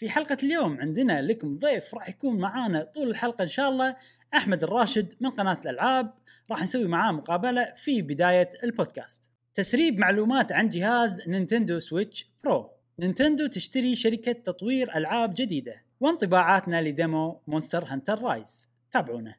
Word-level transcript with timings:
في 0.00 0.10
حلقة 0.10 0.36
اليوم 0.42 0.80
عندنا 0.80 1.22
لكم 1.22 1.58
ضيف 1.58 1.94
راح 1.94 2.08
يكون 2.08 2.38
معانا 2.38 2.82
طول 2.82 3.10
الحلقة 3.10 3.42
إن 3.42 3.48
شاء 3.48 3.68
الله 3.70 3.96
أحمد 4.34 4.62
الراشد 4.62 5.14
من 5.20 5.30
قناة 5.30 5.60
الألعاب. 5.64 6.14
راح 6.50 6.62
نسوي 6.62 6.88
معاه 6.88 7.12
مقابلة 7.12 7.72
في 7.74 8.02
بداية 8.02 8.48
البودكاست. 8.64 9.30
تسريب 9.54 9.98
معلومات 9.98 10.52
عن 10.52 10.68
جهاز 10.68 11.22
Nintendo 11.28 11.78
Switch 11.78 12.30
Pro. 12.44 12.70
Nintendo 12.98 13.46
تشتري 13.46 13.96
شركة 13.96 14.32
تطوير 14.32 14.96
ألعاب 14.96 15.34
جديدة 15.36 15.74
وانطباعاتنا 16.00 16.82
ل 16.82 16.94
demo 16.94 17.40
Monster 17.46 17.84
Hunter 17.84 18.22
Rise. 18.22 18.68
تابعونا. 18.92 19.34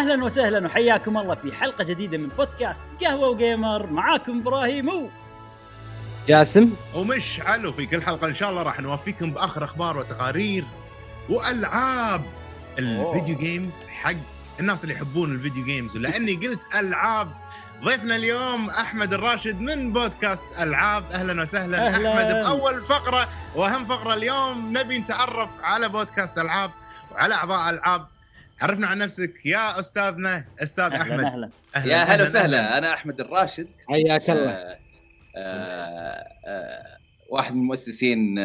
أهلا 0.00 0.24
وسهلا 0.24 0.66
وحياكم 0.66 1.18
الله 1.18 1.34
في 1.34 1.52
حلقة 1.52 1.84
جديدة 1.84 2.18
من 2.18 2.28
بودكاست 2.28 2.84
قهوة 3.00 3.28
وجيمر. 3.28 3.86
معاكم 3.86 4.38
إبراهيم 4.38 4.88
و 4.88 5.10
جاسم. 6.28 6.70
ومشعل 6.94 7.40
و 7.40 7.72
في 7.72 7.86
كل 7.86 8.02
حلقة 8.02 8.28
إن 8.28 8.34
شاء 8.34 8.50
الله 8.50 8.62
راح 8.62 8.80
نوفيكم 8.80 9.30
بآخر 9.30 9.64
أخبار 9.64 9.98
وتقارير 9.98 10.64
وألعاب 11.30 12.24
ال 12.78 12.88
video 12.88 13.36
games 13.36 13.88
حق 13.88 14.14
الناس 14.60 14.84
اللي 14.84 14.94
يحبون 14.94 15.32
ال 15.32 15.37
video 15.37 15.64
games 15.64 15.96
ولأني 15.96 16.34
قلت 16.34 16.74
ألعاب 16.74 17.32
ضيفنا 17.84 18.16
اليوم 18.16 18.70
أحمد 18.70 19.12
الراشد 19.12 19.60
من 19.60 19.92
بودكاست 19.92 20.60
ألعاب. 20.60 21.04
أهلا 21.12 21.42
وسهلا. 21.42 21.86
أهلاً. 21.86 22.14
أحمد 22.14 22.44
بأول 22.44 22.82
فقرة 22.84 23.28
وأهم 23.54 23.84
فقرة 23.84 24.14
اليوم 24.14 24.78
نبي 24.78 24.98
نتعرف 24.98 25.50
على 25.62 25.88
بودكاست 25.88 26.38
ألعاب 26.38 26.70
وعلى 27.12 27.34
أعضاء 27.34 27.70
ألعاب. 27.70 28.06
عرفنا 28.60 28.86
عن 28.86 28.98
نفسك 28.98 29.46
يا 29.46 29.80
أستاذنا 29.80 30.44
أستاذ 30.62 30.84
أهلا 30.84 31.02
أحمد. 31.02 31.24
أهلا. 31.24 31.50
أهلاً، 31.76 31.92
يا 31.92 31.96
هلا 32.02 32.12
أهلاً، 32.12 32.24
وسهلا. 32.24 32.58
أهلاً. 32.58 32.78
أنا 32.78 32.92
أحمد 32.94 33.20
الراشد. 33.20 33.68
حياك 33.88 34.30
الله. 34.30 34.50
آه 34.52 34.78
آه 35.36 36.26
آه 36.46 36.82
واحد 37.28 37.54
من 37.54 37.62
مؤسسين 37.62 38.38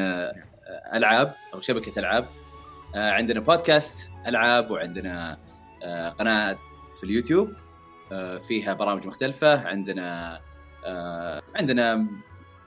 ألعاب 0.94 1.34
أو 1.54 1.62
شبكة 1.62 2.00
ألعاب. 2.00 2.28
آه 2.96 3.12
عندنا 3.12 3.40
بودكاست 3.40 4.10
ألعاب 4.28 4.72
وعندنا 4.72 5.38
آه 5.84 6.10
قناة 6.10 6.58
في 6.98 7.04
اليوتيوب 7.04 7.54
آه 8.12 8.38
فيها 8.38 8.74
برامج 8.74 9.08
مختلفة. 9.08 9.68
عندنا 9.68 10.40
آه 10.86 11.42
عندنا 11.60 12.08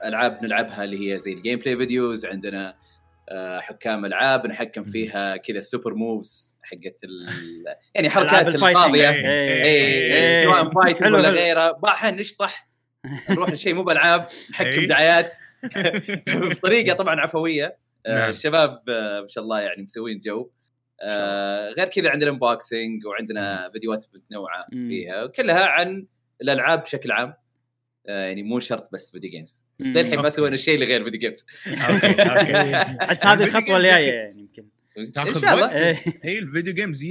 ألعاب 0.05 0.43
نلعبها 0.43 0.83
اللي 0.83 1.13
هي 1.13 1.19
زي 1.19 1.33
ال 1.33 1.59
gameplay 1.59 1.77
videos 1.77 2.25
عندنا 2.25 2.69
آه 2.69 2.75
حكام 3.59 4.05
ألعاب 4.05 4.47
نحكم 4.47 4.83
فيها 4.83 5.37
كذا 5.37 5.57
ال 5.57 5.63
super 5.63 5.93
moves 5.93 6.55
حقت 6.63 7.03
ال... 7.03 7.25
يعني 7.95 8.09
حركات. 8.09 8.47
الفاضية 8.47 9.09
إيه، 9.09 9.63
اي 9.63 10.13
إيه. 10.13 10.43
سواء 10.43 10.95
حلو، 11.03 11.17
ولا. 11.17 11.29
غيره 11.29 11.71
باحن 11.71 12.15
نشطح 12.15 12.69
نروح 13.29 13.49
لشيء 13.49 13.73
مو 13.73 13.83
بألعاب 13.83 14.25
نحكم 14.51 14.67
إيه. 14.67 14.87
دعايات 14.87 15.31
بطريقة 16.51 16.95
طبعا 16.95 17.19
عفوية 17.19 17.77
آه، 18.05 18.19
نعم. 18.19 18.29
الشباب 18.29 18.89
آه، 18.89 19.21
ما 19.21 19.27
شاء 19.27 19.43
الله 19.43 19.59
يعني 19.59 19.83
مسوين 19.83 20.19
جو 20.19 20.49
آه، 21.01 21.69
غير 21.69 21.87
كذا 21.87 22.09
عندنا 22.09 22.29
unboxing 22.29 23.05
وعندنا 23.05 23.69
فيديوهات 23.73 24.05
متنوعة. 24.13 24.65
فيها 24.71 25.23
وكلها 25.23 25.65
عن 25.65 26.07
الألعاب 26.41 26.83
بشكل 26.83 27.11
عام 27.11 27.27
آه، 27.29 27.37
يعني 28.05 28.43
مو 28.43 28.59
شرط 28.59 28.89
بس 28.93 29.11
video 29.11 29.31
games 29.31 29.65
بس. 29.79 29.87
للحين 29.87 30.19
ما. 30.19 30.29
سوينا 30.29 30.55
الشيء 30.55 30.75
اللي 30.75 30.85
غير 30.85 31.03
video 31.03 31.19
games 31.19 31.45
okay 31.67 32.07
okay 32.31 32.75
احس 33.03 33.25
هذه 33.25 33.43
الخطوة 33.43 33.77
الجاية 33.77 34.11
يعني 34.11 34.35
يمكن 34.37 34.67
إن 34.97 35.11
تاخذ 35.11 35.41
شاء 35.41 35.53
الله 35.53 35.63
وقت. 35.65 35.73
إيه. 35.73 35.95
هي 36.23 36.39
ال 36.39 36.45
video 36.45 36.73
games 36.73 37.03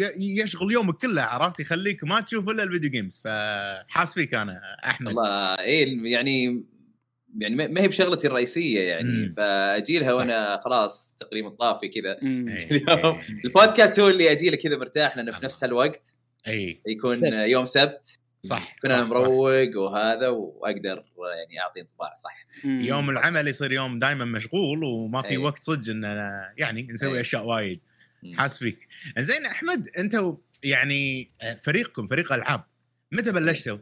يشغل 0.44 0.72
يومك 0.72 0.94
كله 0.96 1.22
عرفت 1.22 1.60
يخليك 1.60 2.04
ما 2.04 2.20
تشوف 2.20 2.48
إلا 2.50 2.62
ال 2.62 2.67
video 2.67 2.90
games 2.90 3.22
فحاس 3.24 4.14
فيك 4.14 4.34
أنا 4.34 4.60
أحمد 4.84 5.06
والله 5.08 5.58
إيه 5.58 6.12
يعني 6.12 6.64
يعني 7.38 7.54
ما 7.68 7.80
هي 7.80 7.88
بشغلتي 7.88 8.26
الرئيسية 8.26 8.80
يعني 8.80 9.08
مم. 9.08 9.34
فاجي 9.36 9.98
لها 9.98 10.12
صح. 10.12 10.18
وأنا 10.18 10.60
خلاص 10.64 11.16
تقريبا 11.20 11.48
طافي 11.48 11.88
كذا. 11.88 12.12
إيه، 12.22 12.70
اليوم. 12.70 13.14
إيه، 13.14 13.44
البودكاست 13.44 14.00
هو 14.00 14.08
اللي 14.08 14.30
أجي 14.32 14.50
له 14.50 14.56
كذا 14.56 14.76
مرتاح 14.76 15.16
لأنه 15.16 15.32
في 15.32 15.44
نفس 15.44 15.64
هالوقت 15.64 16.12
اي 16.48 16.80
يكون 16.86 17.16
سبت. 17.16 17.32
يوم 17.32 17.66
سبت 17.66 18.17
صح 18.42 18.76
كنا 18.82 19.00
صح، 19.02 19.06
مروق 19.06 19.76
وهذا 19.76 20.28
وأقدر 20.28 21.04
يعني 21.38 21.60
أعطي 21.60 21.80
انطباع 21.80 22.16
صح 22.16 22.46
مم. 22.64 22.80
يوم 22.80 23.10
العمل 23.10 23.48
يصير 23.48 23.72
يوم 23.72 23.98
دائما 23.98 24.24
مشغول 24.24 24.84
وما 24.84 25.22
في 25.22 25.30
أي. 25.30 25.36
وقت 25.36 25.62
صدق 25.62 25.90
إن 25.90 26.02
يعني 26.58 26.82
نسوي 26.82 27.14
أي. 27.16 27.20
أشياء 27.20 27.44
وايد. 27.44 27.80
حاس 28.34 28.58
فيك 28.58 28.88
زين 29.18 29.46
أحمد 29.46 29.88
أنت 29.98 30.22
يعني 30.64 31.30
فريقكم 31.64 32.06
فريق 32.06 32.32
ألعاب 32.32 32.64
متى 33.12 33.32
بلشتوا؟ 33.32 33.78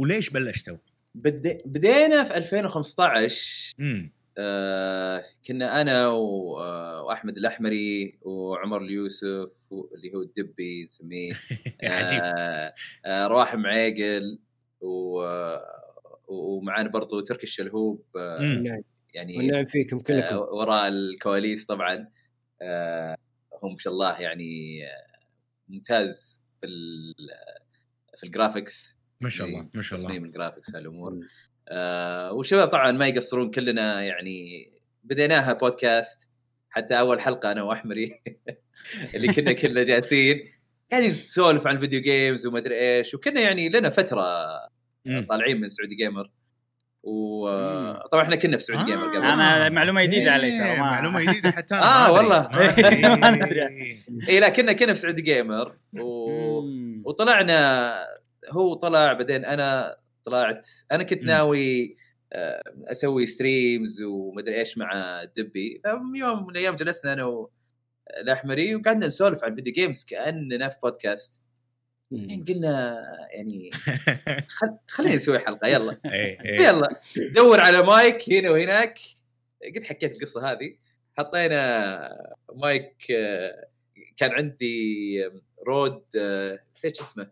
وليش 0.00 0.30
بلشتوا؟ 0.30 0.76
بد... 1.14 1.62
بدينا 1.64 2.24
في 2.24 2.36
2015 2.36 3.74
امم 3.80 4.12
آه 4.38 5.24
كنا 5.46 5.80
أنا 5.80 6.08
و... 6.08 6.58
آه 6.60 7.02
وأحمد 7.02 7.36
الأحمري 7.38 8.18
وعمر 8.22 8.82
اليوسف 8.82 9.50
و- 9.70 9.94
اللي 9.94 10.14
هو 10.14 10.22
الدبي 10.22 10.84
نسميه. 10.84 11.32
عجيب 11.84 12.20
آه 12.22 12.72
آه 13.06 13.26
رواح 13.26 13.54
معيقل 13.54 14.38
و... 14.80 15.22
ومعانا 16.28 16.88
برضو 16.88 17.20
تركي 17.20 17.42
الشلهوب 17.42 18.04
يعني 19.14 19.36
والنعم 19.36 19.64
فيكم 19.64 20.00
كلكم. 20.00 20.36
وراء 20.36 20.88
الكواليس 20.88 21.66
طبعا. 21.66 21.94
هم 23.62 23.70
ما 23.72 23.76
شاء 23.78 23.92
الله 23.92 24.20
يعني 24.20 24.80
ممتاز 25.68 26.42
في 26.60 26.66
ال... 26.66 27.14
في 28.16 28.24
ال 28.26 28.34
graphics 28.34 28.98
ما 29.20 29.28
شاء 29.28 29.46
الله 29.46 29.68
ما 29.74 29.82
شاء 29.82 29.98
الله. 29.98 30.08
تصميم 30.08 30.24
ال 30.24 30.30
graphics 30.30 30.74
هالأمور. 30.74 31.14
مم. 31.14 31.20
آه 31.68 32.32
والشباب 32.32 32.68
طبعا 32.68 32.90
ما 32.92 33.06
يقصرون 33.06 33.50
كلنا 33.50 34.02
يعني 34.02 34.70
بديناها 35.04 35.52
بودكاست 35.52 36.28
حتى 36.70 36.98
أول 36.98 37.20
حلقة 37.20 37.52
أنا 37.52 37.62
والأحمري 37.62 38.22
اللي 39.14 39.32
كنا 39.34 39.52
كلنا 39.52 39.84
جالسين 39.84 40.52
يعني 40.90 41.08
نسولف 41.08 41.66
عن 41.66 41.78
video 41.78 42.00
games 42.00 42.46
وما 42.46 42.58
أدري 42.58 42.74
إيش 42.80 43.14
وكنا 43.14 43.40
يعني 43.40 43.68
لنا 43.68 43.90
فترة. 43.90 44.22
طالعين 45.28 45.60
من 45.60 45.68
سعودي 45.68 45.94
جيمر. 45.94 46.30
وطبعا 47.02 48.22
إحنا 48.22 48.36
كنا 48.36 48.56
في 48.56 48.62
سعودي 48.62 48.82
آه. 48.82 48.96
جيمر 48.96 49.02
قبل 49.16 49.24
أنا 49.26 49.68
معلومة 49.68 50.02
جديدة 50.04 50.32
علي 50.32 50.46
إيه، 50.46 50.60
ترى، 50.62 50.76
ما- 50.76 50.90
معلومة 50.90 51.30
جديدة 51.30 51.50
حتى 51.50 51.74
أنا 51.74 51.82
آه، 52.06 52.06
أدري. 52.06 52.16
والله. 52.16 52.50
اي 54.28 54.40
لا 54.40 54.48
كنا 54.48 54.72
كنا 54.72 54.94
في 54.94 55.00
سعودي 55.00 55.22
جيمر 55.22 55.66
و... 56.00 56.30
وطلعنا 57.04 57.94
هو 58.50 58.74
طلع 58.74 59.12
بعدين 59.12 59.44
أنا 59.44 59.96
طلعت. 60.26 60.68
أنا 60.92 61.02
كنت. 61.02 61.24
ناوي 61.24 61.96
آه، 62.32 62.62
أسوي 62.84 63.26
streams 63.26 64.02
ومدري 64.02 64.58
إيش 64.58 64.78
مع 64.78 65.24
دبي. 65.36 65.82
يوم 66.14 66.44
من 66.46 66.50
الأيام 66.50 66.76
جلسنا 66.76 67.12
أنا 67.12 67.48
والأحمري 68.16 68.74
وقعدنا 68.74 69.06
نسولف 69.06 69.44
عن 69.44 69.54
video 69.54 69.72
games 69.72 70.04
كأننا 70.04 70.68
في 70.68 70.78
بودكاست 70.82 71.42
بعدين 72.10 72.44
قلنا 72.44 73.02
يعني 73.30 73.70
خل... 74.58 74.78
خلينا 74.88 75.14
نسوي 75.16 75.38
حلقة 75.38 75.68
يلا. 75.68 76.00
إيه، 76.04 76.40
إيه. 76.40 76.60
يلا. 76.60 77.00
دور 77.34 77.60
على 77.60 77.82
مايك 77.82 78.32
هنا 78.32 78.50
وهناك. 78.50 78.98
قد 79.76 79.84
حكيت 79.84 80.16
القصة 80.16 80.52
هذه. 80.52 80.76
حطينا 81.18 82.34
مايك 82.54 83.06
آه، 83.10 83.68
كان 84.16 84.30
عندي 84.30 85.30
رود 85.66 86.04
آه، 86.18 86.60
نسيت 86.74 87.00
اسمه. 87.00 87.30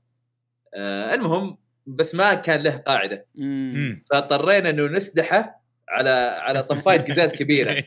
المهم 1.15 1.64
بس 1.87 2.15
ما 2.15 2.35
كان 2.35 2.61
له 2.61 2.77
قاعدة 2.77 3.27
مم. 3.35 4.05
فاضطرينا 4.11 4.71
إنه 4.71 4.87
نسدحه 4.87 5.65
على 5.89 6.11
على 6.41 6.63
طفاية 6.63 6.99
قزاز 7.01 7.35
كبيرة 7.35 7.75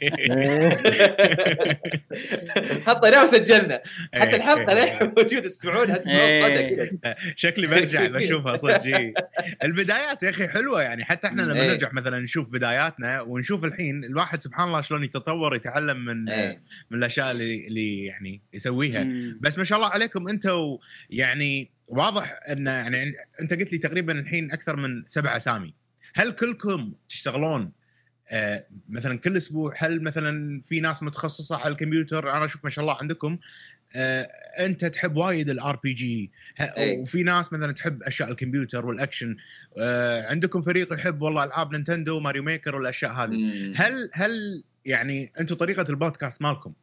حطيناه 2.88 3.24
وسجلنا 3.24 3.82
حتى 4.14 4.36
الحلقة 4.36 4.74
للحين 4.74 5.14
موجوده 5.18 5.50
تسمعونها 5.50 5.98
تسمعون 5.98 6.42
صدى 6.42 6.76
كذا 6.76 7.16
شكلي 7.36 7.68
برجع 7.68 8.08
بشوفها 8.18 8.58
صدق 8.58 8.84
إيه. 8.86 9.14
البدايات 9.64 10.24
يا 10.24 10.30
أخي 10.30 10.48
حلوة 10.48 10.82
يعني 10.82 11.06
حتى 11.06 11.28
إحنا 11.28 11.42
لما 11.42 11.62
إيه. 11.62 11.70
نرجع 11.70 11.90
مثلا 11.94 12.20
نشوف 12.20 12.50
بداياتنا 12.50 13.22
ونشوف 13.22 13.66
الحين 13.66 14.04
الواحد 14.04 14.42
سبحان 14.42 14.68
الله 14.68 14.82
شلون 14.82 15.04
يتطور 15.04 15.56
يتعلم 15.56 16.06
من 16.06 16.30
إيه. 16.30 16.60
من 16.92 16.98
الأشياء 16.98 17.32
اللي 17.32 17.68
اللي 17.68 18.06
يعني 18.06 18.42
يسويها. 18.54 19.08
بس 19.40 19.58
ما 19.58 19.64
شاء 19.64 19.78
الله 19.78 19.90
عليكم 19.90 20.28
أنتم 20.28 20.78
يعني 21.10 21.77
واضح 21.88 22.40
أن 22.52 22.68
يعني 22.68 23.12
أنت 23.42 23.54
قلت 23.54 23.72
لي 23.72 23.78
تقريبا 23.78 24.20
الحين 24.20 24.52
أكثر 24.52 24.76
من 24.76 25.04
سبع 25.06 25.38
أسامي. 25.38 25.74
هل 26.16 26.32
كلكم 26.32 26.94
تشتغلون 27.10 27.72
آه 28.32 28.66
مثلا 28.90 29.20
كل 29.20 29.38
أسبوع؟ 29.38 29.74
هل 29.78 30.04
مثلا 30.04 30.62
في 30.62 30.80
ناس 30.80 31.04
متخصصة 31.04 31.60
على 31.60 31.72
الكمبيوتر؟ 31.72 32.32
أنا 32.32 32.46
أشوف 32.46 32.64
ما 32.64 32.70
شاء 32.70 32.84
الله 32.84 32.98
عندكم 33.02 33.38
آه 33.96 34.28
أنت 34.60 34.86
تحب 34.86 35.18
وايد 35.18 35.50
ال 35.50 35.76
RPG. 35.76 36.32
وفي 36.80 37.24
ناس 37.24 37.54
مثلا 37.54 37.72
تحب 37.72 38.04
أشياء 38.04 38.32
الكمبيوتر 38.32 38.86
والأكشن. 38.86 39.36
آه 39.80 40.26
عندكم 40.26 40.62
فريق 40.62 40.94
يحب 40.94 41.22
والله 41.22 41.44
ألعاب 41.44 41.72
نينتندو 41.74 42.20
ماريو 42.20 42.44
ميكر 42.44 42.76
والأشياء 42.76 43.12
هذه. 43.12 43.36
هل 43.76 44.10
هل 44.14 44.64
يعني 44.86 45.32
أنتم 45.40 45.56
طريقة 45.56 45.86
البودكاست 45.90 46.42
مالكم 46.42 46.74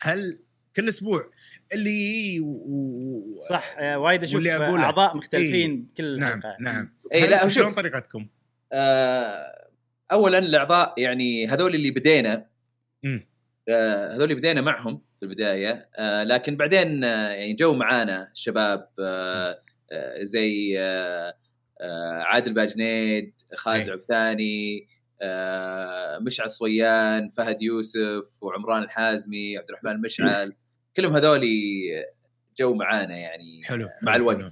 هل 0.00 0.38
كل 0.76 0.88
أسبوع 0.88 1.30
اللي 1.74 2.40
و... 2.40 2.46
و... 2.46 3.34
صح 3.48 3.74
آه، 3.78 3.98
وايد 3.98 4.22
أشوف. 4.22 4.46
أعضاء 4.46 5.16
مختلفين 5.16 5.88
كل 5.96 6.18
نعم 6.20 6.42
حلقة 6.42 6.56
نعم 6.60 6.94
هل- 7.12 7.30
لا، 7.30 7.48
شلون. 7.48 7.72
طريقتكم؟ 7.72 8.26
آه، 8.72 9.68
اولا 10.12 10.38
الأعضاء 10.38 10.94
يعني 11.00 11.46
هذول 11.48 11.74
اللي 11.74 11.90
بدينا. 11.90 12.46
آه، 13.68 14.12
هذول 14.14 14.22
اللي 14.22 14.34
بدينا 14.34 14.60
معهم 14.60 15.02
في 15.20 15.26
البداية 15.26 15.88
آه، 15.96 16.22
لكن 16.24 16.56
بعدين 16.56 17.04
آه، 17.04 17.28
يعني 17.30 17.52
جو 17.52 17.74
معانا 17.74 18.30
شباب 18.34 18.88
آه، 19.00 19.62
آه، 19.92 20.22
زي 20.22 20.76
آه، 20.78 21.34
آه، 21.80 22.22
عادل 22.22 22.52
باجنيد 22.54 23.34
خالد 23.54 23.84
إيه. 23.86 23.92
عبثاني 23.92 24.88
آه، 25.22 26.18
مشعل 26.18 26.50
صويان 26.50 27.28
فهد 27.28 27.62
يوسف 27.62 28.42
وعمران 28.42 28.82
الحازمي 28.82 29.58
عبد 29.58 29.68
الرحمن 29.68 30.00
مشعل 30.00 30.54
كلهم 30.96 31.16
هذول 31.16 31.48
جو 32.58 32.74
معانا 32.74 33.16
يعني 33.16 33.62
حلو 33.64 33.88
مع 34.02 34.16
الوقت. 34.16 34.38
حلو. 34.40 34.50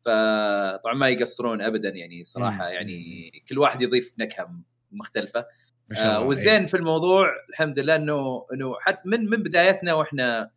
فطبعا 0.00 0.94
ما 0.94 1.08
يقصرون 1.08 1.62
ابدا 1.62 1.88
يعني 1.88 2.24
صراحة 2.24 2.64
مم. 2.66 2.72
يعني 2.72 3.30
كل 3.48 3.58
واحد 3.58 3.82
يضيف 3.82 4.14
نكهة 4.18 4.60
مختلفة 4.92 5.46
ما 5.88 5.96
شاء 5.96 6.04
الله 6.06 6.16
آه. 6.16 6.26
والزين 6.28 6.66
في 6.66 6.76
الموضوع 6.76 7.28
الحمد 7.50 7.78
لله 7.78 7.94
إنه 7.94 8.46
إنه 8.52 8.74
حتى 8.80 9.02
من 9.08 9.30
من 9.30 9.36
بدايتنا 9.42 9.94
وإحنا 9.94 10.50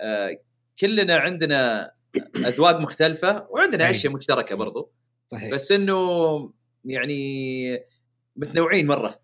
آه 0.00 0.38
كلنا 0.80 1.16
عندنا 1.16 1.90
أذواق 2.36 2.80
مختلفة 2.80 3.46
وعندنا. 3.50 3.90
أشياء 3.90 4.12
مشتركة 4.12 4.54
برضو 4.54 4.92
صحيح 5.26 5.50
بس 5.50 5.72
إنه 5.72 6.52
يعني 6.84 7.86
متنوعين 8.36 8.86
مرة 8.86 9.20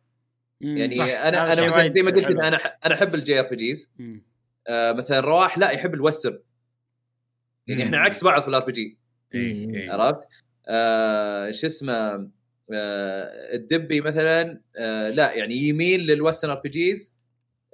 مم. 0.61 0.76
يعني 0.76 0.94
صح. 0.94 1.05
أنا 1.05 1.53
أنا 1.53 1.88
زي 1.93 2.03
ما 2.03 2.11
قلت 2.11 2.26
أنا 2.26 2.56
أنا 2.87 2.94
أحب 2.94 3.15
ال 3.14 3.40
JRPGs 3.40 3.94
مم. 4.70 4.97
مثلا 4.97 5.20
رواح 5.20 5.59
لا 5.59 5.70
يحب 5.70 5.94
ال 5.94 6.00
western 6.00 6.38
يعني 7.67 7.82
إحنا. 7.82 7.99
عكس 7.99 8.25
بعض 8.25 8.43
في 8.43 8.49
ال 8.49 8.64
RPG 8.64 8.99
إي، 9.35 9.75
إي. 9.75 9.91
عرفت؟ 9.91 10.29
آه 10.69 11.50
شو 11.50 11.67
اسمه 11.67 11.93
آه 11.93 13.55
الدبي 13.55 14.00
مثلا 14.00 14.61
آه 14.76 15.09
لا 15.11 15.32
يعني 15.32 15.55
يميل 15.56 16.06
لل 16.06 16.16
western 16.16 16.50
RPGs 16.50 17.14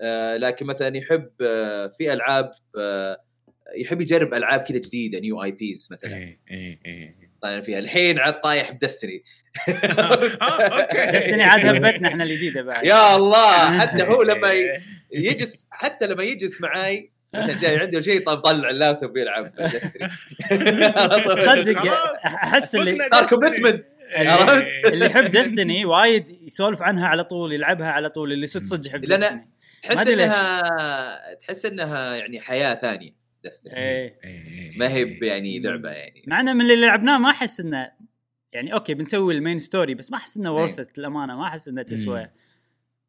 آه 0.00 0.36
لكن 0.36 0.66
مثلا 0.66 0.96
يحب 0.96 1.30
آه 1.42 1.86
في 1.86 2.12
ألعاب 2.12 2.50
آه 2.78 3.24
يحب 3.76 4.00
يجرب 4.00 4.34
ألعاب 4.34 4.60
كذا 4.60 4.78
جديدة 4.78 5.18
new 5.18 5.42
IPs 5.42 5.88
مثلا 5.90 6.16
اي 6.16 6.38
اي 6.50 6.78
اي 6.86 7.27
طالع 7.42 7.60
فيها 7.60 7.78
الحين 7.78 8.18
عاد 8.18 8.40
طايح 8.40 8.70
ب 8.70 8.77
Destiny 8.77 9.24
okay 9.68 11.10
Destiny 11.12 11.42
عاد 11.42 11.66
هبتنا 11.66 12.08
إحنا 12.08 12.24
الجديدة 12.24 12.62
بعد 12.62 12.86
يا 12.86 13.16
الله 13.16 13.78
حتى 13.80 14.02
هو 14.02 14.22
لما 14.22 14.48
يجلس 15.12 15.66
حتى 15.70 16.06
لما 16.06 16.22
يجلس 16.22 16.60
معاي 16.60 17.12
جاي 17.34 17.78
عنده 17.78 18.00
شيء 18.00 18.26
طب 18.26 18.38
طلع 18.40 18.70
اللابتوب 18.70 19.16
يلعب 19.16 19.54
Destiny 19.56 20.08
صدق 21.46 21.78
خلاص. 21.78 22.24
أحس 22.26 22.74
اللي 22.74 22.90
فكنا 22.90 23.08
صار 23.10 23.24
Destiny. 23.24 23.28
commitment 23.30 23.84
إي، 24.16 24.28
عرفت؟ 24.28 24.64
إي. 24.64 24.82
اللي 24.92 25.06
يحب 25.06 25.24
Destiny 25.24 25.84
وايد 25.84 26.28
يسولف 26.46 26.82
عنها 26.82 27.06
على 27.08 27.24
طول 27.24 27.52
يلعبها 27.52 27.86
على 27.86 28.08
طول 28.08 28.32
اللي 28.32 28.46
صدق 28.46 28.64
صدق 28.64 28.88
يحب 28.88 29.00
Destiny 29.04 29.48
تحس. 29.82 30.08
إنها 30.08 31.34
تحس 31.34 31.66
إنها 31.66 32.14
يعني 32.16 32.40
حياة 32.40 32.74
ثانية 32.74 33.17
Destiny 33.44 33.76
إيه. 33.76 34.18
إي، 34.24 34.30
إي، 34.30 34.78
ما 34.78 34.88
هي. 34.88 35.18
يعني 35.22 35.60
لعبة 35.60 35.90
يعني. 35.90 36.22
مع 36.26 36.40
إنه 36.40 36.52
من 36.52 36.60
اللي 36.60 36.76
لعبناه 36.86 37.18
ما 37.18 37.30
أحس 37.30 37.60
إنه 37.60 37.90
يعني 38.52 38.72
okay 38.74 38.94
بنسوي 38.94 39.34
ال 39.34 39.39
main 39.39 39.58
story 39.58 39.94
بس 39.94 40.10
ما 40.10 40.16
أحس 40.18 40.36
إنه 40.36 40.48
إيه. 40.58 40.62
ورثت 40.62 40.98
الامانه 40.98 41.36
ما 41.36 41.44
أحس 41.46 41.68
إنه 41.68 41.82
تسوى. 41.82 42.28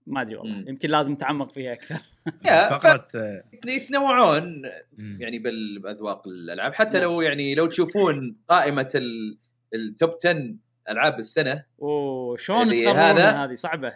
ما 0.07 0.21
أدري 0.21 0.35
والله. 0.35 0.55
مم. 0.55 0.65
يمكن 0.67 0.89
لازم 0.89 1.13
نتعمق 1.13 1.51
فيها 1.53 1.73
أكثر. 1.73 1.95
يا 2.45 2.69
ف- 2.69 2.73
فقره 2.73 3.07
آه، 3.15 3.43
يتنوعون 3.67 4.61
مم. 4.97 5.17
يعني 5.21 5.39
باذواق 5.39 6.27
الألعاب. 6.27 6.73
حتى. 6.73 6.99
لو 6.99 7.21
يعني 7.21 7.55
لو 7.55 7.65
تشوفون 7.65 8.35
قائمة 8.49 8.89
ال- 8.95 9.37
ال 9.73 9.82
top 9.82 10.09
10 10.25 10.55
ألعاب 10.89 11.19
السنة 11.19 11.65
وشلون 11.77 12.61
اللي 12.61 12.85
تقررون 12.85 13.21
هذه؟ 13.21 13.53
صعبة. 13.55 13.93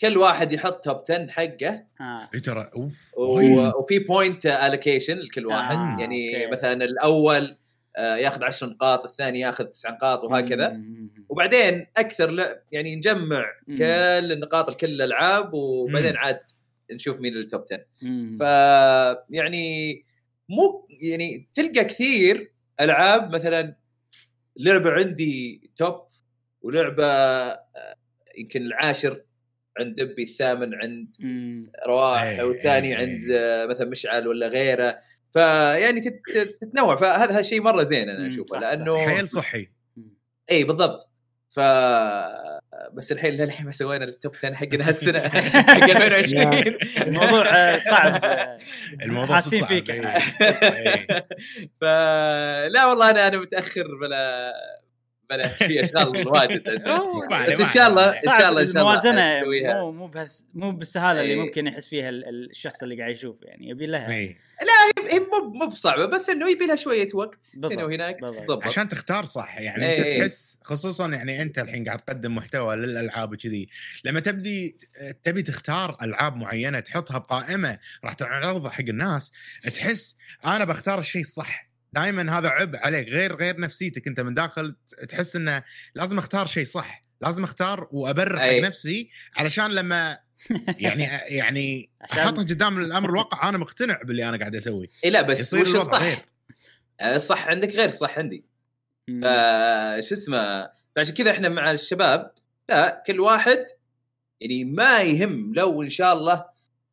كل 0.00 0.16
واحد 0.18 0.52
يحط 0.52 0.84
top 0.84 1.02
10 1.10 1.26
حقه 1.30 1.84
آه. 2.00 2.28
إي 2.34 2.40
ترى 2.40 2.70
أوف. 2.76 3.10
و- 3.18 3.78
وفي 3.80 3.98
point 3.98 4.46
allocation 4.46 5.16
لكل 5.18 5.46
واحد 5.46 5.76
آه، 5.76 5.96
يعني 6.00 6.44
okay. 6.44 6.52
مثلا 6.52 6.84
الأول 6.84 7.56
آه، 7.96 8.16
ياخذ 8.16 8.44
10 8.44 8.66
نقاط 8.66 9.04
الثاني 9.04 9.40
ياخذ 9.40 9.64
9 9.64 9.90
نقاط 9.90 10.24
وهكذا 10.24 10.68
مم. 10.68 11.10
وبعدين 11.28 11.86
أكثر 11.96 12.30
لعب 12.30 12.56
يعني 12.72 12.96
نجمع 12.96 13.44
مم. 13.66 13.76
كل 13.78 14.32
النقاط 14.32 14.70
لكل 14.70 14.86
الألعاب 14.90 15.54
وبعدين 15.54 16.10
مم. 16.12 16.16
عاد 16.18 16.40
نشوف 16.92 17.20
مين 17.20 17.36
ال 17.36 17.43
top 17.43 17.64
10 17.72 17.84
مم. 18.02 18.36
ف 18.40 18.42
يعني 19.30 19.94
مو 20.48 20.88
يعني 21.00 21.48
تلقى 21.54 21.84
كثير 21.84 22.52
ألعاب 22.80 23.34
مثلا 23.34 23.76
لعبة 24.56 24.90
عندي 24.92 25.70
top 25.76 26.02
ولعبة 26.62 27.04
آه، 27.06 27.64
يمكن 28.38 28.62
العاشر 28.62 29.22
عند 29.80 29.94
دبي 30.02 30.22
الثامن 30.22 30.74
عند. 30.74 31.08
رواح 31.86 32.22
إيه، 32.22 32.40
أو 32.40 32.50
الثاني 32.50 32.88
إيه، 32.88 32.96
عند 32.96 33.30
إيه. 33.30 33.66
مثلا 33.66 33.88
مشعل 33.88 34.28
ولا 34.28 34.48
غيره. 34.48 34.98
فيعني 35.32 36.00
تت- 36.00 36.20
تت- 36.34 36.58
تتنوع. 36.60 36.96
فهذا 36.96 37.42
شيء 37.42 37.60
مرة 37.62 37.82
زين 37.82 38.08
أنا 38.10 38.28
أشوفه. 38.28 38.58
لأنه 38.58 38.98
حيل 38.98 39.28
صحي. 39.28 39.68
اي 40.50 40.64
بالضبط. 40.64 41.10
ف 41.50 41.60
بس 42.92 43.12
الحين 43.12 43.34
للحين 43.34 43.66
ما 43.66 43.72
سوينا 43.72 44.04
التوب 44.04 44.34
10 44.36 44.54
حقنا 44.54 44.88
هالسنة. 44.88 45.28
حق 45.28 45.82
2020 45.90 46.74
الموضوع 47.08 47.78
صعب. 47.78 48.20
الموضوع 49.02 49.34
حاسين 49.34 49.64
فيك. 49.64 49.90
فلا 51.80 52.86
والله 52.86 53.10
أنا 53.10 53.26
أنا 53.28 53.36
متأخر 53.38 53.84
بلا 54.00 54.52
بلا 55.30 55.48
في 55.48 55.84
أشغال 55.84 56.26
واجد 56.28 56.62
بس 56.62 57.60
إن 57.60 57.70
شاء 57.70 57.88
الله. 57.88 58.10
إن 58.10 58.16
شاء 58.22 58.48
الله 58.50 58.60
إن 58.62 58.66
شاء 58.66 58.82
الله 58.82 59.00
الموازنة. 59.02 59.40
مو 59.74 59.92
مو 59.92 60.06
بس 60.06 60.44
مو 60.54 60.70
بالسهاله 60.72 61.20
اللي 61.20 61.32
إيه. 61.34 61.40
ممكن 61.40 61.66
يحس 61.66 61.88
فيها 61.88 62.08
ال- 62.08 62.28
ال- 62.28 62.50
الشخص 62.50 62.82
اللي 62.82 62.98
قاعد 63.00 63.10
يشوف 63.12 63.36
يعني 63.42 63.68
يبي 63.68 63.86
لها 63.86 64.08
إي. 64.10 64.36
هي 65.10 65.18
مو 65.18 65.50
مو 65.54 65.66
بصعبة 65.66 66.06
بس 66.06 66.28
إنه 66.28 66.50
يبي 66.50 66.66
لها 66.66 66.76
شوية 66.76 67.08
وقت 67.14 67.38
هنا 67.64 67.84
وهناك 67.84 68.20
بالضبط. 68.20 68.64
عشان 68.64 68.88
تختار 68.88 69.24
صح 69.24 69.60
يعني 69.60 69.90
أنت 69.98 70.06
إي. 70.06 70.18
تحس 70.20 70.58
خصوصا 70.62 71.08
يعني 71.08 71.42
أنت 71.42 71.58
الحين 71.58 71.84
قاعد 71.84 71.98
تقدم 71.98 72.34
محتوى 72.34 72.76
للألعاب 72.76 73.32
وكذي 73.32 73.68
لما 74.04 74.20
تبدي 74.20 74.78
تبي 75.22 75.42
تختار 75.42 75.96
ألعاب 76.02 76.36
معينة 76.36 76.80
تحطها 76.80 77.18
بقائمة 77.18 77.78
راح 78.04 78.12
تعرضها 78.12 78.70
حق 78.70 78.84
الناس 78.88 79.32
تحس 79.74 80.16
أنا 80.44 80.64
بختار 80.64 80.98
الشيء 80.98 81.22
الصح 81.22 81.66
دائما 81.94 82.38
هذا 82.38 82.48
عبء 82.48 82.78
عليك 82.78 83.08
غير 83.08 83.36
غير 83.36 83.60
نفسيتك 83.60 84.08
أنت 84.08 84.20
من 84.20 84.34
داخل 84.34 84.76
تحس 85.08 85.36
إنه 85.36 85.62
لازم 85.94 86.18
أختار 86.18 86.46
شيء 86.46 86.64
صح 86.64 87.02
لازم 87.20 87.44
أختار 87.44 87.88
وابرر 87.92 88.38
حق. 88.38 88.52
نفسي 88.52 89.10
علشان 89.36 89.70
لما 89.70 90.18
يعني 90.78 91.08
يعني 91.28 91.90
أحطها 92.12 92.42
قدام 92.42 92.78
الأمر 92.78 93.10
الواقع 93.10 93.48
أنا 93.48 93.58
مقتنع 93.58 94.02
باللي 94.02 94.28
أنا 94.28 94.36
قاعد 94.36 94.54
اسويه 94.54 94.86
إي 95.04 95.10
لا 95.10 95.22
بس 95.22 95.40
يصير 95.40 95.66
الوضع 95.66 95.80
الصح؟ 95.80 96.02
غير 96.02 96.18
يعني 96.98 97.16
الصح 97.16 97.48
عندك 97.48 97.68
غير 97.68 97.88
الصح 97.88 98.18
عندي 98.18 98.44
مم. 99.08 99.20
فشو 99.20 100.14
اسمه 100.14 100.70
فعشان 100.96 101.14
كذا 101.14 101.30
إحنا 101.30 101.48
مع 101.48 101.70
الشباب 101.70 102.32
لا 102.68 103.02
كل 103.06 103.20
واحد 103.20 103.66
يعني 104.40 104.64
ما 104.64 105.02
يهم 105.02 105.54
لو 105.54 105.82
إن 105.82 105.90
شاء 105.90 106.12
الله 106.12 106.44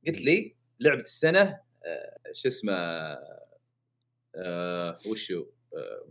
قلت 0.08 0.22
لي 0.22 0.55
لعبة 0.79 1.01
السنة 1.01 1.41
آه، 1.86 2.34
شو 2.34 2.48
اسمه 2.48 2.74
آه 4.36 4.98
وشو؟ 5.06 5.46
آه 5.78 6.08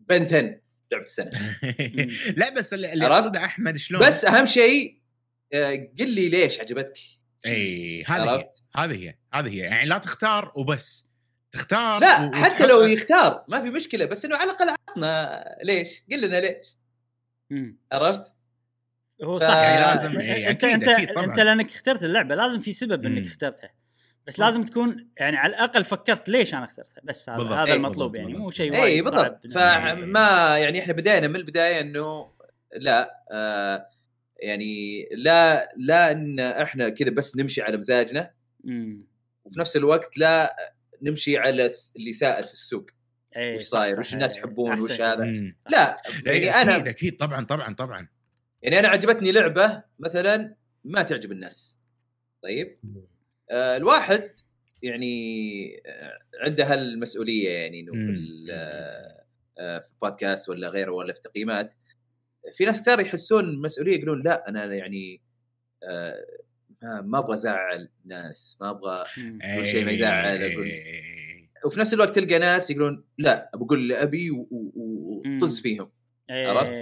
بنتن 0.00 0.60
لعبة 0.92 1.04
السنة. 1.04 1.30
لا 2.40 2.54
بس 2.54 2.74
اللي؟ 2.74 2.88
يقصده 2.88 3.44
أحمد 3.44 3.76
شلون؟ 3.76 4.06
بس 4.06 4.24
أهم 4.24 4.46
شيء 4.46 5.00
آه، 5.52 5.70
قل 5.98 6.10
لي 6.10 6.28
ليش 6.28 6.60
عجبتك. 6.60 6.98
إي 7.46 8.04
هذه 8.04 8.36
هي؟ 8.36 8.48
هذه 8.76 9.04
هي 9.08 9.14
هذه 9.34 9.48
هي. 9.54 9.56
يعني 9.58 9.88
لا 9.88 9.98
تختار 9.98 10.52
وبس. 10.56 11.06
تختار 11.52 12.00
لا 12.00 12.20
و- 12.26 12.32
حتى 12.32 12.54
وتحط- 12.54 12.68
لو 12.68 12.80
يختار 12.82 13.44
ما 13.48 13.62
في 13.62 13.70
مشكلة 13.70 14.04
بس 14.04 14.24
إنه 14.24 14.36
على 14.36 14.50
الأقل 14.50 14.68
عطنا 14.88 15.44
ليش. 15.64 16.02
قل 16.10 16.20
لنا 16.20 16.36
ليش. 16.40 16.76
عرفت؟ 17.92 18.32
هو 19.24 19.38
ف- 19.38 19.42
صح. 19.42 19.48
يعني 19.56 19.84
آه، 19.84 19.94
لازم 19.94 20.18
إيه، 20.20 20.50
انت 20.50 20.64
أكيد 20.64 20.74
انت 20.74 20.88
أكيد 20.88 21.12
طبعا. 21.14 21.24
أنت 21.26 21.40
لأنك 21.40 21.70
اخترت 21.72 22.02
اللعبة 22.02 22.34
لازم 22.34 22.60
في 22.60 22.72
سبب 22.72 23.06
إنك. 23.06 23.26
اخترتها. 23.26 23.70
بس 24.26 24.40
لازم 24.40 24.62
تكون 24.62 25.08
يعني 25.16 25.36
على 25.36 25.50
الأقل 25.50 25.84
فكرت 25.84 26.28
ليش 26.28 26.54
أنا 26.54 26.64
اخترتها 26.64 27.00
بس 27.04 27.28
هذا 27.28 27.38
بالضبط. 27.38 27.56
هذا 27.56 27.66
إيه، 27.66 27.74
المطلوب 27.74 28.12
بالضبط، 28.12 28.28
يعني 28.28 28.38
مو 28.38 28.44
بالضبط. 28.44 28.56
شيء 28.56 28.74
اي 28.74 28.80
وايد 28.80 29.04
بالضبط 29.04 29.46
صعب 29.46 29.98
فما 30.04 30.58
يعني 30.58 30.78
إحنا 30.80 30.92
بدينا 30.92 31.28
من 31.28 31.36
البداية 31.36 31.80
إنه 31.80 32.32
لا 32.76 33.24
آه 33.32 33.88
يعني 34.42 35.08
لا 35.12 35.72
لا 35.76 36.12
إن 36.12 36.40
إحنا 36.40 36.88
كذا 36.88 37.10
بس 37.10 37.36
نمشي 37.36 37.62
على 37.62 37.76
مزاجنا 37.76 38.30
مم. 38.64 39.06
وفي 39.44 39.60
نفس 39.60 39.76
الوقت 39.76 40.18
لا 40.18 40.56
نمشي 41.02 41.38
على 41.38 41.70
اللي 41.96 42.12
سائد 42.12 42.44
في 42.44 42.52
السوق 42.52 42.86
إيه، 43.36 43.56
وش 43.56 43.62
صاير 43.62 43.98
وش 43.98 44.14
الناس 44.14 44.32
إيه. 44.32 44.38
يحبون 44.38 44.80
وش. 44.80 45.00
هذا 45.00 45.24
مم. 45.24 45.56
لا 45.68 45.96
إيه، 46.26 46.46
يعني 46.46 46.62
أنا 46.62 46.76
أكيد 46.76 46.88
أكيد 46.88 47.16
طبعا 47.16 47.44
طبعا 47.44 47.74
طبعا 47.74 48.08
يعني 48.62 48.78
أنا 48.78 48.88
عجبتني 48.88 49.32
لعبة 49.32 49.82
مثلا 49.98 50.54
ما 50.84 51.02
تعجب 51.02 51.32
الناس 51.32 51.78
طيب 52.42 52.78
الواحد 53.50 54.30
يعني 54.82 55.82
آه، 55.86 56.18
عنده 56.44 56.72
هالمسؤولية 56.72 57.50
يعني 57.50 57.80
إنه 57.80 57.92
في 57.92 58.46
آه، 59.58 59.78
في 59.78 59.90
بودكاست 60.02 60.48
ولا 60.48 60.68
غيره 60.68 60.92
ولا 60.92 61.12
في 61.14 61.20
تقييمات 61.20 61.74
في 62.52 62.64
ناس 62.64 62.80
كثير 62.82 63.00
يحسون 63.00 63.60
مسؤولية 63.62 63.96
يقولون 63.96 64.22
لا 64.22 64.48
أنا 64.48 64.64
يعني 64.74 65.22
آه، 65.88 66.26
ما- 66.82 67.18
أبغى 67.18 67.34
أزعل 67.34 67.88
ناس 68.04 68.58
ما 68.60 68.70
أبغى. 68.70 69.04
كل 69.58 69.66
شيء 69.66 69.84
ما 69.84 69.90
يزعل، 69.90 70.42
أقول. 70.52 70.64
إيه. 70.64 71.50
وفي 71.64 71.80
نفس 71.80 71.94
الوقت 71.94 72.14
تلقى 72.18 72.38
ناس 72.38 72.70
يقولون 72.70 73.04
لا 73.18 73.50
بقول 73.54 73.78
اللي 73.78 74.02
أبي. 74.02 74.30
وطز 74.50 75.60
فيهم 75.60 75.90
إيه. 76.30 76.48
عرفت؟ 76.48 76.72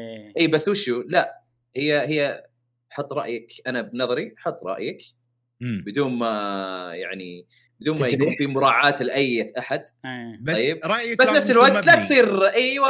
اي 0.40 0.46
بس 0.46 0.68
وشو 0.68 1.02
لا 1.08 1.42
هي 1.76 2.00
هي 2.08 2.44
حط 2.90 3.12
رأيك 3.12 3.52
أنا 3.66 3.82
بنظري 3.82 4.34
حط 4.38 4.60
رأيك. 4.64 4.98
بدون 5.86 6.18
ما 6.18 6.28
يعني 6.94 7.46
بدون 7.80 8.00
ما. 8.00 8.06
يكون 8.06 8.34
في 8.36 8.46
مراعاة 8.46 9.02
لأي 9.02 9.52
أحد 9.58 9.84
إيه. 10.04 10.38
بس 10.42 10.56
طيب. 10.56 10.78
رايك 10.84 11.18
بس 11.18 11.28
نفس 11.28 11.50
الوقت 11.50 11.86
لا. 11.86 12.04
تصير 12.04 12.46
أيوه 12.46 12.88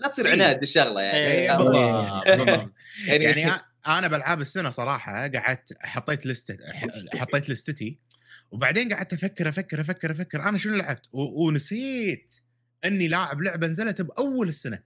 لا 0.00 0.08
تصير 0.08 0.26
إيه. 0.26 0.32
عناد 0.32 0.62
الشغله 0.62 1.00
يعني 1.00 1.26
إيه، 1.26 1.42
اي 1.42 1.48
عرفت؟ 1.48 1.64
بالضبط 1.64 2.24
بالضبط 2.46 2.72
يعني, 3.08 3.24
يعني 3.24 3.52
أنا 3.86 4.08
بألعاب 4.08 4.40
السنة 4.40 4.70
صراحة 4.70 5.12
قعدت 5.28 5.72
حطيت 5.82 6.26
لستة 6.26 6.56
حطيت 7.14 7.50
لستتي 7.50 7.98
وبعدين 8.52 8.88
قعدت 8.94 9.12
أفكر 9.12 9.48
أفكر 9.48 9.80
أفكر 9.80 10.10
أفكر 10.10 10.42
أنا 10.42 10.58
شنو 10.58 10.74
لعبت 10.74 11.06
ونسيت 11.12 12.30
إني 12.84 13.08
لاعب 13.08 13.40
لعبة 13.42 13.66
نزلت 13.66 14.02
بأول 14.02 14.48
السنة. 14.48 14.78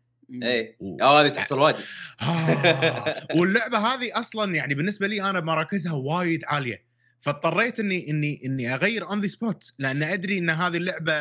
إيه 0.43 0.76
و- 0.81 1.02
آه 1.02 1.21
هذه 1.21 1.29
تحصل 1.29 1.59
واجد 1.59 1.79
آه، 2.23 3.26
واللعبة 3.37 3.79
هذه 3.79 4.11
أصلا 4.21 4.55
يعني 4.55 4.75
بالنسبة 4.75 5.07
لي 5.07 5.31
أنا 5.31 5.41
مراكزها 5.41 5.93
وايد 5.93 6.45
عالية 6.45 6.85
فاضطريت 7.23 7.81
اني 7.81 8.11
اني 8.11 8.41
إني 8.45 8.75
أغير 8.75 9.09
on 9.09 9.21
the 9.21 9.26
spot 9.26 9.73
لأن 9.79 10.02
أدري 10.02 10.38
إن 10.38 10.50
هذه 10.50 10.76
اللعبة 10.76 11.12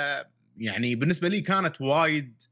يعني 0.58 0.96
بالنسبة 0.96 1.28
لي 1.28 1.42
كانت 1.42 1.82
وايد 1.82 2.44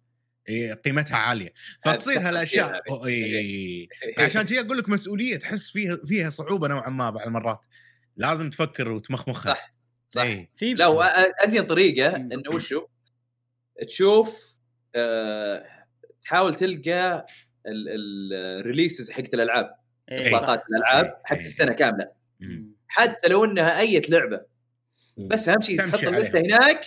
إيه، 0.50 0.74
قيمتها 0.74 1.18
عالية 1.18 1.53
فتصير 1.84 2.20
هالأشياء 2.27 2.82
إيه. 3.08 3.88
فعشان 4.18 4.41
كذا 4.41 4.60
أقول 4.60 4.77
لك 4.77 4.89
مسؤولية 4.89 5.38
تحس 5.38 5.70
فيها 5.70 5.98
فيها 6.06 6.29
صعوبة 6.29 6.68
نوعا 6.68 6.89
ما 6.89 7.10
بعض 7.10 7.27
المرات 7.27 7.65
لازم 8.18 8.50
تفكر 8.50 8.91
وتمخمخها 8.91 9.53
صح 9.53 9.74
صح 10.10 10.22
إيه. 10.22 10.50
في 10.58 10.74
لا 10.74 11.46
أزين 11.46 11.63
طريقة. 11.63 12.15
إنه 12.15 12.50
وشو 12.53 12.88
تشوف 13.88 14.53
آه 14.96 15.65
تحاول 16.22 16.56
تلقى 16.56 17.25
الريليسز 17.65 19.12
حقت 19.12 19.34
الألعاب 19.34 19.75
اطلاقات 20.10 20.60
صح. 20.60 20.65
الألعاب 20.70 21.22
حقت. 21.25 21.39
السنة 21.39 21.74
كاملة 21.74 22.12
مم. 22.39 22.78
حتى 22.91 23.27
لو 23.27 23.46
إنها 23.46 23.79
اي 23.79 24.00
لعبة 24.10 24.41
بس 25.17 25.50
أهم 25.50 25.62
شيء 25.62 25.77
تحط 25.77 26.03
اللستة 26.03 26.39
عليها. 26.39 26.58
هناك 26.58 26.86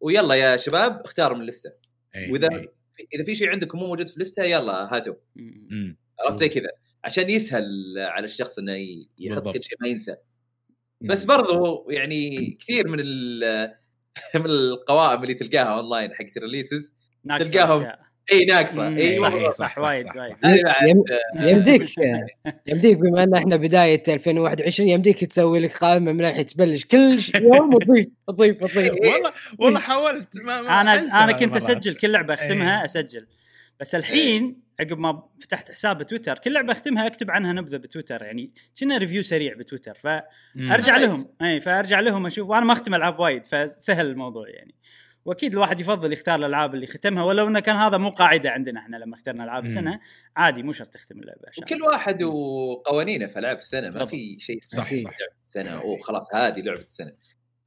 ويلا 0.00 0.34
يا 0.34 0.56
شباب 0.56 1.00
اختاروا 1.04 1.36
من 1.36 1.42
اللستة. 1.42 1.70
وإذا. 2.32 2.48
إذا 3.14 3.24
في 3.24 3.34
شيء 3.36 3.50
عندكم 3.50 3.78
مو 3.78 3.86
موجود 3.86 4.08
في 4.08 4.16
اللستة 4.16 4.42
يلا 4.44 4.72
هاتوا. 4.96 5.14
عرفت 6.20 6.40
زي 6.40 6.48
كذا 6.48 6.68
عشان 7.04 7.30
يسهل 7.30 7.64
على 7.98 8.24
الشخص 8.24 8.58
إنه 8.58 8.72
ي- 8.72 9.10
يحط. 9.18 9.48
كل 9.54 9.62
شيء 9.62 9.76
ما 9.80 9.88
ينسى 9.88 10.16
بس 11.00 11.24
برضو 11.24 11.86
يعني 11.90 12.50
كثير 12.60 12.88
من 12.88 12.98
ال- 13.00 13.74
من 14.34 14.46
القوائم 14.46 15.22
اللي 15.22 15.34
تلقاها 15.34 15.76
اونلاين 15.76 16.14
حقت 16.14 16.36
ال 16.36 16.42
releases 16.42 16.94
تلقاهم. 17.38 17.82
اي 18.32 18.44
ناقصة. 18.44 18.88
اي 18.96 19.18
صح، 19.18 19.32
والله 19.32 19.50
صح، 19.50 19.74
صح، 19.74 19.82
وايد 19.82 19.98
صح، 20.06 20.14
وايد 20.44 20.68
صح. 20.68 20.82
يم- 20.82 21.04
يمديك 21.48 21.82
يمديك 22.68 22.96
بما 22.98 23.22
إن 23.22 23.34
إحنا 23.34 23.56
بداية 23.56 24.02
2021 24.08 24.88
يمديك 24.88 25.24
تسوي 25.24 25.60
لك 25.60 25.76
قائمة 25.76 26.12
من 26.12 26.24
الحين 26.24 26.46
تبلش 26.46 26.84
كل 26.84 27.22
ش- 27.22 27.32
يوم 27.34 27.74
وتضيف 27.74 28.06
تضيف 28.28 28.56
تضيف 28.56 28.92
والله 29.12 29.32
والله 29.58 29.80
حاولت 29.80 30.28
ما 30.44 30.62
ما 30.62 30.80
أنا 30.80 31.24
أنا 31.24 31.32
كنت. 31.32 31.56
أسجل 31.56 31.94
كل 31.94 32.10
لعبة 32.12 32.34
أختمها 32.34 32.78
إيه. 32.78 32.84
أسجل 32.84 33.26
بس 33.80 33.94
الحين 33.94 34.60
عقب 34.80 34.98
ما 34.98 35.22
فتحت 35.42 35.70
حساب 35.72 35.98
بتويتر 35.98 36.38
كل 36.38 36.52
لعبة 36.52 36.72
أختمها 36.72 37.06
أكتب 37.06 37.30
عنها 37.30 37.52
نبذة 37.52 37.76
بتويتر 37.76 38.22
يعني 38.22 38.50
كنا 38.80 38.98
review 38.98 39.22
سريع 39.22 39.54
بتويتر. 39.54 39.94
فأرجع. 39.94 40.96
لهم 40.96 41.24
اي 41.42 41.60
فأرجع 41.60 42.00
لهم 42.00 42.26
أشوف 42.26 42.48
وأنا 42.48 42.64
ما 42.64 42.72
أختم 42.72 42.94
ألعاب 42.94 43.18
وايد 43.20 43.44
فسهل 43.46 44.06
الموضوع 44.06 44.48
يعني 44.48 44.74
واكيد 45.26 45.52
الواحد 45.52 45.80
يفضل 45.80 46.12
يختار 46.12 46.38
الألعاب 46.38 46.74
اللي 46.74 46.86
ختمها 46.86 47.24
ولو 47.24 47.48
انه 47.48 47.60
كان 47.60 47.76
هذا 47.76 47.96
مو 47.96 48.10
قاعدة 48.10 48.50
عندنا 48.50 48.80
إحنا 48.80 48.96
لما 48.96 49.14
اخترنا 49.14 49.44
ألعاب. 49.44 49.64
السنة 49.64 50.00
عادي 50.36 50.62
مو 50.62 50.72
شرط 50.72 50.88
تختم 50.88 51.20
اللعبة 51.20 51.40
عشان 51.48 51.64
وكل 51.64 51.82
واحد 51.82 52.22
وقوانينه 52.22 53.26
في 53.26 53.38
ألعاب 53.38 53.56
السنة 53.58 53.90
ما. 53.90 54.06
في 54.06 54.36
شيء 54.40 54.60
صح، 54.68 54.94
صح. 54.94 55.10
لعبة 55.20 55.32
السنة 55.40 55.70
أو 55.70 55.96
خلاص 55.96 56.34
هذه 56.34 56.60
لعبة 56.60 56.80
السنة 56.80 57.12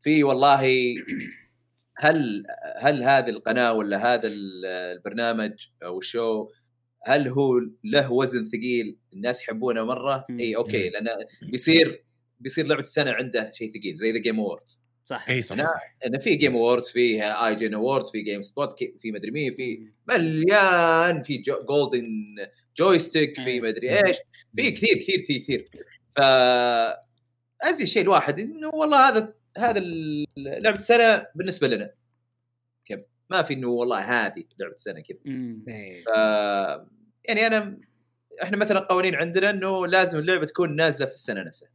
في 0.02 0.24
والله 0.24 0.94
هل 1.98 2.44
هل 2.80 3.04
هذه 3.04 3.30
القناة 3.30 3.74
ولا 3.74 4.14
هذا 4.14 4.28
ال- 4.28 4.66
البرنامج 4.66 5.54
أو 5.84 6.00
ال 6.00 6.09
show 6.09 6.48
هل 7.06 7.28
هو 7.28 7.60
له 7.84 8.12
وزن 8.12 8.44
ثقيل 8.46 8.98
الناس 9.14 9.42
يحبونه 9.42 9.84
مرة. 9.86 10.26
إي 10.30 10.56
أوكي. 10.56 10.90
لأن 10.90 11.06
بيصير 11.52 12.04
بيصير 12.40 12.68
لعبة 12.68 12.82
السنة 12.82 13.12
عنده 13.12 13.52
شيء 13.56 13.70
ثقيل 13.80 13.96
زي 13.96 14.12
The 14.12 14.20
Game 14.20 14.40
Awards 14.40 14.82
صح. 15.10 15.30
إي 15.30 15.42
صح. 15.42 15.56
صح. 15.56 15.96
إنه 16.06 16.20
في 16.20 16.36
Game 16.36 16.56
Awards 16.56 16.90
في 16.90 17.24
IGN 17.24 17.74
Awards 17.74 18.12
في 18.12 18.22
GameSpot 18.22 18.84
في 18.84 19.12
مدري 19.12 19.32
مين 19.32 19.56
في 19.56 19.88
مليان 20.08 21.24
في 21.24 21.38
جو 21.38 21.64
Golden 21.64 22.36
Joystick 22.78 23.42
في. 23.42 23.62
مدري 23.62 24.08
إيش 24.08 24.18
في 24.56 24.72
كثير 24.72 24.98
كثير 24.98 25.20
كثير 25.20 25.40
كثير. 25.40 25.70
ف 26.16 26.20
ازين 27.64 27.86
شيء 27.86 28.02
الواحد 28.04 28.40
إنه 28.40 28.68
والله 28.68 29.10
هذا 29.10 29.34
هذا 29.58 29.80
لعبة 30.38 30.78
السنة 30.78 31.28
بالنسبة 31.36 31.68
لنا. 31.68 31.92
كم؟ 32.86 33.02
ما 33.30 33.42
في 33.42 33.54
إنه 33.54 33.68
والله 33.68 34.00
هذه 34.00 34.44
لعبة 34.60 34.76
السنة 34.76 35.00
كذا. 35.00 35.18
إيه. 35.68 36.04
ف 36.04 36.08
يعني 37.26 37.48
أنا 37.48 37.80
إحنا 38.44 38.58
مثلا 38.58 38.80
قوانين 38.80 39.16
عندنا 39.16 39.50
إنه 39.50 39.88
لازم 39.88 40.20
اللعبة 40.20 40.46
تكون 40.46 40.76
نازلة 40.76 41.06
في 41.06 41.14
السنة 41.14 41.44
نفسها. 41.44 41.70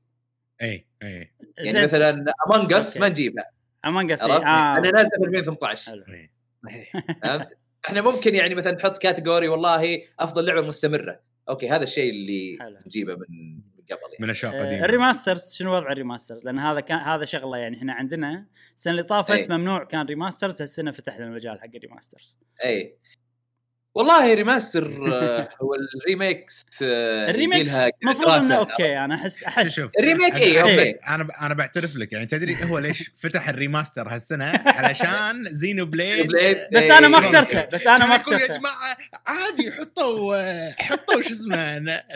اي 0.63 0.87
اي 1.03 1.34
يعني 1.59 1.73
زين. 1.73 1.85
مثلا 1.85 2.25
Among 2.47 2.73
Us. 2.73 2.99
ما 2.99 3.09
نجيبها 3.09 3.51
Among 3.87 4.13
Us؟ 4.13 4.23
آه. 4.23 4.37
أنا 4.79 4.91
نازله 4.91 5.11
في 5.19 5.25
2018 5.25 5.91
حلو. 5.91 6.05
إي. 6.09 6.31
فهمت؟ 7.23 7.57
إحنا 7.87 8.01
ممكن 8.01 8.35
يعني 8.35 8.55
مثلا 8.55 8.73
نحط 8.73 8.99
category 8.99 9.49
والله 9.49 10.03
أفضل 10.21 10.47
لعبة 10.47 10.61
مستمرة 10.61 11.21
أوكي 11.49 11.69
هذا 11.71 11.83
الشيء 11.83 12.11
اللي 12.11 12.57
حلو. 12.61 12.79
نجيبه 12.87 13.15
من 13.15 13.55
من 13.55 13.97
قبل 13.97 14.03
يعني 14.03 14.17
من 14.21 14.31
اشياء 14.31 14.55
آه، 14.55 14.67
قديمه 14.67 14.85
ال 14.85 14.91
remasters 14.91 15.53
شنو 15.53 15.75
وضع 15.75 15.93
ال 15.93 15.97
remasters؟ 15.97 16.45
لأن 16.45 16.59
هذا 16.59 16.81
كان 16.81 16.99
هذا 16.99 17.25
شغلة 17.25 17.59
يعني 17.59 17.77
إحنا 17.77 17.93
عندنا 17.93 18.47
السنة 18.77 18.91
اللي 18.91 19.03
طافت 19.03 19.51
أي. 19.51 19.59
ممنوع 19.59 19.85
كان 19.85 20.07
remasters 20.07 20.63
هالسنة 20.63 20.91
فتح 20.91 21.19
لنا 21.19 21.27
المجال 21.27 21.61
حق 21.61 21.71
الريماسترز 21.75 22.39
اي 22.65 22.99
والله 23.95 24.35
remaster 24.35 25.13
آه، 25.13 25.49
هو 25.63 25.75
ال 25.75 25.86
remakes 25.86 26.67
آه، 26.83 27.31
ال 27.31 27.36
remakes 27.36 27.73
المفروض. 28.03 28.29
إنه 28.29 28.55
أوكي 28.55 28.99
أنا 28.99 29.15
احس 29.15 29.43
أحس 29.45 29.69
شوف 29.69 29.91
ال 29.99 30.04
remake 30.04 30.35
اي 30.35 30.61
أوكي. 30.63 30.91
أنا 31.09 31.29
أنا 31.43 31.55
بعترف 31.55 31.97
لك 31.97 32.13
يعني 32.13 32.27
تدري 32.27 32.57
هو 32.65 32.79
ليش 32.79 33.11
فتح 33.23 33.49
ال 33.49 33.55
remaster 33.55 34.09
هالسنة 34.09 34.45
علشان 34.79 35.45
Xenoblade 35.45 36.27
Blade، 36.27 36.57
بس. 36.73 36.83
أنا 36.85 37.09
ما. 37.09 37.19
اخترتها 37.19 37.69
بس 37.73 37.87
أنا 37.87 38.07
ما 38.07 38.15
يقول 38.15 38.35
يا 38.41 38.47
جماعة 38.47 38.97
عادي 39.27 39.73
حطوا 39.73 40.73
حطوا 40.83 41.23
شو 41.23 41.33
اسمه 41.33 41.79
لا 41.79 42.07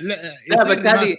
بس 0.48 0.78
هذه- 0.78 1.16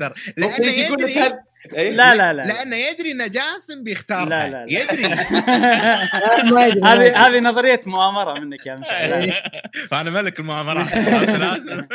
يقول 0.70 1.04
لك 1.04 1.40
إيه؟ 1.74 1.92
لا 1.92 2.16
لا 2.16 2.34
لا. 2.34 2.42
لأنه 2.42 2.76
يدري 2.76 3.12
ان 3.12 3.30
جاسم 3.30 3.84
بيختارها. 3.84 4.26
لا 4.26 4.50
لا 4.50 4.66
لا. 4.66 4.82
يدري. 4.82 5.04
هذه. 6.90 7.28
هذه 7.28 7.40
نظرية 7.40 7.82
مؤامرة 7.86 8.40
منك 8.40 8.66
يا 8.66 8.76
مشعل. 8.76 9.34
أنا 10.02 10.10
ملك 10.10 10.40
المؤامرات 10.40 10.94
لازم. 11.28 11.88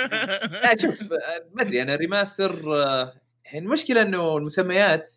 لا 0.63 0.77
شوف 0.83 1.03
آه، 1.03 1.49
ما 1.55 1.63
أدري 1.63 1.83
أنا 1.83 1.97
remaster 1.97 2.83
آه، 2.85 3.13
المشكلة 3.55 4.03
إنه 4.03 4.37
المسميات 4.37 5.13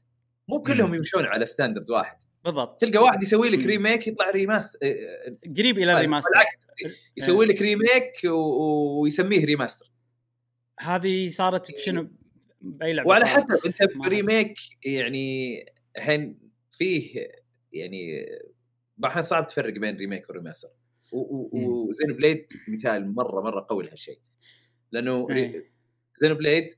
مو 0.48 0.64
كلهم. 0.64 0.94
يمشون 0.94 1.26
على 1.26 1.46
standard 1.46 1.90
واحد. 1.90 2.18
بالضبط. 2.46 2.82
تلقى 2.82 3.04
واحد 3.04 3.24
يسوي 3.24 3.50
لك. 3.50 3.66
remake 3.66 4.08
يطلع 4.08 4.30
remaster 4.30 4.80
قريب 5.58 5.78
إلى 5.78 5.94
ال 5.94 5.97
remaster. 5.97 6.30
بالعكس 6.30 6.54
يسوي 7.18 7.46
لك 7.46 7.62
remake 7.62 8.14
ويسميه 9.02 9.46
remaster 9.46 9.86
هذه 10.80 11.30
صارت 11.30 11.72
بشنو 11.72 12.10
بأي 12.62 12.94
لعبة 12.94 13.10
وعلى؟ 13.10 13.26
حسب 13.26 13.66
أنت 13.66 13.78
ب 13.96 14.05
remake 14.05 14.58
يعني 14.86 15.66
الحين 15.98 16.40
فيه 16.72 17.28
يعني 17.74 18.26
الحين 19.06 19.24
صعب 19.24 19.48
تفرق 19.48 19.74
بين 19.74 19.98
remake 19.98 20.30
و 20.30 20.34
remaster 20.34 20.70
و 21.12 22.14
Xenoblade 22.14 22.48
مثال 22.68 23.16
مرة 23.16 23.42
مرة 23.42 23.66
قوي 23.70 23.86
لهالشيء 23.86 24.20
لأنه 24.92 25.28
إيه. 25.30 25.72
Xenoblade 26.22 26.74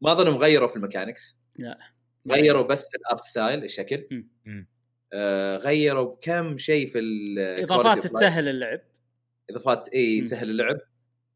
ما 0.00 0.12
اظنهم 0.12 0.36
غيروا 0.36 0.68
في 0.68 0.76
ال 0.76 0.82
mechanics 0.82 1.36
لا. 1.56 1.78
غيروا 2.30 2.62
بس 2.62 2.88
في 2.88 2.96
ال 2.96 3.03
art 3.03 3.24
style 3.24 3.64
الشكل. 3.64 4.24
آه 5.12 5.56
غيروا 5.56 6.16
كم 6.20 6.58
شيء 6.58 6.88
في 6.88 6.98
إضافات. 7.38 8.06
تسهل 8.06 8.48
اللعب 8.48 8.80
إضافات 9.50 9.88
اي. 9.88 10.20
تسهل 10.20 10.50
اللعب 10.50 10.78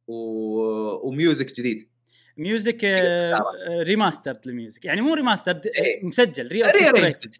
و... 0.07 0.17
و 1.09 1.16
music 1.16 1.53
جديد 1.55 1.89
music. 2.37 2.85
remastered 3.69 4.47
ال 4.49 4.55
music 4.55 4.85
يعني 4.85 5.01
مو 5.01 5.15
remastered 5.15 5.67
إيه. 5.67 6.05
مسجل 6.07 6.49
re-orchestrated. 6.49 7.39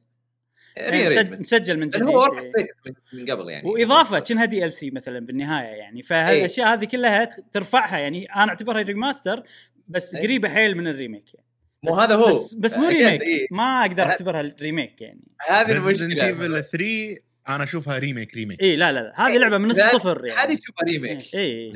يعني 0.77 1.09
مسج- 1.09 1.41
مسجل 1.41 1.79
من 1.79 1.89
جديد 1.89 2.03
هو 2.03 2.11
إيه. 2.11 2.17
orchestrated 2.29 2.69
من 3.13 3.31
قبل 3.31 3.51
يعني. 3.51 3.69
وإضافة 3.69 4.19
كأنها 4.19 4.45
DLC 4.45 4.91
مثلا 4.91 5.19
بالنهاية 5.27 5.67
يعني. 5.67 6.03
فالاشياء 6.03 6.73
هذه 6.75 6.85
كلها 6.85 7.29
ترفعها 7.53 7.99
يعني. 7.99 8.25
أنا 8.25 8.49
أعتبرها 8.49 8.83
remaster 8.83 9.43
بس 9.89 10.15
إيه. 10.15 10.23
قريبة 10.23 10.49
حيل 10.49 10.77
من 10.77 10.89
ال 10.89 10.95
remake 10.95 11.35
يعني. 11.35 11.47
مو 11.83 11.93
هذا 11.95 12.15
هو. 12.15 12.29
بس, 12.29 12.55
بس 12.55 12.77
مو 12.77 12.89
remake 12.89 13.23
إيه. 13.23 13.47
ما 13.51 13.81
أقدر 13.81 14.03
أعتبرها 14.03 14.55
remake 14.63 15.01
يعني 15.01 15.21
هذه 15.49 15.73
المشكلة 15.73 16.27
Evil 16.27 16.63
3 16.65 17.19
أنا 17.49 17.65
أشوفها 17.65 17.99
remake 17.99 18.35
remake 18.35 18.63
اي 18.63 18.77
لا 18.77 18.93
لا, 18.93 19.01
لا. 19.01 19.13
هذه 19.27 19.37
لعبة 19.39 19.59
من 19.59 19.71
هذه- 19.71 19.87
الصفر 19.87 20.25
هذه 20.27 20.33
يعني 20.33 20.57
تشوفها 20.57 20.85
remake 20.85 21.35
اي. 21.35 21.73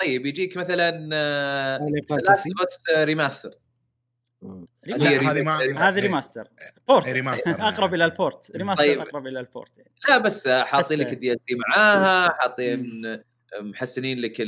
طيب 0.00 0.26
يجيك 0.26 0.56
مثلا 0.56 0.90
Last. 2.26 2.48
بس 2.62 2.84
remaster 2.98 3.54
هذه 4.88 5.42
ما 5.42 5.88
هذه 5.88 6.00
remaster 6.00 6.48
port 6.88 7.08
remaster. 7.08 7.50
أقرب 7.50 7.94
إلى 7.94 8.04
ال 8.04 8.14
port 8.14 8.56
remaster 8.56 8.84
طيب. 8.84 9.00
أقرب 9.00 9.26
إلى 9.26 9.40
ال 9.40 9.48
port 9.48 9.78
يعني. 9.78 9.90
لا 10.08 10.18
بس 10.18 10.48
حاطين 10.48 10.98
لك 10.98 11.12
ال 11.12 11.38
DLC 11.48 11.54
معاها 11.54 12.28
حاطين 12.40 13.02
محسنين 13.60 14.18
لك 14.20 14.40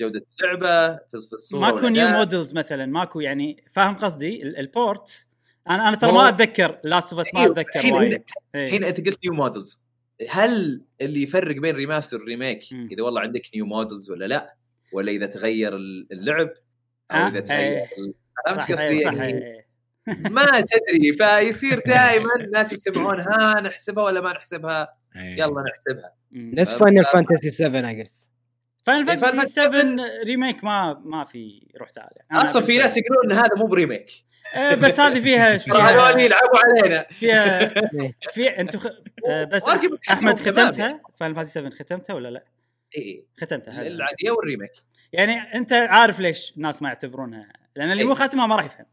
جودة 0.00 0.22
اللعبة 0.40 0.96
في 0.96 1.14
الصورة 1.14 1.60
ماكو 1.60 1.88
new. 1.88 2.08
models 2.08 2.54
مثلا 2.54 2.86
ماكو 2.86 3.20
يعني 3.20 3.64
فاهم 3.72 3.94
قصدي؟ 3.96 4.42
ال- 4.42 4.56
ال 4.58 4.72
port 4.72 5.26
أنا 5.70 5.88
أنا 5.88 5.96
ترى 5.96 6.12
ما 6.12 6.28
أتذكر. 6.28 6.78
Last 6.84 7.12
of 7.12 7.20
Us 7.20 7.34
ما 7.34 7.40
أيوه، 7.40 7.52
أتذكر 7.52 7.78
الحين- 7.78 7.94
وايد. 7.94 8.22
إيه. 8.54 8.64
الحين 8.64 8.84
أنت 8.84 9.06
قلت 9.06 9.18
new 9.24 9.32
models 9.34 9.82
هل 10.30 10.82
اللي 11.00 11.22
يفرق 11.22 11.56
بين 11.56 11.74
remaster 11.76 12.16
وال 12.18 12.31
remake 12.31 12.72
مم. 12.72 12.88
إذا 12.92 13.02
والله 13.02 13.20
عندك 13.20 13.42
new 13.54 13.66
models 13.66 14.10
ولا 14.10 14.24
لا؟ 14.24 14.54
ولا 14.92 15.12
إذا 15.12 15.26
تغير 15.26 15.76
اللعب 16.12 16.50
أو 17.10 17.26
إذا 17.28 17.40
تغير 17.40 17.60
إيه. 17.72 17.84
ال- 17.84 18.14
فهمت 18.46 18.60
صح 18.60 18.72
قصدي 18.72 18.82
إيه، 18.88 19.04
صح 19.04 19.12
يعني 19.14 19.44
إيه. 19.44 19.68
ما 20.36 20.46
تدري 20.60 21.12
فيصير 21.12 21.80
دائما 21.86 22.34
الناس 22.40 22.72
يجتمعون 22.72 23.20
ها 23.20 23.60
نحسبها 23.60 24.04
ولا 24.04 24.20
ما 24.20 24.32
نحسبها. 24.32 24.94
يلا 25.16 25.64
نحسبها. 25.68 26.12
نفس 26.32 26.72
Final 26.74 27.04
Fantasy 27.04 27.50
7 27.50 27.90
اجلس 27.90 28.30
Final 28.86 29.06
Fantasy 29.06 29.30
Final 29.40 29.44
7 29.44 29.96
remake 30.24 30.64
ما 30.64 31.02
ما 31.04 31.24
في 31.24 31.68
روح 31.80 31.90
تعال 31.90 32.08
يعني. 32.16 32.42
أصلا 32.42 32.62
في 32.62 32.78
ناس. 32.78 32.96
يقولون 32.96 33.32
إن 33.32 33.38
هذا 33.38 33.54
مو 33.56 33.66
ب 33.66 33.72
remake 33.72 34.10
بس 34.82 35.00
هذه 35.00 35.20
فيها 35.20 35.56
ترى 35.66 35.78
هذول 35.82 36.20
يلعبوا 36.20 36.58
علينا 36.64 37.06
فيها. 37.10 37.74
في 38.34 38.48
أنتم 38.48 38.78
خ... 38.78 38.86
آه، 39.28 39.44
بس 39.44 39.64
أحمد 40.10 40.38
ختمتها 40.38 41.00
Final 41.16 41.34
Fantasy 41.34 41.52
7 41.52 41.70
ختمتها 41.70 42.14
ولا 42.14 42.28
لا؟ 42.28 42.44
إي 42.96 43.26
ختمتها. 43.40 43.82
العادية 43.86 44.30
وال 44.30 44.40
remake 44.40 44.70
يعني 45.12 45.34
أنت 45.54 45.72
عارف 45.72 46.20
ليش 46.20 46.52
الناس 46.56 46.82
ما 46.82 46.88
يعتبرونها 46.88 47.52
لأن 47.76 47.90
اللي 47.92 48.02
إيه. 48.02 48.08
مو 48.08 48.14
خاتمها 48.14 48.46
ما 48.46 48.56
راح 48.56 48.64
يفهم 48.64 48.86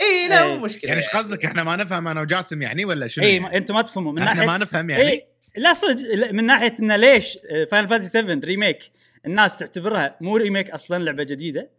إي 0.00 0.28
لا 0.28 0.42
إيه. 0.44 0.56
مو 0.56 0.64
مشكلة 0.64 0.88
يعني 0.88 1.00
إيش 1.00 1.08
قصدك 1.08 1.44
إحنا 1.44 1.64
ما 1.64 1.76
نفهم 1.76 2.08
أنا 2.08 2.20
وجاسم 2.20 2.62
يعني 2.62 2.84
ولا 2.84 3.06
شنو؟ 3.08 3.24
إي 3.24 3.28
يعني؟ 3.30 3.40
ما- 3.40 3.56
أنتم 3.56 3.74
ما 3.74 3.82
تفهموا 3.82 4.12
من 4.12 4.18
إحنا 4.22 4.34
ناحية 4.34 4.46
ما 4.46 4.58
نفهم 4.58 4.90
يعني 4.90 5.08
إي 5.08 5.26
لا 5.56 5.74
صدق 5.74 6.30
من 6.32 6.44
ناحية 6.44 6.74
انه 6.80 6.96
ليش 6.96 7.38
Final 7.70 7.88
Fantasy 7.88 8.08
7 8.08 8.34
remake 8.44 8.90
الناس 9.26 9.58
تعتبرها 9.58 10.16
مو 10.20 10.36
remake 10.36 10.70
أصلا 10.70 11.04
لعبة 11.04 11.22
جديدة 11.24 11.70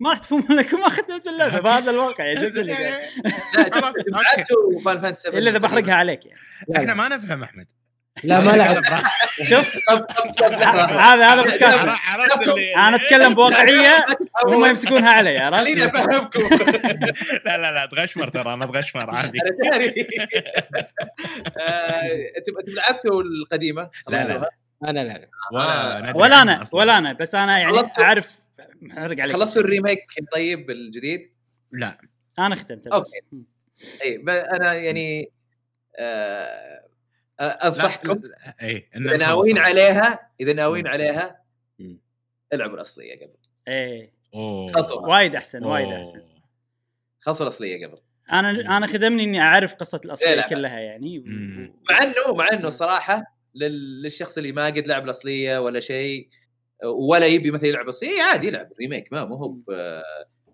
ما 0.00 0.10
راح 0.10 0.18
تفهمون 0.18 0.46
لكم 0.58 0.80
ما 0.80 0.88
ختمت 0.88 1.26
اللعبة 1.26 1.60
بهذا 1.60 1.90
الواقع 1.90 2.24
يعني 2.24 2.40
يعني 2.56 2.70
لا 3.54 3.62
خلاص، 3.80 3.94
أوكي. 3.96 4.10
لعبتوا 4.36 4.80
Final 4.84 5.00
Fantasy 5.00 5.22
7 5.22 5.38
إلا 5.38 5.50
إذا 5.50 5.58
بحرقها 5.58 5.94
عليك 5.94 6.26
يعني 6.26 6.38
إحنا 6.76 6.94
ما 6.94 7.08
نفهم 7.08 7.42
أحمد 7.42 7.66
لا 8.24 8.40
ما 8.40 8.50
لعب. 8.56 8.82
شوف. 9.42 9.90
هذا 9.90 11.26
هذا 11.26 11.42
بودكاست. 11.42 11.88
أنا 12.76 12.96
أتكلم 12.96 13.34
بواقعية 13.34 14.06
وهم 14.44 14.64
يمسكونها 14.64 15.10
علي 15.10 15.50
خليني 15.56 15.82
عرفت؟ 15.82 15.96
أفهمكم. 15.96 16.40
لا 17.44 17.58
لا 17.58 17.72
لا 17.72 17.86
تغشمر 17.86 18.28
ترى 18.28 18.54
أنا 18.54 18.64
أتغشمر 18.64 19.10
عادي. 19.10 19.38
أنا 19.42 19.70
داري 19.70 20.06
آه، 21.58 22.00
أنتم 22.38 22.58
أنتم 22.58 22.72
لعبتوا 22.72 23.22
القديمة؟ 23.22 23.90
لا، 24.08 24.26
لا. 24.26 24.50
أنا 24.84 25.00
لا 25.04 25.28
ولا 26.14 26.36
عنها 26.36 26.56
أنا. 26.56 26.64
ولا 26.72 26.98
أنا 26.98 27.12
بس 27.12 27.34
أنا 27.34 27.58
يعني؟ 27.58 27.82
اعرف 27.98 28.40
احرق 28.92 29.20
عليك 29.20 29.36
خلصتوا 29.36 29.62
ال 29.62 29.67
remake 29.67 29.98
طيب 30.32 30.70
الجديد؟ 30.70 31.32
لا. 31.72 31.98
أنا 32.38 32.56
ختمته 32.56 32.90
بس. 32.90 32.94
أوكي. 32.94 33.20
اي 34.04 34.18
ب- 34.18 34.28
أنا 34.28 34.72
يعني 34.74 35.30
آه، 35.98 36.02
آه، 36.04 36.85
انصحكم 37.40 38.20
اي 38.62 38.88
إذا 38.96 39.16
ناويين 39.16 39.58
عليها 39.58 40.30
إذا 40.40 40.52
ناويين. 40.52 40.86
عليها. 40.86 41.42
العبوا 42.52 42.74
الاصليه 42.74 43.16
قبل. 43.16 43.36
إيه. 43.68 44.12
أوه. 44.34 44.72
خلصوا 44.72 45.00
وايد 45.06 45.36
أحسن 45.36 45.64
وايد. 45.64 45.88
أحسن. 45.92 46.20
خلصوا 47.20 47.46
الأصلية 47.46 47.86
قبل. 47.86 47.98
أنا 48.32 48.76
أنا 48.76 48.86
خدمني 48.86 49.24
إني 49.24 49.40
أعرف 49.40 49.74
قصة 49.74 49.98
إيه، 49.98 50.04
الأصلية 50.06 50.34
لا. 50.34 50.48
كلها 50.48 50.78
يعني. 50.78 51.18
مع 51.90 52.02
إنه 52.02 52.34
مع 52.34 52.48
إنه 52.52 52.68
صراحة 52.70 53.22
لل- 53.54 54.02
للشخص 54.02 54.38
اللي 54.38 54.52
ما 54.52 54.66
قد 54.66 54.86
لعب 54.88 55.04
الأصلية 55.04 55.58
ولا 55.58 55.80
شيء 55.80 56.28
ولا 56.84 57.26
يبي 57.26 57.50
مثلا 57.50 57.68
يلعب 57.68 57.88
اصليه 57.88 58.22
عادي 58.22 58.46
يلعب 58.48 58.72
remake 58.80 59.12
ما 59.12 59.24
مو 59.24 59.34
هو 59.34 59.56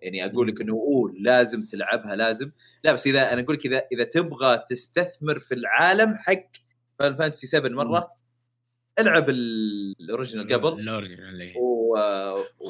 يعني 0.02 0.24
أقول 0.24 0.48
لك 0.48 0.60
إنه 0.60 0.72
أوه 0.72 1.12
لازم 1.20 1.66
تلعبها 1.66 2.16
لازم. 2.16 2.50
لا 2.84 2.92
بس 2.92 3.06
إذا 3.06 3.32
أنا 3.32 3.42
أقول 3.42 3.56
لك 3.56 3.66
إذا 3.66 3.84
إذا 3.92 4.04
تبغى 4.04 4.64
تستثمر 4.68 5.38
في 5.40 5.54
العالم 5.54 6.16
حق 6.16 6.46
Final 7.02 7.16
Fantasy 7.16 7.46
7 7.46 7.68
مرة. 7.70 8.10
العب 8.98 9.30
ال- 9.30 9.94
ال 10.00 10.06
original 10.06 10.52
قبل. 10.52 10.80
ال 10.80 10.86
original، 10.86 11.40
إيه. 11.40 11.56
و... 11.56 11.96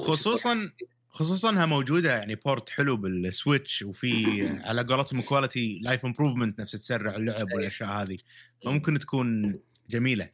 خصوصا 0.06 0.70
خصوصا 1.10 1.50
انها 1.50 1.66
موجودة 1.66 2.12
يعني 2.18 2.34
port 2.34 2.70
حلو 2.70 2.96
بال 2.96 3.18
Switch 3.18 3.82
وفي 3.82 4.12
على 4.66 4.82
قولتهم 4.82 5.22
quality 5.22 5.80
life 5.82 6.04
improvement 6.06 6.60
نفس 6.60 6.72
تسرع 6.72 7.16
اللعب 7.16 7.46
والأشياء 7.52 7.88
هذه. 7.90 8.16
فممكن 8.64 8.98
تكون 8.98 9.58
جميلة. 9.90 10.28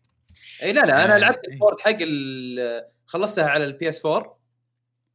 إي 0.62 0.72
لا 0.72 0.80
لا 0.80 1.04
أنا 1.04 1.14
آه، 1.16 1.18
لعبت. 1.18 1.40
ال 1.48 1.55
port 1.55 1.80
حق 1.80 1.98
خلصتها 3.06 3.46
على 3.46 3.64
ال 3.64 3.88
PS 3.88 4.06
4 4.06 4.38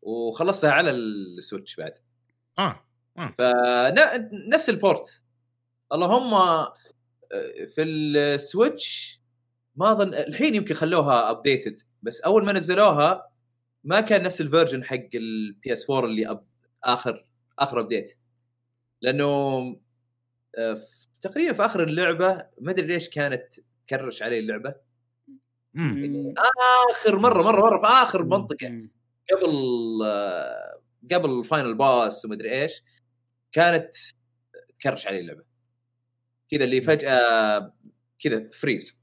وخلصتها 0.01 0.71
على 0.71 0.89
ال 0.91 1.03
Switch 1.03 1.75
بعد. 1.75 1.93
آه 2.59 2.79
فنفس 3.37 4.69
ال 4.69 4.80
port 4.80 5.23
اللهم 5.93 6.33
آه، 6.33 6.73
في 7.75 7.81
ال 7.83 8.03
Switch 8.03 9.19
ما 9.75 9.91
اظن 9.91 10.13
الحين 10.13 10.55
يمكن 10.55 10.75
خلوها 10.75 11.29
updated 11.31 11.81
بس 12.01 12.21
أول 12.21 12.45
ما 12.45 12.53
نزلوها 12.53 13.29
ما 13.83 14.01
كان 14.01 14.23
نفس 14.23 14.41
ال 14.41 14.46
version 14.47 14.83
حق 14.83 14.95
ال 15.15 15.73
PS 15.73 15.89
4 15.89 16.05
اللي 16.09 16.29
up... 16.29 16.47
اخر 16.83 17.25
آخر 17.59 17.79
update 17.79 18.17
لأنه 19.01 19.25
آه، 20.57 20.73
في- 20.73 21.07
تقريبا 21.21 21.53
في 21.53 21.65
آخر 21.65 21.83
اللعبة 21.83 22.45
ما 22.61 22.71
أدري 22.71 22.87
ليش 22.87 23.09
كانت 23.09 23.55
تcrash 23.87 24.21
علي 24.21 24.39
اللعبة. 24.39 24.75
آخر 26.91 27.19
مرة 27.19 27.43
مرة 27.43 27.61
مرة 27.61 27.79
في 27.79 27.85
آخر 27.85 28.23
منطقة. 28.25 28.67
قبل 29.31 29.53
آه، 30.05 30.81
قبل 31.11 31.39
ال 31.39 31.45
final 31.45 31.73
boss 31.75 32.25
ومدري 32.25 32.51
إيش 32.61 32.83
كانت 33.51 33.95
تcrash 34.79 35.07
علي 35.07 35.19
اللعبة. 35.19 35.43
كذا 36.53 36.63
اللي 36.63 36.81
فجأة 36.81 37.73
كذا 38.19 38.49
freeze 38.53 39.01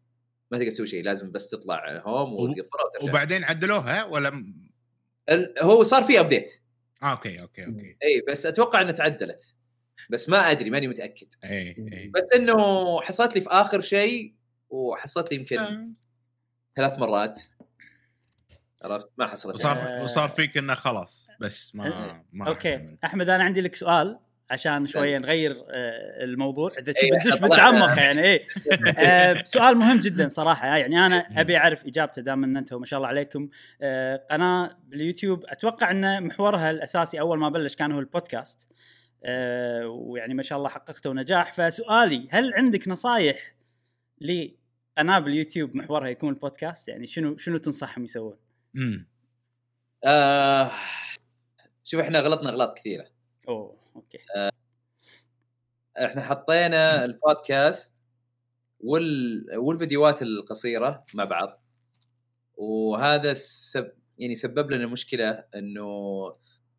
ما 0.51 0.59
تقدر 0.59 0.71
تسوي 0.71 0.87
شيء 0.87 1.05
لازم 1.05 1.31
بس 1.31 1.49
تطلع 1.49 2.01
home 2.07 2.33
وتقفلها 2.33 2.85
وترجع 2.95 3.11
وبعدين 3.11 3.45
عدلوها 3.45 4.05
ولا 4.05 4.31
م- 4.31 4.45
ال- 5.29 5.55
هو 5.59 5.83
صار 5.85 6.03
في 6.03 6.21
update 6.21 6.63
آه 7.03 7.11
okay 7.13 7.41
okay 7.43 7.67
okay. 7.67 7.97
اي 8.03 8.23
بس 8.29 8.47
أتوقع 8.47 8.81
إنها 8.83 8.93
تعدلت. 8.93 9.57
بس 10.11 10.29
ما 10.29 10.51
أدري 10.51 10.71
ماني 10.71 10.89
متأكد. 10.89 11.27
اي 11.45 11.69
اي 11.93 12.09
بس 12.15 12.33
إنه 12.37 13.01
حصلت 13.01 13.35
لي 13.35 13.41
في 13.41 13.51
آخر 13.51 13.81
شيء 13.81 14.35
وحصلت 14.71 15.33
لي 15.33 15.37
يمكن 15.39 15.59
آه. 15.59 15.87
ثلاث 16.77 16.99
مرات. 16.99 17.41
عرفت؟ 18.85 19.09
ما 19.19 19.27
حصلت. 19.27 19.55
وصار 19.55 19.77
آه. 19.79 20.03
وصار 20.05 20.29
فيك 20.29 20.57
إنه 20.59 20.75
خلاص 20.75 21.29
بس 21.41 21.75
ما 21.77 21.85
ما 22.33 22.45
راح 22.45 22.49
okay. 22.57 22.97
أحمد 23.05 23.29
أنا 23.29 23.45
عندي 23.45 23.61
لك 23.61 23.75
سؤال. 23.75 24.19
عشان 24.51 24.87
شوية 24.87 25.19
نغير 25.19 25.53
آه، 25.71 26.25
الموضوع. 26.25 26.71
إذا 26.79 26.93
إيه، 27.03 27.11
تبي 27.11 27.31
ندش. 27.31 27.39
بتعمق 27.41 27.99
يعني 27.99 28.21
إيه. 28.29 28.43
آه، 28.99 29.43
سؤال 29.45 29.77
مهم 29.77 30.01
جدا 30.01 30.29
صراحة 30.29 30.67
يعني 30.77 31.07
أنا 31.07 31.27
أبي 31.41 31.57
أعرف 31.57 31.87
إجابته 31.87 32.23
دام 32.23 32.45
أن 32.45 32.57
أنتم 32.57 32.81
ما 32.81 32.87
شاء 32.87 32.99
الله 32.99 33.09
عليكم. 33.09 33.49
آه، 33.83 34.27
قناة 34.31 34.77
باليوتيوب 34.89 35.45
أتوقع 35.49 35.91
أن 35.91 36.23
محورها 36.27 36.71
الأساسي 36.71 37.21
أول 37.21 37.39
ما 37.39 37.49
بلش 37.49 37.75
كان 37.77 37.93
هو 37.93 37.99
البودكاست. 37.99 38.69
آه، 39.25 39.87
ويعني 39.89 40.35
ما 40.35 40.43
شاء 40.43 40.59
الله 40.59 40.69
حققتوا 40.69 41.15
نجاح. 41.15 41.53
فسؤالي 41.53 42.29
هل 42.31 42.55
عندك 42.55 42.89
نصايح 42.89 43.55
لقناه 44.21 45.19
باليوتيوب 45.19 45.77
محورها 45.77 46.09
يكون 46.09 46.29
البودكاست؟ 46.29 46.89
يعني 46.89 47.07
شنو 47.07 47.37
شنو 47.37 47.57
تنصحهم 47.57 48.05
يسوون؟ 48.05 48.37
امم 48.77 49.07
آه 50.05 50.71
شوف 51.85 52.01
إحنا 52.01 52.21
غلطنا 52.21 52.51
اغلاط 52.51 52.79
كثيرة. 52.79 53.07
أوه. 53.49 53.80
okay 53.97 54.19
إحنا 56.05 56.23
حطينا 56.23 57.05
البودكاست 57.05 57.95
وال... 58.81 59.47
والفيديوهات 59.57 60.23
القصيرة 60.23 61.05
مع 61.15 61.25
بعض 61.25 61.63
وهذا 62.57 63.35
سب... 63.35 63.93
يعني 64.19 64.35
سبب 64.35 64.71
لنا 64.71 64.87
مشكلة 64.87 65.45
إنه 65.55 65.87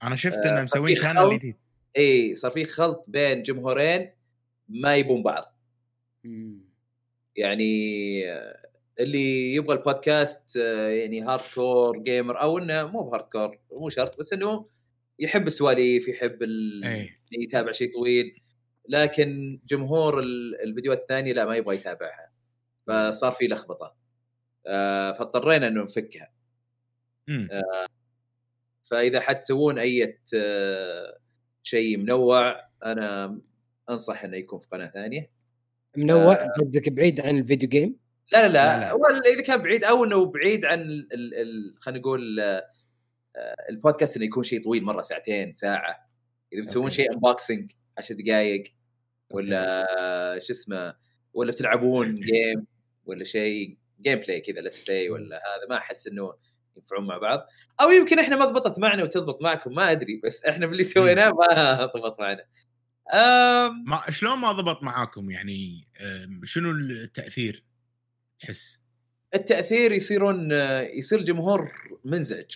أنا 0.04 0.16
شفت 0.16 0.46
آه، 0.46 0.54
إنه 0.54 0.64
مسوين 0.64 0.96
channel. 0.96 1.38
جديد 1.38 1.58
إي 1.98 2.36
صار 2.36 2.52
في 2.52 2.66
خلط 2.66 3.06
بين 3.08 3.44
جمهورين 3.44 4.12
ما 4.70 4.96
يبون 4.96 5.24
بعض 5.24 5.56
مم. 6.24 6.62
يعني 7.36 8.32
آه، 8.32 8.68
اللي 9.00 9.56
يبغى 9.56 9.78
البودكاست 9.78 10.58
آه، 10.58 10.88
يعني 10.88 11.22
hardcore 11.22 11.98
gamer 12.00 12.42
أو 12.42 12.58
إنه 12.58 12.84
مو 12.84 13.04
ب 13.04 13.24
hardcore 13.24 13.60
مو 13.72 13.90
شرط 13.90 14.20
بس 14.20 14.34
إنه 14.34 14.66
يحب 15.22 15.48
السواليف 15.48 16.08
يحب 16.08 16.44
ال... 16.44 16.84
اي 16.86 17.10
يتابع 17.32 17.72
شيء 17.72 17.94
طويل 17.94 18.42
لكن 18.90 19.60
جمهور 19.68 20.20
ال- 20.20 20.62
الفيديوهات 20.62 21.00
الثانية 21.00 21.34
لا 21.34 21.46
ما 21.46 21.56
يبغى 21.56 21.76
يتابعها. 21.76 22.32
فصار 22.88 23.32
في 23.32 23.48
لخبطة. 23.48 23.96
آه، 24.68 25.12
فاضطرينا 25.12 25.68
إنه 25.68 25.84
نفكها. 25.84 26.32
مم. 27.28 27.48
فإذا 28.84 29.20
حتسوون 29.20 29.80
أي 29.80 30.20
آه، 30.36 31.18
شيء 31.64 31.98
منوع 31.98 32.62
أنا 32.86 33.40
أنصح 33.90 34.24
إنه 34.24 34.38
يكون 34.38 34.60
في 34.60 34.68
قناة 34.72 34.88
ثانية. 34.88 35.32
منوع؟ 35.98 36.46
قصدك 36.46 36.90
بعيد 36.90 37.22
عن 37.22 37.38
ال 37.38 37.43
video 37.43 37.70
game؟ 37.70 37.96
لا 38.34 38.48
لا 38.48 38.54
لا, 38.54 38.80
لا، 38.80 38.80
لا. 38.80 38.94
ولا 38.94 39.20
إذا 39.34 39.42
كان 39.42 39.62
بعيد 39.62 39.84
أو 39.84 40.04
إنه 40.04 40.26
بعيد 40.26 40.66
عن 40.66 40.82
ال- 40.82 41.14
ال- 41.14 41.34
ال- 41.36 41.76
خلينا 41.80 42.00
نقول 42.00 42.40
آه، 42.40 42.46
آه، 42.46 42.71
البودكاست 43.70 44.18
إنه 44.18 44.26
يكون 44.26 44.44
شيء 44.44 44.64
طويل 44.64 44.84
مرة 44.84 45.02
ساعتين 45.02 45.54
ساعة. 45.54 46.10
إذا 46.54 46.64
بتسوون. 46.64 46.90
شيء 46.90 47.12
unboxing 47.14 47.72
10 47.98 48.16
دقائق 48.16 48.64
ولا 49.32 49.88
آه، 50.00 50.40
شو 50.40 50.54
اسمه 50.54 50.96
ولا 51.34 51.52
بتلعبون 51.52 52.16
game 52.32 52.68
ولا 53.06 53.24
شيء 53.24 53.78
gameplay 54.02 54.42
كذا 54.42 54.62
let's 54.62 54.84
play 54.84 55.10
ولا 55.10 55.36
هذا 55.36 55.70
ما 55.70 55.78
أحس 55.78 56.08
إنه 56.08 56.34
ينفعون 56.78 57.08
مع 57.08 57.18
بعض. 57.18 57.48
أو 57.82 57.92
يمكن 57.92 58.20
إحنا 58.20 58.36
ما 58.36 58.46
ضبطت 58.46 58.80
معنا 58.80 59.04
وتضبط 59.04 59.42
معكم 59.42 59.76
ما 59.76 59.92
أدري 59.92 60.22
بس 60.24 60.46
إحنا 60.46 60.68
باللي 60.68 60.84
سويناه 60.84 61.30
ما 61.30 61.86
ضبط 61.86 62.20
معنا. 62.20 62.46
أم 63.14 63.84
ما 63.88 64.02
شلون 64.10 64.38
ما 64.38 64.52
ضبط 64.52 64.84
معاكم؟ 64.84 65.32
يعني 65.32 65.88
شنو 66.44 66.72
التأثير 66.72 67.64
تحس؟ 68.40 68.82
التأثير 69.36 69.92
يصيرون 69.92 70.54
آه، 70.54 70.82
يصير 70.82 71.20
الجمهور 71.20 71.72
منزعج. 72.06 72.56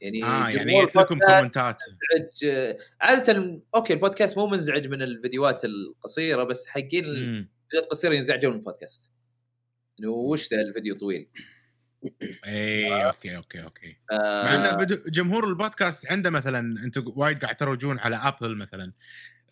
يعني 0.00 0.24
آه 0.24 0.48
يعني 0.48 0.82
لكم 0.82 1.18
commentات 1.18 1.78
منزعج 1.88 2.44
آه، 2.44 2.78
عادة 3.00 3.60
okay 3.74 3.92
ال 3.92 3.98
podcast 3.98 4.38
مو 4.38 4.46
منزعج 4.46 4.86
من 4.86 5.02
الفيديوهات 5.02 5.64
القصيرة 5.64 6.44
بس 6.44 6.66
حقين. 6.66 7.04
الفيديوهات 7.04 7.48
القصيره 7.74 8.14
ينزعجون 8.14 8.52
من 8.52 8.58
البودكاست. 8.58 9.12
انه 10.00 10.10
وش 10.10 10.50
ذا 10.50 10.60
الفيديو 10.60 10.94
طويل؟ 10.98 11.28
اي 12.46 13.04
okay 13.06 13.36
okay 13.36 13.62
okay. 13.62 13.96
آه 14.12 14.44
مع 14.44 14.54
إن 14.72 14.76
بدو- 14.76 15.10
جمهور 15.10 15.48
البودكاست 15.48 16.06
عنده 16.06 16.30
مثلا 16.30 16.84
أنتم 16.84 17.12
وايد 17.16 17.38
قاعد 17.44 17.56
تروجون 17.56 17.98
على 17.98 18.16
Apple 18.16 18.56
مثلا 18.56 18.92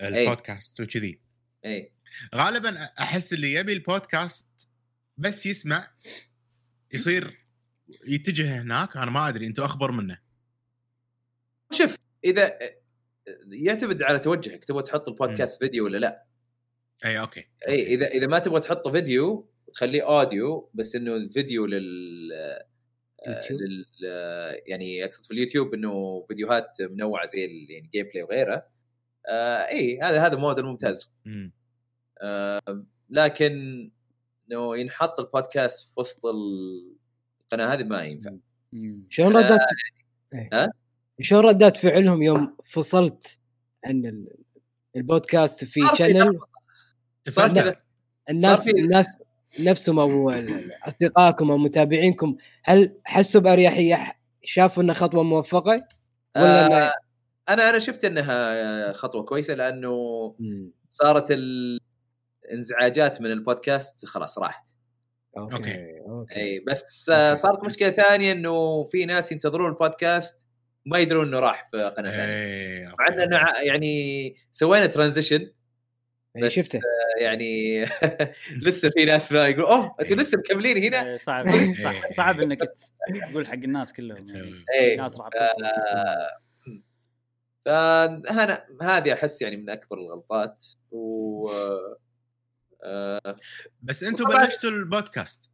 البودكاست 0.03 0.81
وكذي. 0.81 1.21
اي 1.65 1.93
غالبا 2.35 2.79
أحس 3.01 3.33
اللي 3.33 3.53
يبي 3.53 3.73
البودكاست 3.73 4.69
بس 5.19 5.47
يسمع 5.47 5.91
يصير 6.95 7.46
يتجه 8.09 8.63
هناك 8.63 8.97
أنا 8.97 9.11
ما 9.11 9.29
أدري 9.29 9.47
أنتم 9.47 9.63
أخبر 9.63 9.93
منه. 9.93 10.19
شوف 11.71 11.99
إذا 12.25 12.59
يعتمد 13.49 14.03
على 14.03 14.19
توجهك 14.19 14.65
تبغى 14.65 14.83
تحط 14.83 15.09
البودكاست 15.09 15.59
فيديو 15.59 15.85
ولا 15.85 15.99
لا. 15.99 16.25
أي 17.05 17.21
okay. 17.21 17.45
إي 17.69 17.87
إذا 17.87 18.07
إذا 18.07 18.27
ما 18.27 18.39
تبغى 18.39 18.61
تحطه 18.61 18.93
فيديو 18.93 19.51
تخليه 19.73 20.03
audio 20.03 20.71
بس 20.75 20.97
إنه 20.97 21.17
الفيديو 21.17 21.67
لل 21.67 22.31
يوتيوب. 23.29 23.61
لل 23.61 23.85
يعني 24.67 25.05
أقصد 25.05 25.25
في 25.25 25.31
اليوتيوب 25.31 25.75
إنه 25.75 26.25
فيديوهات 26.29 26.83
منوعة 26.83 27.27
زي 27.27 27.45
ال- 27.45 27.71
يعني 27.71 27.91
gameplay 27.95 28.23
وغيره. 28.23 28.67
آه 29.29 29.69
إي 29.69 30.01
هذا 30.01 30.27
هذا 30.27 30.37
موديل 30.37 30.65
ممتاز. 30.65 31.15
مم. 31.25 31.53
آه 32.23 32.85
لكن 33.11 33.53
إنه 34.51 34.77
ينحط 34.77 35.21
البودكاست 35.21 35.89
في 35.89 36.01
وسط 36.01 36.21
القناه 37.47 37.75
هذه 37.75 37.83
ما 37.85 38.03
ينفع. 38.05 38.33
شلون 39.09 39.37
ردات 39.37 39.61
إيه. 40.35 40.49
ها؟ 40.53 40.73
شلون 41.21 41.45
ردات 41.47 41.77
فعلهم 41.77 42.23
يوم 42.23 42.57
فصلت 42.65 43.41
عن 43.85 44.07
ال- 44.07 44.29
البودكاست 44.97 45.65
في 45.65 45.81
channel 45.95 46.39
الناس 48.31 48.69
الناس 48.69 49.19
نفسهم 49.61 49.99
أو 49.99 50.31
ال- 50.31 50.73
أصدقائكم 50.89 51.51
أو 51.51 51.59
متابعينكم 51.59 52.37
هل 52.65 52.97
حسوا 53.05 53.41
بأريحية؟ 53.41 54.13
شافوا 54.45 54.83
انها 54.83 54.95
خطوة 54.95 55.23
موفقة؟ 55.23 55.89
ولا 56.37 56.67
آه 56.67 56.69
لا 56.69 56.93
أنا 57.49 57.71
أنا 57.71 57.79
شفت 57.79 58.05
إنها 58.05 58.93
خطوة 58.93 59.23
كويسة 59.23 59.55
لأنه. 59.55 59.91
صارت 60.89 61.31
الانزعاجات 62.51 63.21
من 63.21 63.33
البودكاست 63.33 64.07
خلاص 64.07 64.39
راحت. 64.39 64.76
okay. 65.39 66.01
okay. 66.01 66.37
اي 66.37 66.61
بس 66.61 67.11
okay. 67.11 67.37
صارت 67.37 67.67
مشكلة 67.67 67.91
ثانية 67.91 68.33
إنه 68.33 68.85
في 68.85 69.05
ناس 69.05 69.33
ينتظرون 69.33 69.71
البودكاست 69.71 70.49
ما 70.87 70.99
يدرون 70.99 71.27
إنه 71.29 71.39
راح 71.41 71.69
في 71.71 71.77
قناة 71.77 72.11
ثانية. 72.11 72.25
اي 72.25 72.87
مع 72.99 73.09
ان 73.09 73.21
أنا 73.21 73.37
ع- 73.39 73.63
يعني 73.63 74.35
سوينا 74.53 74.87
transition 74.87 75.51
إيه، 76.37 76.43
بس 76.45 76.53
شفته. 76.53 76.81
يعني 77.21 77.85
لسه 78.67 78.91
في 78.91 79.05
ناس 79.05 79.33
ما 79.33 79.47
يقول 79.49 79.65
أوه 79.65 79.97
أنتوا 80.01 80.17
لسه 80.17 80.39
مكملين 80.39 80.85
هنا؟ 80.85 81.07
إيه، 81.11 81.17
صعب. 81.17 81.47
صعب 82.17 82.41
إنك 82.41 82.61
تقول 83.31 83.47
حق 83.47 83.53
الناس 83.53 83.93
كلهم 83.93 84.25
يعني. 84.35 84.95
الناس 84.95 85.19
راح 85.19 85.29
فهنا 87.67 88.67
هذه 88.83 89.13
أحس 89.13 89.43
يعني 89.43 89.57
من 89.57 89.71
أكبر 89.71 89.99
الغلطات 89.99 90.65
و 90.91 91.49
آه، 92.85 93.37
بس 93.83 94.05
أنتم 94.05 94.25
بلشتوا 94.25 94.71
البودكاست 94.71 95.51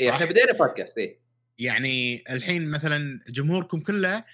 إيه،؟ 0.00 0.10
إحنا 0.10 0.26
بدينا 0.26 0.52
بودكاست 0.52 0.98
إيه. 0.98 1.20
يعني 1.58 2.24
الحين 2.30 2.70
مثلا 2.70 3.20
جمهوركم 3.28 3.80
كله 3.80 4.24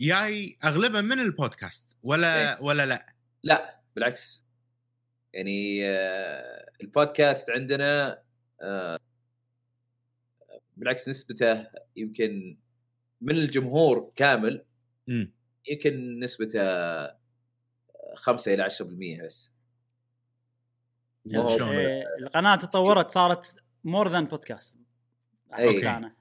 جاي 0.00 0.58
أغلبه 0.64 1.00
من 1.00 1.18
البودكاست 1.18 1.98
ولا 2.02 2.60
ولا 2.60 2.86
لا؟ 2.86 3.14
لا 3.42 3.80
بالعكس. 3.94 4.44
يعني 5.32 5.80
آه، 5.84 6.70
البودكاست 6.80 7.50
عندنا 7.50 8.22
آه، 8.62 8.98
بالعكس 10.76 11.08
نسبته 11.08 11.66
يمكن 11.96 12.58
من 13.20 13.36
الجمهور 13.36 14.12
كامل 14.16 14.64
امم 15.08 15.32
يمكن 15.68 16.20
نسبته 16.20 16.60
5 18.14 18.54
إلى 18.54 18.62
10% 18.62 19.24
بس؟ 19.24 19.53
إيه، 21.26 22.04
القناة 22.20 22.56
تطورت 22.56 23.10
صارت 23.10 23.56
more 23.84 24.08
than 24.08 24.24
podcast. 24.24 24.78
أحس 25.52 25.84
أنا. 25.84 26.14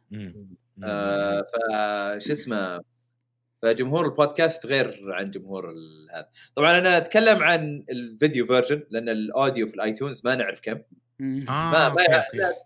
آه، 0.83 1.41
فش 1.41 2.31
اسمه 2.31 2.81
فجمهور 3.61 4.05
البودكاست 4.05 4.65
غير 4.65 5.13
عن 5.13 5.31
جمهور 5.31 5.69
ال- 5.71 6.07
هذا. 6.15 6.29
طبعا 6.55 6.77
أنا 6.77 6.97
أتكلم 6.97 7.43
عن 7.43 7.85
ال 7.89 7.99
video 7.99 8.45
version 8.47 8.83
لأن 8.89 9.09
ال 9.09 9.19
audio 9.19 9.67
في 9.67 9.75
ال 9.75 9.82
iTunes 9.82 10.21
ما 10.25 10.35
نعرف 10.35 10.59
كم. 10.61 10.71
آه 11.21 11.43
ما 11.49 11.89
ما 11.89 12.03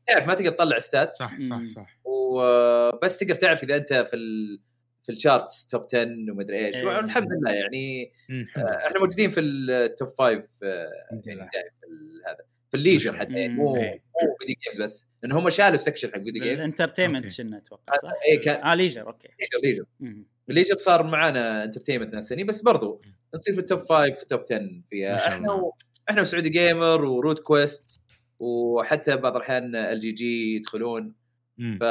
تعرف 0.08 0.28
ما 0.28 0.34
تقدر 0.34 0.52
تطلع 0.52 0.80
stat 0.80 1.15
صح 1.15 1.39
صح. 1.39 1.63
صح. 1.65 2.00
وبس 2.04 3.17
تقدر 3.17 3.36
تعرف 3.36 3.63
إذا 3.63 3.76
أنت 3.76 3.93
في 3.93 4.15
ال 4.15 4.60
في 5.08 5.13
ال 5.13 5.21
charts 5.21 5.67
top 5.67 5.86
10 5.93 6.02
ومدري 6.32 6.65
إيش 6.65 6.76
إيه. 6.76 7.00
الحمد 7.00 7.28
لله 7.34 7.52
يعني 7.52 8.12
لله. 8.30 8.48
آه، 8.58 8.88
إحنا 8.88 9.00
موجودين 9.00 9.32
في 9.32 9.39
ال 9.39 9.57
top 9.57 10.08
5 10.08 10.34
الحمد 10.63 11.28
يعني 11.28 11.41
ال- 11.41 12.22
هذا 12.28 12.38
في 12.72 12.78
ال 12.78 12.82
leisure. 12.82 13.17
حتى 13.17 13.34
يعني. 13.34 13.54
مو 13.54 13.76
إيه. 13.76 13.91
مو 14.24 14.36
video 14.39 14.56
games 14.63 14.82
بس 14.82 15.08
لأن 15.24 15.32
هم 15.32 15.50
شالوا 15.50 15.74
ال 15.74 15.78
section 15.78 16.12
حق 16.12 16.17
video 16.22 16.43
games 16.43 16.58
ال 16.60 16.64
entertainment 16.64 17.24
okay. 17.24 17.30
شنو 17.36 17.58
أتوقع 17.58 17.98
صح؟ 18.04 18.12
اي 18.32 18.38
كان 18.38 18.63
آه 18.63 18.76
leisure 18.76 19.08
okay 19.08 19.28
leisure 19.39 19.60
leisure 19.67 19.86
مم. 20.00 20.26
ال 20.50 20.53
leisure 20.53 20.78
صار 20.78 21.04
معانا 21.08 21.63
entertainment 21.63 22.13
ناس 22.13 22.30
ثانيين 22.30 22.48
بس 22.48 22.62
برضو 22.62 23.02
نصير 23.36 23.54
في 23.54 23.60
ال 23.60 23.64
top 23.64 23.80
5 23.80 24.13
في 24.15 24.24
ال 24.24 24.28
top 24.28 24.39
10 24.41 24.60
ما 24.60 24.82
فيها 24.89 25.28
إحنا. 25.28 25.52
و... 25.54 25.74
إحنا 26.10 26.22
و 26.22 26.26
Saudi 26.26 26.50
Gamer 26.50 27.06
و 27.06 27.12
Root 27.12 27.39
Quest 27.39 28.00
وحتى 28.39 29.15
بعض 29.17 29.36
الأحيان 29.36 29.76
ال 29.76 30.00
GG 30.00 30.56
يدخلون 30.56 31.13
ف 31.58 31.82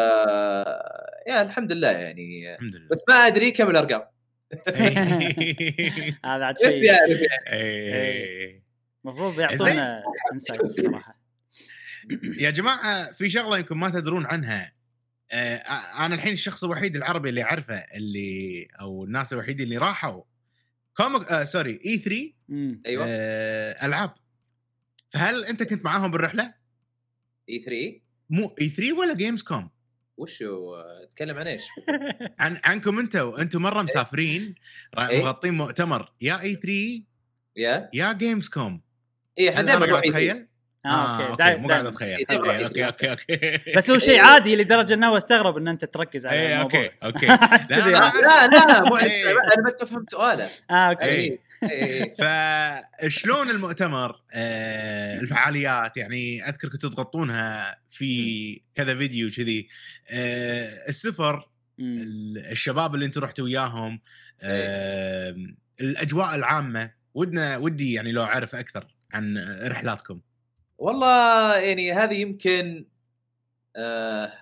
يا 1.29 1.43
الحمد 1.43 1.73
لله 1.73 1.91
يعني. 1.91 2.55
الحمد 2.55 2.77
لله. 2.77 2.89
بس 2.91 3.03
ما 3.09 3.15
أدري 3.15 3.51
كم 3.51 3.71
الأرقام. 3.71 4.03
هذا 6.25 6.45
عاد 6.45 6.59
شيء. 6.59 6.83
يعرف 6.83 7.21
يعني. 7.21 7.53
إيه. 7.53 8.63
المفروض 9.05 9.41
يعطونا 9.41 10.03
insight 10.33 10.65
صراحة. 10.67 11.21
يا 12.39 12.51
جماعة 12.51 13.13
في 13.13 13.31
شغلة 13.31 13.59
يمكن 13.59 13.77
ما 13.77 13.91
تدرون 13.91 14.27
عنها. 14.27 14.73
آه، 15.33 15.57
أنا 16.07 16.15
الحين 16.15 16.33
الشخص 16.33 16.65
الوحيد 16.65 16.97
العربي 16.97 17.29
اللي 17.29 17.43
أعرفه 17.43 17.85
اللي 17.97 18.69
أو 18.81 19.05
الناس 19.05 19.33
الوحيد 19.33 19.61
اللي 19.61 19.77
راحوا. 19.77 20.23
comic 20.97 21.33
آه 21.33 21.45
sorry 21.45 21.81
E3 21.87 22.33
مم. 22.49 22.83
أيوه. 22.87 23.05
آه 23.09 23.87
ألعاب. 23.87 24.11
فهل 25.11 25.45
أنت 25.45 25.63
كنت 25.63 25.85
معاهم 25.85 26.11
بالرحلة؟ 26.11 26.55
E3 27.49 28.06
مو 28.31 28.55
E3 28.61 28.93
ولا 28.93 29.15
Gamescom؟ 29.15 29.71
وشو 30.17 30.75
تكلم 31.17 31.37
عن 31.39 31.47
إيش؟ 31.47 31.63
عن 32.39 32.61
عنكم 32.65 32.99
أنتم 32.99 33.35
أنتم 33.41 33.63
مرة 33.63 33.83
مسافرين 33.83 34.55
را- 34.99 35.09
إيه. 35.09 35.25
مغطين 35.25 35.55
مؤتمر 35.55 36.13
يا 36.21 36.41
E3 36.41 37.03
يا 37.57 37.91
يا 37.93 38.13
Gamescom 38.13 38.81
اي 39.39 39.49
إحنا 39.51 39.63
دائما 39.63 39.79
قاعد 39.87 39.89
نروح 39.91 40.03
E3. 40.03 40.07
أتخيل؟ 40.09 40.47
آه 40.87 40.89
آه، 40.89 41.27
okay 41.31 41.57
مو 41.57 41.69
قاعد. 41.69 41.87
أتخيل 41.87 42.09
إيه، 42.09 42.27
أوكي 42.65 42.87
أوكي 42.87 43.11
أوكي 43.11 43.61
بس 43.77 43.91
هو 43.91 43.99
شيء 43.99 44.21
عادي 44.27 44.57
لدرجة 44.57 44.95
إنه 44.95 45.17
استغرب 45.17 45.57
إن 45.57 45.69
أنت 45.69 45.85
تركز 45.85 46.27
على 46.27 46.41
اي 46.41 46.57
الموضوع 46.57 46.91
okay 47.03 47.27
okay 47.27 47.27
لا، 47.75 47.79
يعني. 47.79 47.97
أنا 47.97 48.47
لا 48.47 48.67
لا 48.67 48.85
مو 48.89 48.97
إيه. 48.97 49.31
أنا 49.31 49.67
بس 49.67 49.89
فهمت 49.89 50.11
سؤاله 50.11 50.49
آه 50.71 50.75
okay 50.75 51.05
إيه. 51.05 51.31
إيه. 51.31 51.46
فشلون 52.19 53.51
المؤتمر 53.51 54.23
آه 54.35 55.21
الفعاليات؟ 55.21 55.97
يعني 55.97 56.49
أذكر 56.49 56.69
كنتوا 56.69 56.91
تغطونها 56.91 57.81
في 57.91 58.61
كذا 58.75 58.95
فيديو 58.95 59.31
كذي 59.31 59.69
آه 60.11 60.69
السفر 60.89 61.49
الشباب 62.51 62.95
اللي 62.95 63.07
أنتم 63.07 63.21
رحتوا 63.21 63.45
وياهم 63.45 64.01
آه 64.43 65.37
الأجواء 65.81 66.35
العامة. 66.35 66.91
ودنا 67.15 67.57
ودي 67.57 67.93
يعني 67.93 68.13
لو 68.13 68.23
أعرف 68.23 68.55
أكثر 68.55 68.87
عن 69.13 69.39
رحلاتكم. 69.67 70.21
والله 70.79 71.57
يعني 71.57 71.93
هذه 71.93 72.15
يمكن 72.15 72.87
آه 73.77 74.33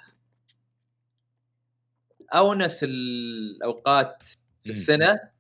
أونس 2.35 2.81
الأوقات 2.85 4.23
في. 4.63 4.71
السنة. 4.71 5.34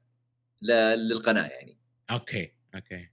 للقناة 0.64 1.46
يعني. 1.46 1.76
okay 2.10 2.52
okay. 2.74 3.08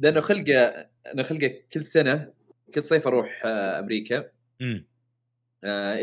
لأنه 0.00 0.20
خلقه 0.20 0.88
أنا 1.14 1.22
خلقه 1.22 1.54
كل 1.72 1.84
سنة 1.84 2.32
كل 2.74 2.84
صيف 2.84 3.06
أروح 3.06 3.42
آه 3.46 3.78
أمريكا. 3.78 4.30
امم 4.62 4.86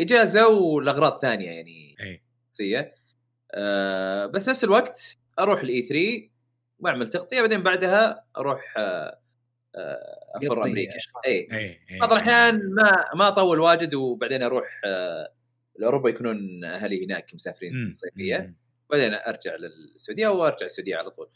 إجازة 0.02 0.48
ولأغراض 0.48 1.22
ثانية 1.22 1.46
يعني 1.52 1.96
إي. 2.00 2.22
آه 3.54 4.26
بس 4.26 4.50
نفس 4.50 4.64
الوقت 4.64 5.18
أروح 5.40 5.62
ال 5.62 5.82
E3 5.82 6.30
وأعمل 6.80 7.10
تغطية 7.10 7.42
بعدين 7.42 7.64
بعدها 7.64 8.26
أروح 8.38 8.74
آه 8.78 9.20
أفر 10.36 10.64
أمريكا. 10.64 10.98
إي. 11.26 11.48
إي 11.52 11.80
إي 11.92 12.00
بعض 12.00 12.12
الأحيان 12.14 12.74
ما 12.74 13.06
ما 13.16 13.28
أطول 13.28 13.60
واجد 13.60 13.94
وبعدين 13.94 14.44
أروح 14.44 14.82
لأوروبا 15.80 16.10
يكونون 16.10 16.64
أهلي 16.64 17.06
هناك 17.06 17.36
مسافرين 17.36 17.74
مم. 17.76 17.92
بعدين 18.90 19.14
أرجع 19.14 19.56
للسعودية 19.56 20.28
وأرجع 20.28 20.66
السعودية 20.66 20.96
على 20.96 21.10
طول. 21.10 21.30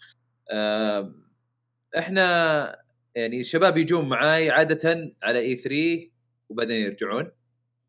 إحنا 1.97 2.83
يعني 3.15 3.39
الشباب 3.39 3.77
يجون 3.77 4.09
معاي 4.09 4.49
عادة 4.49 5.13
على 5.23 5.39
إي 5.39 5.55
3 5.55 6.09
وبعدين 6.49 6.81
يرجعون 6.81 7.31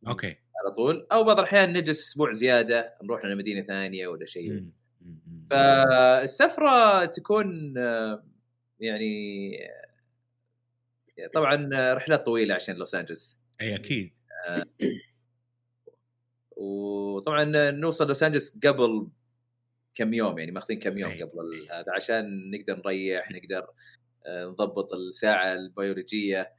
أوكي. 0.08 0.26
على 0.64 0.74
طول. 0.76 1.06
أو 1.12 1.24
بعض 1.24 1.38
الأحيان 1.38 1.72
نجلس 1.72 2.00
أسبوع 2.00 2.32
زيادة 2.32 2.94
نروح 3.02 3.24
لنا 3.24 3.34
مدينة 3.34 3.62
ثانية 3.62 4.06
ولا 4.06 4.26
شيء. 4.26 4.70
فالسفرة 5.50 7.04
تكون 7.04 7.78
آه، 7.78 8.24
يعني 8.80 9.50
آه، 11.18 11.26
طبعا 11.34 11.70
آه، 11.74 11.94
رحلات 11.94 12.26
طويلة 12.26 12.54
عشان 12.54 12.76
لوس 12.76 12.94
أنجلس. 12.94 13.38
أي 13.60 13.74
أكيد. 13.74 14.12
وطبعا 16.56 17.70
نوصل 17.70 18.08
لوس 18.08 18.22
أنجلس 18.22 18.58
قبل 18.66 19.08
كم 19.94 20.14
يوم 20.14 20.38
يعني 20.38 20.52
ماخذين 20.52 20.78
كم 20.78 20.98
يوم 20.98 21.10
أي. 21.10 21.22
قبل 21.22 21.66
هذا 21.70 21.92
عشان 21.96 22.50
نقدر 22.50 22.82
نريح 22.86 23.24
نقدر 23.36 23.66
آه، 24.26 24.44
نضبط 24.44 24.92
الساعة 24.94 25.52
البيولوجية 25.52 26.52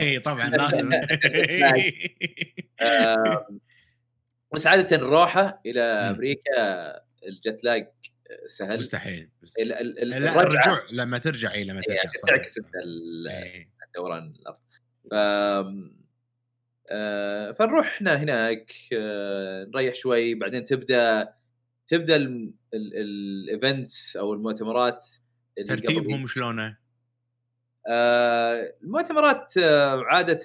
اي 0.00 0.18
طبعا 0.20 0.48
لازم 0.56 0.92
آم، 2.82 3.42
بس 4.54 4.66
عادة 4.66 4.96
الروحة 4.96 5.60
إلى. 5.66 5.80
أمريكا 5.82 6.92
الجت 7.28 7.64
لاج 7.64 7.88
سهل 8.46 8.78
مستحيل 8.78 9.30
ال- 9.58 9.72
ال- 9.72 9.98
ال- 10.02 10.08
لا 10.08 10.42
الرجوع 10.42 10.82
لما 10.92 11.18
ترجع 11.18 11.52
اي 11.54 11.64
لما 11.64 11.80
إيه، 11.80 11.82
ترجع 11.86 12.00
صحيح. 12.22 12.36
تعكس 12.36 12.58
إيه. 13.30 13.68
دوران 13.94 14.34
الأرض 14.40 14.58
آه، 16.90 17.52
فنروح 17.52 18.02
هناك 18.02 18.72
آه، 18.92 19.64
نريح 19.74 19.94
شوي 19.94 20.34
بعدين 20.34 20.64
تبدأ 20.64 21.34
تبدأ 21.92 22.16
الايفنتس 22.74 24.16
أو 24.16 24.32
المؤتمرات 24.32 25.06
ترتيبهم 25.68 26.26
شلونه؟ 26.26 26.78
آه، 27.88 28.74
المؤتمرات 28.82 29.56
آه، 29.56 30.02
عادة 30.04 30.40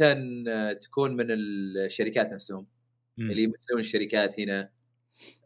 آه، 0.50 0.74
تكون 0.74 1.16
من 1.16 1.26
الشركات 1.32 2.32
نفسهم 2.32 2.68
مم. 3.18 3.32
اللي 3.32 3.44
يمثلون 3.44 3.80
الشركات 3.80 4.40
هنا 4.40 4.70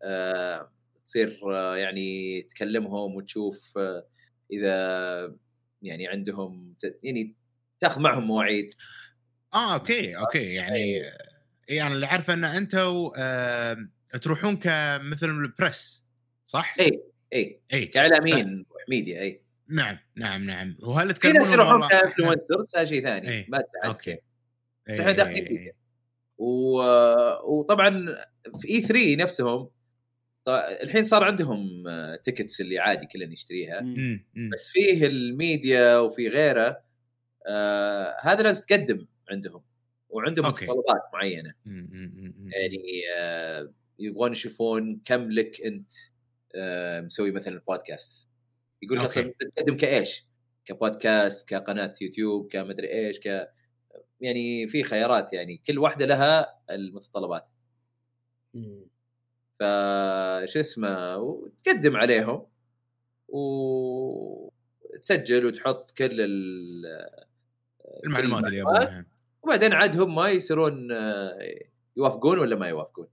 آه، 0.03 0.71
تصير 1.05 1.39
آه، 1.53 1.77
يعني 1.77 2.41
تكلمهم 2.41 3.15
وتشوف 3.15 3.77
آه، 3.77 4.07
إذا 4.51 5.35
يعني 5.81 6.07
عندهم 6.07 6.75
ت- 6.79 6.99
يعني 7.03 7.35
تاخذ 7.79 8.01
معهم 8.01 8.27
مواعيد 8.27 8.73
آه 9.53 9.73
okay 9.73 10.17
okay 10.17 10.54
يعني 10.53 11.01
أنا 11.71 11.87
اللي 11.87 12.05
عارفه 12.05 12.33
إن 12.33 12.45
أنتم 12.45 13.09
آه 13.19 13.77
تروحون 14.21 14.58
كمثل 14.58 15.30
ال 15.30 15.42
press 15.42 16.06
صح؟ 16.45 16.76
إي 16.80 17.04
إي 17.34 17.62
إي 17.74 17.86
كإعلاميين 17.86 18.47
نروح 18.47 18.89
ميديا 18.89 19.21
إي 19.21 19.41
نعم 19.69 19.97
نعم 20.15 20.43
نعم 20.43 20.76
وهل 20.84 21.08
في 21.08 21.13
تكلمون 21.13 21.39
ناس 21.39 21.54
يروحون 21.54 21.88
ك 21.88 21.95
influencers 21.95 22.75
هذا 22.76 22.86
شيء 22.86 23.04
ثاني 23.04 23.30
إيه. 23.30 23.45
ما 23.50 23.63
okay 23.86 24.17
بس 24.89 25.00
إحنا 25.00 25.12
داخلين. 25.12 25.43
ميديا 25.43 25.74
و... 26.38 26.82
وطبعا 27.43 28.06
في 28.62 28.69
E3 28.69 29.15
نفسهم 29.15 29.69
الحين 30.84 31.04
صار 31.04 31.24
عندهم 31.24 31.84
tickets 32.23 32.62
اللي 32.62 32.80
عادي 32.80 33.06
كلنا 33.06 33.34
يشتريها 33.34 33.82
مم. 33.82 34.26
بس 34.54 34.69
فيه 34.69 35.06
الميديا 35.06 35.97
وفي 35.97 36.28
غيره 36.28 36.84
آه 37.47 38.17
هذا 38.21 38.43
لازم 38.43 38.65
تقدم 38.65 39.08
عندهم 39.30 39.63
وعندهم. 40.10 40.47
متطلبات 40.47 41.02
معينة 41.13 41.54
مم. 41.65 41.89
يعني 42.52 42.84
آه 43.17 43.74
يبغون 44.01 44.31
يشوفون 44.31 45.01
كم 45.05 45.31
لك 45.31 45.61
أنت 45.61 45.91
آه 46.55 47.01
مسوي 47.01 47.31
مثلا 47.31 47.61
بودكاست 47.67 48.29
يقول 48.81 48.97
لك. 48.97 49.03
أصلا 49.03 49.33
تقدم 49.55 49.77
كإيش؟ 49.77 50.25
كبودكاست 50.65 51.49
كقناة 51.49 51.93
يوتيوب 52.01 52.47
كمدري 52.51 52.89
إيش 52.91 53.19
ك 53.19 53.49
يعني 54.21 54.67
في 54.67 54.83
خيارات 54.83 55.33
يعني 55.33 55.57
كل 55.67 55.79
واحدة 55.79 56.05
لها 56.05 56.59
المتطلبات 56.69 57.51
مم. 58.53 58.85
فش 59.59 60.57
اسمه 60.57 61.17
وتقدم 61.17 61.95
عليهم 61.97 62.47
وتسجل 64.93 65.45
وتحط 65.45 65.91
كل 65.91 66.21
ال- 66.21 67.09
المعلومات 68.05 68.43
اللي. 68.45 68.57
يبونها 68.57 69.05
وبعدين 69.43 69.73
عاد 69.73 69.99
هم 69.99 70.19
يصيرون 70.19 70.91
آه، 70.91 71.37
يوافقون 71.97 72.39
ولا 72.39 72.55
ما 72.55 72.67
يوافقون 72.69 73.07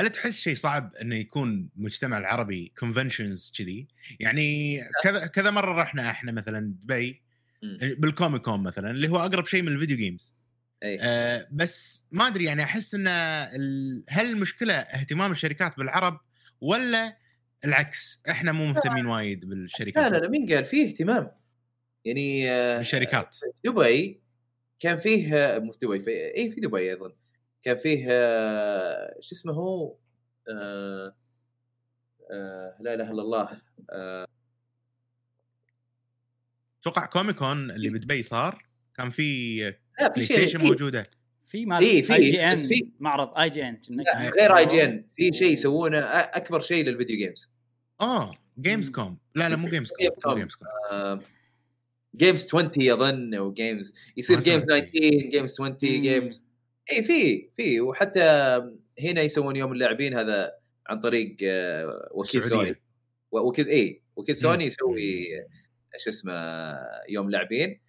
هل 0.00 0.08
تحس 0.08 0.40
شيء 0.40 0.54
صعب 0.54 0.92
إنه 1.02 1.14
يكون 1.16 1.70
مجتمع 1.76 2.18
العربي 2.18 2.72
conventions 2.78 3.52
كذي؟ 3.58 3.88
يعني 4.20 4.80
كذا 5.02 5.26
كذا 5.26 5.50
مرة 5.50 5.82
رحنا 5.82 6.10
إحنا 6.10 6.32
مثلا 6.32 6.74
دبي. 6.82 7.22
بال 7.98 8.11
Comic 8.11 8.42
Con 8.42 8.62
مثلا 8.62 8.90
اللي 8.90 9.08
هو 9.08 9.16
أقرب 9.16 9.46
شيء 9.46 9.62
من 9.62 9.68
ال 9.68 9.73
video 9.73 9.96
games 9.96 10.36
أي. 10.82 10.98
آه 11.00 11.48
بس 11.52 12.06
ما 12.12 12.26
أدري 12.26 12.44
يعني 12.44 12.62
أحس 12.62 12.94
إن 12.94 13.06
ال- 13.08 14.04
هل 14.08 14.32
المشكلة 14.32 14.74
اهتمام 14.74 15.30
الشركات 15.30 15.76
بالعرب 15.76 16.20
ولا 16.60 17.16
العكس؟ 17.64 18.22
إحنا 18.30 18.52
مو 18.52 18.66
مهتمين 18.66 19.06
وايد 19.06 19.44
بالشركات. 19.44 20.12
لا 20.12 20.18
لا 20.18 20.28
مين 20.28 20.52
قال؟ 20.52 20.64
فيه 20.64 20.86
اهتمام. 20.86 21.30
يعني 22.04 22.50
آه، 22.50 22.76
بالشركات. 22.76 23.36
دبي 23.64 24.20
كان 24.80 24.96
فيه 24.98 25.34
آه، 25.36 25.58
مو 25.58 25.72
في 25.72 25.78
دبي 25.82 26.02
في 26.02 26.10
اي 26.36 26.50
في 26.50 26.60
دبي 26.60 26.90
أيضا. 26.90 27.12
كان 27.62 27.76
فيه 27.76 28.06
آه، 28.10 29.16
شو 29.20 29.34
اسمه 29.34 29.52
هو؟ 29.52 29.96
آه، 30.48 31.14
آه، 32.32 32.76
لا 32.80 32.94
إله 32.94 33.10
إلا 33.10 33.22
الله. 33.22 33.60
أتوقع 36.80 37.06
كوميك 37.06 37.36
كون 37.36 37.70
اللي 37.70 37.90
بدبي 37.90 38.22
صار؟ 38.22 38.64
كان 38.96 39.10
في 39.10 39.58
لا 40.00 40.08
بلاي 40.08 40.24
ستيشن 40.24 40.60
موجودة؟ 40.60 41.10
في 41.46 41.66
مال 41.66 41.82
إيه، 41.82 42.02
في- 42.02 42.14
اي 42.14 42.30
جي 42.30 42.50
بس 42.50 42.66
في- 42.66 42.74
ان 42.84 42.92
معرض 43.00 43.38
اي 43.38 43.50
جي 43.50 43.62
ان 43.68 43.80
غير 44.38 44.56
اي 44.56 44.66
جي 44.66 44.84
ان 44.84 45.04
في 45.16 45.32
شيء 45.32 45.52
يسوونه 45.52 45.98
أكبر 45.98 46.60
شيء 46.60 46.84
للفيديو 46.84 47.16
جيمز 47.16 47.54
آه 48.00 48.30
جيمز 48.60 48.90
كوم 48.90 49.18
لا 49.34 49.48
لا 49.48 49.56
مو 49.56 49.68
جيمز 49.68 49.88
كوم 49.92 49.98
جيمز 50.00 50.14
مو 50.16 50.22
كوم. 50.22 50.38
جيمز 50.38 50.54
كوم 50.54 51.20
جيمز 52.16 52.46
20 52.46 52.70
أظن 52.92 53.34
أو 53.34 53.52
جيمز 53.52 53.94
يصير 54.16 54.40
جيمز 54.40 54.62
سمعت 54.64 54.82
19 54.84 55.30
جيمز 55.30 55.52
20 55.54 55.70
مم. 55.70 55.78
جيمز 55.78 56.44
إي 56.92 57.02
في 57.02 57.50
في 57.56 57.80
وحتى 57.80 58.20
هنا 59.00 59.22
يسوون 59.22 59.56
يوم 59.56 59.72
اللاعبين 59.72 60.14
هذا 60.18 60.52
عن 60.86 61.00
طريق 61.00 61.36
آه، 61.44 62.08
وكيل. 62.12 62.44
سوني 62.44 62.76
وكيل 63.32 63.68
إي 63.68 64.02
وكيل. 64.16 64.36
سوني 64.36 64.64
يسوي 64.64 65.24
شو 65.98 66.10
اسمه 66.10 66.32
يوم 67.08 67.30
لاعبين 67.30 67.80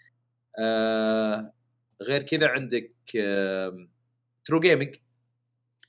آه 0.59 1.53
غير 2.01 2.21
كذا 2.23 2.47
عندك 2.47 2.93
آه 3.19 3.87
True 4.43 4.59
Gaming 4.59 4.95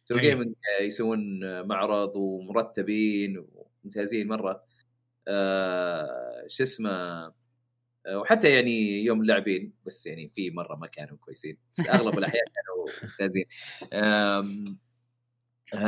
True. 0.06 0.18
Gaming 0.18 0.54
يسوون 0.80 1.44
آه، 1.44 1.62
معرض 1.62 2.16
ومرتبين 2.16 3.46
وممتازين 3.84 4.28
مرة 4.28 4.64
آه 5.28 6.44
شو 6.48 6.62
اسمه 6.62 7.22
وحتى 8.08 8.54
يعني 8.54 9.04
يوم 9.04 9.20
اللاعبين 9.20 9.72
بس 9.86 10.06
يعني 10.06 10.28
في 10.28 10.50
مرة 10.50 10.76
ما 10.76 10.86
كانوا 10.86 11.16
كويسين 11.16 11.58
بس 11.78 11.88
أغلب 11.88 12.18
الأحيان 12.18 12.44
كانوا 12.54 12.88
ممتازين 13.02 13.44
آه، 13.92 14.44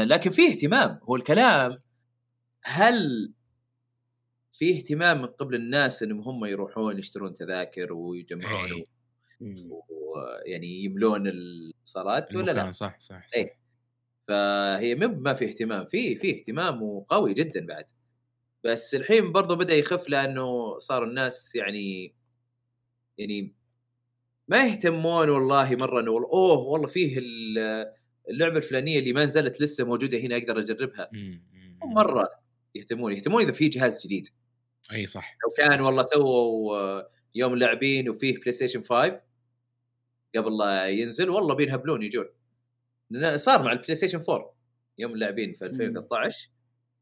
لكن 0.05 0.31
في 0.31 0.49
اهتمام 0.49 1.01
هو 1.03 1.17
الكلام 1.17 1.83
هل 2.63 3.33
في 4.53 4.77
اهتمام 4.77 5.23
من 5.23 5.27
قبل 5.27 5.55
الناس 5.55 6.03
إنهم 6.03 6.21
هم 6.21 6.45
يروحون 6.45 6.99
يشترون 6.99 7.35
تذاكر 7.35 7.93
ويجمعون 7.93 8.85
إيه. 9.43 9.71
ويعني 9.89 10.85
يملون 10.85 11.29
الصالات 11.29 12.35
ولا 12.35 12.53
لا؟ 12.53 12.73
صح 12.73 12.99
صح, 12.99 13.29
صح. 13.29 13.37
إيه. 13.37 13.59
فهي 14.29 14.95
ما 14.95 15.35
في 15.35 15.45
اهتمام 15.45 15.87
في 15.87 16.17
في 16.17 16.31
اهتمام 16.31 16.83
وقوي 16.83 17.35
جدا 17.35 17.67
بعد 17.67 17.85
بس 18.65 18.95
الحين 18.95 19.33
برضه 19.33 19.57
بدأ 19.57 19.75
يخف 19.75 20.09
لأنه 20.09 20.79
صار 20.79 21.05
الناس 21.05 21.55
يعني 21.55 22.15
يعني 23.19 23.55
ما 24.49 24.67
يهتمون 24.67 25.29
والله 25.29 25.77
مرة 25.77 26.01
إنه 26.01 26.11
أوه 26.11 26.59
والله 26.59 26.87
فيه 26.89 27.19
ال- 27.19 27.93
اللعبة 28.31 28.57
الفلانية 28.57 28.99
اللي 28.99 29.13
ما 29.13 29.25
نزلت 29.25 29.61
لسه 29.61 29.85
موجودة 29.85 30.19
هنا 30.19 30.37
أقدر 30.37 30.59
أجربها. 30.61 31.09
مرة 31.85 32.29
يهتمون 32.75 33.13
يهتمون 33.13 33.43
إذا 33.43 33.53
في 33.53 33.69
جهاز 33.69 34.05
جديد. 34.07 34.29
أي 34.93 35.07
صح. 35.07 35.37
لو 35.45 35.51
كان 35.67 35.81
والله 35.81 36.03
سووا 36.03 37.03
يوم 37.35 37.55
اللاعبين 37.55 38.09
وفيه 38.11 38.39
PlayStation 38.39 38.83
5 38.83 39.21
قبل 40.37 40.59
لا 40.59 40.87
ينزل 40.89 41.31
والله 41.31 41.55
بينهبلون 41.55 42.03
يجون. 42.03 42.27
صار 43.37 43.63
مع 43.63 43.73
ال 43.73 43.97
PlayStation 43.97 44.19
4 44.29 44.55
يوم 44.99 45.15
اللاعبين 45.15 45.53
في 45.53 45.65
2013 45.65 46.51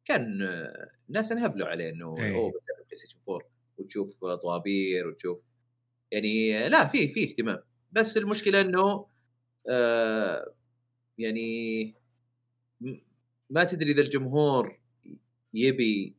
كان 0.05 0.43
آه، 0.43 0.89
الناس 1.09 1.33
انهبلوا 1.33 1.69
عليه 1.69 1.91
إنه 1.91 2.15
إيه. 2.19 2.35
أوه 2.35 2.51
PlayStation 2.51 3.19
4 3.29 3.49
وتشوف 3.79 4.25
طوابير 4.25 5.07
وتشوف 5.07 5.39
يعني 6.11 6.69
لا 6.69 6.89
في 6.89 7.09
في 7.09 7.25
اهتمام 7.25 7.63
بس 7.93 8.17
المشكلة 8.17 8.61
إنه 8.61 9.07
آه 9.69 10.55
يعني 11.19 11.95
ما 13.51 13.65
تدري 13.65 13.93
إذا 13.93 14.03
الجمهور 14.03 14.81
يبي 15.55 16.17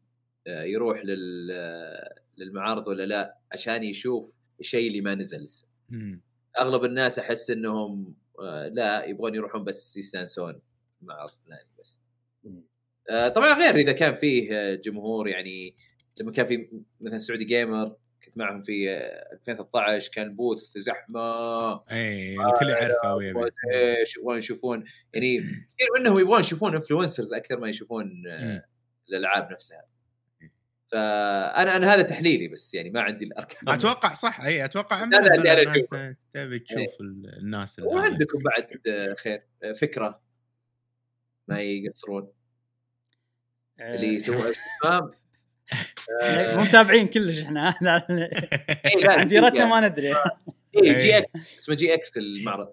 آه، 0.48 0.63
يروح 0.63 1.06
لل 1.06 1.52
آه، 1.52 2.15
للمعارض 2.38 2.88
ولا 2.88 3.04
لا 3.04 3.38
عشان 3.52 3.84
يشوف 3.84 4.36
الشيء 4.60 4.88
اللي 4.88 5.02
ما 5.02 5.15
نزل 5.15 5.43
لسه. 5.43 5.67
أغلب 6.60 6.84
الناس 6.84 7.19
أحس 7.19 7.50
إنهم 7.52 8.15
لا 8.72 9.06
يبغون 9.06 9.36
يروحون 9.36 9.63
بس 9.63 9.98
يستانسون 9.98 10.62
مع 11.02 11.28
فلان 11.28 11.65
بس 11.80 12.00
طبعا 13.10 13.54
غير 13.54 13.76
إذا 13.76 13.92
كان 13.92 14.16
فيه 14.16 14.54
آه، 14.54 14.76
جمهور 14.76 15.28
يعني 15.28 15.76
لما 16.18 16.32
كان 16.32 16.46
في 16.46 16.70
مثلا 17.02 17.18
سعودي 17.18 17.46
gamer 17.45 17.95
كنت 18.26 18.38
معهم 18.38 18.62
في 18.62 18.89
آه، 18.92 19.34
2013 19.34 20.12
كان 20.13 20.36
booth 20.36 20.78
زحمة. 20.78 21.74
اي 21.92 22.36
الكل 22.36 22.70
يعرفه 22.70 23.24
يبغون 23.24 24.38
يشوفون. 24.38 24.84
يعني 25.13 25.38
كثير 25.39 25.88
منهم 26.00 26.20
يبغون 26.20 26.39
يشوفون 26.39 26.76
influencers 26.76 27.34
أكثر 27.34 27.60
ما 27.60 27.70
يشوفون 27.70 28.24
آه، 28.30 28.46
مم. 28.54 28.62
الألعاب 29.10 29.52
نفسها. 29.52 29.86
فأنا 30.92 31.76
أنا 31.76 31.94
هذا 31.94 32.02
تحليلي 32.02 32.48
بس 32.48 32.74
يعني 32.74 32.89
ما 32.89 33.02
عندي 33.02 33.26
الأرقام. 33.26 33.70
أتوقع 33.70 34.13
صح 34.13 34.42
اي 34.46 34.66
أتوقع 34.66 35.04
الناس 35.04 35.46
أشوفه. 35.46 36.16
تبي 36.34 36.60
تشوف 36.60 37.02
ال- 37.02 37.38
الناس 37.39 37.80
وعندكم 37.80 38.39
بعد 38.44 38.68
آه، 38.88 39.13
خير 39.13 39.39
آه، 39.63 39.74
فكرة 39.74 40.22
ما 41.48 41.62
يقصرون؟ 41.62 42.24
آه، 42.24 42.34
اللي 43.79 44.07
يسوون 44.07 44.38
اسماء 44.83 45.12
مو 46.55 46.63
متابعين 46.63 47.07
كلش 47.07 47.41
إحنا. 47.41 47.69
إيه، 48.86 49.09
عندي 49.09 49.36
يعني. 49.36 49.65
ما 49.65 49.88
ندري. 49.88 50.13
إيه، 50.75 50.99
جي 50.99 51.17
إكس 51.17 51.59
اسمه 51.59 51.75
جي 51.75 51.93
إكس 51.93 52.17
المعرض. 52.17 52.67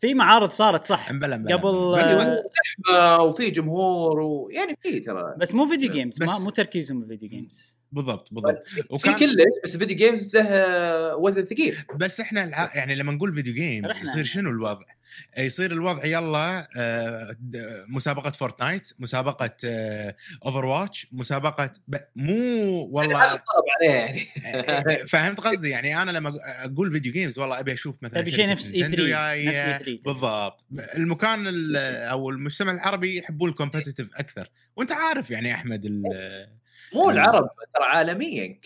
في 0.00 0.14
معارض 0.14 0.50
صارت 0.50 0.84
صح؟ 0.84 1.12
مبلا 1.12 1.36
مبلا 1.36 1.56
قبل 1.56 2.00
بس 2.00 2.26
آه، 2.90 3.22
وفي 3.22 3.50
جمهور 3.50 4.20
ويعني 4.20 4.78
في 4.82 5.00
ترى. 5.00 5.34
بس 5.38 5.54
مو 5.54 5.66
video 5.66 5.90
games 5.90 6.22
مو 6.22 6.50
تركيزهم 6.50 7.00
بال 7.00 7.08
video 7.08 7.28
games 7.28 7.79
بالضبط 7.92 8.28
بالضبط. 8.32 8.68
في 8.68 8.82
وكان 8.90 9.14
كلش 9.18 9.34
بس 9.64 9.76
video 9.76 9.96
games 9.96 10.36
له 10.36 11.16
وزن 11.16 11.44
ثقيل. 11.44 11.76
بس 11.96 12.20
إحنا 12.20 12.44
الع... 12.44 12.70
يعني 12.74 12.94
لما 12.94 13.12
نقول 13.12 13.34
video 13.34 13.54
games 13.54 13.90
رحنا. 13.90 14.02
يصير 14.10 14.24
شنو 14.24 14.50
الوضع؟ 14.50 14.84
يصير 15.38 15.72
الوضع 15.72 16.04
يلا 16.04 16.68
آه، 16.76 17.36
د- 17.40 17.84
مسابقة 17.88 18.30
فورتنايت 18.30 18.92
مسابقة 18.98 19.56
أوفر 20.46 20.64
واتش 20.64 21.06
مسابقة 21.12 21.72
ب... 21.88 21.96
مو 22.16 22.34
والله 22.92 23.26
طلب 23.34 23.42
عليه 23.80 23.94
يعني. 23.94 24.26
فهمت 25.08 25.40
قصدي؟ 25.40 25.68
يعني 25.70 26.02
أنا 26.02 26.10
لما 26.10 26.34
أقول 26.64 26.92
video 26.92 27.12
games 27.12 27.38
والله 27.38 27.60
أبي 27.60 27.72
أشوف 27.72 28.02
مثلا 28.02 28.20
تبي 28.20 28.30
شيء 28.32 28.48
نفس 28.50 28.72
E 28.72 28.80
نينتندو 28.82 28.96
3 29.06 29.10
جاية. 29.10 29.48
نفس 29.48 29.58
E3 29.88 30.02
بالضبط. 30.04 30.66
المكان 30.96 31.46
ال- 31.46 31.76
أو 32.10 32.30
المجتمع 32.30 32.72
العربي 32.72 33.18
يحبون 33.18 33.50
ال 33.50 33.55
competitive 33.55 34.08
أكثر. 34.14 34.50
وأنت 34.76 34.92
عارف 34.92 35.30
يعني 35.30 35.54
أحمد 35.54 35.84
ال- 35.84 36.59
مو 36.94 37.10
العرب 37.10 37.48
ترى 37.74 37.84
عالميا. 37.84 38.60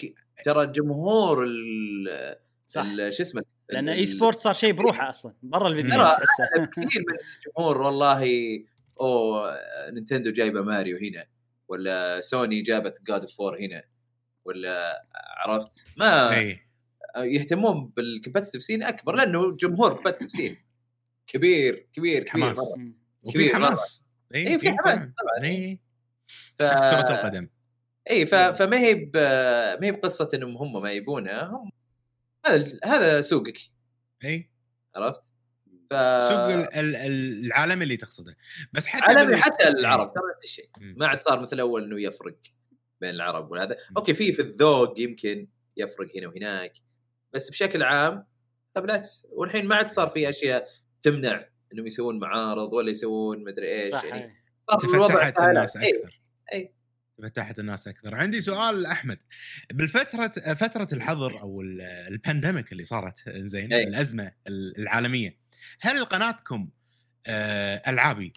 ترى 0.45 0.67
جمهور 0.67 1.45
ال 1.45 2.37
صح. 2.67 2.85
شو 3.11 3.23
اسمه؟ 3.23 3.43
لأن 3.69 3.89
e-sport 3.89 4.39
صار 4.39 4.53
شيء 4.53 4.73
بروحه 4.73 5.09
أصلا 5.09 5.35
برا 5.43 5.69
الفيديو 5.69 5.91
ترى 5.91 6.05
games 6.05 6.17
تحسه 6.17 6.65
كثير 6.67 7.05
من 7.09 7.17
الجمهور 7.47 7.83
والله 7.83 8.25
أوه 9.01 9.59
نينتندو 9.91 10.31
جايبة 10.31 10.63
ماريو 10.63 10.99
هنا 10.99 11.27
ولا 11.69 12.21
سوني 12.21 12.63
جابت 12.63 13.03
God 13.07 13.21
of 13.21 13.37
War 13.37 13.59
هنا 13.59 13.85
ولا 14.45 15.07
عرفت؟ 15.37 15.85
ما 15.97 16.39
اي 16.39 16.61
يهتمون 17.17 17.93
بال 17.97 18.07
competitive 18.07 18.63
scene 18.63 18.83
أكبر 18.83 19.15
لأنه 19.15 19.57
جمهور 19.57 19.95
competitive 19.95 20.31
scene 20.31 20.57
كبير 21.27 21.89
كبير 21.93 22.23
كبير 22.23 22.29
حماس. 22.31 22.79
وفي 23.23 23.55
حماس. 23.55 24.05
إيه، 24.35 24.59
في 24.59 24.71
حماس 24.71 24.99
طبعاً. 24.99 25.45
اي 25.45 25.81
ف... 26.27 26.63
كرة 26.63 27.15
القدم. 27.15 27.49
اي 28.11 28.27
ف... 28.27 28.35
فما 28.35 28.79
هي 28.79 28.95
ب... 28.95 29.17
ما 29.81 29.87
هي 29.87 29.93
بقصة 29.93 30.31
إنهم 30.35 30.57
هم 30.57 30.83
ما 30.83 30.93
يبونها 30.93 31.43
هم 31.45 31.71
هذا 32.47 32.79
هذا 32.85 33.21
سوقك 33.21 33.59
إي 34.25 34.51
عرفت؟ 34.97 35.21
ف 35.91 35.95
السوق 35.95 36.39
ال- 36.39 36.75
ال- 36.75 36.97
ال- 36.97 37.47
العالمي 37.47 37.85
اللي 37.85 37.97
تقصده 37.97 38.37
بس 38.73 38.87
حتى 38.87 39.05
عالمي 39.05 39.33
بال- 39.35 39.43
حتى 39.43 39.69
العرب 39.69 40.13
ترى 40.15 40.23
نفس 40.37 40.45
الشيء. 40.45 40.69
ما 40.79 41.07
عاد 41.09 41.19
صار 41.19 41.41
مثل 41.43 41.61
أول 41.61 41.85
إنه 41.85 42.01
يفرق 42.01 42.37
بين 43.01 43.11
العرب 43.11 43.51
وهذا 43.51 43.77
أوكي 43.97 44.15
في 44.15 44.33
في 44.33 44.43
الذوق 44.43 45.01
يمكن 45.01 45.49
يفرق 45.77 46.17
هنا 46.17 46.29
وهناك 46.29 46.73
بس 47.33 47.51
بشكل 47.51 47.83
عام 47.83 48.27
بالعكس 48.77 49.27
والحين 49.31 49.67
ما 49.67 49.75
عاد 49.75 49.91
صار 49.91 50.09
في 50.09 50.29
أشياء 50.29 50.69
تمنع 51.03 51.49
إنهم 51.73 51.87
يسوون 51.87 52.19
معارض 52.19 52.73
ولا 52.73 52.91
يسوون 52.91 53.45
مدري 53.45 53.73
إيش 53.83 53.91
صح 53.91 54.05
يعني 54.05 54.23
إيه. 54.23 54.45
صار 54.71 54.95
الوضع. 54.95 55.33
الناس 55.39 55.77
إيه. 55.77 55.99
أكثر 55.99 56.21
إي. 56.53 56.75
تفتحت 57.23 57.59
الناس 57.59 57.89
أكثر. 57.89 58.15
عندي 58.15 58.41
سؤال 58.41 58.87
احمد 58.87 59.23
بالفترة 59.73 60.29
فترة 60.55 60.89
الحظر 60.93 61.41
أو 61.41 61.61
ال- 61.61 61.81
ال 61.81 61.91
pandemic 61.91 62.73
اللي 62.73 62.85
صارت 62.85 63.29
زين 63.31 63.73
إي. 63.73 63.85
الأزمة 63.85 64.33
العالمية 64.49 65.37
هل 65.81 66.05
قناتكم 66.05 66.71
آه، 67.27 67.83
ألعابي 67.89 68.33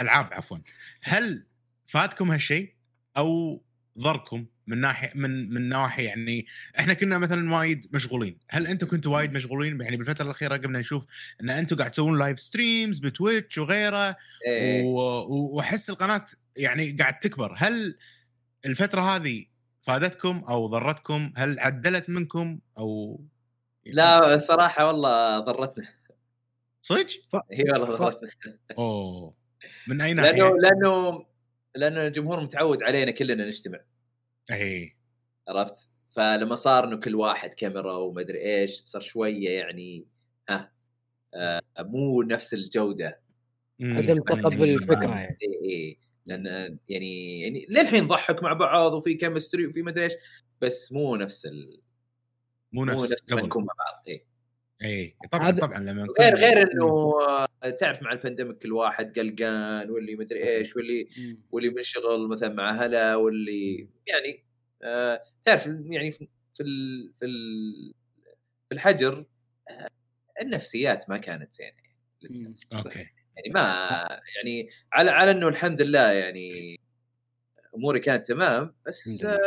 ألعاب 0.00 0.32
عفوا 0.32 0.58
هل 1.02 1.46
فاتكم 1.86 2.30
هالشيء؟ 2.30 2.74
أو 3.16 3.62
ضركم 3.98 4.46
من 4.66 4.80
ناحية 4.80 5.10
من 5.14 5.54
من 5.54 5.68
نواحي 5.68 6.04
يعني 6.04 6.46
إحنا 6.78 6.94
كنا 6.94 7.18
مثلا 7.18 7.54
وايد 7.54 7.86
مشغولين. 7.94 8.38
هل 8.48 8.66
أنتم 8.66 8.86
كنتوا 8.86 9.14
وايد 9.14 9.32
مشغولين؟ 9.32 9.80
يعني 9.80 9.96
بالفترة 9.96 10.24
الأخيرة 10.24 10.56
قمنا 10.56 10.78
نشوف 10.78 11.06
إن 11.40 11.50
أنتم 11.50 11.76
قاعد 11.76 11.90
تسوون 11.90 12.18
live 12.18 12.40
streams 12.40 12.98
بتويتش 12.98 13.58
وغيره 13.58 14.16
إيه. 14.46 14.82
وأحس 14.84 15.90
القناة 15.90 16.24
يعني 16.56 16.90
قاعد 16.92 17.18
تكبر. 17.18 17.54
هل 17.58 17.96
الفترة 18.66 19.00
هذه 19.00 19.44
فادتكم 19.80 20.44
أو 20.48 20.66
ضرتكم؟ 20.66 21.32
هل 21.36 21.60
عدلت 21.60 22.10
منكم 22.10 22.58
أو 22.78 23.20
لا 23.86 24.38
صراحة 24.38 24.86
والله 24.86 25.38
ضرتنا. 25.38 25.88
صدق؟ 26.82 27.06
هي 27.52 27.64
والله 27.72 27.96
ضرتنا. 27.96 28.30
أوه. 28.78 29.34
من 29.88 30.00
أي 30.00 30.14
ناحية؟ 30.14 30.32
لأنه 30.32 30.58
لأنه 30.58 31.24
الجمهور 31.76 32.40
متعود 32.40 32.82
علينا 32.82 33.10
كلنا 33.10 33.46
نجتمع. 33.46 33.80
اي 34.50 34.96
عرفت؟ 35.48 35.88
فلما 36.16 36.54
صار 36.54 36.84
إنه 36.84 36.96
كل 36.96 37.14
واحد 37.14 37.54
كاميرا 37.54 37.96
ومدري 37.96 38.40
إيش 38.40 38.82
صار 38.84 39.02
شوية 39.02 39.50
يعني 39.50 40.06
ها 40.48 40.72
آه 41.34 41.62
مو 41.78 42.22
نفس 42.22 42.54
الجودة. 42.54 43.20
عدم 43.82 44.22
تقبل 44.22 44.68
الفكرة 44.68 45.14
يعني 45.14 45.38
اي 45.42 45.70
اي 45.70 45.98
لأن 46.26 46.78
يعني 46.88 47.40
يعني 47.40 47.66
للحين 47.68 48.04
نضحك 48.04 48.42
مع 48.42 48.52
بعض 48.52 48.94
وفي 48.94 49.14
chemistry 49.14 49.66
وفي 49.66 49.82
مدري 49.82 50.04
إيش 50.04 50.12
بس 50.60 50.92
مو 50.92 51.16
نفس 51.16 51.46
ال... 51.46 51.80
مو 52.72 52.84
مو 52.84 52.92
نفس 52.92 53.12
نفس 53.12 53.30
ما 53.30 53.36
قبل. 53.36 53.46
نكون 53.46 53.64
مع 53.64 53.72
بعض 53.78 54.04
اي 54.08 54.26
اي 54.84 55.16
طبعا 55.32 55.50
طبعا 55.50 55.78
لما 55.78 56.02
نكون- 56.02 56.14
غير 56.20 56.36
غير 56.36 56.72
إنه 56.72 57.12
تعرف 57.70 58.02
مع 58.02 58.12
ال 58.12 58.17
pandemic 58.17 58.58
كل 58.58 58.72
واحد 58.72 59.18
قلقان 59.18 59.90
واللي 59.90 60.16
مدري 60.16 60.48
إيش 60.48 60.76
واللي 60.76 61.08
مم. 61.18 61.36
واللي 61.52 61.68
منشغل 61.70 62.28
مثلا 62.28 62.48
مع 62.54 62.70
هلا 62.84 63.14
واللي 63.14 63.88
يعني 64.06 64.44
آه 64.82 65.22
تعرف 65.42 65.66
يعني 65.66 66.12
في 66.12 66.20
ال 66.60 67.12
في 67.18 67.24
ال 67.24 67.94
في 68.68 68.74
الحجر 68.74 69.24
آه، 69.70 69.88
النفسيات 70.40 71.10
ما 71.10 71.16
كانت 71.18 71.54
زينة 71.54 71.72
مم. 72.30 72.54
أوكي 72.72 72.98
يعني 73.36 73.50
ما 73.54 73.60
يعني 74.36 74.70
على 74.92 75.10
على 75.10 75.30
إنه 75.30 75.48
الحمد 75.48 75.82
لله 75.82 76.12
يعني 76.12 76.76
أموري 77.76 78.00
كانت 78.00 78.26
تمام 78.26 78.74
بس. 78.86 79.24
آه، 79.24 79.38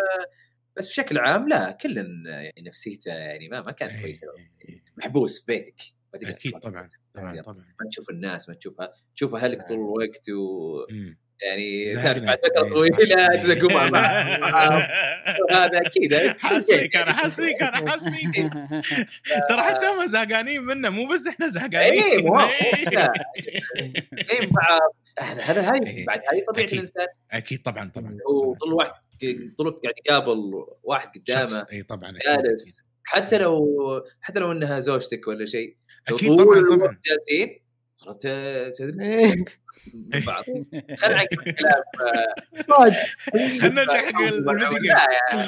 بس 0.78 0.88
بشكل 0.88 1.18
عام 1.18 1.50
لا 1.50 1.72
كل 1.72 1.98
يعني 2.28 2.54
نفسيته 2.68 3.12
يعني 3.12 3.50
ما 3.50 3.62
ما 3.62 3.72
كانت 3.72 3.92
إيه، 3.92 4.02
كويسه 4.02 4.28
إيه، 4.70 4.84
محبوس 4.98 5.40
في 5.40 5.46
بيتك 5.48 5.82
ما 6.14 6.20
تقدر 6.20 6.34
أكيد 6.34 6.52
تطلع. 6.52 6.70
طبعا 6.70 6.90
طبعا 7.16 7.42
طبعا 7.42 7.56
ما 7.56 7.90
تشوف 7.90 8.10
الناس 8.10 8.50
ما 8.50 8.56
تشوفها 8.56 8.94
تشوف 9.16 9.36
أهلك 9.36 9.68
طول 9.68 9.78
الوقت 9.78 10.30
و 10.30 10.78
مم. 10.92 11.18
يعني. 11.42 11.94
تعرف 11.94 12.24
بعد 12.24 12.38
فترة 12.38 12.64
إيه، 12.64 12.70
طويلة. 12.70 13.28
تزقوا 13.28 13.72
مع 13.72 13.90
بعض 13.90 14.06
هذا 15.52 15.82
أكيد 15.86 16.16
حاس 16.16 16.72
فيك 16.72 16.96
أنا 16.96 17.14
حاس 17.14 17.42
فيك 17.42 17.64
أنا 17.64 17.92
حاس 17.92 18.10
فيك 18.10 18.54
ترى 19.50 19.62
حتى 19.62 19.86
هم 19.86 20.06
زهقانين 20.06 20.62
منه 20.62 20.90
مو 20.90 21.08
بس 21.08 21.28
إحنا 21.28 21.48
زهقانين 21.48 22.04
اي 22.04 22.22
مو 22.22 22.40
إيه. 22.40 23.14
إيه، 24.32 24.50
هذا 25.20 25.42
هذا 25.42 25.72
هاي 25.72 25.88
إيه. 25.88 26.06
بعد 26.06 26.22
هاي 26.32 26.42
طبيعه 26.42 26.66
أكيد. 26.66 26.80
الإنسان 26.80 27.08
أكيد 27.32 27.62
طبعا 27.62 27.92
طبعا 27.96 28.18
هو 28.30 28.54
طول 28.54 28.70
الوقت 28.70 29.05
طول 29.58 29.68
الوقت 29.68 29.84
قاعد 29.84 29.94
يقابل 30.06 30.66
واحد 30.84 31.10
قدامه 31.18 31.66
إي 31.72 31.84
طبعا 31.84 32.12
جالس. 32.26 32.84
حتى 33.04 33.38
لو 33.38 33.68
حتى 34.22 34.40
لو 34.40 34.52
إنها 34.52 34.80
زوجتك 34.80 35.28
ولا 35.28 35.46
شيء 35.46 35.78
أكيد 36.08 36.36
طبعا 36.36 36.76
طبعا. 36.76 37.00
جالسين 37.06 37.66
إيه. 39.02 39.46
من 39.94 40.20
بعض. 40.28 40.44
خلنا 43.62 43.84
نرجع 43.84 43.98
حق 43.98 44.22
الفيديو 44.22 44.80
جيم. 44.80 44.96
يعني. 44.96 45.48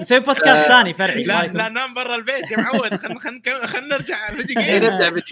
نسوي 0.00 0.20
بودكاست 0.20 0.68
ثاني 0.68 0.94
فرعي 0.94 1.22
لا؟ 1.22 1.46
لا 1.46 1.68
نام 1.68 1.94
برا 1.94 2.14
البيت 2.16 2.50
يا 2.50 2.56
معود. 2.56 2.94
خلينا 2.94 3.66
خلينا 3.66 3.86
نرجع 3.96 4.30
فيديو 4.30 4.60
إيه، 4.62 4.78
game. 4.78 4.82
نرجع 4.84 5.10
video 5.10 5.22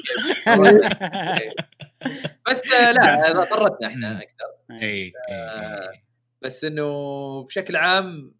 game. 1.34 1.52
بس 2.50 2.72
آه، 2.72 2.92
لا 2.92 3.30
هذا 3.30 3.44
ضرتنا 3.44 3.88
إحنا 3.88 4.22
أكثر. 4.22 4.80
إي. 4.82 5.12
آه، 5.30 5.92
بس 6.42 6.64
إنه 6.64 6.88
بشكل 7.44 7.76
عام 7.76 8.32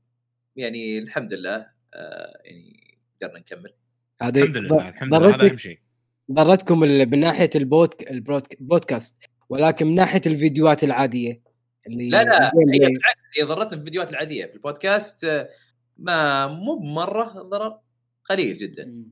يعني 0.57 0.99
الحمد 0.99 1.33
لله 1.33 1.67
آه، 1.95 2.41
يعني 2.45 2.97
قدرنا 3.23 3.39
نكمل. 3.39 3.73
هذه 4.23 4.43
الحمد 4.43 4.57
لله 4.57 4.89
الحمد 4.89 5.15
لله 5.15 5.35
هذا 5.37 5.51
أهم 5.51 5.57
شيء. 5.59 5.79
ضرتكم 6.33 6.85
ال- 6.85 7.11
من 7.11 7.21
ناحية 7.21 7.51
البودك 7.55 8.11
البودكاست 8.11 9.17
ولكن 9.49 9.87
من 9.87 9.95
ناحية 9.95 10.21
الفيديوهات 10.27 10.85
العادية 10.85 11.43
اللي 11.87 12.09
لا 12.11 12.25
لا 12.25 12.47
هي. 12.47 12.51
بالعكس 12.79 13.21
هي 13.39 13.43
ضرتنا 13.43 13.71
في 13.71 13.77
الفيديوهات 13.77 14.11
العادية. 14.11 14.47
في 14.47 14.55
البودكاست 14.55 15.25
آه، 15.25 15.49
ما 15.97 16.47
مو 16.47 16.79
بمرة 16.79 17.25
ضرر 17.43 17.79
قليل 18.25 18.59
جدا. 18.59 19.05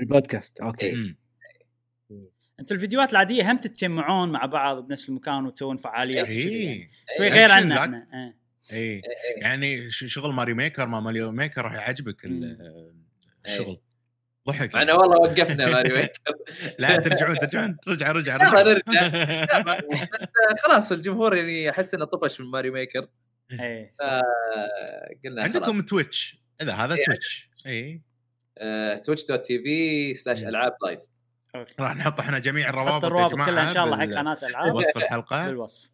البودكاست 0.00 0.60
أوكي. 0.60 1.16
أنتم 2.60 2.74
الفيديوهات 2.74 3.12
العادية 3.12 3.52
هم 3.52 3.56
تتجمعون 3.58 4.32
مع 4.32 4.46
بعض 4.46 4.86
بنفس 4.88 5.08
المكان 5.08 5.46
وتسوون 5.46 5.76
فعاليات 5.76 6.24
وكذي 6.24 6.64
يعني. 6.64 6.80
اي 6.82 6.90
شوي 7.16 7.26
إيه، 7.26 7.32
غير 7.32 7.50
عنا. 7.52 7.78
إحنا 7.82 8.06
إيه. 8.14 8.36
اي 8.72 8.78
إيه، 8.78 9.02
إيه. 9.02 9.42
يعني 9.42 9.90
ش- 9.90 10.04
شغل 10.04 10.32
ماري 10.32 10.54
ميكر 10.54 10.86
ما 10.88 11.00
ماريو 11.00 11.32
ميكر 11.32 11.62
راح 11.64 11.74
يعجبك 11.74 12.26
مم. 12.26 12.58
الشغل 13.46 13.80
ضحك 14.48 14.74
مع 14.74 14.82
انه 14.82 14.94
والله 14.94 15.16
وقفنا 15.18 15.70
ماري 15.72 15.92
ميكر 15.94 16.20
لا 16.78 16.96
ترجعون 16.96 17.38
ترجعون 17.38 17.76
رجع 17.88 18.12
رجع 18.12 18.36
رجع 18.36 18.62
نرجع. 18.62 19.38
خلاص 20.64 20.92
الجمهور 20.92 21.36
يعني 21.36 21.70
احس 21.70 21.94
إنه 21.94 22.04
طفش 22.04 22.40
من 22.40 22.46
ماري 22.46 22.70
ميكر 22.70 23.08
إيه. 23.52 23.94
آه، 24.02 24.22
قلنا 25.24 25.42
عندكم 25.42 25.80
تويتش 25.82 26.38
إذا 26.62 26.72
هذا 26.72 26.94
إيه. 26.94 27.04
تويتش 27.04 27.50
اي 27.66 28.02
تويتش 29.04 29.24
dot 29.26 29.46
TV 29.46 30.14
slash. 30.14 30.42
العاب 30.42 30.72
live. 30.84 31.00
راح 31.80 31.96
نحط 31.96 32.20
إحنا 32.20 32.38
جميع 32.38 32.66
حط 32.66 32.72
الروابط 32.72 33.02
يا 33.02 33.08
الروابط 33.08 33.32
جماعة 33.34 33.50
كلها 33.50 33.68
إن 33.68 33.74
شاء 33.74 33.84
الله 33.84 33.96
حق 33.96 34.04
قناة 34.04 34.38
العاب. 34.48 34.74
وصف 34.74 34.96
الحلقة. 34.96 35.46
بالوصف. 35.46 35.90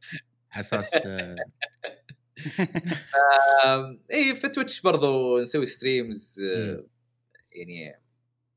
على 0.52 0.60
أساس 0.60 1.06
آه، 1.06 1.36
آم، 3.64 4.00
اي 4.12 4.34
في 4.34 4.48
تويتش 4.48 4.80
برضو 4.80 5.40
نسوي 5.40 5.66
streams 5.66 6.42
آه،. 6.42 6.84
يعني 7.52 8.00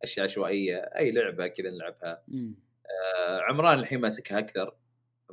أشياء 0.03 0.25
عشوائية 0.25 0.77
أي 0.77 1.11
لعبة 1.11 1.47
كذا 1.47 1.69
نلعبها. 1.69 2.23
آه، 2.33 3.41
عمران 3.49 3.79
الحين 3.79 4.01
ماسكها 4.01 4.39
أكثر. 4.39 4.75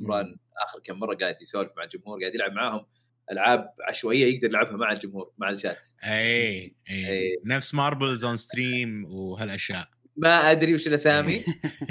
عمران 0.00 0.36
آخر 0.66 0.80
كم 0.84 0.98
مرة 0.98 1.14
قاعد 1.14 1.42
يسولف 1.42 1.70
مع 1.76 1.84
الجمهور 1.84 2.20
قاعد 2.20 2.34
يلعب 2.34 2.52
معاهم 2.52 2.86
ألعاب 3.32 3.74
عشوائية 3.88 4.34
يقدر 4.34 4.48
يلعبها 4.48 4.76
مع 4.76 4.92
الجمهور 4.92 5.32
مع 5.38 5.50
الشات. 5.50 5.86
اي 6.04 6.74
اي 6.90 7.08
إي. 7.08 7.36
نفس 7.44 7.74
Marbles 7.74 8.24
on 8.24 8.36
Stream 8.36 9.04
وهالأشياء. 9.04 9.88
ما 10.16 10.50
أدري 10.50 10.74
وش 10.74 10.86
الأسامي. 10.86 11.44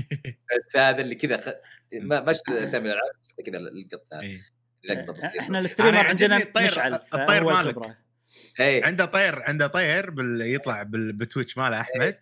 بس 0.50 0.76
هذا 0.76 1.02
اللي 1.02 1.16
كذا 1.16 1.38
خ... 1.38 1.50
ما 1.94 2.22
ما 2.22 2.34
شفت 2.34 2.50
اسامي 2.50 2.86
الالعاب 2.86 3.12
كذا 3.46 3.58
القط 3.58 4.06
هذا. 4.14 4.22
إي. 4.22 4.42
لقطه 4.84 5.14
بسيطه 5.14 5.40
إحنا 5.40 5.60
ال 5.60 5.64
streamer 5.64 5.98
عندنا 5.98 6.38
الطير- 6.38 6.86
الطير 7.14 7.44
مالك. 7.44 7.60
الخبرة. 7.68 7.98
اي 8.60 8.84
عنده 8.84 9.06
طير 9.06 9.42
عنده 9.44 9.68
طير 9.68 10.10
بال... 10.10 10.42
يطلع 10.42 10.84
بال... 10.84 11.14
بتويتش 11.14 11.58
ماله 11.58 11.82
أحمد. 11.82 12.16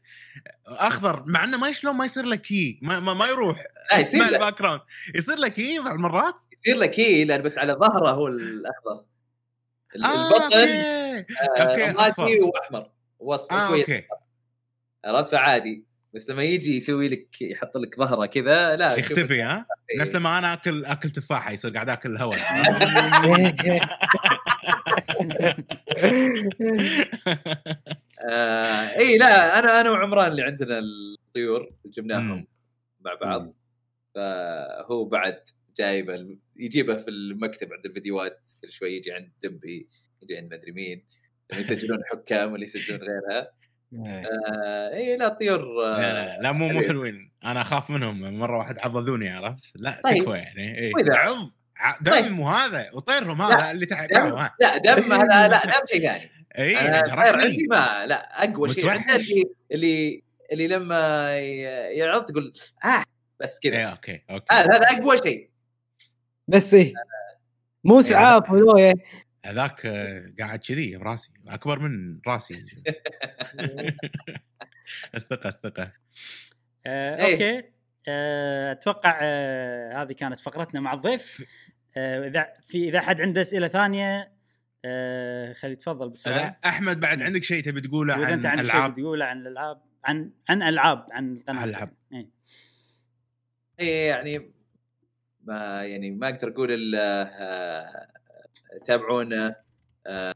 أخضر 0.67 1.23
مع 1.27 1.43
إنه 1.43 1.57
ما 1.57 1.71
شلون 1.71 1.95
ما 1.95 2.05
يصير 2.05 2.25
له 2.25 2.35
key 2.35 2.79
ما, 2.81 2.99
ما, 2.99 3.13
ما 3.13 3.25
يروح. 3.27 3.63
لا 3.91 3.97
يصير 3.99 4.21
له. 4.21 4.29
ال 4.29 4.59
background 4.59 4.81
يصير 5.15 5.37
له 5.37 5.47
key 5.47 5.79
بعض 5.79 5.93
المرات؟ 5.93 6.35
يصير 6.53 6.75
له 6.77 6.85
key 6.85 7.23
لأن 7.25 7.41
بس 7.41 7.57
على 7.57 7.73
ظهره 7.73 8.09
هو 8.11 8.27
الأخضر. 8.27 9.05
ال- 9.95 10.05
آه، 10.05 10.27
البطن 10.27 10.43
أوكي. 10.43 11.25
أوكي 11.61 11.85
آه، 11.89 11.91
رمادي 11.91 12.39
وأحمر. 12.41 12.91
وصف 13.19 13.53
آه 13.53 13.67
كويس. 13.67 13.89
أوكي. 13.89 14.07
عرفت؟ 15.07 15.31
فعادي. 15.31 15.85
بس 16.13 16.29
لما 16.29 16.43
يجي 16.43 16.77
يسوي 16.77 17.07
لك 17.07 17.41
يحط 17.41 17.77
لك 17.77 17.97
ظهره 17.97 18.25
كذا 18.25 18.75
لا 18.75 18.95
يختفي 18.95 19.41
ها؟ 19.41 19.65
إيه. 19.91 20.01
نفس 20.01 20.15
لما 20.15 20.37
أنا 20.37 20.53
اكل 20.53 20.85
آكل 20.85 21.09
تفاحه 21.09 21.51
يصير 21.51 21.71
قاعد 21.71 21.89
آكل 21.89 22.11
الهواء. 22.11 22.39
آه 28.29 28.97
إي 28.97 29.17
لا 29.17 29.59
أنا 29.59 29.81
أنا 29.81 29.89
وعمران 29.89 30.31
اللي 30.31 30.43
عندنا 30.43 30.79
الطيور 30.79 31.71
جبناهم. 31.85 32.47
مع 33.01 33.13
بعض. 33.21 33.53
فهو 34.15 35.05
بعد 35.05 35.39
جايبه 35.77 36.37
يجيبه 36.55 37.01
في 37.01 37.09
المكتب 37.09 37.73
عند 37.73 37.85
الفيديوهات 37.85 38.51
كل 38.61 38.71
شوي 38.71 38.97
يجي 38.97 39.11
عند 39.11 39.31
دبي 39.43 39.89
يجي 40.23 40.37
عند 40.37 40.53
مدري 40.53 40.71
مين. 40.71 41.05
يسجلون 41.53 41.99
حكام 42.11 42.51
ولا 42.51 42.63
يسجلون 42.63 42.99
غيرها. 42.99 43.56
آه 43.95 44.93
اي 44.93 45.17
لا 45.17 45.27
الطيور 45.27 45.59
آه 45.85 46.01
لا 46.01 46.13
لا 46.13 46.41
لا 46.41 46.51
مو 46.51 46.67
مو 46.69 46.81
حلوين. 46.81 47.31
أنا 47.43 47.61
أخاف 47.61 47.89
منهم 47.89 48.39
مرة 48.39 48.57
واحد 48.57 48.79
عضذوني 48.79 49.29
عرفت؟ 49.29 49.71
لا 49.75 49.93
طيب. 50.03 50.23
تكفى 50.23 50.37
يعني 50.37 50.91
وإذا- 50.93 51.15
عض 51.15 51.37
ع- 51.77 51.97
طيب. 52.11 52.25
دم 52.25 52.39
وهذا 52.39 52.89
وطيرهم 52.93 53.41
هذا 53.41 53.71
اللي 53.71 53.85
تحت 53.85 54.09
دم 54.13 54.33
ها 54.35 54.55
لا 54.61 54.77
دم 54.77 55.13
هذا 55.13 55.47
لا 55.47 55.65
دم 55.65 55.85
شيء 55.91 56.07
ثاني. 56.09 56.29
اي 56.57 56.75
عندي 56.77 57.67
ما 57.69 58.05
لا 58.05 58.43
أقوى 58.43 58.69
شيء. 58.69 58.91
اللي 58.91 59.43
اللي 59.71 60.23
اللي 60.51 60.67
لما 60.67 61.29
يعض 61.89 62.25
تقول 62.25 62.53
آه 62.85 63.03
بس 63.39 63.59
اي 63.65 63.71
كذا 63.71 63.83
أوكي 63.83 64.21
أوكي. 64.29 64.45
هذا 64.51 64.75
هذا 64.75 64.85
أقوى 64.85 65.17
شيء. 65.17 65.49
بس 66.47 66.73
إيه. 66.73 66.93
مو 67.83 67.99
إسعاف 67.99 68.51
ولوية 68.51 68.93
هذاك 69.47 69.87
قاعد 70.39 70.59
كذي 70.59 70.97
براسي 70.97 71.31
أكبر 71.47 71.79
من 71.79 72.19
راسي 72.27 72.65
الثقه 75.15 75.49
الثقه 75.49 75.91
آه، 76.85 77.25
إيه. 77.25 77.33
أوكي. 77.33 77.69
آه، 78.07 78.71
أتوقع 78.71 79.19
آه، 79.21 80.03
هذه 80.03 80.11
كانت 80.11 80.39
فقرتنا 80.39 80.79
مع 80.79 80.93
الضيف. 80.93 81.47
آه، 81.97 82.27
إذا 82.27 82.53
في 82.65 82.89
إذا 82.89 83.01
حد 83.01 83.21
عنده 83.21 83.41
أسئلة 83.41 83.67
ثانية 83.67 84.37
خلي 85.53 85.71
يتفضل 85.71 86.09
بسرعة. 86.09 86.59
أحمد 86.65 86.99
بعد 86.99 87.21
عندك 87.21 87.43
شيء 87.43 87.63
تبي 87.63 87.81
تقوله 87.81 88.13
عن 88.13 88.23
أنت 88.23 88.45
عندك 88.45 88.63
شيء 88.63 88.75
ألعاب؟ 88.75 88.93
تقوله 88.93 89.25
عن 89.25 89.41
الألعاب؟ 89.41 89.81
عن 90.03 90.31
عن 90.49 90.63
ألعاب 90.63 91.07
عن 91.11 91.35
القناه 91.35 91.63
ألعاب. 91.63 91.89
إيه. 92.13 92.29
إيه 93.79 94.09
يعني 94.09 94.51
ما 95.41 95.83
يعني 95.83 96.11
ما 96.11 96.29
أقدر 96.29 96.49
أقول 96.49 96.71
إلا 96.71 98.16
تابعونا 98.85 99.55
آه، 100.07 100.33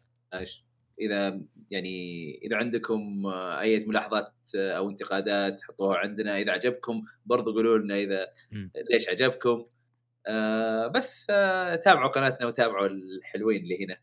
إذا 1.01 1.41
يعني 1.71 2.39
إذا 2.43 2.57
عندكم 2.57 3.25
آه، 3.25 3.59
أي 3.61 3.86
ملاحظات 3.86 4.34
آه، 4.55 4.71
أو 4.71 4.89
انتقادات 4.89 5.61
حطوها 5.61 5.97
عندنا 5.97 6.38
إذا 6.38 6.51
عجبكم 6.51 7.03
برضو 7.25 7.53
قولوا 7.53 7.77
لنا 7.77 7.95
إذا. 7.95 8.27
ليش 8.91 9.09
عجبكم 9.09 9.65
آه، 10.27 10.88
بس 10.88 11.27
آه، 11.29 11.75
تابعوا 11.75 12.09
قناتنا 12.09 12.47
وتابعوا 12.47 12.88
الحلوين 12.88 13.63
اللي 13.63 13.86
هنا 13.86 13.97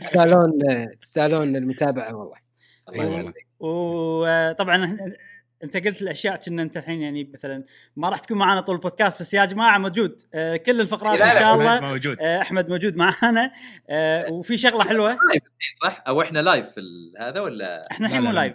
تستاهلون 0.00 0.58
تستاهلون 1.00 1.56
المتابعة 1.56 2.14
والله 2.16 2.36
الله. 2.88 3.32
وطبعا 3.58 4.98
انت 5.64 5.76
قلت 5.76 6.02
الأشياء 6.02 6.36
كنا 6.36 6.62
انت 6.62 6.76
الحين 6.76 7.02
يعني 7.02 7.30
مثلا 7.34 7.64
ما 7.96 8.08
راح 8.08 8.18
تكون 8.20 8.38
معنا 8.38 8.60
طول 8.60 8.74
البودكاست 8.74 9.20
بس 9.20 9.34
يا 9.34 9.44
جماعة 9.44 9.78
موجود. 9.78 10.22
آه 10.34 10.56
كل 10.56 10.80
الفقرات 10.80 11.20
إن 11.20 11.38
شاء 11.40 11.54
الله. 11.54 11.80
موجود. 11.80 12.16
آه 12.20 12.40
أحمد 12.42 12.68
موجود 12.68 12.96
معانا. 12.96 13.52
آه 13.90 14.32
وفي 14.32 14.56
شغلة 14.58 14.84
حلوة. 14.84 15.08
live 15.28 15.42
الحين 15.42 15.72
صح؟ 15.82 16.02
أو 16.08 16.22
إحنا 16.22 16.38
live 16.38 16.68
في 16.68 16.80
ال- 16.80 17.12
هذا 17.20 17.40
ولا؟ 17.40 17.88
إحنا 17.90 18.06
الحين 18.06 18.20
مو 18.22 18.28
لا، 18.30 18.34
live 18.34 18.54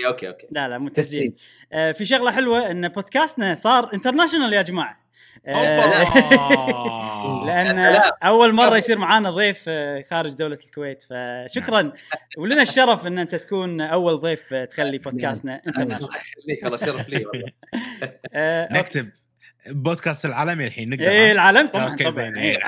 اي 0.00 0.06
okay 0.06 0.28
okay. 0.28 0.46
لا 0.50 0.68
لا 0.68 0.78
مو 0.78 0.88
تسجيل. 0.88 1.34
آه 1.72 1.92
في 1.92 2.04
شغلة 2.04 2.30
حلوة 2.30 2.70
إن 2.70 2.88
بودكاستنا 2.88 3.54
صار 3.54 3.94
international 3.94 4.52
يا 4.52 4.62
جماعة. 4.62 5.07
لأن 7.46 7.78
يا 7.78 7.92
سلام. 7.92 8.12
أول 8.22 8.52
مرة 8.54 8.76
يصير 8.76 8.98
معانا 8.98 9.30
ضيف 9.30 9.64
آه، 9.68 10.02
خارج 10.10 10.34
دولة 10.34 10.58
الكويت. 10.66 11.02
فشكرا. 11.02 11.92
ولنا 12.38 12.62
الشرف 12.62 13.06
إن 13.06 13.18
أنت 13.18 13.34
تكون 13.34 13.80
أول 13.80 14.20
ضيف 14.20 14.54
آه، 14.54 14.64
تخلي 14.64 14.98
podcast 14.98 15.52
نا 15.52 15.60
international 15.66 16.04
الله 16.04 16.18
يخليك. 16.38 16.62
والله 16.64 16.78
شرف 16.78 17.08
لي 17.08 17.26
والله. 17.26 17.48
آه، 18.34 18.68
نكتب. 18.72 19.10
بودكاست 19.70 20.24
العالمي 20.24 20.66
الحين 20.66 20.90
نقدر 20.90 21.04
إيه؟ 21.08 21.32
العالم 21.32 21.66
طبعا 21.66 21.88
okay 21.90 22.04
طبعا. 22.04 22.10
زين. 22.14 22.36
إيه. 22.36 22.58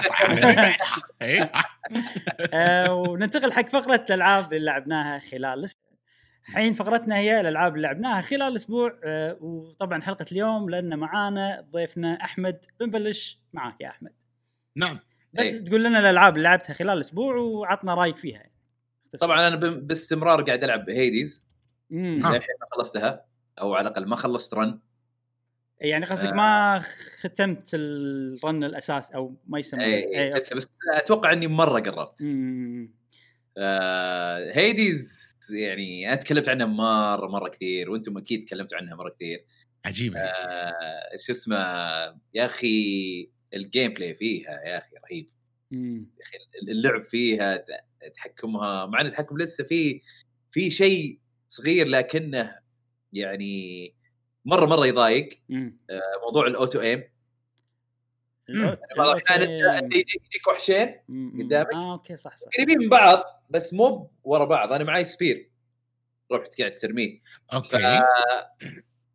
إيه. 1.23 1.53
آه، 2.55 2.95
وننتقل 2.95 3.53
حق 3.53 3.69
فقرة 3.69 4.05
الألعاب 4.11 4.53
اللي 4.53 4.65
لعبناها 4.67 5.19
خلال 5.19 5.45
الأسبوع 5.59 5.90
الحين 6.51 6.73
فقرتنا 6.73 7.17
هي 7.17 7.41
الألعاب 7.41 7.77
اللي 7.77 7.87
لعبناها 7.87 8.21
خلال 8.21 8.43
الأسبوع 8.43 8.99
آه، 9.05 9.37
وطبعا 9.41 10.03
حلقة 10.03 10.25
اليوم 10.33 10.71
لأن 10.71 10.99
معانا 10.99 11.67
ضيفنا 11.73 12.15
أحمد 12.25 12.65
بنبلش 12.81 13.41
معاك 13.53 13.81
يا 13.81 13.89
أحمد 13.89 14.13
نعم 14.77 14.99
بس 15.33 15.47
إيه. 15.47 15.65
تقول 15.65 15.85
لنا 15.85 15.99
الألعاب 15.99 16.37
اللي 16.37 16.49
لعبتها 16.49 16.75
خلال 16.75 16.91
الأسبوع 16.91 17.37
وعطنا 17.37 17.95
رأيك 17.95 18.17
فيها 18.17 18.51
اختصار. 19.05 19.29
طبعا 19.29 19.49
أنا 19.49 19.57
باستمرار 19.57 20.43
قاعد 20.43 20.65
ألعب 20.65 20.91
Hades. 20.91 21.45
للحين 21.91 22.31
ما 22.61 22.67
خلصتها 22.73 23.25
أو 23.61 23.75
على 23.75 23.89
الأقل 23.89 24.07
ما 24.07 24.17
خلصت 24.17 24.55
run 24.55 24.81
يعني 25.81 26.05
قصدك 26.05 26.29
آه. 26.29 26.35
ما 26.35 26.79
ختمت 27.21 27.71
ال 27.75 27.97
run 27.97 28.65
الأساس 28.65 29.13
أو 29.13 29.35
ما 29.47 29.59
يسمى 29.59 29.85
اي 29.85 29.95
إيه، 29.95 30.25
إي، 30.25 30.35
بس 30.35 30.53
بس 30.53 30.73
أتوقع 30.95 31.33
إني 31.33 31.47
مرة 31.47 31.81
قربت 31.81 32.23
مم. 32.23 33.00
آه 33.61 34.53
Hades 34.55 35.33
يعني 35.53 36.09
أنا 36.09 36.17
تكلمت 36.17 36.49
عنها 36.49 36.67
مرة 36.67 37.29
مرة 37.29 37.49
كثير 37.49 37.91
وأنتم 37.91 38.19
أكيد 38.19 38.45
تكلمتوا 38.45 38.79
عنها 38.79 38.95
مرة 38.97 39.11
كثير. 39.11 39.45
عجيبة 39.85 40.19
آه 40.21 41.17
شو 41.17 41.33
اسمه 41.33 41.57
يا 42.35 42.45
أخي 42.45 43.31
ال 43.55 43.95
gameplay 43.95 44.15
فيها 44.15 44.51
يا 44.51 44.79
أخي 44.79 44.97
رهيب. 45.11 45.31
يا 45.73 46.23
أخي 46.23 46.39
اللعب 46.69 47.03
فيها 47.03 47.65
تحكمها 48.15 48.87
مع 48.87 49.01
إن 49.01 49.07
التحكم 49.07 49.39
لسه 49.39 49.65
في 49.65 50.01
في 50.51 50.71
شيء 50.71 51.19
صغير 51.49 51.87
لكنه 51.89 52.59
يعني 53.13 53.95
مرة 54.45 54.67
مرة 54.67 54.87
يضايق. 54.87 55.29
مم. 55.49 55.79
موضوع 56.27 56.47
ال 56.47 56.54
auto 56.54 56.81
aim 56.81 57.03
ال 58.55 58.70
aut- 58.70 59.33
أنت 59.33 59.97
يجيك 59.97 60.47
وحشين. 60.49 60.95
قدامك. 61.39 61.75
آه 61.75 61.93
okay 61.93 62.17
صح 62.17 62.37
صح. 62.37 62.49
قريبين 62.57 62.79
من 62.79 62.89
بعض 62.89 63.23
بس 63.51 63.75
مو 63.75 64.11
ورا 64.25 64.45
بعض. 64.45 64.73
أنا 64.73 64.85
معي 64.85 65.05
spear. 65.05 65.51
رحت 66.33 66.59
قاعد 66.61 66.79
ترميه. 66.79 67.21
ف... 67.49 67.55
okay 67.55 68.01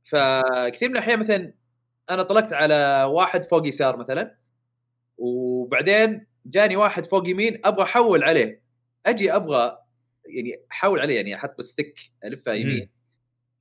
فكثير 0.04 0.90
من 0.90 0.96
الأحيان 0.96 1.20
مثلا 1.20 1.54
أنا 2.10 2.24
طلقت 2.24 2.54
على 2.54 3.04
واحد 3.10 3.46
فوق 3.46 3.68
يسار 3.68 3.98
مثلا 3.98 4.38
وبعدين 5.18 6.28
جاني 6.46 6.76
واحد 6.76 7.06
فوق 7.06 7.30
يمين 7.30 7.62
أبغى 7.66 7.84
أحول 7.84 8.24
عليه. 8.24 8.62
أجي 9.06 9.36
أبغى 9.36 9.78
يعني 10.36 10.62
أحول 10.72 11.00
عليه 11.00 11.16
يعني 11.16 11.36
أحط 11.36 11.58
بال 11.58 11.70
stick 11.70 12.00
الفها 12.24 12.54
يمين. 12.54 12.90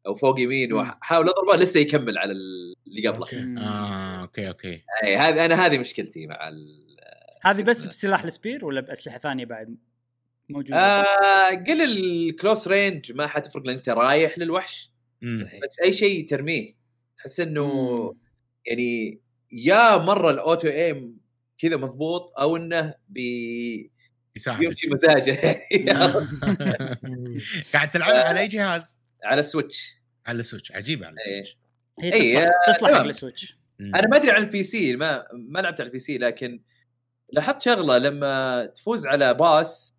أو 0.06 0.14
فوق 0.14 0.40
يمين 0.40 0.72
مم. 0.72 0.78
واحاول 0.78 1.28
أضربه 1.28 1.56
لسه 1.56 1.80
يكمل 1.80 2.18
على 2.18 2.32
اللي 2.32 3.08
قبله 3.08 3.20
okay. 3.20 3.54
آه 3.58 4.20
okay 4.20 4.48
okay 4.48 4.82
اي 5.04 5.16
هذه 5.16 5.44
أنا 5.44 5.66
هذه 5.66 5.78
مشكلتي 5.78 6.26
مع 6.26 6.48
ال... 6.48 6.84
هذه 7.42 7.62
بس. 7.62 7.86
بسلاح 7.86 8.22
ال 8.22 8.29
spear 8.29 8.64
ولا 8.64 8.80
بأسلحة 8.80 9.18
ثانية 9.18 9.44
بعد 9.44 9.76
موجودة؟ 10.48 10.76
آه 10.76 11.50
قل 11.50 11.82
ال 11.82 11.97
close 11.97 12.68
range 12.68 13.12
ما 13.12 13.26
حتفرق 13.26 13.66
لأن 13.66 13.76
أنت 13.76 13.88
رايح 13.88 14.38
للوحش 14.38 14.90
مم. 15.22 15.36
بس 15.36 15.80
أي 15.84 15.92
شيء 15.92 16.28
ترميه 16.28 16.74
تحس 17.16 17.40
إنه 17.40 17.66
مم. 17.66 18.18
يعني 18.66 19.20
يا 19.52 19.96
مرة 19.96 20.30
الأوتو 20.30 20.68
ايم 20.68 21.18
كذا 21.58 21.76
مضبوط 21.76 22.32
أو 22.38 22.56
إنه 22.56 22.94
بي 23.08 23.90
يساعدك 24.36 24.62
يمشي 24.62 24.88
مزاجه 24.90 25.40
قاعد 27.72 27.90
تلعبها 27.90 28.24
على 28.28 28.40
أي 28.40 28.48
جهاز؟ 28.48 29.03
على 29.24 29.40
ال 29.40 29.49
Switch 29.49 29.98
على 30.26 30.40
ال 30.40 30.45
Switch 30.45 30.72
عجيبه 30.72 31.06
على 31.06 31.16
إيه. 31.28 31.40
ال 31.40 31.43
Switch 31.43 31.58
هي 32.00 32.12
إي، 32.12 32.34
تصلح 32.66 32.76
تصلح 32.76 32.90
حق. 32.98 33.04
ال 33.04 33.11
Switch. 33.11 33.56
أنا 33.80 34.08
ما 34.08 34.16
أدري 34.16 34.30
عن 34.30 34.42
ال 34.42 34.62
PC 34.62 34.96
ما 34.96 35.24
ما 35.32 35.58
لعبت 35.60 35.80
على 35.80 35.86
البي 35.86 35.98
سي 35.98 36.18
لكن 36.18 36.60
لاحظت 37.32 37.62
شغلة 37.62 37.98
لما 37.98 38.66
تفوز 38.66 39.06
على 39.06 39.34
boss 39.34 39.94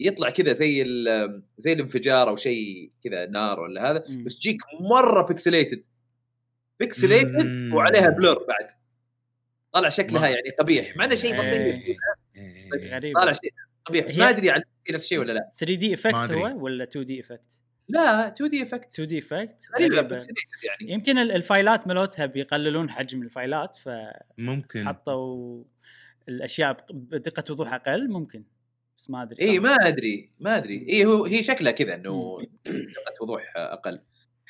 يطلع 0.00 0.30
كذا 0.30 0.52
زي 0.52 0.82
ال- 0.82 1.42
زي 1.58 1.72
الانفجار 1.72 2.28
أو 2.28 2.36
شيء 2.36 2.90
كذا 3.04 3.26
نار 3.26 3.60
ولا 3.60 3.90
هذا 3.90 4.04
مم. 4.08 4.24
بس 4.24 4.38
تجيك 4.38 4.58
مرة 4.80 5.26
pixelated 5.26 5.84
pixelated 6.80 7.46
مم. 7.46 7.74
وعليها 7.74 8.08
blur 8.08 8.44
بعد 8.48 8.68
طلع 9.72 9.88
شكلها 9.88 10.28
يعني 10.28 10.50
قبيح 10.58 10.96
مع 10.96 11.04
إنه 11.04 11.14
شيء 11.14 11.32
بسيط 11.32 11.44
إيه. 11.54 11.82
إيه. 12.36 12.94
غريب 12.96 13.18
طالع 13.18 13.32
شيء 13.32 13.52
قبيح 13.84 14.06
ما 14.18 14.28
أدري 14.28 14.50
عن 14.50 14.62
نفس 14.90 15.04
الشيء 15.04 15.18
ولا 15.18 15.32
لا 15.32 15.52
3D 15.58 15.94
effect. 15.94 16.14
هو 16.14 16.64
ولا 16.64 16.84
2D 16.84 17.20
effect؟ 17.20 17.59
لا 17.90 18.28
2D 18.28 18.62
effect 18.62 18.92
2D 18.92 19.18
effect 19.18 19.68
غريبة 19.74 19.96
يعني. 19.96 20.92
يمكن 20.92 21.18
ال- 21.18 21.32
الفايلات 21.32 21.86
ملوتها 21.88 22.26
بيقللون 22.26 22.90
حجم 22.90 23.22
الفايلات 23.22 23.76
ممكن. 24.38 24.84
فحطوا 24.84 25.64
الأشياء 26.28 26.86
بدقة 26.92 27.44
وضوح 27.52 27.74
أقل 27.74 28.10
ممكن. 28.10 28.44
بس 28.96 29.10
ما 29.10 29.22
أدري 29.22 29.40
اي. 29.40 29.58
ما 29.58 29.74
أدري 29.74 30.30
ما 30.40 30.56
أدري. 30.56 30.86
اي 30.88 31.04
هو 31.06 31.24
هي 31.24 31.42
شكلها 31.42 31.72
كذا 31.72 31.94
إنه 31.94 32.38
دقه 32.66 33.22
وضوح 33.22 33.52
أقل. 33.56 33.98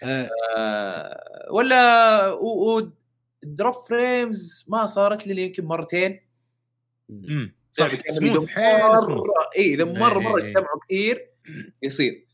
آه، 0.05 0.29
آه 0.57 1.47
ولا 1.53 2.33
و, 2.33 2.77
و 2.79 2.93
drop 3.43 3.75
frames 3.75 4.65
ما 4.69 4.87
صارت 4.87 5.27
لي 5.27 5.43
يمكن 5.43 5.65
مرتين. 5.65 6.21
مم. 7.09 7.55
لعبة 7.81 7.93
صح 7.97 8.09
smooth 8.09 8.49
حيل 8.49 8.99
smooth 9.01 9.21
اي 9.57 9.75
إذا 9.75 9.85
مرة 9.85 10.19
إيه، 10.19 10.25
مرة 10.25 10.39
إيه. 10.39 10.49
اجتمعوا 10.49 10.81
كثير 10.85 11.31
يصير. 11.83 12.27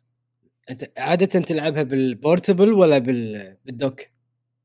أنت 0.70 0.90
عاده 0.98 1.26
تلعبها 1.26 1.82
بال 1.82 2.00
portable 2.00 2.72
ولا 2.72 2.98
بال... 2.98 3.56
بال 3.64 3.74
dock؟ 3.74 4.00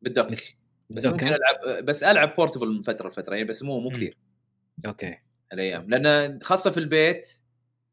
بال 0.01 0.10
dock 0.10 0.27
بس- 0.27 0.53
بس 0.89 1.05
ممكن؟ 1.05 1.27
ألعب 1.27 1.85
بس 1.85 2.03
ألعب 2.03 2.35
portable 2.35 2.67
من 2.73 2.81
فترة 2.81 3.09
لفترة 3.09 3.35
يعني 3.35 3.47
بس 3.47 3.63
مو 3.63 3.79
مو. 3.79 3.89
كثير 3.89 4.17
okay 4.85 5.17
الأيام 5.53 5.87
لأن 5.89 6.39
خاصة 6.43 6.71
في 6.71 6.77
البيت 6.79 7.27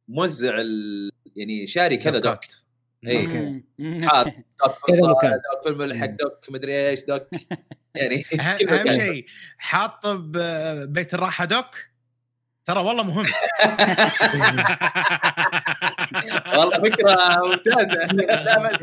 موزع 0.09 0.61
ال... 0.61 1.11
يعني 1.37 1.67
شاري 1.67 1.97
كذا 1.97 2.19
dock. 2.19 2.39
إيه. 3.07 3.65
مم. 3.79 4.09
حاط 4.09 4.27
dock 4.27 4.91
مكان. 5.17 5.31
dock 5.33 5.63
في 5.63 5.69
الملحق. 5.69 6.07
dock 6.07 6.51
مدري 6.51 6.89
إيش 6.89 7.05
dock 7.05 7.29
يعني 7.95 8.25
أهم 8.41 8.57
مكان. 8.63 8.97
شيء 8.97 9.27
حاط 9.59 10.07
ببيت 10.07 11.15
الراحة 11.15 11.45
dock 11.45 11.77
ترى 12.69 12.81
والله 12.81 13.03
مهم. 13.05 13.27
والله 16.59 16.79
فكرة 16.79 17.17
ممتازة. 17.47 18.07
لا 18.15 18.79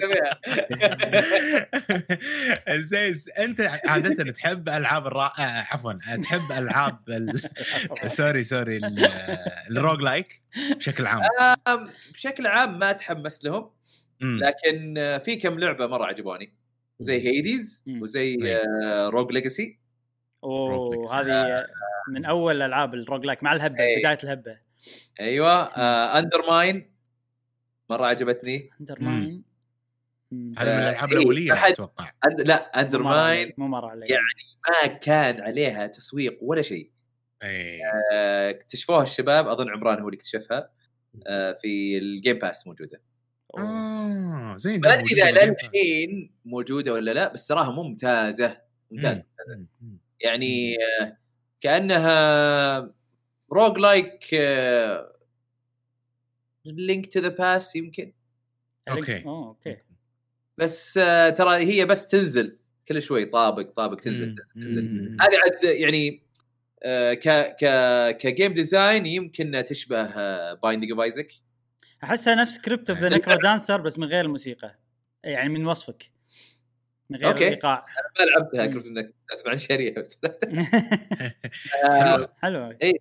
زين 2.78 3.14
أنت 3.40 3.62
عادة 3.86 4.32
تحب 4.32 4.70
ألعاب 4.70 5.08
الرا... 5.08 5.26
آه، 5.40 5.66
عفوا 5.72 5.94
تحب 6.24 6.52
ألعاب 6.52 7.00
ال... 7.10 7.42
sorry 8.18 8.44
sorry 8.44 8.78
ال- 8.78 9.10
ال 9.72 10.02
roguelike 10.02 10.42
بشكل 10.78 11.08
عام؟ 11.08 11.22
بشكل 12.14 12.48
عام 12.48 12.80
ما 12.80 12.90
اتحمس 12.90 13.44
لهم. 13.46 13.70
لكن 14.22 14.98
آه، 14.98 15.18
في 15.18 15.36
كم 15.36 15.60
لعبة 15.60 15.88
مرة 15.88 16.06
عجبوني. 16.06 16.54
زي 17.00 17.28
Hades. 17.28 17.84
وزي. 17.88 18.38
Rogue 19.10 19.32
Legacy 19.32 19.85
أوه. 20.44 21.20
هذه 21.22 21.66
من 22.10 22.26
أول 22.26 22.62
ألعاب 22.62 22.94
ال 22.94 23.26
roguelike 23.26 23.44
مع 23.44 23.54
الهبة 23.54 23.84
إيه. 23.84 24.00
بداية 24.00 24.18
الهبة. 24.24 24.58
أيوه 25.20 25.64
UnderMine 26.20 26.96
مرة 27.90 28.06
عجبتني. 28.06 28.70
Under. 28.82 28.96
Mine 29.02 29.44
هذه 30.34 30.42
من 30.42 30.58
الألعاب 30.58 31.12
إيه، 31.14 31.20
الأولية 31.20 31.54
أحد- 31.54 31.66
أتوقع. 31.66 32.12
Und... 32.26 32.42
لا 32.42 32.82
UnderMine 32.82 33.54
مو 33.58 33.68
مرة 33.68 33.88
علي. 33.88 34.06
يعني 34.06 34.24
ما 34.70 34.88
كان 34.88 35.42
عليها 35.42 35.88
تسويق 35.88 36.38
ولا 36.42 36.62
شيء. 36.62 36.92
إيه. 37.44 37.80
آه، 38.14 38.50
اكتشفوها 38.50 39.04
الشباب 39.04 39.48
أظن 39.48 39.70
عمران 39.70 40.00
هو 40.00 40.08
اللي 40.08 40.18
اكتشفها. 40.18 40.70
آه، 41.28 41.52
في 41.62 41.98
ال 41.98 42.06
Game 42.06 42.38
Pass 42.40 42.68
موجودة. 42.68 43.02
آه 43.58 44.58
زين 44.58 44.82
ما 44.82 44.94
أدري 44.94 45.24
إذا. 45.24 45.46
للحين 45.46 46.32
موجودة 46.46 46.94
ولا 46.94 47.12
لا 47.12 47.34
بس 47.34 47.48
تراها 47.48 47.72
ممتازة. 47.72 48.62
ممتازة. 48.92 49.26
مم. 49.48 49.68
مم. 49.82 49.98
يعني 50.22 50.76
آه، 51.02 51.18
كأنها 51.62 52.94
roguelike 53.52 54.34
Link 56.66 57.14
to 57.14 57.20
the 57.20 57.28
Past 57.28 57.76
يمكن. 57.76 58.14
okay. 58.90 59.26
اوه 59.26 59.48
okay. 59.48 59.78
بس 60.58 60.98
آه، 60.98 61.30
ترى 61.30 61.56
هي 61.56 61.86
بس 61.86 62.08
تنزل 62.08 62.58
كل 62.88 63.02
شوي 63.02 63.26
طابق 63.26 63.70
طابق 63.76 64.00
تنزل 64.00 64.36
تنزل. 64.56 65.18
هذه 65.22 65.38
عاد 65.44 65.64
يعني 65.64 66.22
آه، 66.84 67.14
ك 67.14 67.56
ك 67.64 68.18
ك 68.18 68.25
game 68.25 68.54
design 68.54 69.06
يمكن 69.06 69.66
تشبه 69.68 70.04
Binding 70.54 70.92
of 70.92 71.02
Isaac 71.02 71.32
أحسها 72.04 72.36
نفس 72.36 72.58
Crypt 72.58 72.90
of 72.90 73.00
the 73.00 73.10
NecroDancer 73.10 73.82
بس 73.82 74.00
من 74.00 74.08
غير 74.08 74.26
الموسيقى. 74.26 74.80
يعني 75.24 75.50
من 75.50 75.66
وصفك. 75.68 76.15
من 77.10 77.18
غير 77.18 77.28
okay. 77.30 77.48
الايقاع 77.48 77.86
ما 78.20 78.26
لعبتها. 78.26 78.66
كنت 78.66 78.86
انك 78.86 79.14
أسمع 79.34 79.52
عن 79.52 79.58
شاريها 79.58 80.02
بس 80.02 80.20
حلوة. 81.84 82.34
حلوة 82.38 82.78
اي 82.84 82.94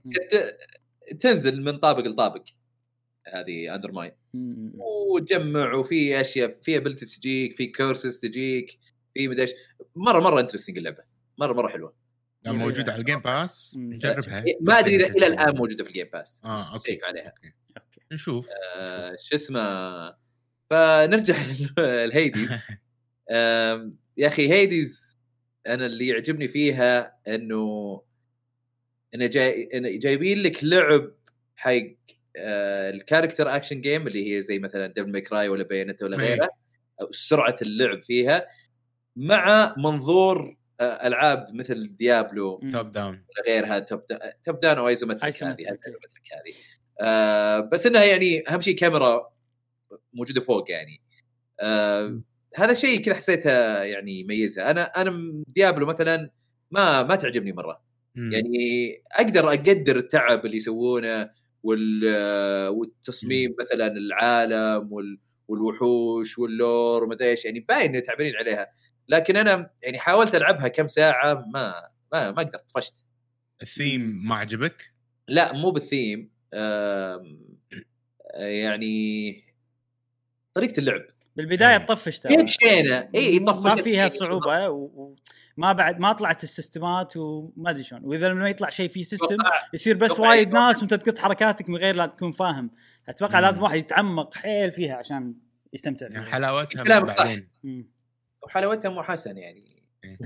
تنزل 1.20 1.62
من 1.62 1.76
طابق 1.78 2.00
لطابق 2.07 2.44
هذه 3.34 3.74
UnderMine. 3.74 4.12
وتجمع 4.74 5.74
وفي 5.74 6.20
أشياء 6.20 6.59
في 6.62 6.76
ability 6.76 7.07
تجيك 7.07 7.55
في 7.57 7.66
curses 7.66 8.18
تجيك 8.20 8.78
في 9.14 9.28
مدري 9.28 9.42
إيش. 9.42 9.50
مرة 9.96 10.20
مرة 10.20 10.40
interesting 10.40 10.78
اللعبة. 10.78 11.05
مرة 11.38 11.52
مرة 11.52 11.68
حلوة. 11.68 11.94
موجودة 12.46 12.92
على 12.92 13.00
ال 13.01 13.04
Game 13.04 13.18
Pass. 13.20 13.74
نجربها. 13.78 14.44
ما 14.61 14.78
أدري 14.78 14.96
إذا 14.96 15.07
إلى 15.07 15.26
الآن 15.26 15.57
موجودة 15.57 15.84
في 15.84 15.90
ال 15.90 15.94
Game 15.94 16.09
Pass 16.12 16.40
آه 16.44 16.74
okay. 16.74 17.01
عليها. 17.05 17.26
okay. 17.36 17.53
okay. 17.76 18.01
نشوف. 18.12 18.48
آه، 18.76 19.16
شو 19.20 19.34
اسمه؟ 19.34 20.14
فنرجع 20.70 21.34
ل 21.78 21.91
Hades 21.91 22.53
آم، 22.52 22.59
يا 24.16 24.27
أخي 24.27 24.53
Hades 24.53 25.18
أنا 25.66 25.87
اللي 25.87 26.09
يعجبني 26.09 26.49
فيها 26.49 27.18
إنه 27.29 28.03
إنه 29.14 29.27
جاي 29.27 29.68
إنه 29.75 29.89
جايبين 29.99 30.39
لك 30.39 30.64
لعب 30.64 31.14
حق 31.57 31.72
آه، 32.37 32.91
ال 32.90 32.97
character 32.97 33.57
action 33.57 33.80
game 33.80 34.07
اللي 34.07 34.37
هي 34.37 34.43
زي 34.43 34.59
مثلا 34.59 34.87
Devil 34.86 35.12
May 35.12 35.20
Cry 35.20 35.49
ولا 35.49 35.64
Bayonetta 35.64 36.03
ولا 36.03 36.20
إيه. 36.20 36.29
غيره 36.29 36.51
أو 37.01 37.12
سرعة 37.12 37.57
اللعب 37.62 38.03
فيها 38.03 38.47
مع 39.16 39.75
منظور 39.79 40.57
آه، 40.81 41.07
ألعاب 41.07 41.55
مثل 41.55 41.97
Diablo. 41.97 42.61
top-down 42.72 43.14
ولا 43.14 43.47
غيرها 43.47 43.79
top 43.78 44.07
do... 44.11 44.34
top-down 44.45 44.78
أو 44.79 44.89
isometric 44.88 45.45
هذه. 45.45 45.59
isometric 45.59 46.32
هذه 46.33 46.55
آه 47.01 47.61
بس 47.61 47.87
إنها 47.87 48.05
يعني 48.05 48.49
أهم 48.49 48.61
شيء 48.61 48.77
كاميرا 48.77 49.33
موجودة 50.12 50.41
فوق 50.41 50.70
يعني 50.70 51.01
آه 51.61 52.20
هذا 52.55 52.74
شيء 52.74 53.02
كذا 53.02 53.14
حسيته 53.14 53.82
يعني 53.82 54.20
يميزها. 54.20 54.70
أنا 54.70 54.82
أنا 54.82 55.42
Diablo 55.49 55.86
مثلا 55.86 56.30
ما 56.70 57.02
ما 57.02 57.16
تعجبني 57.16 57.52
مرة. 57.52 57.84
يعني 58.16 58.92
أقدر 59.12 59.48
أقدر 59.48 59.96
التعب 59.96 60.46
اللي 60.46 60.57
يسوونه 60.57 61.30
وال 61.62 62.05
والتصميم 62.68 63.55
مثلا 63.61 63.86
العالم 63.86 64.92
وال 64.92 65.18
والوحوش 65.48 66.38
وال 66.38 66.61
lore 66.61 67.05
ومدري 67.05 67.30
إيش 67.30 67.44
يعني 67.44 67.61
باين 67.61 67.96
إن 67.96 68.02
تعبانين 68.02 68.36
عليها. 68.36 68.66
لكن 69.09 69.36
أنا 69.36 69.70
يعني 69.82 69.98
حاولت 69.98 70.34
ألعبها 70.34 70.68
كم 70.68 70.88
ساعة 70.88 71.34
ما 71.34 71.74
ما 72.12 72.30
ما 72.30 72.42
قدرت 72.42 72.70
طفشت 72.70 73.07
الثيم 73.62 74.28
ما 74.28 74.34
عجبك؟ 74.34 74.94
لا 75.28 75.52
مو 75.52 75.70
بالثيم. 75.70 76.30
يعني 78.34 79.44
طريقة 80.55 80.78
اللعب. 80.78 81.02
بالبداية 81.37 81.70
إيه. 81.76 81.78
تطفش 81.78 82.18
ترى. 82.18 82.43
بشينه 82.43 83.09
اي 83.14 83.37
يطفش. 83.37 83.64
ما 83.64 83.74
فيها 83.82 84.09
صعوبة 84.09 84.68
و- 84.68 85.14
وما 85.59 85.72
بعد 85.72 85.99
ما 85.99 86.12
طلعت 86.12 86.43
السيستمات 86.45 87.16
وما 87.16 87.70
أدري 87.70 87.82
شلون. 87.82 88.01
وإذا 88.05 88.28
لما 88.28 88.49
يطلع 88.49 88.68
شيء 88.70 88.89
فيه 88.89 89.03
system 89.03 89.36
يصير 89.74 89.97
بس 89.97 90.20
وايد 90.20 90.53
ناس 90.55 90.78
وأنت 90.78 90.95
تقط 90.95 91.18
حركاتك 91.18 91.68
من 91.68 91.76
غير 91.76 91.95
لا 91.97 92.07
تكون 92.07 92.32
فاهم. 92.32 92.70
أتوقع 93.09 93.39
مم. 93.41 93.45
لازم 93.47 93.62
واحد 93.62 93.76
يتعمق 93.78 94.35
حيل 94.35 94.72
فيها 94.72 94.95
عشان 94.97 95.35
يستمتع 95.72 96.07
يعني 96.07 96.24
فيها 96.24 96.32
حلاوتها 96.32 96.78
من 96.80 96.85
كلامك 96.87 97.11
صح. 97.11 97.35
وحلاوتها 98.43 98.89
مو 98.89 99.03
حسن 99.03 99.39
يعني. 99.39 99.64
إيه. 100.05 100.18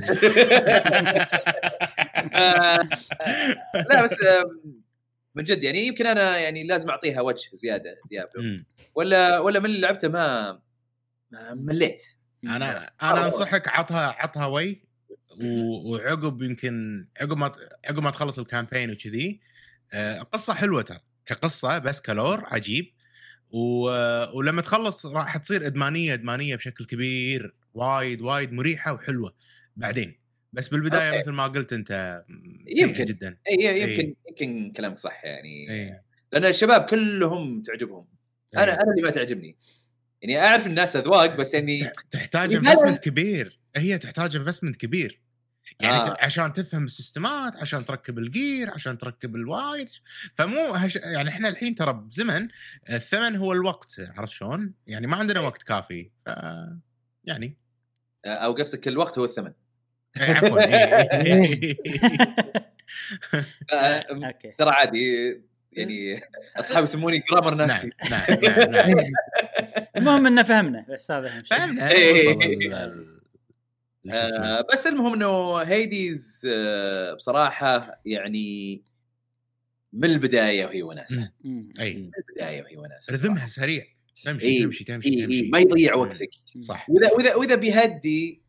آه، 2.35 2.89
لا 3.91 4.05
بس 4.05 4.13
آم، 4.23 4.61
من 5.35 5.45
جد 5.45 5.65
يعني 5.65 5.87
يمكن 5.87 6.07
أنا 6.07 6.39
يعني 6.39 6.65
لازم 6.67 6.91
أعطيها 6.91 7.21
وجه 7.21 7.49
زيادة 7.53 7.97
ديابلو. 8.11 8.43
ولا 8.95 9.39
ولا 9.39 9.61
من 9.61 9.67
اللي 9.67 9.81
لعبته 9.81 10.09
ما 10.09 10.61
مليت 11.53 12.03
أنا 12.45 12.91
أنا 13.03 13.25
أنصحك 13.27 13.69
عطها 13.69 14.17
عطها 14.19 14.47
وي 14.47 14.83
وعقب 15.85 16.43
يمكن 16.43 17.07
عقب 17.21 17.39
ما 17.39 17.53
عقب 17.85 18.03
ما 18.03 18.11
تخلص 18.11 18.39
ال 18.39 18.45
campaign 18.45 18.91
وكذي 18.91 19.41
آه، 19.93 20.19
قصة 20.19 20.55
حلوة 20.55 20.83
ترى 20.83 20.99
كقصة 21.27 21.79
بس 21.79 22.01
ك 22.01 22.10
lore 22.10 22.45
عجيب 22.47 22.93
و... 23.51 23.89
ولما 24.39 24.63
تخلص 24.63 25.07
راح 25.07 25.37
تصير 25.37 25.67
إدمانية 25.67 26.15
إدمانية 26.15 26.57
بشكل 26.57 26.85
كبير 26.85 27.55
وايد 27.75 28.21
وايد 28.21 28.53
مريحة 28.53 28.93
وحلوة 28.93 29.35
بعدين 29.77 30.19
بس 30.53 30.69
بالبداية 30.69 31.09
okay. 31.09 31.19
مثل 31.19 31.33
ما 31.33 31.47
قلت 31.47 31.73
أنت 31.73 32.25
يمكن. 32.67 33.05
جدا 33.05 33.39
إي 33.49 33.81
يمكن 33.81 34.03
إيه. 34.03 34.15
يمكن 34.29 34.73
كلامك 34.77 34.99
صح 34.99 35.25
يعني 35.25 35.71
إيه. 35.71 36.05
لأن 36.33 36.45
الشباب 36.45 36.83
كلهم 36.83 37.63
تعجبهم 37.63 38.07
أنا 38.55 38.65
إيه. 38.65 38.73
أنا 38.73 38.91
اللي 38.91 39.03
ما 39.03 39.11
تعجبني 39.11 39.57
يعني 40.23 40.41
أعرف 40.47 40.67
الناس 40.67 40.97
أذواق 40.97 41.37
بس 41.37 41.55
يعني 41.55 41.81
تح- 41.81 42.03
تحتاج 42.11 42.55
investment 42.55 42.99
كبير. 42.99 43.61
هي 43.77 43.99
تحتاج 43.99 44.37
investment 44.37 44.77
كبير. 44.77 45.21
يعني 45.81 45.97
آه. 45.97 46.11
آه. 46.11 46.17
عشان 46.25 46.53
تفهم 46.53 46.85
السيستمات 46.85 47.57
عشان 47.57 47.85
تركب 47.85 48.19
ال 48.19 48.29
gear 48.29 48.71
عشان 48.71 48.99
تركب 48.99 49.37
الوايد 49.37 49.89
فمو 50.35 50.75
هش... 50.75 50.97
يعني 50.97 51.29
إحنا 51.29 51.49
الحين 51.49 51.75
ترى 51.75 51.93
بزمن 51.93 52.49
الثمن 52.91 53.37
هو 53.37 53.53
الوقت 53.53 54.01
عرفت 54.17 54.33
شلون؟ 54.33 54.75
يعني 54.87 55.07
ما 55.07 55.17
عندنا 55.17 55.41
وقت 55.41 55.63
كافي. 55.63 56.11
ف... 56.27 56.29
يعني. 57.25 57.57
أو 58.27 58.53
قصدك 58.53 58.89
الوقت 58.89 59.19
هو 59.19 59.25
الثمن. 59.25 59.53
إيه، 60.17 60.23
عفوا. 60.35 60.61
إيه. 61.23 61.77
آه، 63.73 64.01
okay. 64.27 64.55
ترى 64.59 64.71
عادي. 64.71 65.41
يعني 65.79 66.21
أصحابي 66.57 66.85
يسموني 66.85 67.23
grammar 67.31 67.55
نعم 67.55 67.69
Nazi 67.69 67.91
نعم 68.11 68.23
نعم 68.43 68.71
نعم. 68.71 69.11
المهم 69.97 70.27
إنه 70.27 70.43
فهمنا 70.43 70.87
بس 70.89 71.11
هذا 71.11 71.29
اهم 71.29 71.45
شيء. 71.45 71.59
فهمنا. 71.59 71.91
إيه. 71.91 72.75
آه 74.13 74.67
بس 74.73 74.87
المهم 74.87 75.15
إنه 75.15 75.57
Hades 75.57 76.47
آه 76.55 77.15
بصراحة 77.15 78.01
يعني 78.05 78.83
من 79.93 80.11
البداية 80.11 80.67
وهي 80.67 80.83
وناسة. 80.83 81.33
أي. 81.81 81.95
من 81.95 82.11
البداية 82.19 82.63
وهي 82.63 82.77
وناسة 82.77 83.13
ال 83.13 83.17
rhythm 83.17 83.42
ها 83.43 83.47
سريع. 83.47 83.85
تمشي 84.25 84.47
إيه، 84.47 84.65
تمشي 84.65 84.85
تمشي 84.85 85.09
إيه 85.09 85.25
تمشي. 85.25 85.41
إيه 85.41 85.51
ما 85.51 85.59
يضيع 85.59 85.95
وقتك. 85.95 86.31
صح. 86.61 86.91
وإذا 86.91 87.13
وإذا 87.13 87.35
وإذا 87.35 87.55
بيهدي 87.55 88.43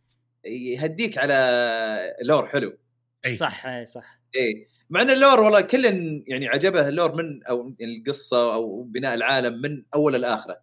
يهديك 0.46 1.18
على 1.18 2.16
lore 2.24 2.48
حلو. 2.48 2.78
أي. 3.26 3.36
صح 3.36 3.66
إي 3.66 3.86
صح. 3.86 4.20
إيه. 4.36 4.68
مع 4.90 5.02
إن 5.02 5.10
ال 5.10 5.16
lore 5.16 5.40
والله 5.40 5.62
كل 5.62 5.86
يعني 6.28 6.48
عجبه 6.48 6.88
ال 6.88 6.93
lore 6.93 7.16
من 7.16 7.44
أو 7.44 7.76
القصة 7.82 8.54
أو 8.54 8.84
بناء 8.84 9.14
العالم 9.14 9.62
من 9.62 9.84
أول 9.96 10.22
لاخره. 10.22 10.62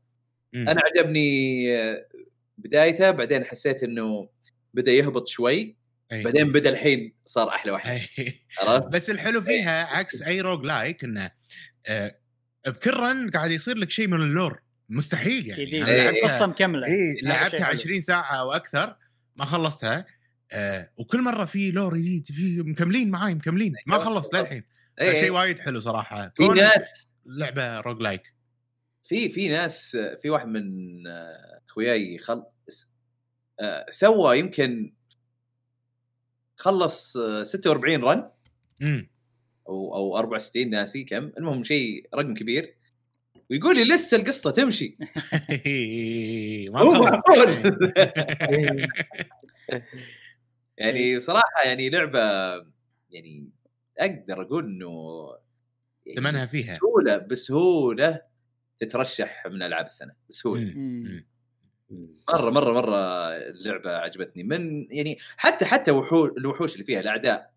أنا 0.55 0.81
عجبني 0.87 1.77
آه، 1.79 2.07
بدايته 2.59 3.11
بعدين 3.11 3.45
حسيت 3.45 3.83
إنه 3.83 4.29
بدأ 4.75 4.93
يهبط 4.93 5.29
شوي 5.29 5.77
إي. 6.13 6.23
بعدين 6.25 6.53
بدأ 6.53 6.71
الحين 6.71 7.15
صار 7.25 7.49
أحلى 7.49 7.73
واحد. 7.73 8.01
عرفت؟ 8.61 8.87
بس 8.95 9.11
الحلو 9.11 9.41
فيها 9.41 9.85
عكس 9.87 10.23
أي 10.23 10.41
roguelike 10.41 11.05
إنه 11.05 11.31
آه، 11.89 12.19
بكل 12.67 12.91
run 12.91 13.31
قاعد 13.31 13.51
يصير 13.51 13.77
لك 13.77 13.91
شيء 13.91 14.09
من 14.09 14.21
ال 14.23 14.30
lore 14.30 14.61
مستحيل 14.89 15.47
يعني 15.47 15.65
جديد 15.65 15.83
أنا 15.83 15.93
إيه، 15.93 16.03
لعبتها- 16.11 16.29
قصة 16.37 16.47
مكملة 16.47 16.87
إي 16.87 17.17
لعبتها 17.23 17.65
حلو. 17.65 17.73
20 17.73 18.01
ساعة 18.01 18.41
أو 18.41 18.53
أكثر 18.53 18.97
ما 19.37 19.45
خلصتها 19.45 20.07
آه 20.53 20.91
وكل 20.97 21.23
مرة 21.23 21.45
في 21.45 21.71
lore 21.71 21.97
جديد 21.97 22.27
في 22.27 22.63
مكملين 22.63 23.11
معاي 23.11 23.35
مكملين. 23.35 23.75
ما 23.87 23.99
خلصت 23.99 24.35
للحين. 24.35 24.63
إيه، 25.01 25.13
شيء 25.13 25.23
إيه. 25.23 25.31
وايد 25.31 25.59
حلو 25.59 25.81
صراحة. 25.81 26.33
في 26.37 26.49
ناس 26.49 27.07
لعبة 27.27 27.81
روج 27.81 28.01
لايك. 28.03 28.35
في 29.05 29.29
في 29.29 29.49
ناس 29.49 29.97
في 30.23 30.31
واحد 30.31 30.49
من 30.49 31.07
آه، 31.07 31.61
أخوياي 31.69 32.19
خل 32.19 32.43
آه، 33.61 33.87
سوى 33.91 34.39
يمكن 34.39 34.93
خلص 36.57 37.17
آه، 37.17 37.45
46 37.45 38.05
رن 38.05 38.31
امم 38.83 39.11
أو 39.69 39.95
أو 39.95 40.19
64 40.19 40.71
ناسي 40.71 41.05
كم. 41.05 41.33
المهم 41.39 41.65
شيء 41.65 42.09
رقم 42.15 42.35
كبير. 42.35 42.77
ويقول 43.51 43.77
لي 43.77 43.85
لسه 43.85 44.17
القصة 44.17 44.51
تمشي. 44.51 44.97
ما 46.73 46.79
خلص. 46.81 47.23
معقول. 47.29 47.77
يعني 50.79 51.21
صراحة 51.21 51.63
يعني 51.65 51.91
لعبة 51.91 52.21
يعني 53.11 53.51
أقدر 53.99 54.43
أقول 54.43 54.65
إنه 54.65 55.27
يعني 56.07 56.21
ثمنها 56.21 56.47
فيها. 56.47 56.73
بسهولة 56.73 57.17
بسهولة 57.17 58.23
تترشح 58.79 59.47
من 59.47 59.63
ألعاب 59.63 59.85
السنة 59.87 60.15
بسهولة. 60.31 60.75
مرة 62.29 62.51
مرة 62.51 62.73
مرة 62.73 62.97
اللعبة 63.37 63.91
عجبتني. 63.91 64.43
من 64.43 64.87
يعني 64.91 65.17
حتى 65.37 65.65
حتى 65.65 65.91
وحوش 65.91 66.31
الوحوش 66.39 66.73
اللي 66.75 66.85
فيها 66.85 67.01
الأعداء. 67.01 67.53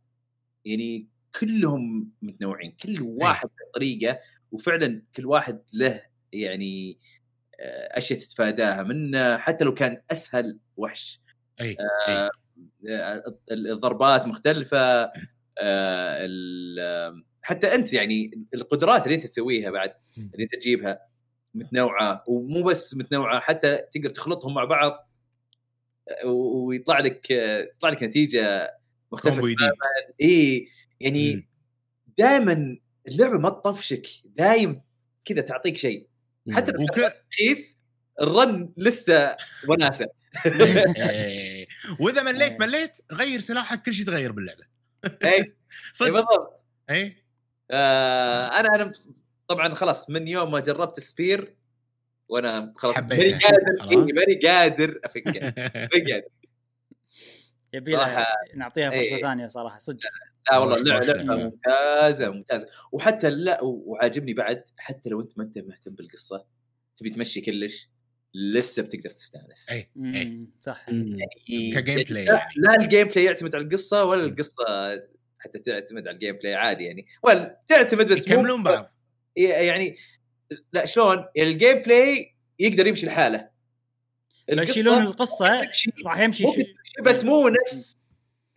يعني 0.66 1.08
كلهم 1.40 2.12
متنوعين. 2.22 2.72
كل 2.72 3.02
واحد 3.02 3.50
بطريقه 3.70 4.20
وفعلا 4.52 5.02
كل 5.16 5.26
واحد 5.26 5.64
له 5.74 6.02
يعني 6.34 7.00
آه، 7.60 7.98
أشياء 7.98 8.20
تتفاداها. 8.20 8.84
من 8.84 9.16
آه، 9.16 9.38
حتى 9.38 9.64
لو 9.64 9.74
كان 9.74 10.02
أسهل 10.12 10.60
وحش 10.78 11.22
اي 11.62 11.78
آه، 12.08 12.12
آه، 12.12 12.30
الضربات 13.52 14.28
مختلفة 14.28 15.12
آه، 15.62 17.22
حتى 17.42 17.76
أنت 17.76 17.94
يعني 17.94 18.46
القدرات 18.54 19.04
اللي 19.04 19.16
أنت 19.16 19.26
تسويها 19.26 19.72
بعد. 19.72 19.94
اللي 20.18 20.44
أنت 20.44 20.56
تجيبها 20.56 21.00
متنوعة 21.54 22.24
ومو 22.28 22.64
بس 22.64 22.96
متنوعة 22.96 23.40
حتى 23.40 23.78
تقدر 23.94 24.10
تخلطهم 24.10 24.54
مع 24.54 24.64
بعض 24.64 25.10
آه، 26.24 26.28
ويطلع 26.28 27.00
لك 27.00 27.32
يطلع 27.76 27.90
لك 27.90 28.04
نتيجة 28.04 28.74
مختلفة 29.12 29.56
اي 30.22 30.68
يعني. 31.00 31.48
دائما 32.18 32.78
اللعبة 33.08 33.38
ما 33.38 33.50
تطفشك 33.50 34.08
دايم 34.26 34.82
كذا 35.26 35.42
تعطيك 35.42 35.78
شيء 35.78 36.08
حتى 36.52 36.72
لو 36.72 36.86
رخيص 37.32 37.80
ال 38.22 38.35
run 38.35 38.74
لسه 38.78 39.36
وناسة 39.70 40.08
إيه. 40.46 41.59
وإذا 42.00 42.24
مليت 42.24 42.60
مليت 42.60 42.98
غير 43.12 43.40
سلاحك 43.40 43.82
كل 43.82 43.94
شيء 43.94 44.06
تغير 44.06 44.32
باللعبة 44.32 44.64
إي 45.26 45.54
صدق 45.94 46.10
بالضبط 46.12 46.64
إي 46.90 47.24
آه 47.72 48.48
أنا 48.48 48.76
أنا 48.76 48.92
طبعا 49.48 49.74
خلاص 49.74 50.10
من 50.10 50.28
يوم 50.28 50.52
ما 50.52 50.60
جربت 50.60 50.98
ال 50.98 51.07
spear 51.07 51.56
وأنا 52.30 52.74
خلاص. 52.78 52.98
ماني 52.98 53.32
قادر. 53.32 53.92
إيه، 53.92 53.98
ماني 54.18 54.36
قادر 54.48 55.00
افكه 55.04 55.32
ماني 55.76 56.12
قادر 56.12 56.28
يبي 57.74 57.96
نعطيها 58.56 58.90
فرصة. 58.90 59.22
ثانية 59.22 59.48
صراحة 59.48 59.80
صدق 59.80 60.00
لا 60.52 60.58
والله 60.58 60.84
لعبه 60.84 61.06
لعبة. 61.06 61.36
ممتازة 61.44 62.30
ممتازة 62.30 62.68
وحتى 62.92 63.30
لا 63.30 63.60
وعاجبني 63.64 64.34
بعد 64.34 64.64
حتى 64.78 65.10
لو 65.10 65.22
أنت 65.22 65.38
ما 65.38 65.44
أنت 65.44 65.58
مهتم 65.58 65.92
بالقصة 65.92 66.46
تبي 66.98 67.10
تمشي 67.10 67.42
كلش 67.42 67.90
لسه 68.34 68.84
بتقدر 68.84 69.10
تستانس. 69.10 69.70
اي 69.72 69.90
مم، 69.96 70.52
صح. 70.60 70.86
يعني- 70.90 71.18
ك 71.74 72.04
gameplay 72.10 72.26
لا, 72.26 72.34
يعني. 72.34 72.52
لا 72.58 72.76
ال 72.84 73.08
gameplay 73.08 73.26
يعتمد 73.26 73.56
على 73.56 73.64
القصة 73.64 74.04
ولا 74.06 74.26
القصة 74.26 74.64
حتى 75.40 75.60
تعتمد 75.60 76.08
على 76.08 76.16
ال 76.16 76.36
gameplay 76.36 76.54
عادي 76.56 76.84
يعني. 76.84 77.06
ولا 77.24 77.60
تعتمد 77.68 78.12
بس 78.12 78.28
يكملون 78.28 78.64
بعض. 78.64 78.96
يعني 79.36 79.96
لا 80.74 80.86
شلون؟ 80.86 81.26
يعني 81.36 81.52
ال 81.52 81.78
gameplay 81.80 82.36
يقدر 82.60 82.88
يمشي 82.88 83.06
لحاله. 83.06 83.50
لو 84.50 84.64
يشيلون 84.64 85.02
القصة. 85.02 85.62
راح 86.06 86.20
يمشي 86.20 86.46
بس 87.06 87.24
مو 87.24 87.50
نفس 87.50 87.98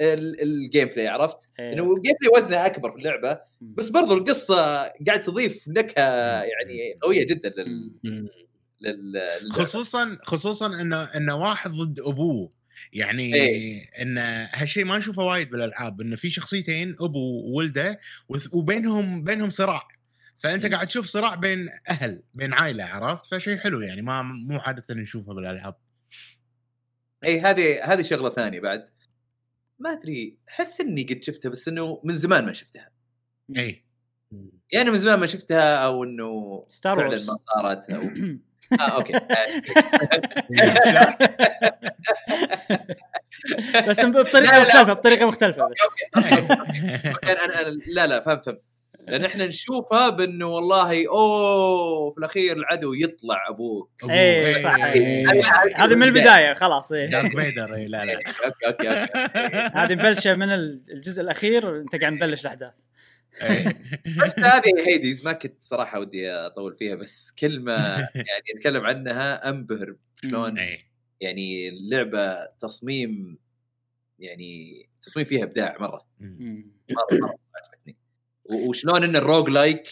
ال- 0.01 0.43
ال 0.43 0.88
gameplay 0.88 1.09
عرفت؟ 1.09 1.53
إيه. 1.61 1.73
إنه 1.73 1.97
ال 1.97 2.14
gameplay 2.20 2.43
وزنه 2.43 2.66
أكبر 2.66 2.91
في 2.93 2.99
اللعبة 2.99 3.41
بس 3.61 3.89
برضو 3.89 4.14
القصة 4.14 4.57
قاعد 5.07 5.23
تضيف 5.23 5.64
نكهة 5.68 6.03
يعني 6.43 6.99
قوية 7.03 7.27
جدا 7.27 7.49
لل... 7.49 7.95
لل... 8.83 9.53
خصوصا 9.53 10.18
خصوصا 10.22 10.80
إنه 10.80 11.03
إنه 11.03 11.35
واحد 11.35 11.70
ضد 11.70 12.01
أبوه. 12.01 12.53
يعني 12.93 13.35
إيه. 13.35 13.85
إن 14.03 14.18
هالشيء 14.53 14.85
ما 14.85 14.99
نشوفه 14.99 15.22
وايد 15.22 15.51
بالألعاب 15.51 16.01
إنه 16.01 16.16
في 16.16 16.30
شخصيتين 16.30 16.97
أبو 17.01 17.53
وولده 17.53 18.01
وبينهم 18.53 19.24
بينهم 19.24 19.51
صراع. 19.51 19.89
فأنت 20.39 20.66
قاعد 20.66 20.87
تشوف 20.87 21.07
صراع 21.07 21.35
بين 21.35 21.68
أهل 21.89 22.22
بين 22.35 22.53
عائلة 22.53 22.85
عرفت؟ 22.85 23.35
فشيء 23.35 23.57
حلو 23.59 23.80
يعني 23.80 24.03
ما 24.03 24.22
مو 24.22 24.59
عادة 24.59 24.95
نشوفه 24.95 25.35
بالألعاب. 25.35 25.76
اي 27.24 27.41
هذه 27.41 27.85
هذه 27.85 28.03
شغلة 28.03 28.30
ثانية 28.30 28.61
بعد. 28.61 28.89
ما 29.78 29.93
أدري 29.93 30.39
أحس 30.49 30.80
إني 30.80 31.03
قد 31.03 31.22
شفتها 31.22 31.49
بس 31.49 31.68
إنه 31.68 32.01
من 32.05 32.14
زمان 32.14 32.47
ما 32.47 32.53
شفتها. 32.53 32.91
اي 33.57 33.85
يعني 34.72 34.91
من 34.91 34.99
زمان 34.99 35.20
ما 35.20 35.26
شفتها 35.26 35.76
أو 35.76 36.05
إنه 36.05 36.64
Star 36.68 36.97
فعلا 36.97 37.09
Wars 37.09 37.30
ما 37.30 37.39
صارت 37.55 37.91
أو 37.91 38.03
آه 38.80 38.82
okay 38.82 39.12
بس 43.88 44.00
بطريقة. 44.04 44.60
مختلفة 44.62 44.92
بطريقة 44.92 45.26
مختلفة 45.26 45.68
بس 45.68 45.76
أنا 46.16 47.44
أنا 47.44 47.56
أنا- 47.62 47.78
لا 47.94 48.06
لا 48.06 48.20
فهمت 48.20 48.44
فهمت 48.44 48.60
لأن 49.08 49.24
إحنا 49.24 49.46
نشوفها 49.46 50.08
بإنه 50.08 50.46
والله 50.46 51.08
أوه 51.08 52.10
في 52.12 52.18
الأخير 52.18 52.56
العدو 52.56 52.92
يطلع 52.94 53.48
أبوك 53.48 53.90
أبوه. 54.02 54.14
إيه، 54.14 54.62
صح. 54.62 54.84
إيه. 54.84 55.26
هذه 55.74 55.94
من 55.94 56.02
البداية 56.02 56.54
خلاص 56.54 56.92
إيه. 56.92 57.06
Darth 57.11 57.36
Vader 57.40 57.74
إيه، 57.74 57.86
لا 57.86 58.04
لا 58.04 58.14
okay 58.14 58.66
okay 58.66 58.88
okay 59.03 59.70
هذه 59.78 59.94
مبلشة 59.94 60.34
من 60.34 60.48
الجزء 60.50 61.22
الأخير 61.22 61.76
أنت 61.80 61.96
قاعد 61.96 62.12
مبلش 62.12 62.40
الأحداث 62.40 62.62
إيه. 62.72 62.92
بس 64.24 64.39
هذه 64.39 64.72
هيديز 64.89 65.24
ما 65.24 65.33
كنت 65.33 65.62
صراحة 65.62 66.01
ودي 66.01 66.30
أطول 66.30 66.74
فيها 66.74 66.95
بس 66.95 67.33
كلمه 67.39 67.72
يعني 68.28 68.45
أتكلم 68.57 68.87
عنها 68.87 69.49
أنبهر 69.49 69.97
شلون 70.22 70.59
إيه. 70.59 70.78
يعني 71.20 71.68
اللعبة 71.68 72.47
تصميم 72.47 73.39
يعني 74.18 74.89
تصميم 75.03 75.26
فيها 75.26 75.45
إبداع 75.45 75.76
مرة. 75.80 76.07
مرة 76.20 77.18
مرة 77.20 77.39
عجبتني 77.57 77.97
وشلون 78.53 79.05
إن 79.05 79.16
الروج 79.16 79.49
لايك 79.49 79.91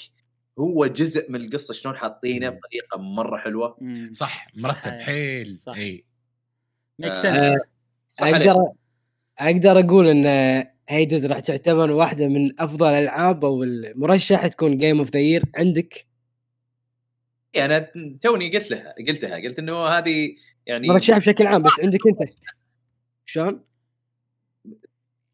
هو 0.58 0.86
جزء 0.86 1.30
من 1.30 1.40
القصة 1.40 1.74
شلون 1.74 1.96
حاطينه. 1.96 2.48
بطريقة 2.48 2.98
مرة 2.98 3.38
حلوة. 3.38 3.78
صح 4.12 4.46
مرتب. 4.54 4.92
حيل 4.92 5.58
صح. 5.58 5.76
اي 5.76 6.04
make 6.98 7.10
آه، 7.10 7.14
sense 7.14 7.60
عليك. 8.20 8.46
أقدر 8.46 8.72
أقدر 9.38 9.78
أقول 9.78 10.06
إن 10.08 10.26
Hades 10.90 11.26
راح 11.26 11.38
تعتبر 11.40 11.90
واحدة 11.90 12.28
من 12.28 12.60
أفضل 12.60 12.86
الالعاب 12.92 13.44
أو 13.44 13.62
المرشح 13.62 14.46
تكون 14.46 14.76
game 14.76 14.98
of 14.98 15.10
the 15.10 15.18
year 15.20 15.42
عندك؟ 15.56 16.06
إيه، 17.54 17.64
أنا 17.64 17.78
توني 18.20 18.50
قلت 18.56 18.70
لها 18.70 18.94
قلتها 19.08 19.36
قلت 19.36 19.58
إنه 19.58 19.86
هذه 19.86 20.34
يعني 20.66 20.88
مرشح 20.88 21.18
بشكل 21.18 21.46
عام 21.46 21.62
بس 21.62 21.80
عندك 21.82 21.98
أنت. 22.06 22.30
شلون؟ 23.24 23.64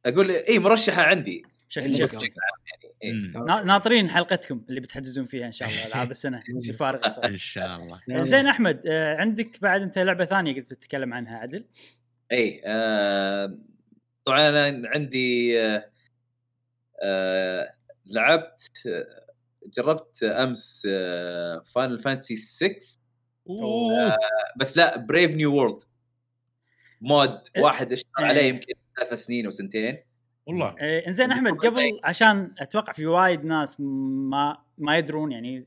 أقول 0.06 0.30
اي 0.30 0.58
مرشحة 0.58 1.02
عندي 1.02 1.42
بشكل. 1.68 1.94
شخصي 1.94 2.04
بشكل 2.16 2.40
عام 2.40 2.60
يعني 2.66 2.94
إيه. 3.02 3.12
مم. 3.40 3.46
نا- 3.46 3.62
ناطرين 3.62 4.08
حلقتكم 4.10 4.62
اللي 4.68 4.80
بتحددون 4.80 5.24
فيها 5.24 5.46
إن 5.46 5.52
شاء 5.52 5.68
الله 5.68 5.86
ألعاب 5.86 6.10
السنة. 6.10 6.42
الصبر 6.56 7.00
إن 7.24 7.36
شاء 7.36 7.76
الله. 7.76 8.26
زين 8.26 8.46
أحمد 8.46 8.82
آه، 8.86 9.16
عندك 9.16 9.58
بعد 9.62 9.82
أنت 9.82 9.98
لعبة 9.98 10.24
ثانية 10.24 10.54
قلت 10.54 10.70
بتتكلم 10.70 11.14
عنها 11.14 11.36
عدل؟ 11.38 11.64
اي 12.32 12.62
آه 12.64 13.58
طبعا 14.26 14.48
أنا 14.48 14.88
عندي 14.88 15.60
آه 15.60 15.90
آه 17.02 17.72
لعبت 18.06 18.70
جربت 19.66 20.22
أمس 20.22 20.88
آه 20.90 21.62
Final 21.74 22.00
Fantasy 22.00 22.36
6 22.36 22.76
أوه. 23.50 24.16
بس 24.56 24.76
لا 24.76 24.96
Brave 24.96 25.34
New 25.34 25.54
World 25.54 25.82
mod 27.00 27.38
إيه. 27.56 27.62
واحد 27.62 27.92
أشتغل 27.92 28.24
إيه. 28.24 28.26
عليه 28.26 28.42
يمكن 28.42 28.74
ثلاث 28.96 29.14
سنين 29.24 29.44
أو 29.44 29.50
سنتين 29.50 29.98
والله 30.46 30.74
آه، 30.80 31.06
إنزين 31.08 31.32
أحمد 31.32 31.52
قبل 31.52 32.00
عشان 32.04 32.54
أتوقع 32.58 32.92
في 32.92 33.06
وايد 33.06 33.44
ناس 33.44 33.80
ما 33.80 34.58
ما 34.78 34.98
يدرون 34.98 35.32
يعني 35.32 35.58
آه، 35.58 35.64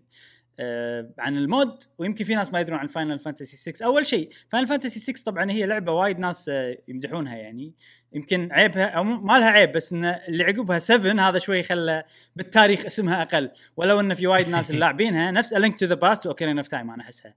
عن 1.20 1.38
ال 1.38 1.49
mod 1.49 1.84
ويمكن 1.98 2.26
في 2.26 2.36
ناس 2.36 2.54
ما 2.54 2.60
يدرون 2.60 2.80
عن 2.80 2.88
Final 2.88 3.20
Fantasy 3.20 3.58
6 3.58 3.86
أول 3.86 4.08
شيء 4.08 4.30
Final 4.50 4.68
Fantasy 4.68 5.00
6 5.00 5.32
طبعا 5.32 5.52
هي 5.52 5.66
لعبة 5.66 5.92
وايد 5.92 6.20
ناس 6.20 6.50
آه، 6.50 6.78
يمدحونها 6.88 7.36
يعني 7.36 7.74
يمكن 8.14 8.52
عيبها 8.52 8.86
أو 8.86 9.04
ما 9.04 9.40
لها 9.40 9.50
عيب 9.50 9.72
بس 9.72 9.94
إن 9.94 10.06
اللي 10.06 10.44
عقبها 10.44 10.80
7 10.80 11.30
هذا 11.30 11.40
شوي 11.40 11.64
خلى 11.64 12.04
بالتاريخ 12.36 12.86
اسمها 12.86 13.22
أقل 13.22 13.52
ولو 13.78 14.00
إن 14.00 14.14
في 14.14 14.28
وايد 14.28 14.50
ناس 14.50 14.72
لاعبينها 14.82 15.32
نفس 15.32 15.54
Link 15.54 15.80
to 15.80 15.86
the 15.86 15.96
Past 15.96 16.26
و 16.26 16.30
Ocarina 16.30 16.58
of 16.58 16.68
Time 16.68 16.92
أنا 16.92 17.04
أحسها 17.04 17.36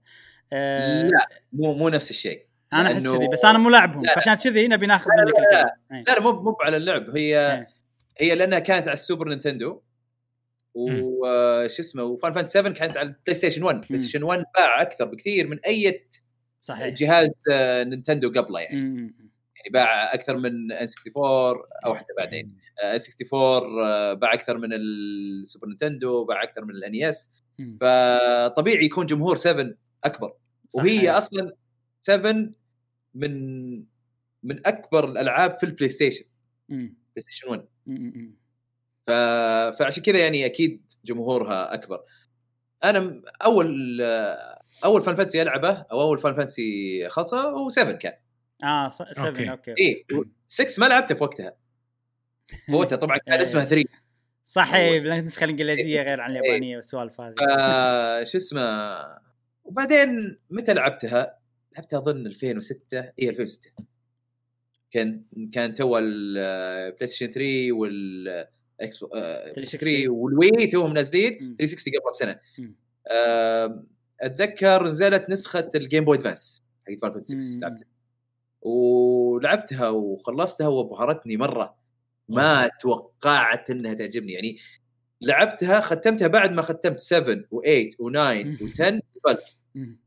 آه، 0.53 1.03
لا 1.03 1.27
مو 1.53 1.73
مو 1.73 1.89
نفس 1.89 2.11
الشيء 2.11 2.45
أنا 2.73 2.91
أحس 2.91 3.15
كذي 3.15 3.27
بس 3.27 3.45
أنا 3.45 3.57
مو 3.57 3.69
لاعبهم 3.69 4.05
لا. 4.05 4.15
فعشان 4.15 4.33
كذي 4.33 4.67
نبي 4.67 4.85
ناخذ 4.85 5.09
منك 5.17 5.35
لا، 5.35 5.41
لا. 5.41 5.47
الكلام 5.47 5.75
إيه. 5.91 6.03
لا 6.07 6.13
لا 6.13 6.21
مو 6.21 6.41
مو 6.41 6.57
على 6.61 6.77
اللعب 6.77 7.17
هي 7.17 7.51
إيه. 7.51 7.67
هي 8.19 8.35
لأنها 8.35 8.59
كانت 8.59 8.87
على 8.87 8.93
ال 8.93 8.99
Super 8.99 9.29
Nintendo 9.29 9.81
وش 10.75 11.79
اسمه 11.79 12.03
و 12.03 12.08
Final 12.08 12.33
Fantasy 12.33 12.49
7 12.49 12.73
كانت 12.73 12.97
على 12.97 13.07
ال 13.09 13.35
PlayStation 13.35 13.63
1 13.63 13.81
PlayStation 13.81 14.23
1 14.23 14.43
باع 14.57 14.81
أكثر 14.81 15.05
بكثير 15.05 15.47
من 15.47 15.59
أي 15.59 16.05
صحيح. 16.61 16.87
جهاز 16.87 17.29
آه، 17.51 17.83
Nintendo 17.83 18.29
قبله 18.41 18.59
يعني. 18.59 18.81
مم، 18.81 19.15
يعني 19.55 19.69
باع 19.73 20.13
أكثر 20.13 20.37
من 20.37 20.71
N 20.71 20.87
64 20.87 21.63
أو 21.85 21.95
حتى 21.95 22.13
بعدين. 22.17 22.57
N 22.83 22.89
64 22.95 23.83
آه، 23.83 24.13
باع 24.13 24.33
أكثر 24.33 24.57
من 24.57 24.69
ال 24.73 24.89
Super 24.89 25.67
Nintendo 25.67 26.25
باع 26.25 26.43
أكثر 26.43 26.65
من 26.65 26.71
ال 26.75 27.03
NES 27.03 27.31
مم. 27.59 27.77
فطبيعي 27.81 28.85
يكون 28.85 29.05
جمهور 29.05 29.37
7 29.37 29.73
أكبر. 30.03 30.33
وهي 30.75 30.97
صحيح. 30.97 31.15
أصلا 31.15 31.53
7 32.01 32.51
من 33.15 33.33
من 34.43 34.67
أكبر 34.67 35.05
الألعاب 35.11 35.57
في 35.57 35.65
ال 35.65 35.89
PlayStation 35.89 36.23
PlayStation 36.69 37.49
1 37.49 37.65
مم، 37.85 38.11
مم. 38.15 38.35
ف... 39.07 39.11
فعشان 39.79 40.03
كذا 40.03 40.19
يعني 40.19 40.45
أكيد 40.45 40.91
جمهورها 41.05 41.73
أكبر 41.73 42.03
أنا 42.83 43.21
أول 43.45 44.01
أول 44.85 45.01
Final 45.01 45.15
Fantasy 45.15 45.41
ألعبه 45.41 45.85
أو 45.91 46.01
أول 46.01 46.19
Final 46.19 46.33
Fantasy 46.33 47.09
خلصه 47.09 47.49
هو 47.49 47.69
7 47.69 47.95
كان 47.95 48.13
آه 48.63 48.87
7 48.87 49.27
okay. 49.27 49.49
okay, 49.51 49.71
okay. 49.71 49.83
اي 49.83 50.05
6 50.47 50.79
ما 50.81 50.85
لعبته 50.85 51.15
في 51.15 51.23
وقتها 51.23 51.55
في 52.65 52.75
وقتها 52.75 52.95
طبعا 52.95 53.17
كان 53.17 53.33
إيه. 53.37 53.41
اسمها 53.41 53.65
3 53.65 53.89
صحيح 54.43 55.03
النسخه 55.03 55.43
الإنجليزية 55.43 56.01
غير 56.01 56.21
عن 56.21 56.31
اليابانية 56.31 56.75
والسوالف 56.75 57.21
هذه 57.21 57.33
ف- 57.33 58.27
شو 58.31 58.37
اسمه 58.37 58.61
وبعدين 59.63 60.39
متى 60.49 60.73
لعبتها؟ 60.73 61.37
لعبتها 61.75 61.99
أظن 61.99 62.27
2006 62.27 62.99
اي 63.21 63.29
2006 63.29 63.69
كان 64.91 65.23
كان 65.53 65.75
تو 65.75 65.97
ال 65.97 67.07
PlayStation 67.07 67.31
3 67.31 67.71
وال 67.71 68.47
إكس 68.81 68.99
3 69.55 70.09
وال 70.09 70.32
Wii 70.32 70.67
توهم 70.67 70.93
نازلين 70.93 71.37
مم. 71.41 71.55
360 71.59 71.93
قبل 71.93 72.11
بسنة. 72.11 72.39
أتذكر 74.21 74.87
نزلت 74.87 75.29
نسخة 75.29 75.69
ال 75.75 75.81
Game 75.81 76.05
Boy 76.05 76.17
Advance 76.17 76.63
حق 76.87 76.93
Final 77.01 77.11
Fantasy 77.11 77.41
6 77.41 77.55
مم. 77.55 77.61
لعبتها. 77.61 77.87
ولعبتها 78.61 79.89
وخلصتها 79.89 80.67
وابهرتني 80.67 81.37
مرة. 81.37 81.75
ما 82.29 82.69
توقعت 82.81 83.69
إنها 83.69 83.93
تعجبني. 83.93 84.33
يعني 84.33 84.57
لعبتها 85.21 85.79
ختمتها 85.79 86.27
بعد 86.27 86.51
ما 86.51 86.61
ختمت 86.61 86.99
7 86.99 87.35
و8 87.35 87.91
و9 87.91 88.45
و10 88.59 88.99
و12 89.15 89.37
مم. 89.75 89.99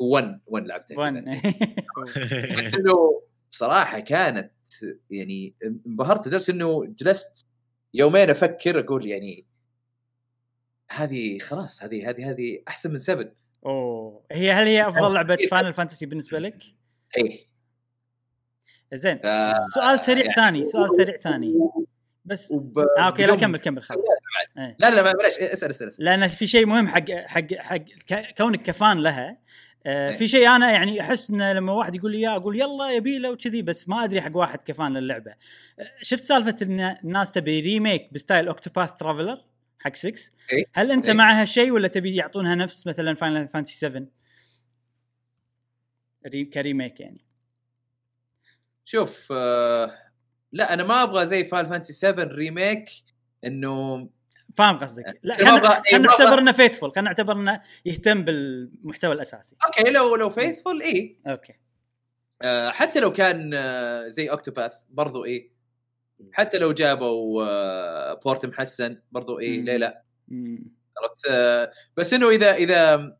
و1 0.00 0.24
1 0.46 0.66
لعبتها 0.66 1.10
كذا. 1.10 1.24
وان 1.96 2.58
بس 2.58 2.74
انه 2.74 3.22
بصراحه 3.52 4.00
كانت 4.00 4.52
يعني 5.10 5.54
انبهرت 5.86 6.26
لدرجة 6.26 6.52
إنه 6.52 6.84
جلست 6.98 7.46
يومين 7.94 8.30
أفكر 8.30 8.78
أقول 8.80 9.06
يعني 9.06 9.46
هذه 10.90 11.38
خلاص 11.38 11.82
هذه 11.82 12.10
هذه 12.10 12.30
هذه 12.30 12.62
أحسن 12.68 12.90
من 12.90 12.98
7 12.98 13.32
أوه 13.66 14.24
هي 14.32 14.52
هل 14.52 14.66
هي 14.66 14.82
أفضل 14.88 15.14
لعبة 15.14 15.36
Final 15.50 15.72
Fantasy 15.72 16.06
بالنسبة 16.06 16.38
لك؟ 16.38 16.54
اي 17.18 17.46
زين 18.94 19.20
آه، 19.26 19.52
سؤال 19.74 20.00
سريع 20.00 20.22
يعني- 20.24 20.34
ثاني 20.34 20.64
سؤال 20.64 20.94
سريع 21.00 21.16
ثاني. 21.16 21.54
بس 22.24 22.52
وب... 22.52 22.78
آه 22.78 22.86
okay 22.98 23.26
لا 23.26 23.36
كمل 23.36 23.60
كمل 23.60 23.82
خلاص. 23.82 24.00
إيه. 24.58 24.76
لا 24.78 24.90
لا 24.94 25.02
ما- 25.02 25.12
بلاش 25.12 25.38
اسأل 25.38 25.70
اسأل 25.70 25.88
اسأل. 25.88 26.04
لأن 26.04 26.28
في 26.28 26.46
شيء 26.46 26.66
مهم 26.66 26.88
حق 26.88 27.10
حق 27.10 27.54
حق 27.54 27.84
كونك 28.38 28.62
ك 28.62 28.71
fan 28.71 28.98
لها 28.98 29.38
آه، 29.86 30.10
إيه. 30.10 30.16
في 30.16 30.28
شيء 30.28 30.48
أنا 30.48 30.70
يعني 30.70 31.00
أحس 31.00 31.30
إنه 31.30 31.52
لما 31.52 31.72
واحد 31.72 31.94
يقول 31.94 32.12
لي 32.12 32.18
إياه 32.18 32.36
أقول 32.36 32.60
يلا 32.60 32.90
يبي 32.90 33.18
له 33.18 33.30
وكذي 33.30 33.62
بس 33.62 33.88
ما 33.88 34.04
أدري 34.04 34.20
حق 34.20 34.36
واحد 34.36 34.62
ك 34.62 34.71
fan 34.71 34.96
للعبة 34.96 35.30
آه، 35.78 35.90
شفت 36.02 36.22
سالفة 36.22 36.56
إن 36.62 36.80
الناس 36.80 37.32
تبي 37.32 37.60
remake 37.60 38.12
ب 38.12 38.18
style 38.18 38.48
Octopath 38.48 38.92
Traveler 38.92 39.44
حق 39.78 39.94
6 39.94 40.32
إيه. 40.52 40.64
هل 40.72 40.92
أنت 40.92 41.08
إيه. 41.08 41.14
مع 41.14 41.40
هالشيء 41.40 41.70
ولا 41.70 41.88
تبي 41.88 42.14
يعطونها 42.14 42.54
نفس 42.54 42.86
مثلا 42.86 43.14
Final 43.14 43.48
Fantasy 43.48 43.78
7 43.78 44.06
re 46.26 46.44
ك 46.44 46.52
remake 46.52 47.00
يعني 47.00 47.24
شوف 48.84 49.28
آه... 49.32 50.10
لا 50.52 50.74
أنا 50.74 50.82
ما 50.82 51.02
أبغى 51.02 51.26
زي 51.26 51.44
Final 51.44 51.68
Fantasy 51.68 51.92
7 51.92 52.24
remake 52.24 52.90
إنه 53.44 54.08
فاهم 54.56 54.78
قصدك. 54.78 55.04
لا 55.22 55.38
إيه، 55.38 55.44
خلينا 55.46 55.60
أبغى- 55.60 55.70
إيه، 55.86 55.92
خلينا 55.92 56.08
أبغى- 56.08 56.20
نعتبر 56.20 56.38
إنه 56.38 56.52
faithful 56.52 56.92
خلينا 56.92 57.08
نعتبر 57.10 57.32
إنه 57.36 57.60
يهتم 57.84 58.22
بالمحتوى 58.24 59.12
الأساسي. 59.12 59.56
okay 59.66 59.90
لو 59.90 60.16
لو 60.16 60.30
faithful 60.30 60.82
اي 60.82 61.16
okay. 61.26 61.52
آه 62.42 62.70
حتى 62.70 63.00
لو 63.00 63.12
كان 63.12 63.50
آه 63.54 64.08
زي 64.08 64.30
Octopath 64.30 64.72
برضو 64.90 65.24
اي 65.24 65.52
حتى 66.32 66.58
لو 66.58 66.72
جابوا 66.72 67.44
آه 67.44 68.14
port 68.14 68.46
محسن 68.46 68.98
برضو 69.12 69.38
اي. 69.40 69.56
ليه 69.60 69.76
لا. 69.76 70.04
عرفت؟ 70.98 71.26
آه 71.30 71.72
بس 71.96 72.14
إنه 72.14 72.28
إذا 72.30 72.54
إذا 72.54 73.16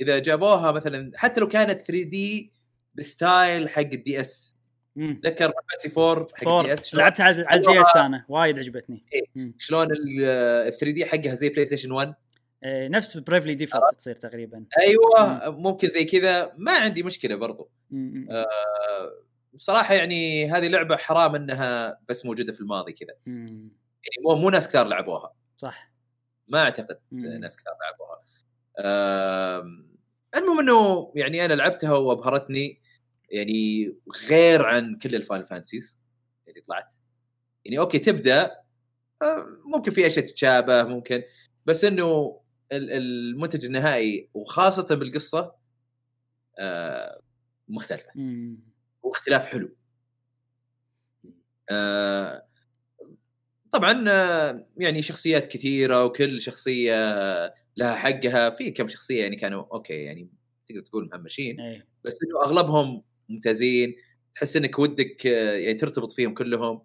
إذا 0.00 0.18
جابوها 0.18 0.72
مثلا 0.72 1.12
حتى 1.14 1.40
لو 1.40 1.48
كانت 1.48 1.86
3 1.86 2.02
D 2.04 2.52
ب 2.94 3.06
style 3.06 3.68
حق 3.68 3.80
ال 3.80 4.20
DS. 4.20 4.56
تذكر 4.96 5.44
4 5.44 5.54
حق 5.70 5.88
four. 6.44 6.60
ال 6.60 6.72
DS 6.72 6.94
لعبتها 6.94 7.24
على 7.24 7.60
ال 7.60 7.80
DS 7.80 7.96
أنا 7.96 8.24
وايد 8.28 8.58
عجبتني. 8.58 9.04
شلون 9.58 9.88
ال 9.92 10.72
3 10.72 10.90
D 10.90 11.06
حقها 11.06 11.34
زي 11.34 11.48
PlayStation 11.48 11.92
1 11.92 12.14
إيه، 12.64 12.88
نفس 12.88 13.16
Bravely 13.16 13.54
Default 13.54 13.94
تصير 13.98 14.14
تقريبا. 14.14 14.64
أيوه 14.80 15.50
ممكن 15.50 15.88
زي 15.88 16.04
كذا. 16.04 16.52
ما 16.56 16.72
عندي 16.72 17.02
مشكلة 17.02 17.34
برضو. 17.34 17.70
مم. 17.90 18.26
آه، 18.30 18.46
بصراحة 19.54 19.94
يعني 19.94 20.50
هذه 20.50 20.68
لعبة 20.68 20.96
حرام 20.96 21.34
إنها 21.34 21.98
بس 22.08 22.26
موجودة 22.26 22.52
في 22.52 22.60
الماضي 22.60 22.92
كذا. 22.92 23.14
مم. 23.26 23.72
يعني 24.04 24.24
مو 24.24 24.34
مو 24.34 24.50
ناس 24.50 24.68
كثار 24.68 24.86
لعبوها. 24.86 25.32
صح. 25.56 25.92
ما 26.48 26.60
أعتقد 26.62 26.98
مم. 27.12 27.26
ناس 27.26 27.56
كثار 27.56 27.74
لعبوها. 27.82 28.18
آم، 28.78 29.96
المهم 30.36 30.58
إنه 30.60 31.12
يعني 31.16 31.44
أنا 31.44 31.54
لعبتها 31.54 31.92
وأبهرتني. 31.92 32.81
يعني 33.32 33.94
غير 34.28 34.66
عن 34.66 34.98
كل 34.98 35.14
ال 35.14 35.19
Final 35.19 35.46
Fantasies 35.46 36.00
اللي 36.48 36.60
طلعت. 36.60 36.92
يعني 37.64 37.78
okay 37.78 37.98
تبدأ 37.98 38.56
آه، 39.22 39.46
ممكن 39.64 39.90
في 39.92 40.06
أشياء 40.06 40.26
تتشابه 40.26 40.82
ممكن 40.84 41.22
بس 41.66 41.84
إنه 41.84 42.40
ال- 42.72 42.90
المنتج 42.92 43.64
النهائي 43.64 44.30
وخاصة 44.34 44.94
بالقصة 44.94 45.54
آه، 46.58 47.20
مختلفة. 47.68 48.12
واختلاف 49.02 49.46
حلو. 49.46 49.76
آه، 51.70 52.46
طبعا 53.72 53.92
يعني 54.76 55.02
شخصيات 55.02 55.46
كثيرة 55.46 56.04
وكل 56.04 56.40
شخصية 56.40 56.94
لها 57.76 57.94
حقها. 57.94 58.50
في 58.50 58.70
كم 58.70 58.88
شخصية 58.88 59.22
يعني 59.22 59.36
كانوا 59.36 59.64
okay 59.72 59.94
يعني 59.94 60.28
تقدر 60.68 60.80
تقول 60.80 61.08
مهمشين. 61.12 61.60
إيه. 61.60 61.86
بس 62.04 62.18
إنه 62.22 62.44
أغلبهم 62.44 63.02
ممتازين. 63.28 63.96
تحس 64.34 64.56
إنك 64.56 64.78
ودك 64.78 65.26
آه، 65.26 65.56
يعني 65.56 65.74
ترتبط 65.74 66.12
فيهم 66.12 66.34
كلهم 66.34 66.82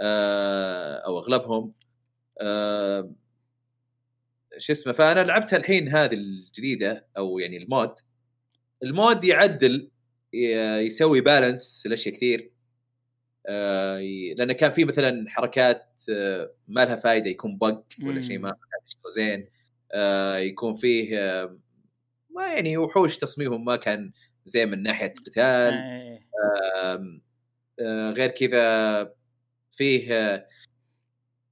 آه، 0.00 0.96
أو 0.96 1.18
أغلبهم. 1.18 1.72
آه، 2.40 3.12
شو 4.58 4.72
اسمه 4.72 4.92
فأنا 4.92 5.24
لعبتها 5.24 5.56
الحين 5.56 5.88
هذه 5.88 6.14
الجديدة 6.14 7.06
أو 7.16 7.38
يعني 7.38 7.56
ال 7.56 7.64
mod. 7.64 7.94
ال 8.82 8.92
mod 8.92 9.24
يعدل 9.24 9.90
يسوي 10.80 11.20
balance 11.20 11.86
لأشياء 11.86 12.14
كثير. 12.14 12.50
لأنه 14.36 14.52
كان 14.52 14.72
في 14.72 14.84
مثلا 14.84 15.30
حركات 15.30 16.02
ما 16.68 16.84
لها 16.84 16.96
فائده 16.96 17.30
يكون 17.30 17.58
بق 17.58 17.84
ولا. 18.02 18.20
شيء 18.20 18.38
ما 18.38 18.56
زين. 19.14 19.48
يكون 20.36 20.74
فيه 20.74 21.18
ما 22.38 22.46
يعني 22.46 22.76
وحوش 22.76 23.18
تصميمهم 23.18 23.64
ما 23.64 23.76
كان 23.76 24.12
زين 24.48 24.68
من 24.68 24.82
ناحية 24.82 25.14
قتال 25.26 25.74
إيه. 25.74 26.28
آم، 26.74 27.22
آه، 27.80 28.10
غير 28.10 28.30
كذا 28.30 29.12
فيه 29.72 30.12
آه، 30.12 30.46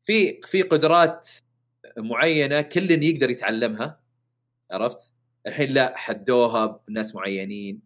في 0.05 0.40
في 0.42 0.62
قدرات 0.62 1.28
معينة 1.99 2.61
كل 2.61 2.90
يقدر 2.90 3.30
يتعلمها 3.30 4.01
عرفت؟ 4.70 5.12
الحين 5.47 5.70
لا 5.70 5.97
حدوها 5.97 6.80
بناس 6.88 7.14
معينين 7.14 7.80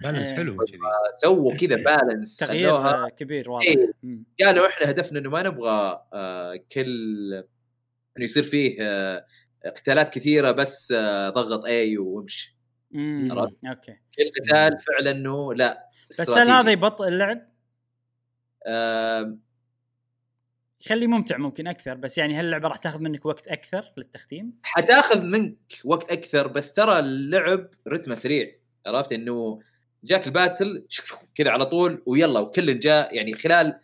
بالانس 0.00 0.28
إيه. 0.28 0.36
حلو 0.36 0.56
كذي 0.56 0.78
سووا 1.22 1.56
كذا 1.56 1.76
بالانس 1.84 2.36
تغيير 2.36 2.76
آه، 2.76 3.08
كبير 3.08 3.50
واضح 3.50 3.66
إيه. 3.66 3.92
قالوا 4.40 4.66
إحنا 4.66 4.90
هدفنا 4.90 5.18
إنه 5.18 5.30
ما 5.30 5.42
نبغى 5.42 6.06
آه، 6.12 6.56
كل 6.72 7.44
إنه 8.16 8.24
يصير 8.24 8.42
فيه 8.42 8.76
آه، 8.80 9.26
قتالات 9.66 10.14
كثيرة 10.14 10.50
بس 10.50 10.92
آه، 10.92 11.30
ضغط 11.30 11.64
اي 11.64 11.98
وامشي. 11.98 12.57
عرفت؟ 12.94 13.56
أوكي 13.68 13.92
كل 13.92 14.30
قتال 14.40 14.78
فعلا 14.80 15.10
إنه 15.10 15.54
لا 15.54 15.88
بس 16.10 16.30
هل. 16.30 16.50
هذا 16.50 16.70
يبطئ 16.70 17.08
اللعب؟ 17.08 17.48
آم، 18.66 19.40
يخليه 20.80 21.06
ممتع 21.06 21.36
ممكن 21.36 21.66
أكثر 21.66 21.94
بس 21.94 22.18
يعني 22.18 22.34
هل 22.34 22.44
اللعبة 22.44 22.68
راح 22.68 22.76
تاخذ 22.76 23.00
منك 23.00 23.26
وقت 23.26 23.48
أكثر 23.48 23.92
للتختيم؟ 23.96 24.52
حتاخذ 24.62 25.22
منك 25.22 25.58
وقت 25.84 26.12
أكثر 26.12 26.46
بس 26.46 26.72
ترى 26.72 26.98
اللعب 26.98 27.68
رتمه 27.88 28.14
سريع 28.14 28.52
عرفت 28.86 29.12
إنه 29.12 29.60
جاك 30.04 30.26
ال 30.26 30.35
battle 30.35 30.86
كذا 31.34 31.50
على 31.50 31.66
طول 31.66 32.02
ويلا 32.06 32.40
وكل 32.40 32.78
جاء 32.78 33.14
يعني 33.16 33.34
خلال 33.34 33.80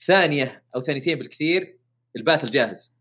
ثانية 0.00 0.64
أو 0.74 0.80
ثانيتين 0.80 1.18
بالكثير 1.18 1.78
ال 2.16 2.21
battle 2.21 2.50
جاهز 2.50 2.96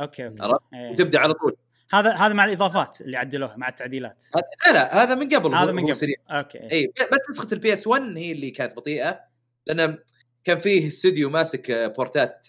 okay 0.00 0.26
okay 0.26 0.42
عرفت؟ 0.42 0.62
إيه. 0.74 0.90
وتبدأ 0.90 1.18
على 1.18 1.34
طول 1.34 1.56
هذا 1.92 2.12
هذا 2.12 2.34
مع 2.34 2.44
الإضافات 2.44 3.00
اللي 3.00 3.16
عدلوها 3.16 3.56
مع 3.56 3.68
التعديلات. 3.68 4.24
لا 4.66 4.72
لا 4.72 5.02
هذا 5.02 5.14
من 5.14 5.28
قبل 5.28 5.54
هذا 5.54 5.72
من 5.72 5.84
قبل. 5.84 5.96
سريع. 5.96 6.16
okay. 6.30 6.72
إي 6.72 6.92
بس 7.12 7.18
نسخة 7.30 7.54
ال 7.54 7.72
PS1 7.72 8.02
هي 8.16 8.32
اللي 8.32 8.50
كانت 8.50 8.76
بطيئة 8.76 9.20
لأن 9.66 9.98
كان 10.44 10.58
فيه 10.58 10.88
استوديو 10.88 11.30
ماسك 11.30 11.70
آه، 11.70 11.86
port 11.86 12.26
ات. 12.26 12.46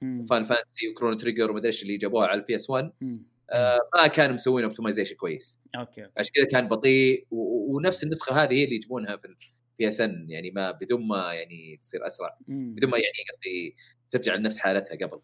Final 0.00 0.44
Fantasy 0.44 0.88
و 0.88 0.92
Chrono 0.92 1.18
Trigger 1.18 1.50
ومدري 1.50 1.66
إيش 1.66 1.82
اللي 1.82 1.96
جابوها 1.96 2.26
على 2.26 2.40
ال 2.40 2.56
PS1 2.56 2.92
مم. 3.00 3.22
آه، 3.50 3.78
ما 3.96 4.06
كانوا 4.06 4.34
مسوين 4.34 4.64
optimization 4.64 5.16
كويس. 5.16 5.60
okay 5.76 6.08
عشان 6.16 6.32
كذا 6.34 6.44
كان 6.44 6.68
بطيء 6.68 7.26
ونفس 7.30 8.04
النسخة 8.04 8.42
هذه 8.42 8.54
هي 8.54 8.64
اللي 8.64 8.76
يجيبونها 8.76 9.16
في 9.16 9.24
ال 9.24 9.88
PSN 9.88 10.26
يعني 10.30 10.50
ما 10.50 10.70
بدون 10.70 11.08
ما 11.08 11.34
يعني 11.34 11.80
تصير 11.82 12.06
أسرع. 12.06 12.36
بدون 12.48 12.90
ما 12.90 12.98
يعني 12.98 13.16
قصدي 13.32 13.76
ترجع 14.10 14.34
لنفس 14.34 14.58
حالتها 14.58 15.06
قبل. 15.06 15.20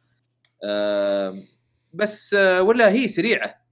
بس 1.92 2.34
آه، 2.34 2.62
ولا 2.62 2.90
هي 2.92 3.08
سريعة 3.08 3.62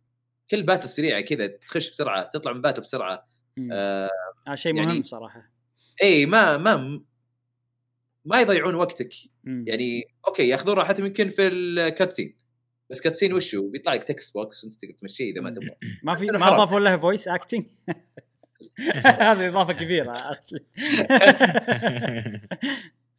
كل 0.51 0.63
battle 0.63 0.89
سريعة 0.89 1.21
كذا 1.21 1.47
تخش 1.47 1.91
بسرعة 1.91 2.31
تطلع 2.35 2.53
من 2.53 2.61
battle 2.61 2.83
بسرعة. 2.83 3.29
آه، 3.73 4.11
هذا 4.49 4.55
شيء 4.57 4.75
يعني- 4.77 4.87
مهم 4.93 5.03
صراحة 5.03 5.51
اي 6.03 6.27
ما 6.27 6.57
ما 6.57 7.03
ما 8.25 8.41
يضيعون 8.41 8.75
وقتك 8.75 9.15
مم. 9.45 9.65
يعني 9.69 10.05
okay 10.29 10.49
ياخذون 10.49 10.75
راحتهم 10.77 11.07
يمكن 11.07 11.29
في 11.29 11.49
ال 11.49 11.59
cutscene 11.59 12.37
بس 12.91 13.01
cutscene 13.01 13.35
وشو 13.35 13.69
بيطلع 13.71 13.95
لك 13.95 14.05
text 14.05 14.35
box 14.35 14.65
وأنت 14.65 14.75
تقدر 14.75 14.95
تمشيه 15.01 15.33
إذا 15.33 15.41
ما 15.41 15.51
تبغى 15.51 15.71
ما 16.03 16.15
في 16.15 16.27
ما. 16.27 16.49
اضافوا 16.55 16.81
لها 16.81 16.97
voice 16.97 17.29
acting 17.29 17.67
هذه 19.05 19.49
إضافة 19.49 19.73
كبيرة. 19.73 20.13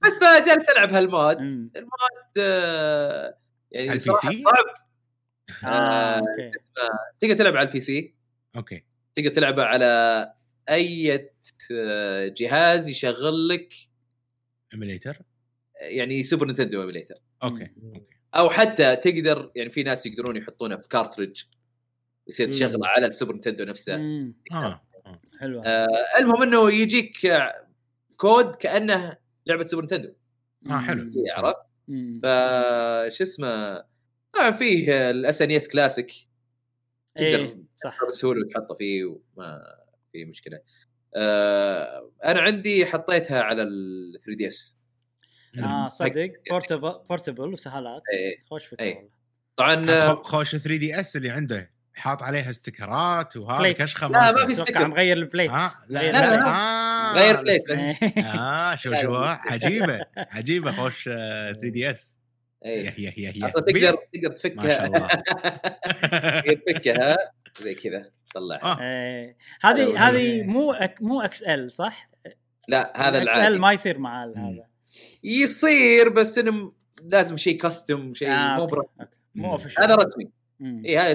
بس 0.04 0.12
فجالس 0.22 0.70
ألعب 0.70 0.93
هال 0.93 1.08
mod. 1.08 1.38
ال 1.41 1.66
mod 1.66 2.38
آه، 2.39 3.38
يعني؟ 3.72 3.99
صعب 3.99 4.34
آه، 5.64 6.20
okay. 6.20 6.52
اسمه 6.60 6.89
تقدر 7.20 7.36
تلعب 7.36 7.56
على 7.58 7.68
ال 7.68 7.80
PC؟ 7.80 8.16
okay. 8.56 8.84
تقدر 9.16 9.30
تلعبه 9.30 9.64
على 9.64 10.34
أي 10.70 11.30
آه، 11.72 12.28
جهاز 12.28 12.88
يشغل 12.88 13.48
لك؟ 13.48 13.74
emulator 14.74 15.18
يعني 15.82 16.24
سوبر 16.24 16.46
نينتندو 16.46 16.82
emulator 16.82 17.16
okay. 17.43 17.68
okay. 17.84 18.02
أو 18.36 18.50
حتى 18.50 18.96
تقدر 18.96 19.52
يعني 19.56 19.70
في 19.70 19.84
ناس 19.84 20.06
يقدرون 20.06 20.38
يحطونه 20.38 20.78
في 20.78 20.88
cartridge 20.88 21.43
يصير. 22.28 22.48
تشغله 22.48 22.88
على 22.88 23.06
السوبر 23.06 23.34
نينتندو 23.34 23.64
نفسه. 23.64 23.96
أمم، 23.96 24.36
آه 24.52 24.82
آه. 25.06 25.22
حلوة. 25.39 25.66
آه 25.66 25.88
المهم 26.20 26.42
إنه 26.42 26.72
يجيك 26.72 27.26
آه، 27.26 27.68
كود 28.18 28.56
كأنه 28.56 29.18
لعبة 29.48 29.66
سوبر 29.66 29.82
نينتندو 29.82 30.14
آه 30.68 30.80
حلو. 30.80 31.12
عرفت. 31.38 31.58
فش 32.24 33.22
اسمه؟ 33.22 33.84
طبعا 34.34 34.52
فيه 34.52 35.10
ال 35.10 35.41
SNES 35.41 35.68
Classic 35.68 36.12
تقدر 37.16 37.58
صح 37.76 37.98
بسهولة 38.10 38.48
تحطه 38.54 38.76
فيه 38.76 39.06
وما 39.06 39.60
في 40.12 40.26
مشكلة 40.26 40.60
آه 41.16 42.12
أنا 42.26 42.42
عندي 42.42 42.86
حطيتها 42.86 43.42
على 43.42 43.64
ال 43.64 44.20
3DS 44.26 44.78
آه 45.64 45.88
صدق 45.88 46.32
portable 46.49 46.93
portable 47.10 47.54
وسهالات 47.54 48.02
إيه. 48.14 48.44
خوش 48.50 48.66
فكره 48.66 48.84
إيه. 48.84 49.10
طبعا 49.58 49.90
آه، 49.90 50.14
خوش 50.14 50.52
3DS 50.56 51.16
اللي 51.16 51.30
عنده 51.30 51.72
حاط 51.94 52.24
عليها 52.24 52.50
sticker 52.49 53.27
ات 53.27 53.38
وهذا. 53.38 53.72
كشخة 53.72 54.08
لا، 54.08 54.32
ما. 54.32 54.32
في 54.32 54.44
أتوقع 54.44 54.64
sticker. 54.64 54.88
مغير 54.88 55.18
ال 55.18 55.23
plate 55.23 55.52
ها 55.52 55.72
لا 55.90 56.00
لا, 56.00 56.12
لا، 56.12 56.36
لا. 56.36 56.48
آه 56.48 57.14
غير 57.16 57.42
plate 57.41 57.62
بس 57.70 57.80
إيه. 57.80 58.24
آه 58.26 58.76
شو 58.76 58.96
شو 58.96 59.16
عجيبة 59.24 60.06
عجيبة 60.18 60.72
خوش 60.72 61.04
3DS 61.04 62.20
يا 62.66 62.70
إيه. 62.70 62.86
يا 62.86 63.14
يا 63.18 63.34
يا 63.38 63.47
حتى 63.47 63.62
تقدر 63.62 63.97
تقدر 64.14 64.32
تفكها 64.36 64.55
ما 64.55 64.70
شاء 64.70 64.86
الله 64.86 65.07
تقدر 66.41 66.53
تفكها 66.68 67.18
زي 67.62 67.76
كذا 67.76 68.12
تطلعها 68.30 68.64
آه. 68.64 68.82
إيه. 68.82 69.38
هذه. 69.62 70.09
هذه 70.09 70.43
مو 70.43 70.72
أك 70.72 71.01
مو 71.01 71.22
XL 71.22 71.72
صح؟ 71.72 72.09
لا 72.68 73.07
هذا 73.09 73.24
XL 73.24 73.39
العادي 73.39 73.57
ما 73.57 73.74
يصير 73.74 73.97
مع. 73.97 74.26
هذا 74.26 74.68
يصير 75.24 76.09
بس 76.09 76.38
إنه 76.38 76.51
م- 76.51 76.74
لازم 77.03 77.38
شيء 77.38 77.57
custom 77.58 78.14
شيء 78.14 78.30
آه، 78.30 78.57
مو. 78.57 78.66
برا. 78.66 78.84
مو 79.36 79.55
هذا 79.80 79.95
رسمي. 79.95 80.32
اي 80.62 80.97
هذا 80.97 81.14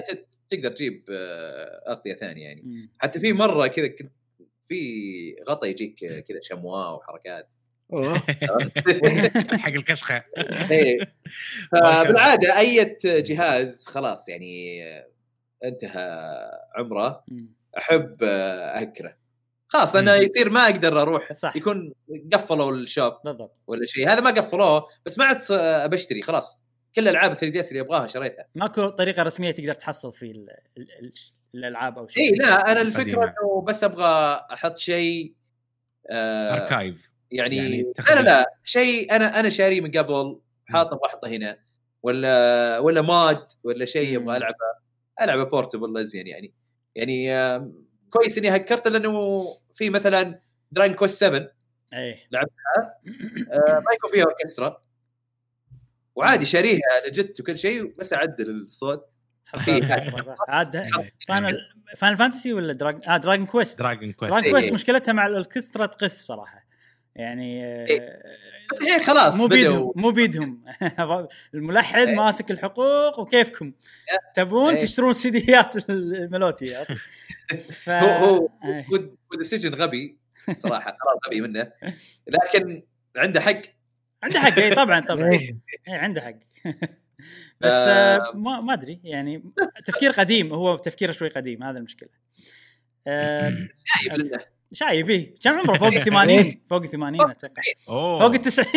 تقدر 0.51 0.70
تجيب 0.70 1.05
آه، 1.11 1.82
أغطية 1.92 2.14
ثانية 2.14 2.42
يعني 2.44 2.62
مم. 2.62 2.90
حتى 2.99 3.20
في 3.20 3.32
مرة 3.32 3.66
كذا 3.66 3.86
كنت 3.86 4.12
في 4.68 5.36
غطا 5.49 5.66
يجيك 5.66 5.94
كذا 5.99 6.40
شمواء 6.42 6.94
وحركات. 6.97 7.49
حق 9.62 9.68
الكشخة 9.72 10.24
إيه. 10.70 10.99
فبالعادة 11.72 12.59
أي 12.59 12.97
جهاز 13.05 13.87
خلاص 13.87 14.28
يعني 14.28 14.82
انتهى 15.64 16.20
عمره. 16.76 17.24
أحب 17.78 18.22
اهكره 18.22 19.16
خلاص 19.68 19.97
مم. 19.97 20.09
يصير 20.09 20.51
ما 20.51 20.64
أقدر 20.64 21.03
أروح 21.03 21.32
صح. 21.32 21.57
يكون 21.57 21.93
قفلوا 22.32 22.72
ال 22.72 22.80
shop 22.80 23.12
بالضبط 23.24 23.59
ولا 23.66 23.87
شيء 23.87 24.09
هذا 24.09 24.20
ما 24.20 24.30
قفلوه 24.30 24.87
بس 25.07 25.18
ما 25.18 25.24
عاد 25.24 25.41
بشتري 25.91 26.22
خلاص 26.22 26.66
كل 26.97 27.03
الألعاب 27.03 27.32
3DS 27.34 27.49
اللي 27.49 27.80
أبغاها 27.80 28.07
شريتها 28.07 28.47
ماكو 28.55 28.89
طريقة 28.89 29.22
رسمية 29.22 29.51
تقدر 29.51 29.74
تحصل 29.74 30.12
في 30.12 30.26
ال- 30.30 30.51
ال- 30.78 30.89
ال- 31.03 31.12
الألعاب 31.55 31.99
أو 31.99 32.07
شيء 32.09 32.22
اي 32.32 32.39
لا 32.39 32.72
أنا 32.72 32.80
الفكرة. 32.80 33.24
إنه 33.24 33.62
بس 33.62 33.84
أبغى 33.84 34.41
أحط 34.53 34.78
شيء 34.78 35.34
آه 36.11 36.55
archive 36.55 37.12
يعني, 37.31 37.57
يعني 37.57 37.93
لا 38.09 38.22
لا 38.22 38.47
شيء 38.64 39.16
أنا 39.16 39.41
أنا 39.41 39.49
شاريه 39.49 39.81
من 39.81 39.91
قبل 39.91 40.41
حاطه 40.66 40.99
واحطة 41.03 41.29
هنا. 41.29 41.59
ولا 42.03 42.79
ولا 42.79 43.03
mod 43.03 43.47
ولا 43.64 43.85
شيء. 43.85 44.16
أبغى 44.16 44.37
ألعبه. 44.37 44.55
ألعبه 45.20 45.45
portable 45.45 45.99
أزين 45.99 46.26
يعني. 46.27 46.53
يعني 46.95 47.29
كويس 48.11 48.39
إني 48.39 48.57
hack 48.57 48.78
رت 48.78 48.89
لأنه 48.89 49.45
في 49.74 49.91
مثلا 49.91 50.41
Dragon 50.72 50.95
Quest 50.95 51.16
7 51.16 51.51
إيه. 51.93 52.16
آه، 52.35 53.79
ما 53.79 53.93
يكون 53.95 54.11
فيها 54.12 54.24
أوركسترا. 54.24 54.83
وعادي 56.14 56.47
شاريها 56.47 56.81
لجت 57.09 57.41
وكل 57.41 57.59
شيء 57.59 57.95
بس 57.99 58.12
أعدل 58.12 58.51
الصوت. 58.51 59.11
صح. 59.45 59.68
عاد 60.49 60.89
Final 61.28 61.59
Final 61.97 62.16
Fantasy 62.16 62.53
ولا 62.53 62.72
Drag 62.72 63.01
آه 63.09 63.16
Dragon 63.16 63.47
Quest 63.47 63.78
Dragon 63.78 64.12
Quest 64.12 64.34
Dragon. 64.34 64.53
Quest 64.53 64.72
مشكلتها 64.72 65.12
مع 65.12 65.27
الأوركسترا 65.27 65.87
تقف 65.87 66.18
صراحة. 66.18 66.66
يعني 67.17 67.64
إيه. 67.87 68.23
بس 68.73 68.83
الحين 68.83 69.03
خلاص 69.03 69.37
مو 69.37 69.47
بيدهم 69.47 69.93
مو 69.97 70.11
بيدهم 70.11 70.64
الملحن 71.55 71.99
إيه. 71.99 72.14
ماسك 72.14 72.51
الحقوق 72.51 73.19
وكيفكم 73.19 73.73
تبون 74.35 74.75
إيه. 74.75 74.83
تشترون 74.83 75.12
سيديات 75.12 75.91
الملوتي؟ 75.91 76.75
ف... 77.85 77.91
هو 77.91 78.09
هو 78.09 78.49
إيه. 78.64 78.87
هو 78.87 79.39
decision 79.39 79.74
غبي 79.75 80.19
صراحة 80.57 80.91
قرار 80.91 81.19
غبي 81.27 81.41
منه 81.41 81.73
لكن 82.27 82.83
عنده 83.17 83.41
حق 83.41 83.62
عنده 84.23 84.41
حق 84.41 84.59
اي 84.59 84.75
طبعا 84.75 85.01
طبعا 85.01 85.33
إيه. 85.33 85.59
اي 85.89 85.95
عنده 85.95 86.21
حق 86.21 86.39
بس 87.61 87.73
آه، 87.73 88.17
آه. 88.17 88.33
ما 88.35 88.61
ما 88.61 88.73
أدري 88.73 89.01
يعني 89.05 89.53
تفكير 89.87 90.11
قديم 90.11 90.53
هو 90.53 90.77
تفكيره 90.77 91.12
شوي 91.12 91.29
قديم 91.29 91.62
هذا 91.62 91.79
المشكلة 91.79 92.09
آه، 93.07 93.69
شايب 94.73 95.11
إيه. 95.11 95.35
كم 95.43 95.51
عمره 95.51 95.79
فوق 95.79 95.89
ال 95.95 96.05
80 96.05 96.55
فوق 96.71 96.83
ال 96.83 96.89
80 96.91 97.31
أتوقع 97.31 97.62
فوق 97.87 98.35
ال 98.35 98.43
90 98.43 98.67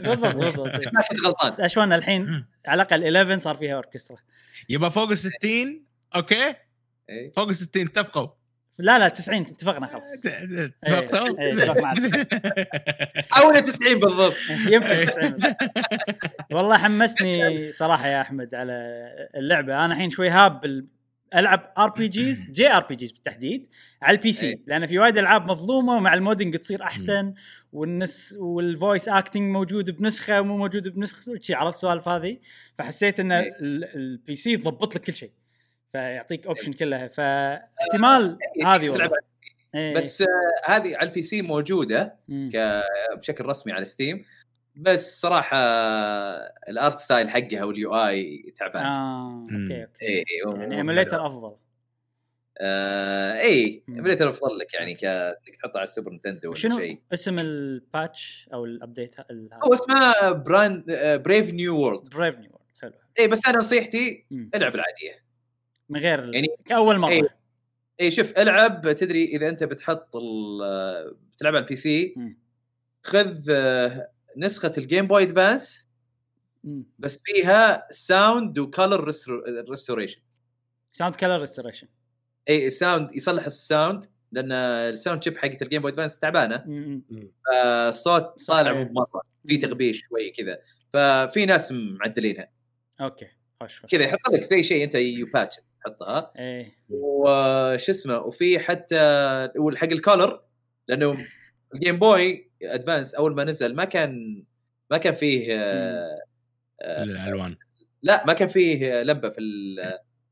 بالضبط 0.00 0.42
بالضبط. 0.42 0.68
إيه. 0.68 0.90
ما 0.94 1.02
كنت 1.10 1.20
غلطان. 1.26 1.64
أشوان 1.64 1.92
الحين 1.92 2.44
على 2.66 2.82
الأقل 2.82 3.16
11 3.16 3.38
صار 3.38 3.56
فيها 3.56 3.74
أوركسترا. 3.74 4.16
يبقى 4.68 4.90
فوق 4.90 5.10
ال 5.10 5.18
60 5.18 5.84
okay؟ 6.16 6.54
إيه. 7.10 7.32
فوق 7.36 7.48
ال 7.48 7.54
60 7.54 7.82
اتفقوا 7.86 8.28
لا 8.78 8.98
لا 8.98 9.08
90 9.08 9.40
اتفقنا 9.40 9.86
خلاص. 9.86 10.26
إيه، 10.26 10.70
على 10.88 12.26
حول 13.30 13.60
90 13.62 14.00
بالضبط. 14.00 14.34
يمكن 14.66 15.06
90 15.06 15.34
والله 16.52 16.78
حمسني 16.78 17.72
صراحة 17.72 18.06
يا 18.08 18.20
أحمد 18.20 18.54
على 18.54 18.72
اللعبة. 19.36 19.84
أنا 19.84 19.94
الحين 19.94 20.10
شوي 20.10 20.28
هاب 20.28 20.86
ألعب 21.34 21.72
ار 21.78 21.90
بي 21.90 22.08
جيز 22.08 22.50
جي 22.50 22.72
ار 22.72 22.86
بي 22.86 22.94
جيز 22.94 23.12
بالتحديد 23.12 23.68
على 24.02 24.16
ال 24.16 24.32
PC 24.32 24.46
إيه. 24.46 24.58
لأن 24.66 24.86
في 24.86 24.98
وايد 24.98 25.18
ألعاب 25.18 25.50
مظلومة 25.50 25.96
ومع 25.96 26.14
ال 26.14 26.19
modding 26.19 26.56
تصير 26.56 26.82
أحسن 26.82 27.34
والنس 27.72 28.36
وال 28.38 28.58
voice 28.58 29.08
acting 29.08 29.50
موجود 29.50 29.90
بنسخة 29.90 30.40
مو 30.40 30.56
موجود 30.56 30.88
بنسخة 30.88 31.38
شي 31.40 31.54
عرفت 31.54 31.74
السوالف 31.74 32.08
هذه 32.08 32.38
فحسيت 32.74 33.20
إن 33.20 33.32
إيه. 33.32 33.56
ال 33.60 34.36
PC 34.36 34.56
تضبط 34.56 34.94
لك 34.94 35.02
كل 35.02 35.14
شيء 35.14 35.30
فيعطيك 35.92 36.46
option 36.46 36.72
كلها 36.72 37.08
فاحتمال 37.08 38.38
إيه، 38.56 38.74
هذه 38.74 38.90
والله 38.90 39.10
إيه. 39.74 39.94
بس 39.94 40.22
آه، 40.22 40.26
هذه 40.64 40.96
على 40.96 41.08
ال 41.08 41.22
PC 41.22 41.42
موجوده. 41.42 42.16
بشكل 43.18 43.44
رسمي 43.44 43.72
على 43.72 43.84
Steam 43.84 44.24
بس 44.76 45.20
صراحة 45.20 45.56
ال 46.68 46.75
art 46.75 46.98
style 46.98 47.30
حقها 47.30 47.64
وال 47.64 47.94
UI 47.94 48.52
تعبان 48.58 48.86
آه. 48.86 49.40
okay 49.42 49.84
okay 49.84 50.06
اي 50.18 50.24
يعني 50.60 50.76
emulator 50.76 51.26
أفضل 51.26 51.56
آه 52.60 53.40
اي. 53.40 53.82
emulator 53.88 54.30
أفضل 54.30 54.58
لك 54.58 54.74
يعني 54.74 54.94
ك- 54.94 55.04
إنك 55.04 55.56
تحطه 55.56 55.76
على 55.76 55.82
السوبر 55.84 56.12
نتندو 56.12 56.48
ولا 56.48 56.56
شيء 56.58 57.00
اسم 57.14 57.38
ال 57.38 57.56
patch 57.56 58.48
أو 58.52 58.64
ال 58.64 58.71
update 58.71 59.14
هو 59.64 59.74
اسمه 59.74 60.32
brand 60.32 60.84
Brave 61.24 61.50
New 61.52 61.76
World 61.80 62.08
Brave 62.10 62.38
New 62.38 62.50
World 62.50 62.76
حلو 62.82 62.92
اي 63.20 63.28
بس 63.28 63.48
أنا 63.48 63.58
نصيحتي. 63.58 64.26
ألعب 64.32 64.74
العادية 64.74 65.24
من 65.88 66.00
غير 66.00 66.34
يعني 66.34 66.46
كاول 66.66 66.98
مرة 66.98 67.10
إيه. 67.10 67.36
اي 68.00 68.10
شوف 68.10 68.38
ألعب 68.38 68.92
تدري 68.92 69.24
إذا 69.24 69.48
أنت 69.48 69.64
بتحط 69.64 70.16
ال- 70.16 71.14
بتلعب 71.36 71.54
على 71.54 71.62
ال 71.64 71.76
PC. 71.76 72.14
خذ 73.02 73.50
آه، 73.50 74.10
نسخة 74.36 74.72
ال 74.78 74.84
Game 74.84 75.06
Boy 75.06 75.22
Advance. 75.22 75.88
بس 76.98 77.20
فيها 77.24 77.86
sound 77.90 78.58
و 78.58 78.67
color 78.67 79.14
restoration 79.70 80.20
sound 80.90 81.14
color 81.14 81.40
restoration 81.40 81.88
اي 82.48 82.70
sound 82.70 83.16
يصلح 83.16 83.46
ال 83.46 83.56
sound 83.56 84.04
لأن 84.32 84.52
ال 84.52 84.64
sound 84.64 85.22
chip 85.22 85.36
حقت 85.36 85.62
ال 85.62 85.66
Game 85.66 85.82
Boy 85.82 85.90
Advance 85.90 86.18
تعبانة. 86.18 86.64
فالصوت 87.46 88.46
طالع. 88.46 88.72
مو 88.72 88.84
بمره 88.84 89.22
في 89.46 89.56
تغبيش 89.56 90.02
شوي 90.08 90.30
كذا. 90.30 90.58
ففي 90.92 91.46
ناس 91.46 91.72
معدلينها. 91.72 92.48
okay. 93.00 93.26
خوش 93.62 93.80
خوش. 93.80 93.90
كذا 93.90 94.04
يحط 94.04 94.18
لك 94.32 94.42
زي 94.42 94.62
شيء 94.62 94.84
أنت 94.84 94.94
ي 94.94 95.04
patch 95.04 95.56
تحطها 95.84 96.32
إيه. 96.38 96.72
وش 96.88 97.90
اسمه 97.90 98.18
وفي 98.18 98.58
حتى 98.58 98.96
حق 99.76 99.88
ال 99.92 100.00
color 100.00 100.42
لأنه 100.88 101.26
ال 101.76 101.80
Game 101.80 101.98
Boy 101.98 102.50
Advance 102.62 103.14
أول 103.14 103.34
ما 103.34 103.44
نزل 103.44 103.74
ما 103.74 103.84
كان 103.84 104.44
ما 104.90 104.98
كان 104.98 105.14
فيه 105.14 105.46
آه، 105.54 106.18
آه، 106.82 107.02
الألوان. 107.02 107.56
لا 108.02 108.26
ما 108.26 108.32
كان 108.32 108.48
فيه 108.48 109.02
لمبة 109.02 109.28
في 109.28 109.40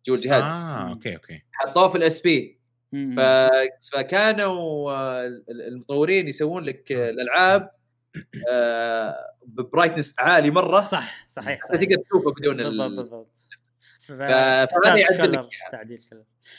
جوا 0.06 0.16
الجهاز 0.16 0.42
آه 0.42 0.90
okay 0.90 1.14
okay. 1.14 1.42
حطوه 1.52 1.88
في 1.88 1.98
ال 1.98 2.20
SP 2.20 2.58
فكانوا 3.92 4.92
آه، 4.92 5.26
ال- 5.26 5.62
المطورين 5.68 6.28
يسوون 6.28 6.64
لك 6.64 6.92
الألعاب 6.92 7.70
ب 9.46 9.52
brightness 9.52 10.14
عالي 10.18 10.50
مرة. 10.50 10.80
صح 10.80 11.24
صحيح 11.28 11.58
حتى 11.58 11.68
صحيح. 11.68 11.80
تقدر 11.80 12.02
تشوفه 12.02 12.32
بدون 12.32 12.56
بالضبط 12.56 12.80
ال... 12.90 12.96
بالضبط 12.96 13.38
فهذا 14.00 14.96
يعدل 14.96 15.32
لك 15.32 15.38
color، 15.40 15.48
تعديل 15.72 16.02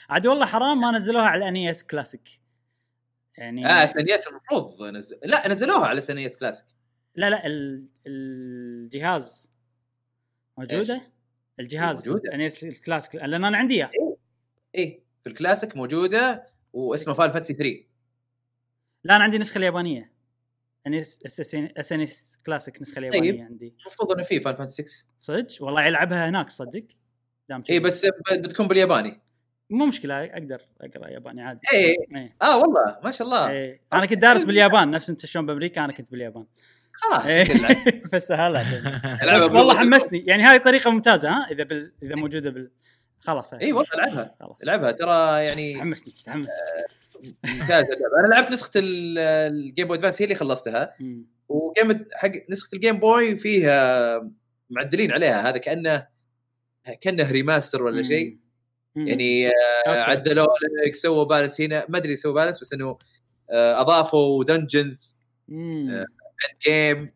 عاد 0.09 0.27
والله 0.27 0.45
حرام 0.45 0.81
ما 0.81 0.91
نزلوها 0.91 1.25
على 1.25 1.43
ال 1.43 1.69
NES 1.71 1.83
Classic 1.83 2.29
يعني 3.37 3.65
آه 3.65 3.83
SNES 3.83 4.27
المفروض 4.27 4.83
نزل... 4.83 5.19
لا 5.23 5.47
نزلوها 5.47 5.87
على 5.87 5.97
SNES 5.97 6.37
Classic 6.37 6.65
لا 7.15 7.29
لا 7.29 7.47
ال... 7.47 7.85
الجهاز. 8.07 9.51
موجودة؟ 10.57 11.01
الجهاز 11.59 12.09
موجودة. 12.09 12.33
NES 12.33 12.47
ال 12.47 12.63
Classic 12.63 13.15
لأن 13.15 13.45
أنا 13.45 13.57
عندي 13.57 13.73
إياه. 13.75 14.17
إيه 14.75 15.03
في 15.23 15.29
الكلاسيك 15.29 15.75
موجودة 15.75 16.45
واسمه 16.73 17.13
Final 17.13 17.31
Fantasy 17.31 17.53
3 17.53 17.83
لا 19.03 19.15
أنا 19.15 19.23
عندي 19.23 19.35
النسخه 19.35 19.57
اليابانية. 19.57 20.13
NES 20.87 21.19
SNES 21.77 22.37
Classic 22.45 22.75
النسخه 22.77 22.99
اليابانيه 22.99 23.31
طيب. 23.31 23.41
عندي. 23.41 23.75
المفروض 23.81 24.11
إنه 24.11 24.23
في 24.23 24.39
Final 24.39 24.57
Fantasy 24.57 24.85
6 24.85 25.05
صدق؟ 25.19 25.63
والله 25.63 25.83
يلعبها 25.83 26.29
هناك 26.29 26.49
صدق؟ 26.49 26.83
دام 27.49 27.63
اي. 27.69 27.79
بس 27.79 28.07
بتكون 28.31 28.67
بالياباني. 28.67 29.21
مو 29.69 29.85
مشكلة 29.85 30.23
أقدر 30.25 30.61
أقرأ 30.81 31.07
ياباني 31.09 31.41
عادي. 31.41 31.59
إيه. 31.73 31.95
إيه. 32.15 32.35
آه 32.41 32.57
والله 32.57 32.97
ما 33.03 33.11
شاء 33.11 33.27
الله. 33.27 33.49
إيه. 33.49 33.81
أنا 33.93 34.05
كنت 34.05 34.17
دارس 34.19 34.43
باليابان 34.43 34.91
نفس 34.91 35.09
أنت 35.09 35.25
شلون 35.25 35.45
بأمريكا 35.45 35.85
أنا 35.85 35.93
كنت 35.93 36.11
باليابان. 36.11 36.45
خلاص. 36.93 37.23
فسهلها 38.11 38.63
العبها 39.23 39.45
بس 39.47 39.51
والله. 39.51 39.77
حمسني. 39.79 40.19
يعني 40.27 40.43
هذه 40.43 40.57
طريقة 40.57 40.91
ممتازة 40.91 41.29
ها؟ 41.29 41.47
إذا 41.51 41.63
بال... 41.63 41.93
إذا 42.03 42.15
موجودة 42.15 42.49
بال 42.49 42.71
خلاص. 43.19 43.53
اي 43.53 43.73
والله 43.73 43.89
العبها 43.95 44.35
العبها 44.63 44.91
ترى 44.91 45.43
يعني 45.45 45.79
حمسني 45.81 46.13
تحمس 46.25 46.47
ممتازة 47.45 47.93
اللعبة. 47.93 48.19
أنا 48.19 48.27
لعبت 48.33 48.51
نسخة 48.51 48.71
ال- 48.79 49.17
ال 49.19 49.33
Game 49.33 49.87
Boy 49.87 49.97
Advance 49.97 50.21
هي 50.21 50.25
اللي 50.25 50.35
خلصتها. 50.35 50.91
و 51.49 51.61
game 51.61 52.05
حق 52.13 52.31
نسخة 52.49 52.75
ال 52.75 52.80
Game 52.80 52.99
Boy 52.99 53.35
فيها 53.35 54.29
معدلين 54.69 55.11
عليها. 55.11 55.49
هذا 55.49 55.57
كأنه 55.57 56.07
كأنه 57.01 57.31
remaster 57.31 57.83
ولا 57.83 58.03
شيء. 58.03 58.37
يعني. 58.95 59.51
عدلوا 59.87 60.47
لك 60.87 60.95
سووا 60.95 61.23
balance 61.23 61.61
هنا 61.61 61.85
ما 61.89 61.97
أدري 61.97 62.15
سووا 62.15 62.33
balance 62.33 62.59
بس 62.59 62.73
إنه 62.73 62.97
آه، 63.49 63.81
أضافوا 63.81 64.43
dungeons. 64.43 65.17
آه، 65.51 66.05
game. 66.67 67.11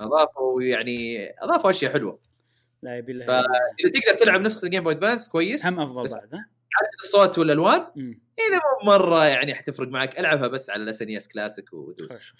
أضافوا 0.00 0.62
يعني 0.62 1.28
أضافوا 1.42 1.70
أشياء 1.70 1.92
حلوة 1.92 2.18
لا 2.82 2.98
يبي 2.98 3.22
فإذا 3.22 3.90
تقدر 3.94 4.18
تلعب 4.20 4.40
نسخة 4.40 4.64
ال 4.64 4.68
Game 4.68 4.84
Boy 4.84 4.92
Advance 4.92 5.28
كويس 5.28 5.66
هم 5.66 5.80
أفضل 5.80 6.06
بعد 6.14 6.42
عدل 6.76 6.96
الصوت 7.04 7.38
والالوان 7.38 7.86
مم. 7.96 8.20
إذا 8.38 8.56
مو 8.56 8.92
مرة 8.92 9.26
يعني 9.26 9.54
حتفرق 9.54 9.88
معك 9.88 10.18
ألعبها 10.18 10.48
بس 10.48 10.70
على 10.70 10.82
ال 10.82 11.02
SNES 11.02 11.28
Classic 11.28 11.72
ودوس. 11.72 12.32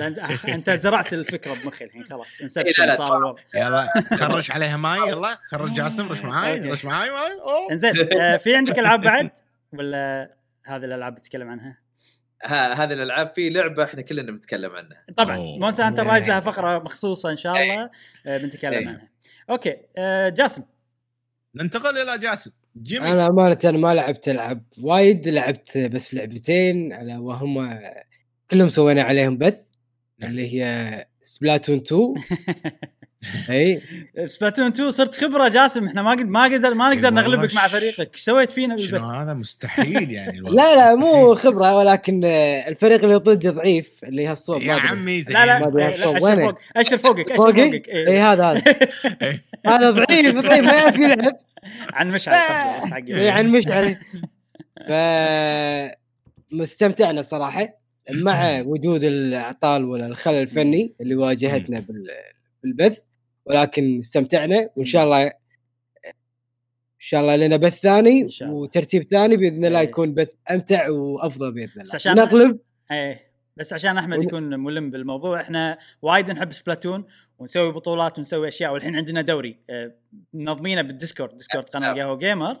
انت 0.00 0.18
أنت 0.48 0.70
زرعت 0.70 1.12
الفكرة 1.12 1.54
بمخي 1.54 1.84
الحين 1.84 2.04
خلاص. 2.04 2.26
إيه، 2.26 2.38
لا، 2.38 2.42
Inception 2.44 2.86
لا، 2.86 2.94
صار 2.94 3.16
الوضع. 3.16 3.42
يلا 3.54 3.88
خرج 4.14 4.52
عليها 4.52 4.76
ماي 4.76 4.98
يلا. 4.98 5.38
خرج 5.50 5.74
جاسم 5.74 6.08
رش 6.08 6.24
معاي. 6.24 6.60
رش 6.60 6.84
معاي 6.84 7.10
ماي. 7.10 7.30
إنزين 7.70 8.20
آه، 8.20 8.36
في 8.36 8.56
عندك 8.56 8.78
ألعاب 8.78 9.00
بعد؟ 9.00 9.30
ولا 9.72 10.34
هذه 10.64 10.84
الألعاب 10.84 11.14
بتتكلم 11.14 11.48
عنها؟ 11.48 11.78
ها 12.44 12.72
هذه 12.72 12.92
الألعاب 12.92 13.32
في 13.34 13.50
لعبة 13.50 13.84
إحنا 13.84 14.02
كلنا 14.02 14.32
بنتكلم 14.32 14.76
عنها. 14.76 15.04
طبعا. 15.16 15.36
أوه. 15.36 15.58
Monster 15.58 15.82
Hunter 15.82 16.06
Rise 16.06 16.28
لها 16.28 16.40
فقرة 16.40 16.78
مخصوصة 16.78 17.30
إن 17.30 17.36
شاء 17.36 17.56
الله 17.56 17.90
آه، 18.26 18.38
بنتكلم 18.38 18.72
إيه. 18.72 18.88
عنها. 18.88 19.08
okay 19.50 19.76
آه، 19.96 20.28
جاسم. 20.28 20.62
ننتقل 21.54 21.98
إلى 21.98 22.18
جاسم. 22.18 22.50
جيمي؟ 22.76 23.12
أنا 23.12 23.26
أمانة 23.26 23.58
ما 23.64 23.94
لعبت 23.94 24.28
العاب 24.28 24.64
وايد 24.82 25.28
لعبت 25.28 25.78
بس 25.78 26.14
لعبتين 26.14 26.92
على 26.92 27.16
وهم 27.16 27.80
كلهم 28.50 28.68
سوينا 28.68 29.02
عليهم 29.02 29.38
بث 29.38 29.64
اللي 30.24 30.54
هي 30.54 31.06
Splatoon 31.22 31.76
2 31.78 32.14
إي 33.50 33.82
Splatoon 34.26 34.66
2 34.66 34.90
صرت 34.92 35.14
خبرة 35.14 35.48
جاسم 35.48 35.86
إحنا 35.86 36.02
ما 36.02 36.10
قد 36.10 36.28
ما 36.28 36.44
قدر 36.44 36.74
ما 36.74 36.94
نقدر 36.94 37.10
نغلبك 37.10 37.54
مع 37.54 37.68
فريقك 37.68 38.10
إيش 38.14 38.20
سويت 38.20 38.50
فينا 38.50 38.76
شنو؟ 38.76 39.06
هذا 39.10 39.34
مستحيل 39.34 40.10
يعني. 40.10 40.40
لا 40.40 40.76
لا 40.76 40.94
مو. 40.94 41.34
خبرة 41.34 41.76
ولكن 41.76 42.24
الفريق 42.68 43.02
اللي 43.04 43.14
ضدي 43.16 43.48
ضعيف 43.48 43.90
اللي 44.04 44.26
هي 44.28 44.32
الصوت 44.32 44.62
يا. 44.62 44.72
عمي 44.74 45.20
زين 45.22 45.36
لا 45.36 45.46
لا 45.46 45.90
أشر 45.92 46.24
وينه. 46.24 46.46
فوق 46.46 46.58
أشر 46.76 46.98
فوقك 46.98 47.30
أشر 47.32 47.36
فوقك 47.36 47.88
إي. 47.88 48.18
هذا 48.18 48.44
هذا. 48.44 48.62
هذا 49.66 49.90
ضعيف 49.90 50.36
ضعيف 50.36 50.64
ما 50.64 50.72
يعرف 50.72 50.96
يلعب 50.96 51.36
عن 51.92 52.10
مشعل 52.10 52.34
قصدي، 52.34 52.86
بس 52.86 52.90
حقي. 52.92 53.24
يعني 53.24 53.48
مش 53.48 53.66
عليه 53.68 54.00
ف 54.88 54.92
مستمتعنا 56.50 57.22
صراحة 57.22 57.78
مع 58.10 58.60
وجود 58.66 59.04
الاعطال 59.04 59.84
ولا 59.84 60.06
الخلل 60.06 60.34
الفني 60.42 60.94
اللي 61.00 61.14
واجهتنا 61.14 61.80
بال- 61.80 62.10
بالبث 62.62 62.98
ولكن 63.46 63.98
استمتعنا 63.98 64.68
وإن 64.76 64.84
شاء 64.86 65.04
الله 65.04 65.22
إن 65.26 65.32
شاء 67.08 67.20
الله 67.20 67.36
لنا 67.36 67.56
بث 67.56 67.80
ثاني. 67.80 68.28
وترتيب 68.42 69.02
ثاني 69.02 69.36
بإذن 69.36 69.64
الله 69.64 69.80
إيه. 69.80 69.88
يكون 69.88 70.14
بث 70.14 70.34
أمتع 70.50 70.88
وأفضل 70.90 71.52
بإذن 71.52 71.66
بس 71.66 71.74
الله. 71.82 71.94
عشان- 71.94 72.16
نقلب 72.16 72.58
إيه 72.90 73.32
بس 73.56 73.72
عشان 73.72 73.98
أحمد 73.98 74.18
ون- 74.18 74.24
يكون 74.24 74.60
ملم 74.60 74.90
بالموضوع 74.90 75.40
إحنا 75.40 75.78
وايد 76.02 76.30
نحب 76.30 76.52
سبلاتون 76.52 77.04
ونسوي 77.38 77.72
بطولات 77.72 78.18
ونسوي 78.18 78.48
أشياء 78.48 78.72
والحين 78.72 78.96
عندنا 78.96 79.22
دوري. 79.22 79.58
آه، 79.70 79.92
منظمينه 80.32 80.82
بال 80.82 80.94
Discord 80.94 81.38
Discord 81.38 81.64
قناة 81.68 81.88
نعم. 81.94 81.98
قهوة 81.98 82.18
Gamer. 82.18 82.56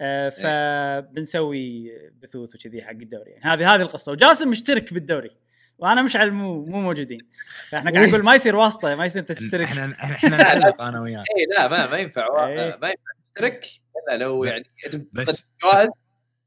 آه، 0.00 0.28
فبنسوي 0.28 1.92
بثوث 2.22 2.54
وكذي 2.54 2.82
حق 2.82 2.90
الدوري. 2.90 3.30
يعني 3.30 3.44
هذه 3.44 3.74
هذه 3.74 3.82
القصة. 3.82 4.12
وجاسم 4.12 4.50
مشترك 4.50 4.94
بالدوري. 4.94 5.30
وأنا 5.78 6.02
مشعل 6.02 6.30
مو 6.30 6.64
مو 6.66 6.80
موجودين. 6.80 7.28
فاحنا 7.68 7.90
قاعد 7.90 8.08
نقول 8.08 8.22
ما 8.22 8.34
يصير 8.34 8.56
واسطة 8.56 8.94
ما 8.94 9.06
يصير 9.06 9.20
انت 9.22 9.32
تشترك. 9.32 9.64
إحنا 9.64 9.92
إحنا 9.92 10.36
نعلق 10.36 10.82
أنا 10.82 11.00
وياك. 11.00 11.24
اي 11.38 11.46
لا 11.56 11.68
ما 11.68 11.90
ما 11.90 11.96
ينفع. 11.96 12.46
إيه. 12.46 12.78
ما 12.82 12.88
ينفع 12.88 13.12
تشترك. 13.34 13.66
إلا 14.08 14.16
لو 14.16 14.44
يعني 14.44 14.64
بس 15.12 15.50
جوائز. 15.62 15.88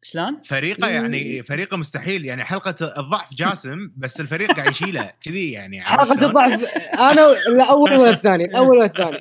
شلون؟ 0.03 0.41
فريقه 0.41 0.89
يعني 0.89 1.43
فريقه 1.43 1.77
مستحيل. 1.77 2.25
يعني 2.25 2.43
حلقة 2.43 2.93
الضعف 2.97 3.33
جاسم 3.33 3.91
بس 3.97 4.19
الفريق 4.21 4.51
قاعد 4.51 4.71
يشيله. 4.71 5.11
كذي 5.21 5.51
يعني 5.51 5.81
حلقة؟ 5.81 6.27
الضعف 6.27 6.63
أنا 6.93 7.31
الأول 7.47 7.91
ولا 7.91 8.09
الثاني 8.09 8.45
الأول 8.45 8.77
ولا 8.77 8.85
الثاني. 8.85 9.19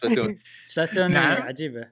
Splatoon 0.00 0.36
Splatoon 0.66 1.10
نعم. 1.10 1.42
عجيبة. 1.42 1.88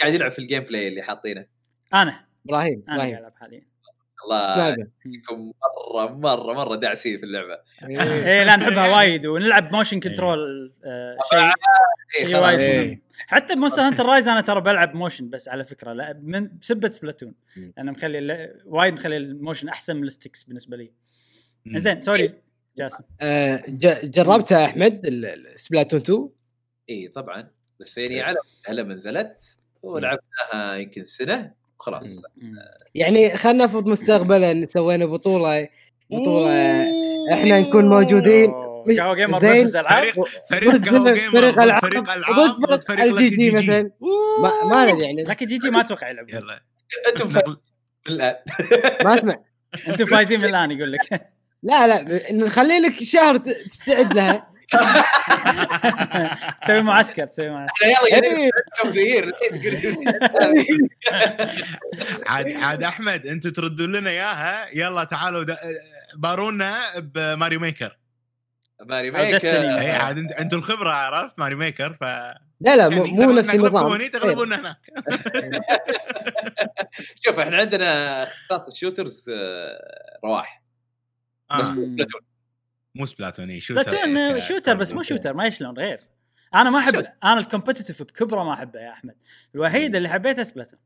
قاعد 0.00 0.14
يلعب 0.14 0.32
في 0.32 0.38
ال 0.38 0.62
gameplay 0.62 0.88
اللي 0.88 1.02
حاطينه. 1.02 1.46
أنا. 1.94 2.26
إبراهيم 2.46 2.84
أنا 2.88 2.96
إبراهيم. 2.96 3.16
ألعب 3.16 3.32
حاليا. 3.40 3.73
الله 4.24 4.76
مرة 5.30 6.06
مرة 6.16 6.52
مرة 6.52 6.76
داعسين 6.76 7.18
في 7.18 7.24
اللعبة. 7.24 7.58
إيه. 7.88 8.02
إيه 8.26 8.44
لا 8.44 8.56
نحبها 8.56 8.96
وايد 8.96 9.26
ونلعب 9.26 9.72
motion 9.72 10.00
control 10.00 10.72
آه، 10.84 11.16
شيء 11.30 11.38
إيه، 11.40 11.52
شيء 12.26 12.26
خلاص. 12.26 12.42
وايد 12.44 12.58
إيه. 12.58 12.86
مهم. 12.88 13.00
حتى 13.26 13.54
ب 13.54 13.58
Monster 13.58 13.82
Hunter 13.82 14.06
Rise 14.06 14.28
أنا 14.28 14.40
ترى 14.40 14.60
بلعب 14.60 14.94
motion 14.94 15.30
بس 15.30 15.48
على 15.48 15.64
فكرة 15.64 15.92
لا 15.92 16.18
من 16.22 16.58
بسبة 16.58 16.88
Splatoon. 16.88 17.34
لأن 17.76 17.90
مخلي 17.90 18.50
وايد 18.64 18.94
مخلي 18.94 19.16
ال 19.16 19.23
motion 19.23 19.68
أحسن 19.68 19.96
من 19.96 20.04
ال 20.04 20.10
sticks 20.10 20.44
بالنسبة 20.44 20.76
لي. 20.76 20.92
زين 21.66 22.00
sorry 22.02 22.34
جاسم. 22.78 23.04
آه، 23.20 23.56
ج- 23.68 24.10
جربتها 24.10 24.64
أحمد 24.64 25.06
ال- 25.06 25.26
ال- 25.26 25.58
Splatoon 25.60 26.00
2 26.00 26.28
اي 26.90 27.08
طبعا. 27.08 27.50
بس 27.80 27.98
يعني 27.98 28.20
على 28.22 28.36
هلا 28.66 28.82
ما 28.82 28.94
نزلت 28.94 29.58
ولعبناها 29.82 30.74
يمكن 30.76 31.04
سنة. 31.04 31.52
وخلاص 31.80 32.22
يعني 32.94 33.30
خلينا 33.36 33.64
نفرض 33.64 33.86
مستقبلا 33.86 34.66
سوينا 34.66 35.06
بطولة 35.06 35.68
بطولة 36.10 36.82
أوه. 36.82 37.32
إحنا 37.32 37.60
نكون 37.60 37.88
موجودين. 37.88 38.50
مش- 38.86 38.98
قهوه 39.00 39.14
Gamer. 39.14 39.40
versus 39.40 39.76
العاب؟ 39.76 40.04
فريق 40.50 40.88
قهوه 40.88 41.12
Gamer 41.12 41.52
فريق 41.80 42.10
العاب 42.10 42.60
ضد 42.60 42.84
فريق 42.84 43.00
فريق 43.00 43.02
ال 43.04 43.28
GGG 43.28 43.50
مثلاً. 43.50 43.90
ما, 44.70 44.84
ندري 44.84 45.02
يعني. 45.04 45.22
لكن 45.22 45.46
GG 45.46 45.70
ما 45.70 45.80
أتوقع 45.80 46.08
يلعب. 46.10 46.30
يلا. 46.30 46.62
أنتم 47.08 47.28
الان 48.08 48.34
ما 49.04 49.14
أسمع. 49.14 49.36
أنتم 49.88 50.06
فايزين 50.06 50.40
من 50.40 50.48
الان 50.48 50.70
يقول 50.70 50.92
لك. 50.92 51.30
لا 51.62 51.86
لا. 51.86 52.32
نخلي 52.32 52.78
لك 52.78 53.02
شهر 53.02 53.36
تستعد 53.36 54.12
لها. 54.12 54.53
تسوي 56.62 56.82
معسكر 56.82 57.26
تسوي 57.26 57.50
معسكر. 57.50 57.86
يلا 57.86 58.22
إيه. 58.24 58.50
عاد 62.26 62.52
عاد 62.52 62.82
أحمد 62.82 63.26
أنتم 63.26 63.50
تردون 63.50 63.92
لنا 63.92 64.10
إياها. 64.10 64.66
يلا 64.74 65.04
تعالوا 65.04 65.44
بارونا 66.16 66.74
ب 66.98 67.08
Mario 67.08 67.60
Maker. 67.60 67.98
Mario 68.80 69.10
Maker. 69.10 69.48
اي 69.78 69.90
عاد 69.90 70.18
أنت 70.18 70.32
أنتم 70.32 70.58
الخبرة 70.58 70.90
عرفت؟ 70.90 71.38
Mario 71.38 71.58
Maker 71.58 71.96
ف 72.00 72.04
لا 72.60 72.76
لا 72.76 72.88
مو, 72.88 73.04
يعني 73.04 73.26
مو 73.26 73.32
نفس 73.32 73.54
النظام. 73.54 73.92
هني 73.92 74.08
تغلبونا 74.08 74.60
هناك. 74.60 74.76
شوف 77.24 77.38
إحنا 77.38 77.56
عندنا 77.56 78.22
اختصاص 78.22 78.66
ال 78.66 78.73
shooters 78.73 79.30
آه، 79.34 80.18
رواح. 80.24 80.62
آه. 81.50 81.64
Splatoon 81.64 82.20
مو 82.94 83.06
Splatoon 83.06 83.60
ي 83.60 83.63
shooter 83.63 83.82
Splatoon 83.82 84.40
shooter 84.40 84.74
بس 84.74 84.92
مو 84.92 85.02
shooter 85.02 85.34
ما 85.34 85.50
شلون 85.50 85.78
غير. 85.78 86.00
أنا 86.54 86.70
ما 86.70 86.78
أحب. 86.78 87.06
أنا 87.24 87.38
ال 87.38 87.43
competitive 87.43 88.02
بكبره 88.02 88.44
ما 88.44 88.52
أحبه 88.52 88.80
يا 88.80 88.90
أحمد. 88.90 89.16
الوحيده 89.54 89.98
اللي 89.98 90.08
حبيتها 90.08 90.44
Splatoon 90.44 90.80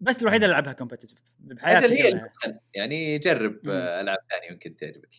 بس 0.00 0.22
الوحيده 0.22 0.44
اللي 0.44 0.54
ألعبها 0.54 0.72
competitive 0.72 1.18
بحياتي 1.38 2.04
هي. 2.04 2.30
يعني 2.74 3.18
جرب 3.18 3.60
مم. 3.62 3.70
ألعاب 3.70 4.18
ثانية 4.30 4.52
يمكن 4.52 4.76
تعجبك. 4.76 5.14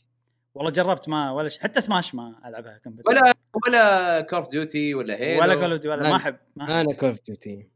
والله 0.54 0.72
جربت 0.72 1.10
ما 1.10 1.32
ولا 1.32 1.50
ش... 1.50 1.60
حتى 1.60 1.82
سماش 1.82 2.16
ما 2.16 2.42
ألعبها 2.46 2.78
competitive 2.78 3.08
ولا 3.08 3.34
ولا 3.68 4.22
Call 4.22 4.41
of 4.41 4.50
Duty 4.50 4.94
ولا 4.94 5.16
Halo 5.16 5.42
ولا 5.42 5.56
Call 5.56 5.90
ولا 5.90 6.04
ما 6.04 6.08
لا. 6.08 6.16
أحب 6.16 6.38
ما 6.56 6.64
أحب. 6.64 6.74
أنا 6.74 6.94
Call 6.94 7.10
of 7.10 7.22
Duty 7.26 7.70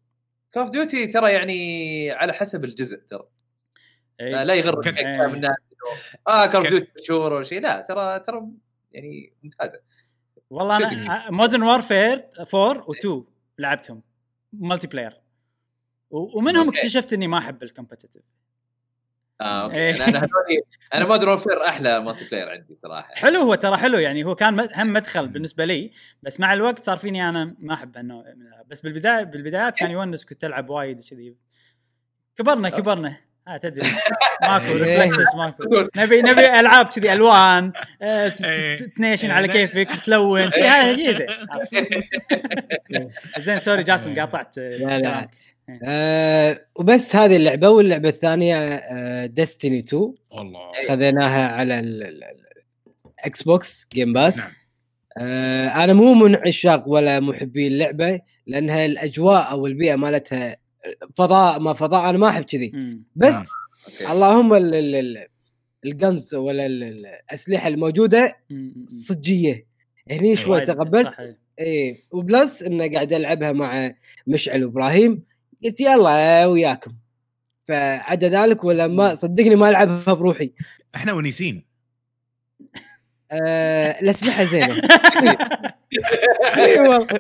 Call 0.54 0.65
of 0.65 0.70
Duty 0.70 1.08
ترى 1.08 1.32
يعني 1.32 2.12
على 2.12 2.34
حسب 2.34 2.66
الجزء 2.66 2.98
ترى. 2.98 3.28
إيه. 4.20 4.42
آه، 4.42 4.44
لا 4.44 4.54
يغرك 4.54 4.88
الناس 4.88 5.36
إنه، 5.36 5.56
آه 6.28 6.46
كان- 6.46 6.64
Duty 6.64 6.92
مشهور 7.02 7.34
ولا 7.34 7.44
شيء 7.44 7.62
لا 7.62 7.82
ترى 7.90 8.20
ترى 8.20 8.48
يعني 8.92 9.34
ممتازة. 9.44 9.80
والله. 10.50 10.92
أنا 10.92 11.32
Modern 11.32 11.64
Warfare 11.64 12.28
4 12.56 12.86
و2 12.92 13.24
لعبتهم. 13.58 14.02
multiplayer 14.54 15.22
ومنهم 16.10 16.66
okay. 16.66 16.78
اكتشفت 16.80 17.14
إني 17.14 17.28
ما 17.28 17.38
أحب 17.38 17.64
ال 17.64 17.69
competitive 17.69 18.22
آه 19.42 19.64
okay. 19.64 19.76
إيه. 19.76 19.96
أنا 19.96 20.06
أنا 20.08 20.18
هذولي 20.18 20.62
أنا 20.94 21.06
Modern 21.06 21.30
Warfare 21.30 21.66
أحلى 21.66 22.00
multiplayer 22.00 22.50
عندي 22.50 22.78
صراحة. 22.84 23.14
حلو 23.16 23.40
هو 23.40 23.56
ترى 23.56 23.78
حلو. 23.78 23.98
يعني 23.98 24.24
هو 24.24 24.36
كان 24.36 24.60
هم 24.76 24.94
مدخل 24.94 25.28
بالنسبة 25.28 25.66
لي 25.66 25.92
بس 26.24 26.40
مع 26.40 26.54
الوقت 26.54 26.84
صار 26.84 26.98
فيني 26.98 27.30
أنا 27.30 27.56
ما 27.60 27.74
أحب 27.74 27.98
النوع 27.98 28.24
من 28.36 28.42
الألعاب. 28.42 28.68
بس 28.68 28.82
بالبدايه 28.82 29.24
بالبدايات 29.24 29.76
كان 29.76 29.92
يونس 29.92 30.26
كنت 30.26 30.44
ألعب 30.44 30.70
وايد 30.70 31.00
وكذي. 31.00 31.36
كبرنا 32.36 32.70
كبرنا. 32.70 33.18
ها 33.52 33.58
تدري 33.58 33.88
ماكو 34.42 34.66
إيه. 34.66 34.74
reflexes 34.74 35.36
ماكو 35.38 35.88
نبي 35.96 36.22
نبي 36.22 36.60
ألعاب 36.60 36.86
كذي 36.86 37.14
ألوان 37.14 37.72
آه، 38.02 38.34
إيه. 38.44 38.76
تنيشن 38.76 39.32
على 39.32 39.54
إيه. 39.54 39.66
كيفك 39.66 40.06
تلون 40.06 40.42
هذا 40.42 40.96
شيء 40.96 41.28
زين 43.46 43.60
sorry 43.60 43.84
جاسم 43.84 44.10
إيه. 44.10 44.20
قاطعت 44.20 44.58
آه، 44.58 44.78
لا، 44.78 45.00
لا. 45.00 45.28
آه 45.84 46.60
وبس 46.76 47.16
هذه 47.16 47.36
اللعبة 47.36 47.70
واللعبة 47.70 48.10
الثانية 48.10 48.56
آه 48.56 49.26
Destiny 49.26 49.80
2 49.80 50.14
والله 50.32 50.72
خذيناها 50.88 51.48
على 51.48 51.80
ال 51.80 53.44
Xbox 53.44 53.88
Game 53.94 54.14
Pass 54.14 54.38
نعم. 54.38 54.52
آه 55.18 55.68
أنا 55.68 55.94
مو 55.94 56.14
من 56.14 56.36
عشاق 56.36 56.88
ولا 56.88 57.20
محبي 57.20 57.68
اللعبة 57.68 58.20
لأنها 58.48 58.86
الأجواء 58.86 59.52
أو 59.52 59.68
البيئة 59.68 59.96
مالتها 59.96 60.58
فضاء 61.16 61.60
ما 61.60 61.74
فضاء 61.74 62.10
أنا 62.10 62.18
ما 62.18 62.30
أحب 62.30 62.44
كذي. 62.44 63.00
بس. 63.16 63.50
okay. 63.88 64.12
اللهم 64.12 64.54
ال- 64.54 64.76
ال- 64.76 64.96
ال- 64.96 65.28
ال 65.86 65.96
guns 65.96 66.36
ولا 66.36 66.66
ال- 66.66 66.84
ال- 66.84 67.06
الأسلحة 67.06 67.68
الموجودة. 67.68 68.38
صجية. 68.88 69.68
هني 70.12 70.36
شوي 70.36 70.52
وايد 70.52 70.68
تقبلت. 70.68 71.20
إيه. 71.20 71.38
اي 71.60 72.04
و 72.12 72.22
plus 72.22 72.62
إنه 72.64 72.88
قاعد 72.92 73.14
ألعبها 73.14 73.52
مع 73.52 73.92
مشعل 74.28 74.64
وابراهيم 74.66 75.24
قلت 75.64 75.80
يلا 75.80 76.46
وياكم. 76.46 76.92
فعدا 77.64 78.30
ذلك 78.30 78.64
ولا 78.64 78.88
ما 78.88 79.16
صدقني 79.16 79.56
ما 79.56 79.70
ألعبها 79.70 80.14
بروحي. 80.14 80.52
إحنا 80.96 81.14
ونيسين. 81.14 81.66
آه 83.32 84.00
الأسلحة 84.02 84.44
زينة. 84.44 84.82
اي 86.58 86.80
والله. 86.80 87.08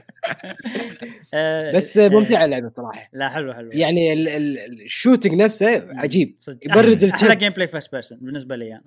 آه، 1.33 1.71
بس 1.71 1.97
آه، 1.97 2.09
ممتعة 2.09 2.45
اللعبة 2.45 2.71
صراحة. 2.77 3.09
لا 3.13 3.29
حلو 3.29 3.53
حلو 3.53 3.69
يعني 3.73 4.13
ال- 4.13 4.27
ال- 4.27 4.81
ال 4.81 4.87
shooting 4.87 5.33
نفسه 5.33 5.87
عجيب. 5.99 6.35
صدق. 6.39 6.59
يبرد 6.65 7.03
أحلى. 7.03 7.35
gameplay 7.35 7.67
first 7.67 7.91
person 7.91 8.17
بالنسبة 8.21 8.55
لي 8.55 8.71
أنا. 8.73 8.83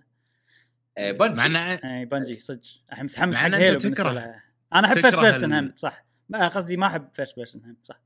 إيه، 0.99 1.13
Bungie. 1.13 2.33
مع 2.33 2.39
صدق. 2.39 2.61
الحين 2.93 3.05
متحمس 3.05 3.37
حق 3.37 3.49
Halo 3.55 3.79
تكره- 3.79 4.35
أنا 4.75 4.87
أحب 4.87 5.01
first 5.01 5.21
person 5.21 5.53
هم 5.53 5.73
صح. 5.77 6.05
قصدي 6.55 6.77
ما 6.77 6.87
أحب 6.87 7.09
first 7.15 7.37
person 7.37 7.63
هم 7.65 7.77
صح. 7.83 8.01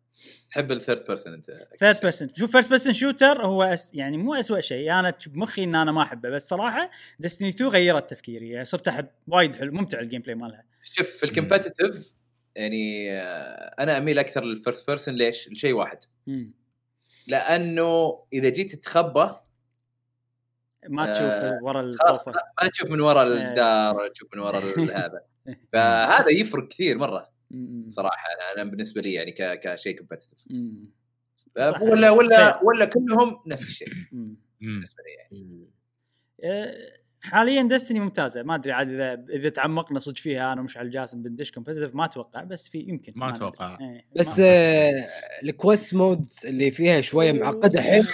تحب 0.51 0.73
ال 0.73 0.78
third 0.78 1.05
person 1.07 1.33
أنت. 1.35 1.51
third 1.81 2.01
person 2.03 2.29
شوف 2.37 2.53
first 2.53 2.69
person 2.70 2.93
shooter 2.93 3.47
هو 3.47 3.63
أس 3.63 3.95
يعني 3.95 4.17
مو 4.17 4.35
أسوأ 4.35 4.61
شيء. 4.61 4.93
أنا 4.93 5.15
بمخي 5.27 5.65
إن 5.65 5.75
أنا 5.75 5.93
ما 5.93 6.03
أحبه 6.03 6.29
بس 6.31 6.49
صراحة 6.49 6.91
Destiny 7.19 7.49
2 7.49 7.71
غيرت 7.71 8.11
تفكيري. 8.11 8.49
يعني 8.51 8.65
صرت 8.65 8.89
أحب 8.89 9.07
وايد 9.27 9.55
حلو 9.55 9.73
ممتع 9.73 10.01
ال 10.01 10.20
gameplay 10.23 10.35
مالها. 10.35 10.65
شوف 10.93 11.06
في 11.06 11.24
ال 11.25 11.32
competitive 11.32 12.15
يعني 12.55 13.12
آه، 13.12 13.74
أنا 13.78 13.98
أميل 13.98 14.19
أكثر 14.19 14.44
لل 14.45 14.57
first 14.57 14.87
person 14.87 15.15
ليش؟ 15.15 15.48
لشيء 15.48 15.73
واحد 15.73 15.98
مم. 16.27 16.55
لأنه 17.28 18.23
إذا 18.32 18.48
جيت 18.48 18.74
تتخبى 18.74 19.35
ما 20.89 21.06
تشوف 21.12 21.23
آه، 21.23 21.59
ورا 21.62 21.93
خلاص 22.01 22.19
الطوفه 22.28 22.40
ما 22.62 22.69
تشوف 22.69 22.90
من 22.90 23.01
وراء 23.01 23.27
الجدار 23.32 23.97
ولا 23.97 24.09
تشوف 24.09 24.28
من 24.35 24.40
وراء 24.40 24.62
ال- 24.62 24.90
هذا 24.97 25.23
فهذا 25.73 26.31
يفرق 26.31 26.69
كثير 26.69 26.98
مرة. 26.98 27.31
صراحة 27.89 28.28
أنا 28.56 28.65
بالنسبة 28.70 29.01
لي 29.01 29.12
يعني 29.12 29.32
كشيء 29.62 29.98
competitive. 29.99 30.45
صح. 31.36 31.82
ولا 31.82 32.10
ولا. 32.10 32.60
ولا 32.65 32.85
كلهم 32.85 33.40
نفس 33.47 33.66
الشيء. 33.69 33.89
بالنسبة 34.60 35.02
لي 35.02 35.10
يعني 35.39 35.70
آه، 36.44 36.93
حاليا 37.20 37.62
Destiny 37.62 38.01
ممتازة. 38.01 38.43
ما 38.43 38.55
أدري 38.55 38.73
عاد 38.73 38.89
إذا 38.90 39.24
إذا 39.31 39.49
تعمقنا 39.49 39.99
صدق 39.99 40.16
فيها 40.16 40.53
أنا 40.53 40.61
ومشعل 40.61 40.90
جاسم 40.90 41.23
بندش 41.23 41.51
competitive 41.51 41.95
ما 41.95 42.05
أتوقع. 42.05 42.45
بس 42.45 42.69
في 42.69 42.78
يمكن. 42.78 43.12
ما. 43.16 43.28
أتوقع. 43.28 43.78
إيه، 43.81 44.05
بس 44.16 44.40
آه 44.40 45.09
ال 45.43 45.51
quest 45.51 45.95
modes 45.95 46.37
اللي 46.45 46.70
فيها 46.70 47.01
شوية 47.01 47.32
معقدة. 47.32 47.82
حيل 47.82 48.05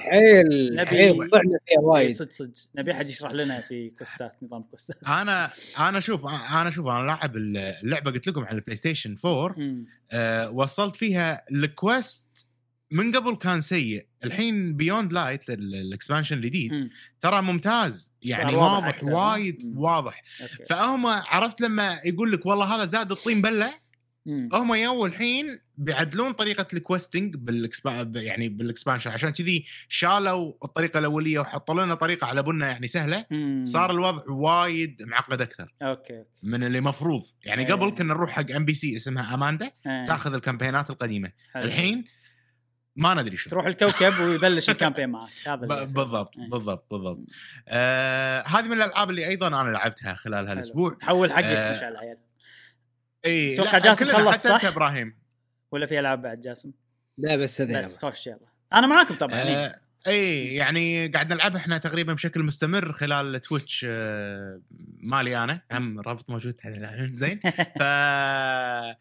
حيل 0.00 0.86
حيل 0.88 1.16
ضعنا 1.16 1.58
فيها 1.66 1.78
إيه، 1.78 1.84
وايد. 1.84 2.10
صدق 2.12 2.30
صدق. 2.30 2.52
نبي 2.76 2.92
أحد 2.92 3.08
يشرح 3.08 3.32
لنا 3.32 3.60
في 3.60 3.90
quest 3.98 4.30
ات 4.30 4.36
نظام 4.42 4.62
quest 4.62 4.90
ات 4.90 4.96
أنا 5.22 5.50
أنا 5.80 6.00
شوف 6.00 6.26
أنا 6.54 6.70
شوف 6.70 6.86
أنا 6.86 7.06
لاعب 7.06 7.36
اللعبة 7.36 8.10
قلت 8.10 8.26
لكم 8.28 8.44
على 8.44 8.56
ال 8.58 8.76
PlayStation 8.76 9.16
4 9.24 9.54
مم. 9.58 9.84
أه 10.12 10.50
وصلت 10.50 10.96
فيها 10.96 11.42
ال 11.52 11.68
quest 11.68 12.46
من 12.90 13.12
قبل 13.12 13.36
كان 13.36 13.60
سيء 13.60 14.06
الحين 14.24 14.76
Beyond 14.76 15.12
Light 15.12 15.50
ال 15.50 15.59
expansion 15.59 16.36
الجديد. 16.36 16.90
ترى 17.20 17.42
ممتاز 17.42 18.14
يعني 18.22 18.56
واضح. 18.56 19.04
وايد. 19.04 19.72
واضح 19.76 20.22
فهم 20.68 21.06
عرفت 21.06 21.60
لما 21.60 22.00
يقول 22.04 22.32
لك 22.32 22.46
والله 22.46 22.74
هذا 22.74 22.84
زاد 22.84 23.12
الطين 23.12 23.42
بلة. 23.42 23.80
هم 24.26 24.74
يو 24.74 25.06
الحين 25.06 25.58
بيعدلون 25.76 26.32
طريقة 26.32 26.66
ال 26.74 26.81
questing 26.81 27.36
بال 27.36 27.57
expa- 27.57 28.10
يعني 28.14 28.48
بال 28.48 28.59
expansion 28.59 29.10
عشان 29.10 29.30
كذي 29.30 29.64
شالوا 29.88 30.52
الطريقة 30.64 30.98
الأولية 30.98 31.38
وحطوا 31.38 31.84
لنا 31.84 31.94
طريقة 31.94 32.26
على 32.26 32.42
بنا 32.42 32.66
يعني 32.68 32.88
سهلة 32.88 33.26
مم. 33.30 33.64
صار 33.64 33.90
الوضع 33.90 34.22
وايد 34.28 35.02
معقد 35.02 35.40
أكثر 35.40 35.72
okay 35.82 36.24
من 36.42 36.64
اللي 36.64 36.80
مفروض 36.80 37.22
يعني 37.44 37.66
إيه. 37.66 37.72
قبل 37.72 37.90
كنا 37.90 38.14
نروح 38.14 38.30
حق 38.30 38.50
NPC 38.50 38.96
اسمها 38.96 39.34
اماندا 39.34 39.70
إيه. 39.86 40.04
تأخذ 40.06 40.34
ال 40.34 40.40
campaign 40.40 40.84
ات 40.84 40.90
القديمة 40.90 41.32
حلو. 41.54 41.64
الحين 41.64 42.04
ما 42.96 43.14
ندري 43.14 43.36
شو 43.36 43.50
تروح 43.50 43.66
الكوكب 43.66 44.20
ويبلش 44.20 44.70
ال 44.70 44.74
campaign 44.74 45.10
معك. 45.10 45.28
هذا 45.48 45.82
يصير. 45.82 45.96
بالضبط 45.96 46.36
إيه. 46.38 46.48
بالضبط 46.50 46.86
بالضبط. 46.90 47.18
آه 47.68 48.42
هذه 48.46 48.68
من 48.68 48.72
الألعاب 48.76 49.10
اللي 49.10 49.28
أيضا 49.28 49.46
أنا 49.48 49.70
لعبتها 49.70 50.14
خلال. 50.14 50.48
هالأسبوع. 50.48 50.98
حول 51.00 51.32
حقك 51.32 51.44
آه، 51.44 51.76
مشعل 51.76 51.96
عيال 51.96 52.18
إي 53.24 53.54
أتوقع 53.54 53.78
جاسم 53.78 54.06
خلص، 54.06 54.28
حتى 54.28 54.48
انت 54.54 54.62
صح؟ 54.62 54.64
إبراهيم 54.64 55.18
ولا 55.72 55.86
في 55.86 55.98
ألعاب 55.98 56.22
بعد 56.22 56.40
جاسم؟ 56.40 56.72
لا 57.18 57.36
بس 57.36 57.60
هذا 57.60 57.78
بس 57.80 57.98
خوش 57.98 58.26
يلا. 58.26 58.50
أنا 58.72 58.86
معاكم 58.86 59.14
طبعا 59.14 59.34
إيه. 59.42 59.56
آه 59.56 59.80
إي 60.06 60.54
يعني 60.54 61.08
قاعد 61.08 61.32
نلعبها 61.32 61.56
إحنا 61.60 61.78
تقريبا 61.78 62.12
بشكل 62.12 62.42
مستمر 62.42 62.92
خلال 62.92 63.40
تويتش 63.40 63.86
آه 63.88 64.60
مالي 65.00 65.44
أنا. 65.44 65.60
هم 65.72 66.00
رابط 66.00 66.30
موجود 66.30 66.54
زين. 67.12 67.40
ف 67.78 67.82
آه، 67.82 68.96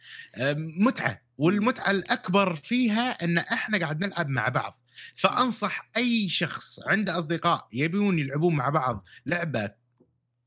متعة. 0.86 1.29
والمتعة 1.40 1.92
الأكبر 1.92 2.56
فيها 2.56 3.10
إن 3.24 3.38
إحنا 3.38 3.78
قاعد 3.78 4.06
نلعب 4.06 4.30
مع 4.30 4.50
بعض. 4.50 4.80
فأنصح 5.16 5.90
أي 5.98 6.30
شخص 6.30 6.80
عنده 6.88 7.20
أصدقاء 7.20 7.68
يبون 7.74 8.20
يلعبون 8.20 8.56
مع 8.56 8.70
بعض 8.70 9.06
لعبة 9.26 9.72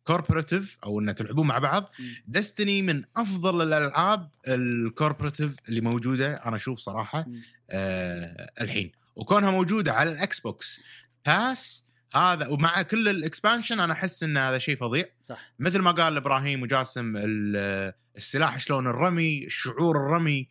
cooperative 0.05 0.79
أو 0.85 1.01
ان 1.01 1.15
تلعبون 1.15 1.47
مع 1.47 1.59
بعض. 1.59 1.93
Destiny 2.27 2.83
من 2.83 3.03
أفضل 3.17 3.63
الألعاب 3.63 4.31
ال 4.49 4.58
cooperative 4.58 5.57
اللي 5.69 5.81
موجودة. 5.81 6.35
أنا 6.35 6.57
أشوف 6.57 6.79
صراحة. 6.79 7.27
آه 7.71 8.51
الحين. 8.61 8.93
وكونها 9.17 9.51
موجودة 9.51 9.93
على 9.93 10.13
ال 10.13 10.41
Xbox 10.41 10.81
Pass 11.27 11.85
هذا 12.15 12.47
ومع 12.49 12.83
كل 12.83 13.09
ال 13.09 13.16
expansion 13.16 13.81
أنا 13.81 13.93
أحس 13.93 14.23
إن 14.23 14.37
هذا 14.37 14.59
شيء 14.59 14.77
فظيع. 14.77 15.05
صح. 15.23 15.39
مثل 15.59 15.79
ما 15.79 15.91
قال 15.91 16.17
إبراهيم 16.17 16.63
وجاسم 16.63 17.17
ال- 17.17 17.93
السلاح 18.17 18.59
شلون 18.59 18.87
الرمي 18.87 19.47
الشعور 19.47 19.97
الرمي 19.97 20.49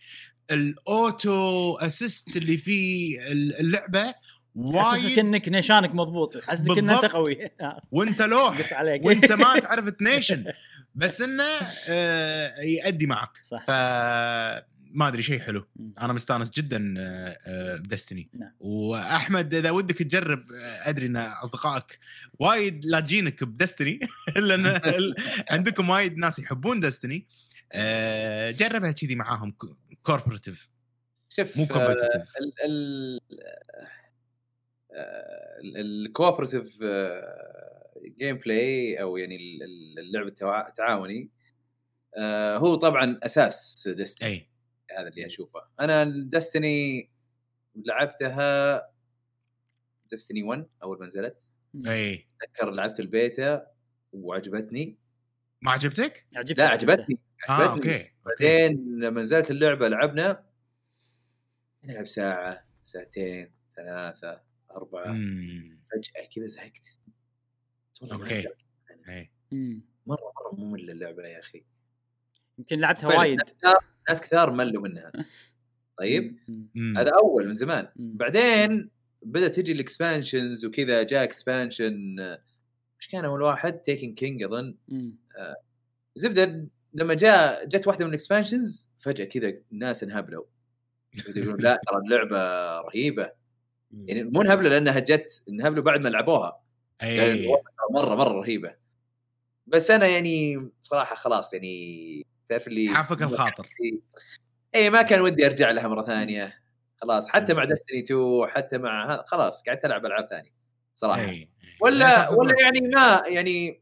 ال 0.51 0.76
auto 0.76 1.75
assist 1.77 2.37
اللي 2.37 2.57
في 2.57 3.09
اللعبة 3.59 4.13
وايد 4.55 5.19
إنك 5.19 5.49
نيشانك 5.49 5.95
مضبوط. 5.95 6.37
حسسك 6.43 6.77
ان 6.77 6.89
أنت. 6.89 7.05
قوي. 7.05 7.49
وانت 7.91 8.21
لوح. 8.31 8.61
قص 8.61 8.73
عليك. 8.73 9.05
وانت 9.05 9.31
ما 9.31 9.59
تعرف 9.59 9.89
تنيشن 9.89 10.45
بس 10.95 11.21
إنه 11.21 11.43
آه 11.89 12.51
يأدي 12.61 13.05
معك. 13.07 13.29
صح. 13.43 13.65
ف 13.67 13.71
ما 14.93 15.07
أدري 15.07 15.23
شيء 15.23 15.39
حلو. 15.39 15.67
أنا 16.01 16.13
مستانس 16.13 16.49
جدا 16.49 16.93
آه، 16.97 17.37
آه، 17.47 17.75
ب 17.77 17.83
Destiny. 17.83 18.29
نعم. 18.39 18.51
وأحمد 18.59 19.53
إذا 19.53 19.71
ودك 19.71 19.97
تجرب 19.97 20.39
آه، 20.51 20.89
أدري 20.89 21.05
إن 21.05 21.15
أصدقائك 21.17 21.99
وايد 22.39 22.85
لاجينك 22.85 23.43
ب 23.43 23.49
Destiny. 23.49 23.99
لأن 24.47 24.79
عندكم 25.49 25.89
وايد 25.89 26.17
ناس 26.17 26.39
يحبون 26.39 26.79
Destiny. 26.79 27.27
آه، 27.75 28.51
جربها 28.51 28.91
كذي 28.91 29.15
معاهم 29.15 29.55
cooperative 30.03 30.69
شوف 31.29 31.57
مو 31.57 31.65
competitive. 31.65 32.15
آه، 32.15 32.25
ال 32.65 33.19
ال 35.63 35.77
ال 35.77 36.77
cooperative 38.19 38.37
gameplay 38.37 39.01
أو 39.01 39.17
يعني 39.17 39.35
ال- 39.35 39.63
ال- 39.63 39.99
اللعب 39.99 40.27
التعاوني 40.67 41.29
آه، 42.17 42.57
هو 42.57 42.75
طبعا 42.75 43.19
أساس 43.23 43.87
Destiny 43.87 44.27
أي. 44.29 44.49
هذا 44.97 45.07
اللي 45.07 45.25
أشوفه. 45.25 45.59
أنا 45.79 46.03
Destiny 46.29 47.09
لعبتها 47.75 48.81
Destiny 50.11 50.43
1 50.43 50.67
أول 50.83 50.99
ما 50.99 51.05
نزلت. 51.07 51.37
أي. 51.87 52.27
أتذكر 52.41 52.71
لعبت 52.71 52.99
البيتا 52.99 53.67
وعجبتني. 54.13 54.97
ما 55.61 55.71
عجبتك؟ 55.71 56.25
عجبتك 56.35 56.59
لا 56.59 56.67
عجبتني. 56.69 57.19
آه 57.49 57.71
okay 57.71 57.89
okay. 57.97 58.11
بعدين 58.25 58.99
لما 58.99 59.21
نزلت 59.21 59.51
اللعبة 59.51 59.87
لعبنا 59.87 60.43
نلعب 61.83 62.07
ساعة 62.07 62.65
ساعتين 62.83 63.51
ثلاثة 63.75 64.41
أربعة. 64.71 65.13
فجأة 65.91 66.25
كذا 66.35 66.47
زهقت. 66.47 66.97
والله 68.01 68.17
ما 68.17 68.23
okay. 68.23 68.39
أقدر. 68.39 68.55
إي. 69.09 69.31
مم. 69.51 69.81
مرة 70.05 70.33
مرة 70.35 70.55
مملة 70.65 70.93
اللعبة 70.93 71.23
يا 71.27 71.39
أخي. 71.39 71.63
يمكن 72.57 72.79
لعبتها 72.79 73.07
وايد. 73.19 73.37
ناس 73.37 73.53
كثار- 73.53 73.85
ناس 74.09 74.21
كثار 74.21 74.51
ملوا 74.51 74.81
منها. 74.83 75.11
طيب؟ 75.99 76.37
مم. 76.75 76.97
هذا 76.97 77.11
أول 77.23 77.47
من 77.47 77.53
زمان. 77.53 77.87
مم. 77.95 78.17
بعدين 78.17 78.89
بدأت 79.21 79.55
تجي 79.55 79.71
ال 79.71 79.80
expansions 79.80 80.65
وكذا 80.65 81.03
جاء 81.03 81.23
expansion 81.23 82.19
إيش 82.99 83.07
كان 83.11 83.25
أول 83.25 83.41
واحد؟ 83.41 83.73
Taken 83.73 84.15
King 84.15 84.43
أظن. 84.43 84.75
مم. 84.87 85.17
زبدة. 86.15 86.67
لما 86.93 87.13
جاء 87.13 87.65
جت 87.65 87.87
واحدة 87.87 88.05
من 88.05 88.09
ال 88.09 88.16
expansions 88.16 88.89
فجأة 88.99 89.25
كذا 89.25 89.53
الناس 89.71 90.03
انهبلوا. 90.03 90.43
يقولون 91.35 91.61
لا 91.61 91.81
ترى 91.87 91.97
اللعبة 91.97 92.37
رهيبة. 92.79 93.31
يعني 94.05 94.23
مو 94.23 94.41
انهبلوا 94.41 94.69
لأنها 94.69 94.99
جت 94.99 95.43
انهبلوا 95.49 95.83
بعد 95.83 96.01
ما 96.01 96.09
لعبوها. 96.09 96.63
ترى 96.99 97.57
مرة 97.91 98.15
مرة 98.15 98.33
رهيبة. 98.33 98.75
بس 99.67 99.91
أنا 99.91 100.07
يعني 100.07 100.69
صراحة 100.81 101.15
خلاص 101.15 101.53
يعني 101.53 102.25
تعرف 102.47 102.67
اللي 102.67 102.95
عاف 102.95 103.21
الخاطر. 103.21 103.67
إي 104.75 104.89
ما 104.89 105.01
كان 105.01 105.21
ودي 105.21 105.45
أرجع 105.45 105.71
لها 105.71 105.87
مرة 105.87 106.03
ثانية. 106.03 106.61
خلاص 106.97 107.29
حتى 107.29 107.53
مع 107.53 107.63
Destiny 107.65 107.99
2 107.99 108.47
حتى 108.47 108.77
مع 108.77 109.23
خلاص 109.27 109.63
قعدت 109.63 109.85
ألعب 109.85 110.05
ألعاب 110.05 110.27
ثانية 110.29 110.53
صراحة. 110.95 111.21
أي 111.21 111.49
ولا 111.81 112.29
ولا 112.29 112.55
يعني 112.61 112.81
ما 112.81 113.23
يعني 113.27 113.81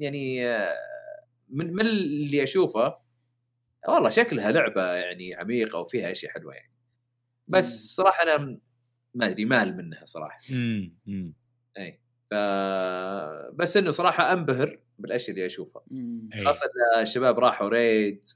يعني 0.00 0.48
آه، 0.48 0.74
من 1.50 1.72
من 1.74 1.86
اللي 1.86 2.42
أشوفه 2.42 2.96
والله 3.88 4.10
شكلها 4.10 4.52
لعبة 4.52 4.92
يعني 4.94 5.34
عميقة 5.34 5.78
وفيها 5.78 6.10
أشياء 6.12 6.32
حلوة 6.32 6.54
يعني. 6.54 6.72
بس 7.48 7.94
صراحة 7.96 8.22
أنا 8.22 8.58
ما 9.14 9.26
أدري 9.28 9.44
مليت 9.44 9.76
منها 9.76 10.04
صراحة. 10.04 10.38
امم 10.52 11.34
اي 11.78 12.00
ف 12.30 12.34
بس 13.54 13.76
إنه 13.76 13.90
صراحة 13.90 14.32
أنبهر 14.32 14.80
بالأشياء 14.98 15.30
اللي 15.30 15.46
أشوفها. 15.46 15.82
مم. 15.90 16.28
إي. 16.34 16.40
خاصة 16.44 16.70
الشباب 17.02 17.38
راحوا 17.38 17.68
raid 17.68 18.28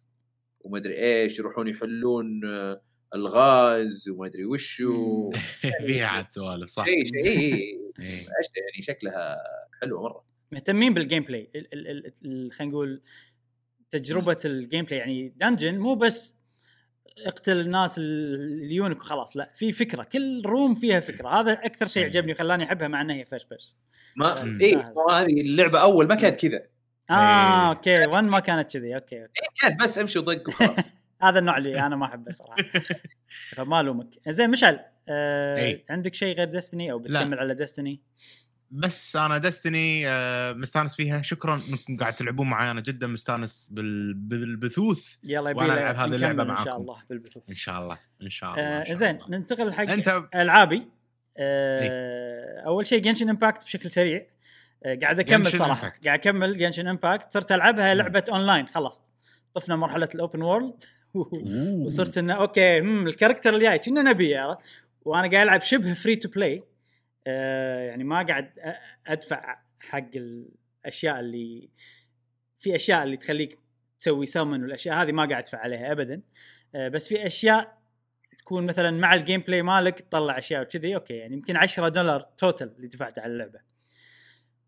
وما 0.61 0.79
أدري 0.79 0.95
إيش 0.99 1.39
يروحون 1.39 1.69
يحلون 1.69 2.41
الغاز 3.15 4.09
وما 4.09 4.27
أدري 4.27 4.45
وشو. 4.45 5.31
فيها 5.87 6.07
عاد 6.07 6.29
سوالف 6.29 6.69
صح. 6.71 6.85
شيء 6.85 7.05
شيء 7.05 7.27
إي، 7.27 7.31
إي، 7.39 7.55
إي. 8.01 8.15
أشياء 8.21 8.65
يعني 8.73 8.83
شكلها 8.83 9.37
حلوة 9.83 10.03
مرة. 10.03 10.25
مهتمين 10.55 10.95
بال 10.95 11.23
gameplay 11.23 11.51
ال- 11.55 11.73
ال- 11.73 11.89
ال- 11.89 12.13
ال- 12.25 12.53
خلينا 12.53 12.73
نقول 12.73 13.03
تجربة 13.91 14.39
ال 14.45 14.85
gameplay 14.85 14.99
يعني 14.99 15.35
dungeon 15.37 15.79
مو 15.79 15.95
بس 15.95 16.37
اقتل 17.27 17.61
الناس 17.61 17.99
اللي 17.99 18.75
يجونك 18.75 18.97
وخلاص 18.97 19.37
لا 19.37 19.51
في 19.55 19.73
فكرة 19.73 20.03
كل 20.03 20.43
room 20.47 20.75
فيها 20.75 21.01
فكرة 21.01 21.29
هذا 21.29 21.53
أكثر 21.53 21.87
شيء 21.87 22.03
أي. 22.03 22.09
عجبني 22.09 22.33
وخلاني 22.33 22.65
أحبها 22.65 22.89
مع 22.89 23.01
إنها 23.01 23.17
هي 23.17 23.25
first 23.25 23.51
person 23.51 23.77
ما. 24.17 24.43
اي 24.61 24.85
هذه 25.11 25.41
اللعبة 25.41 25.79
أول 25.79 26.09
ما 26.09 26.15
كانت 26.15 26.47
كذا 26.47 26.63
آه 27.11 27.15
إيه. 27.15 27.69
أوكي 27.69 28.07
1 28.07 28.25
ما 28.25 28.41
كانت 28.41 28.73
كذي 28.73 28.95
أوكي 28.95 29.23
أوكي 29.23 29.33
كانت 29.61 29.81
بس 29.81 29.99
أمشي 29.99 30.19
وضق 30.19 30.49
وخلاص 30.49 30.95
هذا 31.23 31.39
النوع 31.39 31.57
اللي 31.57 31.81
أنا 31.87 31.97
ما 31.97 32.07
أحبه 32.07 32.33
صراحة 32.33 32.63
فما 33.57 33.81
ألومك 33.81 34.07
زين 34.29 34.51
مشعل 34.51 34.81
آه. 35.09 35.81
عندك 35.91 36.15
شيء 36.15 36.37
غير 36.37 36.47
Destiny 36.49 36.93
أو 36.93 36.99
لا. 36.99 37.05
بتكمل 37.05 37.39
على 37.39 37.55
Destiny 37.55 38.01
بس 38.71 39.17
أنا 39.17 39.39
دستني 39.39 40.05
مستانس 40.55 40.95
فيها 40.95 41.23
شكرا 41.23 41.55
إنكم 41.71 41.97
قاعد 41.97 42.13
تلعبون 42.15 42.51
معي 42.51 42.71
أنا 42.71 42.81
جدا 42.81 43.07
مستانس 43.07 43.69
بال- 43.73 44.15
بالبثوث 44.15 45.17
يلا 45.25 45.51
يبي 45.51 45.61
وأنا 45.61 45.73
ألعب 45.91 45.95
هذه 45.97 46.15
اللعبة 46.15 46.43
إن 46.43 46.57
شاء 46.57 46.65
معاكم. 46.67 46.81
الله 46.83 46.97
بالبثوث 47.11 47.51
إن 47.51 47.55
شاء 47.55 47.79
الله 47.79 47.99
إن 48.23 48.31
شاء 48.31 48.51
الله, 48.51 48.63
إن 48.83 48.91
آه 48.91 48.95
زين. 48.95 49.19
ننتقل 49.29 49.73
حق 49.73 49.83
أنت 49.91 50.23
ألعابي 50.35 50.83
آه 51.37 52.63
أول 52.67 52.87
شيء 52.87 53.03
Genshin 53.03 53.29
Impact 53.29 53.65
بشكل 53.65 53.91
سريع 53.91 54.27
آه 54.85 54.99
قاعد 55.03 55.21
أكمل 55.21 55.47
صراحة 55.47 55.91
Impact. 55.91 56.05
قاعد 56.05 56.19
أكمل 56.19 56.59
Genshin 56.59 56.87
Impact 56.89 57.35
صرت 57.35 57.53
ألعبها. 57.53 57.95
لعبة 57.95 58.25
اونلاين 58.29 58.67
خلص 58.67 59.03
طفنا 59.55 59.77
مرحلة 59.77 60.09
ال 60.15 60.20
open 60.20 60.43
world. 60.43 60.85
وصرت 61.87 62.19
إنه 62.19 62.35
أوكي 62.35 62.79
ال 62.79 62.87
character 62.87 63.57
الجاي 63.57 63.79
كنا 63.79 64.03
نبي 64.03 64.37
عرفت؟ 64.37 64.59
وأنا 65.05 65.31
قاعد 65.31 65.47
ألعب 65.47 65.61
شبه 65.61 65.95
free 65.95 66.17
to 66.17 66.29
play 66.29 66.63
يعني 67.27 68.05
ما 68.05 68.23
قاعد 68.23 68.53
أدفع 69.07 69.59
حق 69.81 70.11
الأشياء 70.15 71.21
اللي 71.21 71.71
في 72.59 72.75
أشياء 72.75 73.03
اللي 73.03 73.17
تخليك 73.17 73.59
تسوي 74.01 74.27
سمن 74.27 74.63
والأشياء 74.63 75.03
هذه 75.03 75.13
ما 75.13 75.25
قاعد 75.25 75.43
أدفع 75.43 75.59
عليها 75.59 75.93
ابدا 75.93 76.23
آه، 76.75 76.89
بس 76.89 77.09
في 77.09 77.27
أشياء 77.27 77.79
تكون 78.39 78.67
مثلا 78.67 78.91
مع 78.91 79.15
ال 79.15 79.41
gameplay 79.41 79.63
مالك 79.63 80.01
تطلع 80.01 80.39
أشياء 80.39 80.63
وكذي 80.63 80.95
أوكي 80.95 81.15
يعني 81.15 81.35
يمكن 81.35 81.57
10 81.57 81.89
دولار 81.89 82.21
total 82.23 82.69
اللي 82.77 82.89
دفعت 82.89 83.19
على 83.19 83.33
اللعبة 83.33 83.61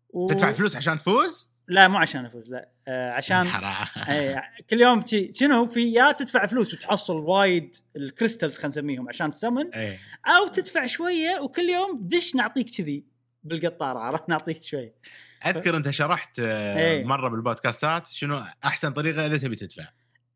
و... 0.09 0.27
تدفع 0.27 0.51
فلوس 0.51 0.75
عشان 0.75 0.97
تفوز؟ 0.97 1.56
لا 1.67 1.87
مو 1.87 1.97
عشان 1.97 2.25
أفوز 2.25 2.51
لا. 2.51 2.69
آه 2.87 3.11
عشان 3.11 3.47
اي 4.09 4.41
كل 4.69 4.81
يوم 4.81 5.05
شي 5.05 5.33
شنو 5.33 5.67
في 5.67 5.93
يا 5.93 6.11
تدفع 6.11 6.45
فلوس 6.45 6.73
وتحصل 6.73 7.15
وايد 7.17 7.75
ال 7.95 8.01
crystals 8.01 8.53
خلينا 8.53 8.67
نسميهم 8.67 9.09
عشان 9.09 9.29
تسمن 9.29 9.73
إيه. 9.73 9.99
أو 10.25 10.47
تدفع 10.47 10.85
شوية 10.85 11.39
وكل 11.39 11.69
يوم 11.69 11.99
دش 12.01 12.35
نعطيك 12.35 12.69
كذي 12.77 13.05
بالقطارة 13.43 13.99
عرفت؟ 13.99 14.29
نعطيك 14.29 14.63
شوية. 14.63 14.95
أذكر 15.45 15.77
أنت 15.77 15.89
شرحت 15.89 16.39
آه، 16.39 16.77
إيه. 16.77 17.05
مرة 17.05 17.29
بالبودكاستات 17.29 18.07
شنو 18.07 18.43
أحسن 18.65 18.91
طريقة 18.91 19.25
إذا 19.25 19.37
تبي 19.37 19.55
تدفع. 19.55 19.87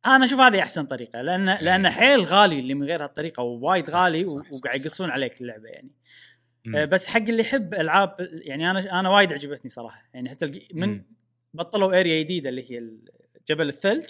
أنا 0.05 0.25
أشوف 0.25 0.39
هذه 0.39 0.61
أحسن 0.61 0.85
طريقة 0.85 1.21
لأن 1.21 1.45
لأن 1.45 1.89
حيل 1.89 2.19
غالي 2.19 2.59
اللي 2.59 2.73
من 2.73 2.83
غير 2.83 3.03
هالطريقة 3.03 3.43
ووايد 3.43 3.89
غالي 3.89 4.25
وقاعد. 4.25 4.81
يقصون 4.81 5.09
عليك 5.09 5.41
اللعبة 5.41 5.67
يعني. 5.69 5.91
آه، 6.75 6.85
بس 6.85 7.07
حق 7.07 7.17
اللي 7.17 7.41
يحب 7.41 7.73
ألعاب 7.73 8.15
يعني 8.19 8.71
أنا 8.71 8.99
أنا 8.99 9.09
وايد 9.09 9.33
عجبتني 9.33 9.69
صراحة. 9.69 10.03
يعني 10.13 10.29
حتى 10.29 10.61
من. 10.73 11.01
بطلوا 11.53 11.99
area 11.99 12.23
جديدة 12.23 12.49
اللي 12.49 12.71
هي 12.71 12.89
جبل 13.49 13.69
الثلج. 13.69 14.09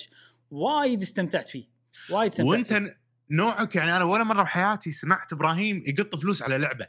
وايد 0.51 1.01
استمتعت 1.01 1.47
فيه. 1.47 1.65
وايد 2.09 2.31
استمتعت 2.31 2.51
وانت 2.51 2.73
فيه. 2.73 2.97
نوعك 3.31 3.75
يعني 3.75 3.95
أنا 3.95 4.03
ولا 4.03 4.23
مرة 4.23 4.43
بحياتي 4.43 4.91
سمعت 4.91 5.33
إبراهيم 5.33 5.83
يقط 5.87 6.15
فلوس 6.15 6.43
على 6.43 6.57
لعبة. 6.57 6.87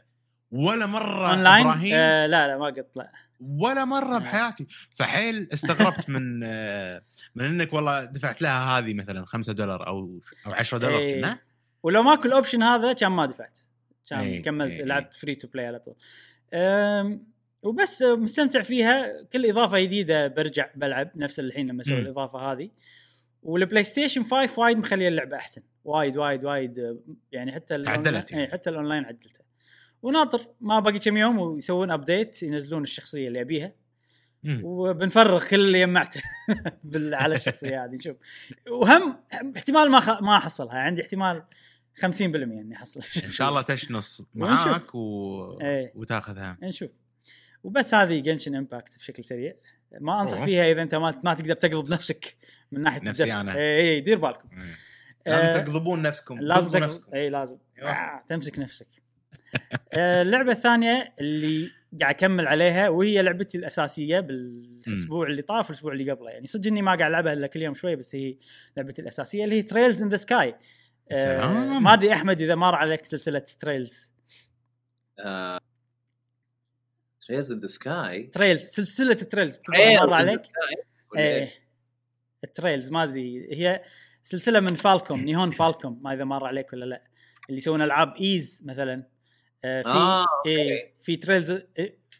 ولا 0.51 0.85
مرة 0.85 1.29
اونلاين 1.29 1.67
إبراهيم 1.67 1.93
آه 1.95 2.27
لا 2.27 2.47
لا 2.47 2.57
ما 2.57 2.65
قط 2.65 2.97
لا. 2.97 3.11
ولا 3.39 3.85
مرة 3.85 4.15
آه. 4.15 4.19
بحياتي. 4.19 4.67
فحيل 4.91 5.47
استغربت 5.53 6.09
من 6.09 6.41
آه، 6.43 7.03
من 7.35 7.45
إنك 7.45 7.73
والله 7.73 8.05
دفعت 8.05 8.41
لها 8.41 8.77
هذه 8.79 8.93
مثلا 8.93 9.25
5 9.25 9.53
دولار 9.53 9.87
أو 9.87 10.19
أو 10.45 10.53
10 10.53 10.77
دولار. 10.77 11.11
كنا. 11.11 11.39
ولو 11.83 12.03
ماكو 12.03 12.27
ال 12.27 12.32
option 12.32 12.63
هذا 12.63 12.93
كان 12.93 13.11
ما 13.11 13.25
دفعت. 13.25 13.59
كان 14.09 14.19
إيه، 14.19 14.43
كملت 14.43 14.71
إيه، 14.71 14.85
لعبت 14.85 15.15
free 15.15 15.35
to 15.35 15.47
play 15.47 15.65
على 15.67 15.79
طول. 15.79 15.95
وبس 17.63 18.01
مستمتع 18.01 18.61
فيها 18.61 19.23
كل 19.33 19.49
إضافة 19.49 19.79
جديدة 19.79 20.27
برجع 20.27 20.69
بلعب 20.75 21.11
نفس 21.15 21.39
الحين 21.39 21.67
لما 21.67 21.81
أسوي. 21.81 21.99
الإضافة 21.99 22.39
هذه 22.39 22.69
وال 23.43 23.83
PlayStation 23.83 24.23
5 24.23 24.59
وايد 24.61 24.77
مخليه 24.77 25.07
اللعبة 25.07 25.37
أحسن 25.37 25.61
وايد 25.83 26.17
وايد 26.17 26.45
وايد 26.45 26.99
يعني 27.31 27.51
حتى 27.51 27.83
تعدلت 27.83 28.31
يعني. 28.31 28.43
إيه، 28.43 28.51
حتى 28.51 28.69
الاونلاين 28.69 29.05
عدلتها 29.05 29.43
وناطر 30.01 30.47
ما 30.61 30.79
باقي 30.79 30.99
كم 30.99 31.17
يوم 31.17 31.39
ويسوون 31.39 31.91
update 31.91 32.43
ينزلون 32.43 32.83
الشخصية 32.83 33.27
اللي 33.27 33.41
أبيها. 33.41 33.73
وبنفرغ 34.63 35.47
كل 35.47 35.59
اللي 35.59 35.79
جمعته 35.79 36.21
على 36.95 37.35
الشخصية 37.35 37.85
هذه 37.85 37.91
نشوف 37.91 38.15
وهم 38.71 39.17
احتمال 39.57 39.91
ما 39.91 39.99
خ... 39.99 40.21
ما 40.21 40.37
أحصلها 40.37 40.77
عندي 40.77 41.01
احتمال 41.01 41.43
50% 42.01 42.21
إني 42.21 42.75
أحصل 42.75 43.01
إن 43.23 43.31
شاء 43.31 43.49
الله 43.49 43.61
chance. 43.61 44.27
معاك 44.35 44.95
و... 44.95 45.59
إيه. 45.61 45.91
وتاخذها 45.95 46.57
نشوف 46.63 46.89
وبس 47.63 47.93
هذه 47.93 48.19
Genshin 48.19 48.55
Impact 48.55 48.97
بشكل 48.97 49.23
سريع 49.23 49.53
ما 50.01 50.19
أنصح 50.19 50.37
أوه. 50.37 50.45
فيها 50.45 50.71
إذا 50.71 50.81
أنت 50.81 50.95
ما 50.95 51.21
ما 51.23 51.33
تقدر 51.33 51.53
تقضب 51.53 51.89
نفسك 51.89 52.37
من 52.71 52.81
ناحية 52.81 53.01
نفسي 53.01 53.23
الدفع. 53.23 53.41
أنا. 53.41 53.55
اي 53.55 53.79
اي 53.79 53.99
دير 54.01 54.17
بالكم. 54.17 54.49
آه، 55.27 55.29
لازم 55.29 55.63
تقضبون 55.63 56.01
نفسكم 56.01 56.39
لازم 56.39 56.69
تقضب 56.69 56.83
نفسكم 56.83 57.13
اي 57.13 57.29
لازم 57.29 57.57
أيوة. 57.79 57.91
آه، 57.91 58.23
تمسك 58.29 58.59
نفسك 58.59 58.87
آه، 59.93 60.21
اللعبة 60.21 60.51
الثانية 60.51 61.13
اللي 61.19 61.69
قاعد 62.01 62.15
أكمل 62.15 62.47
عليها 62.47 62.89
وهي 62.89 63.21
لعبتي 63.21 63.57
الأساسية 63.57 64.19
بالأسبوع 64.19 65.27
اللي 65.27 65.41
طاف 65.41 65.69
والأسبوع 65.69 65.93
اللي 65.93 66.11
قبله 66.11 66.29
يعني 66.29 66.47
صدق 66.47 66.67
إني 66.67 66.81
ما 66.81 66.95
قاعد 66.95 67.09
ألعبها 67.09 67.33
إلا 67.33 67.47
كل 67.47 67.61
يوم 67.61 67.73
شوي 67.73 67.95
بس 67.95 68.15
هي 68.15 68.37
لعبتي 68.77 69.01
الأساسية 69.01 69.43
اللي 69.43 69.55
هي 69.55 69.61
Trails 69.61 70.03
in 70.03 70.09
the 70.09 70.17
Sky 70.17 70.55
سلام. 71.11 71.83
ما 71.83 71.93
أدري 71.93 72.13
أحمد 72.13 72.41
إذا 72.41 72.55
مر 72.55 72.75
عليك 72.75 73.05
سلسلة 73.05 73.45
Trails 73.59 74.13
Trails 77.27 77.51
in 77.51 77.59
the 77.59 77.67
Sky 77.67 78.23
Trails 78.23 78.61
سلسلة 78.61 79.13
Trails 79.13 79.59
مر 80.01 80.13
عليك. 80.13 80.41
إيه 81.17 81.51
ال 82.43 82.50
Trails 82.50 82.91
ما 82.91 83.03
أدري 83.03 83.47
هي 83.51 83.81
سلسلة 84.23 84.59
من 84.59 84.75
Falcom 84.75 85.19
Nihon 85.19 85.51
Falcom 85.59 85.99
ما 86.03 86.13
إذا 86.13 86.23
مر 86.23 86.45
عليك 86.45 86.73
ولا 86.73 86.85
لا. 86.85 87.03
اللي 87.49 87.57
يسوون 87.57 87.81
ألعاب 87.81 88.15
Ys 88.15 88.63
مثلا. 88.65 89.03
آه، 89.65 89.81
في 89.81 89.89
آه، 89.89 90.25
إيه 90.45 90.93
في 91.01 91.15
Trails 91.15 91.61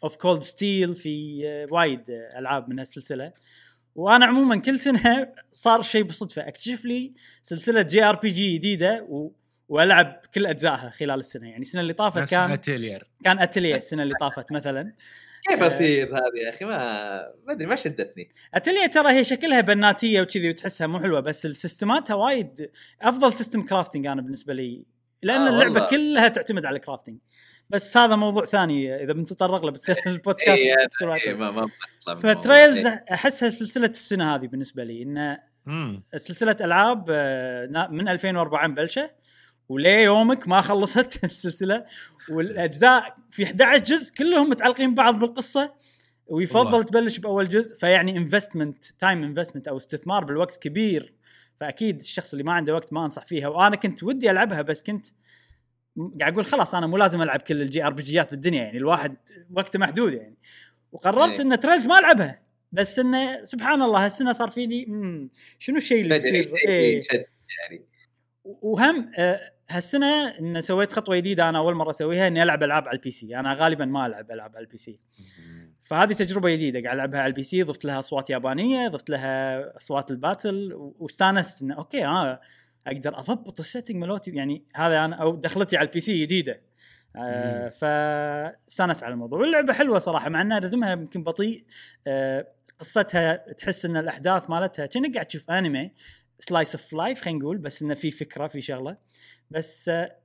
of 0.04 0.16
Cold 0.16 0.42
Steel 0.42 0.94
في 0.94 1.42
آه، 1.48 1.66
وايد 1.70 2.04
ألعاب 2.10 2.68
من 2.68 2.80
السلسله 2.80 3.32
وأنا 3.94 4.26
عموما 4.26 4.56
كل 4.56 4.80
سنة 4.80 5.32
صار 5.52 5.82
شيء 5.82 6.02
بالصدفه 6.02 6.48
أكتشف 6.48 6.84
لي 6.84 7.12
سلسلة 7.42 7.82
JRPG 7.82 8.58
جديدة 8.58 9.06
و... 9.08 9.30
وألعب 9.68 10.20
كل 10.34 10.46
أجزائها 10.46 10.90
خلال 10.90 11.20
السنة 11.20 11.48
يعني 11.48 11.62
السنة 11.62 11.80
اللي 11.80 11.92
طافت 11.92 12.30
كان 12.30 12.50
أتيلير 12.50 13.10
كان 13.24 13.38
اتليه 13.38 13.74
السنة 13.74 14.02
اللي 14.02 14.14
طافت 14.20 14.52
مثلا 14.52 14.92
كيف 15.48 15.62
آه. 15.62 15.66
أثير 15.66 16.16
هذه 16.16 16.44
يا 16.44 16.48
أخي 16.48 16.64
ما 16.64 16.76
ما 17.46 17.52
أدري 17.52 17.66
ما 17.66 17.76
شدتني 17.76 18.28
اتليه 18.54 18.86
ترى 18.86 19.12
هي 19.12 19.24
شكلها 19.24 19.60
بناتية 19.60 20.20
وكذي 20.20 20.50
وتحسها 20.50 20.86
مو 20.86 21.00
حلوة 21.00 21.20
بس 21.20 21.46
السيستماتها 21.46 22.14
وايد 22.14 22.70
أفضل 23.02 23.32
system 23.32 23.62
crafting 23.62 24.06
أنا 24.06 24.22
بالنسبة 24.22 24.54
لي 24.54 24.84
لأن 25.22 25.40
آه، 25.40 25.48
اللعبة 25.48 25.72
والله. 25.72 25.88
كلها 25.88 26.28
تعتمد 26.28 26.66
على 26.66 26.76
ال 26.76 26.81
crafting 26.81 27.18
بس 27.70 27.96
هذا 27.96 28.16
موضوع 28.16 28.44
ثاني 28.44 29.04
إذا 29.04 29.12
بنتطرق 29.12 29.64
له 29.64 29.70
بتصير 29.70 29.96
البودكاست 30.06 30.48
إيه، 30.48 31.08
وقت. 31.08 31.20
إيه، 31.20 31.34
ما 31.34 31.50
ما. 31.50 31.68
ف 32.14 32.24
Trails 32.24 32.86
إيه. 32.86 33.04
أحسها 33.12 33.50
سلسلة 33.50 33.86
السنة 33.86 34.34
هذه 34.34 34.46
بالنسبة 34.46 34.84
لي 34.84 35.02
انه. 35.02 35.38
سلسلة 36.16 36.56
ألعاب 36.60 37.06
آه، 37.10 37.88
من 37.90 38.08
2004 38.08 38.66
مبلشة 38.66 39.10
وليه 39.68 39.98
يومك 39.98 40.48
ما 40.48 40.60
خلصت 40.60 41.24
السلسلة 41.24 41.84
والأجزاء 42.30 43.16
في 43.30 43.44
11 43.44 43.84
جزء 43.84 44.14
كلهم 44.14 44.50
متعلقين 44.50 44.92
ببعض 44.92 45.18
بالقصة 45.18 45.72
ويفضل 46.26 46.64
والله. 46.64 46.82
تبلش 46.82 47.18
بأول 47.18 47.48
جزء 47.48 47.76
فيعني 47.76 48.16
investment 48.16 48.84
time 48.84 49.22
investment 49.22 49.68
أو 49.68 49.76
استثمار 49.76 50.24
بالوقت 50.24 50.56
كبير 50.62 51.14
فأكيد 51.60 52.00
الشخص 52.00 52.32
اللي 52.32 52.44
ما 52.44 52.52
عنده 52.52 52.74
وقت 52.74 52.92
ما 52.92 53.04
أنصح 53.04 53.26
فيها 53.26 53.48
وأنا 53.48 53.76
كنت 53.76 54.02
ودي 54.02 54.30
ألعبها 54.30 54.62
بس 54.62 54.82
كنت 54.82 55.06
قاعد 56.20 56.32
أقول 56.32 56.44
خلاص 56.44 56.74
أنا 56.74 56.86
مو 56.86 56.96
لازم 56.96 57.22
ألعب 57.22 57.40
كل 57.40 57.62
ال 57.62 57.86
JRPG 57.86 58.02
ات 58.02 58.30
بالدنيا 58.30 58.62
يعني 58.62 58.78
الواحد 58.78 59.16
وقته 59.56 59.78
محدود 59.78 60.12
يعني 60.12 60.36
وقررت 60.92 61.40
إيه. 61.40 61.46
إن 61.46 61.60
Trails 61.60 61.86
ما 61.86 61.98
ألعبها 61.98 62.42
بس 62.72 62.98
إنه 62.98 63.44
سبحان 63.44 63.82
الله 63.82 64.04
هالسنة 64.04 64.32
صار 64.32 64.50
فيني 64.50 64.84
شنو 65.58 65.76
الشيء 65.76 66.00
اللي 66.00 66.14
بيصير 66.14 66.54
إيه. 66.68 67.02
يعني 67.12 67.84
وهم 68.44 69.10
آه، 69.18 69.40
هالسنة 69.70 70.28
إن 70.28 70.60
سويت 70.60 70.92
خطوة 70.92 71.16
جديدة 71.16 71.48
أنا 71.48 71.58
أول 71.58 71.74
مرة 71.74 71.90
أسويها 71.90 72.26
إني 72.26 72.42
ألعب 72.42 72.62
ألعاب 72.62 72.88
على 72.88 72.96
ال 72.96 73.10
PC. 73.10 73.36
أنا 73.38 73.54
غالبا 73.54 73.84
ما 73.84 74.06
ألعب 74.06 74.30
ألعاب 74.30 74.56
على 74.56 74.64
ال 74.64 74.78
PC. 74.78 75.00
فهذه 75.84 76.12
تجربة 76.12 76.50
جديدة. 76.50 76.80
قاعد 76.82 76.94
ألعبها 76.94 77.20
على 77.20 77.30
ال 77.30 77.42
PC 77.42 77.62
ضفت 77.62 77.84
لها 77.84 77.98
أصوات 77.98 78.30
يابانية 78.30 78.88
ضفت 78.88 79.10
لها 79.10 79.76
أصوات 79.76 80.10
ال 80.10 80.19
battle 80.19 80.72
واستانست 80.98 81.62
إنه 81.62 81.74
okay 81.74 82.02
ها 82.02 82.40
أقدر 82.86 83.18
أضبط 83.18 83.60
ال 83.60 83.65
setting 83.65 83.96
مالوتي 83.96 84.30
يعني 84.30 84.64
هذا 84.74 85.04
أنا 85.04 85.16
أو 85.16 85.36
دخلتي 85.36 85.76
على 85.76 85.88
ال 85.88 86.00
PC 86.00 86.22
جديدة. 86.22 86.60
آه 87.16 87.68
فاستانست 87.68 89.04
على 89.04 89.12
الموضوع. 89.12 89.38
واللعبة 89.38 89.72
حلوة 89.72 89.98
صراحة 89.98 90.28
مع 90.28 90.42
إنها 90.42 90.58
رذمها 90.58 90.92
يمكن 90.92 91.22
بطيء. 91.22 91.64
آه 92.06 92.46
قصتها 92.80 93.36
تحس 93.36 93.84
إن 93.84 93.96
الأحداث 93.96 94.50
مالتها 94.50 94.86
كأنك 94.86 95.14
قاعد 95.14 95.26
تشوف 95.26 95.50
أنمي 95.50 95.92
slice 96.38 96.74
of 96.74 96.92
life 96.92 97.20
خلينا 97.20 97.38
نقول 97.38 97.58
بس 97.58 97.82
إنه 97.82 97.94
في 97.94 98.10
فكرة 98.10 98.46
في 98.46 98.60
شغلة. 98.60 98.96
بس 99.54 99.88
آه 99.88 100.16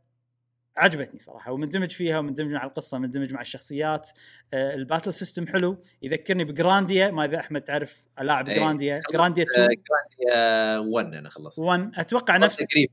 عجبتني 0.78 1.20
صراحة 1.20 1.52
ومندمج 1.52 1.92
فيها 1.92 2.20
ومندمج 2.20 2.52
مع 2.52 2.64
القصة 2.64 2.98
مندمج 2.98 3.34
مع 3.34 3.42
الشخصيات. 3.42 4.10
آه 4.54 4.76
ال 4.76 4.81
battle 4.81 5.14
system 5.14 5.48
حلو 5.48 5.84
يذكرني 6.02 6.44
ب 6.44 6.51
Grandia. 6.51 7.12
ما 7.12 7.26
اذا 7.26 7.40
أحمد 7.40 7.62
تعرف 7.62 8.04
لاعب 8.22 8.48
إيه. 8.50 8.56
Grandia؟ 8.60 9.02
Grandia 9.14 9.46
آه، 9.58 9.66
2 9.66 9.70
Grandia 9.90 10.78
1 10.78 11.14
أنا 11.14 11.30
خلصت. 11.30 11.60
1 11.60 11.92
أتوقع 11.96 12.38
نفس 12.38 12.64
قريب. 12.64 12.90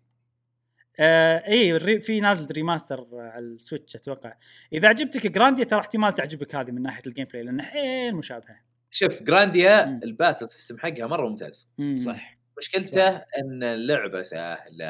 آه 1.01 1.49
اي 1.49 2.01
في 2.01 2.21
نازل 2.21 2.55
remaster 2.55 3.07
على 3.13 3.45
ال 3.45 3.52
Switch 3.52 3.97
أتوقع. 3.97 4.35
إذا 4.73 4.89
عجبتك 4.89 5.27
Grandia 5.27 5.65
ترى 5.65 5.81
احتمال 5.81 6.13
تعجبك 6.13 6.55
هذه 6.55 6.71
من 6.71 6.83
ناحية 6.83 7.03
ال 7.07 7.25
gameplay 7.25 7.43
لانها 7.43 7.65
حيل 7.65 8.17
مشابهه 8.17 8.61
شوف 8.91 9.23
Grandia. 9.23 10.01
ال 10.05 10.11
battle 10.11 10.49
system 10.51 10.79
حقها 10.79 11.07
مرة 11.07 11.29
ممتاز. 11.29 11.71
مم. 11.79 11.97
صح. 11.97 12.36
مشكلته 12.59 13.17
إن 13.17 13.63
اللعبة 13.63 14.23
سهلة 14.23 14.87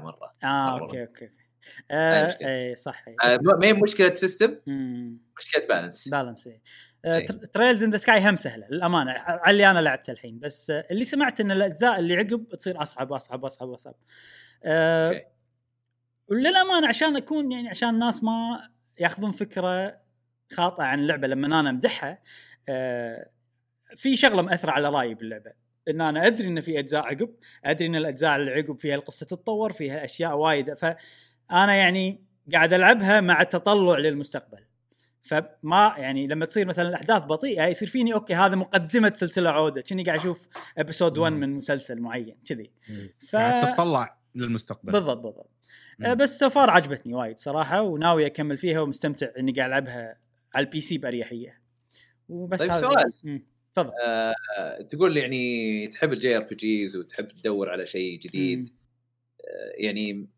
مرة 0.00 0.32
آه 0.44 0.70
مرة. 0.70 0.80
okay 0.82 1.02
okay 1.02 1.30
هاي 1.90 2.22
آه. 2.22 2.36
اي 2.42 2.74
صح 2.74 3.04
آه، 3.24 3.38
ما 3.42 3.66
هي 3.66 3.72
مشكلة 3.72 4.14
system. 4.14 4.56
مشكلة 5.38 5.66
balance 5.68 6.08
balance 6.08 6.46
اي 6.46 6.60
إيه. 7.04 7.26
Trails 7.26 7.82
in 7.82 7.90
the 7.90 7.96
Sky 7.96 8.28
هم 8.30 8.36
سهلة 8.36 8.66
للأمانة 8.70 9.14
على 9.18 9.50
اللي 9.50 9.70
أنا 9.70 9.78
لعبته 9.78 10.10
الحين 10.10 10.38
بس 10.38 10.70
آه، 10.70 10.84
اللي 10.90 11.04
سمعت 11.04 11.40
إن 11.40 11.50
الأجزاء 11.50 11.98
اللي 11.98 12.16
عقب 12.16 12.48
تصير 12.48 12.82
أصعب 12.82 13.12
أصعب 13.12 13.44
أصعب 13.44 13.70
أصعب 13.70 13.94
آه. 14.64 15.26
وللأمانة 16.28 16.88
عشان 16.88 17.16
أكون 17.16 17.52
يعني 17.52 17.68
عشان 17.68 17.88
الناس 17.88 18.24
ما 18.24 18.60
ياخذون 19.00 19.30
فكرة 19.30 20.00
خاطئة 20.52 20.84
عن 20.84 20.98
اللعبة 20.98 21.26
لما 21.26 21.46
أنا 21.60 21.70
أمدحها 21.70 22.22
آه 22.68 23.30
في 23.96 24.16
شغلة 24.16 24.42
مأثرة 24.42 24.70
على 24.70 24.88
رأيي 24.88 25.14
باللعبة 25.14 25.52
إن 25.88 26.00
أنا 26.00 26.26
أدري 26.26 26.48
إن 26.48 26.60
في 26.60 26.78
أجزاء 26.78 27.06
عقب 27.06 27.30
أدري 27.64 27.86
إن 27.86 27.96
الأجزاء 27.96 28.36
اللي 28.36 28.50
عقب 28.50 28.80
فيها 28.80 28.94
القصة 28.94 29.26
تتطور 29.26 29.72
فيها 29.72 30.04
أشياء 30.04 30.36
وايد 30.36 30.74
فانا 30.74 31.74
يعني 31.74 32.20
قاعد 32.52 32.72
ألعبها 32.72 33.20
مع 33.20 33.42
تطلع 33.42 33.98
للمستقبل 33.98 34.58
فما 35.22 35.94
يعني 35.98 36.26
لما 36.26 36.46
تصير 36.46 36.66
مثلا 36.66 36.88
الأحداث 36.88 37.22
بطيئة 37.22 37.66
يصير 37.66 37.88
فيني 37.88 38.14
okay 38.14 38.34
هذا 38.34 38.56
مقدمة 38.56 39.12
سلسلة 39.14 39.50
عودة 39.50 39.80
كني 39.80 40.02
قاعد 40.02 40.18
أشوف 40.18 40.48
episode 40.78 41.18
1 41.18 41.32
مم. 41.32 41.40
من 41.40 41.54
مسلسل 41.56 42.00
معين 42.00 42.36
كذي 42.44 42.70
ف 43.18 43.36
قاعد 43.36 43.74
تطلع 43.74 44.18
للمستقبل 44.34 44.92
بالضبط 44.92 45.18
بالضبط 45.18 45.50
مم. 45.98 46.06
آه، 46.06 46.14
بس 46.14 46.38
so 46.38 46.51
far 46.51 46.70
عجبتني 46.70 47.14
وايد 47.14 47.38
صراحة 47.38 47.82
وناوي 47.82 48.26
أكمل 48.26 48.56
فيها 48.56 48.80
ومستمتع 48.80 49.26
إني 49.38 49.52
قاعد 49.52 49.68
ألعبها 49.68 50.18
على 50.54 50.66
ال 50.66 50.80
PC 50.80 50.98
بأريحية 50.98 51.60
وبس 52.28 52.58
طيب 52.58 52.70
هذا 52.70 52.80
سؤال. 52.80 53.12
مم. 53.24 53.42
تفضل. 53.82 53.92
آه، 54.06 54.82
تقول 54.90 55.16
يعني 55.16 55.86
تحب 55.88 56.12
ال 56.12 56.36
JRPGs 56.36 56.96
وتحب 56.96 57.28
تدور 57.28 57.70
على 57.70 57.86
شيء 57.86 58.18
جديد. 58.18 58.68
آه، 58.68 59.72
يعني 59.84 60.28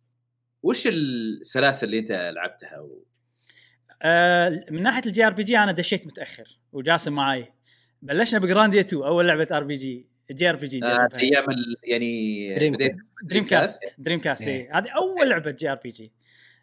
وش 0.62 0.86
السلاسل 0.86 1.86
اللي 1.86 1.98
انت 1.98 2.12
لعبتها 2.34 2.78
و... 2.78 3.04
آه 4.02 4.64
من 4.70 4.82
ناحية 4.82 5.02
ال 5.06 5.27
JRPG 5.27 5.59
أنا 5.58 5.72
دشيت 5.72 6.06
متأخر 6.06 6.58
وجاسم 6.72 7.12
معاي. 7.12 7.52
بلشنا 8.02 8.38
ب 8.40 8.45
Grandia 8.45 8.81
2 8.80 9.02
أول 9.02 9.28
لعبة 9.28 9.46
ار 9.52 9.64
بي 9.64 9.74
جي 9.74 10.06
جي 10.30 10.50
ار 10.50 10.56
بي 10.56 10.66
جي 10.66 10.80
أيام 10.84 11.50
ال- 11.50 11.76
يعني 11.84 12.54
Dream 12.55 12.72
بديت 12.74 12.96
Dreamcast 13.22 13.94
Dreamcast 13.98 14.48
اي 14.48 14.54
إيه. 14.54 14.78
هذه 14.78 14.88
أول 14.90 15.30
لعبة 15.30 15.50
JRPG 15.51 16.12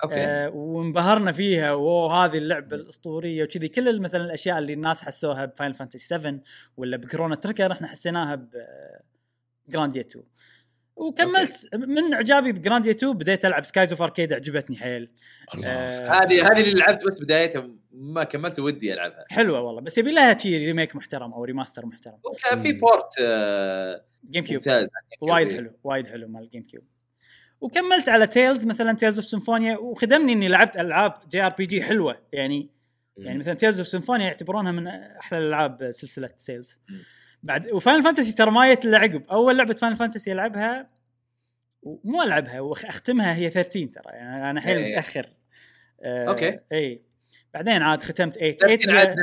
okay. 0.03 0.15
آه 0.15 0.49
وانبهرنا 0.49 1.31
فيها 1.31 1.73
وهذه 1.73 2.37
اللعبة 2.37 2.75
الأسطورية. 2.75 3.43
وكذي 3.43 3.67
كل 3.67 4.01
مثلا 4.01 4.25
الأشياء 4.25 4.57
اللي 4.57 4.73
الناس 4.73 5.01
حسوها 5.01 5.45
ب 5.45 5.50
Final 5.50 5.73
Fantasy 5.73 6.07
7 6.07 6.39
ولا 6.77 6.97
ب 6.97 7.03
Chrono 7.03 7.35
Trigger 7.35 7.71
إحنا 7.71 7.87
حسيناها 7.87 8.47
ب 9.67 9.72
Grandia 9.72 10.01
2 10.01 10.25
وكملت 10.95 11.75
من 11.75 12.13
إعجابي 12.13 12.51
ب 12.51 12.56
Grandia 12.56 12.91
2 12.91 13.13
بديت 13.13 13.45
ألعب 13.45 13.65
Skies 13.65 13.91
of 13.91 14.01
Arcadia 14.01 14.33
عجبتني 14.33 14.75
حيل. 14.75 15.11
الله 15.55 15.67
آه، 15.67 15.91
هذه 15.91 16.51
هذه 16.51 16.61
اللي 16.61 16.73
لعبت 16.79 17.05
بس 17.05 17.19
بدايتها 17.19 17.69
ما 17.91 18.23
كملت 18.23 18.59
ودي 18.59 18.93
ألعبها. 18.93 19.25
حلوة 19.29 19.61
والله 19.61 19.81
بس 19.81 19.97
يبي 19.97 20.11
لها 20.11 20.37
شي 20.37 20.57
remake 20.57 20.95
محترم 20.95 21.33
أو 21.33 21.43
remaster 21.43 21.85
محترم. 21.85 22.19
وكان 22.23 22.61
في. 22.61 22.73
port 22.73 23.09
آه، 23.21 24.03
GameCube 24.31 24.55
ممتاز. 24.67 24.87
وايد 25.21 25.51
حلو 25.51 25.71
وايد 25.83 26.07
حلو 26.07 26.27
مال 26.27 26.43
ال 26.43 26.63
GameCube 26.63 26.83
وكملت 27.61 28.09
على 28.09 28.27
Tales 28.27 28.65
مثلا 28.65 28.93
Tales 28.93 29.19
of 29.19 29.27
Symphonia 29.27 29.77
وخدمني 29.77 30.33
إني 30.33 30.47
لعبت 30.47 30.77
ألعاب 30.77 31.13
JRPG 31.29 31.83
حلوة 31.83 32.17
يعني 32.31 32.69
يعني 33.17 33.39
مثلا 33.39 33.53
Tales 33.53 33.79
of 33.79 33.87
Symphonia 33.87 34.25
يعتبرونها 34.25 34.71
من 34.71 34.87
أحلى 34.87 35.39
الألعاب 35.39 35.91
سلسلة 35.91 36.29
Tales. 36.35 36.81
بعد 37.43 37.71
و 37.71 37.77
Final 37.77 38.03
Fantasy 38.03 38.35
ترى 38.35 38.51
ما 38.51 38.73
جت 38.73 38.85
إلا 38.85 38.97
عقب 38.97 39.23
أول 39.31 39.57
لعبة 39.57 39.73
Final 39.73 39.95
Fantasy 39.95 40.31
ألعبها 40.31 40.89
مو 41.83 42.23
ألعبها 42.23 42.59
وأختمها 42.59 43.35
هي 43.35 43.49
13 43.49 43.85
ترى 43.85 44.13
يعني 44.13 44.49
أنا 44.49 44.61
حيل 44.61 44.77
إيه. 44.77 44.91
متأخر 44.91 45.29
آه 46.01 46.25
okay. 46.25 46.59
اي 46.71 47.01
بعدين 47.53 47.81
عاد 47.81 48.03
ختمت 48.03 48.33
8 48.33 48.51
8 48.57 48.75
لكن 48.75 48.89
هي 48.89 49.15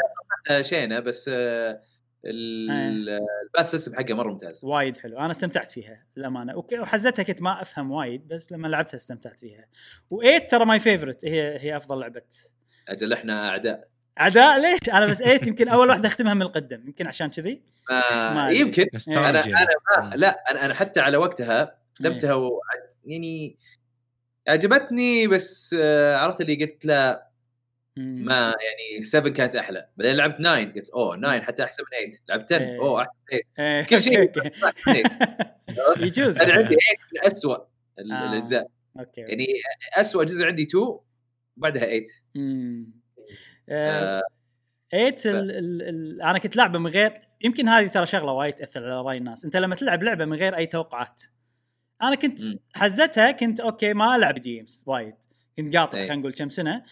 عاد 0.51 0.65
شينة 0.65 1.01
بس 1.01 1.31
آه،. 1.33 1.81
ال 2.27 2.62
bat 2.62 3.69
system 3.69 3.95
حقه 3.95 4.15
مرة 4.15 4.33
ممتاز. 4.33 4.65
وايد 4.65 4.97
حلو. 4.97 5.19
أنا 5.19 5.31
استمتعت 5.31 5.71
فيها 5.71 6.07
للأمانة. 6.17 6.65
وحزتها 6.81 7.23
كنت 7.23 7.43
ما 7.43 7.63
أفهم 7.63 7.91
وايد 7.91 8.29
بس 8.29 8.53
لما 8.53 8.69
لعبتها 8.69 8.97
استمتعت 8.97 9.39
فيها. 9.39 9.67
و8 10.15 10.49
ترى 10.51 10.65
my 10.65 10.81
favorite 10.81 11.25
هي 11.25 11.59
هي 11.61 11.77
أفضل 11.77 12.01
لعبة. 12.01 12.23
أجل 12.89 13.13
إحنا 13.13 13.49
أعداء. 13.49 13.89
عداء 14.19 14.61
ليش؟ 14.61 14.91
أنا 14.93 15.07
بس 15.07 15.19
8 15.19 15.41
يمكن 15.47 15.69
أول 15.69 15.89
واحدة 15.89 16.09
أختمها 16.09 16.35
من 16.35 16.43
القدم. 16.43 16.87
يمكن 16.87 17.07
عشان 17.07 17.31
كذي. 17.31 17.63
أدري. 17.91 18.59
يمكن. 18.59 18.83
أنا 18.83 18.91
نوستالجيا. 18.95 19.57
أنا 19.57 20.11
ما 20.11 20.17
لا 20.17 20.51
أنا 20.51 20.65
أنا 20.65 20.75
حتى 20.75 21.01
على 21.01 21.17
وقتها 21.17 21.79
ختمتها 21.99 22.35
و... 22.35 22.61
يعني 23.05 23.59
عجبتني 24.49 25.27
بس 25.27 25.77
آه، 25.79 26.17
عرفت 26.17 26.41
اللي 26.41 26.55
قلت 26.55 26.85
لا. 26.87 27.34
ما 27.97 28.35
يعني 28.61 29.03
7 29.03 29.33
كانت 29.33 29.57
أحلى. 29.57 29.89
بعدين 29.97 30.17
لعبت 30.17 30.39
9 30.41 30.65
قلت 30.65 30.91
أوه 30.91 31.17
9 31.17 31.41
حتى 31.43 31.65
أحسن 31.65 31.83
من 31.83 31.99
8 31.99 32.19
لعبت 32.29 32.53
10 32.53 32.65
إيه. 32.65 32.79
أوه 32.79 33.01
أحسن 33.01 33.11
من 33.33 33.39
8 33.57 33.79
إيه، 33.79 33.83
كل 33.85 34.03
شيء 34.03 34.21
okay، 34.21 34.41
okay. 34.41 34.49
أحسن 34.67 34.91
من 34.91 35.03
8 35.75 36.07
يجوز. 36.07 36.41
أنا 36.41 36.53
عندي 36.53 36.65
8 36.75 36.79
من 37.13 37.21
اسوء 37.33 37.57
آه. 37.57 37.67
الأجزاء. 37.99 38.67
okay 38.99 39.21
يعني 39.21 39.47
اسوء 39.97 40.25
جزء 40.25 40.47
عندي 40.47 40.63
2 40.63 40.99
بعدها 41.57 41.83
8 41.85 42.07
مم. 42.35 42.93
آه، 43.69 44.19
آه، 44.19 44.23
8 44.93 45.41
ال 45.41 45.51
ال 45.51 45.83
ال 45.83 46.23
أنا 46.23 46.39
كنت 46.39 46.57
لعبة 46.57 46.79
من 46.79 46.91
غير 46.91 47.13
يمكن 47.45 47.69
هذه 47.69 47.87
ترى 47.87 48.07
شغلة 48.07 48.33
وايد 48.33 48.55
تأثر 48.55 48.85
على 48.85 49.01
رأي 49.03 49.17
الناس. 49.17 49.45
أنت 49.45 49.57
لما 49.57 49.75
تلعب 49.75 50.03
لعبة 50.03 50.25
من 50.25 50.37
غير 50.37 50.57
أي 50.57 50.67
توقعات. 50.67 51.23
أنا 52.03 52.15
كنت. 52.15 52.41
حزتها 52.75 53.31
كنت 53.31 53.61
okay 53.61 53.95
ما 53.95 54.17
ألعب 54.17 54.35
games 54.35 54.83
وايد. 54.87 55.15
كنت 55.57 55.77
قاطع 55.77 55.99
إيه. 55.99 56.05
خلينا 56.07 56.21
نقول 56.21 56.33
كم 56.33 56.51
سنة. 56.51 56.83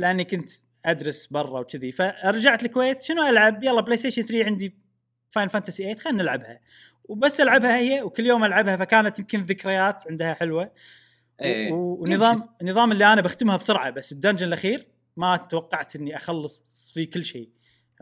لاني 0.00 0.24
كنت 0.24 0.50
ادرس 0.84 1.26
برا 1.26 1.60
وكذي. 1.60 1.92
فرجعت 1.92 2.64
الكويت 2.64 3.02
شنو 3.02 3.26
ألعب؟ 3.28 3.64
يلا 3.64 3.80
PlayStation 3.80 4.22
3 4.22 4.44
عندي 4.44 4.74
Final 5.30 5.48
Fantasy 5.48 5.82
8 5.82 5.94
خلينا 6.00 6.22
نلعبها. 6.22 6.60
وبس 7.04 7.40
ألعبها 7.40 7.78
هي 7.78 8.02
وكل 8.02 8.26
يوم 8.26 8.44
ألعبها 8.44 8.76
فكانت 8.76 9.18
يمكن 9.18 9.40
ذكريات 9.42 10.04
عندها 10.10 10.34
حلوة. 10.34 10.72
إيه. 11.40 11.72
و- 11.72 12.02
ونظام 12.02 12.48
النظام 12.62 12.92
اللي 12.92 13.12
أنا 13.12 13.20
بختمها 13.22 13.56
بسرعة 13.56 13.90
بس 13.90 14.12
ال 14.12 14.16
dungeon 14.16 14.46
الأخير 14.46 14.86
ما 15.16 15.36
توقعت 15.36 15.96
إني 15.96 16.16
أخلص 16.16 16.90
فيه 16.94 17.10
كل 17.10 17.24
شيء. 17.24 17.48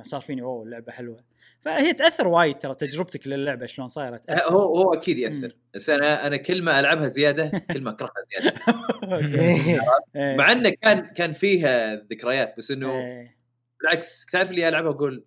صار 0.02 0.20
فيني 0.20 0.42
اوه 0.42 0.62
اللعبة 0.64 0.92
حلوة 0.92 1.24
فهي 1.60 1.92
تأثر 1.92 2.28
وايد 2.28 2.58
ترى 2.58 2.74
تجربتك 2.74 3.26
للعبة 3.26 3.66
شلون 3.66 3.88
صايره 3.88 4.16
تاثر 4.16 4.52
هو 4.52 4.76
هو 4.76 4.94
أكيد 4.94 5.18
يأثر 5.18 5.56
بس 5.74 5.90
أنا 5.90 6.26
أنا 6.26 6.36
كل 6.36 6.62
ما 6.62 6.80
ألعبها 6.80 7.08
زيادة 7.08 7.64
كل 7.72 7.80
ما 7.80 7.90
أكرهها 7.90 8.12
زيادة 8.30 8.56
okay. 9.14 9.80
إيه. 10.16 10.36
مع 10.36 10.52
إنه 10.52 10.70
كان 10.70 11.00
كان 11.00 11.32
فيها 11.32 11.94
ذكريات 11.94 12.54
بس 12.58 12.70
إنه 12.70 12.92
إيه. 12.92 13.38
بالعكس 13.80 14.26
تعرف 14.26 14.50
اللي 14.50 14.68
العبها 14.68 14.90
أقول 14.90 15.24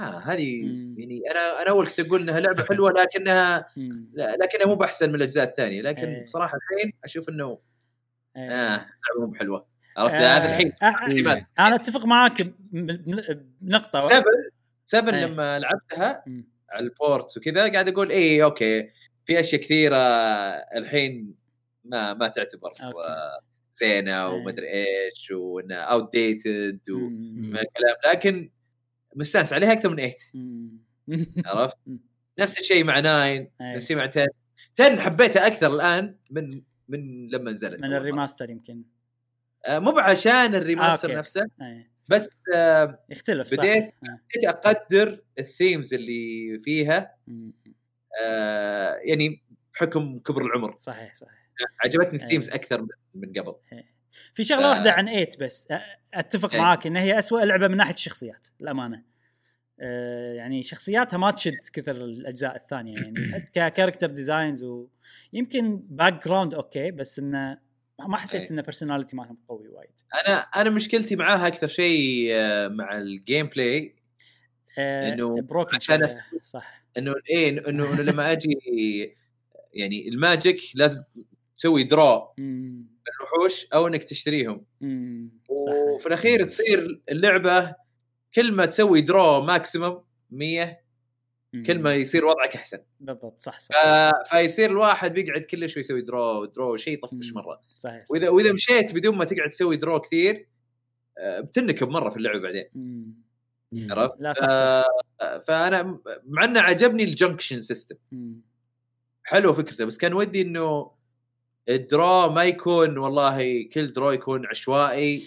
ها 0.00 0.32
هذه 0.32 0.62
مم. 0.62 0.94
يعني 0.98 1.22
أنا 1.30 1.62
أنا 1.62 1.70
أول 1.70 1.86
كنت 1.86 2.00
أقول 2.00 2.22
إنها 2.22 2.40
لعبة 2.40 2.64
حلوة 2.64 2.90
لكنها 2.90 3.68
لكنها 4.16 4.66
مو 4.66 4.74
بأحسن 4.74 5.08
من 5.08 5.14
الأجزاء 5.14 5.48
الثانية 5.48 5.82
لكن 5.82 6.08
إيه. 6.08 6.24
بصراحة 6.24 6.56
الحين 6.56 6.92
أشوف 7.04 7.28
إنه. 7.28 7.58
آه 8.36 8.76
لعبة 8.76 9.20
مو 9.20 9.26
بحلوة 9.26 9.75
عرفت؟ 9.96 10.14
آه، 10.14 10.36
هذا 10.36 10.50
الحين. 10.50 10.72
آه، 10.82 10.90
تقريبا 10.92 11.46
أنا 11.58 11.74
أتفق 11.74 12.04
معاك 12.04 12.42
بنقطة. 12.72 14.00
7 14.00 14.24
7 14.84 15.14
إيه. 15.14 15.24
لما 15.24 15.58
لعبتها. 15.58 16.24
على 16.70 16.86
ال 16.86 16.94
ports 16.94 17.36
وكذا 17.36 17.72
قاعد 17.72 17.88
أقول 17.88 18.10
اي 18.10 18.42
okay 18.42 18.90
في 19.24 19.40
أشياء 19.40 19.60
كثيرة 19.60 19.96
الحين 20.76 21.34
ما 21.84 22.14
ما 22.14 22.28
تعتبر 22.28 22.72
زينة 23.74 24.28
ومدري 24.28 24.66
إيش 24.68 25.30
وانها 25.30 25.76
outdated 25.76 26.80
الكلام. 26.88 27.96
لكن 28.06 28.50
مستانس 29.16 29.52
عليها 29.52 29.72
أكثر 29.72 29.88
من 29.88 29.96
8 29.96 30.14
مم. 30.34 30.78
عرفت؟ 31.46 31.76
نفس 32.38 32.60
الشيء 32.60 32.84
مع 32.84 33.00
9 33.00 33.24
إيه. 33.24 33.50
نفس 33.60 33.84
الشيء 33.84 33.96
مع 33.96 34.02
10 34.02 34.26
10 34.80 35.00
حبيتها 35.00 35.46
أكثر 35.46 35.74
الآن 35.74 36.16
من 36.30 36.62
من 36.88 37.28
لما 37.28 37.52
نزلت. 37.52 37.80
من 37.80 37.94
ال 37.94 38.00
remaster 38.00 38.50
يمكن. 38.50 38.82
مو 39.68 39.98
عشان 39.98 40.54
الريماستر 40.54 41.08
okay. 41.08 41.18
نفسه. 41.18 41.46
بس 42.10 42.44
آه، 42.54 43.04
يختلف 43.10 43.48
صح 43.48 43.56
بديت- 43.58 43.82
آه. 44.08 44.20
بديت 44.34 44.44
أقدر 44.48 45.22
ال 45.38 45.46
themes 45.46 45.94
اللي 45.94 46.58
فيها. 46.58 47.16
آه، 48.22 48.94
يعني 48.94 49.42
بحكم 49.74 50.18
كبر 50.18 50.42
العمر 50.46 50.76
صحيح 50.76 51.14
صحيح 51.14 51.32
عجبتني. 51.84 52.22
ال 52.24 52.28
themes 52.28 52.50
أكثر 52.50 52.86
من- 53.14 53.32
قبل 53.40 53.54
في 54.32 54.44
شغلة 54.44 54.66
آه. 54.66 54.70
واحدة 54.70 54.92
عن 54.92 55.06
8 55.06 55.28
بس 55.40 55.68
أتفق. 56.14 56.54
معاك 56.54 56.86
إن 56.86 56.96
هي 56.96 57.18
أسوأ 57.18 57.40
لعبة 57.40 57.68
من 57.68 57.76
ناحية 57.76 57.94
الشخصيات 57.94 58.46
للأمانة 58.60 59.02
آه، 59.80 60.32
يعني 60.34 60.62
شخصياتها 60.62 61.16
ما 61.16 61.30
تشد 61.30 61.58
كثر 61.72 61.96
الأجزاء 61.96 62.56
الثانية 62.56 62.94
يعني 63.00 63.40
ك 63.52 63.57
character 63.57 64.06
designs 64.10 64.64
ويمكن 65.32 65.76
background 65.76 66.54
okay 66.54 66.90
بس 66.90 67.18
إنه 67.18 67.58
ما 68.00 68.16
حسيت 68.16 68.42
إيه. 68.42 68.50
إن 68.50 68.62
personality 68.62 69.16
مالهم 69.16 69.38
قوي 69.48 69.68
وايد 69.68 69.90
أنا 70.26 70.38
أنا 70.38 70.70
مشكلتي 70.70 71.16
معاها 71.16 71.46
أكثر 71.46 71.68
شيء 71.68 72.28
آه، 72.32 72.68
مع 72.68 72.98
ال 72.98 73.46
gameplay 73.46 73.96
آه، 74.78 75.12
إنه 75.12 75.42
broken 75.42 75.76
عشان 75.76 76.06
شوية، 76.06 76.40
صح 76.42 76.84
إنه 76.98 77.14
إيه 77.30 77.48
إنه 77.48 77.68
إنه 77.68 78.02
لما 78.02 78.32
أجي 78.32 78.54
يعني 79.72 80.08
ال 80.08 80.17
magic 80.17 80.60
لازم 80.74 81.02
تسوي 81.56 81.88
مم. 82.38 82.86
الوحوش 83.20 83.66
أو 83.74 83.86
إنك 83.86 84.04
تشتريهم. 84.04 84.64
وفي 85.48 86.06
الأخير 86.06 86.44
تصير 86.44 87.02
اللعبة 87.10 87.74
كل 88.34 88.52
ما 88.52 88.66
تسوي 88.66 89.00
draw 89.00 89.40
maximum 89.40 90.04
100 90.30 90.64
مم. 90.64 90.76
كل 91.62 91.78
ما 91.78 91.94
يصير 91.94 92.26
وضعك 92.26 92.56
أحسن 92.56 92.78
بالضبط 93.00 93.42
صح 93.42 93.60
ف... 93.60 93.64
صح 93.64 94.12
فيصير 94.30 94.70
الواحد 94.70 95.14
بيقعد 95.14 95.40
كل 95.40 95.68
شوي 95.68 95.80
يسوي 95.80 96.02
draw 96.02 96.44
draw 96.44 96.76
شيء 96.76 96.94
يطفش. 96.94 97.32
مرة 97.32 97.60
صحيح 97.76 98.04
صح. 98.04 98.10
وإذا 98.10 98.28
وإذا 98.28 98.52
مشيت 98.52 98.94
بدون 98.94 99.16
ما 99.16 99.24
تقعد 99.24 99.50
تسوي 99.50 99.76
درو 99.76 100.00
كثير 100.00 100.48
آه، 101.18 101.40
بتنكب 101.40 101.88
مرة 101.88 102.10
في 102.10 102.16
اللعبة 102.16 102.40
بعدين. 102.40 102.68
عرفت؟ 103.90 104.14
لا 104.20 104.32
صح 104.32 104.40
صح 104.40 104.48
آه، 105.20 105.38
فانا 105.38 106.00
مع 106.26 106.44
إنه 106.44 106.60
عجبني 106.60 107.04
ال 107.04 107.10
junction 107.10 107.60
system. 107.60 107.96
حلوة 109.22 109.52
فكرته 109.52 109.84
بس 109.84 109.98
كان 109.98 110.14
ودي 110.14 110.42
إنه 110.42 110.90
ال 111.68 111.80
draw 111.80 112.30
ما 112.32 112.44
يكون 112.44 112.98
والله 112.98 113.68
كل 113.72 113.92
draw 113.92 114.10
يكون 114.10 114.46
عشوائي 114.46 115.22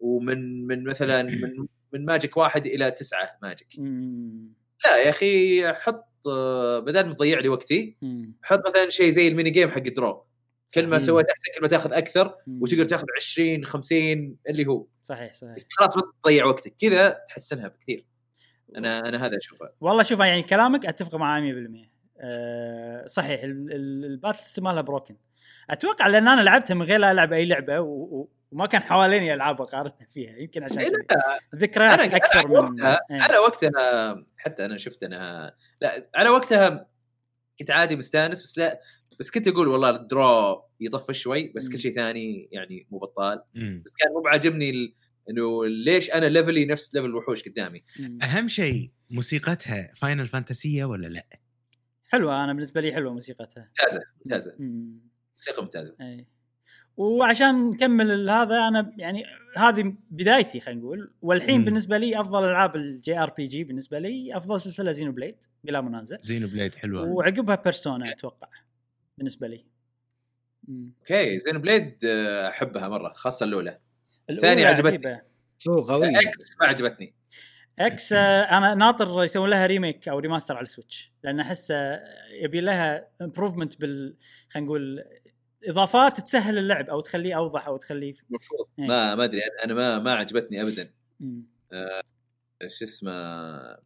ومن 0.00 0.66
من 0.66 0.84
مثلا 0.84 1.22
من 1.22 1.66
من 1.92 2.04
magic 2.04 2.36
واحد 2.36 2.66
إلى 2.66 2.90
تسعة 2.90 3.38
magic. 3.42 3.78
لا 4.84 4.96
يا 4.96 5.10
أخي 5.10 5.72
حط 5.72 6.10
بدل 6.78 7.06
ما 7.06 7.14
تضيع 7.14 7.40
لي 7.40 7.48
وقتي. 7.48 7.96
حط 8.42 8.68
مثلا 8.68 8.90
شيء 8.90 9.10
زي 9.10 9.28
ال 9.28 9.32
mini 9.32 9.50
game 9.50 9.70
حق 9.70 9.76
ال 9.76 9.86
draw 9.86 10.26
كل 10.74 10.86
ما. 10.86 10.98
سويت 10.98 11.26
أحسن 11.26 11.52
كل 11.56 11.62
ما 11.62 11.68
تأخذ 11.68 11.92
أكثر. 11.92 12.34
وتقدر 12.48 12.84
تأخذ 12.84 13.04
20 13.16 13.64
50 13.66 14.36
اللي 14.48 14.66
هو. 14.66 14.86
صحيح 15.02 15.32
صحيح. 15.32 15.56
خلاص 15.70 15.96
ما 15.96 16.02
تضيع 16.22 16.44
وقتك. 16.44 16.74
كذا 16.78 17.08
تحسنها 17.28 17.68
بكثير. 17.68 18.06
أنا 18.76 19.08
أنا 19.08 19.26
هذا 19.26 19.36
أشوفه. 19.36 19.70
والله 19.80 20.02
شوف 20.02 20.20
يعني 20.20 20.42
كلامك 20.42 20.86
أتفق 20.86 21.14
معاه 21.14 21.40
100% 21.40 21.90
أه 22.20 23.06
صحيح 23.06 23.42
ال- 23.42 23.72
ال- 23.72 24.04
ال 24.04 24.09
battle 24.09 24.38
system 24.38 24.64
مالها 24.64 24.80
broken 24.82 25.16
أتوقع 25.70 26.06
لأن 26.06 26.28
أنا 26.28 26.40
لعبتها 26.40 26.74
من 26.74 26.82
غير 26.82 27.00
لا 27.00 27.10
ألعب 27.10 27.32
أي 27.32 27.44
لعبة 27.44 27.80
و... 27.80 28.26
وما 28.54 28.66
كان 28.66 28.82
حواليني 28.82 29.34
ألعاب 29.34 29.60
اقارنها 29.60 30.06
فيها 30.10 30.36
يمكن 30.36 30.64
عشان 30.64 30.78
إيه، 30.78 30.88
ذكريات 31.54 32.00
أنا 32.00 32.16
أكثر 32.16 32.40
أنا 32.40 32.48
من 32.48 32.56
وقتها 32.56 33.00
إيه. 33.10 33.26
أنا 33.26 33.38
وقتها 33.38 34.24
حتى 34.36 34.64
أنا 34.64 34.78
شفت 34.78 35.02
انها 35.02 35.56
لا 35.80 36.10
أنا 36.16 36.30
وقتها 36.30 36.88
كنت 37.58 37.70
عادي 37.70 37.96
مستانس 37.96 38.42
بس 38.42 38.58
لا 38.58 38.80
بس 39.20 39.30
كنت 39.30 39.48
أقول 39.48 39.68
والله 39.68 39.90
ال 39.90 40.04
draw 40.04 40.62
يطفش 40.80 41.18
شوي 41.18 41.52
بس. 41.56 41.68
كل 41.68 41.78
شيء 41.78 41.94
ثاني 41.94 42.48
يعني 42.52 42.86
مو 42.90 42.98
بطال. 42.98 43.42
بس 43.54 43.94
كان 43.98 44.12
مو 44.12 44.20
بعاجبني 44.20 44.70
ال... 44.70 44.94
إنه 45.30 45.66
ليش 45.66 46.10
أنا 46.10 46.26
level 46.26 46.58
ي 46.58 46.64
نفس 46.64 46.94
level 46.94 47.06
الوحوش 47.06 47.48
قدامي. 47.48 47.84
أهم 48.22 48.48
شيء 48.48 48.90
موسيقتها 49.10 49.94
Final 49.94 50.26
Fantasy 50.26 50.84
ولا 50.84 51.06
لا؟ 51.06 51.26
حلوة 52.06 52.44
أنا 52.44 52.52
بالنسبة 52.52 52.80
لي 52.80 52.92
حلوة 52.92 53.12
موسيقتها 53.12 53.70
ممتازة 53.80 54.02
ممتازة 54.24 54.56
مم. 54.58 55.00
موسيقى 55.32 55.62
ممتازة 55.62 55.96
اي 56.00 56.26
وعشان 56.96 57.70
نكمل 57.70 58.30
هذا 58.30 58.68
أنا 58.68 58.92
يعني 58.96 59.24
هذه 59.56 59.94
بدايتي 60.10 60.60
خلينا 60.60 60.80
نقول 60.80 61.12
والحين 61.22 61.58
مم. 61.58 61.64
بالنسبة 61.64 61.98
لي 61.98 62.20
أفضل 62.20 62.44
ألعاب 62.44 62.76
ال 62.76 63.18
JRPG 63.18 63.64
بالنسبة 63.64 63.98
لي 63.98 64.36
أفضل 64.36 64.60
سلسلة 64.60 64.92
Xenoblade 64.92 65.36
بلا 65.64 65.80
منازع 65.80 66.16
Xenoblade 66.20 66.74
حلوة 66.74 67.08
وعقبها 67.08 67.54
Persona 67.54 68.12
أتوقع 68.12 68.48
بالنسبة 69.18 69.46
لي. 69.48 69.64
okay 70.68 71.38
Xenoblade 71.38 71.98
آه، 72.06 72.48
أحبها 72.48 72.88
مرة 72.88 73.12
خاصة 73.12 73.44
الأولى 73.44 73.70
الأولى 73.70 73.80
الثانية 74.30 74.66
عجبتني. 74.66 74.88
عجيبة. 74.88 75.20
two 75.60 75.80
قوي 75.80 76.08
X 76.08 76.56
ما 76.60 76.66
عجبتني 76.66 77.14
X 77.78 78.12
آه، 78.12 78.42
أنا 78.42 78.74
ناطر 78.74 79.24
يسوون 79.24 79.50
لها 79.50 79.66
remake 79.66 80.08
أو 80.08 80.18
remaster 80.18 80.56
على 80.56 80.62
ال 80.62 80.69
Switch 80.69 81.12
لأن 81.24 81.40
أحس 81.40 81.70
آه، 81.70 82.04
يبي 82.42 82.60
لها 82.60 83.08
improvement 83.20 83.80
بال 83.80 84.16
خلينا 84.48 84.66
نقول 84.66 85.04
إضافات 85.68 86.20
تسهل 86.20 86.58
اللعب 86.58 86.90
أو 86.90 87.00
تخليه 87.00 87.34
أوضح 87.36 87.66
أو 87.66 87.76
تخليه 87.76 88.14
المفروض 88.30 88.68
إيه. 88.78 88.84
ما 88.86 89.14
ما 89.14 89.24
أدري. 89.24 89.40
أنا- 89.40 89.64
أنا 89.64 89.74
ما 89.74 89.98
ما 89.98 90.14
عجبتني 90.14 90.62
ابدا. 90.62 90.90
مم. 91.20 91.42
شو 92.68 92.84
اسمه 92.84 93.10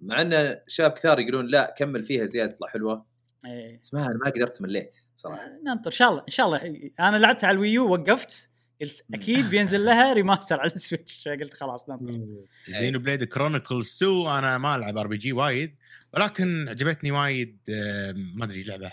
مع 0.00 0.20
إن 0.20 0.60
شباب 0.66 0.90
كثار 0.90 1.20
يقولون 1.20 1.46
لا 1.46 1.74
كمل 1.78 2.04
فيها 2.04 2.24
زيادة 2.26 2.52
تطلع 2.52 2.68
حلوة. 2.68 3.06
إيه. 3.46 3.80
بس 3.82 3.94
ما 3.94 4.06
أنا 4.06 4.18
ما 4.24 4.30
قدرت 4.30 4.62
مليت 4.62 4.94
صراحة. 5.16 5.48
ننطر. 5.64 5.86
إن 5.86 5.90
شاء 5.96 6.10
الله 6.10 6.20
إن 6.22 6.28
شاء 6.32 6.46
الله. 6.46 6.90
أنا 7.00 7.16
لعبت 7.16 7.44
على 7.44 7.54
ال 7.54 7.62
Wii 7.62 7.85
U 7.85 7.92
وقفت. 7.92 8.50
قلت 8.80 9.04
أكيد 9.14 9.50
بينزل 9.50 9.84
لها 9.84 10.12
remaster 10.12 10.60
على 10.60 10.70
ال 10.72 10.78
Switch. 10.79 11.22
فقلت 11.28 11.54
خلاص 11.54 11.88
ننطر. 11.88 12.20
Xenoblade 12.68 13.24
Chronicles 13.24 13.96
2 14.02 14.26
أنا 14.38 14.58
ما 14.58 14.76
ألعب 14.76 14.98
RPG 14.98 15.32
وايد 15.32 15.76
ولكن 16.14 16.68
عجبتني 16.68 17.10
وايد 17.10 17.58
آه، 17.70 18.12
ما 18.36 18.44
أدري 18.44 18.62
لعبة 18.62 18.90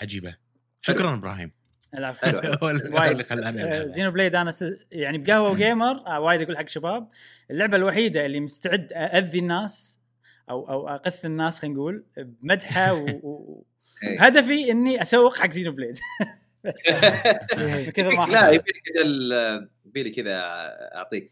عجيبة. 0.00 0.36
شكرا 0.80 1.14
إبراهيم. 1.14 1.52
العفو. 1.98 2.26
وايد. 2.96 3.32
آه،. 3.32 3.86
زينو 3.86 4.10
بليد 4.10 4.34
أنا 4.34 4.50
س... 4.50 4.64
يعني 4.92 5.18
بقهوة 5.18 5.56
جيمر 5.56 6.06
آه، 6.06 6.20
وايد 6.20 6.42
أقول 6.42 6.58
حق 6.58 6.68
شباب 6.68 7.08
اللعبة 7.50 7.76
الوحيدة 7.76 8.26
اللي 8.26 8.40
مستعد 8.40 8.92
اذي 8.92 9.38
الناس 9.38 10.00
أو 10.50 10.70
أو 10.70 10.88
أقث 10.88 11.24
الناس 11.24 11.58
خلينا 11.58 11.76
نقول 11.76 12.04
بمدحه 12.16 12.92
و... 12.94 13.06
و... 13.22 13.64
إيه. 14.02 14.22
هدفي 14.22 14.70
إني 14.70 15.02
أسوق 15.02 15.36
حق 15.36 15.50
Xenoblade. 15.50 15.98
بس. 16.64 16.90
من 17.56 17.90
كثر 17.90 18.16
ما 18.16 18.24
لا. 18.32 18.50
يبي 18.50 18.72
لي 18.72 18.80
كذا 18.80 19.68
يبي 19.86 20.02
لي 20.02 20.10
كذا 20.10 20.40
أعطيك 20.94 21.30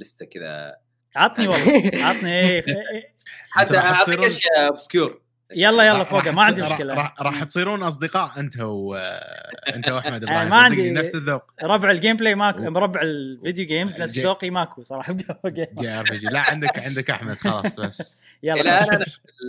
لستة 0.00 0.26
كذا. 0.26 0.76
عطني 1.16 1.48
والله. 1.48 1.90
عطني. 1.94 2.40
إيه، 2.40 2.62
إيه. 2.68 3.14
حتى 3.50 3.78
أعطيك 3.78 4.18
أشياء 4.18 4.68
obscure 4.68 5.23
يلا 5.56 5.82
يلا 5.86 5.98
راح 5.98 6.34
ما 6.34 6.42
عندي 6.44 6.62
مشكلة. 6.62 6.94
راح, 6.94 7.22
راح 7.22 7.44
تصيرون 7.44 7.82
أصدقاء 7.82 8.40
أنت 8.40 8.60
و 8.60 8.94
أنت 9.76 9.88
وأحمد 9.90 10.24
آه، 10.24 10.44
ما 10.44 10.56
عندي- 10.56 10.90
نفس 10.90 11.14
الذوق. 11.14 11.42
ربع 11.62 11.90
ال 11.90 12.16
gameplay 12.16 12.34
ماكو 12.34 12.62
من 12.70 12.83
ربع 12.83 13.02
ال 13.02 13.13
video 13.13 13.66
games 13.66 14.00
نفس 14.02 14.12
جي- 14.12 14.22
ذوقي 14.22 14.50
ماكو 14.50 14.82
صراحة. 14.82 15.12
JRPG. 15.46 16.26
لا 16.26 16.40
عندك 16.40 16.78
عندك 16.78 17.10
أحمد 17.10 17.34
خلاص 17.36 17.80
بس. 17.80 18.22
يلا. 18.42 18.62
لا 18.62 18.84
أنا 18.84 18.94
أنا 18.96 19.04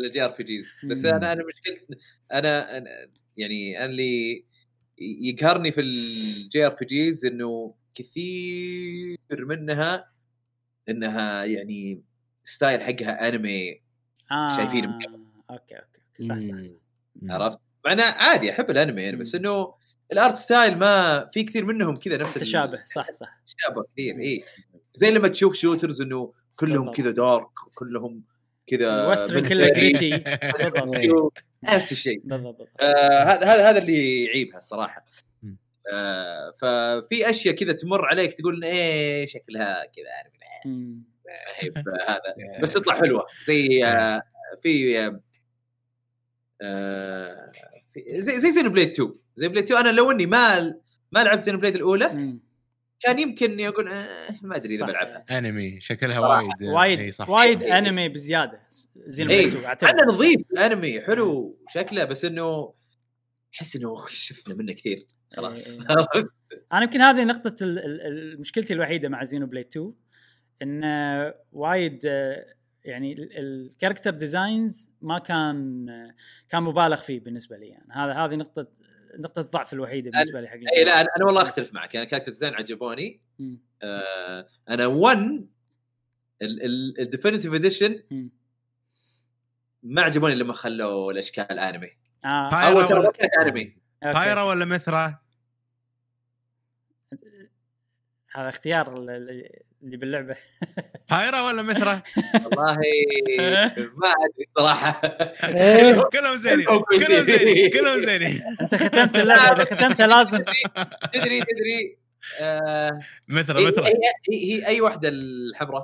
ال 0.05 0.21
JRPGs. 0.25 0.81
بس. 0.83 1.05
أنا 1.05 1.33
أنا 1.33 1.43
مشكلتي 1.43 1.99
أنا 2.33 2.79
أنا- 2.79 3.09
يعني 3.37 3.77
أنا 3.77 3.85
اللي 3.85 4.45
يقهرني 4.99 5.71
في 5.71 5.81
ال 5.81 6.65
JRPGs 6.65 7.25
إنه 7.25 7.73
كثير 7.95 9.45
منها 9.45 10.11
إنها 10.89 11.45
يعني 11.45 12.01
style 12.43 12.81
حقها 12.81 13.27
أنمي 13.27 13.81
آه. 14.31 14.55
شايفين 14.57 14.99
okay 15.51 15.75
okay 15.75 16.01
okay 16.09 16.23
صح 16.23 16.39
صح, 16.39 16.63
صح. 16.63 17.33
عرفت؟ 17.33 17.59
مع 17.85 17.91
إنه 17.91 18.03
عادي 18.03 18.51
أحب 18.51 18.69
الأنمي 18.69 19.01
يعني 19.01 19.17
بس. 19.17 19.35
إنه 19.35 19.73
ال 20.11 20.17
art 20.17 20.35
style 20.35 20.77
ما 20.77 21.25
في 21.33 21.43
كثير 21.43 21.65
منهم 21.65 21.97
كذا 21.97 22.17
نفس 22.17 22.33
تشابه 22.33 22.81
صح 22.85 23.11
صح 23.11 23.41
تشابه 23.45 23.83
كثير 23.93 24.19
اي 24.19 24.43
زي 24.95 25.11
لما 25.11 25.27
تشوف 25.27 25.55
shooters 25.55 26.01
إنه 26.01 26.33
كلهم. 26.55 26.91
كذا 26.91 27.11
dark 27.11 27.47
كلهم 27.75 28.23
كذا 28.67 29.15
military. 29.15 29.49
كله 29.49 29.69
gritty 29.69 30.23
نفس 31.75 31.91
الشيء 31.91 32.21
بالضبط 32.23 32.57
بالضبط. 32.57 32.81
آه، 32.81 33.23
هذا 33.23 33.45
هذا 33.45 33.69
هذا 33.69 33.77
اللي 33.77 34.25
يعيبها 34.25 34.57
الصراحة. 34.57 35.05
آه 35.93 36.51
ففي 36.51 37.29
أشياء 37.29 37.55
كذا 37.55 37.73
تمر 37.73 38.05
عليك 38.05 38.33
تقول 38.33 38.63
إيه 38.63 39.27
شكلها 39.27 39.85
كذا 39.85 40.05
بهذا 41.83 42.35
بس 42.61 42.73
تطلع 42.73 42.93
حلوة 42.93 43.25
زي 43.45 43.85
آه 43.85 44.21
في 44.61 44.99
آه 44.99 45.19
آه 46.61 47.51
زي 48.19 48.39
زي 48.39 48.51
Xenoblade 48.51 48.89
2 48.91 49.13
زي 49.35 49.47
blade 49.47 49.63
2 49.63 49.79
أنا 49.79 49.91
لو 49.95 50.11
إني 50.11 50.25
ما 50.25 50.59
ما 51.11 51.23
لعبت 51.23 51.43
Xenoblade 51.43 51.75
الأولى 51.75 52.13
مم. 52.13 52.43
كان 52.99 53.19
يمكن 53.19 53.51
إني 53.51 53.67
أقول 53.67 53.89
آه 53.91 54.27
ما 54.41 54.55
أدري 54.57 54.75
إذا 54.75 54.79
صح. 54.79 54.87
بلعبها 54.87 55.25
انمي 55.37 55.79
شكلها. 55.79 56.19
وايد 56.19 56.51
إي 56.61 56.69
وايد 56.69 57.13
صح. 57.13 57.29
وايد 57.29 57.63
إيه. 57.63 57.77
انمي 57.77 58.09
بزيادة 58.09 58.61
زين 58.95 59.31
أعتقد 59.65 59.89
أنا 59.89 60.13
نظيف 60.13 60.41
الأنمي 60.51 61.01
حلو 61.01 61.59
شكله 61.69 62.03
بس 62.03 62.25
إنه 62.25 62.73
أحس 63.55 63.75
إنه 63.75 64.07
شفنا 64.07 64.55
منه 64.55 64.73
كثير 64.73 65.07
خلاص. 65.33 65.77
أنا 66.73 66.83
يمكن 66.83 67.01
هذه 67.01 67.23
نقطة 67.23 67.63
ال- 67.63 67.79
ال- 67.79 68.01
ال- 68.01 68.41
مشكلتي 68.41 68.73
الوحيدة 68.73 69.09
مع 69.09 69.23
Xenoblade 69.23 69.65
2 69.65 69.93
إن 70.61 70.83
آه، 70.83 71.35
وايد 71.51 71.99
آه، 72.05 72.45
يعني 72.85 73.15
ال 73.37 73.45
character 73.45 74.11
designs 74.11 74.91
ما 75.01 75.19
كان 75.19 75.89
آه، 75.89 76.15
كان 76.49 76.63
مبالغ 76.63 76.95
فيه 76.95 77.19
بالنسبة 77.19 77.57
لي 77.57 77.67
يعني 77.67 77.93
هذا 77.93 78.13
هذه 78.13 78.35
نقطة 78.35 78.67
نقطة 79.19 79.41
الضعف 79.41 79.73
الوحيدة 79.73 80.11
بالنسبة 80.11 80.41
لي 80.41 80.47
حق 80.47 80.57
إي 80.75 80.83
لا 80.83 81.01
أنا 81.01 81.09
أنا 81.17 81.25
والله 81.25 81.41
أختلف 81.41 81.73
معك 81.73 81.95
أنا 81.95 82.05
character 82.05 82.31
design 82.31 82.53
عجبوني. 82.53 83.21
آه 83.83 84.47
أنا 84.69 84.85
1 84.85 85.47
ال 86.99 87.04
definitive 87.04 87.53
edition. 87.53 88.03
ما 89.83 90.01
عجبوني 90.01 90.35
لما 90.35 90.53
خلوا 90.53 91.11
الأشكال 91.11 91.59
انمي 91.59 91.89
آه 92.25 92.49
Pyra 92.49 92.71
أول 92.71 92.87
ترى 92.87 93.29
انمي. 93.41 93.77
Pyra 94.03 94.41
ولا 94.41 94.65
Mythra؟ 94.65 95.19
هذا 98.35 98.49
اختيار 98.49 98.95
اللي 99.85 99.97
باللعبة. 99.97 100.35
بايرا 101.11 101.41
ولا 101.41 101.61
مثرى؟ 101.61 102.01
والله 102.45 102.77
ما 103.95 104.07
أدري 104.25 104.45
صراحة. 104.57 105.01
كلهم 106.13 106.35
زينين. 106.37 106.65
كلهم. 106.65 107.23
زينين. 107.23 107.69
كلهم 107.69 108.05
زينين. 108.05 108.41
أنت 108.61 108.75
ختمت 108.75 109.15
اللعبة 109.17 109.63
ختمتها 109.65 110.07
لازم. 110.07 110.43
تدري 111.13 111.41
تدري 111.41 111.97
آه 112.41 112.99
مثرى 113.27 113.61
هي, 113.63 113.67
مثرى 113.67 113.87
هي, 114.33 114.67
أي 114.67 114.81
واحدة 114.81 115.09
الحمراء 115.09 115.83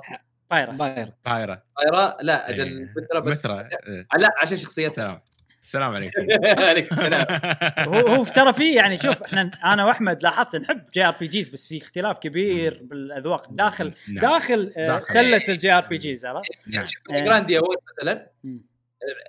بايرة. 0.50 0.70
باير 0.70 1.12
بايرا 1.26 1.62
طايره 1.76 2.16
لا 2.22 2.50
أجل 2.50 2.78
إيه. 2.78 2.94
مثرى 2.96 3.20
بس. 3.20 3.46
إيه. 3.46 4.06
لا 4.18 4.30
عشان 4.42 4.58
شخصيتها. 4.58 5.22
السلام 5.64 5.92
عليكم 5.92 6.26
عليك 6.68 6.92
السلام. 6.92 7.26
هو 7.94 8.06
هو 8.14 8.24
ترى 8.24 8.52
في 8.52 8.74
يعني 8.74 8.98
شوف 8.98 9.22
إحنا 9.22 9.50
أنا 9.64 9.84
وأحمد 9.84 10.22
لاحظت 10.22 10.56
نحب 10.56 10.90
JRPGs 10.94 11.48
بس 11.48 11.68
في 11.68 11.78
اختلاف 11.78 12.18
كبير 12.18 12.80
بالأذواق 12.82 13.50
داخل 13.50 13.92
نعم. 14.08 14.16
داخل 14.16 14.72
آه، 14.76 14.86
داخل. 14.86 15.06
سلة 15.06 15.42
ال 15.48 15.72
JRPGs 15.72 16.26
عرفت؟ 16.26 16.50
نعم. 16.66 16.86
Grandia 17.10 17.58
اوورد 17.58 17.78
مثلا. 17.98 18.30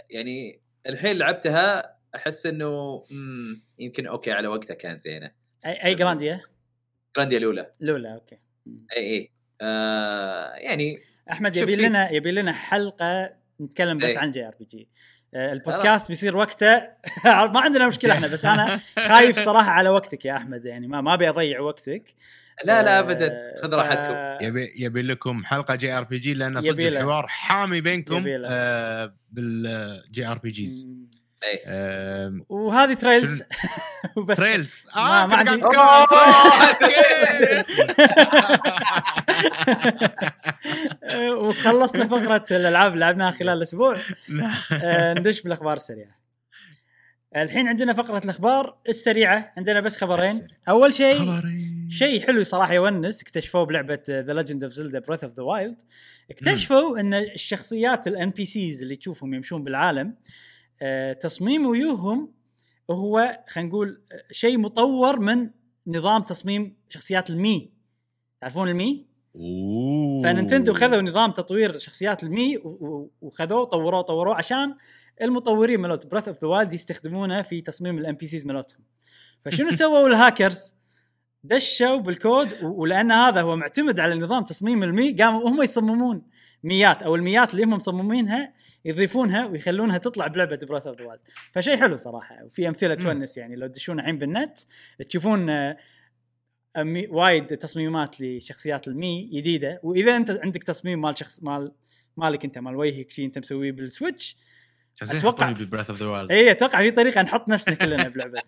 يعني 0.10 0.62
الحين 0.88 1.18
لعبتها 1.18 1.96
أحس 2.16 2.46
إنه 2.46 3.04
يمكن 3.80 4.08
okay 4.08 4.32
على 4.32 4.48
وقتها 4.48 4.74
كانت 4.74 5.02
زينة 5.02 5.32
اي 5.66 5.86
أي 5.86 5.96
Grandia 5.96 6.42
Grandia 7.18 7.38
الأولى 7.38 7.72
الأولى 7.82 8.14
okay. 8.14 8.38
اي 8.98 8.98
أي 8.98 9.32
آه 9.62 10.54
يعني 10.54 11.00
أحمد 11.32 11.56
يبي 11.56 11.76
لنا 11.76 12.12
يبي 12.12 12.32
لنا 12.32 12.52
حلقة 12.54 13.34
نتكلم 13.62 13.98
بس 13.98 14.04
إيه. 14.04 14.18
عن 14.18 14.32
JRPG 14.32 14.90
البودكاست 15.36 16.08
بيصير 16.08 16.38
وقته. 16.38 16.76
ما 17.26 17.60
عندنا 17.62 17.88
مشكلة 17.88 18.14
إحنا 18.14 18.28
بس 18.28 18.46
أنا 18.46 18.80
خايف 19.08 19.40
صراحة 19.40 19.72
على 19.72 19.90
وقتك 19.90 20.26
يا 20.26 20.38
أحمد 20.38 20.66
يعني 20.66 20.88
ما 20.88 21.02
ما 21.02 21.14
أبي 21.14 21.30
أضيع 21.30 21.60
وقتك. 21.60 22.14
لا 22.66 22.84
لا 22.84 22.98
آه، 22.98 23.00
ابدا. 23.00 23.54
خذ 23.62 23.74
راحتكم. 23.74 24.46
يبي 24.46 24.74
يبي 24.78 25.02
لكم 25.02 25.44
حلقة 25.46 25.76
JRPG 25.76 26.34
لأن 26.34 26.62
صدق. 26.62 26.88
الحوار 26.88 27.28
حامي 27.28 27.82
بينكم. 27.82 28.24
آه 28.46 29.14
بال 29.32 30.28
JRPGs. 30.28 30.88
آه 31.66 32.42
وهذه 32.50 32.94
Trails 32.94 33.44
وبس. 34.18 34.38
Trails 34.38 34.86
ما- 34.96 35.02
آه 35.02 35.26
ما 35.28 35.36
عندي-. 35.36 35.62
وخلصنا 41.34 42.08
فقرة 42.08 42.44
الألعاب 42.52 42.94
اللي 42.94 43.06
لعبناها 43.06 43.32
خلال 43.32 43.58
الأسبوع. 43.58 43.98
آه، 44.84 45.14
ندش 45.14 45.42
بالأخبار 45.42 45.76
السريعة. 45.76 46.24
الحين 47.36 47.68
عندنا 47.68 47.94
فقرة 47.94 48.18
الأخبار 48.26 48.78
السريعة. 48.90 49.54
عندنا 49.58 49.80
بس 49.80 49.98
خبرين. 49.98 50.48
أول 50.70 50.94
شيء. 50.96 51.42
شيء 51.90 52.26
حلو 52.28 52.44
صراحة 52.44 52.74
يونس 52.74 53.22
اكتشفوه 53.22 53.66
بلعبة 53.66 54.00
The 54.10 54.34
Legend 54.34 54.64
of 54.64 54.74
Zelda 54.74 55.00
Breath 55.00 55.24
of 55.24 55.34
the 55.34 55.44
Wild 55.44 55.82
اكتشفوا 56.32 57.00
إن 57.00 57.14
الشخصيات 57.14 58.08
ال 58.08 58.30
NPCs 58.30 58.82
اللي 58.82 58.96
تشوفهم 58.96 59.34
يمشون 59.34 59.64
بالعالم 59.64 60.08
آه، 60.08 60.14
تصميم 61.22 61.66
ويوهم 61.66 62.34
هو 62.92 63.44
خلينا 63.48 63.70
نقول 63.70 64.02
آه، 64.12 64.24
شيء 64.32 64.58
مطور 64.58 65.20
من 65.20 65.50
نظام 65.88 66.22
تصميم 66.22 66.76
شخصيات 66.90 67.30
ال 67.30 67.40
Mii 67.40 67.72
تعرفون 68.42 68.70
ال 68.70 68.79
Mii؟ 68.79 69.14
ف 70.24 70.29
Nintendo 70.29 70.74
خذوا 70.74 71.02
نظام 71.02 71.32
تطوير 71.32 71.78
شخصيات 71.78 72.24
ال 72.24 72.32
Mii 72.32 72.58
وخذوه 73.22 73.64
طوروه 73.66 74.02
طوروه 74.02 74.36
عشان 74.36 74.76
المطورين 75.22 75.80
مالت 75.80 76.08
Breath 76.08 76.28
of 76.28 76.42
the 76.42 76.48
Wild 76.48 76.74
يستخدمونه 76.74 77.42
في 77.42 77.62
تصميم 77.62 77.98
ال 77.98 78.16
NPCs 78.16 78.46
مالتهم 78.46 78.80
فشنو 79.46 79.72
سووا 79.82 80.08
الهاكرز؟ 80.08 80.76
دشوا 81.44 81.96
بالكود 81.96 82.50
ولأن 82.64 83.12
هذا 83.12 83.42
هو 83.42 83.56
معتمد 83.56 84.00
على 84.00 84.16
نظام 84.16 84.44
تصميم 84.44 84.84
ال 84.84 84.91
Mii 84.91 85.12
قاموا 85.12 85.50
هم 85.50 85.62
يصممون 85.62 86.22
ميات 86.64 87.04
أو 87.04 87.16
الميات 87.16 87.54
اللي 87.54 87.64
هم 87.64 87.74
مصممينها 87.74 88.54
يضيفونها 88.86 89.46
ويخلونها 89.46 89.98
تطلع 89.98 90.28
بلعبة 90.28 90.60
Breath 90.70 90.88
of 90.88 91.00
the 91.00 91.06
Wild 91.06 91.22
فشيء 91.52 91.78
حلو 91.78 91.98
صراحة. 91.98 92.44
وفي 92.44 92.68
أمثلة 92.68 92.96
تونس 92.96 93.38
يعني 93.38 93.56
لو 93.56 93.68
تدشون 93.68 94.00
الحين 94.00 94.18
بالنت 94.18 94.60
تشوفون 95.08 95.50
آه، 95.50 95.78
وايد 97.10 97.46
تصميمات 97.46 98.22
لشخصيات 98.22 98.88
ال 98.88 98.98
Mii 98.98 99.30
جديدة. 99.34 99.80
وإذا 99.84 100.16
أنت 100.16 100.40
عندك 100.44 100.64
تصميم 100.64 101.02
مال 101.02 101.18
شخص 101.18 101.44
مال 101.44 101.72
مالك 102.18 102.46
أنت 102.46 102.58
مال 102.58 102.76
وجهك 102.76 103.12
شيء 103.12 103.26
أنت 103.26 103.40
مسويه 103.40 103.72
بال 103.72 103.88
Switch 103.88 104.38
يحطوني 105.02 105.54
ب 105.54 105.59
Breath 105.59 105.90
of 105.90 106.00
the 106.00 106.06
Wild. 106.08 106.32
اي 106.32 106.52
أتوقع 106.52 106.80
في 106.82 106.92
طريقة 106.92 107.22
نحط 107.22 107.50
نفسنا 107.50 107.76
كلنا 107.76 108.08
بلعبة 108.10 108.42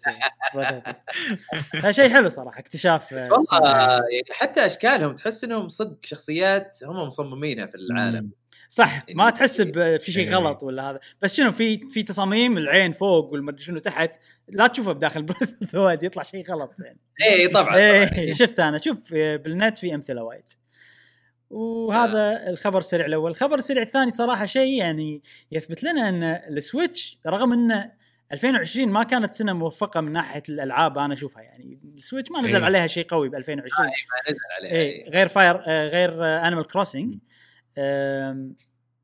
فشيء 1.81 2.09
حلو 2.09 2.29
صراحة 2.29 2.59
اكتشاف 2.59 3.11
والله. 3.13 3.37
يعني 4.11 4.23
حتى 4.31 4.65
أشكالهم 4.65 5.15
تحس 5.15 5.43
إنهم 5.43 5.67
صدق 5.69 5.97
شخصيات 6.03 6.77
هم 6.83 6.95
مصممينها 7.07 7.65
في 7.65 7.75
العالم. 7.75 8.29
صح 8.69 9.05
ما 9.09 9.23
يعني- 9.23 9.31
تحس 9.37 9.61
ب- 9.61 9.97
في 9.97 10.11
شيء 10.11 10.27
إيه. 10.27 10.35
غلط 10.35 10.63
ولا 10.63 10.89
هذا. 10.89 10.99
بس 11.21 11.35
شنو 11.35 11.51
في 11.51 11.89
في 11.89 12.03
تصاميم 12.03 12.57
العين 12.57 12.91
فوق 12.91 13.33
والمدري 13.33 13.63
شنو 13.63 13.79
تحت 13.79 14.11
لا 14.47 14.67
تشوفه 14.67 14.91
بداخل 14.91 15.23
Breath 15.27 15.75
وايد 15.75 16.03
يطلع 16.03 16.23
شيء 16.23 16.45
غلط 16.51 16.71
يعني. 16.85 16.99
اي 17.23 17.47
طبعا 17.47 17.63
طبعاً. 18.07 18.31
شفت 18.31 18.59
أنا 18.59 18.77
شوف 18.77 19.13
بالنت 19.13 19.77
في 19.77 19.95
أمثلة 19.95 20.23
وايد. 20.23 20.43
وهذا 21.49 22.49
الخبر 22.49 22.79
السريع 22.79 23.05
الأول. 23.05 23.31
الخبر 23.31 23.57
السريع 23.57 23.83
الثاني 23.83 24.11
صراحة 24.11 24.45
شيء 24.45 24.79
يعني 24.79 25.21
يثبت 25.51 25.83
لنا 25.83 26.09
إن 26.09 26.23
ال 26.23 26.37
Switch 26.37 27.19
رغم 27.27 27.53
انه 27.53 27.91
2020 28.31 28.87
ما 28.89 29.03
كانت 29.03 29.33
سنة 29.33 29.53
موفقة 29.53 30.01
من 30.01 30.11
ناحية 30.11 30.43
الألعاب 30.49 30.97
أنا 30.97 31.13
أشوفها 31.13 31.41
يعني. 31.43 31.79
ال 31.97 32.02
Switch 32.02 32.31
ما 32.31 32.41
نزل 32.41 32.55
إيه. 32.55 32.63
عليها 32.63 32.87
شيء 32.87 33.05
قوي 33.07 33.29
ب 33.29 33.35
2020 33.35 33.87
ما 33.87 34.31
نزل 34.31 34.39
عليه 34.59 34.69
إيه 34.69 35.09
غير 35.09 35.27
Fire 35.27 35.61
آه، 35.67 35.87
غير 35.87 36.25
Animal 36.25 36.67
Crossing 36.67 37.17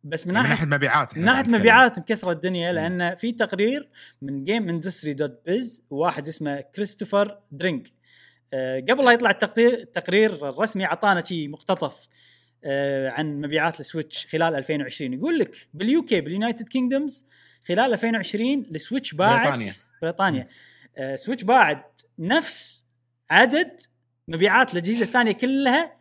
بس 0.04 0.28
من 0.28 0.34
من 0.34 0.40
ناحية 0.40 0.50
ناحية 0.50 0.66
مبيعات 0.66 1.18
من 1.18 1.26
ناحية. 1.26 1.52
مبيعات 1.52 2.00
مكسرة 2.00 2.32
الدنيا 2.32 2.72
لأن 2.72 3.16
في 3.16 3.32
تقرير 3.32 3.90
من 4.22 4.44
Game 4.44 4.70
Industry 4.70 5.14
dot 5.14 5.42
biz 5.46 5.84
وواحد 5.92 6.28
اسمه 6.28 6.62
Christopher 6.62 7.40
Dring 7.52 7.88
آه، 7.88 7.92
قبل 8.90 9.06
لا 9.06 9.12
يطلع 9.12 9.30
التقرير 9.30 9.74
التقرير 9.74 10.50
الرسمي 10.50 10.86
أعطانا 10.86 11.24
شيء 11.26 11.50
مقتطف 11.50 12.08
آه، 12.64 13.10
عن 13.10 13.42
مبيعات 13.42 13.80
ال 13.80 13.86
Switch 13.86 14.28
خلال 14.28 14.56
2020 14.56 15.14
يقول 15.14 15.40
لك 15.40 15.68
بال 15.74 16.06
UK 16.06 16.22
بال 16.22 16.34
United 16.34 16.70
Kingdoms 16.70 17.26
خلال 17.68 17.94
2020 17.94 18.66
ال 18.76 18.81
Switch 18.81 19.14
باعت 19.14 19.42
بريطانيا. 19.42 19.72
بريطانيا. 20.02 20.48
آه، 20.98 21.16
Switch 21.16 21.44
باعت 21.44 22.02
نفس 22.20 22.86
عدد 23.30 23.82
مبيعات 24.28 24.74
الأجهزة 24.74 25.06
الثانية 25.06 25.32
كلها 25.32 25.98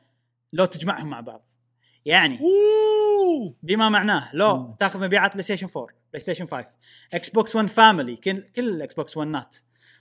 لو 0.53 0.65
تجمعهم 0.65 1.11
مع 1.11 1.21
بعض. 1.21 1.47
يعني 2.05 2.39
بما 3.63 3.89
معناه 3.89 4.31
لو 4.35 4.57
مم. 4.57 4.75
تاخذ 4.75 5.05
مبيعات 5.05 5.33
PlayStation 5.33 5.67
4 5.77 5.87
PlayStation 6.13 6.45
5 6.45 6.67
Xbox 7.15 7.57
1 7.57 7.69
family 7.69 8.17
كل 8.17 8.43
كل 8.43 8.69
ال 8.69 8.95
Xbox 8.95 9.17
1 9.17 9.29
نات. 9.29 9.57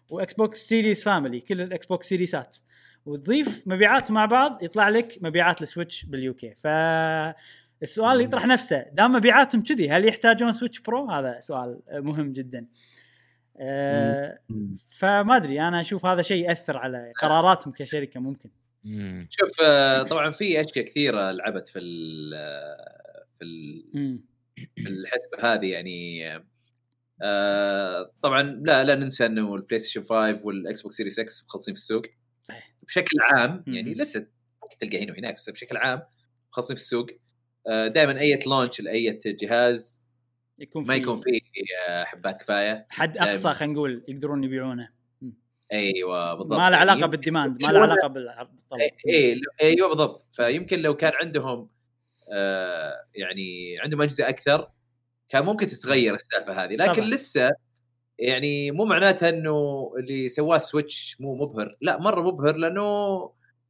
و 0.09 0.33
Xbox 0.33 0.67
Series 0.67 1.03
family 1.03 1.39
كل 1.39 1.61
ال 1.61 1.85
Xbox 1.85 2.07
سيريسات 2.07 2.57
وتضيف 3.05 3.63
مبيعات 3.65 4.11
مع 4.11 4.25
بعض 4.25 4.63
يطلع 4.63 4.89
لك 4.89 5.17
مبيعات 5.21 5.61
ال 5.61 5.68
Switch 5.68 6.05
بال 6.05 6.33
UK 6.33 6.55
ف 6.55 6.67
السؤال 7.83 8.21
يطرح 8.21 8.45
نفسه 8.45 8.85
دام 8.91 9.11
مبيعاتهم 9.11 9.63
كذي 9.63 9.89
هل 9.89 10.05
يحتاجون 10.05 10.51
Switch 10.51 10.79
Pro؟ 10.79 11.09
هذا 11.09 11.39
سؤال 11.39 11.81
مهم 11.91 12.33
جدا. 12.33 12.65
أه 13.57 14.39
مم. 14.49 14.75
فما 14.97 15.35
أدري 15.35 15.61
أنا 15.61 15.81
أشوف 15.81 16.05
هذا 16.05 16.21
شيء 16.21 16.49
يأثر 16.49 16.77
على 16.77 17.13
قراراتهم 17.21 17.73
كشركة 17.73 18.19
ممكن. 18.19 18.49
مم. 18.83 19.27
شوف 19.29 19.61
آه، 19.63 20.03
طبعا 20.03 20.31
في 20.31 20.61
أشياء 20.61 20.85
كثيرة 20.85 21.31
لعبت 21.31 21.67
في 21.67 21.79
ال 21.79 22.31
في 23.39 23.45
ال 23.45 23.85
مم. 23.93 24.23
في 24.55 24.89
الحسبة 24.89 25.53
هذه 25.53 25.65
يعني 25.71 26.25
آه، 27.21 28.11
طبعا 28.23 28.41
لا 28.41 28.83
لا 28.83 28.95
ننسى 28.95 29.25
إنه 29.25 29.55
ال 29.55 29.79
PlayStation 29.79 30.03
5 30.03 30.45
وال 30.45 30.81
Xbox 30.81 30.95
Series 30.95 31.13
X 31.13 31.45
مخلصين 31.45 31.73
في 31.73 31.79
السوق. 31.79 32.05
صحيح. 32.43 32.75
بشكل 32.83 33.17
عام. 33.21 33.63
يعني 33.67 33.93
لسه 33.93 34.27
تلقى 34.79 35.03
هنا 35.03 35.11
وهناك 35.11 35.35
بس 35.35 35.49
بشكل 35.49 35.77
عام 35.77 36.01
مخلصين 36.51 36.75
في 36.75 36.81
السوق. 36.81 37.07
دائما 37.67 38.19
أي 38.19 38.39
launch 38.47 38.81
لأي 38.81 39.19
جهاز 39.25 40.03
يكون 40.59 40.87
ما 40.87 40.95
يكون 40.95 41.19
فيه 41.19 41.39
آه، 41.89 42.03
حبات 42.03 42.41
كفاية. 42.41 42.87
حد 42.89 43.17
أقصى 43.17 43.53
خلينا 43.53 43.73
نقول 43.73 44.01
يقدرون 44.09 44.43
يبيعونه. 44.43 44.89
أيوه 45.71 46.33
بالضبط. 46.33 46.59
ما 46.59 46.69
له 46.69 46.77
علاقة 46.77 47.05
بال 47.05 47.20
demand 47.20 47.63
ما 47.63 47.71
له 47.71 47.79
علاقة 47.79 48.07
بالطلب. 48.07 48.81
اي 48.81 48.91
إيه 49.07 49.41
أيوه 49.61 49.89
بالضبط. 49.89 50.27
فيمكن 50.31 50.79
لو 50.79 50.95
كان 50.95 51.11
عندهم 51.21 51.69
آه 52.33 52.93
يعني 53.15 53.77
عندهم 53.79 54.01
أجهزة 54.01 54.29
أكثر 54.29 54.71
كان 55.29 55.45
ممكن 55.45 55.67
تتغير 55.67 56.15
السالفة 56.15 56.63
هذه 56.63 56.75
لكن 56.75 56.93
طبعاً. 56.93 57.09
لسه 57.09 57.51
يعني 58.19 58.71
مو 58.71 58.85
معناتها 58.85 59.29
إنه 59.29 59.91
اللي 59.99 60.29
سواه 60.29 60.57
Switch 60.57 61.17
مو 61.19 61.35
مبهر 61.35 61.77
لا 61.81 61.99
مرة 61.99 62.21
مبهر 62.21 62.55
لأنه 62.55 62.83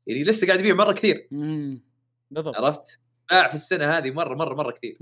يعني 0.07 0.23
لسه 0.23 0.47
قاعد 0.47 0.59
يبيع 0.59 0.75
مرة 0.75 0.91
كثير 0.93 1.27
امم 1.31 1.83
بالضبط 2.31 2.55
عرفت 2.55 2.99
باع 3.31 3.47
في 3.47 3.55
السنة 3.55 3.97
هذه 3.97 4.11
مرة 4.11 4.35
مرة 4.35 4.55
مرة 4.55 4.71
كثير. 4.71 4.97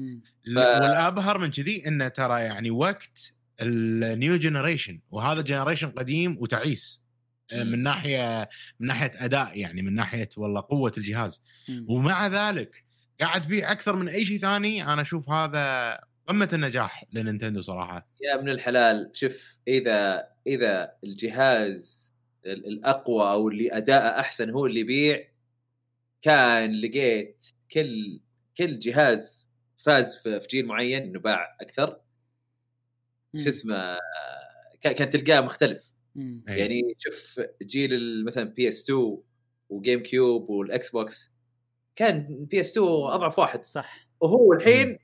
ف... 0.55 0.57
والأبهر 0.57 1.37
من 1.37 1.51
كذي 1.51 1.87
إنه 1.87 2.07
ترى 2.07 2.41
يعني 2.41 2.71
وقت 2.71 3.33
ال 3.61 3.80
new 3.80 4.35
generation 4.35 4.99
وهذا 5.11 5.41
generation 5.41 5.89
قديم 5.89 6.37
وتعيس 6.41 7.07
آه،. 7.51 7.63
من 7.63 7.83
ناحية 7.83 8.49
من 8.79 8.87
ناحية 8.87 9.11
أداء 9.15 9.59
يعني 9.59 9.81
من 9.81 9.95
ناحية 9.95 10.29
والله 10.37 10.61
قوة 10.61 10.91
الجهاز 10.97 11.41
مم. 11.69 11.85
ومع 11.89 12.27
ذلك 12.27 12.85
قاعد 13.21 13.41
تبيع 13.41 13.71
أكثر 13.71 13.95
من 13.95 14.07
أي 14.07 14.25
شيء 14.25 14.39
ثاني 14.39 14.93
أنا 14.93 15.01
أشوف 15.01 15.29
هذا 15.29 15.99
قمة 16.27 16.49
النجاح 16.53 17.05
ل 17.13 17.18
Nintendo 17.18 17.61
صراحة 17.61 18.07
يا 18.21 18.35
ابن 18.35 18.49
الحلال 18.49 19.11
شوف 19.13 19.57
إذا 19.67 20.27
إذا 20.47 20.91
الجهاز 21.03 22.13
ال- 22.45 22.65
الأقوى 22.67 23.31
أو 23.31 23.49
اللي 23.49 23.77
اداءه 23.77 24.19
أحسن 24.19 24.49
هو 24.49 24.65
اللي 24.65 24.79
يبيع 24.79 25.27
كان 26.21 26.71
لقيت 26.81 27.45
كل 27.71 28.19
كل 28.57 28.79
جهاز 28.79 29.49
فاز 29.77 30.17
في 30.17 30.39
في 30.39 30.47
جيل 30.47 30.65
معين 30.65 31.03
إنه 31.03 31.19
باع 31.19 31.57
أكثر. 31.61 31.99
شو 33.35 33.49
اسمه 33.49 33.97
كان 34.81 34.93
كان 34.93 35.09
تلقاه 35.09 35.41
مختلف 35.41 35.91
مم. 36.15 36.43
أي. 36.49 36.59
يعني 36.59 36.95
شوف 36.97 37.39
جيل 37.63 37.93
ال- 37.93 38.25
مثلا 38.25 38.43
PS2 38.43 38.83
و 38.83 39.17
GameCube 39.69 40.49
وال 40.49 40.89
Xbox 40.91 41.31
كان 41.95 42.45
PS2 42.45 42.87
أضعف 42.87 43.39
واحد 43.39 43.65
صح 43.65 44.07
وهو 44.21 44.53
الحين 44.53 44.97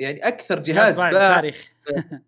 يعني 0.00 0.28
أكثر 0.28 0.58
جهاز 0.62 0.96
باع 0.96 1.10
باع 1.10 1.50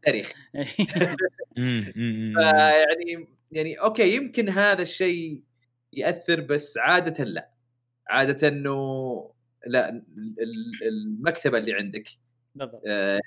تاريخ. 0.02 0.32
مم. 1.58 2.32
فيعني 2.36 3.28
يعني 3.52 3.74
okay 3.74 4.16
يمكن 4.16 4.48
هذا 4.48 4.82
الشيء 4.82 5.42
يأثر 5.92 6.40
بس 6.40 6.78
عادة 6.78 7.24
لا. 7.24 7.50
عادة 8.08 8.48
إنه 8.48 8.74
لا 9.66 9.88
ال- 9.88 10.04
ال- 10.40 10.88
المكتبة 10.88 11.58
اللي 11.58 11.72
عندك 11.74 12.04
بالضبط. 12.54 12.82
آه، 12.88 13.20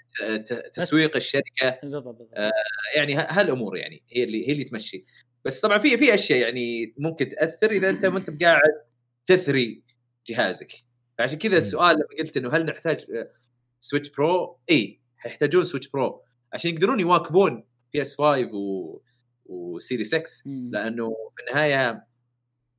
تسويق 0.73 1.15
الشركة 1.15 1.79
بالضبط 1.83 2.03
بالضبط. 2.05 2.29
آه، 2.37 2.51
يعني 2.95 3.15
هالأمور 3.15 3.77
يعني 3.77 4.03
هي 4.11 4.23
اللي 4.23 4.47
هي 4.47 4.51
اللي 4.53 4.63
تمشي. 4.63 5.05
بس 5.45 5.61
طبعا 5.61 5.77
في 5.77 5.97
في 5.97 6.13
أشياء 6.13 6.39
يعني 6.39 6.93
ممكن 6.97 7.29
تأثر 7.29 7.71
إذا 7.71 7.89
أنت 7.89 8.05
ما 8.05 8.17
أنت 8.17 8.29
بقاعد 8.29 8.71
تثري 9.25 9.83
جهازك. 10.27 10.71
فعشان 11.17 11.37
كذا. 11.39 11.57
السؤال 11.57 11.95
لما 11.95 12.05
قلت 12.19 12.37
إنه 12.37 12.49
هل 12.49 12.65
نحتاج 12.65 13.05
آه، 13.11 13.31
Switch 13.81 14.09
Pro؟ 14.09 14.59
إي 14.69 15.01
حيحتاجون 15.17 15.63
Switch 15.63 15.87
Pro 15.87 16.23
عشان 16.53 16.71
يقدرون 16.71 16.99
يواكبون 16.99 17.63
PS5 17.93 18.49
و 18.53 19.01
و 19.45 19.53
Series 19.53 20.03
X 20.03 20.23
مم. 20.45 20.69
لأنه 20.73 21.15
في 21.35 21.43
النهاية 21.43 22.05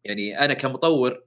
يعني 0.04 0.40
أنا 0.40 0.54
كمطور 0.54 1.24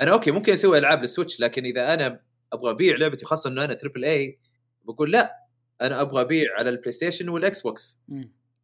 أنا 0.00 0.12
okay 0.12 0.30
ممكن 0.30 0.52
أسوي 0.52 0.78
ألعاب 0.78 1.00
لل 1.00 1.10
Switch 1.10 1.40
لكن 1.40 1.64
إذا 1.64 1.94
أنا 1.94 2.20
أبغى 2.52 2.70
أبيع 2.70 2.96
لعبتي 2.96 3.24
خاصة 3.24 3.50
إنه 3.50 3.64
أنا 3.64 3.74
triple 3.74 4.04
A 4.04 4.38
بقول 4.84 5.12
لا 5.12 5.46
أنا 5.80 6.00
أبغى 6.00 6.20
أبيع 6.20 6.54
على 6.58 6.70
ال 6.70 6.92
PlayStation 6.92 7.28
وال 7.28 7.62
Xbox. 7.62 8.00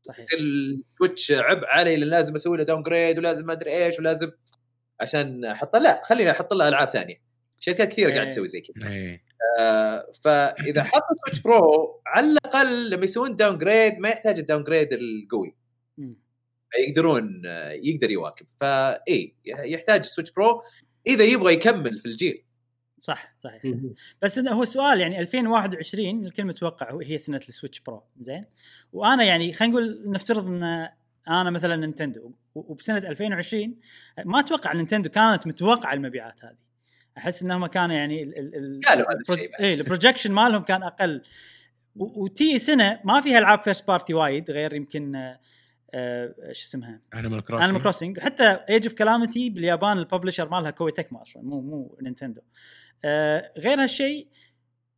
صحيح 0.02 0.18
يصير 0.18 0.38
ال 0.38 0.52
Switch 0.52 1.32
عبء 1.32 1.66
علي 1.66 1.96
لأن 1.96 2.08
لازم 2.08 2.34
أسوي 2.34 2.58
له 2.58 2.64
downgrade 2.64 3.18
ولازم 3.18 3.46
ما 3.46 3.52
أدري 3.52 3.70
إيش 3.70 3.98
ولازم 3.98 4.30
عشان 5.00 5.44
أحط 5.44 5.76
لا 5.76 6.02
خليني 6.04 6.30
أحط 6.30 6.54
له 6.54 6.68
ألعاب 6.68 6.90
ثانية 6.90 7.22
شركات 7.58 7.88
كثيرة 7.88 8.10
قاعد 8.10 8.22
إيه. 8.22 8.28
تسوي 8.28 8.48
زي 8.48 8.60
كذا 8.60 8.90
إيه. 8.90 9.23
آه 9.60 10.10
فإذا 10.22 10.82
حطوا 10.82 11.16
Switch 11.26 11.42
Pro 11.42 12.00
على 12.06 12.26
الأقل 12.26 12.90
لما 12.90 13.04
يسوون 13.04 13.36
downgrade 13.36 13.98
ما 13.98 14.08
يحتاج 14.08 14.38
ال 14.38 14.64
downgrade 14.64 14.88
القوي. 14.92 15.56
يقدرون 16.78 17.42
آه، 17.46 17.70
يقدر 17.70 18.10
يواكب. 18.10 18.46
فاي 18.60 19.34
يحتاج 19.46 20.04
Switch 20.04 20.30
Pro 20.30 20.62
إذا 21.06 21.24
يبغى 21.24 21.52
يكمل 21.52 21.98
في 21.98 22.06
الجيل. 22.06 22.44
صح 22.98 23.34
صحيح. 23.40 23.62
بس 24.22 24.38
إنه 24.38 24.52
هو 24.52 24.62
السؤال 24.62 25.00
يعني 25.00 25.20
2021 25.20 26.26
الكل 26.26 26.44
متوقع 26.44 26.98
هي 27.02 27.18
سنة 27.18 27.40
ال 27.48 27.53
Switch 27.53 27.80
Pro 27.80 28.02
زين؟ 28.20 28.44
وأنا 28.92 29.24
يعني 29.24 29.52
خلينا 29.52 29.72
نقول 29.74 30.02
نفترض 30.06 30.46
إن 30.46 30.88
أنا 31.28 31.50
مثلا 31.50 31.76
Nintendo 31.76 32.32
وبسنة 32.54 32.98
2020 32.98 33.76
ما 34.24 34.40
أتوقع 34.40 34.72
Nintendo 34.72 35.10
كانت 35.10 35.46
متوقعة 35.46 35.94
المبيعات 35.94 36.44
هذه. 36.44 36.56
أحس 37.18 37.42
إنهم 37.42 37.66
كانوا 37.66 37.96
يعني 37.96 38.22
ال 38.22 38.56
ال. 38.56 38.80
إيه 39.60 39.74
ال 39.74 39.80
projection 39.80 40.32
مالهم 40.32 40.62
كان 40.62 40.82
أقل. 40.82 41.22
وهي 41.96 42.58
سنة 42.58 43.00
ما 43.04 43.20
فيها 43.20 43.38
ألعاب 43.38 43.62
first 43.62 43.88
party 43.88 44.14
وايد 44.14 44.50
غير 44.50 44.74
يمكن 44.74 45.16
آه، 45.16 45.40
آه، 45.94 46.34
شو 46.52 46.64
اسمها؟ 46.64 47.00
Animal 47.14 47.24
Animal 47.24 47.42
Crossing 47.42 47.82
Crossing 47.82 48.20
حتى 48.20 48.58
Age 48.68 48.86
of 48.86 48.94
Calamity 48.94 49.50
باليابان 49.50 49.98
ال 49.98 50.03
publisher 50.03 50.48
مالها 50.48 50.70
Koei 50.70 50.92
Tecmo 50.92 51.22
أصلا 51.22 51.42
مو 51.42 51.60
مو 51.60 51.98
Nintendo. 52.02 52.40
آه 53.04 53.50
غير 53.58 53.82
هالشيء 53.82 54.28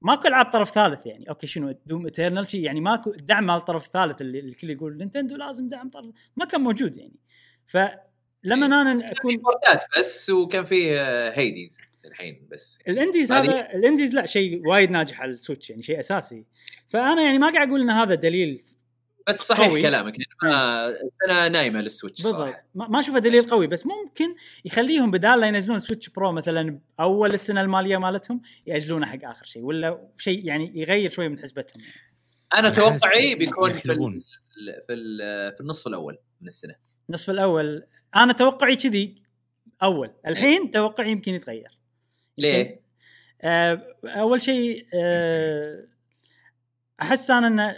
ماكو 0.02 0.28
ألعاب 0.28 0.46
طرف 0.46 0.70
ثالث 0.70 1.06
يعني. 1.06 1.28
okay 1.28 1.46
شنو؟ 1.46 1.74
Doom 1.86 2.04
Eternal 2.04 2.50
شي 2.50 2.62
يعني 2.62 2.80
ماكو 2.80 3.10
الدعم 3.10 3.46
مال 3.46 3.56
الطرف 3.56 3.86
الثالث 3.86 4.20
اللي 4.20 4.38
الكل 4.38 4.70
يقول 4.70 4.96
Nintendo 4.96 5.36
لازم 5.36 5.68
دعم 5.68 5.90
طرف 5.90 6.14
ما 6.36 6.44
كان 6.44 6.60
موجود 6.60 6.96
يعني. 6.96 7.20
فلما 7.66 8.66
أنا 8.66 8.84
كان 8.84 9.00
في 9.00 9.12
اكون 9.12 9.36
port 9.36 9.74
ات 9.74 9.84
بس 9.98 10.30
وكان 10.30 10.64
في 10.64 11.00
آه، 11.00 11.30
Hades 11.30 11.78
الحين 12.06 12.48
بس 12.50 12.78
ال 12.88 12.94
indies 12.94 13.32
هذه- 13.32 13.50
هذا 13.50 13.72
ال 13.74 13.80
indies 13.80 14.14
لا 14.14 14.26
شيء 14.26 14.68
وايد 14.68 14.90
ناجح 14.90 15.20
على 15.20 15.30
ال 15.30 15.36
Switch 15.36 15.70
يعني 15.70 15.82
شيء 15.82 16.00
أساسي. 16.00 16.44
فأنا 16.88 17.22
يعني 17.22 17.38
ما 17.38 17.50
قاعد 17.52 17.68
أقول 17.68 17.80
إن 17.80 17.90
هذا 17.90 18.14
دليل 18.14 18.62
بس 19.28 19.36
صحيح 19.42 19.68
قوي. 19.68 19.82
كلامك 19.82 20.14
إن 20.14 20.24
ما 20.50 20.88
السنة 20.88 21.48
نايمة 21.48 21.80
لل 21.80 21.91
Switch 21.91 22.22
بالضبط. 22.22 22.54
ما 22.74 22.88
ما 22.88 23.00
أشوفه 23.00 23.18
دليل 23.18 23.50
قوي 23.50 23.66
بس 23.66 23.86
ممكن 23.86 24.34
يخليهم 24.64 25.10
بدال 25.10 25.40
لا 25.40 25.46
ينزلون 25.46 25.80
Switch 25.80 26.08
Pro 26.08 26.32
مثلا 26.32 26.80
اول 27.00 27.34
السنة 27.34 27.60
المالية 27.60 27.96
مالتهم 27.98 28.42
يأجلونه 28.66 29.06
حق 29.06 29.18
آخر 29.24 29.44
شيء 29.46 29.62
ولا 29.62 30.08
شيء 30.18 30.46
يعني 30.46 30.72
يغير 30.80 31.10
شوي 31.10 31.28
من 31.28 31.38
حسبتهم. 31.38 31.82
يعني. 31.82 31.94
أنا 32.58 32.70
توقعي 32.70 33.34
بيكون 33.34 33.70
في 33.70 33.76
يحلبون. 33.78 34.14
ال- 34.14 34.82
في 34.86 34.92
ال- 34.92 35.54
في 35.54 35.60
النصف 35.60 35.86
الأول 35.86 36.18
من 36.40 36.48
السنة. 36.48 36.74
النصف 37.08 37.30
الأول. 37.30 37.86
أنا 38.16 38.32
توقعي 38.32 38.76
كذي 38.76 39.22
أول. 39.82 40.10
الحين 40.26 40.70
توقعي 40.70 41.10
يمكن 41.10 41.34
يتغير. 41.34 41.75
ليه؟ 42.38 42.80
آه، 43.42 43.96
أول 44.04 44.42
شيء 44.42 44.86
آه، 44.94 45.86
أحس 47.02 47.30
أنا 47.30 47.46
انه 47.46 47.76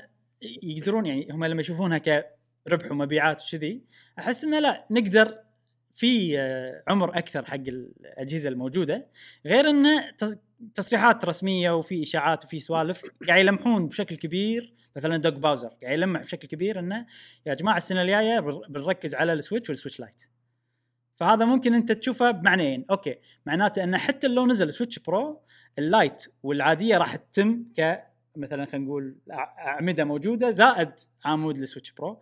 يقدرون 0.63 1.07
يعني 1.07 1.29
هم 1.31 1.45
لما 1.45 1.61
يشوفونها 1.61 1.99
كربح 1.99 2.91
ومبيعات 2.91 3.43
وكذي 3.47 3.83
أحس 4.19 4.45
انه 4.45 4.61
لا 4.61 4.87
نقدر 4.91 5.39
في 5.95 6.39
آه، 6.41 6.83
عمر 6.89 7.19
أكثر 7.19 7.45
حق 7.45 7.55
الأجهزة 7.55 8.49
الموجودة 8.49 9.07
غير 9.47 9.71
انه 9.71 10.11
تص- 10.25 10.37
تصريحات 10.75 11.25
رسمية 11.25 11.71
وفي 11.77 12.03
إشاعات 12.03 12.45
وفي 12.45 12.59
سوالف 12.59 13.03
قاعد 13.29 13.41
يلمحون 13.41 13.89
بشكل 13.89 14.17
كبير 14.17 14.75
مثلا 14.97 15.17
دوغ 15.17 15.33
باوزر 15.39 15.69
قاعد 15.83 15.99
يلمح 15.99 16.23
بشكل 16.23 16.49
كبير 16.49 16.79
انه 16.79 17.07
يا 17.47 17.55
جماعة 17.55 17.77
السنة 17.77 18.03
الجاية 18.03 18.41
بنركز 18.69 19.15
على 19.15 19.33
ال 19.33 19.38
Switch 19.38 19.69
وال 19.69 19.77
Switch 19.77 20.01
Lite 20.01 20.23
فهذا 21.19 21.45
ممكن 21.45 21.75
انت 21.75 21.93
تشوفه 21.93 22.31
بمعنيين. 22.31 22.85
okay 22.91 23.17
معناته 23.47 23.85
انه 23.85 23.99
حتى 23.99 24.29
لو 24.29 24.47
نزل 24.47 24.73
Switch 24.73 24.99
Pro 24.99 25.41
ال 25.79 25.88
Lite 25.88 26.25
والعادية 26.43 26.99
راح 26.99 27.17
تتم 27.17 27.65
ك 27.79 28.09
مثلا 28.37 28.67
خلينا 28.67 28.87
نقول 28.87 29.17
أعمدة 29.59 30.05
موجودة 30.05 30.51
زائد 30.51 30.91
عمود 31.25 31.57
ال 31.57 31.62
Switch 31.62 31.93
Pro 31.93 32.21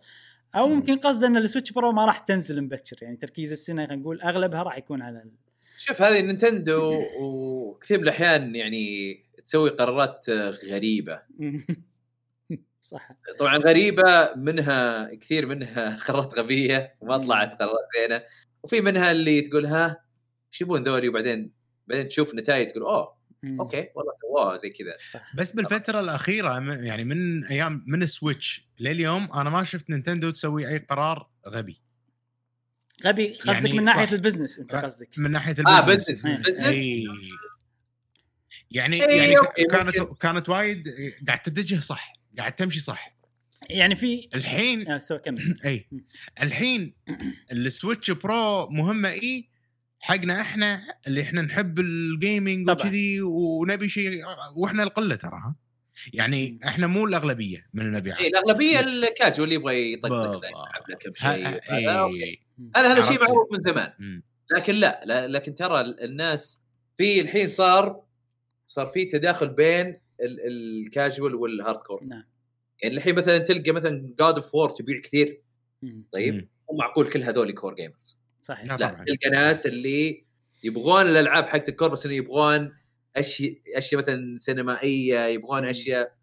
أو 0.55 0.67
ممكن 0.67 0.97
قصده 0.97 1.27
أن 1.27 1.37
ال 1.37 1.42
Switch 1.42 1.71
Pro 1.71 1.91
ما 1.91 2.05
راح 2.05 2.19
تنزل 2.19 2.61
مبكر. 2.61 2.97
يعني 3.01 3.17
تركيز 3.17 3.51
السنة 3.51 3.85
خلينا 3.87 4.01
نقول 4.01 4.21
أغلبها 4.21 4.63
راح 4.63 4.77
يكون 4.77 5.01
على 5.01 5.17
ال... 5.17 5.31
شوف 5.77 6.01
هذه 6.01 6.21
Nintendo 6.21 7.03
وكثير 7.19 7.97
من 7.97 8.03
الأحيان 8.03 8.55
يعني 8.55 9.15
تسوي 9.45 9.69
قرارات 9.69 10.29
غريبة. 10.69 11.21
صح. 12.81 13.11
طبعا 13.39 13.57
غريبة 13.57 14.33
منها 14.35 15.13
كثير 15.15 15.45
منها 15.45 15.97
قرارات 16.07 16.33
غبية 16.39 16.95
وما. 17.01 17.17
طلعت 17.17 17.53
قرارات 17.61 17.87
زينة. 17.97 18.21
وفي 18.67 18.81
منها 18.81 19.11
اللي 19.11 19.41
تقول 19.41 19.65
ها 19.65 20.03
إيش 20.53 20.61
يبون 20.61 20.83
ذولي؟ 20.83 21.07
وبعدين 21.09 21.51
بعدين 21.87 22.07
تشوف 22.07 22.35
نتائج 22.35 22.71
تقول 22.71 22.83
أوه 22.83 23.17
مم. 23.43 23.61
okay 23.61 23.87
والله 23.95 24.11
سووها 24.21 24.55
زي 24.55 24.69
كذا. 24.69 25.21
بس 25.35 25.51
بالفترة 25.55 25.99
الأخيرة 25.99 26.73
يعني 26.83 27.03
من 27.03 27.43
أيام 27.45 27.83
من 27.87 28.03
ال 28.03 28.12
Switch 28.12 28.67
لليوم 28.79 29.29
أنا 29.33 29.49
ما 29.49 29.63
شفت 29.63 29.89
Nintendo 29.89 30.29
تسوي 30.29 30.67
أي 30.67 30.77
قرار 30.77 31.29
غبي. 31.47 31.81
غبي 33.05 33.33
قصدك 33.33 33.47
يعني 33.47 33.73
من 33.73 33.83
ناحية 33.83 34.05
صح. 34.05 34.11
ال 34.11 34.16
business 34.16 34.59
أنت 34.59 34.75
ف- 34.75 34.85
قصدك. 34.85 35.09
من 35.17 35.31
ناحية 35.31 35.55
آه 35.67 35.79
ال 35.79 35.82
business. 35.82 36.09
business 36.09 36.25
إيه. 36.25 36.37
business 36.37 36.65
اي 36.67 37.07
يعني 38.71 39.05
إيه، 39.05 39.21
يعني 39.33 39.35
كانت. 39.71 39.95
كانت 40.21 40.49
وايد 40.49 40.87
قاعد 41.27 41.39
تتجه 41.39 41.79
صح 41.79 42.13
قاعد 42.37 42.51
تمشي 42.55 42.79
صح. 42.79 43.16
يعني 43.69 43.95
في 43.95 44.29
الحين 44.35 44.87
آه، 44.91 44.97
so 44.97 45.17
كمل. 45.17 45.41
اي 45.65 45.87
الحين 46.43 46.93
ال 47.51 47.60
Switch 47.60 48.11
Pro 48.11 48.69
مهمة 48.69 49.09
اي 49.09 49.49
حقنا 49.99 50.41
إحنا 50.41 50.83
اللي 51.07 51.21
إحنا 51.21 51.41
نحب 51.41 51.79
ال 51.79 51.90
gaming. 51.90 52.69
وكذي 52.69 53.21
ونبي 53.21 53.89
شيء 53.89 54.21
وإحنا 54.55 54.83
القلة 54.83 55.15
ترى 55.15 55.31
ها؟ 55.35 55.55
يعني 56.13 56.59
إحنا 56.65 56.87
مو 56.87 57.05
الأغلبية 57.05 57.67
من 57.73 57.85
المبيعات 57.85 58.19
اي 58.21 58.27
الأغلبية 58.27 58.79
الكاجوال 58.79 59.43
اللي 59.43 59.55
يبغى 59.55 59.93
يطقطق 59.93 60.41
كم 60.99 61.11
ه- 61.19 61.35
شيء 61.35 61.47
هذا. 61.47 62.05
إيه. 62.05 62.37
هذا 62.75 62.93
هذا 62.93 63.01
شيء. 63.05 63.19
معروف 63.21 63.47
من 63.51 63.59
زمان. 63.59 63.93
مم. 63.99 64.23
لكن 64.51 64.73
لا, 64.75 65.01
لا 65.05 65.27
لكن 65.27 65.55
ترى 65.55 65.81
ال- 65.81 66.03
الناس 66.03 66.61
في 66.97 67.21
الحين 67.21 67.47
صار 67.47 68.03
صار 68.67 68.87
في 68.87 69.05
تداخل 69.05 69.47
بين 69.49 69.87
ال- 70.21 70.39
ال 70.47 70.57
casual 70.57 71.15
وال 71.15 71.35
hardcore 71.35 72.03
نعم. 72.03 72.23
يعني 72.81 72.95
الحين 72.95 73.15
مثلا 73.15 73.37
تلقى 73.37 73.71
مثلا 73.71 74.15
God 74.19 74.35
of 74.35 74.55
War 74.55 74.69
تبيع 74.69 75.01
كثير. 75.01 75.41
طيب. 76.11 76.47
مو 76.69 76.77
معقول 76.77 77.09
كل 77.09 77.23
هذول 77.23 77.51
core 77.51 77.75
gamers 77.75 78.21
صحيح. 78.41 78.65
لا 78.65 78.77
لا 78.77 78.89
طبعا. 78.89 79.05
تلقى 79.05 79.29
ناس 79.29 79.65
اللي 79.65 80.25
يبغون 80.63 81.01
الألعاب 81.01 81.47
حقت 81.47 81.69
ال 81.69 81.73
core 81.73 81.89
بس 81.89 82.05
إنه 82.05 82.15
يبغون 82.15 82.73
اشياء 83.15 83.53
أشياء 83.75 84.01
مثلا 84.01 84.37
سينمائيه 84.37 85.25
يبغون. 85.25 85.65
أشياء 85.65 86.13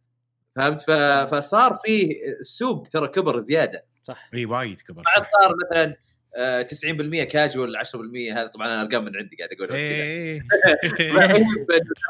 فهمت؟ 0.56 0.82
ف... 0.82 0.90
فصار 1.34 1.78
فيه 1.84 2.26
السوق 2.40 2.88
ترى 2.88 3.08
كبر 3.08 3.40
زيادة. 3.40 3.86
صح. 4.02 4.30
إي 4.34 4.44
وايد 4.44 4.80
كبر. 4.80 5.02
بعد 5.02 5.26
صار 5.26 5.54
مثلا 5.64 5.96
آه، 6.36 6.62
90% 6.62 7.22
كاجوال 7.22 7.76
10% 7.76 8.32
هذا 8.32 8.46
طبعا 8.46 8.66
أنا 8.66 8.82
أرقام 8.82 9.04
من 9.04 9.16
عندي 9.16 9.36
قاعد 9.36 9.48
أقول 9.52 9.66
بس 9.66 9.82
كذا. 9.82 10.02
إيه. 10.02 10.42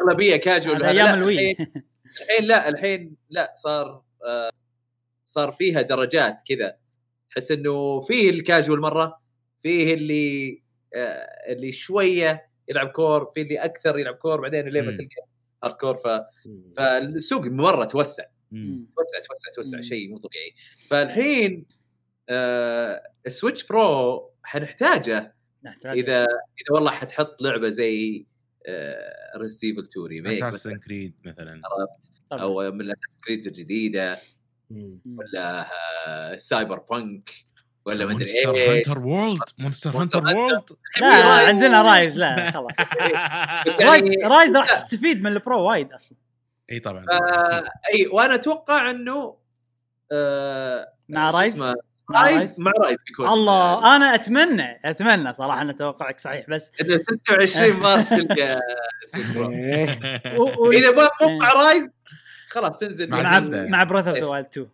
الاغلبيه 0.01 0.37
كاجوال 0.37 0.85
هذا 0.85 1.03
وهذا. 1.03 1.11
أيام 1.11 1.19
ال 1.19 1.26
Wii. 1.26 1.57
الحين 2.21 2.45
لا 2.45 2.69
الحين 2.69 3.16
لا 3.31 3.55
صار 3.57 4.04
صار 5.25 5.53
فيها 5.53 5.83
درجات 5.83 6.39
كذا. 6.49 6.77
تحس 7.31 7.51
إنه 7.51 8.01
فيه 8.01 8.31
الكاجوال 8.31 8.81
مرة 8.81 9.21
فيه 9.59 9.95
اللي 9.95 10.63
آه، 10.95 11.53
اللي 11.53 11.73
شوية 11.73 12.51
يلعب 12.69 12.89
core 12.89 13.31
في 13.35 13.41
اللي 13.43 13.59
أكثر 13.59 13.99
يلعب 13.99 14.15
core 14.15 14.41
بعدين 14.41 14.69
لين 14.69 14.85
ما. 14.85 14.91
تلقى 14.91 15.29
hardcore 15.65 15.97
ف... 15.97 16.09
فالسوق 16.77 17.47
مرة 17.47 17.85
توسع. 17.85 18.25
توسع 18.97 19.19
توسع 19.19 19.51
توسع. 19.55 19.81
شيء 19.81 20.11
مو 20.11 20.19
طبيعي. 20.19 20.55
فالحين 20.89 21.67
آه 22.29 23.03
ال 23.27 23.32
Switch 23.32 23.66
Pro 23.66 24.31
حنحتاجه. 24.43 25.35
نحتاج 25.65 25.99
إذا 25.99 26.23
إذا 26.23 26.75
والله 26.75 26.91
حتحط 26.91 27.43
لعبة 27.43 27.69
زي 27.69 28.27
آه 28.67 29.39
Resident 29.39 29.66
Evil 29.66 29.81
2 29.83 30.07
Remake 30.07 30.43
Assassin's 30.43 30.79
Creed 30.79 31.15
مثلا. 31.25 31.51
عرفت؟ 31.65 32.14
طبعاً. 32.39 32.66
أو 32.66 32.73
من 32.73 32.81
ال 32.81 32.84
Assassin's 32.84 33.19
Creeds 33.25 33.47
الجديدة. 33.47 34.19
ولا 35.16 35.66
آه 36.06 36.36
Cyberpunk 36.37 37.31
ولا 37.86 38.05
مدري 38.06 38.16
Monster 38.16 38.55
إيش 38.55 38.69
Hunter 38.89 38.99
World 38.99 39.41
Monster 39.59 39.97
Hunter. 39.97 40.25
World 40.27 40.62
لا 41.01 41.09
Rise. 41.11 41.49
عندنا 41.48 41.82
Rise 41.83 42.16
لا 42.16 42.51
خلاص 42.51 42.77
يعني- 43.81 43.85
Rise 43.85 44.05
Rise 44.25 44.57
راح. 44.56 44.73
تستفيد 44.73 45.23
من 45.23 45.32
ال 45.33 45.40
Pro 45.40 45.61
وايد 45.62 45.93
أصلا 45.93 46.19
إي 46.73 46.81
طبعا 46.81 47.05
آه 47.12 47.65
إي 47.94 48.06
وأنا 48.06 48.35
أتوقع 48.35 48.90
إنه 48.90 49.36
آه 50.12 50.89
مع 51.09 51.31
Rise؟ 51.31 51.59
مع 51.61 51.74
Rise 52.23 52.61
مع 52.61 52.73
Rise 52.85 52.99
بيكون 53.06 53.27
الله 53.28 53.97
أنا 53.97 54.15
أتمنى 54.15 54.81
أتمنى 54.85 55.35
صراحة 55.35 55.62
أن 55.62 55.77
توقعك 55.77 56.20
صحيح 56.20 56.51
بس 56.51 56.73
انه 56.81 56.97
26 57.24 57.73
مارس 57.81 58.09
تلقى. 58.09 58.61
إيه. 59.36 59.86
إذا 60.74 60.90
ما 60.90 61.09
مو 61.23 61.39
مع 61.39 61.52
Rise 61.53 61.89
خلاص 62.55 62.79
تنزل 62.79 63.11
مع 63.11 63.23
مع 63.23 63.41
Zelda. 63.41 63.66
مع 63.69 63.85
Breath 63.85 64.09
of 64.11 64.16
the 64.19 64.25
إيه. 64.25 64.31
Wild 64.31 64.47
2 64.47 64.67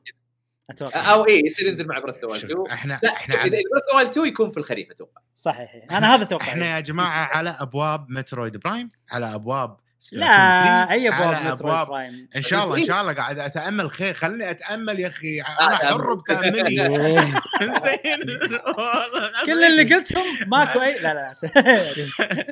أتوقع. 0.71 1.13
أو 1.13 1.27
اي 1.27 1.43
يصير 1.47 1.67
ينزل 1.69 1.87
مع 1.87 1.99
Breath 1.99 2.17
of 2.25 2.37
2 2.45 2.67
إحنا 2.73 3.01
لا 3.03 3.13
إحنا 3.13 3.35
إذا 3.35 3.49
Breath 3.51 3.63
of 3.95 4.11
2 4.11 4.27
يكون 4.27 4.51
في 4.51 4.57
الخريف 4.57 4.91
أتوقع. 4.91 5.21
صحيح. 5.35 5.71
أنا 5.91 6.15
هذا 6.15 6.25
توقعي. 6.25 6.49
إحنا 6.49 6.67
يا 6.77 6.81
جماعة 6.81 7.27
على 7.37 7.57
أبواب 7.61 8.11
Metroid 8.11 8.57
Prime 8.57 8.89
على 9.13 9.35
أبواب 9.35 9.77
لا 10.13 10.27
Splatoon 10.27 10.87
3، 10.89 10.91
أي 10.91 11.09
أبواب 11.09 11.53
Metroid 11.53 11.87
Prime 11.89 12.29
إن 12.37 12.43
شاء 12.43 12.65
الله 12.65 12.77
إن 12.79 12.85
شاء 12.85 13.01
الله 13.01 13.13
قاعد 13.13 13.39
أتأمل 13.39 13.91
خير. 13.91 14.15
خلني 14.15 14.51
أتأمل 14.51 15.01
يا 15.01 15.09
أخي 15.09 15.41
أنا 15.41 15.77
تأمل. 15.79 15.93
حر 15.93 16.15
بتأملي. 16.15 16.87
إيه. 16.97 17.35
زين. 17.85 18.39
كل 19.47 19.65
اللي 19.65 19.95
قلتهم 19.95 20.25
ماكو 20.47 20.81
اي 20.83 20.99
لا 21.01 21.15
لا 21.15 21.33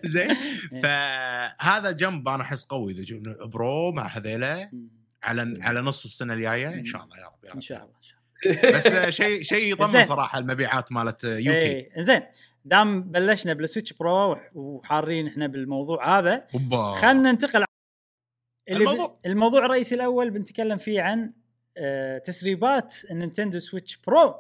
زين. 0.05 0.37
فهذا 0.83 1.91
جنب 1.91 2.29
أنا 2.29 2.43
أحس 2.43 2.63
قوي 2.63 2.93
إذا 2.93 3.05
جو- 3.05 3.47
Pro 3.47 3.93
مع 3.93 4.07
هذيلا. 4.07 4.71
على 5.23 5.55
على 5.61 5.81
نص 5.81 6.05
السنة 6.05 6.35
الجاية 6.35 6.69
إن 6.69 6.85
شاء 6.85 7.05
الله 7.05 7.17
يا 7.19 7.27
رب 7.27 7.45
يا 7.45 7.49
رب 7.51 7.57
ان 7.57 7.61
شاء 7.61 7.79
الله 7.79 7.95
إن 7.97 8.03
شاء 8.03 8.19
الله 8.65 8.73
بس 8.77 9.09
شيء 9.17 9.43
شيء 9.43 9.65
يطمن. 9.73 10.05
صراحة 10.05 10.39
المبيعات 10.39 10.93
مالت 10.93 11.25
UK 11.25 11.59
إيه 11.59 12.03
زين 12.03 12.23
دام 12.65 13.03
بلشنا 13.03 13.53
بال 13.53 13.63
Switch 13.63 13.93
Pro 13.93 14.31
وح- 14.33 14.51
وحارين 14.57 15.27
إحنا 15.27 15.47
بالموضوع 15.47 16.19
هذا 16.19 16.47
خلينا 17.01 17.33
ننتقل 17.33 17.65
الموضوع. 18.71 18.93
الموضوع. 18.95 19.15
الموضوع 19.27 19.65
الرئيسي 19.67 19.95
الأول 19.95 20.31
بنتكلم 20.31 20.79
فيه 20.79 21.03
عن 21.03 21.33
آه، 21.77 22.19
تسريبات 22.19 22.95
ال 23.11 23.16
Nintendo 23.16 23.59
Switch 23.59 23.97
Pro 23.97 24.35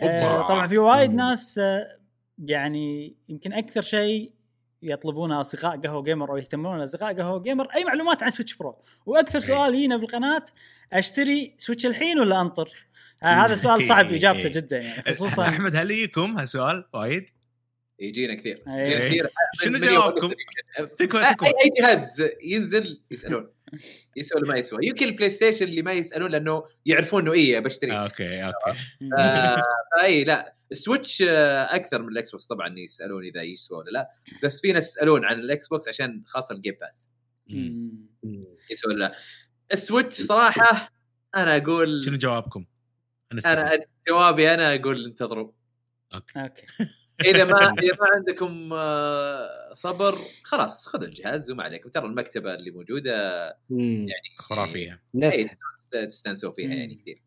آه،. 0.00 0.48
طبعا 0.48 0.66
في 0.66 0.78
وايد. 0.78 1.14
ناس 1.14 1.58
آه، 1.58 1.98
يعني 2.44 3.16
يمكن 3.28 3.52
أكثر 3.52 3.82
شيء 3.82 4.32
يطلبون 4.82 5.32
أصدقاء 5.32 5.76
قهوة 5.80 6.02
جيمر 6.02 6.30
أو 6.30 6.36
يهتمون 6.36 6.80
اصدقاء 6.80 7.14
قهوة 7.14 7.42
جيمر 7.42 7.66
أي 7.76 7.84
معلومات 7.84 8.22
عن 8.22 8.30
Switch 8.30 8.54
Pro 8.54 8.76
وأكثر 9.06 9.40
سؤال 9.40 9.74
يجينا 9.74 9.96
بالقناة 9.96 10.44
أشتري 10.92 11.54
Switch 11.58 11.86
الحين 11.86 12.18
ولا 12.18 12.40
أنطر؟ 12.40 12.70
آه 13.22 13.26
هذا 13.26 13.56
سؤال 13.64 13.86
صعب 13.86 14.12
إجابته 14.12 14.48
جدا 14.48 14.78
يعني 14.78 15.14
خصوصا 15.14 15.42
أحمد 15.48 15.76
هل 15.76 15.90
يجيكم 15.90 16.38
هالسؤال؟ 16.38 16.84
وايد؟ 16.94 17.30
يجينا 18.00 18.34
كثير. 18.34 18.62
يجينا 18.66 19.06
كثير. 19.06 19.28
شنو 19.54 19.78
جوابكم؟ 19.88 20.32
أي 21.44 21.70
جهاز 21.78 22.24
ينزل 22.42 23.00
يسألون. 23.10 23.50
يسوى 24.16 24.40
ولا 24.40 24.52
ما 24.52 24.58
يسوى 24.58 24.86
يمكن 24.86 25.06
ال 25.06 25.30
PlayStation 25.30 25.64
اللي 25.64 25.82
ما 25.82 25.92
يسألون 25.92 26.30
لأنه 26.30 26.64
يعرفون 26.86 27.22
إنه 27.22 27.32
إيه 27.32 27.58
بشتري 27.58 27.92
okay 27.92 28.42
okay. 28.46 28.78
آه، 29.18 29.62
فإي 29.96 30.24
لا. 30.24 30.54
ال 30.72 30.79
Switch 30.79 31.22
آه، 31.22 31.74
أكثر 31.74 32.02
من 32.02 32.08
ال 32.08 32.30
Xbox 32.30 32.46
طبعا 32.46 32.74
يسألون 32.78 33.24
إذا 33.24 33.42
يسوى 33.42 33.78
ولا 33.78 33.90
لا. 33.90 34.08
بس 34.44 34.60
في 34.60 34.72
ناس 34.72 34.88
يسألون 34.88 35.24
عن 35.24 35.38
ال 35.40 35.68
Xbox 35.68 35.88
عشان 35.88 36.22
خاصة 36.26 36.54
ال 36.54 36.58
Game 36.58 36.74
Pass. 36.80 37.10
يسوى 38.70 38.94
ولا 38.94 38.98
لا. 38.98 39.12
ال 39.72 39.78
Switch 39.78 40.16
صراحة 40.20 40.92
أنا 41.36 41.56
أقول 41.56 42.02
شنو 42.04 42.16
جوابكم؟ 42.16 42.64
أنا 43.46 43.78
جوابي 44.08 44.54
أنا 44.54 44.74
أقول 44.74 45.04
انتظروا. 45.04 45.52
okay. 46.14 46.66
إذا 47.20 47.44
ما 47.44 47.52
إذا 47.82 47.96
ما 48.00 48.06
عندكم 48.14 48.70
آه، 48.72 49.74
صبر 49.74 50.14
خلاص 50.42 50.86
خذوا 50.86 51.04
الجهاز 51.04 51.50
وما 51.50 51.62
عليكم. 51.62 51.88
ترى 51.88 52.06
المكتبة 52.06 52.54
اللي 52.54 52.70
موجودة 52.70 53.56
مم. 53.70 54.06
خرافية. 54.38 55.00
نفس 55.14 55.46
إيه، 55.94 56.04
تستانسوا 56.04 56.52
فيها 56.52 56.68
يعني 56.68 56.94
كثير. 56.94 57.22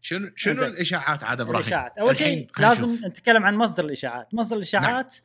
شنو 0.00 0.30
شنو. 0.36 0.64
الإشاعات؟ 0.64 1.24
عاد 1.24 1.40
أبراهيم؟ 1.40 1.60
الإشاعات. 1.60 1.98
أول 1.98 2.16
شيء 2.16 2.46
لازم. 2.58 3.08
نتكلم 3.08 3.44
عن 3.44 3.56
مصدر 3.56 3.84
الإشاعات. 3.84 4.34
مصدر 4.34 4.56
الإشاعات 4.56 5.16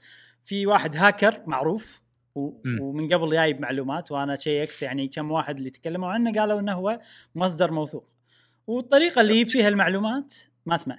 في 0.46 0.68
واحد 0.68 0.96
هاكر 0.96 1.44
معروف 1.48 2.02
و... 2.36 2.52
ومن 2.82 3.14
قبل 3.14 3.32
جايب 3.32 3.62
معلومات 3.62 4.12
وأنا 4.12 4.40
شيكت 4.40 4.82
يعني 4.82 5.08
كم 5.08 5.32
واحد 5.32 5.58
اللي 5.58 5.70
تكلموا 5.70 6.10
عنه 6.10 6.34
قالوا 6.34 6.60
إنه 6.60 6.74
هو 6.74 7.00
مصدر 7.36 7.72
موثوق. 7.72 8.10
والطريقة 8.68 9.22
اللي 9.22 9.34
يجيب 9.34 9.48
فيها 9.48 9.68
المعلومات 9.68 10.34
ما 10.66 10.76
أسمع. 10.76 10.98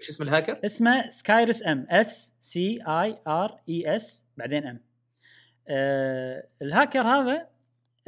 إيش 0.00 0.08
اسم 0.08 0.22
الهاكر؟ 0.22 0.60
اسمه 0.64 1.08
SciresM 1.08 1.86
S 1.90 2.34
C 2.40 2.82
I 2.88 3.18
R 3.26 3.60
E 3.68 3.96
S 3.96 4.24
بعدين 4.36 4.66
M 4.66 4.80
آه 5.68 6.46
الهاكر 6.62 7.00
هذا 7.00 7.50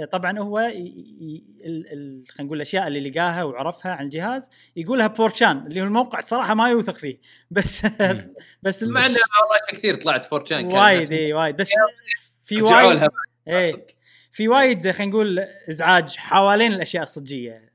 آه، 0.01 0.05
طبعا 0.05 0.39
هو 0.39 0.59
خلينا 0.59 2.25
نقول 2.41 2.57
الأشياء 2.57 2.87
اللي 2.87 3.11
لقاها 3.11 3.45
وعرفها 3.45 3.93
عن 3.93 4.05
الجهاز 4.05 4.51
يقولها 4.77 5.07
ب 5.07 5.17
4chan 5.17 5.67
اللي 5.67 5.81
هو 5.81 5.85
الموقع 5.85 6.21
صراحة 6.21 6.55
ما 6.55 6.69
يوثق 6.69 6.97
فيه. 6.97 7.21
بس 7.51 7.87
بس 8.63 8.83
مع 8.83 9.07
انه 9.07 9.17
والله 9.43 9.61
كثير 9.69 9.95
طلعت 9.95 10.25
4chan 10.25 10.71
كان 10.71 10.81
وايد 10.81 11.13
إي 11.13 11.33
وايد. 11.33 11.57
بس 11.57 11.73
في 12.43 12.63
وايد 12.63 13.09
إي. 13.49 13.87
في 14.33 14.49
وايد 14.49 14.91
خلينا 14.91 15.11
نقول 15.13 15.39
إزعاج 15.71 16.17
حوالين 16.17 16.73
الأشياء 16.73 17.03
الصجية 17.03 17.73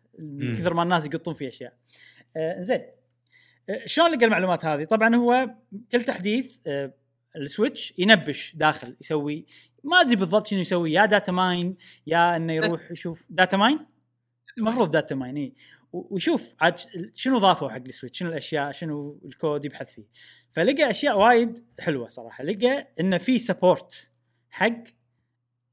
كثر 0.57 0.73
ما 0.73 0.83
الناس 0.83 1.05
يقطون 1.05 1.33
في 1.33 1.47
أشياء. 1.47 1.73
آه 2.37 2.61
زين. 2.61 2.96
شلون 3.85 4.11
لقى 4.11 4.25
المعلومات 4.25 4.65
هذه؟ 4.65 4.83
طبعا 4.83 5.15
هو 5.15 5.49
كل 5.91 6.03
تحديث 6.03 6.57
آه 6.67 6.93
ال 7.35 7.43
Switch 7.43 7.93
ينبش 7.97 8.55
داخل 8.55 8.95
يسوي 9.01 9.45
ما 9.83 10.01
أدري 10.01 10.15
بالضبط 10.15 10.47
شنو 10.47 10.59
يسوي 10.59 10.93
يا 10.93 11.05
data 11.05 11.31
mine 11.31 11.77
يا 12.07 12.35
إنه 12.35 12.53
يروح 12.53 12.91
يشوف 12.91 13.27
data 13.29 13.57
mine 13.57 13.79
المفروض 14.57 14.91
data 14.91 15.15
mine 15.15 15.37
إي. 15.37 15.53
ويشوف 15.93 16.55
عاد 16.61 16.79
شنو 17.13 17.37
ضافوا 17.37 17.69
حق 17.69 17.81
ال 17.87 17.92
Switch 17.92 18.19
شنو 18.19 18.29
الأشياء 18.29 18.71
شنو 18.71 19.19
الكود 19.25 19.65
يبحث 19.65 19.91
فيه. 19.91 20.05
فلقى 20.51 20.89
أشياء 20.89 21.19
وايد 21.19 21.65
حلوة 21.79 22.07
صراحة. 22.07 22.43
لقى 22.43 22.87
إنه 22.99 23.17
في 23.17 23.39
support 23.39 24.09
حق 24.49 24.83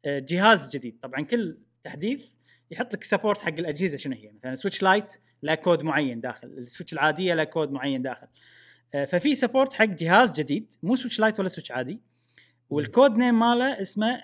آه، 0.04 0.18
جهاز 0.18 0.76
جديد. 0.76 0.98
طبعا 1.02 1.20
كل 1.20 1.58
تحديث 1.84 2.33
يحط 2.70 2.94
لك 2.94 3.04
support 3.04 3.40
حق 3.40 3.48
الأجهزة 3.52 3.96
شنو 3.96 4.14
هي. 4.16 4.30
مثلا 4.32 4.56
Switch 4.56 4.82
Lite 4.82 5.12
له 5.42 5.54
كود 5.54 5.82
معين 5.82 6.20
داخل 6.20 6.48
ال 6.48 6.55
Switch 6.55 6.92
العادية 6.92 7.34
له 7.34 7.44
كود 7.44 7.72
معين 7.72 8.02
داخل. 8.02 8.26
آه، 8.94 9.04
ففي 9.04 9.34
support 9.34 9.72
حق 9.72 9.84
جهاز 9.84 10.32
جديد 10.40 10.72
مو 10.82 10.96
Switch 10.96 11.18
Lite 11.20 11.40
ولا 11.40 11.48
Switch 11.48 11.70
عادي. 11.72 12.00
وال 12.70 12.86
code 12.86 13.16
name 13.16 13.38
ماله 13.38 13.80
اسمه 13.80 14.22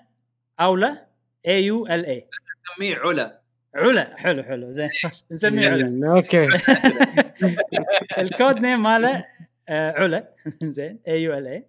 أولا 0.59 1.07
A 1.47 1.65
U 1.65 1.87
L 1.87 2.05
A 2.05 2.27
نسميه 2.73 2.97
Aula. 2.97 3.41
Aula 3.75 4.17
حلو 4.17 4.43
حلو 4.43 4.71
زين. 4.71 4.89
نسميه 5.31 5.69
Aula. 5.69 6.11
okay. 6.15 6.47
ال 8.21 8.29
code 8.29 8.59
name 8.59 8.83
ماله 8.83 9.25
آه، 9.69 9.91
Aula. 9.91 10.33
زين 10.63 10.99
A 11.07 11.23
U 11.23 11.37
L 11.37 11.63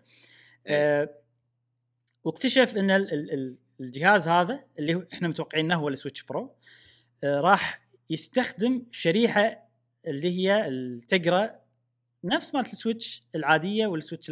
A 0.69 1.09
واكتشف 2.25 2.77
إن 2.77 2.91
ال- 2.91 3.13
ال- 3.13 3.33
ال- 3.33 3.57
الجهاز 3.81 4.29
هذا 4.29 4.65
اللي 4.79 5.07
إحنا 5.13 5.29
متوقعين 5.29 5.65
انه 5.65 5.75
هو 5.81 5.89
ال 5.89 5.94
Switch 5.94 6.23
Pro 6.23 6.55
آه، 7.25 7.41
راح 7.41 7.83
يستخدم 8.11 8.87
شريحة 8.91 9.69
اللي 10.07 10.39
هي 10.39 10.69
ال- 10.69 11.01
Tegra 11.01 11.51
نفس 12.25 12.55
مالت 12.55 12.73
ال 12.73 12.80
Switch 12.80 13.25
العادية 13.35 13.87
وال 13.87 13.98
Switch 13.98 14.31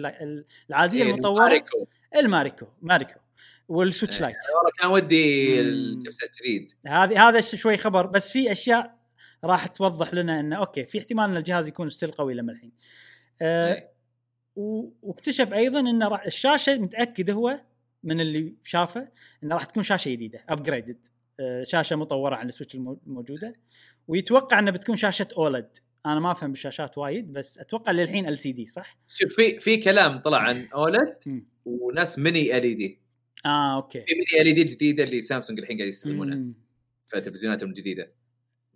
العادية 0.70 1.02
إيه، 1.02 1.10
المطورة 1.10 1.42
Mariko. 1.42 1.86
ال 2.16 2.23
Mariko 2.23 2.66
Mariko 2.82 3.20
وال 3.68 3.80
Switch 3.80 4.16
إيه. 4.16 4.22
Lite 4.22 4.36
والله 4.56 4.70
كان 4.80 4.90
ودي 4.90 5.52
مم. 5.62 5.68
الجبس 5.68 6.18
الجديد 6.22 6.72
هذه 6.86 7.28
هذا 7.28 7.40
شوي 7.40 7.76
خبر 7.76 8.06
بس 8.06 8.30
في 8.30 8.52
أشياء 8.52 9.00
راح 9.44 9.66
توضح 9.66 10.14
لنا 10.14 10.40
إنه 10.40 10.56
okay 10.56 10.86
في 10.86 10.98
احتمال 10.98 11.30
إن 11.30 11.36
الجهاز 11.36 11.68
يكون 11.68 11.90
still 11.90 12.10
قوي 12.10 12.34
لما 12.34 12.52
الحين. 12.52 12.72
آه 13.42 13.72
إيه. 13.74 13.90
واكتشف 15.02 15.52
أيضا 15.52 16.08
راح 16.08 16.24
الشاشة 16.26 16.76
متأكد 16.76 17.30
هو 17.30 17.60
من 18.02 18.20
اللي 18.20 18.54
شافه 18.64 19.08
إنه 19.44 19.54
راح 19.54 19.64
تكون 19.64 19.82
شاشة 19.82 20.10
جديدة 20.10 20.44
upgraded 20.48 21.06
آه 21.40 21.64
شاشة 21.64 21.96
مطورة 21.96 22.36
عن 22.36 22.48
ال 22.48 22.52
Switch 22.52 22.74
المو- 22.74 23.00
الموجودة. 23.06 23.54
ويتوقع 24.08 24.58
انها 24.58 24.72
بتكون 24.72 24.96
شاشة 24.96 25.28
OLED. 25.38 25.78
أنا 26.06 26.20
ما 26.20 26.32
أفهم 26.32 26.50
بالشاشات 26.50 26.98
وايد 26.98 27.32
بس 27.32 27.58
أتوقع 27.58 27.92
للحين 27.92 28.28
LCD 28.28 28.66
صح؟ 28.66 28.98
شوف 29.08 29.32
في 29.36 29.58
في 29.60 29.76
كلام 29.76 30.18
طلع 30.18 30.38
عن 30.38 30.66
OLED. 30.74 31.16
وناس 31.64 32.18
mini 32.18 32.56
LED 32.56 33.00
آه 33.46 33.76
okay. 33.76 34.04
في 34.08 34.14
mini 34.14 34.42
LED 34.42 34.62
الجديده 34.62 35.04
اللي 35.04 35.20
سامسونج 35.20 35.58
الحين 35.60 35.76
قاعد 35.76 35.88
يستخدمونها. 35.88 36.52
في 37.06 37.20
تلفزيوناتهم 37.20 37.68
الجديده 37.68 38.12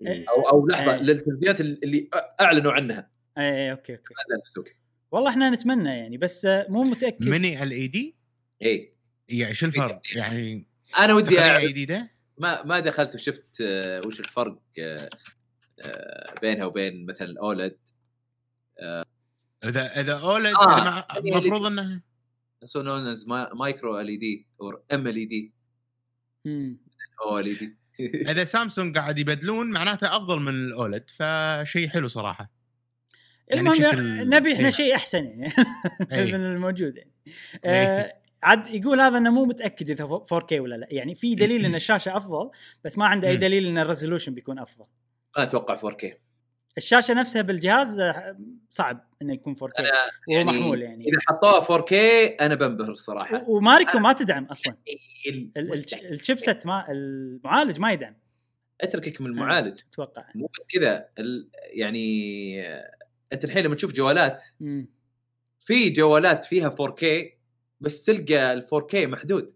إيه. 0.07 0.25
أو 0.29 0.49
أو 0.49 0.67
لحظة 0.67 0.95
إيه. 0.95 1.01
للتلفزيونات 1.01 1.61
اللي 1.61 2.09
أعلنوا 2.41 2.73
عنها. 2.73 3.11
اي 3.39 3.45
اي 3.45 3.71
okay 3.71 3.93
okay. 3.93 4.73
والله 5.13 5.31
إحنا 5.31 5.51
نتمنى 5.51 5.89
يعني 5.89 6.19
بس 6.19 6.47
مو 6.69 6.83
متأكد. 6.83 7.29
mini 7.29 7.63
LED 7.63 8.17
اي 8.63 8.94
يعني 9.29 9.55
شو 9.55 9.67
الفرق؟ 9.67 10.01
يعني 10.15 10.67
أنا 10.99 11.15
ودي 11.15 11.41
أعرف 11.41 11.65
جديدة؟ 11.65 12.11
ما 12.39 12.63
ما 12.63 12.81
دخلت 12.81 13.15
وشفت 13.15 13.61
آه، 13.61 14.07
وش 14.07 14.21
الفرق 14.21 14.59
آه، 14.79 15.11
آه، 15.81 16.35
بينها 16.43 16.65
وبين 16.65 17.07
مثلا 17.07 17.29
ال 17.29 17.39
OLED 17.39 17.79
إذا 19.65 20.01
إذا 20.01 20.21
OLED 20.21 20.55
آه، 20.55 21.07
يعني 21.25 21.33
المفروض 21.33 21.67
إنه 21.67 22.03
also 22.65 22.83
known 22.83 23.07
as 23.07 23.25
micro 23.55 24.01
LED 24.01 24.47
أو 24.61 24.85
mLED. 24.93 25.55
أو 27.23 27.39
LED 27.39 27.77
إذا 28.31 28.45
سامسونج 28.45 28.99
قاعد 28.99 29.19
يبدلون 29.19 29.73
معناته 29.73 30.17
أفضل 30.17 30.41
من 30.41 30.55
ال 30.55 30.66
OLED 30.66 31.11
فشيء 31.11 31.89
حلو 31.89 32.09
صراحة 32.09 32.51
يعني 33.49 33.61
المهم 33.61 34.35
نبي 34.35 34.53
إحنا 34.53 34.65
إيه. 34.65 34.71
شيء 34.71 34.95
أحسن 34.95 35.25
يعني 35.25 35.53
إيه. 36.13 36.33
من 36.35 36.45
الموجود 36.45 36.97
يعني 36.97 37.13
إيه. 37.65 37.71
آه 37.71 38.13
عاد 38.45 38.67
يقول 38.67 39.01
هذا 39.01 39.19
انه 39.19 39.31
مو 39.31 39.45
متأكد 39.45 39.91
إذا 39.91 40.07
4K 40.07 40.53
ولا 40.53 40.75
لا. 40.75 40.87
يعني 40.91 41.15
في 41.15 41.35
دليل 41.35 41.65
إن 41.67 41.75
الشاشة 41.75 42.17
أفضل 42.17 42.51
بس 42.85 42.99
ما 42.99 43.07
عنده 43.07 43.29
أي. 43.29 43.37
دليل 43.37 43.67
إن 43.67 43.79
ال 43.79 43.84
resolution 43.84 44.35
بيكون 44.35 44.59
أفضل. 44.59 44.85
ما 45.37 45.43
أتوقع 45.43 45.77
4K 45.77 46.15
الشاشة 46.79 47.15
نفسها 47.15 47.43
بالجهاز 47.43 48.01
آه، 48.01 48.39
صعب 48.71 49.09
إنه 49.23 49.35
يكون 49.35 49.55
4K 49.57 49.79
أنا 49.79 49.89
وهو 49.89 50.39
يعني 50.39 50.45
محمول 50.45 50.83
يعني. 50.83 51.05
إذا 51.05 51.19
حطوها 51.29 51.61
4K 51.61 51.93
أنا 52.41 52.55
بنبهر 52.55 52.91
الصراحه 52.91 53.51
و 53.51 53.58
Mariko 53.58 53.99
ما 53.99 54.13
تدعم 54.13 54.45
أصلا. 54.45 54.77
مستحيل. 55.57 56.13
ال 56.13 56.19
chipset 56.20 56.67
ما 56.67 56.91
المعالج 56.91 57.81
ما 57.81 57.93
يدعم. 57.93 58.17
أتركك 58.81 59.21
من 59.21 59.27
المعالج. 59.27 59.81
أتوقع. 59.93 60.25
مو 60.35 60.51
بس 60.59 60.67
كذا 60.67 61.09
يعني 61.73 62.67
آه، 62.67 62.91
أنت 63.33 63.45
الحين 63.45 63.65
لما 63.65 63.75
تشوف 63.75 63.93
جوالات. 63.93 64.43
في 65.61 65.91
جوالات 65.91 66.45
فيها 66.45 66.71
4K 66.71 67.34
بس 67.85 68.03
تلقى 68.05 68.53
ال 68.53 68.63
4K 68.63 68.95
محدود. 68.95 69.53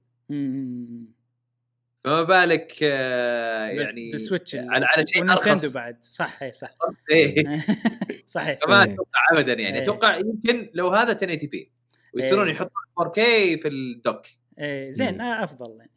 فما 2.05 2.23
بالك 2.23 2.77
آه، 2.83 3.67
يعني 3.67 4.11
بالسويتش 4.11 4.55
ال- 4.55 4.71
على 4.71 4.87
على 4.97 5.07
شيء 5.07 5.23
أرخص 5.23 5.73
بعد 5.75 6.05
صح 6.05 6.43
إيه، 6.43 6.53
صح 6.53 6.75
إيه. 7.11 7.45
صحيح 8.27 8.59
فما. 8.59 8.83
أتوقع 8.83 9.21
ابدا 9.33 9.53
يعني 9.53 9.77
إيه. 9.77 9.83
أتوقع 9.83 10.17
يمكن 10.17 10.71
لو 10.75 10.89
هذا 10.89 11.13
1080 11.13 11.49
بي 11.51 11.73
ويصيرون 12.15 12.47
إيه. 12.47 12.55
يحطون 12.55 12.71
4K 13.01 13.15
في 13.63 13.69
الدوك 13.69 14.23
إيه 14.59 14.91
زين. 14.91 15.21
آه 15.21 15.45
أفضل 15.45 15.79
يعني 15.79 15.91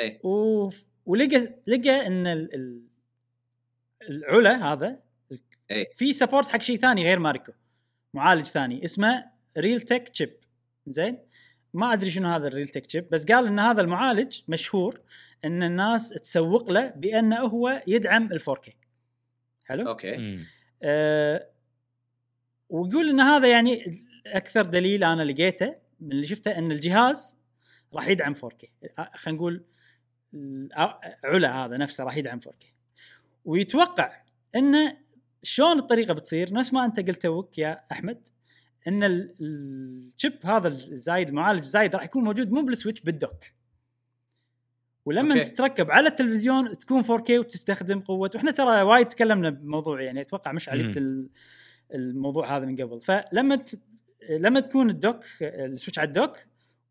إيه. 0.00 0.20
و... 0.26 0.70
ولقى 1.06 1.54
لقى 1.66 2.06
إن 2.06 2.26
ال... 2.26 2.54
ال... 2.54 2.82
العلا 4.10 4.72
هذا 4.72 5.00
إيه. 5.70 5.90
في 5.96 6.12
support 6.12 6.48
حق 6.48 6.62
شيء 6.62 6.76
ثاني 6.76 7.02
غير 7.04 7.18
ماريكو 7.18 7.52
معالج 8.14 8.44
ثاني 8.44 8.84
اسمه 8.84 9.24
Realtek 9.58 10.08
chip 10.08 10.36
زين 10.86 11.18
ما 11.76 11.92
أدري 11.92 12.10
شنو 12.10 12.28
هذا 12.28 12.48
ال 12.48 12.68
Realtek 12.68 12.90
chip 12.90 13.08
بس 13.10 13.24
قال 13.24 13.46
إن 13.46 13.58
هذا 13.58 13.80
المعالج 13.80 14.40
مشهور 14.48 15.00
إن 15.44 15.62
الناس 15.62 16.08
تسوق 16.08 16.70
له 16.70 16.86
بأنه 16.86 17.36
هو 17.40 17.82
يدعم 17.86 18.32
ال 18.32 18.40
4K 18.40 18.70
حلو؟ 19.66 19.88
أوكي. 19.88 20.14
أه 20.82 21.48
ويقول 22.68 23.08
إن 23.08 23.20
هذا 23.20 23.48
يعني 23.48 24.02
أكثر 24.26 24.62
دليل 24.62 25.04
أنا 25.04 25.22
لقيته 25.22 25.74
من 26.00 26.12
اللي 26.12 26.26
شفته 26.26 26.58
إن 26.58 26.72
الجهاز 26.72 27.38
راح 27.94 28.08
يدعم 28.08 28.34
4K 28.34 28.66
أه، 28.98 29.10
خلينا 29.14 29.38
نقول 29.38 29.64
ال- 30.34 30.68
علا 31.24 31.64
هذا 31.64 31.76
نفسه 31.76 32.04
راح 32.04 32.16
يدعم 32.16 32.40
4K 32.40 32.66
ويتوقع 33.44 34.22
انه 34.56 34.96
شلون 35.42 35.78
الطريقة 35.78 36.14
بتصير؟ 36.14 36.52
نفس 36.52 36.72
ما 36.72 36.84
أنت 36.84 37.00
قلت 37.00 37.22
توك 37.22 37.58
يا 37.58 37.84
أحمد 37.92 38.28
إن 38.88 39.04
ال- 39.04 39.30
ال 39.40 39.58
chip 39.58 40.32
هذا 40.44 40.68
الزايد 40.68 41.28
المعالج 41.28 41.58
الزايد 41.58 41.94
راح 41.94 42.04
يكون 42.04 42.24
موجود 42.24 42.50
مو 42.52 42.62
بال 42.62 42.72
Switch 42.72 43.00
بال 43.00 43.13
dock. 43.13 43.44
ولما 45.04 45.34
أوكي. 45.34 45.44
تتركب 45.50 45.90
على 45.90 46.08
التلفزيون 46.08 46.72
تكون 46.78 47.02
4K 47.04 47.30
وتستخدم 47.30 48.00
قوة 48.00 48.30
وإحنا 48.34 48.50
ترى 48.50 48.82
وايد 48.82 49.06
تكلمنا 49.08 49.50
بموضوع 49.50 50.02
يعني 50.02 50.20
أتوقع 50.20 50.52
مش 50.52 50.68
عليك 50.68 50.96
ال- 50.96 51.28
الموضوع 51.94 52.56
هذا 52.56 52.64
من 52.66 52.76
قبل. 52.82 53.00
فلما 53.00 53.56
ت... 53.56 53.80
لما 54.30 54.60
تكون 54.60 54.90
ال 54.90 54.97
dock 54.97 55.24
ال 55.42 55.50
Switch 55.50 55.98
على 55.98 56.06
ال 56.08 56.14
dock 56.14 56.36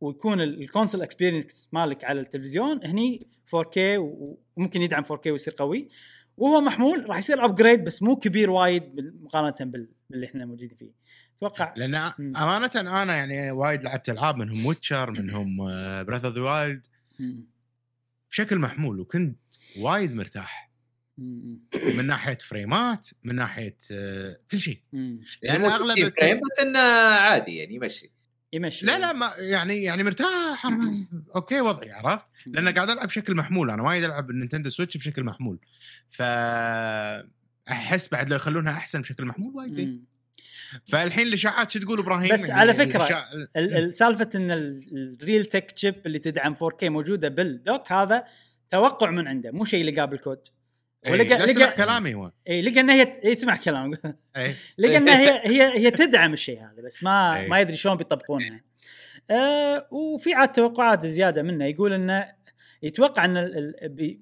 ويكون 0.02 0.42
ال- 0.42 0.62
ال 0.62 0.67
console 0.67 1.02
experience 1.02 1.70
مالك 1.72 2.04
على 2.04 2.20
التلفزيون 2.20 2.86
هني 2.86 3.28
4K 3.56 3.78
و- 3.78 4.38
وممكن 4.56 4.82
يدعم 4.82 5.04
4K 5.04 5.28
ويصير 5.28 5.54
قوي. 5.58 5.90
وهو 6.38 6.62
محمول 6.62 7.10
راح 7.10 7.18
يصير 7.18 7.46
upgrade 7.46 7.84
بس 7.84 8.04
مو 8.04 8.16
كبير 8.16 8.50
وايد 8.50 9.14
مقارنة 9.22 9.72
بال- 9.72 9.90
باللي 10.10 10.26
إحنا 10.26 10.46
موجودين 10.46 10.78
فيه. 10.80 10.92
أتوقع 11.38 11.74
لأن. 11.78 11.96
أمانة 12.36 12.72
أنا 12.76 13.16
يعني 13.16 13.52
وايد 13.52 13.84
لعبت 13.84 14.10
ألعاب 14.10 14.38
منهم 14.38 14.66
Witcher 14.66 15.12
منهم 15.12 15.58
Breath 16.04 16.23
of 16.23 16.30
the 16.30 16.42
Wild. 16.42 16.88
بشكل 18.32 18.58
محمول 18.58 19.00
وكنت 19.00 19.40
وايد 19.80 20.14
مرتاح. 20.14 20.72
من 21.18 22.06
ناحية 22.06 22.38
فريمات 22.38 23.08
من 23.24 23.36
ناحية 23.36 23.78
آه، 23.92 24.40
كل 24.52 24.60
شيء. 24.60 24.82
مو 24.94 25.20
أغلب 25.44 25.92
60 25.92 26.10
frame. 26.10 26.38
بس 26.38 26.60
إنه 26.60 26.80
عادي 27.20 27.56
يعني 27.56 27.76
يمشي. 27.76 28.12
يمشي. 28.54 28.86
لا 28.86 29.00
لا 29.00 29.14
ما 29.14 29.30
يعني 29.40 29.84
يعني 29.84 30.04
مرتاح. 30.04 30.66
أوكي 31.36 31.62
وضعي 31.62 31.92
عرفت؟ 31.92 32.26
لأن 32.46 32.74
قاعد 32.74 32.90
ألعب 32.90 33.08
بشكل 33.08 33.36
محمول. 33.36 33.70
أنا 33.70 33.84
وايد 33.84 34.04
ألعب 34.04 34.30
ال 34.30 34.34
Nintendo 34.34 34.70
Switch 34.70 34.98
بشكل 34.98 35.24
محمول. 35.24 35.60
ف 36.10 36.22
أحس 37.72 38.08
بعد 38.08 38.30
لو 38.30 38.36
يخلونها 38.36 38.72
أحسن 38.74 39.02
بشكل 39.02 39.26
محمول 39.26 39.56
وايد. 39.56 40.06
فالحين 40.86 41.28
الاشاعات 41.28 41.70
شو 41.72 41.80
تقول 41.80 42.00
إبراهيم؟ 42.00 42.34
بس 42.34 42.50
على 42.50 42.74
فكرة، 42.74 43.08
الإشاع- 43.08 43.34
ال- 43.58 43.78
السالفه 43.78 44.30
إن 44.36 44.52
ال- 44.52 45.18
ال 45.22 45.46
Realtek 45.46 45.72
chip 45.72 45.96
اللي 46.06 46.20
تدعم 46.20 46.56
4K 46.56 46.84
موجودة 46.84 47.28
بال 47.30 47.51
dock 47.51 47.92
هذا 47.92 48.24
توقع 48.70 49.10
من 49.12 49.28
عنده 49.28 49.52
مو 49.52 49.66
شيء 49.66 49.86
لقاه 49.86 50.06
بالكود. 50.06 50.40
إيه، 51.06 51.12
ولقى- 51.40 51.46
سمع 51.52 51.66
لقى- 51.72 51.78
كلامي 51.78 52.14
هو. 52.14 52.32
اي 52.50 52.62
لقى 52.62 52.80
ان 52.80 52.90
هي 52.90 53.22
اي 53.26 53.36
سمع 53.36 53.56
كلام 53.56 53.92
لقى 54.78 54.98
ان 54.98 55.10
هي 55.10 55.42
هي 55.46 55.80
هي 55.80 55.92
تدعم 55.92 56.34
الشيء 56.34 56.60
هذا 56.62 56.82
بس 56.86 57.04
ما 57.04 57.40
إيه. 57.40 57.48
ما 57.48 57.60
يدري 57.60 57.76
شلون 57.78 57.98
بيطبقونها 57.98 58.62
آه 59.30 59.88
وفي 59.92 60.34
عاد 60.34 60.52
توقعات 60.52 61.06
زيادة 61.06 61.44
منه 61.44 61.66
يقول 61.66 61.94
إنه 61.94 62.28
يتوقع 62.84 63.26
إن 63.26 63.38
ال- 63.38 63.58
ال- 63.84 63.90
بي 63.90 64.22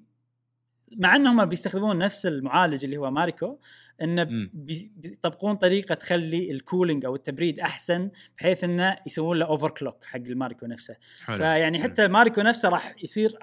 مع 0.96 1.16
إنهم 1.16 1.44
بيستخدمون 1.44 1.98
نفس 1.98 2.26
المعالج 2.26 2.84
اللي 2.84 2.96
هو 2.96 3.10
ماريكو 3.10 3.58
إنه 4.02 4.48
بيطبقون 4.52 5.56
طريقة 5.56 5.94
تخلي 5.94 6.50
ال 6.50 6.57
cooling 6.57 7.04
أو 7.04 7.14
التبريد 7.14 7.60
أحسن 7.60 8.10
بحيث 8.38 8.64
إنه 8.64 8.96
يسوون 9.06 9.38
له 9.38 9.46
overclock 9.46 10.04
حق 10.04 10.16
الماريكو 10.16 10.66
نفسه. 10.66 10.96
حلو. 11.24 11.36
فيعني 11.36 11.82
حتى 11.82 12.04
الماريكو 12.04 12.40
نفسه 12.40 12.68
راح 12.68 12.94
يصير 13.02 13.38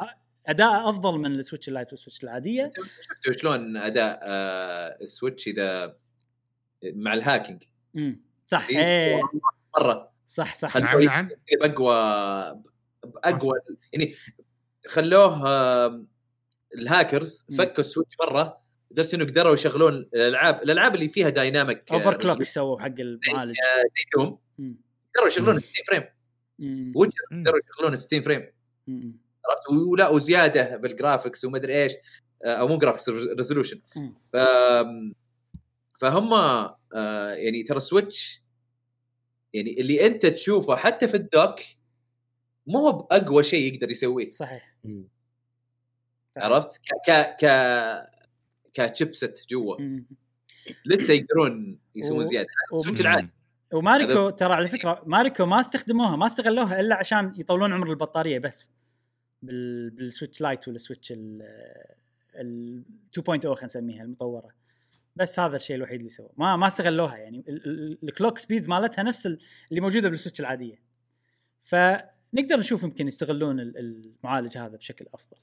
أداءه 0.48 0.90
أفضل 0.90 1.20
من 1.20 1.26
ال 1.26 1.32
Switch 1.32 1.68
ال 1.68 1.72
Lite 1.72 1.92
وال 1.92 2.00
Switch 2.00 2.24
العادية. 2.24 2.72
شفتوا 3.02 3.34
شلون 3.34 3.78
أداء 3.78 4.20
آه، 4.24 4.98
السويتش 5.02 5.48
إذا 5.48 5.96
مع 6.84 7.14
ال 7.14 7.19
hacking؟ 7.19 7.64
امم 7.96 8.22
صح. 8.48 8.68
في 8.68 8.80
إيه. 8.80 9.22
مرة. 9.78 10.12
صح 10.26 10.56
صح. 10.56 10.78
نعم 10.78 11.02
نعم. 11.02 11.30
باقوى 11.62 12.62
باقوى 13.04 13.60
يعني 13.94 14.16
خلوه 14.88 15.46
الهاكرز. 16.78 17.46
فكوا 17.58 17.80
ال 17.80 17.85
Switch 17.85 18.16
برا 18.16 18.62
لدرجه 18.92 19.16
إنه 19.16 19.26
قدروا 19.26 19.54
يشغلون 19.54 19.94
الألعاب 19.94 20.64
الألعاب 20.64 20.96
اللي 20.96 21.08
فيها 21.08 21.30
dynamic 21.30 21.92
overclock 21.92 22.44
سووا 22.44 22.80
حق 22.80 22.86
المعالج 23.00 23.56
زي 23.56 24.04
Doom. 24.18 24.38
قدروا 25.16 25.28
يشغلون 25.28 25.56
مم. 25.56 25.62
60 25.62 25.86
frame. 25.88 26.04
Witcher. 26.96 27.26
قدروا 27.32 27.60
يشغلون 27.74 27.96
60 27.96 28.22
frame. 28.22 28.52
عرفت 29.46 29.70
ولا 29.92 30.10
وزيادة 30.10 30.78
بال 30.78 30.91
graphics 30.91 31.46
ومدري 31.46 31.84
إيش 31.84 31.92
آه، 32.46 32.56
أو 32.56 32.68
مو 32.68 32.78
graphics 32.78 33.10
resolution. 33.10 33.82
ف 34.34 34.38
فهم 36.00 36.34
آه، 36.34 37.34
يعني 37.34 37.64
ترى 37.64 37.80
Switch 37.80 38.44
يعني 39.54 39.82
اللي 39.82 40.08
أنت 40.08 40.26
تشوفه 40.26 40.76
حتى 40.76 41.08
في 41.08 41.18
ال 41.18 41.26
dock 41.26 41.60
مو 42.68 42.80
هو 42.80 42.92
بأقوى 42.92 43.44
شيء 43.44 43.74
يقدر 43.74 43.92
يسويه 43.92 44.30
صحيح 44.30 44.76
صح. 44.84 44.90
عرفت؟ 46.38 46.82
ك 47.08 47.12
ك 47.12 47.46
كشيبسет 48.74 49.40
جوا. 49.50 49.76
لسه 50.86 51.14
يقدرون 51.14 51.80
يسوون 51.96 52.24
زيادة. 52.24 52.48
ال 52.74 52.78
Switch 52.78 53.02
العادي 53.02 53.30
وماريكو 53.74 54.30
ترى 54.30 54.54
على 54.54 54.68
فكرة 54.68 55.04
ماريكو 55.06 55.46
ما 55.46 55.60
استخدموها 55.60 56.16
ما 56.16 56.26
استغلوها 56.26 56.80
إلا 56.80 56.96
عشان 56.96 57.34
يطولون 57.38 57.74
عمر 57.74 57.90
البطارية 57.90 58.40
بس. 58.40 58.70
بال 59.42 59.90
بال 59.90 60.03
Switch 60.03 60.42
Lite 60.42 60.68
ولا 60.68 60.78
Switch 60.78 61.12
ال 61.12 61.42
ال 62.36 62.84
2.0 63.20 63.30
خلينا 63.54 63.66
نسميها 63.66 64.04
المطورة. 64.04 64.50
بس 65.16 65.40
هذا 65.40 65.56
الشيء 65.56 65.76
الوحيد 65.76 65.98
اللي 66.00 66.10
سووه. 66.10 66.32
ما 66.38 66.56
ما 66.56 66.68
استغلوها 66.68 67.18
يعني. 67.18 67.46
ال- 67.50 67.66
ال- 67.68 68.00
ال 68.04 68.09
clock 68.09 68.38
speeds 68.38 68.68
مالتها 68.70 69.04
نفس 69.04 69.26
ال- 69.26 69.40
اللي 69.70 69.82
موجودة 69.82 70.10
بال 70.10 70.17
Switch 70.17 70.40
العادية. 70.40 70.82
فنقدر 71.62 72.60
نشوف 72.60 72.84
يمكن 72.84 73.08
يستغلون 73.08 73.60
ال- 73.60 73.78
المعالج 73.78 74.58
هذا 74.58 74.78
بشكل 74.78 75.06
أفضل. 75.14 75.38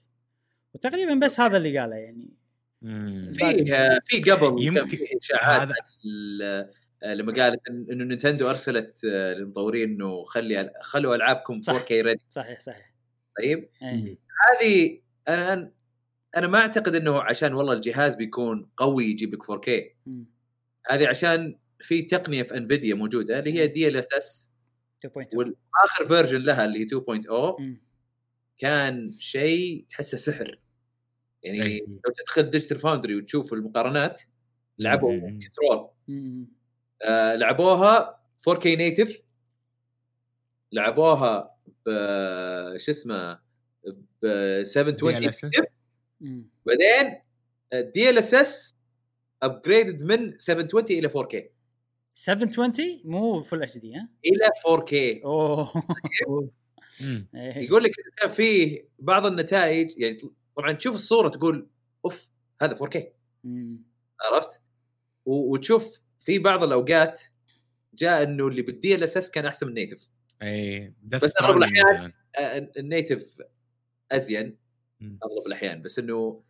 وتقريبا 0.75 1.15
بس 1.15 1.41
هذا 1.41 1.57
اللي 1.57 1.79
قاله 1.79 1.97
يعني 1.97 2.29
مم. 2.83 3.33
في 3.35 3.75
آه، 3.75 4.01
في 4.07 4.31
قبل 4.31 4.63
يمكن- 4.63 4.87
في 4.89 5.05
اشاعات 5.23 5.69
آه، 7.03 7.15
لما 7.15 7.33
قالت 7.43 7.61
إنه 7.69 8.05
Nintendo 8.05 8.51
أرسلت 8.51 9.05
آه، 9.05 9.35
للمطورين 9.35 9.91
إنه 9.91 10.23
خلي 10.23 10.73
خلوا 10.83 11.15
ألعابكم 11.15 11.63
صح. 11.63 11.73
4K 11.73 11.91
ready 11.93 12.21
صحيح 12.31 12.61
صحيح 12.61 12.95
طيب 13.39 13.69
إيه. 13.83 14.17
هذه 14.61 15.01
أنا 15.29 15.55
أنا- 15.55 15.69
أنا 16.37 16.47
ما 16.47 16.59
أعتقد 16.59 16.97
إنه 16.97 17.23
عشان 17.23 17.55
والله 17.55 17.73
الجهاز 17.73 18.15
بيكون 18.15 18.71
قوي 18.77 19.05
يجيب 19.05 19.35
لك 19.35 19.43
4K 19.43 19.97
مم. 20.07 20.25
هذه 20.91 21.09
عشان 21.09 21.59
في 21.81 22.03
تقنية 22.03 22.43
في 22.43 22.57
Nvidia 22.57 22.95
موجودة 22.95 23.39
اللي 23.39 23.53
هي 23.53 23.67
DLSS 23.67 24.51
2.0 25.07 25.55
واخر 25.83 26.07
version 26.07 26.39
لها 26.41 26.65
اللي 26.65 26.79
هي 26.81 26.85
2.0 26.85 27.61
مم. 27.61 27.81
كان 28.59 29.13
شيء 29.19 29.87
تحسه 29.91 30.19
سحر 30.19 30.61
يعني 31.43 31.63
أي. 31.63 31.87
لو 31.89 32.13
تدخل 32.13 32.43
Digital 32.43 32.79
Foundry 32.79 33.15
وتشوف 33.17 33.53
المقارنات 33.53 34.23
لعبوا 34.79 35.13
مم. 35.13 35.41
Control. 35.41 35.91
آه 37.03 37.35
لعبوها 37.35 38.21
4K 38.51 38.67
native 38.67 39.23
لعبوها 40.73 41.57
ب 41.87 41.91
شو 42.79 42.91
اسمه 42.91 43.39
ب 44.23 44.63
720 44.65 45.31
DLSS. 45.31 45.67
مم. 46.21 46.49
بعدين 46.67 47.21
ال 47.73 48.19
DLSS 48.19 48.75
upgraded 49.43 50.03
من 50.03 50.39
720 50.39 50.85
إلى 50.91 51.09
4K 51.09 51.45
720 52.15 53.01
مو 53.05 53.41
full 53.43 53.63
HD 53.63 53.95
ها 53.95 54.09
إلى 54.25 54.51
4K 54.67 55.25
أوه. 55.25 55.73
يقول 57.35 57.85
لك 57.85 57.93
كان 58.17 58.31
فيه 58.31 58.89
بعض 58.99 59.27
النتائج 59.27 59.99
يعني 59.99 60.19
طبعا 60.57 60.73
تشوف 60.73 60.97
الصورة 60.97 61.29
تقول 61.29 61.69
أوف 62.05 62.29
هذا 62.63 62.75
4K 62.77 62.99
مم. 63.45 63.83
عرفت؟ 64.33 64.61
وتشوف 65.27 66.01
في 66.19 66.39
بعض 66.39 66.63
الأوقات 66.65 67.21
جاء 67.95 68.23
إنه 68.23 68.49
اللي 68.49 68.63
بال 68.63 68.95
DLSS 68.95 69.31
كان 69.31 69.47
أحسن 69.47 69.67
من 69.67 69.71
ال 69.73 69.78
native 69.78 70.09
اي 70.43 70.95
بس 71.03 71.35
أغلب 71.43 71.65
Stranding 71.65 71.69
الأحيان- 71.69 71.95
مثلاً. 71.95 72.13
آه، 72.39 72.71
ال 72.79 72.86
native 72.86 73.27
أزين. 74.13 74.57
أغلب 75.03 75.47
الأحيان. 75.47 75.83
بس 75.83 75.99
إنه 75.99 76.43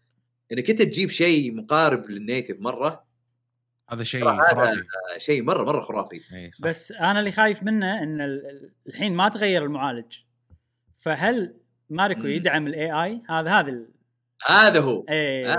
إنك 0.52 0.70
أنت 0.70 0.82
تجيب 0.82 1.10
شيء 1.10 1.54
مقارب 1.54 2.10
لل 2.10 2.22
native 2.22 2.56
مرة 2.60 3.04
هذا 3.90 4.04
شيء 4.04 4.24
خرافي. 4.24 4.80
آه، 5.14 5.18
شيء 5.18 5.42
مرة 5.42 5.64
مرة 5.64 5.80
خرافي. 5.80 6.20
صح. 6.52 6.68
بس 6.68 6.92
أنا 6.92 7.18
اللي 7.18 7.32
خايف 7.32 7.62
منه 7.62 8.02
إن 8.02 8.20
ال- 8.20 8.46
ال- 8.46 8.72
الحين 8.88 9.14
ما 9.14 9.28
تغير 9.28 9.64
المعالج. 9.64 10.16
فهل 10.98 11.54
ماريكو 11.90 12.20
مم. 12.20 12.26
يدعم 12.28 12.66
ال 12.66 12.92
AI 12.92 13.22
هذا 13.30 13.50
هذا 13.50 13.68
ال... 13.70 13.88
هذا 14.46 14.80
هو. 14.80 15.04
إيه. 15.08 15.52
آه، 15.52 15.58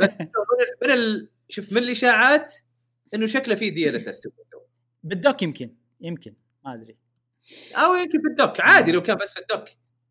بس 0.00 0.10
من 0.84 0.90
ال-. 0.90 1.28
شوف 1.48 1.72
من 1.72 1.78
الإشاعات 1.78 2.54
إنه 3.14 3.26
شكله 3.26 3.54
فيه 3.54 3.74
DLSS 3.74 4.28
بال 5.02 5.15
dock 5.15 5.42
يمكن 5.42 5.74
يمكن 6.00 6.34
ما 6.64 6.74
أدري. 6.74 6.96
أو 7.76 7.94
يمكن 7.94 8.20
في 8.22 8.28
ال 8.30 8.36
dock 8.36 8.60
عادي 8.60 8.92
لو 8.92 9.02
كان 9.02 9.16
بس 9.16 9.34
في 9.34 9.40
ال 9.40 9.45
dock. 9.45 9.68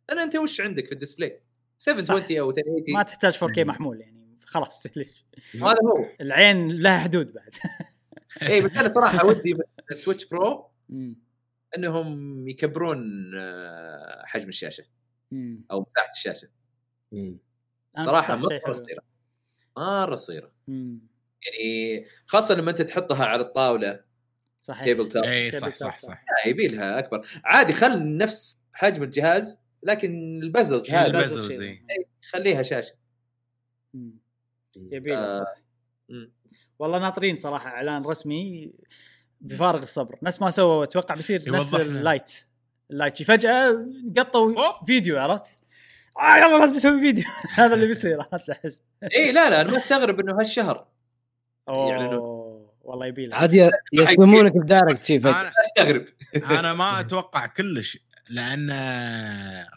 لأن 0.09 0.19
أنت 0.19 0.35
وش 0.35 0.61
عندك 0.61 0.85
في 0.85 0.91
ال 0.91 0.97
display؟ 0.97 1.41
720 1.77 2.39
أو 2.39 2.49
1080 2.49 2.83
ما 2.93 3.03
تحتاج 3.03 3.33
4K 3.37 3.59
مم. 3.59 3.67
محمول 3.67 4.01
يعني 4.01 4.39
خلاص. 4.45 4.87
ليش؟ 4.97 5.25
هذا 5.55 5.75
هو. 5.83 6.05
العين 6.21 6.81
لها 6.81 6.99
حدود 6.99 7.33
بعد. 7.33 7.53
اي 8.41 8.61
بس 8.61 8.71
أنا 8.77 8.89
صراحة 8.89 9.25
ودي 9.27 9.57
ال 9.91 9.96
Switch 9.96 10.25
Pro. 10.25 10.71
إنهم 11.77 12.47
يكبرون 12.47 13.31
آه، 13.37 14.23
حجم 14.25 14.49
الشاشة 14.49 14.83
مم. 15.31 15.65
أو 15.71 15.81
مساحة 15.81 16.09
الشاشة 16.11 16.47
مم. 17.11 17.37
صراحة 17.99 18.35
مرة. 18.35 18.71
صغيرة 18.73 19.03
مرة 19.77 20.15
صغيرة. 20.15 20.51
يعني 20.67 22.05
خاصة 22.25 22.55
لما 22.55 22.71
أنت 22.71 22.81
تحطها 22.81 23.25
على 23.25 23.41
الطاولة 23.41 24.03
صحيح 24.61 24.83
table 24.83 25.09
top 25.09 25.23
اي 25.23 25.51
صح 25.51 25.73
صح. 25.73 25.97
صح 25.97 26.23
لا 26.45 26.49
يبي 26.49 26.67
لها 26.67 26.99
أكبر 26.99 27.27
عادي 27.43 27.73
خل 27.73 28.17
نفس 28.17 28.57
حجم 28.73 29.03
الجهاز 29.03 29.59
لكن 29.83 30.39
ال 30.43 30.49
bezels 30.49 30.85
شيل 30.85 30.95
هذه 30.95 31.05
ال 31.07 31.11
bezel. 31.11 31.35
لازم 31.37 31.49
زي. 31.57 31.73
شيء. 31.75 32.07
خليها 32.29 32.61
شاشة 32.63 32.93
مم. 33.93 34.11
يبي 34.75 35.15
آه. 35.17 35.39
صح. 35.39 35.61
مم. 36.09 36.31
والله 36.79 36.99
ناطرين 36.99 37.35
صراحة 37.35 37.69
إعلان 37.69 38.03
رسمي 38.05 38.73
بفارغ 39.41 39.81
الصبر. 39.81 40.15
نفس 40.23 40.41
ما 40.41 40.49
سووا 40.49 40.83
أتوقع 40.83 41.15
بيصير 41.15 41.51
نفس. 41.51 41.73
ال 41.73 41.86
Lite. 41.86 42.47
ال 42.91 42.95
Lite. 42.95 43.15
شي 43.15 43.23
فجأة 43.23 43.85
قطوا. 44.17 44.53
فيديو 44.85 45.19
عرفت؟ 45.19 45.59
آه 46.19 46.37
يلا 46.37 46.57
لازم 46.57 46.75
نسوي 46.75 46.99
فيديو. 46.99 47.25
هذا 47.55 47.73
اللي 47.73 47.87
بيصير 47.87 48.21
عرفت؟ 48.21 48.49
أحس. 48.49 48.81
إي 49.15 49.31
لا 49.31 49.49
لا 49.49 49.61
أنا 49.61 49.71
ما 49.71 49.77
استغرب 49.77 50.19
إنه 50.19 50.39
هالشهر 50.39 50.87
أوه 51.69 52.69
والله 52.81 53.05
يبي 53.05 53.25
له 53.25 53.35
عاد 53.35 53.71
يصدمونك 53.93 54.57
بدارك 54.57 55.03
شي 55.03 55.19
فجأة. 55.19 55.53
أستغرب. 55.65 56.05
أنا 56.59 56.73
ما 56.73 56.99
أتوقع 56.99 57.45
كلش 57.45 57.97
لأن 58.29 58.69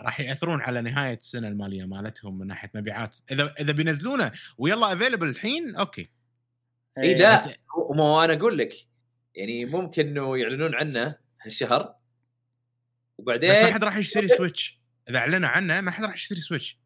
راح 0.03 0.21
يأثرون 0.21 0.61
على 0.61 0.81
نهاية 0.81 1.17
السنة 1.17 1.49
المالية 1.49 1.85
مالتهم 1.85 2.39
من 2.39 2.47
ناحية 2.47 2.71
مبيعات. 2.75 3.17
اذا 3.31 3.55
إذا 3.61 3.73
بينزلونه 3.73 4.33
ويلا 4.59 4.93
available 4.93 5.29
الحين 5.29 5.77
أوكي. 5.77 6.09
إي 6.99 7.15
لا. 7.15 7.39
ما 7.95 8.05
هو 8.05 8.25
أنا 8.25 8.33
أقول 8.33 8.59
لك. 8.59 8.75
يعني 9.35 9.65
ممكن 9.65 10.09
إنه 10.09 10.39
يعلنون 10.39 10.75
عنه 10.75 11.15
هالشهر. 11.43 11.95
وبعدين 13.19 13.53
بس 13.53 13.59
ما 13.59 13.73
حد 13.73 13.85
راح 13.85 13.97
يشتري 13.97 14.29
سويتش 14.29 14.81
إذا 15.09 15.19
أعلنوا 15.19 15.49
عنه 15.49 15.81
ما 15.81 15.91
حد 15.91 16.05
راح 16.05 16.15
يشتري 16.15 16.41
سويتش 16.41 16.79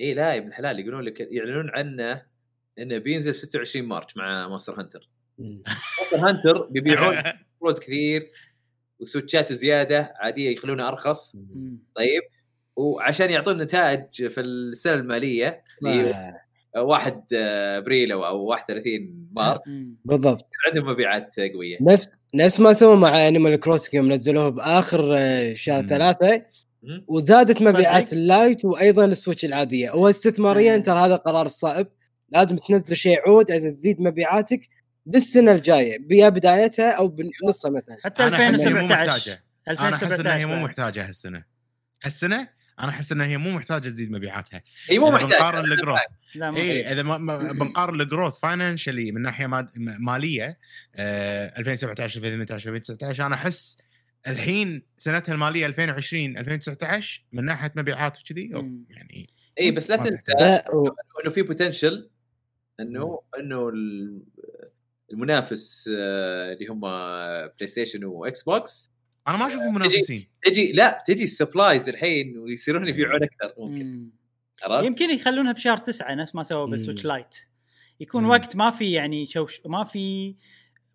إي 0.00 0.14
لا 0.14 0.32
يا 0.32 0.38
ابن 0.38 0.48
الحلال 0.48 0.80
يقولون 0.80 1.02
لك 1.02 1.20
يعلنون 1.20 1.70
عنه 1.70 2.22
إنه 2.78 2.98
بينزل 2.98 3.34
26 3.34 3.86
March 3.86 4.16
مع 4.16 4.48
مونستر 4.48 4.80
هانتر 4.80 5.08
مم. 5.38 5.62
مونستر 6.12 6.28
هانتر 6.28 6.66
بيبيعون 6.66 7.22
فلوس 7.60 7.80
كثير 7.80 8.30
وسويتشات 9.00 9.52
زيادة 9.52 10.14
عادية 10.16 10.50
يخلونها 10.50 10.88
أرخص. 10.88 11.36
طيب. 11.94 12.22
وعشان 12.76 13.30
يعطون 13.30 13.62
نتائج 13.62 14.26
في 14.26 14.40
السنة 14.40 14.94
المالية. 14.94 15.64
1 16.76 17.22
ابريل 17.32 18.12
أو 18.12 18.26
أو 18.26 18.42
31 18.42 19.28
مارس 19.32 19.60
مم. 19.66 19.96
بالضبط 20.04 20.46
عندهم 20.66 20.90
مبيعات 20.90 21.34
قوية 21.54 21.78
نفس 21.80 22.10
نفس 22.34 22.60
ما 22.60 22.72
سووا 22.72 22.96
مع 22.96 23.28
انيمال 23.28 23.56
كروسنج 23.60 23.94
يوم 23.94 24.12
نزلوه 24.12 24.48
بآخر 24.48 25.08
آه، 25.16 25.54
شهر. 25.54 25.86
ثلاثة. 25.86 26.42
وزادت؟ 27.06 27.62
مبيعات 27.62 28.12
ال 28.12 28.22
Lite 28.22 28.64
وأيضا 28.64 29.04
السويتش 29.04 29.44
العادية 29.44 29.90
هو 29.90 30.10
استثماريا. 30.10 30.76
ترى 30.78 30.98
هذا 30.98 31.16
قرار 31.16 31.46
الصائب 31.46 31.86
لازم 32.30 32.56
تنزل 32.56 32.96
شيء 32.96 33.20
عود 33.28 33.52
عشان 33.52 33.68
تزيد 33.68 34.00
مبيعاتك 34.00 34.68
بالسنة 35.06 35.52
الجاية 35.52 35.98
يا 36.10 36.28
بدايتها 36.28 36.90
أو 36.90 37.08
بنصها 37.08 37.70
مثلا 37.70 37.96
حتى 38.04 38.22
أنا 38.22 38.36
أحس 38.36 38.60
إنها 38.60 38.72
مو 38.72 38.88
2017 38.88 39.10
محتاجة 39.12 39.44
أنا 39.68 39.94
أحس 39.94 40.02
إنها 40.02 40.14
2017 40.14 40.32
هي 40.36 40.46
مو. 40.46 40.64
محتاجة 40.64 41.08
هالسنة 41.08 41.44
هالسنة 42.04 42.48
أنا 42.80 42.88
أحس 42.88 43.12
إنها 43.12 43.26
هي 43.26 43.36
مو 43.36 43.50
محتاجة 43.50 43.88
تزيد 43.88 44.10
مبيعاتها. 44.10 44.62
إي 44.90 44.98
مو 44.98 45.06
إذا 45.08 45.14
محتاج 45.14 45.30
بنقارن 45.30 45.72
ال 45.72 45.76
growth 45.76 45.98
إي 46.56 46.92
إذا 46.92 47.02
ما- 47.02 47.18
ما- 47.18 47.52
بنقارن 47.60 48.00
ال 48.00 48.06
growth 48.06 48.40
financially 48.40 49.12
من 49.12 49.22
ناحية 49.22 49.66
مالية 50.00 50.58
آه 50.96 51.58
2017 51.58 52.16
2018 52.18 52.70
2019 52.70 53.26
أنا 53.26 53.34
أحس 53.34 53.78
الحين 54.26 54.82
سنتها 54.98 55.32
المالية 55.34 55.66
2020 55.66 56.38
2019 56.38 57.22
من 57.32 57.44
ناحية 57.44 57.72
مبيعات 57.76 58.18
وكذي. 58.20 58.50
يعني 58.90 59.28
إي 59.60 59.70
بس 59.70 59.90
لا 59.90 59.96
ما 59.96 60.04
تنسى 60.10 60.32
إنه 61.24 61.30
في 61.32 61.42
potential 61.42 62.10
إنه 62.80 63.22
إنه 63.38 63.68
ال- 63.68 64.22
المنافس 65.12 65.90
آه، 65.98 66.52
اللي 66.52 66.66
هم 66.66 66.80
بلاي 67.56 67.66
ستيشن 67.66 68.04
واكس 68.04 68.42
بوكس 68.42 68.90
أنا 69.28 69.38
ما 69.38 69.46
أشوفهم 69.46 69.74
منافسين 69.74 70.28
تجي 70.42 70.72
لا 70.72 71.04
تجي 71.06 71.24
ال 71.24 71.31
supplies 71.31 71.88
الحين 71.88 72.38
ويصيرون 72.38 72.88
يبيعون 72.88 73.22
أكثر 73.22 73.54
ممكن. 73.58 74.10
عرفت؟ 74.62 74.86
يمكن 74.86 75.10
يخلونها 75.10 75.52
بشهر 75.52 75.76
تسعة 75.76 76.14
نفس 76.14 76.34
ما 76.34 76.42
سووا 76.42 76.66
بالسويتش. 76.66 77.04
Lite 77.04 77.36
يكون 78.00 78.22
مم. 78.22 78.30
وقت 78.30 78.56
ما 78.56 78.70
في 78.70 78.92
يعني 78.92 79.26
شوش 79.26 79.60
ما 79.66 79.84
في 79.84 80.34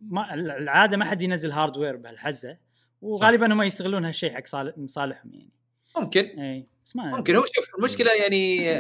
ما 0.02 0.34
العادة 0.34 0.98
ما 0.98 1.06
حد 1.06 1.22
ينزل 1.22 1.52
hardware 1.52 1.96
بهالحزة 1.96 2.58
وغالبا 3.02 3.54
هم 3.54 3.62
يستغلون 3.62 4.06
هالشيء 4.06 4.34
حق 4.34 4.46
صالح 4.48 4.78
مصالحهم 4.78 5.34
يعني 5.34 5.50
ممكن 5.98 6.26
اي 6.26 6.68
بس 6.86 6.96
ما 6.96 7.18
ممكن 7.18 7.36
هو 7.36 7.46
شوف 7.56 7.76
المشكلة 7.78 8.12
يعني 8.12 8.74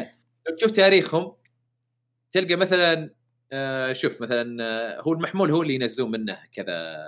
لو 0.49 0.55
تشوف 0.57 0.71
تاريخهم 0.71 1.33
تلقى 2.31 2.55
مثلا 2.55 3.13
آه، 3.51 3.93
شوف 3.93 4.21
مثلا 4.21 4.63
آه، 4.63 5.01
هو 5.01 5.13
المحمول 5.13 5.51
هو 5.51 5.61
اللي 5.61 5.75
ينزلون 5.75 6.11
منه 6.11 6.37
كذا 6.53 7.03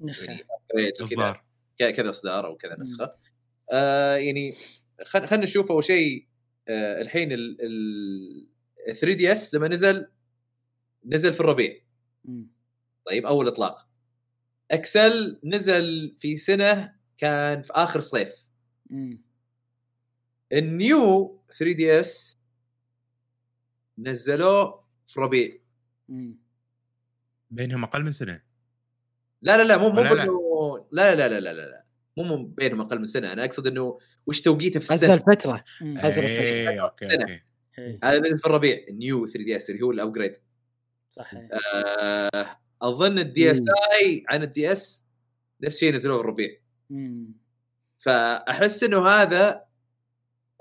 نسخة. 0.00 0.32
يعني 0.32 0.92
إصدار. 1.02 1.44
كذا 1.78 2.10
إصدار 2.10 2.46
أو 2.46 2.56
كذا. 2.56 2.76
نسخة. 2.78 3.12
آه 3.72 4.16
يعني 4.16 4.54
خلينا 5.04 5.36
نشوف 5.44 5.70
أول 5.72 5.84
شيء 5.84 6.26
آه 6.68 7.02
الحين 7.02 7.28
ال 7.32 8.46
3 8.86 9.12
دي 9.12 9.32
اس 9.32 9.54
لما 9.54 9.68
نزل 9.68 10.08
نزل 11.06 11.34
في 11.34 11.40
الربيع. 11.40 11.80
مم. 12.24 12.50
طيب 13.06 13.26
أول 13.26 13.48
إطلاق. 13.48 13.88
إكسل 14.70 15.40
نزل 15.44 16.16
في 16.18 16.36
سنة 16.36 16.96
كان 17.18 17.62
في 17.62 17.72
آخر 17.72 18.00
صيف. 18.00 18.48
مم. 18.90 19.22
النيو 20.52 21.40
3 21.58 21.72
دي 21.72 22.00
اس 22.00 22.38
نزلوه 23.98 24.84
في 25.06 25.20
ربيع. 25.20 25.58
مم. 26.08 26.38
بينهم 27.50 27.84
أقل 27.84 28.04
من 28.04 28.12
سنة. 28.12 28.42
لا 29.42 29.56
لا 29.56 29.62
لا 29.62 29.76
مو 29.76 29.88
مو 29.88 30.00
لا؟ 30.00 30.14
لا 30.92 31.14
لا 31.14 31.28
لا 31.28 31.40
لا 31.40 31.52
لا 31.52 31.66
لا. 31.66 31.84
مو 32.16 32.24
مو 32.24 32.46
بينهم 32.46 32.80
أقل 32.80 32.98
من 32.98 33.06
سنة. 33.06 33.32
أنا 33.32 33.44
أقصد 33.44 33.66
إنه 33.66 33.98
وش 34.26 34.40
توقيته 34.40 34.80
في 34.80 34.94
السنة؟ 34.94 35.14
نزل 35.14 35.20
فتره 35.20 35.64
إيه 35.82 36.82
أوكي. 36.82 37.04
أوكي. 37.04 37.40
إيه، 37.78 37.98
هذا 38.04 38.18
نزل 38.18 38.38
في 38.38 38.46
الربيع. 38.46 38.86
النيو 38.88 39.26
3 39.26 39.44
دي 39.44 39.56
إس 39.56 39.70
اللي 39.70 39.82
هو 39.82 39.90
ال 39.90 39.96
upgrade 39.96 40.36
صح 41.10 41.34
إيه. 41.34 41.48
آه، 41.52 42.60
أظن 42.82 43.18
الدي 43.18 43.50
اس 43.50 43.62
اي 44.02 44.24
عن 44.28 44.42
الدي 44.42 44.72
اس 44.72 45.06
نفس 45.62 45.74
الشيء 45.74 45.94
نزلوه 45.94 46.16
في 46.16 46.20
الربيع. 46.20 46.60
فأحس 47.98 48.82
إنه 48.82 49.08
هذا 49.08 49.64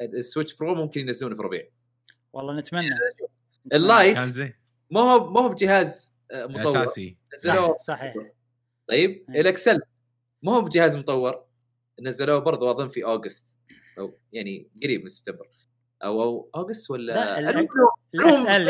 السويتش 0.02 0.56
برو 0.56 0.76
ممكن 0.76 1.02
ينزلونه 1.02 1.35
في 1.35 1.39
الربيع. 1.39 1.69
والله 2.34 2.56
نتمنى. 2.60 2.89
ال 3.73 3.82
Lite 3.82 4.17
ما 4.91 5.02
هو 5.02 5.31
ما 5.31 5.41
هو 5.41 5.49
بجهاز 5.49 6.14
آه، 6.31 6.45
مطور. 6.45 6.84
أساسي. 6.84 7.18
نزلوه. 7.35 7.77
صح 7.77 7.95
صحيح. 7.95 8.14
طيب 8.87 9.25
إيه. 9.29 9.41
الاكسل 9.41 9.79
ما 10.43 10.55
هو 10.55 10.61
بجهاز 10.61 10.95
مطور 10.95 11.45
نزلوه 12.01 12.39
برضو 12.39 12.71
أظن 12.71 12.87
في 12.87 13.05
August 13.05 13.59
أو 13.99 14.17
يعني 14.31 14.69
قريب 14.83 15.03
من 15.03 15.09
سبتمبر 15.09 15.47
أو 16.03 16.23
أو 16.23 16.49
August 16.55 16.91
ولا 16.91 17.13
لا، 17.13 17.39
الاكس 17.39 18.45
ال 18.45 18.69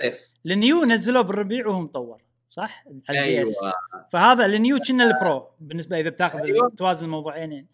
الصيف 0.00 0.30
النيو 0.46 0.84
نزلوه 0.84 1.22
بالربيع 1.22 1.66
وهو 1.66 1.80
مطور 1.80 2.22
صح؟ 2.50 2.84
على 3.08 3.20
أيوه 3.20 3.44
اس 3.44 3.56
فهذا 4.12 4.46
النيو 4.46 4.78
كنا 4.88 5.04
البرو 5.04 5.48
بالنسبة 5.60 6.00
إذا 6.00 6.10
بتاخذ 6.10 6.38
أيوة. 6.40 6.72
توازن 6.78 7.04
الموضوعين 7.04 7.52
يعني. 7.52 7.68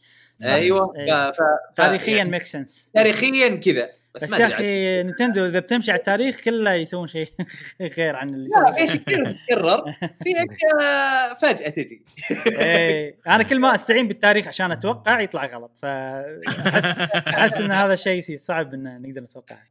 أيوه 0.44 0.94
إيه. 0.96 1.30
ف... 1.32 1.36
تاريخيا 1.76 2.16
يعني 2.16 2.30
make 2.30 2.46
sense 2.46 2.90
تاريخيا 2.94 3.48
كذا. 3.56 3.90
بس, 4.14 4.24
بس 4.24 4.38
يا. 4.40 4.46
أخي 4.46 5.02
نينتندو 5.02 5.46
إذا 5.46 5.58
بتمشي 5.58 5.90
على 5.90 5.98
التاريخ 5.98 6.40
كله 6.40 6.72
يسوون 6.72 7.06
شيء 7.06 7.28
غير 7.96 8.16
عن 8.16 8.28
اللي 8.34 8.48
لا 8.66 8.72
في 8.72 8.84
اشياء 8.84 8.96
كثير 9.02 9.32
تتكرر 9.32 9.92
في 10.22 10.30
اشياء 10.50 11.34
فجأة 11.34 11.68
تجي. 11.68 12.02
إيه. 12.46 13.16
أنا 13.26 13.42
كل 13.42 13.58
ما 13.58 13.74
أستعين 13.74 14.08
بالتاريخ 14.08 14.48
عشان 14.48 14.72
أتوقع 14.72 15.20
يطلع 15.20 15.46
غلط 15.46 15.72
فاحس 15.82 16.98
أحس 17.28 17.60
إن 17.60 17.72
هذا 17.72 17.92
الشيء 17.94 18.18
يصير 18.18 18.36
صعب 18.36 18.74
إن 18.74 19.02
نقدر 19.02 19.20
نتوقعه 19.20 19.62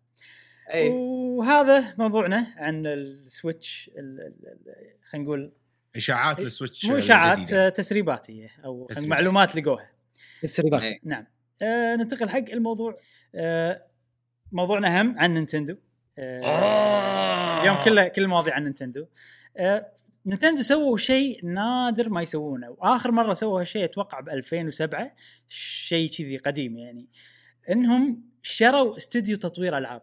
اي 0.73 0.89
وهذا 0.89 1.83
موضوعنا 1.97 2.47
عن 2.57 2.85
السويتش 2.85 3.91
ال- 3.97 3.99
ال- 4.21 4.47
ال- 4.47 4.93
خلينا 5.11 5.25
نقول 5.25 5.51
إشاعات 5.95 6.39
السويتش 6.39 6.85
مو 6.85 6.97
إشاعات. 6.97 7.53
آه، 7.53 7.69
تسريبات 7.69 8.31
هي 8.31 8.49
أو 8.65 8.87
تسريبات. 8.89 9.09
معلومات 9.09 9.55
لقوها. 9.55 9.89
تسريبات 10.41 10.81
إيه. 10.81 10.99
نعم. 11.03 11.25
آه 11.61 11.95
ننتقل 11.95 12.29
حق 12.29 12.49
الموضوع. 12.49 12.95
آه 13.35 13.87
موضوعنا 14.51 15.01
هم 15.01 15.19
عن 15.19 15.33
نينتندو. 15.33 15.75
آه 16.17 16.41
آه. 16.43 17.61
اليوم 17.61 17.81
كله 17.83 18.07
كل 18.07 18.21
المواضيع 18.21 18.55
عن 18.55 18.63
نينتندو. 18.63 19.05
آه 19.57 19.91
نينتندو 20.25 20.61
سووا 20.61 20.97
شيء 20.97 21.45
نادر 21.45 22.09
ما 22.09 22.21
يسوونه. 22.21 22.69
وآخر 22.69 23.11
مرة 23.11 23.33
سووا 23.33 23.59
هالشيء 23.59 23.83
أتوقع 23.83 24.19
ب 24.19 24.29
2007 24.29 25.15
شيء 25.47 26.09
كذي 26.09 26.37
قديم 26.37 26.77
يعني. 26.77 27.07
إنهم 27.69 28.29
شروا 28.41 28.97
استوديو 28.97 29.37
تطوير 29.37 29.77
ألعاب. 29.77 30.01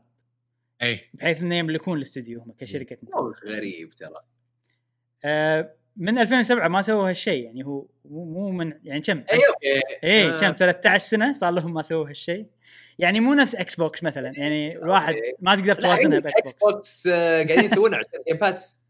اي 0.82 1.00
بحيث 1.14 1.42
إنه 1.42 1.54
يملكون 1.54 1.98
الاستوديو 1.98 2.40
هم 2.40 2.52
كشركة. 2.52 2.98
غريب 3.46 3.90
ترى. 3.90 4.20
آه 5.24 5.74
من 5.96 6.18
2007 6.18 6.68
ما 6.68 6.82
سووا 6.82 7.08
هالشيء 7.08 7.44
يعني 7.44 7.64
هو 7.64 7.86
مو 8.04 8.50
من 8.50 8.72
يعني 8.84 9.00
كم؟ 9.00 9.18
اي 9.32 9.36
أوكي. 9.36 9.82
إيه 10.04 10.34
آه، 10.34 10.36
كم؟ 10.36 10.52
13 10.52 10.98
سنة 11.06 11.32
صار 11.32 11.50
لهم 11.50 11.74
ما 11.74 11.82
سووا 11.82 12.08
هالشيء. 12.08 12.46
يعني 12.98 13.20
مو 13.20 13.34
نفس 13.34 13.54
إكس 13.54 13.74
بوكس 13.74 14.02
مثلا 14.02 14.32
يعني 14.36 14.76
الواحد. 14.76 15.14
ما 15.40 15.54
تقدر 15.56 15.74
توازنها 15.74 16.16
إيه، 16.16 16.22
بأكس 16.22 16.40
إكس 16.40 16.52
بوكس. 16.52 16.74
بوكس 16.74 17.06
آه، 17.06 17.44
قاعدين 17.44 17.64
يسوونها 17.64 17.98
عشان 17.98 18.20
جيم 18.28 18.36
باس 18.36 18.80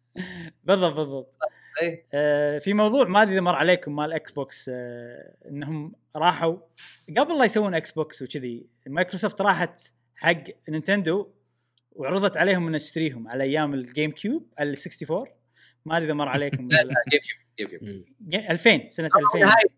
بالضبط 0.65 0.97
بالضبط. 0.97 1.39
إيه. 1.83 2.07
آه 2.15 2.59
في 2.59 2.75
موضوع 2.75 3.05
ما 3.05 3.23
أدري 3.23 3.35
إذا 3.35 3.41
مر 3.41 3.55
عليكم 3.55 3.97
مال 3.97 4.13
إكس 4.13 4.33
بوكس 4.33 4.71
آه 4.75 5.35
إنهم 5.49 5.93
راحوا 6.17 6.57
قبل 7.19 7.39
لا 7.39 7.45
يسوون 7.45 7.75
Xbox 7.75 8.23
وكذي 8.23 8.67
مايكروسوفت 8.87 9.41
راحت 9.41 9.81
حق 10.17 10.43
نينتندو 10.69 11.29
وعرضت 11.93 12.37
عليهم 12.37 12.67
ان 12.67 12.79
تشتريهم 12.79 13.29
على 13.29 13.45
أيام 13.45 13.75
ال 13.75 14.11
GameCube 14.11 14.47
ال 14.61 14.77
64 14.77 15.27
ما 15.87 15.97
أدري 15.97 16.07
إذا 16.07 16.15
مر 16.15 16.29
عليكم 16.29 16.69
لا 16.73 16.83
لا. 16.83 16.95
GameCube 17.11 17.71
GameCube 17.71 18.05
جي- 18.29 18.51
2000 18.51 18.91
سنة 18.91 19.07
2000 19.07 19.39
نهاية. 19.39 19.77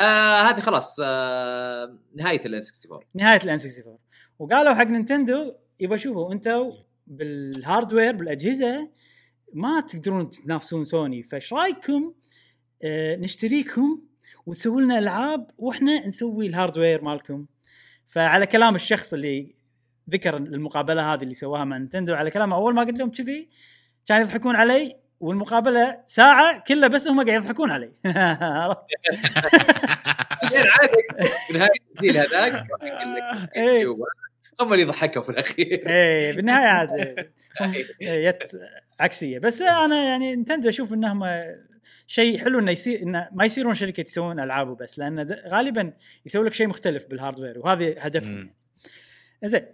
آه 0.00 0.42
هذه 0.42 0.60
خلاص 0.60 0.96
آه 1.04 1.98
نهاية 2.16 2.40
ال 2.46 2.54
64 2.54 3.00
نهاية 3.14 3.38
ال 3.44 3.58
N64 3.58 3.98
وقالوا 4.38 4.74
حق 4.74 4.84
نينتندو 4.86 5.54
يبا 5.80 5.96
شوفوا 5.96 6.32
أنتم 6.32 6.72
بال 7.06 7.28
hardware 7.28 8.16
بالأجهزة 8.16 8.90
ما 9.52 9.80
تقدرون 9.80 10.30
تنافسون 10.30 10.84
سوني. 10.84 11.22
فإيش 11.22 11.52
رأيكم؟ 11.52 12.14
آه 12.84 13.16
نشتريكم 13.16 14.02
وتسووا 14.46 14.80
لنا 14.80 14.98
ألعاب 14.98 15.50
وإحنا 15.58 16.06
نسوي 16.06 16.46
ال 16.46 16.52
hardware 16.52 17.02
مالكم. 17.04 17.46
فعلى 18.06 18.46
كلام 18.46 18.74
الشخص 18.74 19.14
اللي 19.14 19.54
ذكر 20.10 20.36
المقابلة 20.36 21.14
هذه 21.14 21.22
اللي 21.22 21.34
سواها 21.34 21.64
مع 21.64 21.78
نينتندو 21.78 22.14
على 22.14 22.30
كلامه 22.30 22.56
أول 22.56 22.74
ما 22.74 22.82
قلت 22.82 22.98
لهم 22.98 23.10
كذي 23.10 23.48
كانوا 24.06 24.22
يضحكون 24.24 24.56
علي. 24.56 24.96
والمقابلة 25.20 26.00
ساعة 26.06 26.64
كلها 26.68 26.88
بس 26.88 27.08
هم 27.08 27.24
قاعد 27.24 27.42
يضحكون 27.42 27.70
علي 27.70 27.92
عرفت؟ 28.06 28.80
بعدين 30.42 30.58
عادي 30.80 30.96
في 31.46 31.52
نهايه 31.52 31.70
الجيل 31.96 32.16
هذاك 32.18 32.66
إيه. 33.56 33.96
هم 34.60 34.72
اللي 34.72 34.84
ضحكوا 34.84 35.22
في 35.22 35.28
الأخير 35.28 35.88
إيه 35.88 36.32
بالنهاية 36.32 36.66
عاد 36.66 36.90
هم- 37.60 37.74
إيه، 38.02 38.38
عكسية 39.00 39.38
بس 39.38 39.62
أنا 39.62 40.04
يعني 40.04 40.36
نينتندو 40.36 40.68
أشوف 40.68 40.92
إنهم 40.92 41.24
شيء 42.06 42.38
حلو 42.38 42.58
إنه 42.58 42.70
يصير 42.72 43.02
إنه 43.02 43.28
ما 43.32 43.44
يصيرون 43.44 43.74
شركة 43.74 44.00
يسوون 44.00 44.40
ألعاب 44.40 44.68
وبس 44.68 44.98
لأن 44.98 45.40
غالبا 45.48 45.92
يسوي 46.26 46.46
لك 46.46 46.54
شيء 46.54 46.66
مختلف 46.66 47.06
بال 47.06 47.16
hardware 47.16 47.58
وهذا 47.58 47.94
هدفهم. 47.98 48.36
يعني. 48.36 48.54
زين 49.44 49.66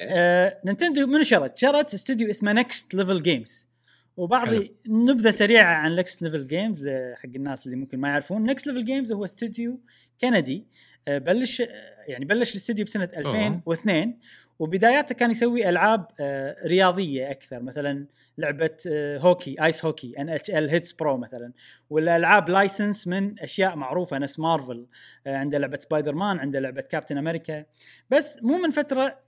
آه 0.00 0.60
نينتندو 0.64 1.06
من 1.06 1.24
شرت؟ 1.24 1.56
شرت 1.56 1.94
استوديو 1.94 2.30
اسمه 2.30 2.52
Next 2.52 2.94
Level 2.94 3.22
Games 3.22 3.68
وبعض 4.16 4.48
حلو. 4.48 4.64
نبذة 4.88 5.30
سريعة 5.30 5.74
عن 5.74 5.96
Next 5.96 6.22
Level 6.22 6.46
Games 6.46 6.88
حق 6.88 7.28
الناس 7.36 7.66
اللي 7.66 7.76
ممكن 7.76 7.98
ما 7.98 8.08
يعرفون. 8.08 8.44
Next 8.44 8.66
Level 8.66 8.84
Games 8.84 9.12
هو 9.12 9.24
استوديو 9.24 9.80
كندي 10.20 10.66
آه، 11.08 11.18
بلش 11.18 11.60
آه، 11.60 11.66
يعني 12.08 12.24
بلش 12.24 12.50
الاستوديو 12.50 12.84
بسنة 12.84 13.08
2002 13.16 14.18
وبداياته 14.58 15.14
كان 15.14 15.30
يسوي 15.30 15.68
ألعاب 15.68 16.06
آه، 16.20 16.56
رياضية 16.66 17.30
أكثر 17.30 17.62
مثلا 17.62 18.06
لعبة 18.38 18.78
هوكي 19.20 19.64
ice 19.64 19.84
hockey 19.84 20.14
NHL 20.18 20.70
Hitz 20.70 20.92
Pro 20.92 21.16
مثلا 21.16 21.52
ولا 21.90 22.16
ألعاب 22.16 22.48
license 22.48 23.08
من 23.08 23.40
أشياء 23.40 23.76
معروفة 23.76 24.18
نفس 24.18 24.38
مارفل 24.38 24.86
عنده 25.26 25.58
لعبة 25.58 25.78
سبايدر 25.82 26.14
مان 26.14 26.38
عنده 26.38 26.60
لعبة 26.60 26.80
Captain 26.82 27.18
America 27.18 27.64
بس 28.10 28.42
مو 28.42 28.58
من 28.58 28.70
فترة 28.70 29.18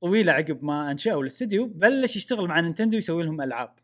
طويلة 0.00 0.32
عقب 0.32 0.64
ما 0.64 0.90
أنشأوا 0.90 1.22
الاستوديو 1.22 1.66
بلش 1.66 2.16
يشتغل 2.16 2.46
مع 2.46 2.60
نينتندو 2.60 2.98
يسوي 2.98 3.24
لهم 3.24 3.40
ألعاب. 3.40 3.81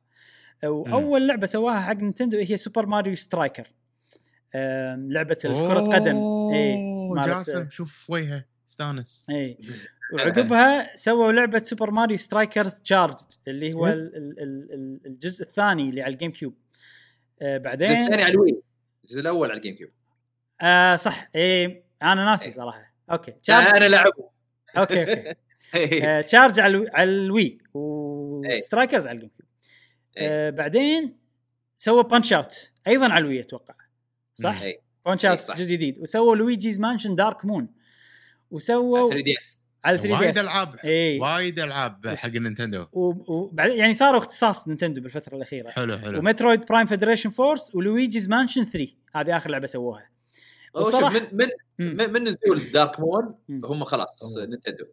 واول 0.65 1.27
لعبة 1.29 1.47
سواها 1.47 1.81
حق 1.81 1.97
نينتندو 1.97 2.39
هي 2.39 2.57
Super 2.57 2.87
Mario 2.87 3.15
Striker 3.17 3.73
لعبة 5.09 5.35
كره 5.35 5.81
قدم. 5.81 6.17
اي 6.53 6.77
جاسم 7.27 7.71
شوف 7.71 8.11
وجهه 8.11 8.45
استانس. 8.69 9.25
اي 9.31 9.59
وعقبها 10.15 10.97
سووا 10.97 11.33
لعبة 11.33 11.63
Super 11.63 11.91
Mario 11.91 12.17
Strikers 12.17 12.81
Charged 12.81 13.27
اللي 13.49 13.75
هو 13.75 13.87
شنو؟ 13.87 13.93
ال- 13.93 14.17
ال- 14.17 14.41
ال- 14.43 14.73
ال- 14.75 15.01
الجزء 15.07 15.43
الثاني 15.45 15.89
اللي 15.89 16.03
على 16.03 16.13
ال 16.15 16.33
GameCube 16.33 16.55
آه 17.43 17.57
الجزء 17.57 17.65
بعدين 17.65 17.91
الثاني 17.91 18.23
على 18.23 18.33
ال 18.33 18.40
Wii 18.40 18.63
الجزء 19.05 19.21
الأول 19.21 19.51
على 19.51 19.59
ال 19.59 19.75
GameCube 19.75 19.91
آه 20.61 20.97
صح. 20.97 21.31
اي 21.37 21.85
أنا 22.03 22.25
ناسي 22.25 22.51
صراحة. 22.51 22.95
okay. 23.11 23.31
لا، 23.31 23.39
تشارج 23.43 23.77
أنا 23.77 23.89
لعبه 23.89 24.11
okay 24.77 25.01
okay. 25.03 25.35
إيه. 25.75 26.19
آه، 26.19 26.21
تشارج 26.21 26.61
على 26.61 26.71
ال 26.77 26.79
Wii- 26.79 26.91
على 26.95 27.11
ال 27.11 27.59
Wii 27.75 28.08
و 28.08 28.19
Strikers 28.19 29.07
على 29.07 29.15
ال 29.17 29.29
GameCube 29.31 29.41
إيه. 29.41 29.58
آه 30.19 30.51
بعدين 30.51 31.17
سووا 31.79 32.03
Punch-Out 32.03 32.73
أيضا 32.87 33.09
على 33.13 33.19
ال 33.23 33.27
Wii 33.27 33.41
أتوقع 33.41 33.75
صح؟ 34.35 34.61
إيه. 34.61 34.81
Punch 35.07 35.25
إيه، 35.25 35.31
Out. 35.31 35.39
جزء 35.39 35.65
جديد 35.75 35.99
وسووا 35.99 36.37
Luigi's 36.37 36.81
Mansion 36.81 37.15
Dark 37.15 37.45
Moon 37.45 37.69
وسووا 38.51 39.09
3DS 39.11 39.63
على 39.85 39.99
3D 39.99 40.25
وايد 40.25 40.39
ألعاب 40.39 40.75
اي 40.85 41.19
وايد 41.21 41.59
ألعاب 41.61 42.09
حق 42.09 42.29
نينتندو 42.29 42.87
وبعدين 42.93 43.77
يعني 43.79 43.95
صاروا 43.95 44.19
اختصاص 44.19 44.69
نينتندو 44.69 45.01
بالفترة 45.01 45.37
الأخيرة 45.37 45.71
حلو 45.71 45.99
حلو 45.99 46.19
و 46.19 46.25
Metroid 46.25 46.67
Prime 46.67 46.87
Federation 46.87 47.31
Force 47.31 47.75
و 47.75 47.81
Luigi's 47.81 48.29
Mansion 48.29 48.65
3 48.65 48.93
هذه 49.15 49.37
آخر 49.37 49.51
لعبة 49.51 49.67
سووها 49.67 50.11
وصراحة- 50.79 51.13
من 51.13 51.23
من 51.33 51.49
مم. 51.79 52.13
من 52.13 52.25
نزول 52.29 52.73
Dark 52.73 53.01
Moon. 53.01 53.35
هم 53.65 53.85
خلاص. 53.85 54.37
نينتندو 54.39 54.85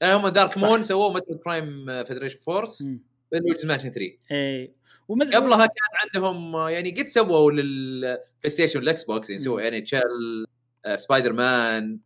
يعني 0.00 0.14
هم 0.14 0.28
Dark 0.28 0.50
صح. 0.50 0.64
Moon 0.68 0.82
سووا 0.82 1.12
مثل 1.12 1.40
Prime 1.46 1.86
Federation 2.04 2.38
Force 2.38 2.82
مم. 2.82 3.00
Luigi's 3.40 3.66
Mansion 3.66 3.90
3 3.90 4.12
اي 4.32 4.72
ومثل 5.08 5.34
قبلها 5.34 5.66
كان 5.66 5.74
عندهم 6.14 6.56
آه، 6.56 6.70
يعني 6.70 6.90
قد 6.90 7.06
سووا 7.06 7.52
لل 7.52 8.20
PlayStation 8.48 8.78
وال 8.78 9.04
Xbox 9.04 9.30
يعني 9.30 9.42
سووا 9.42 9.68
NHL 9.68 10.46
Spider 10.98 11.32
Man 11.32 11.98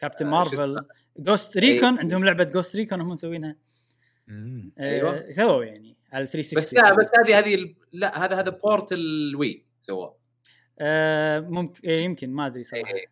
Captain 0.00 0.26
آه، 0.26 0.30
مارفل 0.30 0.76
Ghost 1.18 1.58
Recon 1.58 1.98
عندهم 1.98 2.24
لعبة 2.24 2.44
Ghost 2.44 2.76
Recon 2.76 3.00
هم 3.00 3.08
مسوينها. 3.08 3.56
أيوة. 4.28 4.70
أيوة. 4.80 5.30
سووا 5.30 5.64
يعني 5.64 5.96
على 6.12 6.26
360 6.26 6.58
بس 6.58 6.74
لا 6.74 6.94
بس 6.96 7.10
هذه 7.18 7.38
هذه 7.38 7.54
ال- 7.54 7.74
لا 7.92 8.24
هذا 8.24 8.40
هذا 8.40 8.50
port 8.50 8.92
ال 8.92 9.10
Wii 9.10 9.64
سووه 9.80 10.16
آه 10.78 11.40
ممكن 11.40 11.88
إيه 11.88 12.04
يمكن 12.04 12.30
ما 12.30 12.46
أدري 12.46 12.64
صراحة 12.64 12.94
إيه. 12.94 13.06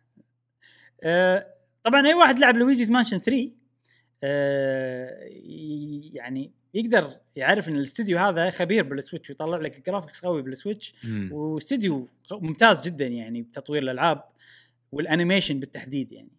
آه 1.03 1.53
طبعا 1.83 2.07
أي 2.07 2.13
واحد 2.13 2.39
لعب 2.39 2.57
Luigi's 2.57 2.91
Mansion 2.91 3.17
3 3.19 3.51
آه 4.23 5.23
ي- 5.27 6.11
يعني 6.13 6.51
يقدر 6.73 7.17
يعرف 7.35 7.69
إن 7.69 7.75
الاستوديو 7.75 8.17
هذا 8.17 8.49
خبير 8.49 8.83
بال 8.83 8.94
Switch 8.94 9.29
ويطلع 9.29 9.57
لك 9.57 9.89
graphics 9.89 10.25
قوي 10.25 10.41
بال 10.41 10.53
Switch. 10.53 10.95
واستوديو 11.31 12.09
ممتاز 12.31 12.81
جدا 12.81 13.07
يعني 13.07 13.41
بتطوير 13.41 13.83
الألعاب 13.83 14.23
وال 14.91 15.03
animation 15.03 15.59
بالتحديد 15.59 16.11
يعني. 16.11 16.31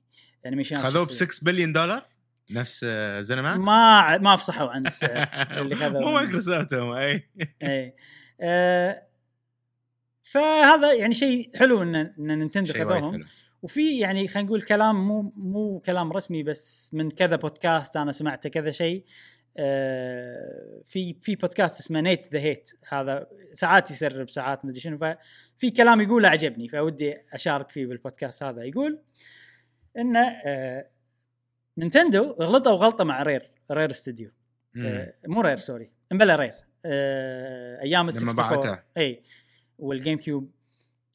animation 0.47 0.77
خذوه 0.77 1.05
ب 1.07 1.11
6 1.11 1.45
بليون 1.45 1.73
دولار؟ 1.73 2.03
نفس 2.51 2.85
ZeniMax 3.21 3.59
ما 3.59 4.19
ما 4.19 4.35
افصحوا 4.35 4.69
عن 4.69 4.87
السعر 4.87 5.29
اللي 5.61 5.75
خذوه. 5.75 6.01
مو 6.01 6.13
مايكروسوفت 6.13 6.75
هم 6.75 6.93
أي. 6.93 7.29
إيه 7.63 7.95
آه 8.41 9.03
فهذا 10.23 10.93
يعني 10.93 11.15
شيء 11.15 11.51
حلو 11.57 11.83
إن 11.83 11.95
إن 11.95 12.39
نينتندو 12.39 12.73
خذوهم. 12.73 13.25
وفي 13.63 13.99
يعني 13.99 14.29
خلينا 14.29 14.47
نقول 14.47 14.63
كلام 14.63 15.09
مو 15.09 15.33
مو 15.37 15.83
كلام 15.87 16.13
رسمي 16.13 16.43
بس 16.43 16.91
من 16.93 17.11
كذا 17.11 17.37
بودكاست 17.37 17.97
أنا 17.97 18.13
سمعته 18.13 18.49
كذا 18.49 18.71
شيء. 18.71 19.05
في 20.87 21.17
في 21.23 21.37
بودكاست 21.37 21.81
اسمه 21.81 22.01
Nate 22.01 22.33
the 22.33 22.39
Hate 22.39 22.71
هذا 22.89 23.27
ساعات 23.53 23.91
يسرب 23.91 24.31
ساعات 24.31 24.65
مدري 24.65 24.81
شنو. 24.81 24.99
ففي 24.99 25.71
كلام 25.71 26.01
يقوله 26.01 26.29
عجبني 26.29 26.69
فودي 26.69 27.17
أشارك 27.33 27.71
فيه 27.71 27.87
بالبودكاست 27.87 28.43
هذا. 28.43 28.63
يقول 28.63 29.03
إنه 29.99 30.29
آه 30.45 30.89
نينتندو 31.79 32.23
غلطوا 32.41 32.73
غلطه 32.73 33.05
مع 33.05 33.23
Rare 33.23 33.51
Rare 33.71 33.91
استوديو. 33.91 34.31
آه، 34.77 35.15
مو 35.27 35.41
Rare 35.41 35.59
sorry. 35.59 35.91
امبلا 36.13 36.37
Rare 36.37 36.55
آه، 36.85 37.81
أيام 37.83 38.09
ال 38.09 38.15
لما 38.23 38.31
64 38.31 38.63
باعته. 38.63 38.83
إي 38.97 39.23
وال 39.79 40.19
GameCube 40.19 40.51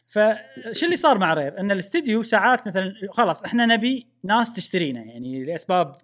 فشو 0.07 0.85
اللي 0.85 0.95
صار 0.95 1.17
مع 1.17 1.33
Rare 1.33 1.59
إن 1.59 1.71
الاستديو 1.71 2.23
ساعات 2.23 2.67
مثلا 2.67 2.93
خلاص 3.09 3.43
إحنا 3.43 3.65
نبي 3.65 4.07
ناس 4.23 4.53
تشترينا 4.53 4.99
يعني 4.99 5.43
لأسباب 5.43 5.97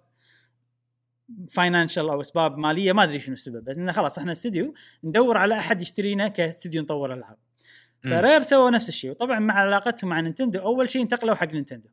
financial 1.50 2.08
أو 2.08 2.20
أسباب 2.20 2.58
مالية 2.58 2.92
ما 2.92 3.02
أدري 3.04 3.18
شنو 3.18 3.32
السبب 3.32 3.64
بس 3.64 3.76
إنه 3.76 3.92
خلاص 3.92 4.18
إحنا 4.18 4.32
استديو 4.32 4.74
ندور 5.04 5.36
على 5.36 5.58
أحد 5.58 5.80
يشترينا 5.80 6.28
كاستديو 6.28 6.82
نطور 6.82 7.12
ألعاب. 7.14 7.36
ف 8.04 8.12
Rare 8.12 8.42
سووا 8.42 8.70
نفس 8.70 8.88
الشيء 8.88 9.10
وطبعا 9.10 9.38
مع 9.38 9.54
علاقتهم 9.54 10.10
مع 10.10 10.20
نينتندو 10.20 10.58
أول 10.58 10.90
شيء 10.90 11.02
انتقلوا 11.02 11.34
حق 11.34 11.52
نينتندو 11.52 11.88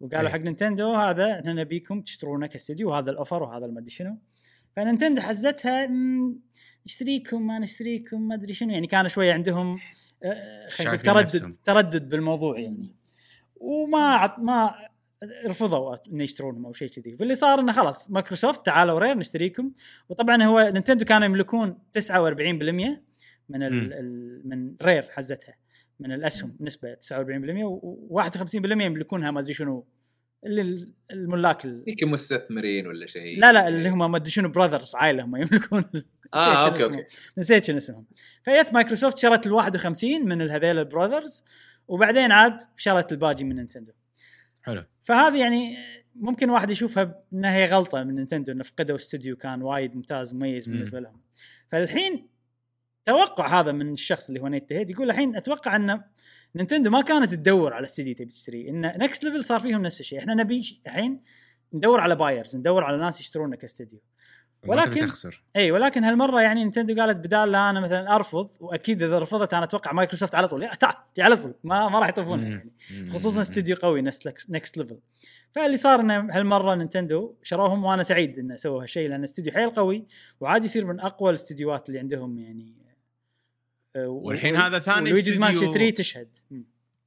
وقالوا 0.00 0.26
أي. 0.28 0.32
حق 0.32 0.38
نينتندو 0.40 0.94
هذا 0.94 1.40
إحنا 1.40 1.52
نبيكم 1.52 2.00
تشترونا 2.00 2.46
كاستديو 2.46 2.90
وهذا 2.90 3.10
الأوفر 3.10 3.42
وهذا 3.42 3.66
المدري 3.66 3.90
شنو 3.90 4.18
فنينتندو 4.76 5.20
حزتها 5.20 5.86
"مم، 5.86 6.38
نشتريكم 6.86 7.46
ما 7.46 7.58
نشتريكم 7.58 8.28
ما 8.28 8.34
أدري 8.34 8.54
شنو 8.54 8.70
يعني 8.72 8.86
كان 8.86 9.08
شوية 9.08 9.32
عندهم 9.32 9.78
آه، 10.24 10.68
تردد. 10.96 11.56
تردد 11.64 12.08
بالموضوع 12.08 12.58
يعني 12.58 12.94
وما 13.56 14.14
عط 14.14 14.38
ما 14.38 14.74
رفضوا 15.46 15.96
انه 16.08 16.24
يشترونهم 16.24 16.66
أو 16.66 16.72
شيء 16.72 16.88
كذي. 16.88 17.16
فاللي 17.16 17.34
صار 17.34 17.60
إنه 17.60 17.72
خلاص 17.72 18.10
مايكروسوفت 18.10 18.66
تعالوا 18.66 18.98
Rare 18.98 19.18
نشتريكم. 19.18 19.70
وطبعا 20.08 20.42
هو 20.42 20.70
نينتندو 20.74 21.04
كانوا 21.04 21.26
يملكون 21.26 21.78
49% 21.98 22.02
من 23.48 23.62
ال. 23.62 23.92
ال 23.92 24.40
من 24.48 24.74
Rare 24.82 25.02
حزتها 25.10 25.54
من 26.00 26.12
الأسهم 26.12 26.56
نسبة 26.60 26.94
49% 26.94 26.98
و51% 28.10 28.54
يملكونها 28.64 29.30
ما 29.30 29.40
أدري 29.40 29.52
شنو. 29.54 29.86
اللي 30.46 30.60
ال- 30.60 30.88
الملاك 31.10 31.64
ال- 31.64 31.84
يمكن 31.86 32.08
مستثمرين 32.08 32.86
ولا 32.86 33.06
شيء. 33.06 33.40
لا 33.40 33.52
لا 33.52 33.68
اللي 33.68 33.88
هم 33.88 34.10
ما 34.10 34.16
أدري 34.16 34.30
شنو 34.30 34.48
brothers 34.48 34.94
عائلة 34.94 35.24
هم 35.24 35.36
يملكون. 35.36 35.84
آه 36.34 36.64
okay. 36.68 36.84
okay. 36.84 37.04
نسيت 37.38 37.64
شنو 37.64 37.76
اسمهم. 37.76 38.04
فجت 38.42 38.74
مايكروسوفت 38.74 39.18
شرت 39.18 39.46
ال 39.46 39.52
51 39.52 40.24
من 40.28 40.42
الهذيل 40.42 40.78
ال 40.78 40.85
brothers 40.85 41.44
وبعدين 41.88 42.32
عاد 42.32 42.58
شرت 42.76 43.12
الباقي 43.12 43.44
من 43.44 43.56
نينتندو. 43.56 43.92
حلو. 44.62 44.84
فهذه 45.02 45.40
يعني 45.40 45.76
ممكن 46.14 46.50
واحد 46.50 46.70
يشوفها 46.70 47.22
إنها 47.32 47.56
هي 47.56 47.64
غلطة 47.64 48.02
من 48.02 48.14
نينتندو 48.14 48.52
إنه 48.52 48.62
فقدوا 48.62 48.96
استوديو 48.96 49.36
كان 49.36 49.62
وايد 49.62 49.96
ممتاز 49.96 50.34
مميز 50.34 50.68
مم. 50.68 50.74
بالنسبة 50.74 51.00
لهم. 51.00 51.20
فالحين 51.68 52.28
توقع 53.04 53.60
هذا 53.60 53.72
من 53.72 53.92
الشخص 53.92 54.28
اللي 54.28 54.40
هو 54.40 54.48
Nate 54.48 54.72
Hate 54.72 54.90
يقول 54.90 55.10
الحين 55.10 55.36
أتوقع 55.36 55.76
إن 55.76 56.00
نينتندو 56.56 56.90
ما 56.90 57.02
كانت 57.02 57.34
تدور 57.34 57.74
على 57.74 57.86
استديو 57.86 58.14
تبي 58.14 58.24
تشتريه 58.24 58.70
إن 58.70 58.80
Next 58.80 59.24
Level 59.24 59.44
صار 59.44 59.60
فيهم 59.60 59.82
نفس 59.82 60.00
الشيء. 60.00 60.18
إحنا 60.18 60.34
نبي 60.34 60.80
الحين 60.86 61.20
ندور 61.72 62.00
على 62.00 62.16
buyers 62.16 62.56
ندور 62.56 62.84
على 62.84 62.96
ناس 62.96 63.20
يشترونه 63.20 63.56
كاستديو. 63.56 64.00
ولكن 64.66 65.00
تخسر. 65.00 65.42
إي 65.56 65.70
ولكن 65.70 66.04
هالمرة 66.04 66.40
يعني 66.40 66.60
نينتندو 66.64 67.00
قالت 67.00 67.18
بدال 67.18 67.52
لا 67.52 67.70
أنا 67.70 67.80
مثلا 67.80 68.14
أرفض 68.16 68.50
وأكيد 68.60 69.02
إذا 69.02 69.18
رفضت 69.18 69.54
أنا 69.54 69.64
أتوقع 69.64 69.92
مايكروسوفت 69.92 70.34
على 70.34 70.48
طول 70.48 70.68
تعال 70.70 70.94
على 71.18 71.36
طول 71.36 71.54
ما 71.64 71.88
ما 71.88 71.98
راح 71.98 72.08
يطوفونها 72.08 72.44
مم. 72.48 72.50
يعني. 72.90 73.10
خصوصا 73.10 73.40
استديو 73.40 73.76
قوي 73.76 74.02
Next 74.02 74.76
Level 74.78 74.98
فاللي 75.52 75.76
صار 75.76 76.00
إنه 76.00 76.28
هالمرة 76.30 76.74
نينتندو 76.74 77.34
شروهم 77.42 77.84
وأنا 77.84 78.02
سعيد 78.02 78.38
إنه 78.38 78.56
سووا 78.56 78.82
هالشيء 78.82 79.08
لأن 79.08 79.22
استديو 79.24 79.52
حيل 79.52 79.70
قوي 79.70 80.06
وعاد 80.40 80.64
يصير 80.64 80.86
من 80.86 81.00
أقوى 81.00 81.30
الاستديوهات 81.30 81.88
اللي 81.88 81.98
عندهم 81.98 82.38
يعني 82.38 82.74
آه، 83.96 84.08
والحين 84.08 84.56
هذا 84.56 84.78
ثاني 84.78 85.06
و 85.10 85.14
Luigi's 85.14 85.38
Mansion 85.38 85.56
استديو- 85.66 85.74
3 85.74 85.90
تشهد. 85.90 86.36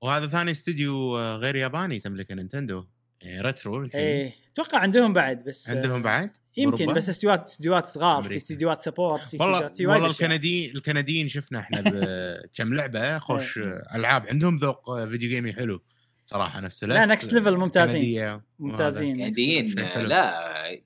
وهذا 0.01 0.27
ثاني 0.27 0.51
استديو 0.51 1.17
آه، 1.17 1.35
غير 1.35 1.55
ياباني 1.55 1.99
تملكه 1.99 2.35
نينتندو. 2.35 2.83
يعني 3.21 3.41
ريترو 3.41 3.81
الحين. 3.83 4.01
إيه 4.01 4.31
أتوقع 4.53 4.77
عندهم 4.77 5.13
بعد 5.13 5.43
بس 5.43 5.69
عندهم 5.69 6.01
بعد 6.01 6.31
يمكن؟ 6.57 6.93
بس 6.93 7.09
استديوهات 7.09 7.43
استديوهات 7.45 7.87
صغار 7.89 8.15
في 8.15 8.19
أمريكا. 8.27 8.35
استديوهات 8.43 8.81
support 8.81 9.21
في 9.21 9.37
والله 9.39 9.55
استديوهات 9.57 9.75
في 9.75 9.85
والله 9.87 10.09
أشياء. 10.09 10.29
الكنديين 10.31 10.75
الكنديين 10.75 11.29
شفنا 11.29 11.59
إحنا 11.59 11.81
بكم 11.81 12.73
لعبة 12.77 13.17
خوش 13.19 13.57
إيه. 13.57 13.81
ألعاب 13.95 14.27
عندهم 14.27 14.55
ذوق 14.55 15.05
video 15.05 15.29
game 15.29 15.48
ي 15.48 15.53
حلو 15.53 15.81
صراحة 16.25 16.59
نفس 16.59 16.83
لا، 16.83 17.15
Next 17.15 17.19
Level 17.29 17.47
ممتازين. 17.47 18.41
ممتازين 18.59 19.25
كنديين. 19.25 19.75
لا 19.95 20.33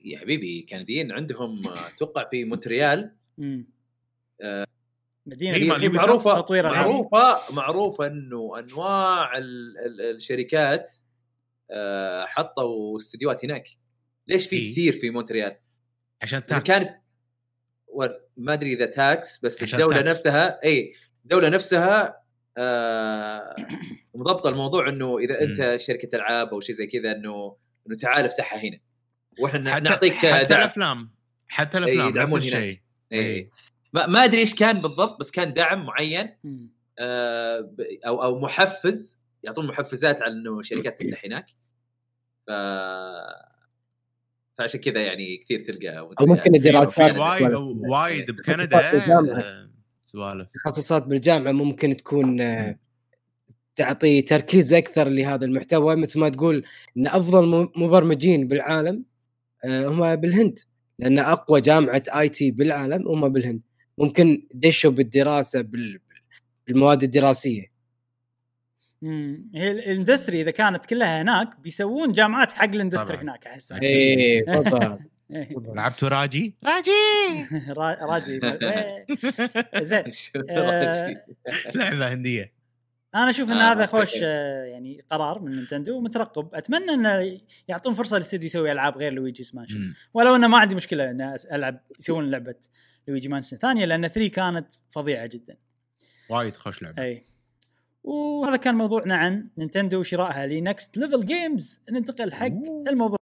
يا 0.04 0.18
حبيبي 0.18 0.62
كنديين 0.70 1.12
عندهم 1.12 1.62
أتوقع 1.68 2.28
في 2.30 2.44
مونتريال. 2.44 3.12
آه، 4.42 4.66
مدينة 5.26 5.58
مال 5.68 5.92
Ubisoft 5.92 5.94
معروفة 5.96 6.40
تطوير. 6.40 6.66
معروفة 6.66 7.38
معروفة 7.54 8.06
إنه 8.06 8.52
أنواع 8.58 9.38
ال 9.38 9.74
ال 9.78 10.16
الشركات 10.16 10.92
حطوا 12.26 12.96
استديوهات 12.96 13.44
هناك 13.44 13.68
ليش 14.26 14.46
في 14.46 14.56
إيه. 14.56 14.72
كثير 14.72 14.92
في 14.92 15.10
مونتريال؟ 15.10 15.56
عشان 16.22 16.46
tax 16.46 16.66
كانت 16.66 16.88
و- 17.86 18.06
ما 18.36 18.52
أدري 18.52 18.72
إذا 18.72 18.86
tax 18.86 19.38
بس 19.44 19.62
الدولة 19.74 19.96
tax. 19.96 20.08
نفسها 20.08 20.60
اي 20.64 20.92
الدولة 21.24 21.48
نفسها 21.48 22.22
آه 22.58 23.56
مضبطة 24.14 24.48
الموضوع 24.50 24.88
إنه 24.88 25.18
إذا 25.18 25.40
أنت 25.42 25.76
شركة 25.80 26.16
ألعاب 26.16 26.48
أو 26.48 26.60
شيء 26.60 26.74
زي 26.74 26.86
كذا 26.86 27.12
انه 27.12 27.56
إنه 27.86 27.96
تعال 27.96 28.24
افتحها 28.24 28.58
هنا 28.58 28.78
وإحنا 29.40 29.74
حتى 29.74 29.84
نعطيك 29.84 30.12
حتى 30.12 30.54
الأفلام 30.54 31.10
حتى 31.48 31.78
الأفلام 31.78 32.22
نفس. 32.22 32.34
الشيء 32.34 32.80
اي 33.12 33.50
ما, 33.92 34.06
ما 34.06 34.24
أدري 34.24 34.40
إيش 34.40 34.54
كان 34.54 34.78
بالضبط 34.78 35.20
بس 35.20 35.30
كان 35.30 35.52
دعم 35.52 35.86
معين. 35.86 36.36
آه 36.98 37.60
ب- 37.60 37.80
أو 38.06 38.22
أو 38.22 38.38
محفز 38.40 39.20
يعطون 39.42 39.66
محفزات 39.66 40.22
على 40.22 40.32
إنه 40.32 40.62
شركات 40.62 41.02
تفتح 41.02 41.24
هناك. 41.24 41.46
ف 42.46 42.50
فعشان 44.58 44.80
كذا 44.80 45.00
يعني 45.00 45.36
كثير 45.36 45.60
تلقى 45.64 45.98
أو 45.98 46.14
ممكن 46.20 46.54
الدراسات 46.54 47.16
وايد 47.16 47.54
وايد 47.90 48.30
بكندا 48.30 48.92
الجامعة. 49.02 49.38
آه، 49.40 49.70
سوالف 50.02 50.48
تخصصات 50.64 51.06
بالجامعة 51.06 51.52
ممكن 51.52 51.96
تكون 51.96 52.40
آه، 52.40 52.78
تعطي 53.76 54.22
تركيز 54.22 54.72
أكثر 54.74 55.08
لهذا 55.08 55.44
المحتوى 55.44 55.96
مثل 55.96 56.20
ما 56.20 56.28
تقول 56.28 56.64
إن 56.96 57.06
أفضل 57.06 57.68
مبرمجين 57.76 58.48
بالعالم 58.48 59.04
آه، 59.64 59.86
هم 59.86 60.16
بالهند. 60.16 60.58
لأن 60.98 61.18
أقوى 61.18 61.60
جامعة 61.60 62.02
IT 62.14 62.50
بالعالم 62.50 63.08
هم 63.08 63.28
بالهند. 63.28 63.60
ممكن 63.98 64.46
دشوا 64.54 64.90
بالدراسة 64.90 65.60
بال- 65.60 66.00
بالمواد 66.66 67.02
الدراسية. 67.02 67.77
هي 69.02 69.70
ال- 69.70 69.78
ال 69.78 69.85
industry 69.85 70.40
إذا 70.40 70.50
كانت 70.50 70.86
كلها 70.86 71.22
هناك 71.22 71.60
بيسوون 71.60 72.12
جامعات 72.12 72.52
حق 72.52 72.64
ال 72.64 72.69
industry. 72.69 73.16
هناك 73.18 73.46
أحس. 73.46 73.72
إيه 73.72 74.44
بالضبط 74.44 74.98
إيه. 75.30 75.54
بالضبط. 75.54 75.76
لعبتوا 75.76 76.08
Raji 76.08 76.54
Raji 76.66 76.90
را- 77.78 78.04
Raji 78.04 78.40
إيه. 78.44 79.06
زين 79.82 80.04
آه، 80.50 81.24
لعبة 81.74 82.12
هندية 82.14 82.52
أنا 83.14 83.30
أشوف 83.30 83.50
إن 83.50 83.56
آه، 83.56 83.72
هذا 83.72 83.86
خوش. 83.86 84.12
آه، 84.22 84.64
يعني 84.64 85.04
قرار 85.10 85.38
من 85.42 85.56
نينتندو 85.56 85.96
ومترقب 85.96 86.54
أتمنى 86.54 86.90
إنه 86.90 87.38
يعطون 87.68 87.94
فرصة 87.94 88.16
للاستديو 88.16 88.46
يسوي 88.46 88.72
ألعاب 88.72 88.98
غير 88.98 89.12
Luigi's 89.12 89.50
Mansion. 89.54 89.94
ولو 90.14 90.36
إنه 90.36 90.46
ما 90.46 90.58
عندي 90.58 90.74
مشكلة 90.74 91.10
ان 91.10 91.36
ألعب 91.52 91.80
يسوون 92.00 92.30
لعبة 92.30 92.54
Luigi's 93.08 93.28
Mansion 93.28 93.56
ثانية 93.56 93.84
لأن 93.84 94.08
3 94.08 94.28
كانت 94.28 94.74
فظيعة 94.90 95.26
جدا 95.26 95.56
وايد 96.28 96.56
خوش 96.56 96.82
لعبة 96.82 97.02
اي 97.02 97.24
وهذا 98.04 98.56
كان 98.56 98.74
موضوعنا 98.74 99.16
عن 99.16 99.48
نينتندو 99.58 100.00
وشرائها 100.00 100.46
ل 100.46 100.56
Next 100.56 100.98
Level 100.98 101.26
Games. 101.26 101.82
ننتقل 101.90 102.32
حق 102.32 102.46
الموضوع. 102.88 103.18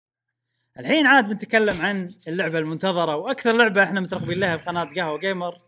الحين 0.79 1.07
عاد 1.07 1.29
بنتكلم 1.29 1.81
عن 1.81 2.09
اللعبة 2.29 2.59
المنتظرة 2.59 3.17
وأكثر 3.17 3.53
لعبة 3.53 3.83
إحنا 3.83 4.01
مترقبين 4.01 4.41
لها 4.41 4.57
بقناه 4.57 4.85
قهوة 4.85 5.19
gamer. 5.19 5.59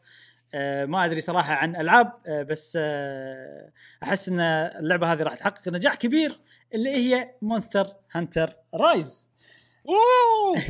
آه 0.55 0.85
ما 0.85 1.05
أدري 1.05 1.21
صراحة 1.21 1.55
عن 1.55 1.77
ألعاب 1.77 2.13
آه 2.27 2.43
بس 2.43 2.79
آه 2.81 3.73
أحس 4.03 4.29
إن 4.29 4.41
اللعبة 4.41 5.13
هذه 5.13 5.23
راح 5.23 5.35
تحقق 5.35 5.69
نجاح 5.69 5.95
كبير 5.95 6.41
اللي 6.75 6.91
هي 6.91 7.31
Monster 7.43 7.87
Hunter 8.13 8.53
Rise 8.75 9.31
أوه! 9.89 10.63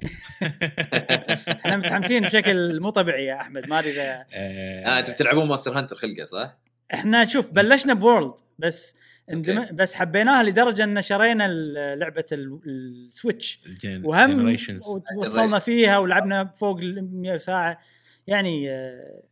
إحنا 1.65 1.77
متحمسين 1.77 2.23
بشكل 2.23 2.81
مو 2.81 2.90
طبيعي 2.90 3.24
يا 3.24 3.40
أحمد 3.40 3.69
ما 3.69 3.78
أدري 3.78 3.90
اذا 3.90 4.27
آه 4.35 4.98
أنتم 4.98 5.12
بتلعبون 5.12 5.48
Monster 5.48 5.78
Hunter 5.78 5.96
خلقه 5.97 6.24
صح؟ 6.24 6.56
إحنا 6.94 7.24
شوف 7.24 7.51
بلشنا 7.51 7.94
ب 7.94 8.01
World 8.01 8.34
بس 8.59 8.94
اندم... 9.31 9.66
بس 9.77 9.94
حبيناها 9.94 10.43
لدرجة 10.43 10.85
أن 10.85 11.02
شرينا 11.02 11.48
لعبة 11.94 12.24
ال- 12.32 12.61
ال 12.66 12.78
Switch. 12.78 13.60
الجن- 13.66 14.02
وهم 14.06 14.56
Generations. 14.56 14.82
وصلنا 15.19 15.59
فيها 15.59 15.98
ولعبنا 15.98 16.44
فوق 16.44 16.78
ال 16.78 17.20
100 17.20 17.36
ساعة. 17.36 17.81
يعني 18.27 18.70
آه، 18.70 19.23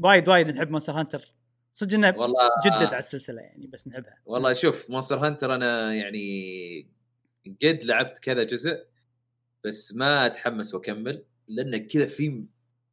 وايد 0.00 0.28
وايد 0.28 0.48
نحب 0.48 0.70
Monster 0.70 0.92
Hunter 0.92 1.34
صدق 1.74 1.94
انه 1.94 2.14
والله 2.18 2.50
جدد 2.66 2.74
على 2.86 2.98
السلسلة 2.98 3.40
يعني 3.42 3.66
بس 3.66 3.88
نحبها. 3.88 4.14
والله 4.26 4.52
شوف 4.52 4.90
Monster 4.90 5.26
Hunter 5.26 5.54
أنا 5.54 5.94
يعني 5.94 6.86
قد 7.62 7.78
لعبت 7.84 8.18
كذا 8.18 8.42
جزء 8.42 8.84
بس 9.64 9.94
ما 9.94 10.26
أتحمس 10.26 10.74
وأكمل 10.74 11.24
لأن 11.48 11.76
كذا 11.86 12.06
في 12.06 12.44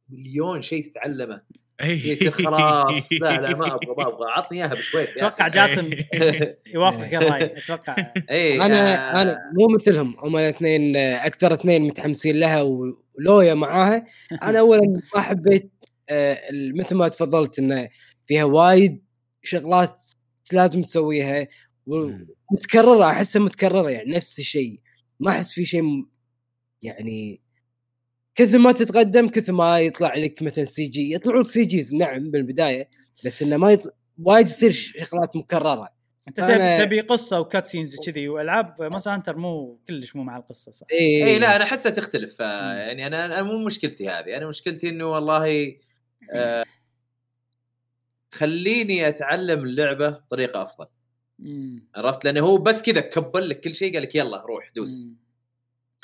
مليون 0.08 0.62
شيء 0.62 0.90
تتعلمه. 0.90 1.42
يصير 1.84 2.30
خلاص 2.30 3.12
لا 3.12 3.40
لا 3.40 3.56
ما 3.56 3.74
أبغى 3.74 3.94
ما 3.98 4.08
أبغى 4.08 4.30
عطني 4.30 4.58
إياها 4.58 4.74
بشويش 4.74 5.08
يا 5.08 5.12
أتوقع. 5.14 5.48
جاسم 5.48 5.90
يوافقك 6.74 7.14
الراي 7.14 7.58
أتوقع. 7.58 7.96
اي 8.30 8.62
أنا 8.62 8.78
آه، 9.18 9.22
أنا 9.22 9.38
مو 9.58 9.74
مثلهم 9.74 10.16
هم 10.18 10.36
الاثنين 10.36 10.96
أكثر 10.96 11.54
اثنين 11.54 11.82
متحمسين 11.82 12.36
لها 12.36 12.62
ولويا 12.62 13.54
معاها. 13.54 14.04
أنا 14.42 14.58
اولا 14.58 15.00
ما 15.14 15.20
حبيت 15.20 15.72
آه، 16.10 16.38
مثل 16.52 16.94
ما 16.96 17.08
تفضلت 17.08 17.58
انه 17.58 17.88
فيها 18.26 18.44
وايد 18.44 19.02
شغلات 19.42 20.02
لازم 20.52 20.82
تسويها 20.82 21.48
ومتكرره 21.86 23.04
أحسها 23.04 23.42
متكررة 23.42 23.90
يعني 23.90 24.10
نفس 24.10 24.38
الشيء. 24.38 24.80
ما 25.20 25.30
أحس 25.30 25.52
في 25.52 25.64
شيء 25.64 26.04
يعني 26.82 27.40
كثر 28.36 28.58
ما 28.58 28.72
تتقدم 28.72 29.28
كثر 29.28 29.52
ما 29.52 29.80
يطلع 29.80 30.14
لك 30.14 30.42
مثلا 30.42 30.64
CG 30.64 31.12
يطلعوا 31.14 31.42
لك 31.42 31.48
CGs 31.48 31.94
نعم 31.94 32.30
بالبداية 32.30 32.88
بس 33.24 33.42
إنه 33.42 33.56
ما 33.56 33.72
يطلع 33.72 33.92
وايد 34.22 34.46
يصير 34.46 34.72
شغلات 34.72 35.36
مكررة. 35.36 35.88
أنت 36.28 36.40
أنا- 36.40 36.82
تبي 36.84 37.00
قصة 37.00 37.40
و 37.40 37.46
cutscenes 37.46 37.98
وكذي 37.98 38.28
وألعاب 38.28 38.82
Monster 38.82 39.10
Hunter 39.14 39.36
مو 39.36 39.78
كلش 39.88 40.16
مو 40.16 40.22
مع 40.22 40.36
القصة 40.36 40.72
صح؟ 40.72 40.86
اي 40.92 41.24
اي 41.24 41.38
لا 41.38 41.56
أنا 41.56 41.64
احسها 41.64 41.92
تختلف. 41.92 42.36
آه،. 42.40 42.72
يعني 42.72 43.06
أنا 43.06 43.24
أنا 43.26 43.42
مو 43.42 43.58
مشكلتي 43.58 44.08
هذه. 44.08 44.36
أنا 44.36 44.46
مشكلتي 44.48 44.88
إنه 44.88 45.04
والله 45.04 45.74
آه، 46.32 46.64
خليني 48.34 49.08
أتعلم 49.08 49.64
اللعبة 49.64 50.08
بطريقة 50.08 50.62
أفضل. 50.62 50.86
عرفت؟ 51.94 52.24
لأنه 52.24 52.40
هو 52.40 52.58
بس 52.58 52.82
كذا 52.82 53.00
كب 53.00 53.48
لك 53.48 53.60
كل 53.60 53.74
شيء 53.74 53.92
قال 53.94 54.02
لك 54.02 54.14
يلا 54.14 54.40
روح 54.40 54.70
دوس. 54.76 55.04
مم. 55.04 55.25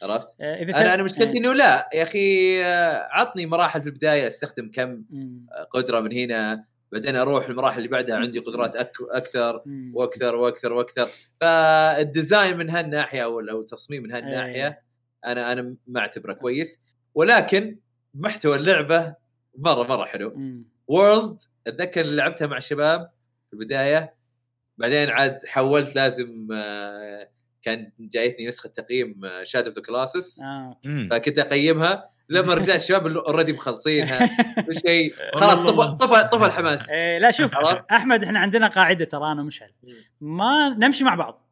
عرفت 0.03 0.29
آه، 0.41 0.62
إذا 0.62 0.81
أنا 0.81 0.95
أنا 0.95 1.03
مشكلتي 1.03 1.33
آه. 1.33 1.41
إنه 1.41 1.53
لا 1.53 1.89
يا 1.95 2.03
أخي 2.03 2.59
آه، 2.65 3.09
عطني 3.11 3.47
مراحل 3.47 3.83
في 3.83 3.89
البداية 3.89 4.27
أستخدم 4.27 4.70
كم 4.70 5.05
مم. 5.11 5.47
قدرة 5.70 6.01
من 6.01 6.12
هنا 6.12 6.65
بعدين 6.93 7.16
أروح 7.16 7.49
المراحل 7.49 7.79
اللي 7.79 7.89
بعدها 7.89 8.16
عندي 8.16 8.39
قدرات 8.39 8.77
أك 8.77 8.93
أكثر. 9.01 9.62
وأكثر 9.93 10.37
وأكثر 10.37 10.73
وأكثر 10.73 11.09
فال 11.40 11.69
design 11.69 12.56
من 12.57 12.70
هالناحية 12.70 13.24
أو 13.24 13.41
التصميم 13.41 14.03
من 14.03 14.12
هالناحية 14.12 14.66
إيه. 14.66 14.83
أنا 15.24 15.53
أنا 15.53 15.77
ما 15.87 16.01
أعتبره 16.01 16.33
كويس 16.33 16.83
ولكن 17.15 17.79
محتوى 18.15 18.57
اللعبة 18.57 19.15
مره 19.59 19.83
مرة 19.83 20.05
حلو. 20.05 20.39
World 20.86 21.43
أتذكر 21.66 22.01
اللي 22.01 22.16
لعبتها 22.16 22.47
مع 22.47 22.57
الشباب 22.57 23.11
في 23.51 23.53
البداية 23.53 24.15
بعدين 24.79 25.11
عاد 25.11 25.47
حولت 25.47 25.95
لازم 25.95 26.49
آه، 26.53 27.29
كان 27.62 27.93
جايتني 28.01 28.47
نسخة 28.47 28.68
تقييم 28.68 29.20
Shadow 29.43 29.66
of 29.66 29.77
the 29.77 29.82
Colossus. 29.82 30.40
فكنت 31.10 31.39
أقيمها. 31.39 32.12
لما 32.28 32.55
رجعت 32.55 32.80
الشباب 32.80 33.06
اللي 33.06 33.18
already 33.19 33.52
مخلصينها. 33.52 34.30
شيء. 34.86 35.14
خلاص 35.34 35.60
طفى. 35.60 35.97
طفى 36.06 36.28
طفى 36.32 36.47
الحماس. 36.47 36.90
إيه 36.90 37.18
لا 37.18 37.30
شوف؟ 37.30 37.56
أحمد 37.93 38.24
إحنا 38.24 38.39
عندنا 38.39 38.66
قاعدة 38.66 39.05
ترى 39.05 39.32
أنا 39.32 39.40
ومشعل. 39.43 39.70
ما 40.20 40.68
نمشي 40.68 41.05
مع 41.05 41.14
بعض. 41.14 41.48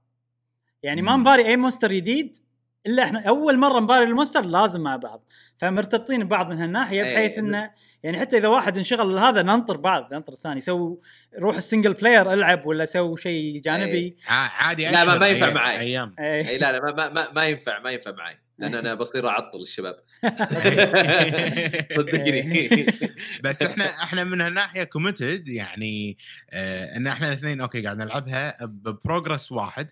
يعني 0.82 1.02
ما. 1.02 1.16
نباري 1.16 1.46
أي 1.46 1.56
monster 1.56 1.92
جديد 1.92 2.38
إلا 2.86 3.02
إحنا 3.02 3.28
أول 3.28 3.58
مرة 3.58 3.80
نباري 3.80 4.04
ال 4.04 4.09
monster 4.09 4.44
لازم 4.44 4.80
مع 4.80 4.96
بعض. 4.96 5.24
فمرتبطين 5.60 6.24
ببعض 6.24 6.50
من 6.52 6.58
هالناحية 6.58 7.02
إيه. 7.04 7.14
بحيث 7.14 7.38
إنه 7.38 7.70
يعني 8.02 8.20
حتى 8.20 8.38
إذا 8.38 8.48
واحد 8.48 8.76
انشغل 8.76 9.18
هذا 9.18 9.42
ننطر 9.42 9.76
بعض 9.76 10.14
ننطر 10.14 10.32
الثاني. 10.32 10.60
سوي 10.60 10.98
روح 11.38 11.56
ال 11.56 11.61
single 11.61 11.92
player 11.92 12.32
ألعب 12.32 12.66
ولا 12.66 12.84
سوي 12.84 13.16
شيء 13.16 13.60
جانبي. 13.60 14.16
ع- 14.28 14.32
عادي 14.32 14.88
لا، 14.88 15.04
ما- 15.04 15.18
ما 15.18 15.28
ينفع 15.28 15.50
أي- 15.50 15.54
معاي. 15.54 15.78
أيام. 15.80 16.14
إيه. 16.18 16.48
اي 16.48 16.58
لا 16.58 16.72
لا 16.72 16.80
ما, 16.80 16.92
ما, 16.92 17.08
ما, 17.10 17.32
ما 17.32 17.44
ينفع 17.44 17.78
ما 17.78 17.90
ينفع 17.90 18.10
معي. 18.10 18.38
لأن 18.58 18.74
أنا 18.74 18.94
بصير 18.94 19.28
أعطل 19.28 19.62
الشباب. 19.62 19.94
صدقني. 21.96 22.86
بس 23.44 23.62
إحنا 23.62 23.84
إحنا 23.84 24.24
من 24.24 24.40
هالناحية 24.40 24.84
committed 24.84 25.48
يعني 25.48 26.18
آه 26.50 26.96
إن 26.96 27.06
إحنا 27.06 27.28
الاثنين 27.28 27.60
okay 27.60 27.82
قاعد 27.84 27.96
نلعبها 27.98 28.56
ب 28.64 28.74
progress 28.74 29.52
واحد. 29.52 29.90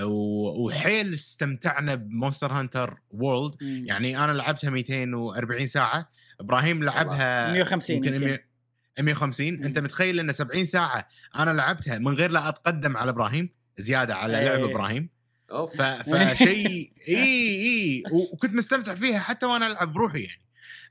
وحيل 0.00 1.14
استمتعنا 1.14 1.94
ب 1.94 2.01
Monster 2.01 2.52
Hunter 2.52 2.98
World. 3.10 3.56
يعني 3.60 4.24
أنا 4.24 4.32
لعبتها 4.32 4.70
240 4.70 5.66
ساعة 5.66 6.08
إبراهيم 6.40 6.84
لعبها 6.84 7.52
150 7.52 7.96
يمكن 7.96 8.14
يمكن. 8.14 8.26
100 8.26 8.38
150 8.98 9.62
أنت 9.62 9.78
متخيل 9.78 10.20
إن 10.20 10.32
70 10.32 10.64
ساعة 10.64 11.08
أنا 11.36 11.50
لعبتها 11.50 11.98
من 11.98 12.14
غير 12.14 12.30
لا 12.30 12.48
أتقدم 12.48 12.96
على 12.96 13.10
إبراهيم 13.10 13.48
زيادة 13.78 14.14
على 14.14 14.38
إيه. 14.38 14.48
لعب 14.48 14.70
إبراهيم 14.70 15.08
أوف. 15.50 15.82
ف... 15.82 15.82
فشيء 15.82 16.92
إي 17.08 17.16
إي 17.62 18.02
وكنت 18.12 18.54
مستمتع 18.54 18.94
فيها 18.94 19.18
حتى 19.18 19.46
وأنا 19.46 19.66
ألعب 19.66 19.92
بروحي 19.92 20.22
يعني 20.22 20.42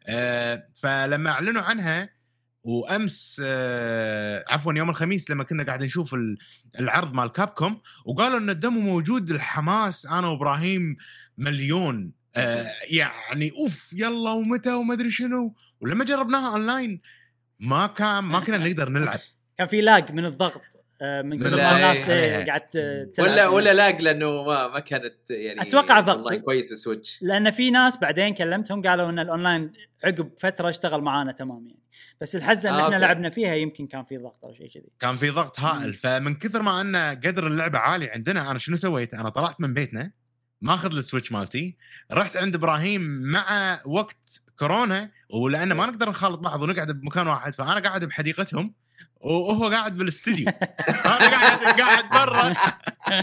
آه 0.08 0.68
فلما 0.76 1.30
أعلنوا 1.30 1.62
عنها 1.62 2.10
وامس 2.64 3.42
آه 3.46 4.44
عفوا 4.50 4.74
يوم 4.74 4.90
الخميس 4.90 5.30
لما 5.32 5.44
كنا 5.44 5.64
قاعد 5.64 5.84
نشوف 5.84 6.14
ال- 6.14 6.38
العرض 6.80 7.14
مال 7.14 7.32
Capcom 7.32 7.82
وقالوا 8.06 8.38
إن 8.38 8.50
ال 8.50 8.56
demo 8.56 8.80
موجود 8.80 9.30
الحماس 9.32 10.06
أنا 10.06 10.28
وإبراهيم 10.28 10.98
مليون. 11.38 12.12
آه 12.36 12.68
يعني 12.92 13.52
أوف 13.52 13.94
يلا 13.94 14.30
ومتى 14.32 14.74
وما 14.74 14.94
أدري 14.94 15.12
شنو. 15.12 15.56
ولما 15.82 16.06
جربناها 16.06 16.52
أونلاين 16.52 17.02
ما 17.60 17.88
كان 17.88 18.24
ما 18.24 18.40
كنا 18.40 18.58
نقدر 18.58 18.90
نلعب. 19.00 19.20
كان 19.58 19.68
في 19.68 19.82
lag 19.82 20.12
من 20.12 20.26
الضغط. 20.26 20.62
من 21.02 21.44
كثر 21.44 21.58
ما 21.58 21.76
الناس. 21.76 22.10
إيه، 22.10 22.46
قاعد 22.46 22.70
تلعب 22.70 23.10
ولا 23.20 23.48
ولا 23.48 23.74
lag 23.74 24.02
لأنه 24.02 24.44
ما 24.44 24.68
ما 24.68 24.80
كانت 24.80 25.16
يعني 25.30 25.62
أتوقع 25.62 26.00
ضغط. 26.00 26.34
كويس 26.34 26.68
في 26.68 26.74
ال 26.74 26.80
Switch 26.80 27.20
لأن 27.22 27.52
في 27.52 27.72
ناس 27.72 27.98
بعدين 27.98 28.34
كلمتهم 28.34 28.82
قالوا 28.82 29.10
إن 29.10 29.20
الأونلاين 29.20 29.72
عقب 30.04 30.32
فترة 30.40 30.70
اشتغل 30.70 31.02
معانا 31.02 31.32
تمام 31.32 31.68
يعني 31.68 31.82
بس 32.22 32.36
الحزه 32.36 32.70
إن 32.70 32.74
آه، 32.74 32.78
إحنا 32.78 32.96
okay. 32.96 33.06
لعبنا 33.06 33.30
فيها 33.30 33.56
يمكن 33.56 33.88
كان 33.88 34.06
في 34.06 34.18
ضغط 34.18 34.46
أو 34.46 34.54
شيء 34.54 34.70
كذي 34.70 34.90
كان 35.00 35.16
في 35.16 35.30
ضغط 35.30 35.60
هائل 35.60 35.94
فمن 35.94 36.36
كثر 36.36 36.62
ما 36.62 36.82
إن 36.82 36.96
قدر 36.96 37.48
اللعبة 37.48 37.80
عالي 37.80 38.10
عندنا 38.10 38.52
أنا 38.52 38.60
شنو 38.60 38.76
سويت؟ 38.76 39.14
أنا 39.14 39.30
طلعت 39.30 39.62
من 39.62 39.74
بيتنا 39.74 40.12
ماخذ 40.62 40.98
ال 40.98 41.03
Switch 41.03 41.32
مالتي 41.32 41.78
رحت 42.12 42.38
عند 42.38 42.56
إبراهيم 42.56 43.02
مع 43.22 43.80
وقت 43.86 44.42
كورونا 44.60 45.12
ولأن 45.30 45.74
ما 45.74 45.86
نقدر 45.86 46.10
نخالط 46.10 46.40
بعض 46.40 46.62
ونقعد 46.62 46.92
بمكان 46.92 47.28
واحد 47.28 47.56
فأنا 47.56 47.80
قاعد 47.80 48.06
بحديقتهم 48.06 48.74
وهو 49.24 49.70
قاعد 49.70 49.98
بالاستديو. 49.98 50.48
أنا 51.06 51.30
قاعد 51.30 51.80
قاعد 51.82 52.10
برا. 52.10 52.56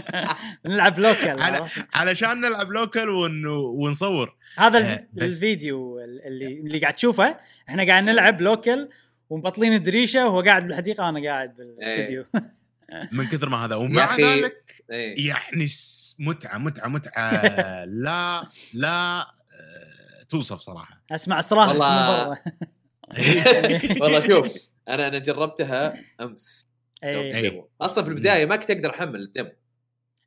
نلعب 0.65 0.99
local 0.99 1.41
على؟ 1.41 1.65
علشان 1.93 2.41
نلعب 2.41 2.71
لوكل 2.71 3.09
ون 3.09 3.45
ونصور. 3.47 4.35
هذا 4.57 4.79
آه، 4.79 4.95
ال- 4.95 5.07
بس- 5.13 5.23
الفيديو 5.23 5.99
اللي 5.99 6.47
اللي 6.47 6.79
قاعد 6.79 6.93
تشوفه. 6.93 7.37
إحنا 7.69 7.87
قاعد 7.87 8.03
نلعب 8.03 8.41
لوكل 8.41 8.89
ومبطلين 9.29 9.73
الدريشة 9.73 10.27
وهو 10.27 10.41
قاعد 10.41 10.67
بالحديقة 10.67 11.03
وأنا 11.05 11.29
قاعد 11.29 11.55
بالاستديو 11.55 12.25
من 13.11 13.27
كثر 13.27 13.49
ما 13.49 13.65
هذا. 13.65 13.75
ومع 13.75 14.15
ذلك 14.15 14.83
إيه. 14.91 15.27
يعني 15.27 15.67
متعة 16.19 16.57
متعة 16.57 16.87
متعة. 16.87 17.31
لا 17.85 18.41
لا 18.73 19.19
آه، 19.19 19.25
توصف 20.29 20.59
صراحة. 20.59 21.01
أسمع 21.11 21.41
صراحة. 21.41 21.69
والله- 21.69 22.37
والله 24.01 24.27
شوف. 24.27 24.47
أنا 24.89 25.07
أنا 25.07 25.17
جربتها 25.19 25.93
أمس 26.21 26.65
اي 27.03 27.15
إيه. 27.15 27.41
demo. 27.49 27.69
أصلا 27.81 28.03
في 28.03 28.09
البداية 28.09 28.45
ما 28.45 28.55
كنت 28.55 28.71
أقدر 28.71 28.89
أحمل 28.89 29.15
الديمو 29.15 29.49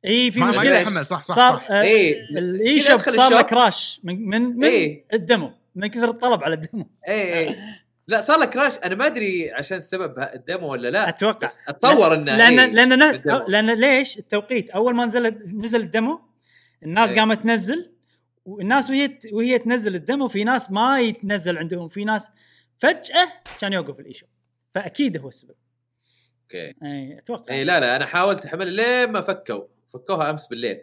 اي 0.05 0.09
إيه، 0.11 0.31
في 0.31 0.39
ما 0.39 0.45
ما 0.45 0.51
مشكلة 0.51 0.77
يتحمل 0.79 1.05
صح 1.05 1.23
صح 1.23 1.35
صار 1.35 1.57
صح 1.59 1.71
آه، 1.71 1.81
إيه. 1.81 2.19
ال 2.37 2.79
eShop 2.79 2.99
صار 2.99 3.31
له. 3.31 3.41
crash 3.41 4.01
من 4.03 4.25
من, 4.29 4.41
من 4.41 4.63
إيه. 4.65 5.05
ال 5.13 5.21
demo 5.21 5.51
من 5.75 5.87
كثر 5.87 6.09
الطلب 6.09 6.43
على 6.43 6.55
ال 6.55 6.61
demo 6.61 6.87
اي 7.07 7.39
اي 7.49 7.55
لا 8.07 8.21
صار 8.21 8.39
لك 8.39 8.49
crash 8.49 8.77
أنا 8.77 8.95
ما 8.95 9.05
أدري 9.07 9.51
عشان 9.51 9.81
سبب 9.81 10.19
ال 10.33 10.41
demo 10.41 10.71
ولا 10.71 10.87
لا 10.89 11.09
أتوقع 11.09 11.47
بس 11.47 11.59
أتصور 11.67 12.13
إنه 12.13 12.35
لأن 12.37 12.59
إيه. 12.59 12.65
لأن 12.65 12.99
ن- 12.99 13.11
بال 13.11 13.21
demo. 13.21 13.45
لأن 13.47 13.69
ليش 13.79 14.17
التوقيت 14.17 14.69
أول 14.69 14.95
ما 14.95 15.05
نزل 15.05 15.27
نزل 15.57 15.81
ال 15.81 15.89
demo 15.89 16.19
الناس 16.83 17.09
إيه. 17.11 17.19
قامت 17.19 17.43
تنزل 17.43 17.91
والناس 18.45 18.89
وهي 18.89 19.17
وهي 19.31 19.59
تنزل 19.59 19.95
ال 19.95 20.01
demo 20.01 20.27
في 20.27 20.43
ناس 20.43 20.71
ما 20.71 20.99
يتنزل 20.99 21.57
عندهم 21.57 21.87
في 21.87 22.03
ناس 22.05 22.29
فجأة 22.79 23.27
كان 23.61 23.73
يوقف 23.73 23.99
ال 23.99 24.13
eShop 24.13 24.29
فأكيد 24.75 25.17
هو 25.17 25.27
السبب. 25.29 25.55
okay. 26.43 26.73
إي 26.83 27.17
أتوقع. 27.17 27.53
إي 27.53 27.63
لا 27.63 27.79
لا 27.79 27.95
أنا 27.95 28.05
حاولت 28.05 28.45
أحمل 28.45 28.73
لين 28.73 29.11
ما 29.11 29.21
فكوا. 29.21 29.63
فكوها 29.93 30.29
أمس 30.29 30.47
بالليل. 30.47 30.81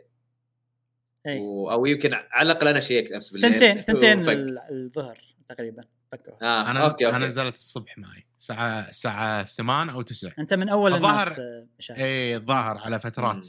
إي. 1.26 1.38
و... 1.38 1.70
أو 1.70 1.86
يمكن 1.86 2.14
على 2.14 2.52
الأقل 2.52 2.68
أنا 2.68 2.80
شيكت 2.80 3.12
أمس 3.12 3.30
بالليل. 3.30 3.50
ثنتين 3.50 3.80
ثنتين 3.80 4.24
الظهر 4.70 5.18
تقريبا 5.48 5.82
فكوها. 6.12 6.38
آه 6.42 6.70
أنا 6.70 6.80
okay 6.84 7.06
أنا 7.08 7.16
okay 7.16 7.26
نزلت 7.26 7.54
الصبح 7.56 7.98
معي. 7.98 8.26
الساعة 8.38 8.88
الساعة 8.88 9.44
8 9.44 9.92
أو 9.92 10.02
9 10.02 10.32
أنت 10.38 10.54
من 10.54 10.68
أول 10.68 10.94
الظاهر- 10.94 11.26
الناس 11.38 11.90
آه،. 11.90 12.02
إي 12.04 12.36
الظاهر 12.36 12.78
على 12.78 13.00
فترات. 13.00 13.34
مم. 13.36 13.42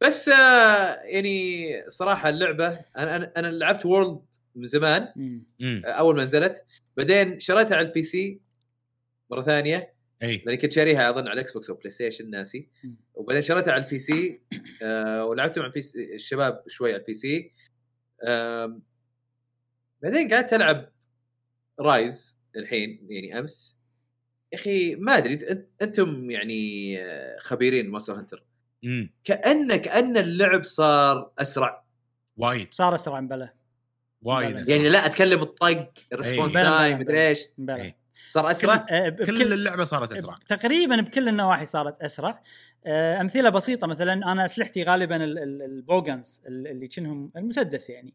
بس 0.00 0.28
آه 0.28 0.94
يعني 1.04 1.72
صراحة 1.90 2.28
اللعبة 2.28 2.68
أنا 2.96 3.16
أنا, 3.16 3.32
أنا 3.36 3.46
لعبت 3.46 3.86
World 3.86 4.20
من 4.54 4.66
زمان. 4.66 5.12
مم. 5.16 5.46
امم 5.62 5.82
آه، 5.86 5.90
أول 5.90 6.16
ما 6.16 6.22
نزلت. 6.22 6.64
بعدين 6.96 7.38
شريتها 7.38 7.76
على 7.76 7.86
ال 7.86 8.02
PC 8.02 8.40
مرة 9.30 9.42
ثانية. 9.42 9.94
إي. 10.22 10.42
لاني 10.46 10.56
كنت 10.58 10.72
شاريها 10.72 11.10
أظن 11.10 11.20
على 11.22 11.32
ال 11.32 11.52
Xbox 11.52 11.70
أو 11.70 11.76
PlayStation 11.76 12.30
ناسي. 12.30 12.68
وبعدين 13.14 13.42
شريتها 13.42 13.72
على 13.72 13.84
ال 13.84 13.98
PC 13.98 14.40
آه 14.82 15.24
ولعبتها 15.24 15.60
مع 15.60 15.66
ال 15.66 15.82
PC 15.82 16.14
الشباب 16.14 16.64
شوي 16.68 16.90
على 16.92 17.00
ال 17.00 17.14
PC 17.14 17.52
آم، 18.28 18.82
بعدين 20.02 20.28
قعدت 20.34 20.52
ألعب 20.54 20.92
Rise 21.80 22.38
الحين 22.56 23.06
يعني 23.10 23.38
أمس. 23.38 23.76
يا 24.52 24.58
أخي 24.58 24.94
ما 24.94 25.16
أدري 25.16 25.38
أنتم 25.82 26.30
يعني 26.30 26.94
آه، 27.02 27.36
خبيرين 27.38 27.90
Monster 27.90 28.14
Hunter 28.18 28.44
كانه 29.24 29.76
كأن 29.76 30.16
اللعب 30.18 30.64
صار 30.64 31.32
أسرع. 31.38 31.84
وايد. 32.36 32.74
صار 32.74 32.94
أسرع 32.94 33.20
مبلى 33.20 33.50
وايد. 34.22 34.68
يعني 34.68 34.88
لا 34.88 35.06
أتكلم 35.06 35.42
الطق 35.42 35.92
ال 36.12 36.16
response 36.16 36.52
بلا- 36.52 36.62
بلا- 36.62 36.78
time 36.78 36.98
بلا. 36.98 37.04
مدري 37.04 37.28
إيش. 37.28 37.46
صار 38.28 38.50
أسرع؟ 38.50 38.86
آه، 38.90 39.08
كل 39.08 39.24
بكل- 39.24 39.52
اللعبة 39.52 39.84
صارت 39.84 40.12
أسرع. 40.12 40.34
تقريبا 40.48 40.96
بكل 41.00 41.28
النواحي 41.28 41.66
صارت 41.66 42.02
أسرع. 42.02 42.42
آه، 42.86 43.20
أمثلة 43.20 43.50
بسيطة 43.50 43.86
مثلا 43.86 44.12
أنا 44.12 44.44
اسلحتي 44.44 44.82
غالبا 44.82 45.16
ال- 45.16 45.38
ال- 45.38 45.62
ال 45.62 45.72
bowguns 45.72 46.42
ال- 46.46 46.66
اللي 46.66 46.86
كأنهم 46.88 47.30
المسدس 47.36 47.90
يعني. 47.90 48.14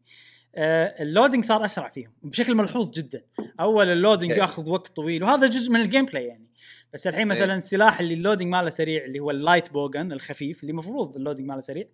آه، 0.54 1.02
ال 1.02 1.07
loading 1.07 1.44
صار 1.44 1.64
أسرع 1.64 1.88
فيهم 1.88 2.12
بشكل 2.22 2.54
ملحوظ 2.54 2.90
جدا. 2.90 3.22
أول 3.60 3.88
ال 3.88 3.93
loading 3.93 4.30
okay. 4.32 4.40
ياخذ 4.42 4.70
وقت 4.70 4.96
طويل 4.96 5.22
وهذا 5.24 5.46
جزء 5.46 5.72
من 5.72 5.80
ال 5.80 6.04
gameplay 6.04 6.24
يعني. 6.26 6.46
بس 6.94 7.06
الحين 7.06 7.32
إيه. 7.32 7.40
مثلا 7.40 7.54
السلاح 7.54 8.00
اللي 8.00 8.14
ال 8.14 8.19
loading 8.19 8.52
ماله 8.52 8.70
سريع 8.70 9.04
اللي 9.04 9.18
هو 9.20 9.30
ال 9.30 9.37
light 9.37 9.72
bowgun 9.72 10.12
الخفيف 10.12 10.60
اللي 10.60 10.70
المفروض 10.70 11.16
ال 11.16 11.20
loading 11.20 11.48
ماله 11.48 11.60
سريع 11.60 11.84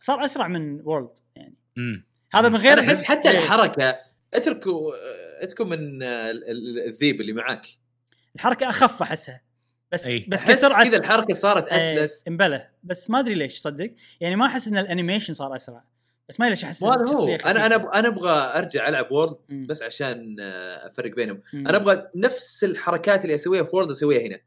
صار 0.00 0.24
أسرع 0.24 0.48
من 0.48 0.80
World 0.84 1.18
يعني. 1.36 1.54
امم 1.78 2.06
هذا 2.34 2.48
من 2.48 2.56
غير 2.56 2.80
أحس 2.80 3.04
حتى 3.04 3.30
إيه. 3.30 3.38
الحركة 3.38 3.98
أتركوا 4.34 4.92
اتركوا 5.42 5.64
من 5.66 6.02
آه، 6.02 6.30
ال- 6.30 6.50
ال- 6.50 6.86
الذيب 6.88 7.20
اللي 7.20 7.32
معاك. 7.32 7.66
الحركة 8.34 8.68
أخف 8.68 9.02
أحسها. 9.02 9.42
بس 9.92 10.06
أي. 10.06 10.24
بس 10.28 10.44
كسرعة 10.44 10.88
كذا 10.88 10.96
الحركة 10.96 11.34
صارت 11.34 11.68
إيه، 11.68 12.04
أسلس. 12.04 12.24
امبلى 12.28 12.68
بس 12.82 13.10
ما 13.10 13.18
أدري 13.20 13.34
ليش 13.34 13.58
صدق. 13.58 13.90
يعني 14.20 14.36
ما 14.36 14.46
أحس 14.46 14.68
إن 14.68 14.76
ال 14.76 14.82
animation 14.82 15.32
صار 15.34 15.56
أسرع. 15.56 15.84
بس 16.28 16.40
ما 16.40 16.48
ليش 16.50 16.64
أحس 16.64 16.84
هذا 16.84 17.14
هو. 17.14 17.28
أنا 17.34 17.66
أنا 17.66 17.98
أنا 17.98 18.08
أبغى 18.08 18.32
أرجع 18.58 18.88
ألعب 18.88 19.12
World 19.12 19.36
مم. 19.48 19.66
بس 19.66 19.82
عشان 19.82 20.36
آه، 20.40 20.86
أفرق 20.86 21.14
بينهم. 21.14 21.40
مم. 21.52 21.68
أنا 21.68 21.76
أبغى 21.76 22.08
نفس 22.14 22.64
الحركات 22.64 23.24
اللي 23.24 23.34
أسويها 23.34 23.62
في 23.62 23.70
World 23.72 23.90
أسويها 23.90 24.20
هنا. 24.26 24.40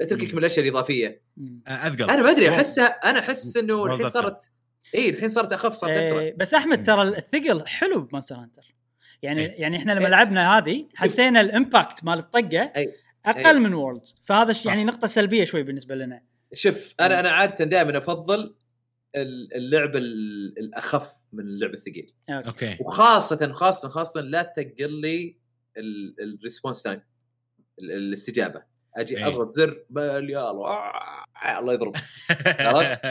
أتركك. 0.00 0.32
من 0.32 0.38
الأشياء 0.38 0.64
الإضافية. 0.66 1.22
أذكر. 1.68 2.04
أنا 2.10 2.22
ما 2.22 2.30
أدري. 2.30 2.48
أحسها 2.50 2.86
أنا 2.86 3.18
أحس 3.18 3.56
إنه 3.56 3.84
الحين. 3.86 4.08
صارت 4.10 4.50
اي 4.94 5.10
الحين 5.10 5.28
صارت 5.28 5.52
أخف 5.52 5.74
صارت 5.74 5.92
أسرع. 5.92 6.20
إيه، 6.20 6.36
بس 6.36 6.54
أحمد 6.54 6.84
ترى 6.86 7.02
الثقل 7.02 7.66
حلو 7.66 8.00
ب 8.00 8.04
Monster 8.04 8.34
Hunter. 8.36 8.74
يعني 9.22 9.40
إيه. 9.40 9.60
يعني 9.60 9.76
إحنا 9.76 9.92
لما 9.92 10.00
إيه. 10.04 10.08
لعبنا 10.08 10.58
هذه 10.58 10.88
حسينا 10.94 11.40
ال 11.40 11.49
impact 11.49 12.04
مال 12.04 12.18
الطقة 12.18 12.72
إيه. 12.76 12.92
أقل. 13.26 13.60
من 13.60 13.74
World 13.74 14.02
فهذا. 14.24 14.54
يعني 14.66 14.84
نقطة 14.84 15.06
سلبية 15.06 15.44
شوي 15.44 15.62
بالنسبة 15.62 15.94
لنا 15.94 16.22
شوف 16.54 16.94
أنا 17.00 17.20
أنا 17.20 17.28
عادة 17.30 17.64
دائما 17.64 17.98
أفضل 17.98 18.56
ال- 19.16 19.54
اللعب 19.56 19.96
ال- 19.96 20.54
الأخف 20.58 21.12
من 21.32 21.40
اللعب 21.44 21.74
الثقيل 21.74 22.12
okay 22.30 22.76
وخاصة 22.80 23.52
خاصة 23.52 23.88
خاصة 23.88 24.20
لا 24.20 24.42
تقل 24.42 25.00
لي 25.00 25.36
ال 26.22 26.29
response 26.29 26.82
time 26.82 27.00
الاستجابة 27.78 28.62
أجي 28.96 29.16
إيه. 29.18 29.26
اضغط 29.26 29.52
زر 29.52 29.84
باليال 29.90 30.36
آه، 30.36 31.58
الله 31.58 31.72
يضرب 31.74 31.96
عرفت؟ 32.60 33.04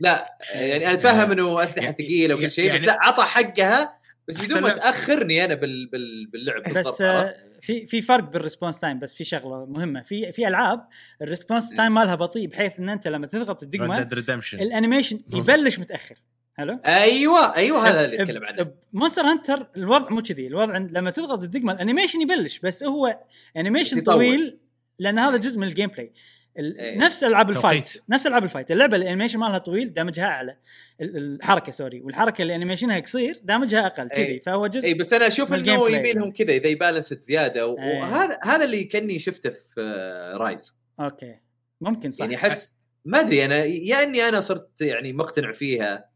لا 0.00 0.38
يعني 0.54 0.90
أنا 0.90 0.96
فاهم 0.96 1.30
إنه 1.32 1.64
أسلحة 1.64 1.84
يعني- 1.84 1.96
ثقيلة 1.96 2.34
وكل 2.34 2.50
شيء 2.50 2.74
بس 2.74 2.80
يعني- 2.82 2.92
لا 2.92 2.96
عطى 3.06 3.22
حقها 3.22 3.98
بس 4.28 4.40
بدون 4.40 4.62
ما. 4.62 4.68
تأخرني 4.70 5.44
أنا 5.44 5.54
بال 5.54 5.86
بال 5.86 6.26
باللعب 6.26 6.62
بس؟ 6.72 7.02
آه، 7.02 7.34
في 7.60 7.86
في 7.86 8.02
فرق 8.02 8.24
بال 8.24 8.35
response 8.35 8.78
time 8.78 8.98
بس 8.98 9.14
في 9.14 9.24
شغلة 9.24 9.66
مهمة. 9.66 10.02
في 10.02 10.32
في 10.32 10.48
ألعاب 10.48 10.88
ال 11.22 11.27
response 11.27 11.70
time 11.70 11.94
مالها 11.94 12.14
بطيء 12.14 12.46
بحيث 12.48 12.78
إن 12.78 12.88
أنت 12.88 13.08
لما 13.08 13.26
تضغط 13.26 13.62
الدقمه 13.62 14.08
ال 14.54 14.61
animation 14.61 15.20
يبلش 15.34 15.78
متأخر. 15.78 16.14
حلو؟ 16.54 16.80
أيوه 16.86 17.56
أيوه 17.56 17.88
هذا 17.90 18.04
اللي 18.04 18.22
أتكلم 18.22 18.44
عنه. 18.44 18.70
Monster 18.92 19.22
Hunter 19.22 19.66
الوضع 19.76 20.10
مو 20.10 20.22
كذي. 20.22 20.46
الوضع 20.46 20.74
عند- 20.74 20.90
لما 20.90 21.10
تضغط 21.10 21.42
الدقمه 21.42 21.72
ال 21.72 21.77
animation 21.77 22.20
يبلش 22.20 22.58
بس 22.58 22.84
هو 22.84 23.18
animation. 23.56 24.00
طويل 24.00 24.58
لأن 24.98 25.18
هذا 25.18 25.36
جزء 25.36 25.58
من 25.60 25.66
ال 25.66 25.88
gameplay 25.88 26.12
إيه. 26.58 26.98
نفس 26.98 27.24
ألعاب 27.24 27.50
ال 27.50 27.86
fighting. 27.86 28.02
نفس 28.08 28.26
ألعاب 28.26 28.44
ال 28.44 28.48
fight 28.48 28.70
اللعبة 28.70 28.96
ال 28.96 29.00
animation 29.00 29.38
مالها 29.38 29.58
طويل 29.58 29.94
damage 29.94 30.20
ها 30.20 30.24
أعلى 30.24 30.56
ال- 31.00 31.16
الحركة 31.16 31.72
sorry 31.72 32.00
والحركة 32.00 32.42
اللي 32.42 32.54
animation 32.54 32.95
ها 32.95 33.00
قصير 33.00 33.40
damage 33.42 33.80
ها 33.80 33.86
أقل 33.86 34.08
كذي 34.08 34.22
إيه. 34.26 34.40
فهو 34.40 34.66
جزء 34.66 34.86
اي 34.86 34.94
بس 34.94 35.12
أنا 35.12 35.26
أشوف 35.26 35.52
إنه. 35.54 35.90
يبي 35.90 36.12
لهم 36.12 36.32
كذا 36.32 36.52
إذا 36.52 36.66
ي 36.68 36.74
balanced 36.74 37.20
زيادة 37.20 37.66
و- 37.66 37.78
إيه. 37.78 38.00
وهذا 38.00 38.38
هذا 38.42 38.64
اللي 38.64 38.84
كأني 38.84 39.18
شفته 39.18 39.50
في 39.50 39.80
آه، 39.80 40.36
Rise 40.36 40.78
okay 41.00 41.34
ممكن 41.80 42.10
صح 42.10 42.20
يعني 42.20 42.36
احس 42.36 42.74
ما 43.04 43.20
أدري 43.20 43.44
أنا 43.44 43.56
يا 43.64 44.02
إني 44.02 44.28
أنا 44.28 44.40
صرت 44.40 44.80
يعني 44.80 45.12
مقتنع 45.12 45.52
فيها 45.52 46.08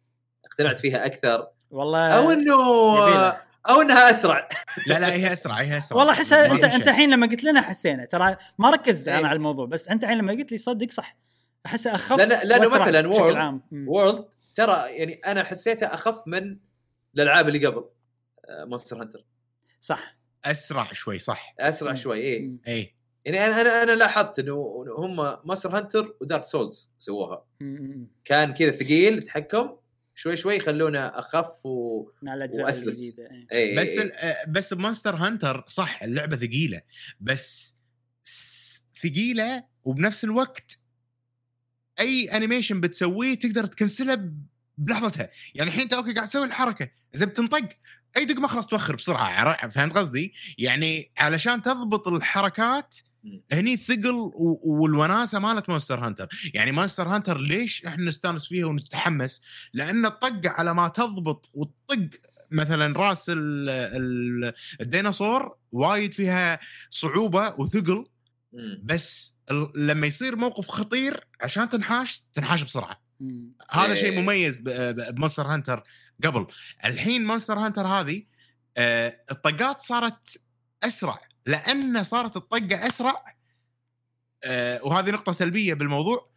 اقتنعت 0.44 0.80
فيها 0.80 1.06
أكثر 1.06 1.48
والله 1.70 2.08
أو 2.08 2.30
إنه. 2.30 2.56
أو 3.68 3.80
إنها 3.80 4.10
أسرع 4.10 4.48
لا 4.86 4.98
لا 4.98 5.12
هي 5.12 5.32
أسرع 5.32 5.54
هي 5.54 5.78
أسرع 5.78 5.98
والله 5.98 6.12
ما 6.30 6.54
أنت 6.54 6.64
أنت. 6.64 6.88
الحين 6.88 7.10
لما 7.10 7.26
قلت 7.26 7.44
لنا 7.44 7.60
حسينا 7.60 8.04
ترى 8.04 8.36
ما 8.58 8.70
ركزت 8.70 9.08
إيه. 9.08 9.18
أنا 9.18 9.28
على 9.28 9.36
الموضوع 9.36 9.66
بس 9.66 9.88
أنت 9.88 10.02
الحين 10.04 10.18
لما 10.18 10.32
قلت 10.32 10.52
لي 10.52 10.58
صدق 10.58 10.90
صح 10.90 11.16
احسها 11.66 11.94
أخف 11.94 12.16
لأنه 12.16 12.68
وأسرع 12.68 12.86
مثلاً 12.86 13.08
World-. 13.08 13.60
World 13.72 14.24
ترى 14.54 14.86
يعني 14.88 15.14
أنا 15.14 15.44
حسيتها 15.44 15.94
أخف 15.94 16.22
من 16.26 16.56
الألعاب 17.14 17.48
اللي 17.48 17.66
قبل 17.66 17.84
Monster 18.50 19.02
Hunter 19.02 19.24
صح 19.80 20.16
أسرع 20.44 20.92
شوي 20.92 21.18
صح 21.18 21.54
أسرع 21.60 21.90
مم. 21.90 21.96
شوي 21.96 22.18
اي. 22.18 22.56
اي 22.68 22.94
يعني 23.24 23.46
أنا 23.46 23.60
أنا 23.60 23.82
أنا 23.82 23.92
لاحظت 23.92 24.38
انه 24.38 24.84
إنه 24.86 24.94
هم 24.94 25.38
Monster 25.44 25.76
Hunter 25.76 26.16
و 26.20 26.25
Dark 26.25 26.46
Souls 26.46 26.92
سووها 26.98 27.44
مم. 27.60 28.08
كان 28.24 28.54
كذا 28.54 28.70
ثقيل 28.70 29.18
التحكم 29.18 29.76
شوي 30.20 30.36
شوي 30.36 30.56
يخلونه 30.56 30.98
أخف 31.06 31.66
و 31.66 32.04
مع 32.22 32.34
الأجزاء 32.34 32.64
وأسلس. 32.64 32.86
الجديدة 32.98 33.30
إيه. 33.52 33.70
اي 33.78 33.82
بس 33.82 33.88
إي. 33.88 34.02
ال- 34.02 34.12
آه، 34.12 34.44
بس 34.48 34.74
ب 34.74 34.79
Monster 34.79 35.14
Hunter 35.16 35.64
صح 35.68 36.02
اللعبة 36.02 36.36
ثقيلة 36.36 36.82
بس 37.20 37.74
ثقيلة 39.02 39.64
وبنفس 39.84 40.24
الوقت 40.24 40.78
أي 42.00 42.36
animation 42.36 42.80
بتسويه 42.80 43.34
تقدر 43.34 43.66
تكنسله 43.66 44.30
بلحظتها 44.78 45.30
يعني 45.54 45.70
الحين 45.70 45.82
أنت 45.82 45.92
okay 45.92 46.12
قاعد 46.14 46.28
تسوي 46.28 46.44
الحركة 46.46 46.90
إذا 47.14 47.26
بتنطق 47.26 47.68
أي 48.16 48.24
دقمه 48.24 48.48
خلاص 48.48 48.66
توخر 48.66 48.96
بسرعة 48.96 49.68
فهمت 49.68 49.94
قصدي؟ 49.94 50.32
يعني 50.58 51.12
علشان 51.18 51.62
تضبط 51.62 52.08
الحركات. 52.08 52.96
هني 53.52 53.74
الثقل 53.74 54.30
والوناسة 54.64 55.38
مالت 55.38 55.68
Monster 55.68 56.06
Hunter. 56.06 56.28
يعني 56.54 56.72
Monster 56.72 57.08
Hunter 57.08 57.40
ليش 57.40 57.84
إحنا 57.86 58.04
نستانس 58.04 58.46
فيها 58.48 58.66
ونتحمس؟ 58.66 59.40
لأن 59.72 60.06
الطقه 60.06 60.50
على 60.50 60.74
ما 60.74 60.88
تضبط 60.88 61.46
وتطق 61.54 62.10
مثلا 62.50 62.98
رأس 62.98 63.30
ال 63.30 63.68
ال 63.70 64.52
الديناصور 64.80 65.56
وايد 65.72 66.12
فيها 66.12 66.58
صعوبة 66.90 67.54
وثقل. 67.60 68.06
بس 68.82 69.38
ال- 69.50 69.86
لما 69.86 70.06
يصير 70.06 70.36
موقف 70.36 70.68
خطير 70.68 71.26
عشان 71.40 71.68
تنحاش 71.68 72.20
تنحاش 72.32 72.62
بسرعة. 72.62 73.02
هذا 73.70 73.92
إيه. 73.92 74.00
شيء 74.00 74.20
مميز 74.20 74.60
ب- 74.60 74.68
ب- 74.68 75.14
ب 75.14 75.18
Monster 75.18 75.42
Hunter 75.46 75.82
قبل. 76.24 76.46
الحين 76.84 77.24
Monster 77.26 77.58
Hunter 77.58 77.86
هذه 77.86 78.22
آه، 78.76 79.16
الطقات 79.30 79.80
صارت 79.80 80.40
أسرع. 80.84 81.20
لأن 81.46 82.02
صارت 82.02 82.36
الطقة 82.36 82.86
أسرع 82.86 83.24
آه، 84.44 84.80
وهذه 84.84 85.10
نقطة 85.10 85.32
سلبية 85.32 85.74
بالموضوع 85.74 86.30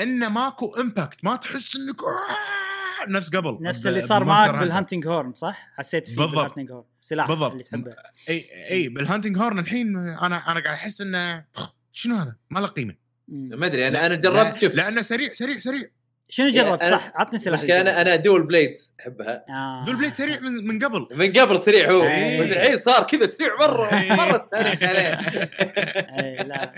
انه 0.00 0.28
ماكو 0.28 0.74
impact 0.80 1.24
ما 1.24 1.36
تحس 1.36 1.76
إنك 1.76 1.96
آه، 2.02 3.10
نفس 3.10 3.36
قبل 3.36 3.58
نفس 3.60 3.86
اللي 3.86 4.00
صار 4.02 4.24
معك. 4.24 4.50
بال 4.54 4.66
hunting 4.66 5.06
horn 5.06 5.34
صح؟ 5.34 5.68
حسيت 5.76 6.06
فيه 6.08 6.16
بالضبط. 6.16 6.34
بال 6.34 6.42
hunting 6.42 6.70
horn 6.72 6.84
سلاح 7.02 7.28
بالضبط. 7.28 7.52
اللي 7.52 7.64
تحبه 7.64 7.94
أي 8.28 8.44
أي 8.70 8.88
بال 8.88 8.99
hunting 8.99 9.38
horn 9.38 9.58
الحين 9.58 9.96
أنا 9.98 10.26
أنا 10.52 10.60
قاعد 10.60 10.66
أحس 10.66 11.00
إنه 11.00 11.44
شنو 11.92 12.16
هذا؟ 12.16 12.36
ما 12.50 12.58
له 12.60 12.66
قيمة. 12.66 12.94
ما 13.28 13.66
أدري 13.66 13.88
أنا 13.88 13.92
لا- 13.92 14.06
أنا 14.06 14.14
جربت 14.14 14.58
شوف 14.60 14.74
لأنه 14.74 15.02
سريع 15.02 15.32
سريع 15.32 15.58
سريع 15.58 15.88
شنو 16.30 16.48
جربت؟ 16.48 16.82
أنا- 16.82 16.90
صح؟ 16.90 17.12
عطني 17.14 17.38
سلاح 17.38 17.60
المشكلة 17.60 17.80
أنا 17.80 18.00
أنا 18.00 18.16
dual 18.16 18.42
blade 18.46 18.74
أحبها. 19.00 19.44
آه. 19.48 19.84
dual 19.84 19.96
blade 19.96 20.14
سريع 20.14 20.36
من 20.40 20.66
من 20.66 20.84
قبل. 20.84 21.06
من 21.16 21.32
قبل 21.32 21.60
سريع 21.60 21.90
هو. 21.90 22.02
إيه. 22.04 22.42
الحين 22.42 22.78
صار 22.78 23.02
كذا 23.06 23.26
سريع 23.26 23.56
مرة. 23.60 23.86
إيه. 24.00 24.12
مرة 24.12 24.36
استانست 24.36 24.82
عليه. 24.84 25.20
لا. 26.42 26.72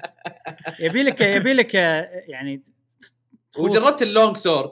يبي 0.81 1.03
لك 1.03 1.21
يبي 1.21 1.53
لك 1.53 1.75
يعني 1.75 2.63
وجربت 3.59 4.03
ال 4.03 4.10
long 4.10 4.37
sword. 4.37 4.71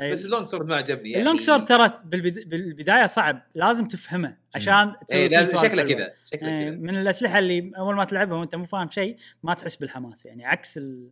إيه. 0.00 0.12
بس 0.12 0.24
ال 0.24 0.28
long 0.28 0.46
sword 0.46 0.66
ما 0.66 0.76
عجبني 0.76 1.10
يعني. 1.10 1.22
ال 1.22 1.26
long 1.26 1.40
sword 1.40 1.64
ترى 1.64 1.90
بالبد- 2.04 2.48
بالبداية 2.48 3.06
صعب. 3.06 3.42
لازم 3.54 3.88
تفهمه 3.88 4.36
عشان 4.54 4.92
تسوي 5.08 5.20
إيه 5.20 5.28
فيه 5.28 5.36
لازم 5.36 5.56
شكله. 5.58 5.82
كذا 5.82 6.12
شكله 6.32 6.48
إيه، 6.48 6.64
كذا. 6.70 6.70
من 6.76 6.96
الأسلحة 6.96 7.38
اللي 7.38 7.72
أول 7.78 7.94
ما 7.96 8.04
تلعبها 8.04 8.38
وأنت 8.38 8.54
مو 8.54 8.64
فاهم 8.64 8.90
شيء 8.90 9.16
ما 9.42 9.54
تحس 9.54 9.76
بالحماس. 9.76 10.26
يعني 10.26 10.46
عكس 10.46 10.78
ال... 10.78 11.10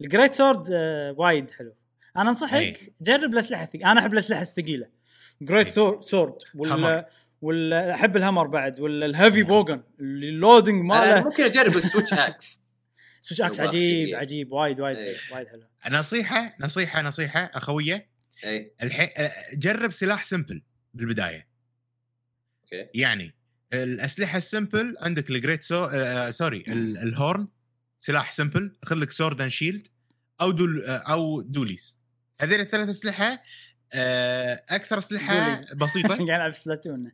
ال 0.00 0.05
great 0.05 0.32
sword 0.32 0.64
آه، 0.72 1.14
وايد 1.18 1.50
حلو. 1.50 1.74
أنا 2.16 2.28
انصحك 2.28 2.54
أي. 2.54 2.92
جرب 3.00 3.32
الاسلحة 3.34 3.62
الثقيله 3.64 3.92
أنا 3.92 4.00
احب 4.00 4.12
الاسلحة 4.12 4.42
الثقيلة. 4.42 4.86
great 5.42 5.78
أي. 5.78 5.98
sword 6.00 6.34
ولا. 6.54 7.08
ولا 7.42 7.94
احب 7.94 8.16
ال 8.16 8.20
hammer 8.20 8.46
بعد 8.46 8.80
ولا 8.80 9.06
ال 9.06 9.12
heavy 9.12 9.42
bowgun 9.42 9.82
اللي 10.00 10.28
ال 10.28 10.35
loading 10.35 10.84
ماله. 10.84 11.24
ممكن 11.24 11.44
أجرب 11.44 11.76
ال 11.76 11.81
switch 11.81 12.12
axe 12.12 12.60
switch 13.22 13.42
axe 13.42 13.60
عجيب 13.60 14.06
شيء. 14.06 14.16
عجيب 14.16 14.52
وايد 14.52 14.80
وايد 14.80 14.96
إيه. 14.96 15.16
وايد 15.32 15.48
حلو. 15.48 15.62
نصيحة 15.90 16.56
نصيحة 16.60 17.02
نصيحة 17.02 17.40
اخويه 17.54 18.08
الحين 18.82 19.08
جرب 19.58 19.92
سلاح 19.92 20.24
simple 20.24 20.62
بالبداية. 20.94 21.48
أوكي. 22.64 22.88
يعني 22.94 23.34
الأسلحة 23.72 24.38
ال 24.38 24.46
simple 24.46 24.96
عندك 25.00 25.30
ال 25.30 25.35
great 25.35 25.62
swo... 25.62 25.84
آه 25.84 26.30
sorry 26.30 26.62
ال- 26.68 26.98
ال 26.98 27.08
horn 27.08 27.48
سلاح 27.98 28.32
simple 28.32 28.76
خذ 28.84 28.96
لك 28.96 29.10
sword 29.10 29.40
and 29.40 29.50
shield 29.50 29.88
أو 30.40 30.50
dual 30.50 30.84
أو 30.86 31.40
dualies 31.42 31.99
هذين 32.40 32.60
الثلاث 32.60 32.88
أسلحة 32.88 33.42
آه 33.94 34.62
أكثر 34.70 34.98
أسلحة. 34.98 35.58
بسيطة. 35.74 36.08
قاعد 36.16 36.30
العب 36.30 36.52
Splatoon 36.52 37.12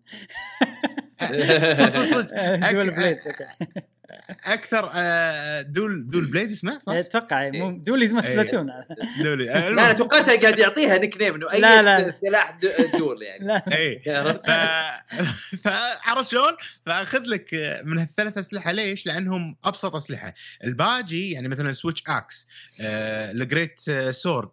صدق 1.72 1.88
صدق 1.88 2.34
dual 4.28 4.36
أكثر 4.44 4.90
آه 4.94 5.60
dual 5.60 6.10
dual 6.10 6.30
blade 6.30 6.50
اسمه 6.50 6.78
صح؟ 6.78 6.92
أتوقع 6.92 7.50
مو 7.50 7.70
dualie 7.70 8.04
اسمه 8.04 8.22
إيه. 8.22 8.28
Splatoon 8.28 8.70
dualie 9.22 9.44
لا 9.44 9.56
آه، 9.56 9.58
أنا 9.58 9.68
المهم. 9.68 9.96
توقعتها 9.96 10.40
قاعد 10.40 10.58
يعطيها 10.58 10.98
nickname 10.98 11.34
إنه 11.34 11.52
أي 11.52 11.60
لا، 11.60 11.82
لا. 11.82 12.14
سلاح 12.20 12.58
dual 12.98 13.22
يعني 13.22 13.46
لا 13.46 13.64
اي 13.78 14.02
عرفت؟ 14.06 14.46
ف... 14.46 14.50
فعرفت 15.64 16.30
شلون؟ 16.30 16.52
فأخذ 16.86 17.22
لك 17.22 17.48
من 17.84 17.98
هالثلاث 17.98 18.38
أسلحة 18.38 18.72
ليش؟ 18.72 19.06
لأنهم 19.06 19.56
أبسط 19.64 19.94
أسلحة، 19.94 20.34
الباقي 20.64 21.30
يعني 21.30 21.48
مثلا 21.48 21.72
switch 21.72 22.02
axe، 22.08 22.46
آه، 22.80 23.30
ال 23.30 23.39
great 23.39 23.80
آه، 23.88 24.10
sword، 24.10 24.48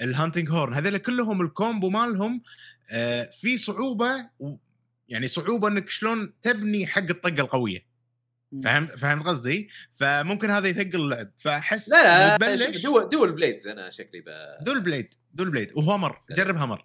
ال 0.00 0.06
hunting 0.06 0.50
horn، 0.50 0.74
هذول 0.74 0.98
كلهم 0.98 1.40
ال 1.40 1.48
combo 1.48 1.90
مالهم 1.90 2.42
آه، 2.90 3.30
في 3.40 3.58
صعوبة. 3.58 4.28
يعني 5.08 5.28
صعوبة 5.28 5.68
إنك 5.68 5.90
شلون 5.90 6.32
تبني 6.42 6.86
حق 6.86 7.02
الطقة 7.10 7.40
القوية. 7.40 7.87
فهمت 8.64 8.90
فهمت 8.90 9.26
قصدي؟ 9.26 9.68
فممكن 9.92 10.50
هذا 10.50 10.68
يثقل 10.68 11.00
اللعب. 11.00 11.30
فأحس 11.38 11.92
لا 11.92 12.38
لا 12.38 12.70
دول 12.70 13.08
دول 13.08 13.32
بليدز 13.32 13.68
أنا 13.68 13.90
شكلي 13.90 14.20
ب... 14.20 14.24
dual 14.64 14.80
blade 14.80 15.14
dual 15.34 15.50
blade. 15.50 15.72
و 15.76 15.83
hammer 15.83 16.22
جرب 16.30 16.56
hammer 16.56 16.84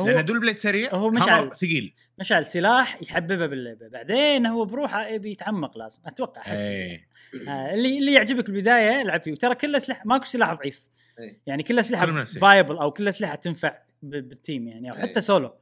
هو- 0.00 0.06
لأن 0.06 0.24
دول 0.24 0.40
بليد 0.40 0.56
سريع 0.56 0.94
هو 0.94 1.10
مشعل. 1.10 1.28
hammer 1.28 1.54
ثقيل. 1.54 1.94
مشعل 2.18 2.46
سلاح 2.46 3.02
يحببه 3.02 3.46
باللعبه 3.46 3.88
بعدين 3.88 4.46
هو 4.46 4.64
بروحه 4.64 5.06
يبي 5.06 5.30
يتعمق 5.30 5.78
لازم. 5.78 6.00
أتوقع 6.06 6.40
أحس. 6.40 6.58
إيه. 6.58 7.08
آه، 7.48 7.74
اللي 7.74 7.98
اللي 7.98 8.12
يعجبك 8.12 8.50
بالبداية 8.50 9.02
العب 9.02 9.22
فيه. 9.22 9.32
وترى 9.32 9.54
كل 9.54 9.76
اسلحه 9.76 10.02
ماكو 10.04 10.24
سلاح 10.24 10.52
ضعيف. 10.54 10.82
إيه. 11.18 11.40
يعني 11.46 11.62
كل 11.62 11.78
أسلحة 11.78 12.24
viable 12.24 12.76
أو 12.76 12.90
كل 12.90 13.08
أسلحة 13.08 13.34
تنفع 13.34 13.78
بال 14.02 14.24
team 14.24 14.68
يعني. 14.68 14.90
أو 14.90 14.96
إيه. 14.96 15.02
حتى 15.02 15.20
سولو 15.20 15.54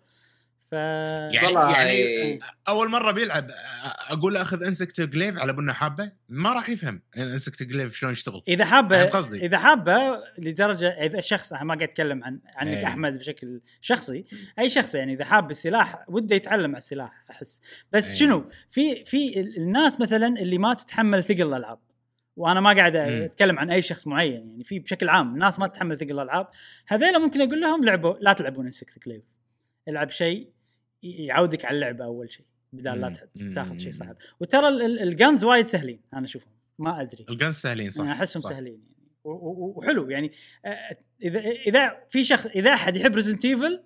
ف 0.72 0.74
يعني 0.74 1.52
يعني 1.54 2.40
أول 2.68 2.90
مرة 2.90 3.12
بيلعب 3.12 3.46
أقول 4.10 4.34
له 4.34 4.42
أخذ 4.42 4.62
insect 4.64 5.00
glaive 5.00 5.38
على 5.38 5.52
بنا 5.52 5.72
حابة 5.72 6.12
ما 6.28 6.52
راح 6.52 6.68
يفهم 6.68 7.02
insect 7.16 7.62
glaive 7.62 7.96
شلون 7.96 8.12
يشتغل 8.12 8.42
إذا 8.48 8.64
حابة 8.64 9.04
قصدي؟ 9.04 9.46
إذا 9.46 9.58
حابة 9.58 10.22
لدرجة 10.38 10.88
إذا 10.88 11.20
شخص 11.20 11.52
أنا 11.52 11.64
ما 11.64 11.74
قاعد 11.74 11.88
أتكلم 11.88 12.24
عن 12.24 12.40
عنك 12.56 12.76
إيه. 12.76 12.86
أحمد 12.86 13.18
بشكل 13.18 13.60
شخصي 13.80 14.24
أي 14.58 14.70
شخص 14.70 14.94
يعني 14.94 15.12
إذا 15.14 15.24
حاب 15.24 15.50
السلاح 15.50 16.04
وده 16.08 16.36
يتعلم 16.36 16.70
على 16.70 16.78
السلاح 16.78 17.24
أحس 17.30 17.60
بس 17.92 18.10
إيه. 18.10 18.18
شنو 18.18 18.44
في 18.68 19.04
في 19.04 19.40
ال- 19.40 19.56
الناس 19.56 20.00
مثلا 20.00 20.26
اللي 20.26 20.58
ما 20.58 20.74
تتحمل 20.74 21.24
ثقل 21.24 21.42
الألعاب 21.42 21.78
وأنا 22.36 22.60
ما 22.60 22.72
قاعد. 22.72 22.96
أتكلم 22.96 23.58
عن 23.58 23.70
أي 23.70 23.82
شخص 23.82 24.06
معين 24.06 24.32
يعني 24.50 24.64
في 24.64 24.78
بشكل 24.78 25.08
عام 25.08 25.34
الناس 25.34 25.58
ما 25.58 25.66
تتحمل 25.66 25.96
ثقل 25.96 26.12
الألعاب 26.12 26.48
هذيلا 26.88 27.18
ممكن 27.18 27.40
أقول 27.40 27.60
لهم 27.60 27.84
لعبوا 27.84 28.14
لا 28.20 28.32
تلعبون 28.32 28.64
insect 28.66 28.98
glaive 28.98 29.22
العب 29.88 30.10
شيء 30.10 30.48
يعودك 31.02 31.64
على 31.64 31.74
اللعبة 31.74 32.04
أول 32.04 32.32
شيء 32.32 32.46
بدال 32.72 33.00
لا. 33.00 33.12
تاخذ 33.54 33.76
شيء 33.76 33.92
صعب. 33.92 34.16
وترى 34.40 34.68
ال 34.86 34.98
guns 34.98 35.44
وايد 35.44 35.66
سهلين 35.66 36.00
أنا 36.14 36.24
أشوفهم. 36.24 36.52
ما 36.78 37.00
أدري. 37.00 37.26
ال 37.30 37.37
guns 37.37 37.62
سهلين 37.62 37.90
صح. 37.90 38.04
أنا 38.04 38.12
أحسهم. 38.12 38.42
سهلين 38.42 38.72
يعني. 38.72 38.92
وحلو 39.24 40.10
يعني. 40.10 40.32
اذا 41.22 41.40
إذا 41.40 42.06
في 42.10 42.24
شخص 42.24 42.46
إذا 42.46 42.72
أحد 42.72 42.96
يحب 42.96 43.14
Resident 43.14 43.44
Evil 43.44 43.82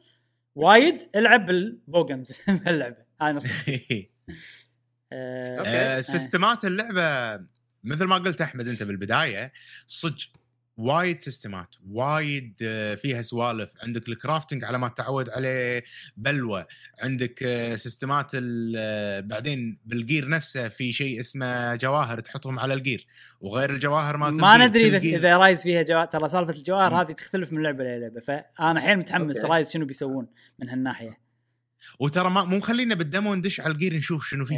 وايد 0.54 1.08
ألعب 1.16 1.46
بال 1.46 1.65
bowguns 1.65 2.32
اللعبه 2.68 2.96
هاي 3.20 3.32
نصيحتي. 3.32 4.10
آه،. 5.12 5.62
آه، 5.66 6.00
سيستمات 6.00 6.64
اللعبة 6.64 7.46
مثل 7.84 8.04
ما 8.04 8.16
قلت 8.16 8.40
أحمد 8.40 8.68
أنت 8.68 8.82
بالبداية 8.82 9.52
صدق. 9.86 10.26
وايد 10.76 11.20
سيستمات 11.20 11.74
وايد 11.90 12.54
آه، 12.62 12.94
فيها 12.94 13.22
سوالف. 13.22 13.70
عندك 13.82 14.08
ال 14.08 14.14
crafting 14.14 14.64
على 14.64 14.78
ما 14.78 14.88
تعود 14.88 15.30
عليه 15.30 15.84
بلوى 16.16 16.64
عندك 17.02 17.42
آه، 17.42 17.76
سيستمات 17.76 18.30
ال- 18.34 18.74
آه، 18.78 19.20
بعدين 19.20 19.78
بال 19.84 19.99
gear 19.99 20.28
نفسه 20.28 20.68
في 20.68 20.92
شيء 20.92 21.20
اسمه 21.20 21.74
جواهر 21.74 22.20
تحطهم 22.20 22.58
على 22.58 22.74
ال 22.74 22.81
gear 22.81 23.06
وغير 23.40 23.70
الجواهر 23.74 24.16
مالت 24.16 24.40
ما 24.40 24.54
ال 24.54 24.56
gear، 24.56 24.68
ندري 24.68 24.86
إذا 24.86 25.18
إذا 25.18 25.36
Rise 25.36 25.62
فيها 25.62 25.82
جواهر. 25.82 26.06
ترى 26.06 26.28
سالفة 26.28 26.52
الجواهر. 26.54 27.00
هذه 27.00 27.12
تختلف 27.12 27.52
من 27.52 27.62
لعبة 27.62 27.84
للعبة. 27.84 28.20
فأنا 28.20 28.80
حيل 28.80 28.96
متحمس 28.98 29.36
أوكي. 29.36 29.48
Rise 29.48 29.72
شنو 29.72 29.86
بيسوون 29.86 30.26
من 30.58 30.68
هالناحية. 30.68 31.18
وترى 32.00 32.30
ما 32.30 32.44
مو 32.44 32.56
مخلينا 32.58 32.94
بال 32.94 33.07
demo 33.07 33.34
ندش 33.34 33.60
على 33.60 33.72
ال 33.72 33.76
gear 33.76 33.94
نشوف 33.96 34.26
شنو 34.28 34.44
فيه 34.44 34.56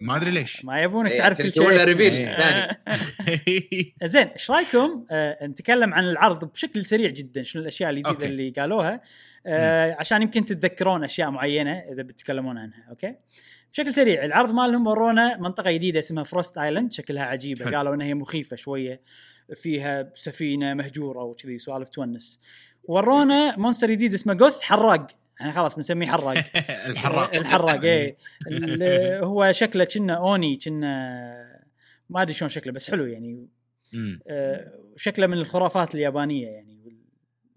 ما 0.00 0.16
أدري 0.16 0.30
ليش. 0.30 0.64
ما 0.64 0.82
يبونك 0.82 1.10
إيه، 1.10 1.18
تعرف 1.18 1.38
كل 1.38 1.46
يسوون 1.46 1.70
له 1.70 1.76
شيء. 1.76 1.84
reveal 1.84 2.12
إيه. 2.12 2.36
ثاني. 2.36 3.94
زين 4.12 4.26
إيش 4.26 4.50
رأيكم؟ 4.50 5.04
آه 5.10 5.46
نتكلم 5.46 5.94
عن 5.94 6.04
العرض 6.04 6.44
بشكل 6.44 6.84
سريع 6.84 7.10
جدا 7.10 7.42
شنو 7.42 7.62
الأشياء 7.62 7.90
الجديده. 7.90 8.26
اللي 8.26 8.50
قالوها؟ 8.50 9.00
آه 9.46 9.96
عشان 9.98 10.22
يمكن 10.22 10.44
تتذكرون 10.44 11.04
أشياء 11.04 11.30
معينة 11.30 11.72
إذا 11.72 12.02
بتتكلمون 12.02 12.58
عنها 12.58 12.84
أوكي؟ 12.90 13.14
بشكل 13.72 13.94
سريع 13.94 14.24
العرض 14.24 14.54
مالهم 14.54 14.86
ورونا 14.86 15.36
منطقة 15.36 15.70
جديدة 15.70 15.98
اسمها 15.98 16.24
Frost 16.24 16.58
Island 16.58 16.92
شكلها 16.92 17.24
عجيبة. 17.24 17.64
حلو. 17.64 17.76
قالوا 17.76 17.94
إنها 17.94 18.06
هي 18.06 18.14
مخيفة 18.14 18.56
شوية 18.56 19.00
فيها 19.54 20.12
سفينة 20.14 20.74
مهجورة 20.74 21.22
وكذي 21.22 21.58
سوالف 21.58 21.88
تونس. 21.88 22.40
ورونا 22.84 23.56
monster 23.56 23.90
جديد 23.90 24.14
اسمه 24.14 24.34
Goss 24.34 24.62
Harag. 24.62 25.06
إحنا 25.40 25.52
خلاص 25.52 25.74
بنسميه 25.76 26.06
حراق. 26.06 26.44
الحراق. 26.90 27.34
الحراق 27.34 27.84
إيه. 27.84 28.16
ال- 28.50 29.24
هو 29.24 29.52
شكله 29.52 29.84
كنا 29.84 30.14
oni 30.14 30.56
كنا 30.56 31.62
ما 32.10 32.22
أدري 32.22 32.34
شلون 32.34 32.48
شكله 32.48 32.72
بس 32.72 32.90
حلو 32.90 33.06
يعني. 33.06 33.48
آه، 34.28 34.72
شكله 34.96 35.26
من 35.26 35.38
الخرافات 35.38 35.94
اليابانية 35.94 36.48
يعني 36.48 36.96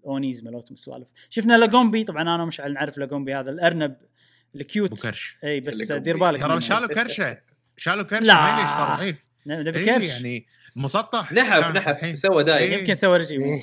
ال 0.00 0.09
onis 0.09 0.44
مالتهم 0.44 0.74
السوالف 0.74 1.08
شفنا 1.30 1.58
Lagombi 1.58 2.04
طبعا 2.04 2.22
أنا 2.22 2.42
ومشعل 2.42 2.72
نعرف 2.72 2.98
Lagombi 2.98 3.34
هذا 3.34 3.50
الأرنب 3.50 3.96
ال 4.54 4.60
cute. 4.60 4.90
بوكرش. 4.90 5.36
إي 5.44 5.60
بس. 5.60 5.92
دير 5.92 6.16
بالك 6.16 6.40
ترى. 6.40 6.60
شالوا 6.60 6.88
كرشه. 6.88 7.38
شالوا 7.76 8.04
كرشه 8.04 8.22
لا. 8.24 8.60
ليش 8.60 8.70
صار 8.70 8.96
ضعيف. 8.98 9.26
نبي 9.46 9.84
كرش. 9.84 10.02
يعني 10.02 10.46
مسطح. 10.76 11.32
نحف 11.32 11.76
نحف. 11.76 12.18
سوى 12.18 12.44
دايم. 12.44 12.80
يمكن 12.80 12.94
سوى 12.94 13.18
رجيم. 13.18 13.62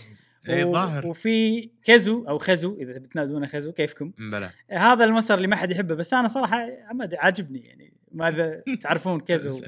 اي 0.49 0.63
ظاهر. 0.63 1.07
وفي 1.07 1.69
كزو 1.83 2.25
أو 2.29 2.37
خزو 2.37 2.77
إذا 2.81 2.91
بتنادونه 2.91 3.47
خزو 3.47 3.71
كيفكم؟ 3.71 4.11
بلى. 4.17 4.49
هذا 4.71 5.05
المسار 5.05 5.37
اللي 5.37 5.47
ما 5.47 5.55
حد 5.55 5.71
يحبه 5.71 5.95
بس 5.95 6.13
أنا 6.13 6.27
صراحة 6.27 6.67
عمد 6.89 7.15
عاجبني 7.15 7.59
يعني. 7.59 7.93
ماذا 8.11 8.63
تعرفون 8.81 9.19
كزو؟ 9.19 9.61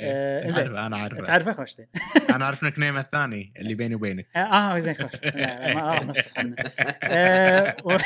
آه، 0.00 0.44
إيه،. 0.44 0.52
عارف 0.52 0.72
أنا 0.72 0.96
عارف 0.96 1.18
تعرفه 1.18 1.52
خوش. 1.52 1.72
أنا 2.34 2.44
أعرف 2.44 2.64
نك 2.64 2.78
نيم 2.78 2.98
الثاني 2.98 3.52
اللي 3.56 3.74
بيني 3.74 3.94
وبينك. 3.94 4.26
آه 4.36 4.38
آه، 4.38 4.78
زين 4.78 4.94
خوش. 4.94 5.10
ما 5.74 5.80
أعرف 5.80 6.04
نفس 6.04 6.30
عنه 6.36 6.56
آه، 7.02 7.76
و- 7.84 7.96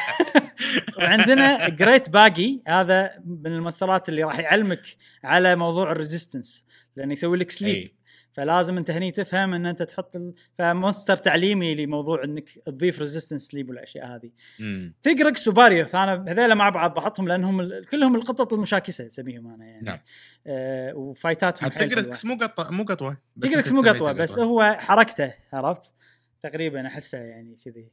وعندنا 0.98 1.68
Great 1.68 2.10
Baggi 2.10 2.60
هذا 2.66 3.10
من 3.24 3.52
المونسترات 3.52 4.08
اللي 4.08 4.24
راح 4.24 4.38
يعلمك 4.38 4.82
على 5.24 5.56
موضوع 5.56 5.92
ال 5.92 5.99
resistance 5.99 6.64
لأنه 6.96 7.12
يسوي 7.12 7.38
لك 7.38 7.50
sleep. 7.50 7.90
فلازم 8.32 8.76
انت 8.78 8.90
هني 8.90 9.10
تفهم 9.10 9.54
ان 9.54 9.66
انت 9.66 9.82
تحط 9.82 10.16
ال... 10.16 10.34
ف 10.58 10.65
monster 10.65 11.16
تعليمي 11.16 11.74
لموضوع 11.74 12.24
انك 12.24 12.50
تضيف 12.66 12.98
resistance 13.00 13.42
sleep 13.42 13.68
والاشياء 13.68 14.06
هذه 14.06 14.30
أمم. 14.60 14.94
Tigrex 15.02 15.48
و 15.48 15.54
Barioth 15.54 15.94
أنا 15.94 16.24
هذيلا 16.28 16.54
مع 16.54 16.68
بعض 16.68 16.94
بحطهم 16.94 17.28
لأنهم 17.28 17.60
ال- 17.60 17.86
كلهم 17.90 18.14
القطط 18.16 18.52
المشاكسة 18.52 19.06
أسميهم 19.06 19.54
أنا 19.54 19.66
يعني 19.66 19.82
نعم. 19.82 19.98
آه 20.46 20.94
وفايتاتهم. 20.94 21.68
Tigrex 21.68 22.24
مو 22.24 22.36
قطوه 22.40 22.72
مو 22.72 22.84
قطوة 22.84 23.16
Tigrex 23.40 23.68
أنت 23.68 23.72
مو 23.72 23.90
قطوة 23.90 24.12
بس 24.12 24.38
هو 24.38 24.76
حركته 24.80 25.32
عرفت 25.52 25.92
تقريبا 26.42 26.86
أحسه 26.86 27.18
يعني 27.18 27.54
كذي 27.64 27.88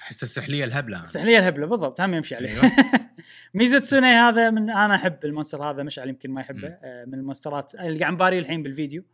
احس 0.00 0.22
السحلية 0.22 0.64
الهبلة 0.64 0.96
أنا. 0.96 1.04
سحليه 1.04 1.38
الهبلة 1.38 1.66
بالضبط 1.66 2.00
هم 2.00 2.14
يمشي 2.14 2.34
عليه 2.34 2.50
أيوة. 2.50 2.72
ميزوتسوني 3.54 4.06
هذا 4.06 4.50
من 4.50 4.70
أنا 4.70 4.94
أحب 4.94 5.24
ال 5.24 5.29
monster 5.29 5.62
هذا 5.70 5.82
مشعل 5.82 6.08
يمكن 6.08 6.30
ما 6.30 6.40
يحبه. 6.40 6.68
آه 6.68 7.04
من 7.04 7.14
ال 7.14 7.21
monster 7.21 7.67
ات 7.67 7.74
اللي 7.74 7.98
قاعد 7.98 8.12
نباري 8.12 8.38
الحين 8.38 8.62
بالفيديو 8.62 9.04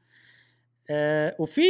آه 0.90 1.36
وفي 1.38 1.62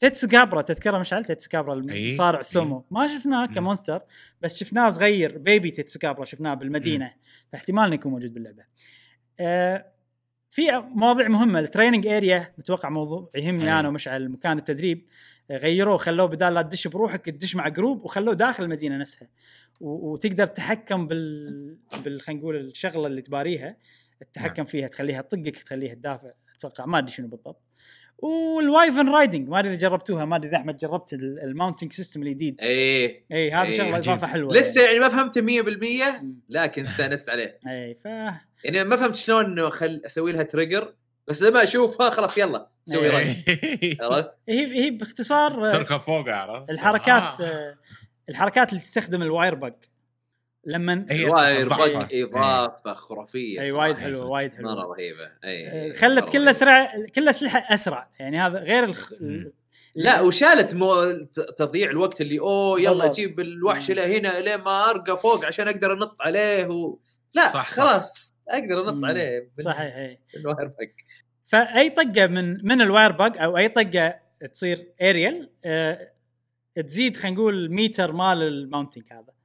تيتسو 0.00 0.28
كابرا 0.28 0.62
تذكره 0.62 0.98
مشعل 0.98 1.24
تيتسو 1.24 1.48
كابرا. 1.50 1.74
المصارع 1.74 2.40
السومو 2.40 2.84
ما 2.90 3.06
شفناه. 3.06 3.46
ك 3.46 3.53
monster 3.53 4.02
بس 4.40 4.58
شفناه 4.58 4.90
صغير 4.90 5.38
baby 5.38 5.70
تيتسو 5.70 5.98
كابرا 5.98 6.24
شفناه 6.24 6.54
بالمدينة. 6.54 7.12
فاحتمال 7.52 7.84
إنه 7.84 7.94
يكون 7.94 8.12
موجود 8.12 8.34
باللعبة. 8.34 8.64
آه 9.40 9.86
في 10.50 10.62
مواضيع 10.94 11.28
مهمة. 11.28 11.58
ال 11.58 11.63
training 11.63 12.06
area 12.06 12.54
متوقع 12.58 12.88
موضوع 12.88 13.30
يهمني 13.34 13.64
أي. 13.64 13.80
أنا 13.80 13.88
ومشعل 13.88 14.28
مكان 14.28 14.58
التدريب. 14.58 15.06
آه، 15.50 15.56
غيروه 15.56 15.96
خلوه 15.96 16.26
بدال 16.26 16.54
لا 16.54 16.62
تدش 16.62 16.88
بروحك 16.88 17.26
تدش 17.26 17.56
مع 17.56 17.68
group 17.68 18.04
وخلوه 18.04 18.34
داخل 18.34 18.64
المدينة 18.64 18.96
نفسها. 18.96 19.28
وتقدر 19.80 20.46
تتحكم 20.46 21.06
بال 21.06 21.78
بال 22.04 22.20
خلينا 22.20 22.40
نقول 22.40 22.56
الشغلة 22.56 23.06
اللي 23.06 23.22
تباريها 23.22 23.76
التحكم 24.22 24.54
نعم. 24.56 24.66
فيها 24.66 24.88
تخليها 24.88 25.22
تطقك 25.22 25.56
تخليها 25.56 25.94
تدافع. 25.94 26.30
أتوقع 26.58 26.86
ما 26.86 26.98
أدري 26.98 27.12
شنو 27.12 27.28
بالضبط. 27.28 27.62
وال 28.18 28.41
wyvern 28.41 29.08
riding 29.08 29.48
ما 29.48 29.58
أدري 29.60 29.72
إذا 29.72 29.80
جربتوها 29.88 30.24
ما 30.24 30.36
أدري 30.36 30.48
إذا 30.48 30.56
أحمد 30.56 30.76
جربت 30.76 31.12
ال- 31.12 31.40
ال 31.44 31.49
mounting 31.49 31.92
system 31.92 32.22
الجديد 32.22 32.56
إيه 32.62 33.24
اي 33.32 33.50
هذا 33.52 33.68
إيه، 33.68 33.78
شغلة. 33.78 33.96
إضافة 33.98 34.26
حلوة 34.26 34.54
لسه 34.54 34.82
يعني. 34.84 34.98
ما 34.98 35.08
فهمت 35.08 35.38
100% 35.38 36.22
مم. 36.22 36.40
لكن 36.48 36.84
استأنست 36.84 37.28
عليه 37.28 37.58
اي 37.68 37.94
ف 37.94 38.04
يعني 38.64 38.84
ما 38.84 38.96
فهمت 38.96 39.16
شلون 39.16 39.44
إنه 39.44 39.68
خل 39.70 40.00
أسوي 40.06 40.32
لها 40.32 40.42
trigger 40.42 40.94
بس 41.28 41.42
لما 41.42 41.62
أشوفها 41.62 42.10
خلاص 42.10 42.38
يلا 42.38 42.68
سوي 42.84 43.06
إيه. 43.18 43.18
رن 43.18 43.36
عرفت؟ 44.12 44.30
هي 44.48 44.84
هي 44.84 44.90
باختصار 44.90 45.66
آه، 45.66 45.70
تركها 45.70 45.98
فوق 45.98 46.28
عرفت 46.28 46.70
الحركات 46.70 47.40
آه. 47.40 47.44
آه، 47.44 47.74
الحركات 48.28 48.68
اللي 48.70 48.80
تستخدم 48.80 49.22
ال 49.22 49.54
wirebug 49.54 49.72
لما 50.66 51.06
هي 51.10 51.24
ضعفة. 51.64 51.98
bug 51.98 52.08
إضافة 52.12 52.94
خرافية 52.94 53.60
أي. 53.60 53.72
وايد 53.72 53.96
حلوة 53.98 54.26
وايد 54.26 54.60
مرة 54.60 54.70
حلوة 54.80 54.94
رهيبة 54.96 55.30
أي 55.44 55.68
آه، 55.68 55.84
إي، 55.84 55.92
خلت 55.92 56.28
كل. 56.28 56.48
أسرع 56.48 56.92
كل 57.14 57.28
أسلحة 57.28 57.74
أسرع 57.74 58.08
يعني 58.18 58.40
هذا 58.40 58.58
غير 58.58 58.84
الخ... 58.84 59.12
لا 59.94 60.20
وشالت 60.20 60.74
مو... 60.74 60.94
تضييع 61.58 61.90
الوقت 61.90 62.20
اللي 62.20 62.38
أوه 62.38 62.80
يلا. 62.80 63.12
جيب 63.12 63.40
الوحش. 63.40 63.90
لهنا 63.90 64.40
لين 64.40 64.56
ما 64.60 64.90
أرقى 64.90 65.18
فوق 65.18 65.44
عشان 65.44 65.68
أقدر 65.68 65.92
أنط 65.92 66.16
عليه 66.20 66.66
و... 66.66 66.98
لا 67.34 67.48
صح، 67.48 67.70
صح. 67.70 67.82
خلاص 67.92 68.34
أقدر 68.48 68.88
أنط. 68.88 69.04
عليه 69.04 69.50
من- 69.58 69.64
صحيح 69.64 69.94
اي 69.96 70.20
ال 70.36 70.66
wirebug 70.68 70.86
فأي 71.46 71.90
طقة 71.90 72.26
من 72.26 72.66
من 72.66 72.80
ال 72.80 73.12
wirebug 73.12 73.38
أو 73.38 73.56
أي 73.58 73.68
طقة 73.68 74.14
تصير 74.54 74.92
اريال 75.02 75.50
آه 75.64 76.12
تزيد 76.86 77.16
خلينا 77.16 77.36
نقول 77.36 77.70
ميتر 77.70 78.12
مال 78.12 78.42
ال 78.42 78.49
mounting 78.49 79.04
هذا 79.12 79.35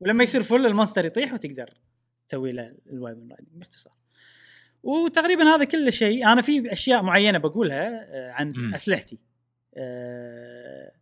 ولما 0.00 0.22
يصير 0.22 0.42
full 0.42 0.66
ال 0.66 0.71
monster 0.71 1.04
يطيح 1.06 1.32
وتقدر 1.32 1.74
تسوي 2.28 2.52
له 2.52 2.74
riding 3.02 3.32
باختصار 3.52 3.92
وتقريبا 4.82 5.44
هذا 5.44 5.64
كل 5.64 5.92
شيء 5.92 6.26
أنا 6.26 6.42
في 6.42 6.72
أشياء 6.72 7.02
معينة 7.02 7.38
بقولها 7.38 7.88
آه، 8.14 8.32
عن 8.32 8.52
مم. 8.56 8.74
أسلحتي 8.74 9.18
آه، 9.76 10.92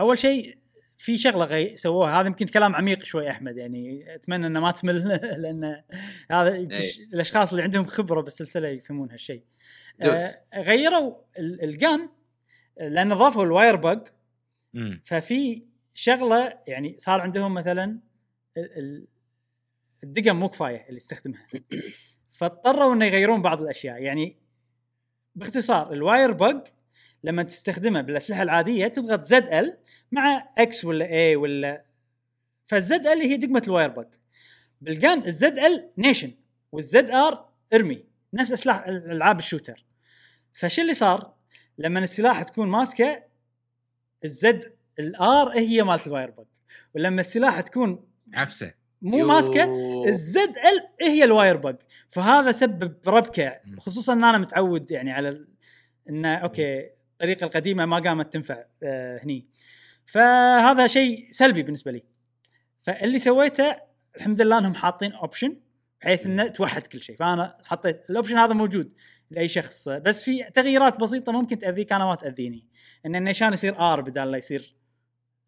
أول 0.00 0.18
شيء 0.18 0.58
في 0.96 1.18
شغلة 1.18 1.44
غي 1.44 1.76
سووها 1.76 2.20
هذا 2.20 2.26
يمكن 2.26 2.46
كلام 2.46 2.76
عميق 2.76 3.04
شوي 3.04 3.30
أحمد 3.30 3.56
يعني 3.56 4.14
أتمنى 4.14 4.46
إنه 4.46 4.60
ما 4.60 4.70
تمل 4.70 5.08
لأن 5.42 5.82
هذا. 6.30 6.80
ش- 6.80 7.00
الأشخاص 7.00 7.50
اللي 7.50 7.62
عندهم 7.62 7.84
خبرة 7.86 8.20
بالسلسلة 8.20 8.68
يفهمون 8.68 9.10
هالشيء. 9.10 9.42
آه، 10.02 10.28
غيروا 10.54 11.14
ال- 11.38 11.64
ال 11.64 11.75
gun 11.75 12.08
لأن 12.80 13.14
ضافوا 13.14 13.44
ال 13.44 13.76
wirebug. 13.76 14.08
ففي 15.04 15.62
شغلة 15.94 16.58
يعني 16.66 16.96
صار 16.98 17.20
عندهم 17.20 17.54
مثلا 17.54 17.98
الدقم 20.04 20.36
مو 20.36 20.48
كفاية 20.48 20.84
اللي 20.86 20.96
يستخدمها. 20.96 21.46
فاضطروا 22.32 22.94
إنه 22.94 23.04
يغيرون 23.04 23.42
بعض 23.42 23.62
الأشياء. 23.62 24.02
يعني 24.02 24.36
باختصار 25.34 25.92
ال 25.92 26.32
wirebug 26.32 26.64
لما 27.24 27.42
تستخدمه 27.42 28.00
بالأسلحة 28.00 28.42
العادية 28.42 28.88
تضغط 28.88 29.22
ZL 29.22 29.78
مع 30.12 30.48
X 30.58 30.84
ولا 30.84 31.04
A 31.04 31.36
ولا 31.36 31.84
فال 32.66 33.06
ZL 33.06 33.20
هي 33.20 33.36
دقمة 33.36 33.62
ال 33.66 33.88
wirebug. 33.88 34.08
بال 34.80 35.26
gun 35.26 35.58
ال 35.58 35.69
ZL 35.69 35.90
نيشن 35.98 36.32
وال 36.72 37.10
ZR 37.10 37.48
إرمي 37.74 38.04
نفس 38.32 38.52
أسلحة 38.52 38.88
العاب 38.88 39.38
ال 39.38 39.43
shooter. 39.43 39.84
فشو 40.52 40.82
اللي 40.82 40.94
صار؟ 40.94 41.34
لما 41.78 42.00
السلاح 42.00 42.42
تكون 42.42 42.68
ماسكة 42.68 43.22
ال 44.24 44.72
ZR 44.98 45.58
هي 45.58 45.82
مالت 45.82 46.06
ال 46.06 46.30
wirebug. 46.30 46.44
ولما 46.94 47.20
السلاح 47.20 47.60
تكون 47.60 48.09
عفسه. 48.34 48.74
مو 49.02 49.18
يو. 49.18 49.26
ماسكه 49.26 49.64
ال 50.08 50.56
ZL 50.58 51.06
هي 51.06 51.24
ال 51.24 51.56
wirebug 51.56 51.76
فهذا 52.08 52.52
سبب 52.52 52.96
ربكه. 53.06 53.60
خصوصا 53.78 54.12
إن 54.12 54.24
أنا 54.24 54.38
متعود 54.38 54.90
يعني 54.90 55.12
على 55.12 55.28
ال- 55.28 55.48
إنه 56.08 56.34
okay 56.34 56.90
الطريقة 57.12 57.44
القديمة 57.44 57.86
ما 57.86 57.98
قامت 57.98 58.32
تنفع 58.32 58.64
آه 58.82 59.20
هني. 59.24 59.46
فهذا 60.06 60.86
شيء 60.86 61.28
سلبي 61.30 61.62
بالنسبة 61.62 61.92
لي. 61.92 62.02
فاللي 62.82 63.18
سويته 63.18 63.76
الحمد 64.16 64.40
لله 64.40 64.58
إنهم 64.58 64.74
حاطين 64.74 65.12
option 65.12 65.56
بحيث 66.00 66.26
إنه 66.26 66.48
توحد 66.48 66.86
كل 66.86 67.00
شيء. 67.00 67.16
فأنا 67.16 67.58
حطيت 67.64 68.10
ال 68.10 68.14
option 68.14 68.38
هذا 68.38 68.54
موجود 68.54 68.92
لأي 69.30 69.48
شخص. 69.48 69.88
بس 69.88 70.22
في 70.22 70.44
تغييرات 70.54 71.00
بسيطة 71.00 71.32
ممكن 71.32 71.58
تاذيك 71.58 71.92
أنا 71.92 72.04
ما 72.04 72.14
تأذيني. 72.14 72.66
إن 73.06 73.16
النيشان 73.16 73.52
يصير 73.52 73.78
R 73.80 74.00
بدال 74.00 74.30
لا 74.30 74.38
يصير 74.38 74.74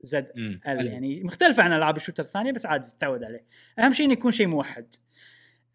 ZL. 0.02 0.86
يعني 0.86 1.22
مختلفه 1.24 1.62
عن 1.62 1.72
ألعاب 1.72 1.96
ال 1.96 1.99
shooter 2.00 2.22
الثانية 2.24 2.52
بس 2.52 2.66
عادي 2.66 2.90
تتعود 2.90 3.24
عليه 3.24 3.44
أهم 3.78 3.92
شيء 3.92 4.06
إنه 4.06 4.12
يكون 4.12 4.32
شيء 4.32 4.46
موحد 4.46 4.94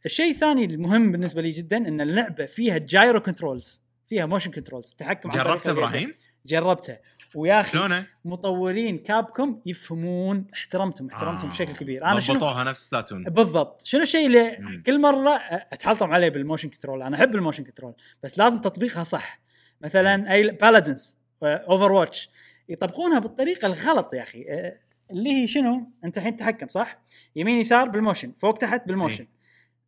الشيء 0.06 0.32
الثاني 0.32 0.66
المهم 0.66 1.12
بالنسبة 1.12 1.42
لي 1.42 1.50
جدا 1.50 1.78
إن 1.78 2.02
اللعبة 2.02 2.46
فيها 2.46 2.78
gyro 2.78 3.20
controls 3.20 3.82
فيها 4.08 4.26
motion 4.26 4.52
controls 4.52 4.94
تحكم 4.94 5.30
جربته. 5.30 5.72
إبراهيم؟ 5.72 6.14
جربته 6.46 6.98
ويا 7.36 7.62
أخي 7.62 7.72
شلونه؟ 7.72 8.08
مطورين 8.26 8.98
كابكوم 8.98 9.62
يفهمون 9.66 10.48
احترمتهم 10.54 11.10
احترمتهم 11.10 11.50
بشكل 11.50 11.74
كبير 11.74 12.06
أنا 12.06 12.20
شنو 12.20 12.36
ضبطوها 12.36 12.64
نفس 12.64 12.88
سبلاتون 12.88 13.24
بالضبط 13.24 13.82
شنو 13.86 14.02
الشيء 14.02 14.26
اللي 14.26 14.58
مم. 14.60 14.84
كل 14.86 15.02
مرة 15.02 15.36
اتحلطم 15.72 16.12
عليه 16.12 16.30
بال 16.30 16.40
motion 16.40 16.70
control 16.70 17.02
أنا 17.02 17.18
أحب 17.18 17.36
ال 17.36 17.40
motion 17.40 17.64
control 17.64 17.94
بس 18.24 18.40
لازم 18.40 18.62
تطبيقها 18.62 19.04
صح 19.04 19.40
مثلا 19.82 20.34
أي 20.34 20.52
بالادنز 20.52 21.18
اوفرواتش 21.44 22.30
يطبقونها 22.70 23.20
بالطريقة 23.20 23.66
الغلط 23.66 24.14
يا 24.14 24.24
أخي. 24.24 24.46
آه، 24.50 24.80
اللي 25.12 25.30
هي 25.30 25.48
شنو؟ 25.48 25.92
أنت 26.04 26.18
الحين 26.18 26.38
تحكم 26.38 26.68
صح؟ 26.68 27.00
يمين 27.36 27.60
يسار 27.60 27.90
بال 27.90 28.00
motion 28.00 28.32
فوق 28.32 28.58
تحت 28.58 28.88
بال 28.88 28.97
motion. 28.97 29.28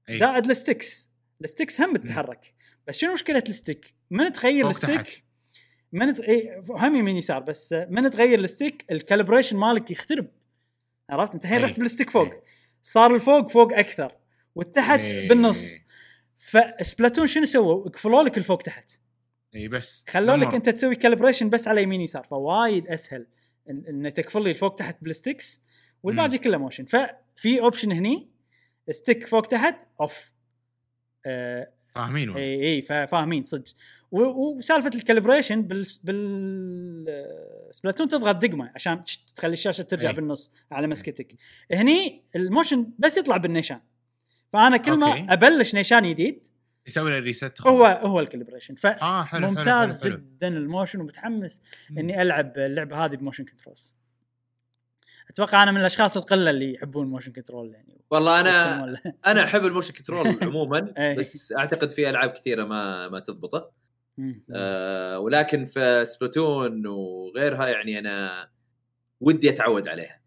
إي. 0.10 0.18
زائد 0.18 0.50
ال 0.50 0.57
sticks. 0.57 1.10
ال 1.42 1.47
sticks 1.47 1.82
هم 1.82 1.98
تتحرك. 1.98 2.54
بس 2.88 2.98
شنو 2.98 3.14
مشكلة 3.14 3.44
ال 3.50 3.56
stick؟ 3.56 3.94
من 4.10 4.34
تغير 4.34 4.70
ال 4.70 4.77
stick. 4.77 5.24
من 5.92 6.14
ت... 6.14 6.20
إيه 6.20 6.64
هم 6.70 6.96
يمين 6.96 7.18
يسار 7.18 7.40
بس 7.40 7.74
آه، 7.74 7.88
من 7.90 8.10
تغير 8.10 8.40
ال 8.40 8.46
stick؟ 8.46 8.86
ال 8.92 8.97
calibration 8.97 9.58
مالك 9.58 9.92
يخترب. 9.92 10.28
عرفت؟ 11.10 11.34
أنت 11.34 11.44
الحين 11.44 11.58
إي. 11.58 11.64
رحت 11.64 11.80
بال 11.80 11.88
stick 11.88 12.10
فوق. 12.10 12.32
إي. 12.32 12.42
صار 12.84 13.16
الفوق 13.16 13.50
فوق 13.50 13.74
أكثر. 13.74 14.16
والتحت 14.56 15.00
إي. 15.00 15.28
بالنص 15.28 15.74
ف 16.38 16.50
سبلاتون 16.50 17.28
شنو 17.28 17.46
سووا؟ 17.46 17.90
قفلوا 17.90 18.24
لك 18.24 18.38
الفوق 18.38 18.62
تحت. 18.62 18.92
إي 19.56 19.68
بس 19.68 20.06
خلوا 20.10 20.36
لك. 20.38 20.54
أنت 20.54 20.70
تسوي 20.70 20.96
calibration 20.96 21.50
بس 21.50 21.68
على 21.68 21.84
يمين 21.84 22.02
يسار 22.02 22.24
فوايد 22.24 22.88
أسهل 22.88 23.28
ان, 23.70 24.06
إن 24.06 24.14
تقفل 24.14 24.44
لي 24.44 24.50
الفوق 24.50 24.76
تحت 24.76 24.98
بال 25.02 25.17
sticks 25.17 25.62
والباقي 26.04 26.38
كله 26.38 26.58
motion 26.58 26.86
ففي 26.86 27.62
option 27.62 27.92
هني 27.92 28.28
stick 28.92 29.28
فوق 29.28 29.42
تحت 29.48 29.88
off 30.02 30.32
آه 31.26 31.70
فاهمين. 31.96 32.30
إي 32.36 32.64
إي 32.76 32.82
فا- 32.82 33.06
فاهمين 33.06 33.44
صدق 33.44 33.64
وسالفة 34.12 34.92
ال 34.96 35.01
calibration 35.01 35.62
بال 35.62 35.86
بال 36.04 37.06
سبلاتون 37.72 38.08
تضغط 38.08 38.36
دقمة 38.36 38.72
عشان 38.76 39.04
تخلي 39.36 39.54
الشاشة 39.54 39.82
ترجع 39.82 40.10
أي. 40.10 40.16
بالنص 40.16 40.52
على 40.72 40.88
مسكتك 40.88 41.36
هني 41.72 42.22
ال 42.36 42.43
motion 42.43 42.90
بس 43.00 43.18
يطلع 43.18 43.38
بالنيشان 43.38 43.80
فأنا 44.54 44.78
كل 44.78 44.92
ما 45.00 45.08
okay. 45.08 45.26
أبلش 45.30 45.76
نيشان 45.76 46.10
جديد 46.10 46.48
يسوي 46.90 47.12
له 47.12 47.20
reset 47.20 47.62
هو 47.68 47.86
هو 47.86 48.20
ال 48.20 48.24
calibration 48.24 48.76
فممتاز 48.76 50.02
حلو، 50.02 50.12
حلو. 50.12 50.18
جدا 50.18 50.48
ال 50.48 50.55
motion 50.55 51.02
ومتحمس 51.02 51.62
مم. 51.90 51.98
إني 51.98 52.22
ألعب 52.22 52.58
اللعبة 52.58 53.06
هذه 53.06 53.16
ب 53.16 53.20
motion 53.20 53.46
controls 53.46 53.96
أتوقع 55.30 55.64
أنا 55.64 55.72
من 55.72 55.80
الأشخاص 55.80 56.18
القلة 56.18 56.50
اللي 56.50 56.74
يحبون 56.74 57.08
motion 57.08 57.32
control 57.32 57.74
يعني 57.74 58.02
والله 58.12 58.40
أنا 58.40 58.86
أنا 59.28 59.44
أحب 59.44 59.66
ال 59.66 59.70
motion 59.70 59.94
control 59.94 60.38
عموما 60.42 60.94
إيه. 60.98 61.18
بس 61.18 61.54
أعتقد 61.58 61.92
في 61.92 62.10
ألعاب 62.10 62.30
كثيرة 62.30 62.64
ما 62.64 63.10
ما 63.10 63.20
تضبطه. 63.20 63.72
آه 64.56 65.20
ولكن 65.20 65.66
في 65.66 66.06
سبلاتون 66.06 66.88
وغيرها 66.88 67.68
يعني 67.68 68.00
أنا 68.00 68.50
ودي 69.22 69.50
أتعود 69.50 69.88
عليها 69.88 70.20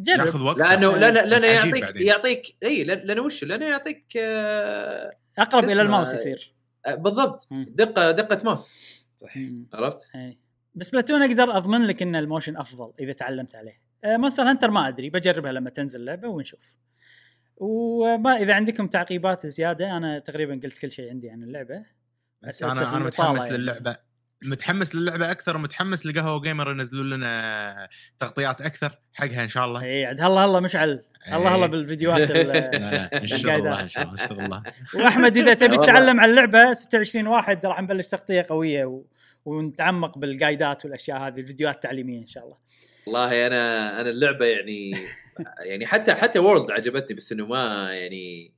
جرب 0.00 0.26
ياخذ 0.26 0.42
وقت 0.42 0.58
لأنه 0.58 0.94
آه، 0.94 0.98
لأنه 0.98 1.20
لأنه 1.22 1.46
يعطيك 1.46 1.84
بعدين. 1.84 2.06
يعطيك 2.06 2.56
اي 2.62 2.84
لأنه 2.84 3.22
وش 3.22 3.44
لأنه 3.44 3.66
يعطيك 3.66 4.16
آه 4.16 5.10
أقرب 5.38 5.64
إلى 5.64 5.82
الماوس 5.82 6.14
يصير. 6.14 6.54
آه، 6.86 6.94
بالضبط. 6.94 7.48
دقة 7.50 8.10
دقة 8.10 8.44
ماوس. 8.44 8.74
مم. 9.36 9.66
عرفت؟ 9.72 10.10
إي. 10.14 10.38
ب 10.74 10.90
سبلاتون 10.90 11.22
أقدر 11.22 11.56
أضمن 11.56 11.86
لك 11.86 12.02
إن 12.02 12.16
ال 12.16 12.22
motion 12.22 12.56
أفضل 12.56 12.92
إذا 13.00 13.12
تعلمت 13.12 13.54
عليه. 13.54 13.80
آه، 14.04 14.16
مونستر 14.16 14.42
هانتر 14.42 14.70
ما 14.70 14.88
أدري 14.88 15.10
بجربها 15.10 15.52
لما 15.52 15.70
تنزل 15.70 16.00
اللعبه 16.00 16.28
ونشوف. 16.28 16.76
وما 17.56 18.36
إذا 18.36 18.54
عندكم 18.54 18.86
تعقيبات 18.86 19.46
زيادة 19.46 19.96
أنا 19.96 20.18
تقريبا 20.18 20.60
قلت 20.64 20.78
كل 20.78 20.90
شيء 20.90 21.10
عندي 21.10 21.30
عن 21.30 21.42
اللعبة. 21.42 21.84
بس 22.42 22.62
أنا 22.62 22.96
أنا 22.96 23.04
متحمس 23.04 23.44
يعني. 23.44 23.56
للعبة. 23.56 23.96
متحمس 24.44 24.94
للعبة 24.94 25.30
أكثر 25.30 25.56
ومتحمس 25.56 26.06
لقهوة 26.06 26.40
جيمر 26.40 26.70
ينزلون 26.70 27.10
لنا 27.10 27.88
تغطيات 28.18 28.60
أكثر 28.60 28.98
حقها 29.14 29.42
إن 29.42 29.48
شاء 29.48 29.64
الله 29.64 29.82
اي 29.84 30.04
عاد 30.06 30.20
هلا 30.20 30.40
هلا 30.40 30.60
مشعل 30.60 31.02
هلا 31.22 31.48
هلا 31.48 31.64
إيه. 31.64 31.70
بالفيديوهات 31.70 32.30
لا 32.30 32.40
ال- 32.42 32.48
لا 32.48 33.22
إن 33.22 33.26
شاء 33.26 33.56
الله. 33.56 33.80
إن 33.80 33.88
شاء 33.88 34.02
الله 34.04 34.12
إن 34.22 34.28
شاء 34.28 34.38
الله 34.44 34.62
وأحمد 34.96 35.36
إذا 35.36 35.54
تبي. 35.66 35.76
تتعلم 35.76 36.20
عن 36.20 36.30
اللعبة 36.30 36.72
26 36.74 37.26
واحد 37.26 37.66
راح 37.66 37.80
نبلش 37.82 38.06
تغطية 38.08 38.46
قوية 38.50 38.84
و... 38.84 39.04
ونتعمق 39.44 40.18
بالجايدات 40.18 40.84
والأشياء 40.84 41.18
هذه 41.18 41.40
الفيديوهات 41.40 41.74
التعليمية 41.74 42.18
إن 42.20 42.26
شاء 42.26 42.44
الله 42.44 42.56
والله 43.06 43.46
أنا 43.46 44.00
أنا 44.00 44.10
اللعبة 44.10 44.46
يعني 44.46 44.96
يعني 45.66 45.86
حتى 45.86 46.14
حتى 46.14 46.38
وورلد 46.38 46.70
عجبتني 46.70 47.16
بس 47.16 47.32
إنه 47.32 47.46
ما 47.46 47.92
يعني 47.94 48.52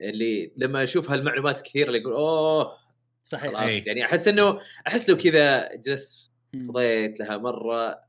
اللي 0.00 0.52
لما 0.56 0.82
أشوف 0.84 1.10
هالمعلومات 1.10 1.58
الكثيره 1.58 1.86
اللي 1.88 1.98
يقول 1.98 2.12
أوه 2.12 2.83
صحيح 3.24 3.50
خلاص 3.50 3.62
إيه. 3.62 3.82
يعني 3.86 4.04
أحس 4.04 4.28
انه 4.28 4.58
أحس 4.86 5.10
لو 5.10 5.16
كذا 5.16 5.76
جلست. 5.76 6.32
فضيت 6.68 7.20
لها 7.20 7.36
مرة 7.36 8.00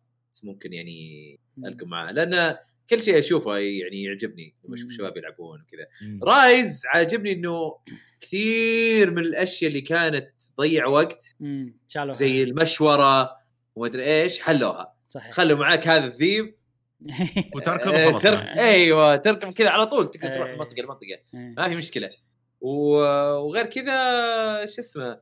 ممكن 0.44 0.74
يعني 0.74 1.40
مم. 1.58 1.66
ألقى 1.66 1.86
معاه 1.86 2.12
لأن 2.12 2.58
كل 2.90 3.00
شيء 3.00 3.20
أشوفه 3.20 3.58
يعني 3.58 4.04
يعجبني 4.04 4.56
لما 4.64 4.76
أشوف 4.76 4.90
مم. 4.92 4.98
شباب 4.98 5.18
يلعبون 5.18 5.62
وكذا. 5.62 5.88
رايز 6.24 6.84
عاجبني 6.94 7.32
إنه 7.32 7.78
كثير 8.22 9.12
من 9.12 9.20
الأشياء 9.20 9.70
اللي 9.70 9.82
كانت 9.82 10.30
تضيع 10.58 10.88
وقت 10.88 11.36
زي 12.12 12.44
المشورة 12.44 13.32
وما 13.76 13.88
أدري 13.88 14.04
إيش 14.04 14.40
حلوها 14.40 14.96
صحيح 15.10 15.32
خلوا 15.32 15.58
معاك 15.58 15.88
هذا 15.88 16.06
الذيب 16.06 16.56
وتركض 17.56 17.94
آه، 17.94 18.08
وخلاص 18.08 18.24
ترك... 18.24 18.40
أيوه 18.58 19.16
تركب 19.16 19.54
كذا 19.54 19.70
على 19.70 19.86
طول 19.86 20.12
تقدر 20.12 20.34
تروح. 20.34 20.50
من 20.50 20.58
منطقه 20.58 20.82
لمنطقه. 20.84 21.20
ما 21.34 21.70
في 21.70 21.76
مشكلة. 21.76 22.10
وغير 22.66 23.66
كذا 23.66 24.66
شو 24.66 24.82
اسمه 24.82 25.20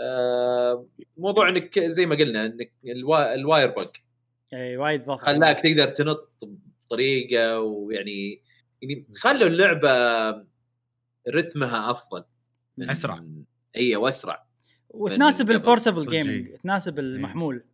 آه... 0.00 0.86
موضوع 1.16 1.48
إنك 1.48 1.78
زي 1.78 2.06
ما 2.06 2.14
قلنا 2.14 2.46
إنك 2.46 2.72
الوا... 2.84 3.34
الواير 3.34 3.68
بق 3.68 3.96
اي 4.54 4.76
وايد 4.76 5.04
ضغط 5.04 5.20
خلاك 5.20 5.60
تقدر 5.60 5.88
تنط 5.88 6.38
بطريقة 6.86 7.60
ويعني 7.60 8.42
يعني 8.82 9.06
خلوا 9.16 9.48
اللعبة 9.48 9.90
رتمها 11.28 11.90
أفضل 11.90 12.24
أسرع. 12.80 13.24
اي 13.76 13.96
وأسرع 13.96 14.46
وتناسب. 14.88 15.50
ال 15.50 15.56
portable. 15.56 16.06
gaming 16.06 16.54
تناسب 16.54 16.98
المحمول 16.98 17.64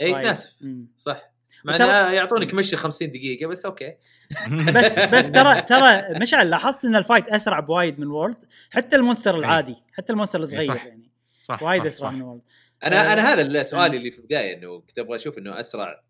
اي. 0.00 0.12
تناسب. 0.12 0.86
صح 0.96 1.33
مع 1.64 1.78
ترى- 1.78 1.80
انه 1.80 2.10
يعطونك 2.12 2.54
مشي 2.54 2.76
50 2.76 3.10
دقيقة 3.10 3.46
بس 3.48 3.64
okay. 3.64 3.94
بس 4.76 4.98
بس 4.98 5.30
ترى 5.30 5.62
ترى 5.62 6.18
مشعل 6.20 6.50
لاحظت 6.50 6.84
إن 6.84 6.96
ال 6.96 7.01
fight 7.01 7.28
أسرع 7.28 7.60
بوايد 7.60 7.98
من 8.00 8.06
World؟ 8.06 8.44
حتى 8.70 8.96
ال 8.96 9.01
monster 9.01 9.38
العادي 9.38 9.76
حتى 9.92 10.12
ال 10.12 10.15
monster 10.15 10.40
الصغير 10.40 10.68
صح. 10.68 10.84
يعني. 10.86 11.10
صح 11.42 11.62
وايد 11.62 11.86
أسرع. 11.86 12.10
من 12.10 12.22
World. 12.22 12.42
أنا 12.84 13.10
آه، 13.10 13.12
أنا 13.12 13.32
هذا 13.32 13.42
السؤال 13.42 13.94
اللي 13.94 14.10
في 14.10 14.18
البداية 14.18 14.56
إنه 14.56 14.80
كنت 14.80 14.98
أبغى 14.98 15.16
أشوف 15.16 15.38
إنه 15.38 15.60
أسرع 15.60 16.02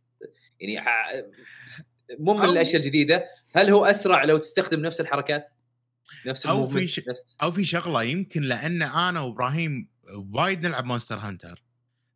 يعني 0.60 0.80
ح- 0.80 1.12
مو 2.18 2.34
من 2.34 2.44
الأشياء 2.44 2.76
الجديدة. 2.76 3.24
هل 3.54 3.70
هو 3.70 3.84
أسرع 3.84 4.24
لو 4.24 4.38
تستخدم 4.38 4.80
نفس 4.80 5.00
الحركات؟ 5.00 5.48
نفس 6.26 6.46
أو 6.46 6.66
في 6.66 6.88
ش- 6.88 7.08
نفس 7.08 7.36
أو 7.42 7.50
في 7.52 7.64
شغلة 7.64 8.02
يمكن 8.02 8.42
لأن 8.42 8.82
أنا 8.82 9.20
وإبراهيم 9.20 9.88
وايد 10.32 10.66
نلعب 10.66 10.84
Monster 10.84 11.16
Hunter. 11.16 11.62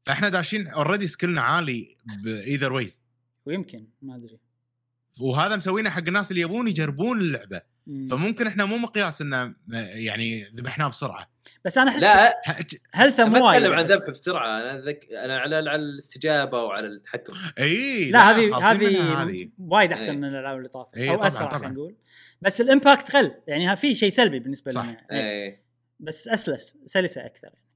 فإحنا 0.07 0.29
داشين 0.29 0.69
already 0.69 1.07
skill 1.09 1.35
نا 1.35 1.41
عالي 1.43 1.97
by 2.25 2.44
the 2.44 2.73
way 2.73 3.03
ويمكن 3.49 3.87
ما 4.03 4.17
أدري 4.17 4.39
وهذا 5.21 5.57
مسوينه 5.57 5.91
حق 5.91 6.07
الناس 6.07 6.31
اللي 6.31 6.43
يبون 6.43 6.69
يجربون 6.69 7.21
اللعبة 7.21 7.63
مم. 7.87 8.07
فممكن 8.07 8.47
إحنا 8.47 8.65
مو 8.65 8.77
مقياس 8.77 9.21
إنه 9.21 9.55
يعني 9.95 10.43
ذبحناه 10.43 10.89
بسرعة 10.89 11.31
بس 11.65 11.79
أنا 11.79 11.91
أحس 11.91 12.03
لا 12.03 12.43
هلثة 12.95 13.25
ما 13.25 13.39
مو 13.39 13.47
وايد 13.47 13.63
أتكلم 13.63 13.79
عن. 13.79 13.87
ذبح 13.87 14.11
بسرعة 14.11 14.61
أنا 14.61 14.81
ذك... 14.81 15.13
أنا 15.13 15.39
على 15.39 15.57
على 15.57 15.77
الاستجابة 15.77 16.63
وعلى 16.63 16.87
التحكم 16.87 17.33
إي 17.59 18.11
لا 18.11 18.31
هذه 18.31 18.73
هذه 18.73 19.51
وايد 19.59 19.93
أحسن 19.93 20.11
إيه. 20.11 20.17
من 20.19 20.25
الألعاب 20.25 20.59
اللي 20.59 20.69
طافت 20.69 20.97
إيه، 20.97 21.11
أو 21.11 21.17
طبعاً، 21.17 21.29
أسرع 21.29 21.47
طبعاً. 21.49 21.59
خلينا 21.59 21.75
نقول 21.75 21.95
بس 22.43 22.61
الإمباكت 22.61 23.17
قل 23.17 23.35
يعني 23.47 23.67
ها 23.67 23.75
في 23.75 23.95
شيء 23.95 24.11
سلبي 24.11 24.39
بالنسبة 24.39 24.71
صح. 24.73 24.85
لنا 24.85 25.07
إيه. 25.13 25.19
إيه 25.19 25.63
بس 26.01 26.29
أسلس 26.29 26.77
سلسة 26.87 27.27
أكثر 27.27 27.51
يعني. 27.55 27.68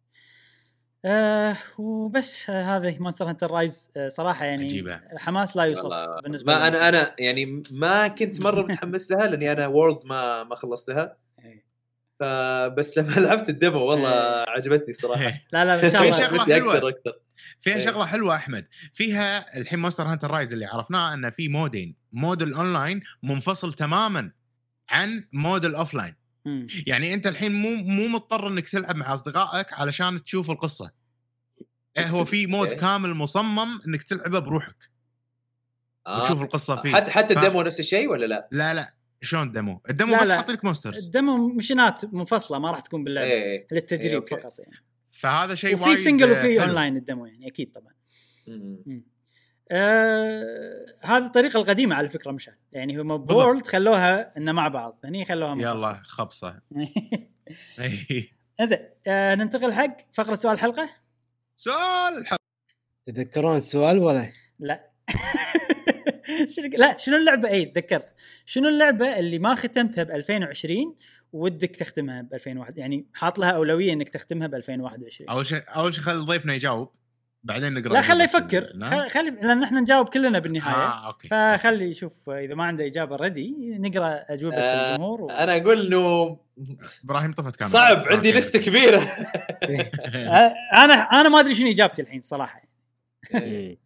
آه 1.05 1.57
وبس 1.79 2.51
هذه 2.51 2.99
مونستر 2.99 3.29
هانتر 3.29 3.51
رايز 3.51 3.91
آه 3.97 4.09
صراحة 4.09 4.45
يعني 4.45 4.65
عجيبة. 4.65 4.95
الحماس 4.95 5.57
لا 5.57 5.63
يوصف 5.65 5.89
بالنسبة 6.23 6.53
ما 6.55 6.59
لي. 6.59 6.69
أنا 6.69 6.89
أنا 6.89 7.15
يعني 7.19 7.63
ما 7.71 8.09
كنت 8.09 8.41
مرة 8.41 8.63
متحمس 8.63 9.11
لها 9.11 9.27
لأني 9.27 9.53
أنا 9.53 9.67
وورلد 9.67 9.99
ما 10.05 10.45
ما 10.45 10.55
خلصتها 10.55 11.17
إيه. 11.45 11.65
فبس 12.21 12.99
لما 12.99 13.15
لعبت 13.27 13.49
ال 13.49 13.55
demo 13.55 13.79
والله 13.79 14.11
إيه. 14.13 14.45
عجبتني 14.51 14.93
صراحة 14.95 15.33
لا 15.53 15.65
لا 15.65 15.85
إن 15.85 15.91
شاء 15.91 16.03
في 16.03 16.09
الله 16.09 16.19
شغلة 16.29 16.43
ودي 16.43 16.55
حلوة. 16.55 16.75
أكثر 16.75 16.89
أكثر 16.89 17.13
فيها 17.61 17.75
إيه. 17.75 17.81
شغلة 17.85 18.07
حلوة 18.07 18.37
أحمد 18.37 18.67
فيها 18.93 19.57
الحين 19.61 19.79
Monster 19.79 20.05
Hunter 20.05 20.31
Rise 20.31 20.53
اللي 20.53 20.67
عرفناه 20.67 21.15
إنه 21.15 21.31
في 21.31 21.49
مودين 21.49 21.97
mode 22.13 22.43
ال 22.43 22.51
online 22.51 23.01
منفصل 23.23 23.73
تماما 23.73 24.31
عن 24.91 25.25
mode 25.33 25.65
ال 25.65 25.72
offline 25.72 26.22
مم. 26.45 26.67
يعني 26.87 27.15
أنت 27.15 27.27
الحين 27.27 27.53
مو 27.53 27.69
مو 27.75 28.09
مضطر 28.09 28.49
إنك 28.49 28.69
تلعب 28.69 28.97
مع 28.97 29.15
أصدقائك 29.15 29.73
علشان 29.73 30.25
تشوف 30.25 30.51
القصة 30.51 30.91
إيه 31.99 32.07
هو 32.09 32.25
في 32.25 32.47
mode 32.47 32.69
okay. 32.69 32.81
كامل 32.81 33.15
مصمم 33.15 33.81
إنك 33.89 34.03
تلعبه 34.03 34.39
بروحك 34.39 34.91
آه. 36.07 36.21
وتشوف 36.21 36.43
القصة 36.43 36.77
فيه 36.77 36.93
حتى 36.95 37.11
حتى 37.13 37.35
ف- 37.35 37.39
ال 37.39 37.44
demo 37.44 37.63
نفس 37.63 37.81
الشيء 37.81 38.09
ولا 38.11 38.27
لا؟ 38.27 38.49
لا 38.53 38.75
لا 38.75 38.95
شلون 39.21 39.47
ال 39.47 39.53
demo؟ 39.53 39.81
ال 39.91 39.95
demo 39.95 40.13
لا، 40.13 40.23
بس 40.23 40.29
لا. 40.29 40.37
حاطين 40.37 40.55
لك 40.55 40.65
monsters 40.65 41.07
ال 41.07 41.15
demo 41.15 41.49
missions 41.49 42.08
ات 42.08 42.15
منفصلة 42.15 42.59
ما 42.59 42.71
راح 42.71 42.81
تكون 42.81 43.05
باللعبة 43.05 43.27
إيه 43.29 43.43
إيه. 43.43 43.67
للتجريب 43.73 44.15
okay. 44.15 44.37
فقط 44.37 44.59
يعني 44.59 44.77
فهذا 45.11 45.55
شيء 45.55 45.75
وفي 45.75 45.83
وايد 45.85 45.97
single 45.99 46.27
آه، 46.29 46.33
وفي 46.33 46.61
حلو. 46.61 46.69
اونلاين 46.69 46.97
ال 46.97 47.03
demo 47.03 47.27
يعني 47.27 47.49
أكيد 47.49 47.73
طبعا 47.73 47.93
مم. 48.47 48.83
مم. 48.87 49.05
آه 49.73 50.87
هذه 51.03 51.27
الطريقة 51.27 51.61
القديمة 51.61 51.95
على 51.95 52.09
فكرة 52.09 52.31
مشعل. 52.31 52.55
يعني 52.73 53.01
هم 53.01 53.17
ب 53.17 53.25
World 53.25 53.67
خلوها 53.67 54.37
إنه 54.37 54.53
مع 54.53 54.69
بعض. 54.69 54.99
هني 55.05 55.25
خلوها 55.25 55.53
يلا 55.53 55.73
منفصلة. 55.73 56.03
خبصة. 56.03 56.61
زين 58.63 58.79
آه 59.07 59.35
ننتقل 59.35 59.73
حق 59.73 59.97
فقرة 60.13 60.35
سؤال 60.35 60.55
الحلقة 60.55 60.91
سؤال 61.55 62.19
الحلقة. 62.19 62.43
تذكرون 63.07 63.57
السؤال 63.57 63.99
ولا؟ 63.99 64.33
لا. 64.59 64.91
شنو 66.57 66.67
لا 66.79 66.97
شنو 66.97 67.17
اللعبة؟ 67.17 67.49
إي 67.49 67.65
تذكرت. 67.65 68.15
شنو 68.47 68.69
اللعبة 68.69 69.19
اللي 69.19 69.39
ما 69.39 69.55
ختمتها 69.55 70.05
ب 70.05 70.11
2020 70.11 70.97
ودك 71.33 71.77
تختمها 71.77 72.23
ب 72.23 72.35
2001 72.35 72.79
يعني 72.79 73.07
حاط 73.15 73.39
لها 73.39 73.51
أولوية 73.51 73.93
إنك 73.93 74.09
تختمها 74.09 74.47
ب 74.47 74.55
2021 74.55 75.31
أول 75.31 75.47
شيء 75.47 75.63
أول 75.69 75.95
شيء 75.95 76.03
خلي 76.03 76.17
ضيفنا 76.17 76.55
يجاوب. 76.55 76.91
بعدين 77.45 77.73
نقرأ 77.73 77.93
لا 77.93 78.01
خليه 78.03 78.25
يفكر. 78.25 78.73
خل- 78.85 79.11
خلي 79.11 79.31
لأن 79.31 79.63
إحنا 79.63 79.81
نجاوب 79.81 80.09
كلنا 80.09 80.39
بالنهاية. 80.39 80.75
آه 80.77 81.07
أوكي. 81.07 81.29
فخلي 81.29 81.85
يشوف 81.91 82.31
إذا 82.31 82.55
ما 82.55 82.65
عنده 82.65 82.87
إجابة 82.87 83.17
ردي 83.17 83.55
نقرأ 83.61 84.25
أجوبة 84.29 84.57
آه، 84.57 84.91
الجمهور 84.93 85.23
و... 85.23 85.31
أنا 85.31 85.57
أقول 85.57 85.87
إنه 85.87 86.37
إبراهيم 87.05 87.33
طفت 87.33 87.57
كاميرا 87.57 87.73
صعب 87.73 87.97
عندي 87.99 88.15
أوكي. 88.29 88.39
لستة 88.39 88.59
كبيرة. 88.59 88.99
آه، 89.03 90.55
أنا 90.85 90.95
أنا 90.95 91.29
ما 91.29 91.41
أدري 91.41 91.55
شنو 91.55 91.69
إجابتي 91.71 92.03
الحين 92.03 92.21
صراحة. 92.21 92.63
مم. 93.35 93.77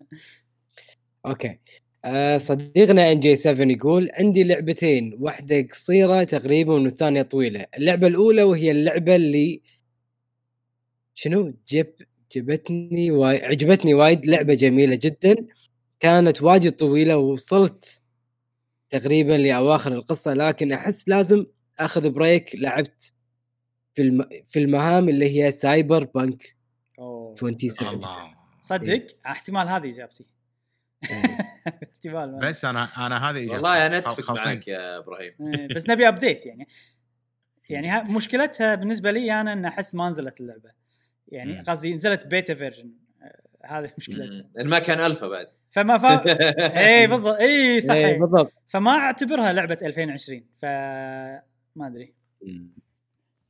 okay. 1.26 1.58
آه 2.04 2.38
صديقنا 2.38 3.12
NG 3.12 3.36
7 3.36 3.66
يقول 3.72 4.10
عندي 4.14 4.44
لعبتين 4.44 5.16
واحدة 5.20 5.62
قصيرة 5.70 6.24
تقريبا 6.24 6.72
والثانية 6.74 7.22
طويلة. 7.22 7.66
اللعبة 7.78 8.06
الأولى 8.06 8.42
وهي 8.42 8.70
اللعبة 8.70 9.16
اللي 9.16 9.62
شنو؟ 11.14 11.54
جب 11.68 11.86
جبتني 12.32 13.10
وايد 13.10 13.42
عجبتني 13.44 13.94
وايد 13.94 14.26
لعبة 14.26 14.54
جميلة 14.54 14.96
جدا. 15.02 15.36
كانت 16.00 16.42
واجد 16.42 16.72
طويلة 16.72 17.16
ووصلت 17.16 18.02
تقريبا 18.90 19.32
لأواخر 19.32 19.92
القصة 19.92 20.34
لكن 20.34 20.72
أحس 20.72 21.08
لازم 21.08 21.46
أخذ 21.78 22.10
بريك 22.10 22.50
لعبت 22.54 23.12
في 23.94 24.02
الم... 24.02 24.24
في 24.46 24.58
المهام 24.58 25.08
اللي 25.08 25.42
هي 25.44 25.52
سايبر 25.52 26.04
بانك 26.04 26.56
أوه. 26.98 27.36
27 27.36 27.94
الله. 27.94 28.16
صدق؟ 28.62 29.06
احتمال 29.26 29.68
هذه 29.68 29.90
إجابتي. 29.90 30.24
احتمال 31.92 32.32
ما- 32.32 32.38
بس 32.48 32.64
أنا 32.64 32.88
أنا 33.06 33.30
هذه 33.30 33.36
إجابتي. 33.36 33.54
والله 33.54 33.86
أنا 33.86 33.98
اتفق. 33.98 34.30
معك 34.46 34.68
يا 34.68 34.98
إبراهيم. 34.98 35.32
إيه، 35.40 35.74
بس 35.74 35.88
نبي 35.88 36.08
ابديت 36.08 36.46
يعني. 36.46 36.68
يعني 37.70 37.88
ها 37.88 38.02
مشكلتها 38.02 38.74
بالنسبة 38.74 39.10
لي 39.10 39.40
أنا 39.40 39.52
إن 39.52 39.64
أحس 39.64 39.94
ما 39.94 40.08
نزلت 40.08 40.40
اللعبة. 40.40 40.70
يعني. 41.28 41.60
قصدي 41.60 41.94
نزلت 41.94 42.26
بيتا 42.26 42.54
فيرجن 42.54 42.90
هذه. 43.64 43.92
مشكلتها 43.98 44.50
لأن 44.54 44.66
ما 44.66 44.78
كان 44.78 45.00
ألفا 45.00 45.28
بعد. 45.28 45.46
فما 45.70 45.98
فا 45.98 46.22
اي 46.88 47.06
بالضبط. 47.06 47.36
اي 47.36 47.46
إيه، 47.46 47.80
صحيح. 47.80 48.18
بالضبط. 48.18 48.52
فما 48.66 48.90
أعتبرها 48.90 49.52
لعبة 49.52 49.78
2020 49.82 50.44
ف 50.58 50.64
ما 51.76 51.86
أدري. 51.86 52.14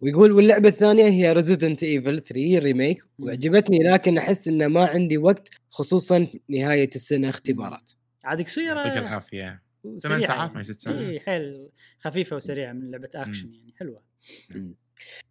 ويقول 0.01 0.33
واللعبة 0.33 0.69
الثانية 0.69 1.05
هي 1.05 1.33
Resident 1.33 1.83
Evil 1.83 2.21
3 2.21 2.59
Remake. 2.59 3.03
وعجبتني 3.19 3.79
لكن 3.79 4.19
أحس 4.19 4.49
انه 4.49 4.67
ما 4.67 4.85
عندي 4.85 5.19
وقت 5.19 5.49
خصوصا 5.71 6.25
في 6.25 6.41
نهاية 6.49 6.91
السنة 6.95 7.29
اختبارات. 7.29 7.93
عاد 8.25 8.43
قصيرة. 8.43 8.75
يعطيك 8.75 8.97
العافية. 8.97 9.63
ثمان 10.03 10.21
ساعات 10.21 10.49
يعني. 10.49 10.55
ما 10.55 10.63
ست 10.63 10.81
ساعات. 10.81 10.99
اي 10.99 11.21
حيل 11.21 11.69
خفيفة 11.99 12.37
وسريعة 12.37 12.73
من 12.73 12.91
لعبة 12.91 13.11
اكشن 13.15 13.53
يعني 13.55 13.75
حلوة. 13.79 14.03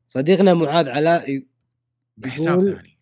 صديقنا 0.08 0.54
معاذ 0.54 0.90
علاء 0.90 1.44
بحساب 2.18 2.60
ثاني. 2.60 2.98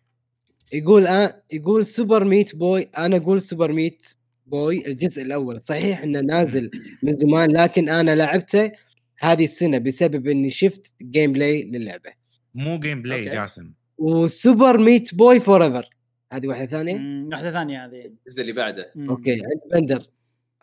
يقول 0.72 1.06
آه 1.06 1.42
يقول 1.52 1.86
Super 1.86 2.24
Meat 2.24 2.56
Boy 2.56 2.82
أنا 2.82 3.16
أقول 3.16 3.42
Super 3.42 3.72
Meat 3.72 4.06
Boy 4.46 4.86
الجزء 4.86 5.22
الأول. 5.22 5.60
صحيح 5.60 6.02
إنه 6.02 6.20
نازل 6.20 6.70
من 7.02 7.16
زمان 7.16 7.50
لكن 7.50 7.88
أنا 7.88 8.14
لعبته 8.14 8.72
هذه 9.18 9.44
السنة 9.44 9.78
بسبب 9.78 10.26
إني 10.28 10.50
شفت 10.50 10.92
gameplay 11.02 11.62
للعبة. 11.62 12.10
مو 12.54 12.78
جيم 12.78 13.02
بلاي 13.02 13.24
أوكي. 13.24 13.36
جاسم. 13.36 13.72
و 13.98 14.78
Super 14.78 15.14
Meat 15.14 15.40
Boy 15.40 15.64
Forever 15.64 15.88
هذه 16.32 16.46
واحدة 16.46 16.66
ثانية؟ 16.66 16.94
مم، 16.94 17.28
واحدة 17.32 17.52
ثانية 17.52 17.84
هذه. 17.86 18.10
الجزء 18.26 18.40
اللي 18.40 18.52
بعده. 18.52 18.92
مم. 18.96 19.10
okay 19.10 19.32
عند 19.32 19.60
بندر. 19.72 20.02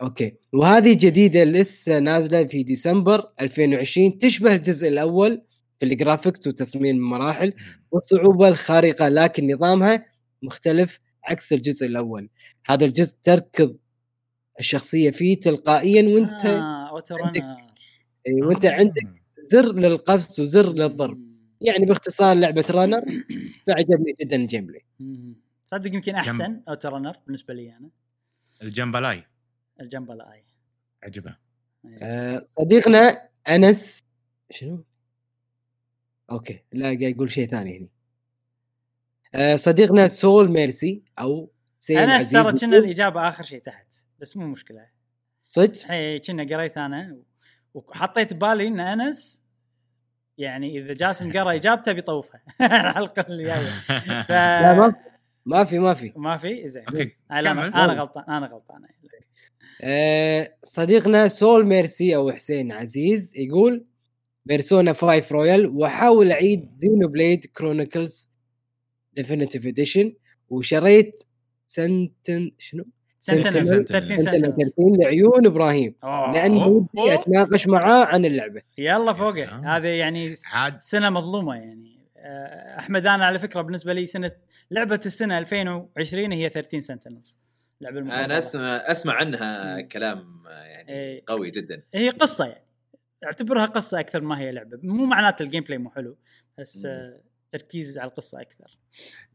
okay. 0.02 0.34
وهذه 0.54 0.98
جديدة 1.00 1.44
لسه 1.44 2.00
نازلة 2.00 2.44
في 2.44 2.64
ديسمبر 2.64 3.28
2020 3.42 4.20
تشبه 4.20 4.56
الجزء 4.56 4.88
الأول 4.88 5.42
في 5.82 5.88
ال 5.88 5.94
graphics 5.94 6.48
وتصميم 6.48 6.95
المراحل 6.95 7.53
والصعوبة 7.92 8.48
الخارقة 8.48 9.10
لكن 9.10 9.53
نظامها 9.53 10.06
مختلف 10.42 11.00
عكس 11.24 11.53
الجزء 11.53 11.85
الأول. 11.88 12.30
هذا 12.66 12.85
الجزء 12.85 13.18
تركض 13.24 13.77
الشخصية 14.60 15.11
فيه 15.11 15.40
تلقائيا 15.40 16.03
وأنت 16.16 16.45
آه. 16.45 16.60
آه 16.60 16.90
أوتو 16.90 17.16
عندك- 17.16 17.43
وأنت 18.43 18.66
عندك 18.66 19.08
زر 19.51 19.74
للقفز 19.74 20.40
وزر 20.40 20.74
للضرب. 20.74 21.19
يعني 21.61 21.85
باختصار 21.85 22.35
لعبة 22.38 22.66
رانر 22.69 23.01
فعجبني 23.68 24.16
جدا 24.22 24.35
الجيم 24.35 24.66
بلاي. 24.66 24.85
صدق 25.66 25.93
يمكن 25.93 26.16
أحسن 26.16 26.61
أوتو 26.69 26.90
رانر 26.90 27.18
بالنسبة 27.26 27.53
لي 27.53 27.77
أنا؟ 27.77 27.90
الجمبلاي. 28.64 29.24
الجنب 29.82 30.11
الاي 30.11 30.43
عجبه 31.03 31.38
آه، 32.01 32.43
صديقنا 32.60 33.30
أنس 33.50 34.03
شنو؟ 34.51 34.84
أوكي 36.32 36.64
لا 36.72 36.85
قاعد 36.85 37.01
يقول 37.01 37.32
شيء 37.32 37.48
ثاني 37.48 37.77
هنا 37.77 37.88
آه، 39.35 39.56
صديقنا 39.56 40.08
سول 40.08 40.51
ميرسي 40.51 41.03
أو 41.19 41.51
سيد 41.80 41.98
أنا 41.98 42.24
ترى 42.24 42.53
كنا 42.53 42.77
الإجابة 42.77 43.30
آخر 43.30 43.43
شيء 43.43 43.61
تحت 43.61 43.93
بس 44.19 44.38
مو 44.38 44.48
مشكلة. 44.48 44.85
صدق؟ 45.50 45.72
الحين 45.85 46.18
كنا 46.18 46.56
قريت 46.56 46.77
أنا 46.77 47.18
وحطيت 47.74 48.34
ببالي 48.34 48.68
إن 48.68 48.80
أنس 48.80 49.42
يعني 50.38 50.77
إذا 50.77 50.93
جاسم 50.93 51.32
قرأ 51.32 51.53
إجابته 51.56 51.92
بيطوفها 51.92 52.42
الحلقة 52.61 53.26
اللي 53.30 53.43
جاية. 53.43 53.69
ف... 54.27 54.32
لا 54.32 54.74
ما 54.74 54.95
ما 55.45 55.64
في 55.64 55.80
ما 55.80 55.93
في. 55.93 56.14
ما 56.16 56.38
في؟ 56.38 56.68
زين 56.68 56.84
أوكي 56.88 57.16
آه، 57.32 57.42
لا، 57.42 57.53
كمل. 57.53 57.64
أنا 57.64 57.93
غلطان 57.93 58.24
أنا 58.24 58.48
غلطان. 58.48 58.82
آه، 59.82 60.56
صديقنا 60.64 61.27
سول 61.27 61.66
ميرسي 61.66 62.16
أو 62.16 62.32
حسين 62.32 62.72
عزيز 62.72 63.38
يقول 63.40 63.85
Persona 64.45 64.94
5 64.94 65.36
Royal 65.36 65.68
واحاول 65.68 66.32
أعيد 66.32 66.66
Xenoblade 66.78 67.45
Chronicles 67.45 68.30
Definitive 69.14 69.68
Edition 69.68 70.14
وشريت 70.50 71.24
Sentin 71.68 72.52
شنو؟ 72.58 72.86
Sentinel 73.20 73.52
Sentinel. 73.52 73.86
13 73.86 74.18
Sentin 74.18 74.18
Sentinel 74.18 74.53
13 74.56 74.74
لعيون 75.02 75.45
إبراهيم 75.45 75.95
أوه. 76.03 76.34
لأن 76.34 76.58
أوه. 76.58 76.88
ودي. 76.94 77.14
أتناقش 77.14 77.68
معاه 77.68 78.06
عن 78.06 78.26
اللعبة 78.26 78.61
يلا 78.78 79.14
فوقه. 79.14 79.78
هذه 79.78 79.88
يعني 79.88 80.36
عاد 80.53 80.82
سنة 80.82 81.10
مظلومة 81.10 81.56
يعني 81.56 82.02
آه، 82.18 82.80
أحمد 82.80 83.06
أنا 83.06 83.26
على 83.26 83.40
فكرة 83.40 83.61
بالنسبة 83.61 83.94
لي 83.94 84.06
سنة 84.06 84.32
لعبة 84.72 85.00
السنة 85.06 85.38
2020 85.38 86.32
هي 86.32 86.50
13 86.50 86.80
Sentinels 86.80 87.40
لعبة 87.82 88.00
المفضلة 88.00 88.26
أنا 88.26 88.38
أسمع 88.38 88.61
أسمع 88.61 89.14
عنها 89.14 89.82
كلام 89.82 90.38
يعني 90.48 90.90
إيه. 90.90 91.24
قوي 91.28 91.52
جدا 91.52 91.84
هي 91.94 92.10
قصة 92.10 92.45
يعني 92.45 92.70
اعتبرها 93.25 93.66
قصة 93.66 94.00
أكثر 94.00 94.22
ما 94.22 94.40
هي 94.40 94.51
لعبة. 94.51 94.80
مو 94.83 95.06
معناته 95.06 95.43
ال 95.44 95.64
gameplay 95.64 95.78
مو 95.77 95.90
حلو 95.90 96.17
بس 96.59 96.85
آه، 96.85 97.22
تركيز 97.51 97.98
على 97.98 98.09
القصة 98.09 98.41
أكثر. 98.41 98.77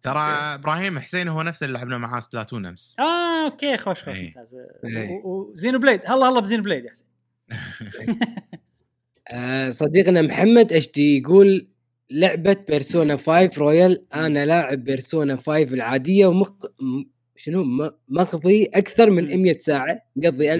ترى 0.02 0.20
إبراهيم 0.20 0.98
حسين 0.98 1.28
هو 1.28 1.42
نفس 1.42 1.62
اللي 1.62 1.74
لعبنا 1.78 1.98
معاه 1.98 2.20
Splatoon 2.20 2.66
أمس. 2.66 2.96
آه 2.98 3.44
أوكي 3.50 3.76
خوش 3.76 4.02
خوش 4.04 4.14
إيه. 4.14 4.24
ممتاز. 4.24 4.54
إيه. 4.84 5.10
و- 5.24 5.28
و- 5.28 5.50
و 5.52 5.78
Xenoblade. 5.78 6.00
هلا 6.06 6.28
هلا 6.28 6.40
ب 6.40 6.62
Xenoblade 6.62 6.84
يا 6.84 6.90
حسين. 6.90 7.06
آه، 9.28 9.70
صديقنا 9.70 10.22
محمد 10.22 10.72
HD 10.72 11.18
يقول 11.18 11.68
لعبة 12.10 12.56
Persona 12.68 13.16
5 13.16 13.58
Royal 13.58 14.04
أنا 14.14 14.46
لاعب 14.46 14.84
Persona 14.84 15.36
5 15.36 15.62
العادية 15.62 16.26
ومق... 16.26 16.72
شنو؟ 17.36 17.64
مقضي 18.08 18.64
أكثر 18.74 19.10
من 19.10 19.36
مم. 19.36 19.42
100 19.42 19.58
ساعة. 19.58 20.00
مقضي. 20.16 20.50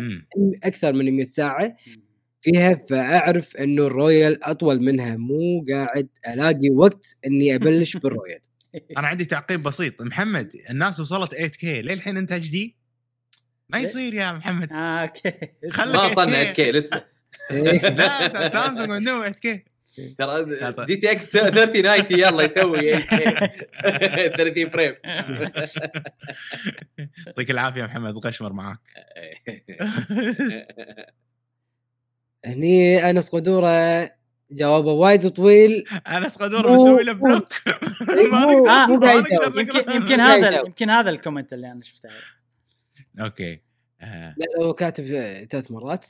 أكثر 0.65 0.93
من 0.93 1.11
100 1.17 1.25
ساعة. 1.25 1.75
فيها 2.47 2.75
فأعرف 2.91 3.57
إنه 3.57 3.87
ال 3.87 3.97
Royal 3.97 4.45
أطول 4.45 4.81
منها. 4.83 5.17
مو 5.17 5.65
قاعد 5.69 6.09
ألاقي 6.29 6.71
وقت 6.71 7.17
إني 7.27 7.55
أبلش 7.55 7.97
بال 8.03 8.12
Royal. 8.12 8.41
أنا 8.99 9.09
عندي 9.09 9.25
تعقيب 9.25 9.63
بسيط. 9.63 10.03
محمد 10.03 10.51
الناس 10.71 11.01
وصلت 11.01 11.31
8K 11.35 11.83
ليه 11.83 11.95
الحين 11.95 12.17
أنت 12.17 12.33
HD؟ 12.33 12.77
ما 13.69 13.79
يصير 13.79 14.15
يا 14.15 14.33
محمد. 14.33 14.73
آه 14.73 15.03
أوكي. 15.03 15.33
خلك 15.71 15.95
ما 15.95 16.09
8K. 16.09 16.11
وصلنا 16.13 16.33
8K 16.33 16.73
لسه. 16.73 17.05
إيه. 17.51 17.89
لا 17.89 18.49
سامسونج 18.49 18.91
عندهم 18.91 19.19
8K 19.19 19.65
ترى. 20.19 20.85
GTX 20.87 21.31
3090 21.31 22.21
يلا 22.21 22.43
يسوي 22.45 22.97
30 22.97 24.71
frame. 24.71 24.95
يعطيك 27.27 27.51
العافية 27.51 27.83
محمد 27.85 28.15
القشمر 28.15 28.53
معاك. 28.53 28.79
هني 32.45 33.11
انس 33.11 33.29
قدوره 33.29 34.11
جوابه 34.51 34.93
وايد 34.93 35.29
طويل 35.29 35.85
انس 36.09 36.37
قدور 36.37 36.67
مو- 36.67 36.75
مسوي 36.75 37.05
له 37.05 37.13
block 37.13 37.49
إيه، 38.19 38.31
ما 38.33 38.47
مو- 38.47 38.65
قاعد. 38.65 38.91
نقرأ. 38.91 39.61
يمكن 39.95 40.21
هذا. 40.21 40.61
يمكن 40.61 40.91
هذا 40.91 41.11
ال 41.11 41.16
comment 41.16 41.53
اللي 41.53 41.73
أنا 41.73 41.83
شفته 41.83 42.09
أوكي 43.21 43.61
آه. 44.01 44.35
لا 44.39 44.65
هو 44.65 44.73
كاتب 44.73 45.05
ثلاث 45.51 45.71
مرات 45.71 46.07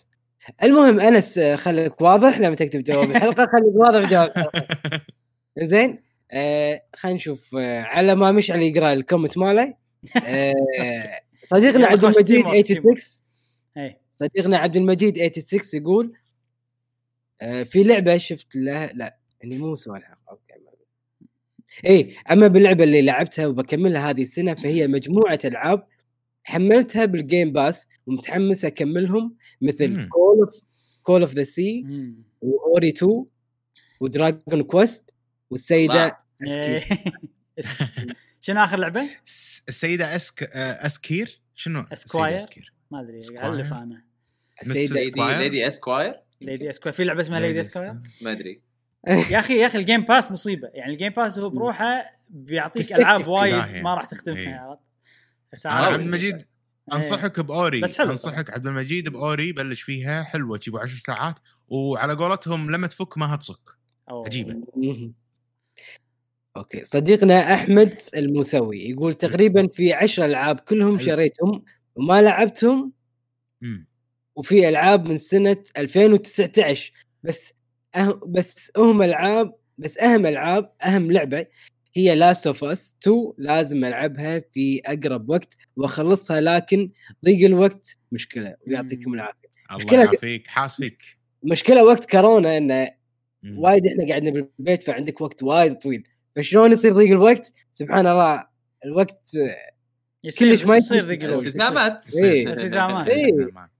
المهم 0.62 1.00
أنس 1.00 1.38
خليك 1.40 2.00
واضح 2.00 2.38
لما 2.38 2.55
تكتب 2.55 2.84
جواب 2.84 3.10
الحلقة 3.10 3.46
خليك 3.46 3.74
واضح 3.74 4.00
في 4.08 4.14
جواب 4.14 4.28
الحلقة 4.30 4.66
زين 5.70 6.02
آه 6.30 6.82
خلينا 6.96 7.16
نشوف 7.16 7.55
آه 7.58 7.82
على 7.82 8.14
ما 8.14 8.32
مشعل 8.32 8.62
يقرأ 8.62 8.92
ال 8.92 8.98
comment 8.98 9.39
ماله 9.38 9.74
آه 10.26 10.55
صديقنا 11.44 11.86
عبد 11.86 12.05
المجيد 12.05 12.24
تيمور، 12.26 12.60
تيمور. 12.62 12.96
86 12.96 12.96
اي 13.76 14.00
صديقنا 14.16 14.56
عبد 14.56 14.76
المجيد 14.76 15.16
86 15.16 15.82
يقول 15.82 16.12
آه 17.40 17.62
في 17.62 17.84
لعبة 17.84 18.16
شفت 18.16 18.56
لها 18.56 18.86
لا 18.86 19.18
يعني 19.40 19.58
مو 19.58 19.76
سؤال 19.76 20.04
حق 20.04 20.30
أوكي 20.30 20.46
اي 21.86 22.16
أما 22.30 22.46
باللعبة 22.46 22.84
اللي 22.84 23.02
لعبتها 23.02 23.46
وبكملها 23.46 24.10
هذه 24.10 24.22
السنة 24.22 24.54
فهي 24.54 24.86
مجموعة 24.86 25.38
ألعاب 25.44 25.86
حملتها 26.44 27.04
بال 27.05 27.20
Game 27.20 27.52
Pass 27.52 27.89
ومتحمس 28.06 28.64
أكملهم 28.64 29.36
مثل. 29.62 30.08
Call 30.08 30.40
of 30.40 30.60
Call 31.02 31.23
of 31.23 31.34
the 31.34 31.44
Sea. 31.44 31.86
و 32.40 32.52
Ori 32.52 32.89
2 32.88 33.24
و 34.00 34.09
Dragon 34.09 34.62
Quest 34.62 35.10
والسيدة 35.50 36.18
إيه. 36.46 36.84
شنو 38.40 38.64
آخر 38.64 38.78
لعبة؟ 38.78 39.10
السيدة 39.68 40.16
اسك 40.16 40.42
آه، 40.42 40.86
Esquire 40.86 41.40
شنو 41.54 41.80
السيدة 41.80 41.94
Esquire؟ 41.94 42.36
Esquire 42.36 42.73
ما 42.90 43.00
أدري؟ 43.00 43.18
ألف 43.18 43.72
أنا 43.72 44.06
السيده؟ 44.62 44.94
Lady 44.94 45.39
Lady 45.39 45.66
Esquire 45.66 46.15
Lady 46.40 46.70
Esquire 46.70 46.92
في 46.93 47.05
لعبة 47.05 47.20
اسمها 47.20 47.41
Lady 47.40 47.60
Esquire 47.60 47.94
ما 48.23 48.33
أدري 48.33 48.62
يا 49.33 49.39
أخي 49.39 49.59
يا 49.59 49.67
أخي 49.67 49.78
ال 49.78 49.84
Game 49.84 50.05
Pass 50.05 50.31
مصيبة 50.31 50.68
يعني 50.75 50.93
ال 50.92 50.97
Game 50.97 51.12
Pass 51.12 51.39
هو 51.39 51.51
بروحه 51.51 52.05
بيعطيك 52.31 52.93
ألعاب 52.93 53.28
وايد. 53.28 53.78
ما 53.78 53.94
راح 53.94 54.05
تختمها 54.05 54.39
إيه. 54.39 54.55
عرفت؟ 54.55 54.83
بس. 55.52 55.67
عبد 55.67 56.01
المجيد 56.01 56.43
أنصحك 56.93 57.41
بأوري 57.41 57.81
بس 57.81 57.99
حلو 57.99 58.10
أنصحك 58.10 58.51
عبد 58.51 58.67
المجيد 58.67 59.09
بأوري 59.09 59.52
بلش 59.52 59.83
فيها 59.83 60.23
حلوة 60.23 60.59
تجيبوا 60.59 60.81
10 60.81 60.99
ساعات 60.99 61.35
وعلى 61.68 62.12
قولتهم 62.15 62.70
لما 62.70 62.86
تفك 62.86 63.18
ما 63.18 63.35
هتصك. 63.35 63.70
مهم. 64.76 65.15
أوكي 66.57 66.85
صديقنا 66.85 67.55
أحمد 67.55 67.94
الموسوي 68.17 68.91
يقول 68.91 69.15
تقريبا 69.15 69.68
في 69.73 69.93
10 69.93 70.25
ألعاب 70.25 70.60
كلهم. 70.60 70.99
شريتهم 70.99 71.65
وما 71.94 72.23
لعبتهم. 72.23 72.93
وفي 74.36 74.68
ألعاب 74.68 75.08
من 75.08 75.18
سنة 75.18 75.56
2019 75.78 76.92
بس 77.23 77.52
أه 77.94 78.20
بس 78.26 78.73
اهم 78.76 79.02
ألعاب 79.02 79.55
بس 79.78 79.98
أهم 79.98 80.26
ألعاب 80.26 80.73
أهم 80.82 81.12
لعبة 81.12 81.47
The 81.94 82.15
Last 82.15 82.47
of 82.47 82.65
Us 82.65 82.97
2 83.02 83.32
لازم 83.39 83.84
ألعبها 83.84 84.42
في 84.52 84.81
أقرب 84.86 85.31
وقت 85.31 85.56
وأخلصها 85.76 86.40
لكن 86.40 86.90
ضيق 87.24 87.47
الوقت 87.47 87.97
مشكلة 88.12 88.56
ويعطيكم. 88.66 89.15
العافية 89.15 89.48
الله 89.70 89.84
مشكلة- 89.84 89.92
يعافيك 89.94 90.47
حاس 90.47 90.76
فيك 90.76 91.02
مشكلة 91.42 91.84
وقت 91.84 92.10
كورونا 92.10 92.56
انه. 92.56 92.90
وايد 93.58 93.86
إحنا 93.86 94.08
قاعدين 94.08 94.32
بالبيت 94.32 94.82
فعندك 94.84 95.20
وقت 95.20 95.42
وايد 95.42 95.74
طويل 95.74 96.08
فشلون 96.36 96.73
يصير 96.73 96.92
ضيق 96.92 97.10
الوقت 97.10 97.52
سبحان 97.73 98.06
الله 98.06 98.44
الوقت 98.84 99.31
كلش 100.39 100.65
ما 100.65 100.76
يصير 100.76 101.05
ذيك 101.05 101.24
الوقت. 101.24 101.47
التزامات. 101.47 102.16
إيه. 102.16 102.48
التزامات. 102.48 103.75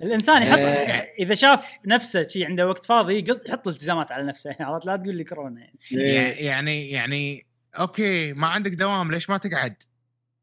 إيه. 0.00 0.06
الإنسان 0.06 0.42
يحط 0.42 0.58
آه. 0.58 1.02
إذا 1.18 1.34
شاف 1.34 1.72
نفسه 1.86 2.28
شي 2.28 2.44
عنده 2.44 2.66
وقت 2.68 2.84
فاضي 2.84 3.24
يحط 3.48 3.68
التزامات 3.68 4.12
على 4.12 4.24
نفسه 4.24 4.56
عرفت 4.60 4.86
لا 4.86 4.96
تقول 4.96 5.14
لي 5.16 5.24
كورونا 5.24 5.60
يعني 5.60 5.78
يع- 6.14 6.40
يعني 6.40 6.90
يعني 6.90 7.46
أوكي 7.80 8.32
ما 8.32 8.46
عندك 8.46 8.70
دوام 8.70 9.10
ليش 9.12 9.30
ما 9.30 9.36
تقعد 9.36 9.74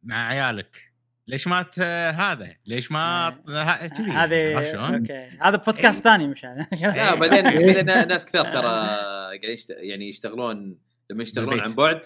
مع 0.03 0.27
عيالك؟ 0.27 0.95
ليش 1.27 1.47
ما 1.47 1.61
ت... 1.61 1.79
هذا؟ 1.79 2.55
ليش 2.65 2.91
ما 2.91 3.27
ه- 3.49 3.87
كذي 3.87 4.11
هذه 4.11 4.57
عرفت 4.57 4.71
شلون؟ 4.71 4.95
أوكي 4.95 5.29
هذا 5.41 5.57
بودكاست 5.57 6.03
ثاني 6.03 6.27
مش 6.27 6.43
لا 6.43 6.67
هذا 6.73 7.15
بعدين 7.15 7.43
بعدين 7.65 7.85
ناس 7.85 8.25
كثار 8.25 8.45
ترى 8.51 8.61
قاعدين. 8.61 9.57
يعني 9.69 10.09
يشتغلون 10.09 10.77
لما 11.09 11.23
يشتغلون. 11.23 11.59
عن 11.59 11.73
بعد 11.73 12.01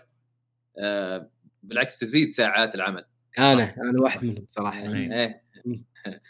آه 0.80 1.30
بالعكس 1.64 2.00
تزيد 2.00 2.30
ساعات 2.32 2.76
العمل 2.76 3.06
أنا 3.40 3.76
أنا 3.78 4.02
واحد 4.02 4.24
منهم 4.26 4.46
صراحة 4.50 4.80
إيه. 4.82 5.14
إيه 5.14 5.44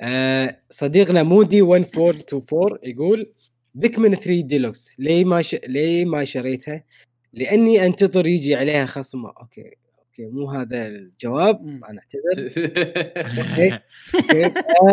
آه 0.00 0.60
صديقنا 0.70 1.22
مودي 1.22 1.62
1424 1.62 2.78
يقول 2.82 3.32
Pikmin 3.74 4.14
3 4.14 4.40
ديلوكس 4.40 4.94
ليه 5.00 5.24
ما 5.24 5.42
ش... 5.42 5.54
ليه 5.54 6.04
ما 6.04 6.24
شريتها؟ 6.24 6.84
لأني 7.32 7.86
أنتظر 7.86 8.26
يجي 8.26 8.54
عليها 8.54 8.86
خصم 8.86 9.26
أوكي 9.26 9.76
أوكي 9.98 10.26
مو 10.26 10.50
هذا 10.50 10.86
الجواب. 10.86 11.66
أنا 11.66 12.00
أعتذر 12.00 12.52
أوكي. 13.38 13.80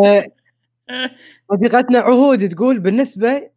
آه، 0.02 0.26
صديقتنا 1.52 1.98
عهود 1.98 2.48
تقول 2.48 2.78
بالنسبة 2.80 3.50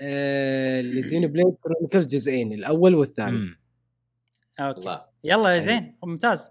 آه 0.00 0.80
ل 0.80 1.26
Xenoblade 1.26 1.54
Chronicle 1.62 2.06
جزئين 2.06 2.52
الأول 2.52 2.94
والثاني. 2.94 3.38
أوكي 4.60 4.80
الله 4.80 5.04
يلا 5.24 5.48
يا 5.50 5.54
أي. 5.54 5.62
زين 5.62 5.96
ممتاز 6.04 6.50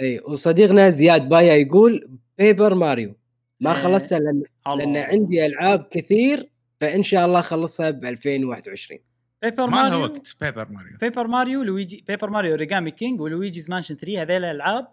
أي 0.00 0.20
وصديقنا 0.20 0.90
زياد 0.90 1.28
بايا 1.28 1.54
يقول 1.54 2.18
Paper 2.42 2.74
Mario. 2.74 3.14
ما 3.60 3.70
إيه. 3.70 3.76
خلصتها 3.76 4.18
لأن. 4.18 4.42
لأن 4.78 4.96
عندي 4.96 5.46
ألعاب 5.46 5.88
كثير 5.90 6.50
فإن 6.80 7.02
شاء 7.02 7.26
الله 7.26 7.38
اخلصها 7.38 7.90
ب 7.90 8.04
2021 8.04 9.00
Paper 9.42 9.66
ما 9.66 9.76
لها 9.76 9.82
ماريو 9.82 10.02
وقت 10.02 10.36
Paper 10.40 10.68
Mario. 10.68 10.98
Paper 11.00 11.26
Mario 11.26 11.62
Luigi 11.62 12.04
Paper 12.08 12.30
Mario 12.30 12.54
Origami 12.54 12.90
King 12.90 13.20
و 13.20 13.26
Luigi's 13.26 13.70
Mansion 13.70 13.96
3 13.96 14.22
هذيل 14.22 14.44
الالعاب 14.44 14.88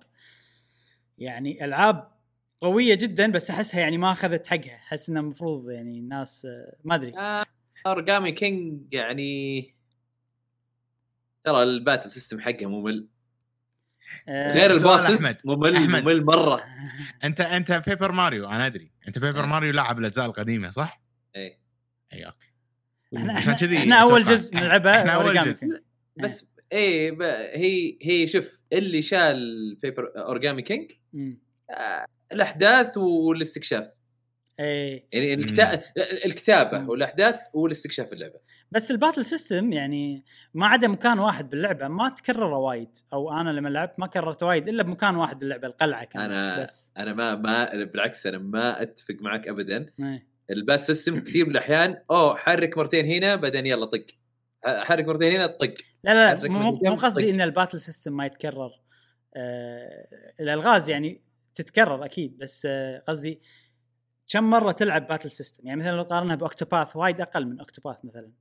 يعني 1.17 1.65
ألعاب 1.65 2.11
قوية 2.61 2.95
جدا 2.95 3.31
بس 3.31 3.49
أحسها 3.49 3.79
يعني 3.79 3.97
ما 3.97 4.11
أخذت 4.11 4.47
حقها. 4.47 4.75
أحس 4.75 5.09
إنه 5.09 5.19
المفروض 5.19 5.69
يعني 5.69 5.99
الناس 5.99 6.45
آه، 6.45 6.75
ما 6.83 6.95
أدري. 6.95 7.13
Origami 7.85 8.31
King 8.31 8.93
يعني 8.93 9.75
ترى 11.43 11.63
ال 11.63 11.70
battle 11.70 12.11
system 12.11 12.39
حقه 12.39 12.65
ممل. 12.65 12.97
آه، 12.99 13.18
غير 14.29 14.53
سؤال 14.53 14.71
ال 14.71 14.78
puzzles 14.78 15.25
أحمد. 15.25 15.37
ممل 15.45 15.75
أحمد. 15.75 16.03
ممل 16.03 16.25
مرة 16.25 16.63
انت 17.23 17.41
أنت 17.41 17.81
Paper 17.87 18.11
Mario 18.11 18.49
أنا 18.49 18.65
أدري 18.65 18.91
أنت 19.07 19.19
Paper 19.19 19.39
إيه. 19.43 19.45
ماريو 19.45 19.73
لاعب 19.73 19.99
الأجزاء 19.99 20.25
القديمة 20.25 20.71
صح؟ 20.71 21.01
إيه 21.35 21.59
اي 22.13 22.25
أوكي 22.25 22.47
إحنا 23.17 23.33
عشان 23.33 23.53
إحنا, 23.53 23.67
كذي 23.67 23.77
إحنا 23.77 23.95
أول. 23.95 24.23
جزء 24.23 24.55
نلعبه 24.55 24.99
إحنا 24.99 25.11
أول 25.11 25.23
أوريجامي 25.23 25.49
جزء. 25.49 25.59
King. 25.67 25.79
بس 26.17 26.49
إيه 26.71 27.11
ب- 27.11 27.21
هي 27.53 27.97
هي 28.01 28.27
شوف 28.27 28.59
اللي 28.73 29.01
شال 29.01 29.75
Paper 29.81 30.11
Origami 30.17 30.61
King. 30.61 30.91
آه، 31.71 32.05
الأحداث 32.31 32.97
والاستكشاف 32.97 33.85
إيه 34.59 35.05
يعني 35.13 35.33
الكتا... 35.33 35.81
الكتابة. 36.25 36.89
والأحداث 36.89 37.35
والاستكشاف 37.53 38.13
اللعبة 38.13 38.39
بس 38.71 38.91
ال 38.91 38.96
battle 38.96 39.25
system 39.25 39.73
يعني 39.73 40.25
ما 40.53 40.67
عدا 40.67 40.87
مكان 40.87 41.19
واحد 41.19 41.49
باللعبة 41.49 41.87
ما 41.87 42.09
تكرر 42.09 42.53
وايد. 42.53 42.97
أو 43.13 43.31
أنا 43.31 43.49
لما 43.49 43.69
لعبت 43.69 43.99
ما 43.99 44.07
كررت 44.07 44.43
وايد 44.43 44.67
إلا 44.67 44.83
بمكان 44.83 45.15
واحد 45.15 45.39
باللعبة 45.39 45.67
القلعة 45.67 46.03
كانت 46.03 46.25
أنا- 46.57 46.61
بس. 46.63 46.91
أنا 46.97 47.13
ما 47.13 47.35
ما 47.35 47.83
بالعكس 47.83 48.27
أنا 48.27 48.37
ما 48.37 48.81
أتفق 48.81 49.15
معك 49.21 49.47
ابدا. 49.47 49.89
إيه. 49.99 50.27
ال 50.51 50.55
battle 50.55 50.79
system 50.81 51.19
كثير 51.19 51.45
من 51.45 51.51
الأحيان 51.51 51.97
أوه 52.11 52.35
حرك 52.37 52.77
مرتين 52.77 53.05
هنا 53.05 53.35
بعدين 53.35 53.65
يلا 53.65 53.85
طق. 53.85 54.05
حرك 54.65 55.05
مرتين 55.07 55.31
هنا 55.31 55.45
طق. 55.47 55.73
لا 56.03 56.33
لا, 56.35 56.49
مو 56.49 56.71
مو 56.83 56.95
قصدي. 56.95 57.29
إن 57.29 57.41
ال 57.41 57.47
battle 57.47 57.79
system 57.79 58.13
ما 58.17 58.25
يتكرر. 58.25 58.71
آه 59.35 60.07
الألغاز 60.39 60.89
يعني 60.89 61.17
تتكرر 61.55 62.05
أكيد 62.05 62.37
بس 62.37 62.65
آه 62.69 63.03
قصدي 63.07 63.41
كم 64.31 64.43
مرة 64.49 64.71
تلعب 64.71 65.07
battle 65.07 65.31
system؟ 65.31 65.67
يعني 65.67 65.79
مثلا 65.79 65.91
لو 65.97 66.03
قارنها 66.03 66.35
ب 66.35 66.42
Octopath 66.42 66.95
وايد 66.95 67.21
أقل 67.21 67.45
من 67.45 67.59
Octopath 67.59 67.97
مثلا. 68.03 68.31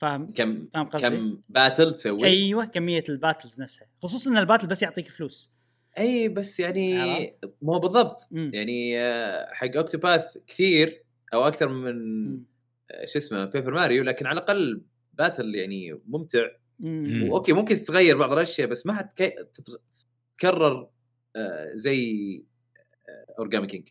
فاهم 0.00 0.32
كم 0.32 0.68
فاهم 0.74 0.88
قصدي؟ 0.88 1.16
كم 1.16 1.40
battle 1.48 1.94
تسوي 1.94 2.24
أيوه 2.24 2.64
كمية 2.64 3.04
ال 3.08 3.15
battles 3.15 3.60
نفسها 3.60 3.88
خصوصا 4.02 4.30
إن 4.30 4.36
ال 4.36 4.40
battle 4.40 4.66
بس 4.66 4.82
يعطيك 4.82 5.08
فلوس 5.08 5.52
أي 5.98 6.28
بس 6.28 6.60
يعني؟ 6.60 7.30
مو 7.62 7.78
بالضبط 7.78 8.28
مم. 8.30 8.50
يعني 8.54 9.00
آه، 9.00 9.52
حق 9.52 9.76
Octopath 9.76 10.38
كثير 10.46 11.04
أو 11.34 11.48
أكثر 11.48 11.68
من. 11.68 11.96
آه، 12.90 13.06
شو 13.06 13.18
اسمه 13.18 13.44
Paper 13.44 13.74
Mario 13.74 14.04
لكن 14.04 14.26
على 14.26 14.40
الأقل 14.40 14.82
battle 15.12 15.54
يعني 15.54 16.00
ممتع 16.06 16.46
مم. 16.78 17.28
و 17.30 17.34
okay 17.34 17.52
ممكن 17.52 17.76
تتغير 17.76 18.18
بعض 18.18 18.32
الأشياء 18.32 18.68
بس 18.68 18.86
ما 18.86 18.92
حتك... 18.92 19.50
تتغ... 19.54 19.76
تتكرر 20.32 20.88
آه، 21.36 21.70
زي 21.74 22.42
Origami 23.38 23.66
King 23.66 23.88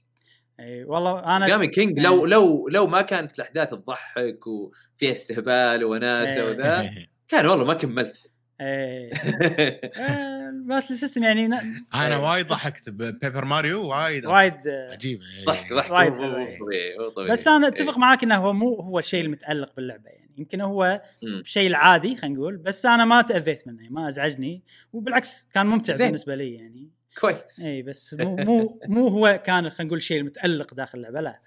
إي 0.60 0.84
والله 0.84 1.20
أنا 1.20 1.46
Origami 1.46 1.68
King 1.68 2.00
لو 2.00 2.26
لو 2.26 2.68
لو 2.68 2.88
ما 2.88 3.02
كانت 3.02 3.36
الأحداث 3.40 3.70
تضحك 3.70 4.48
وفيها 4.48 5.12
استهبال 5.12 5.84
وناسة 5.84 6.44
إيه. 6.44 6.50
وذا 6.50 6.90
كان 7.30 7.46
والله 7.46 7.66
ما 7.66 7.74
كملت 7.74 8.32
إيه 8.62 9.14
آه، 9.14 10.50
ال 10.50 10.56
battle 10.56 10.96
system 10.96 11.24
يعني 11.24 11.48
نا- 11.48 11.64
أنا. 11.96 12.18
وايد 12.18 12.48
ضحكت 12.48 12.90
ب 12.90 12.99
Paper 12.99 13.46
Mario 13.46 13.88
وايد 13.88 14.26
وايد 14.26 14.54
آه، 14.68 14.92
عجيبة 14.92 15.22
إيه. 15.40 15.46
ضحك 15.46 15.74
ضحك 15.74 15.92
وايد. 15.92 16.12
طبيعي 16.14 16.98
مو 17.00 17.10
طبيعي 17.10 17.30
بس 17.32 17.48
أنا. 17.48 17.68
أتفق 17.68 17.98
معاك 17.98 18.24
إنه 18.24 18.36
هو 18.36 18.54
مو 18.54 18.76
هو 18.76 19.00
الشيء 19.00 19.26
المتألق 19.26 19.76
باللعبة 19.76 20.10
يعني 20.10 20.32
يمكن 20.38 20.62
هو. 20.62 21.02
الشيء 21.24 21.68
العادي 21.68 22.16
خلينا 22.16 22.36
نقول 22.36 22.58
بس 22.58 22.86
أنا 22.86 23.06
ما 23.06 23.22
تأذيت 23.22 23.68
منه 23.68 23.90
ما 23.90 24.08
أزعجني 24.08 24.64
وبالعكس 24.94 25.48
كان 25.54 25.66
ممتع 25.66 25.94
زين. 25.94 26.08
بالنسبة 26.08 26.36
لي 26.36 26.54
يعني 26.56 26.90
كويس. 27.18 27.60
إي 27.66 27.82
بس 27.82 28.14
مو 28.20 28.36
مو 28.36 28.80
مو 28.88 29.08
هو 29.08 29.44
كان 29.46 29.70
خلينا 29.70 29.84
نقول 29.88 29.98
الشيء 29.98 30.20
المتالق 30.22 30.74
داخل 30.74 30.98
اللعبة 30.98 31.22
لا. 31.22 31.40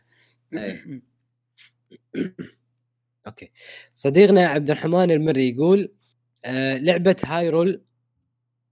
إيه. 0.53 1.03
Okay. 3.27 3.51
صديقنا 3.93 4.47
عبد 4.47 4.71
الرحمن 4.71 5.11
المري 5.11 5.49
يقول 5.49 5.93
آه 6.45 6.79
لعبة 6.79 7.17
Hyrule 7.25 7.83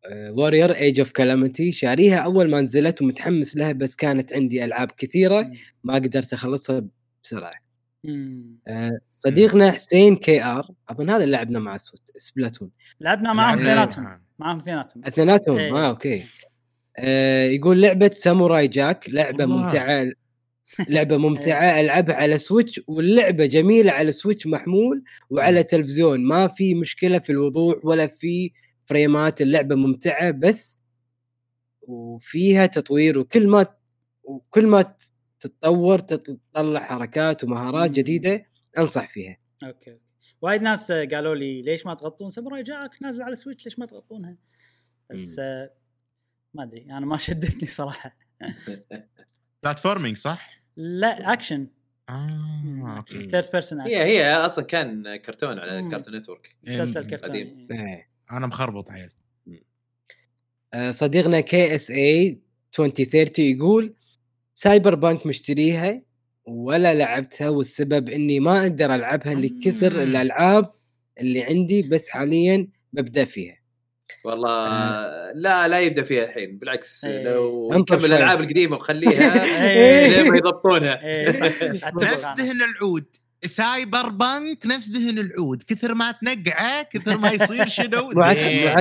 آه 0.07 0.33
Warriors 0.33 0.75
Age 0.75 0.99
of 1.01 1.13
Calamity 1.13 1.73
شاريها 1.73 2.19
أول 2.19 2.51
ما 2.51 2.61
نزلت 2.61 3.03
ومتحمس 3.03 3.57
لها 3.57 3.73
بس 3.73 3.97
كانت 3.97 4.33
عندي 4.33 4.65
ألعاب 4.65 4.91
كثيرة 4.93 5.51
ما 5.85 5.95
قدرت 5.95 6.33
أخلصها 6.33 6.83
بسرعة. 7.25 7.55
آه 8.69 8.99
صديقنا 9.11 9.71
حسين 9.71 10.17
KR 10.17 10.69
أظن 10.89 11.11
هذا 11.11 11.25
اللي 11.25 11.37
لعبنا 11.37 11.59
مع 11.59 11.79
Splatoon. 12.17 12.71
لعبنا 13.01 13.33
معهم 13.33 13.59
لعبنا- 13.59 13.85
اثنيناتهم. 13.85 14.23
معهم 14.39 14.59
اثنيناتهم. 14.59 15.05
اثنيناتهم. 15.05 15.59
آه 15.59 15.89
Okay. 15.89 16.23
آه 17.01 17.45
يقول 17.47 17.83
لعبة 17.83 18.11
Samurai 18.13 18.69
Jack 18.69 19.09
لعبة 19.11 19.45
الله. 19.45 19.57
ممتعة 19.65 20.05
لعبة 20.89 21.17
ممتعة. 21.17 21.81
العبها 21.81 22.15
على 22.17 22.39
Switch 22.39 22.81
واللعبة 22.87 23.47
جميلة 23.47 23.93
على 23.93 24.13
Switch 24.13 24.47
محمول 24.47 25.05
وعلى 25.31 25.63
تلفزيون. 25.63 26.25
ما 26.25 26.49
في 26.49 26.75
مشكلة 26.75 27.19
في 27.19 27.31
الوضوح 27.33 27.85
ولا 27.85 28.07
في 28.07 28.53
فريمات 28.87 29.41
اللعبة 29.43 29.75
ممتعة 29.77 30.31
بس 30.31 30.79
وفيها 31.83 32.67
تطوير 32.67 33.19
وكل 33.19 33.49
ما 33.49 33.67
وكل 34.25 34.67
ما 34.67 34.95
تتطور 35.41 35.99
تطلع 35.99 36.81
حركات 36.81 37.45
ومهارات 37.45 37.89
مم. 37.91 37.95
جديدة 37.95 38.47
أنصح 38.79 39.09
فيها. 39.09 39.37
Okay. 39.65 39.99
وايد 40.43 40.63
ناس 40.63 40.93
قالوا 40.93 41.35
لي 41.35 41.63
ليش 41.63 41.87
ما 41.87 41.95
تغطون 41.95 42.31
Samurai 42.31 42.63
Jack؟ 42.63 42.91
نازل 43.03 43.23
على 43.23 43.37
Switch 43.37 43.65
ليش 43.65 43.79
ما 43.79 43.87
تغطونها؟ 43.87 44.37
بس 45.11 45.39
آه، 45.39 45.71
ما 46.55 46.63
أدري 46.63 46.85
أنا 46.91 47.07
ما 47.07 47.17
شدتني 47.27 47.69
صراحة 47.69 48.17
platforming 49.63 50.17
صح؟ 50.17 50.51
لا 50.77 51.33
اكشن 51.33 51.67
آه 52.09 52.97
okay 52.97 53.29
third 53.29 53.51
person 53.53 53.81
هي 53.81 54.03
هي 54.05 54.33
أصلا 54.33 54.65
كان 54.65 55.17
كرتون 55.17 55.59
على 55.59 55.83
مم. 55.83 55.91
Cartoon 55.91 56.17
Network 56.17 56.57
مسلسل 56.67 57.01
إيه، 57.03 57.11
كرتوني 57.11 57.43
قديم. 57.43 57.69
إيه. 57.73 58.09
أنا 58.33 58.47
مخربط 58.47 58.91
عيل 58.91 59.11
آه، 60.75 60.91
صديقنا 60.91 61.41
KSA 61.41 62.41
2030 62.79 63.45
يقول 63.45 63.95
Cyberpunk 64.55 65.27
مشتريها 65.27 66.03
ولا 66.45 66.95
لعبتها 66.95 67.49
والسبب 67.49 68.09
إني 68.09 68.41
ما 68.41 68.63
أقدر 68.63 68.95
ألعبها 68.95 69.35
لكثر. 69.35 70.03
الألعاب 70.03 70.73
اللي 71.21 71.43
عندي 71.43 71.83
بس 71.83 72.09
حاليا 72.09 72.69
ببدأ 72.93 73.25
فيها 73.25 73.60
والله 74.25 74.69
لا 75.35 75.69
لا 75.69 75.81
يبدأ 75.81 76.03
فيها 76.03 76.25
الحين 76.25 76.59
بالعكس 76.59 77.05
إيه. 77.05 77.23
لو 77.25 77.71
نكمل. 77.75 78.05
الألعاب 78.05 78.41
القديمة 78.41 78.77
وخليها 78.77 79.45
إيه. 79.71 80.07
لين 80.09 80.31
ما 80.31 80.37
يضبطونها 80.37 81.01
أتفق 81.29 82.03
نفس. 82.03 82.27
دهن 82.37 82.63
العود 82.63 83.05
سايبر 83.45 84.09
بانك 84.09 84.67
نفس 84.67 84.89
دهن 84.89 85.19
العود 85.19 85.63
كثر 85.69 85.95
ما 85.95 86.13
تنقعه 86.23 86.83
كثر 86.83 87.19
ما 87.19 87.31
يصير 87.33 87.69
شنو 87.69 88.11
زين 88.23 88.75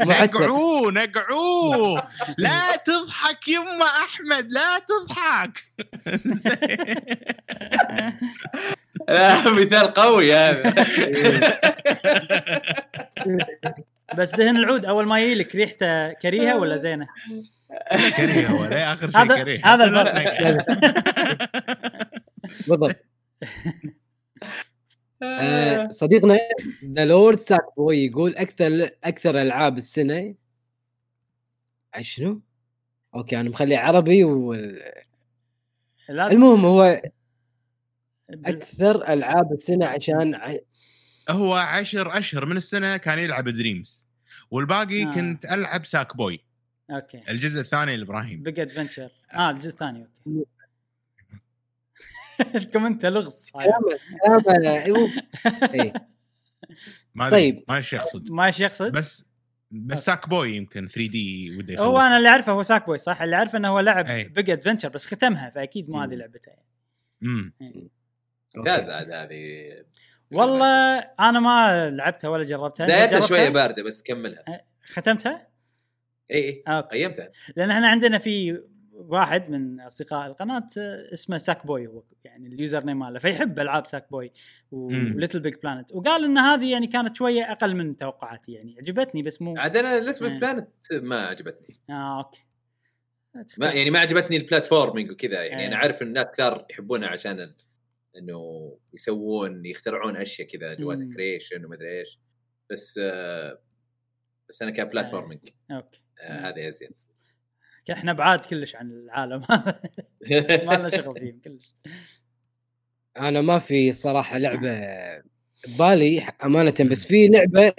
نقعوه 0.00 0.92
نقعوه 0.92 2.02
لا 2.38 2.76
تضحك 2.86 3.48
يما 3.48 3.84
أحمد 3.86 4.52
لا 4.52 4.78
تضحك. 4.78 5.64
لا، 9.08 9.50
مثال 9.50 9.94
قوي 9.94 10.34
هذا 10.34 10.74
بس 14.18 14.34
دهن 14.34 14.56
العود 14.56 14.84
أول 14.84 15.06
ما 15.06 15.20
يجيلك 15.20 15.54
ريحته 15.54 16.12
كريهة 16.12 16.58
ولا 16.58 16.76
زينة؟ 16.76 17.08
كريه 18.16 18.50
ولا 18.52 18.92
آخر 18.92 19.10
شيء 19.10 19.20
هذا 19.20 19.36
كريه 19.36 19.66
هذا 19.66 19.84
الفرق 19.84 20.64
بالضبط. 22.68 22.96
آه، 25.22 25.88
صديقنا 25.88 26.38
The 26.84 27.04
Lord 27.04 27.38
Sackboy 27.38 28.04
يقول 28.04 28.36
أكثر 28.36 28.90
أكثر 29.04 29.42
ألعاب 29.42 29.76
السنة. 29.76 30.34
عن 31.94 32.02
شنو؟ 32.02 32.40
Okay 33.14 33.40
أنا 33.40 33.50
مخلي 33.50 33.76
عربي 33.76 34.24
وال... 34.24 34.82
لازم 36.08 36.36
المهم 36.36 36.66
هو 36.66 37.02
أكثر 38.30 39.12
ألعاب 39.12 39.52
السنة 39.52 39.86
عشان 39.86 40.34
هو 41.30 41.54
عشر 41.54 42.18
أشهر 42.18 42.46
من 42.46 42.56
السنة 42.56 42.96
كان 42.96 43.18
يلعب 43.18 43.48
Dreams. 43.48 44.08
والباقي 44.50 45.02
آه. 45.02 45.12
كنت 45.14 45.44
ألعب 45.44 45.84
Sackboy. 45.84 46.44
Okay. 46.90 47.22
الجزء 47.28 47.60
الثاني 47.60 47.96
لإبراهيم. 47.96 48.42
Big 48.42 48.60
Adventure 48.60 49.10
آه 49.34 49.50
الجزء 49.50 49.68
الثاني 49.68 50.08
okay. 50.26 50.44
ال 52.54 52.60
comment 52.60 53.06
لغز 53.06 53.50
أيوه. 53.60 55.10
إيه. 55.74 55.92
ما 57.14 57.30
طيب. 57.30 57.64
ما 57.68 57.76
إيش 57.76 57.92
يقصد. 57.92 58.30
ما 58.30 58.46
إيش 58.46 58.60
يقصد. 58.60 58.92
بس 58.92 59.30
بس 59.70 60.04
Sackboy 60.04 60.56
يمكن 60.56 60.88
3D 60.88 61.56
وده 61.58 61.78
هو 61.78 61.98
أنا 61.98 62.16
اللي 62.16 62.28
أعرفه 62.28 62.52
هو 62.52 62.62
Sackboy 62.62 62.98
صح؟ 62.98 63.22
اللي 63.22 63.36
أعرفه 63.36 63.58
إنه 63.58 63.68
هو 63.68 63.80
لعب. 63.80 64.04
Big 64.34 64.50
Adventure 64.50 64.88
بس 64.88 65.06
ختمها 65.06 65.50
فأكيد 65.50 65.90
مو 65.90 66.00
هذه. 66.00 66.14
لعبته 66.14 66.48
يعني. 66.48 66.66
امم 67.22 67.54
ممتاز 68.56 68.88
عاد 68.90 69.10
هذه. 69.10 69.84
والله 70.32 70.98
أنا 70.98 71.40
ما 71.40 71.90
لعبتها 71.90 72.28
ولا 72.28 72.42
جربتها 72.42 72.86
بدايتها؟ 72.86 73.20
شوية 73.20 73.48
باردة 73.48 73.82
بس 73.82 74.02
كملها 74.02 74.44
ختمتها؟ 74.84 75.48
اي 76.30 76.36
اي 76.38 76.62
okay 76.68 76.98
قيمتها 77.02 77.30
لأن 77.56 77.70
إحنا 77.70 77.88
عندنا 77.88 78.18
في 78.18 78.60
واحد 78.92 79.50
من 79.50 79.80
أصدقاء 79.80 80.26
القناة 80.26 80.66
اسمه 81.12 81.38
Sackboy 81.38 81.86
هو 81.86 82.02
يعني 82.24 82.46
ال 82.46 82.84
username 82.84 82.98
ماله 82.98 83.18
فيحب 83.18 83.58
ألعاب 83.58 83.86
Sackboy. 83.86 84.10
و 84.10 84.32
Little 84.70 85.40
Big 85.40 85.54
Planet 85.62 85.92
وقال 85.92 86.24
إن 86.24 86.38
هذه 86.38 86.72
يعني 86.72 86.86
كانت 86.86 87.16
شوية 87.16 87.52
أقل 87.52 87.76
من 87.76 87.98
توقعاتي 87.98 88.52
يعني 88.52 88.76
عجبتني 88.78 89.22
بس 89.22 89.42
مو 89.42 89.54
عاد 89.58 89.76
أنا 89.76 90.00
Little 90.00 90.24
إيه. 90.24 90.30
Big 90.32 90.40
Planet 90.40 90.68
ما 90.92 91.26
عجبتني 91.26 91.76
آه 91.90 92.18
okay 92.18 92.44
ما 93.58 93.72
يعني 93.72 93.90
ما 93.90 93.98
عجبتني 93.98 94.36
ال 94.36 94.42
platforming 94.42 95.10
وكذا 95.10 95.44
يعني 95.44 95.62
إيه. 95.62 95.68
أنا 95.68 95.76
عارف 95.76 96.02
إن 96.02 96.06
الناس 96.06 96.26
كثار 96.26 96.66
يحبونها 96.70 97.08
عشان 97.08 97.40
ال- 97.40 97.54
إنه 98.18 98.76
يسوون 98.94 99.66
يخترعون 99.66 100.16
أشياء 100.16 100.48
كذا 100.48 100.74
جوات 100.74 100.98
مم. 100.98 101.12
creation 101.12 101.64
ومدري 101.64 102.00
إيش. 102.00 102.18
بس 102.70 103.00
آه 103.02 103.58
بس 104.48 104.62
أنا 104.62 104.70
ك 104.70 104.76
platforming 104.76 105.48
okay. 105.70 106.00
آه 106.20 106.48
هذا 106.48 106.58
يزين 106.58 106.90
إحنا 107.92 108.12
بعاد 108.12 108.44
كلش 108.44 108.76
عن 108.76 108.90
العالم. 108.90 109.42
هذا 109.50 109.80
ما 110.64 110.74
لنا 110.74 110.88
شغل 110.88 111.20
فيهم 111.20 111.40
كلش. 111.44 111.74
أنا 113.16 113.40
ما 113.40 113.58
في 113.58 113.92
صراحة 113.92 114.38
لعبة 114.38 114.80
ببالي 115.68 116.20
أمانة 116.44 116.74
بس 116.90 117.06
في 117.06 117.26
لعبة 117.26 117.72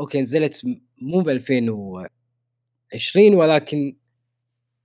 Okay 0.00 0.20
نزلت 0.20 0.62
مو 0.98 1.20
ب 1.20 1.28
2020 1.28 3.34
ولكن 3.34 3.96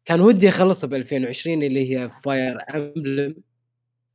كان 0.05 0.21
ودي 0.21 0.49
أخلصها 0.49 0.87
ب 0.87 0.93
2020 0.93 1.63
اللي 1.63 1.97
هي 1.97 2.09
Fire 2.09 2.57
Emblem 2.75 3.35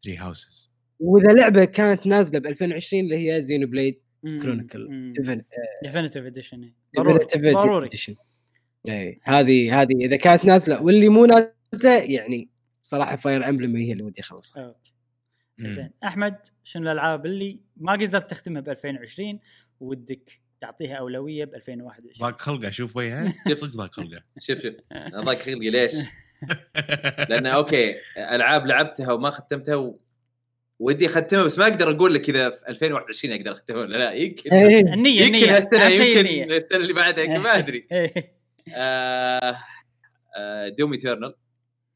Three 0.04 0.16
Houses 0.16 0.70
وإذا 1.00 1.32
لعبة 1.32 1.64
كانت 1.64 2.06
نازلة 2.06 2.38
ب 2.38 2.46
2020 2.46 3.04
اللي 3.04 3.32
هي 3.32 3.42
Xenoblade 3.42 4.00
Chronicles 4.22 5.12
Definitive 5.82 6.24
Edition 6.24 6.72
ضروري 6.96 7.26
ضروري. 7.36 7.88
اي 8.88 9.20
هذه 9.22 9.82
هذه 9.82 9.94
إذا 9.94 10.16
كانت 10.16 10.44
نازلة 10.44 10.82
واللي 10.82 11.08
مو 11.08 11.24
نازلة 11.24 11.98
يعني 12.04 12.48
صراحة 12.82 13.16
Fire 13.16 13.48
Emblem 13.48 13.76
هي 13.76 13.92
اللي 13.92 14.02
ودي 14.02 14.20
أخلصها. 14.20 14.64
Okay. 14.64 14.92
زين. 15.60 15.90
أحمد 16.04 16.36
شنو 16.64 16.82
الألعاب 16.82 17.26
اللي 17.26 17.60
ما 17.76 17.92
قدرت 17.92 18.30
تختمها 18.30 18.60
ب 18.60 18.68
2020 18.68 19.38
ودك 19.80 20.40
تعطيها 20.60 20.94
أولوية 20.94 21.44
ب 21.44 21.54
2021 21.54 22.30
ضاق 22.30 22.40
خلقه 22.40 22.70
شوف 22.70 22.96
وجهه 22.96 23.34
صدق 23.54 23.76
ضاق 23.76 23.94
خلقه. 23.94 24.22
شوف 24.38 24.58
شوف. 24.58 24.74
ضاق 25.14 25.38
خلقي 25.38 25.70
ليش؟ 25.70 25.92
لأن 27.28 27.46
okay 27.46 27.94
ألعاب 28.18 28.66
لعبتها 28.66 29.12
وما 29.12 29.30
ختمتها 29.30 29.74
و... 29.74 30.00
ودي 30.78 31.06
أختمها 31.06 31.44
بس 31.44 31.58
ما 31.58 31.64
أقدر 31.64 31.90
أقول 31.96 32.14
لك 32.14 32.28
إذا 32.28 32.50
في 32.50 32.68
2021 32.68 33.34
أقدر 33.34 33.52
أختمها 33.52 33.80
ولا 33.80 33.96
لا 33.96 34.12
يمكن 34.12 34.50
إيه. 34.50 34.80
النيه 34.94 35.22
يمكن 35.22 35.48
هالسنة 35.48 35.86
يمكن 35.86 36.20
النية. 36.20 36.44
السنة 36.44 36.78
اللي 36.78 36.92
بعدها 36.92 37.24
يمكن 37.24 37.40
ما 37.42 37.58
أدري 37.58 37.86
إيه. 37.92 38.34
آه 38.74 39.58
آه 40.36 40.68
Doom 40.68 40.92
Eternal. 40.92 41.34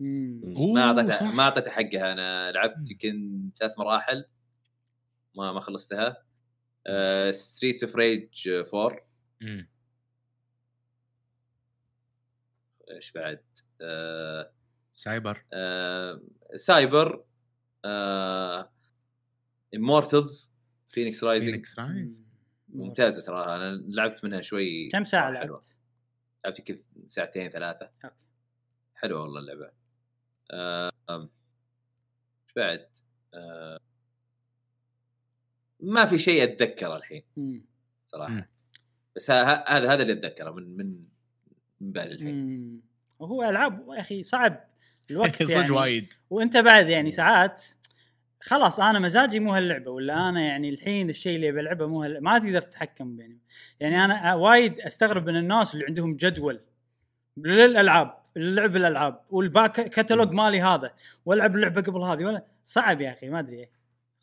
ما 0.00 0.80
اعطيتها. 0.80 1.34
ما 1.34 1.42
أعطيتها 1.42 1.70
حقها 1.70 2.12
أنا 2.12 2.52
لعبت 2.52 2.90
يمكن 2.90 3.40
ثلاث 3.58 3.72
مراحل 3.78 4.24
ما 5.34 5.52
ما 5.52 5.60
خلصتها 5.60 6.22
Streets 7.30 7.84
of 7.84 7.96
Rage 7.96 8.48
4 8.48 8.96
مم. 9.42 9.68
إيش 12.90 13.12
بعد؟ 13.12 13.40
آه 13.80 14.50
سايبر 14.94 15.44
آه 15.52 16.22
سايبر 16.54 17.24
آه 17.84 18.70
Immortals 19.74 20.54
Fenyx 20.88 21.24
Rising 21.24 21.50
Fenyx 21.50 21.78
Rise 21.78 22.24
ممتازة 22.68 23.22
تراها 23.22 23.56
أنا 23.56 23.82
لعبت 23.88 24.24
منها 24.24 24.40
شوي 24.40 24.88
كم 24.88 25.04
ساعة. 25.04 25.30
لعبت؟ 25.30 25.76
لعبت 26.44 26.58
يمكن 26.58 26.78
ساعتين 27.06 27.50
ثلاثة 27.50 27.90
أوكي 28.04 28.16
حلوة 28.94 29.22
والله 29.22 29.40
اللعبة 29.40 29.70
آه، 30.50 30.92
إيش 31.10 32.54
بعد؟ 32.56 32.88
آه، 33.34 33.80
ما 35.80 36.06
في 36.06 36.18
شيء 36.18 36.42
أتذكره 36.42 36.96
الحين. 36.96 37.22
صراحة 38.06 38.34
مم. 38.34 38.48
بس 39.16 39.30
هذا 39.30 39.64
هذا 39.66 40.02
اللي 40.02 40.12
أتذكره 40.12 40.50
من 40.50 40.76
من 40.76 41.04
من 41.80 41.92
بالي 41.92 42.14
الحين. 42.14 42.82
وهو 43.18 43.42
ألعاب 43.42 43.88
يا 43.88 44.00
أخي 44.00 44.22
صعب 44.22 44.64
الوقت 45.10 45.40
يعني. 45.40 45.66
صدق 45.66 45.76
وايد. 45.76 46.12
وأنت 46.30 46.56
بعد 46.56 46.88
يعني 46.88 47.10
ساعات 47.10 47.64
خلاص 48.40 48.80
أنا 48.80 48.98
مزاجي 48.98 49.40
مو 49.40 49.54
هاللعبة 49.54 49.90
ولا 49.90 50.28
أنا 50.28 50.40
يعني 50.40 50.68
الحين 50.68 51.10
الشيء 51.10 51.36
اللي 51.36 51.52
بلعبه 51.52 51.86
مو 51.86 52.02
هال... 52.02 52.22
ما 52.22 52.38
تقدر 52.38 52.60
تتحكم 52.60 53.20
يعني 53.20 53.38
يعني 53.80 54.04
أنا 54.04 54.34
وايد 54.34 54.80
أستغرب 54.80 55.26
من 55.26 55.36
الناس 55.36 55.74
اللي 55.74 55.86
عندهم 55.86 56.16
جدول 56.16 56.60
للألعاب 57.36 58.18
لعب 58.36 58.76
الألعاب 58.76 59.20
والباك 59.30 59.90
كتالوج 59.90 60.32
مالي 60.32 60.62
هذا 60.62 60.92
وألعب 61.26 61.56
اللعبة 61.56 61.80
قبل 61.80 62.02
هذه 62.02 62.24
ولا 62.24 62.44
صعب 62.64 63.00
يا 63.00 63.12
أخي 63.12 63.28
ما 63.28 63.38
أدري. 63.38 63.68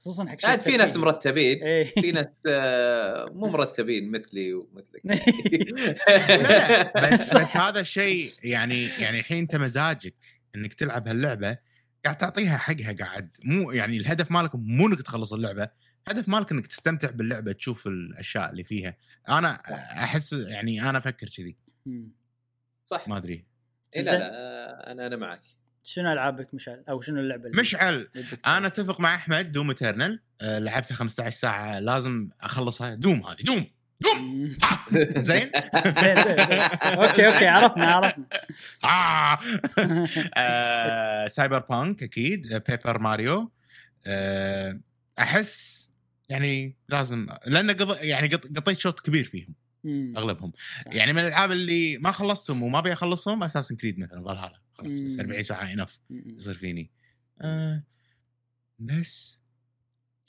خصوصا 0.03 0.27
حق 0.29 0.45
عاد 0.45 0.59
في 0.61 0.77
ناس. 0.77 0.97
مرتبين. 0.97 1.63
إيه. 1.63 1.83
في 2.01 2.11
ناس 2.11 2.27
آه، 2.47 3.25
مو 3.25 3.47
مرتبين 3.47 4.11
مثلي 4.11 4.53
ومثلك. 4.53 5.01
بس 7.03 7.37
بس 7.37 7.57
هذا 7.57 7.79
الشيء 7.79 8.31
يعني 8.43 8.83
يعني 8.83 9.19
الحين 9.19 9.37
انت 9.37 9.55
مزاجك 9.55 10.15
انك 10.55 10.73
تلعب 10.73 11.07
هاللعبة 11.07 11.57
قاعد 12.05 12.17
تعطيها 12.17 12.57
حقها 12.57 12.93
قاعد. 12.93 13.29
مو 13.43 13.71
يعني 13.71 13.97
الهدف 13.97 14.31
مالك 14.31 14.51
مو 14.55 14.87
انك 14.87 15.01
تخلص 15.01 15.33
اللعبة 15.33 15.69
هدف 16.07 16.29
مالك 16.29 16.51
انك 16.51 16.67
تستمتع 16.67 17.11
باللعبة 17.11 17.51
تشوف 17.51 17.87
الأشياء 17.87 18.51
اللي 18.51 18.63
فيها. 18.63 18.97
أنا 19.29 19.51
أحس 20.03 20.33
يعني 20.33 20.89
أنا 20.89 20.97
أفكر 20.97 21.29
كذي. 21.29 21.57
صح. 22.85 23.07
ما 23.07 23.17
أدري. 23.17 23.45
إيه. 23.95 24.01
لا 24.01 24.11
لا 24.11 24.31
آه، 24.33 24.91
أنا 24.91 25.07
أنا 25.07 25.15
معك. 25.15 25.41
شنو 25.83 26.11
ألعابك 26.13 26.53
مشعل؟ 26.53 26.83
أو 26.89 27.01
شنو 27.01 27.19
اللعبة 27.19 27.45
اللي 27.49 27.61
مشعل. 27.61 28.07
أنا؟ 28.47 28.67
أتفق 28.67 28.99
مع 28.99 29.15
أحمد 29.15 29.51
Doom 29.51 29.69
Eternal 29.69 30.19
أه 30.41 30.59
لعبتها 30.59 30.95
15 30.95 31.29
ساعة 31.37 31.79
لازم 31.79 32.29
أخلصها. 32.41 32.95
Doom 32.95 33.25
هذه 33.27 33.41
Doom 33.43 33.65
Doom. 34.01 34.57
زين. 35.23 35.51
okay 35.55 37.27
okay 37.27 37.47
عرفنا 37.47 37.85
عرفنا. 37.85 38.25
آه. 38.83 39.39
آه، 40.37 41.27
Cyberpunk 41.27 42.03
أكيد. 42.03 42.53
آه، 42.53 42.57
Paper 42.69 42.99
Mario. 42.99 43.51
آه، 44.05 44.79
أحس 45.19 45.89
يعني 46.29 46.77
لازم 46.89 47.27
لأن 47.45 47.71
قض... 47.71 47.97
يعني 48.01 48.27
قط- 48.27 48.47
قطيت 48.57 48.77
شوط 48.79 48.99
كبير 48.99 49.23
فيهم. 49.23 49.55
مم. 49.83 50.13
أغلبهم. 50.17 50.51
يعني 50.91 51.13
من 51.13 51.19
الألعاب 51.21 51.51
اللي 51.51 51.97
ما 51.97 52.11
خلصتهم 52.11 52.63
وما 52.63 52.79
أبي 52.79 52.93
أخلصهم 52.93 53.43
اساسن 53.43 53.75
كريد 53.75 53.99
مثلا 53.99 54.23
فالهالا 54.23 54.53
خلاص 54.73 54.99
بس 54.99 55.13
مم. 55.13 55.19
40 55.19 55.43
ساعة 55.43 55.73
انف 55.73 55.99
مم. 56.09 56.23
يصير 56.37 56.53
فيني. 56.53 56.91
آه 57.41 57.83
بس. 58.79 59.41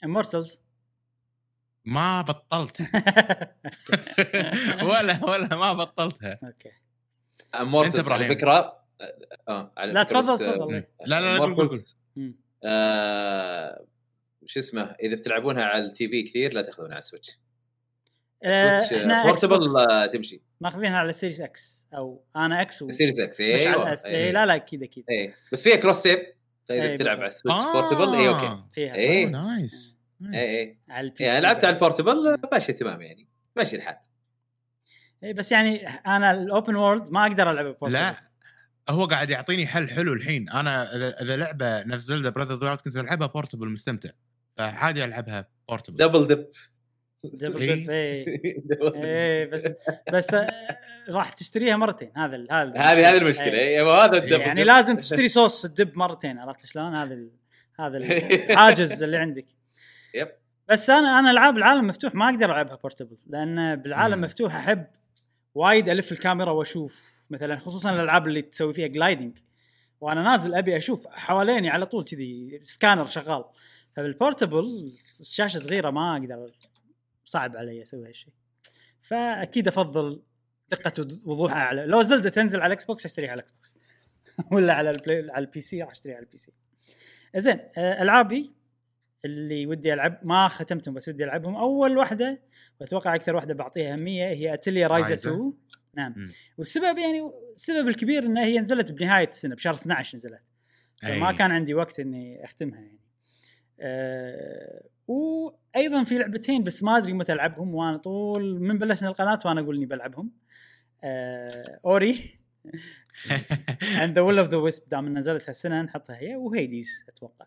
امورتلز 0.03 0.61
ما 1.85 2.21
بطلتها. 2.21 2.89
ولا 4.89 5.25
ولا 5.25 5.55
ما 5.55 5.73
بطلتها. 5.73 6.39
أوكي. 6.43 6.71
امورتلز 7.55 8.09
على. 8.09 8.27
فكرة 8.27 8.85
آه 9.47 9.73
على 9.77 9.93
لا 9.93 10.03
تفضل 10.03 10.33
بس، 10.35 10.41
آه، 10.41 10.51
تفضل. 10.55 10.73
لا 10.73 10.85
لا 11.05 11.37
لا 11.37 11.39
قول 11.39 11.55
قول. 11.55 11.81
آه، 12.63 13.85
شو 14.45 14.59
اسمه 14.59 14.81
إذا 14.81 15.15
بتلعبونها 15.15 15.63
على 15.63 15.85
التي 15.85 16.09
في 16.09 16.23
كثير 16.23 16.53
لا 16.53 16.61
تأخذونها 16.61 16.91
على 16.91 16.99
ال 16.99 17.03
Switch. 17.03 17.29
آه، 17.29 17.33
Switch 17.33 17.39
إحنا 18.45 19.23
portable 19.23 19.77
آه، 19.77 20.05
تمشي. 20.05 20.41
ماخذينها 20.61 20.97
على 20.97 21.13
Series 21.13 21.41
X 21.41 21.87
أو 21.93 22.25
أنا 22.35 22.61
إكس 22.61 22.81
و... 22.81 22.91
Series 22.91 23.19
X 23.19 23.41
أيوه. 23.41 23.83
الأس... 23.83 24.05
إيه. 24.05 24.31
لا 24.31 24.45
لا 24.45 24.55
أكيد 24.55 24.83
أكيد. 24.83 25.03
إيه. 25.09 25.35
بس 25.51 25.63
فيها 25.63 25.75
cross 25.75 25.97
save 25.97 26.19
فاذا 26.69 26.83
إيه، 26.83 26.95
بتلعب 26.95 27.17
على 27.17 27.29
بالضبط. 27.29 27.53
ال 27.53 27.59
Switch 27.59 27.93
portable 27.93 28.15
اي 28.15 28.27
okay. 28.27 28.63
فيها. 28.73 28.95
إيه. 28.95 29.23
أوه، 29.25 29.31
nice 29.31 29.97
اي 30.33 30.39
اي 30.39 30.77
يعني 31.19 31.41
لعبت. 31.41 31.65
على 31.65 31.75
ال 31.75 31.82
portable 31.82 32.37
ماشي 32.51 32.73
تمام 32.73 33.01
يعني. 33.01 33.29
ماشي 33.55 33.75
الحال. 33.75 33.97
إيه 35.23 35.33
بس 35.33 35.51
يعني 35.51 35.87
أنا 35.87 36.31
الاوبن 36.31 36.75
وورلد 36.75 37.11
ما 37.11 37.27
أقدر 37.27 37.51
ألعب 37.51 37.65
بورتبل. 37.65 37.91
لا 37.91 38.15
هو 38.89 39.05
قاعد 39.05 39.29
يعطيني 39.29 39.67
حل 39.67 39.89
حلو 39.89 40.13
الحين. 40.13 40.49
أنا 40.49 40.95
إذا 40.95 41.21
إذا 41.21 41.37
لعبة 41.37 41.83
نفس 41.83 42.03
زلدا 42.03 42.29
براذر 42.29 42.75
كنت 42.75 42.97
ألعبها 42.97 43.27
بورتبل 43.27 43.69
مستمتع. 43.69 44.09
فعادي 44.57 45.05
ألعبها 45.05 45.47
بورتبل 45.69 45.97
دبل 45.97 46.27
دب 46.27 46.47
دبل 47.33 47.61
إيه. 47.61 47.75
دب 48.69 48.81
إيه 48.81 49.03
إيه 49.03 49.45
بس 49.45 49.73
بس 50.13 50.33
آه، 50.33 50.47
راح 51.09 51.33
تشتريها 51.33 51.77
مرتين 51.77 52.11
هذا 52.17 52.35
ال- 52.35 52.47
هذا 52.51 52.71
هذه 52.77 53.09
هذه 53.09 53.17
المشكلة 53.17 53.45
إيه. 53.53 53.77
أيوه 53.77 54.05
هذا 54.05 54.17
الدبل 54.17 54.41
يعني 54.41 54.61
دب. 54.61 54.67
لازم 54.67 54.97
تشتري 54.97 55.27
صوص 55.39 55.65
الدب 55.65 55.97
مرتين 55.97 56.37
عرفت 56.39 56.65
شلون 56.65 56.95
هذا 56.95 57.13
ال... 57.13 57.31
هذا 57.79 57.97
الحاجز 57.99 59.03
اللي 59.03 59.17
عندك 59.17 59.45
يب. 60.13 60.27
بس 60.69 60.89
أنا 60.89 61.19
أنا 61.19 61.31
ألعاب 61.31 61.57
العالم 61.57 61.87
مفتوح 61.87 62.15
ما 62.15 62.25
أقدر 62.29 62.45
ألعبها 62.45 62.75
portable 62.75 63.17
لأن 63.27 63.75
بالعالم. 63.75 64.21
مفتوح 64.21 64.55
أحب 64.55 64.85
وايد 65.55 65.89
ألف 65.89 66.11
الكاميرا 66.11 66.51
وأشوف 66.51 67.11
مثلا 67.29 67.57
خصوصا 67.59 67.95
الألعاب 67.95 68.27
اللي 68.27 68.41
تسوي 68.41 68.73
فيها 68.73 68.87
gliding 68.87 69.37
وأنا 70.01 70.23
نازل 70.23 70.55
أبي 70.55 70.77
أشوف 70.77 71.07
حواليني 71.07 71.69
على 71.69 71.85
طول 71.85 72.03
كذي 72.03 72.59
سكانر 72.63 73.05
شغال 73.05 73.43
فبال 73.95 74.21
portable 74.21 74.91
الشاشة 75.21 75.57
صغيرة 75.59 75.89
ما 75.89 76.13
أقدر 76.17 76.51
صعب 77.25 77.57
علي 77.57 77.81
أسوي 77.81 78.07
هالشيء 78.07 78.33
فأكيد 79.01 79.67
أفضل 79.67 80.23
دقة 80.69 81.07
وضوحها 81.25 81.57
أعلى. 81.57 81.85
لو 81.85 82.01
Zelda 82.01 82.29
تنزل 82.29 82.59
على 82.59 82.67
ال 82.67 82.85
Xbox 82.85 83.05
أشتريها 83.05 83.31
على 83.31 83.39
ال 83.39 83.51
Xbox 83.51 83.77
ولا 84.53 84.73
على 84.73 84.89
ال 84.89 84.97
Play 84.97 85.31
على 85.31 85.45
ال 85.45 85.61
PC 85.61 85.81
راح 85.81 85.91
أشتريها 85.91 86.15
على 86.15 86.25
ال 86.25 86.37
PC 86.37 86.51
زين 87.35 87.59
آه، 87.77 88.01
ألعابي 88.01 88.53
اللي 89.25 89.65
ودي 89.65 89.93
ألعب 89.93 90.19
ما 90.23 90.47
ختمتهم 90.47 90.93
بس 90.93 91.07
ودي 91.07 91.23
ألعبهم. 91.23 91.55
أول 91.55 91.97
واحدة 91.97 92.41
وأتوقع 92.81 93.15
أكثر 93.15 93.35
واحدة 93.35 93.53
بعطيها 93.53 93.93
أهمية 93.93 94.27
هي 94.27 94.53
اتليا 94.53 94.87
رايزا 94.87 95.09
رايزا. 95.09 95.29
2 95.29 95.53
نعم. 95.95 96.15
والسبب 96.57 96.97
يعني 96.97 97.31
السبب 97.53 97.87
الكبير 97.87 98.23
إنها 98.23 98.45
هي 98.45 98.59
نزلت 98.59 98.91
بنهاية 98.91 99.27
السنة 99.27 99.55
بشهر 99.55 99.73
12 99.73 100.15
نزلت. 100.15 100.41
فما 100.95 101.29
أي. 101.29 101.35
كان 101.35 101.51
عندي 101.51 101.73
وقت 101.73 101.99
إني 101.99 102.43
أختمها 102.43 102.79
يعني. 102.79 102.99
أه 103.79 104.83
وأيضا 105.07 106.03
في 106.03 106.17
لعبتين 106.17 106.63
بس 106.63 106.83
ما 106.83 106.97
أدري 106.97 107.13
متى 107.13 107.33
ألعبهم 107.33 107.75
وأنا 107.75 107.97
طول 107.97 108.59
من 108.59 108.77
بلشنا 108.77 109.09
القناة 109.09 109.39
وأنا 109.45 109.61
أقول 109.61 109.75
إني 109.75 109.85
بلعبهم. 109.85 110.31
أه 111.03 111.79
أوري 111.85 112.39
and 114.01 114.15
the 114.15 114.21
Will 114.21 114.39
of 114.39 114.49
the 114.49 114.57
Wisps 114.57 114.89
دام 114.89 115.17
نزلت 115.17 115.49
هالسنة 115.49 115.81
نحطها 115.81 116.17
هي 116.17 116.35
و 116.35 116.47
Hades 116.47 117.05
أتوقع. 117.09 117.45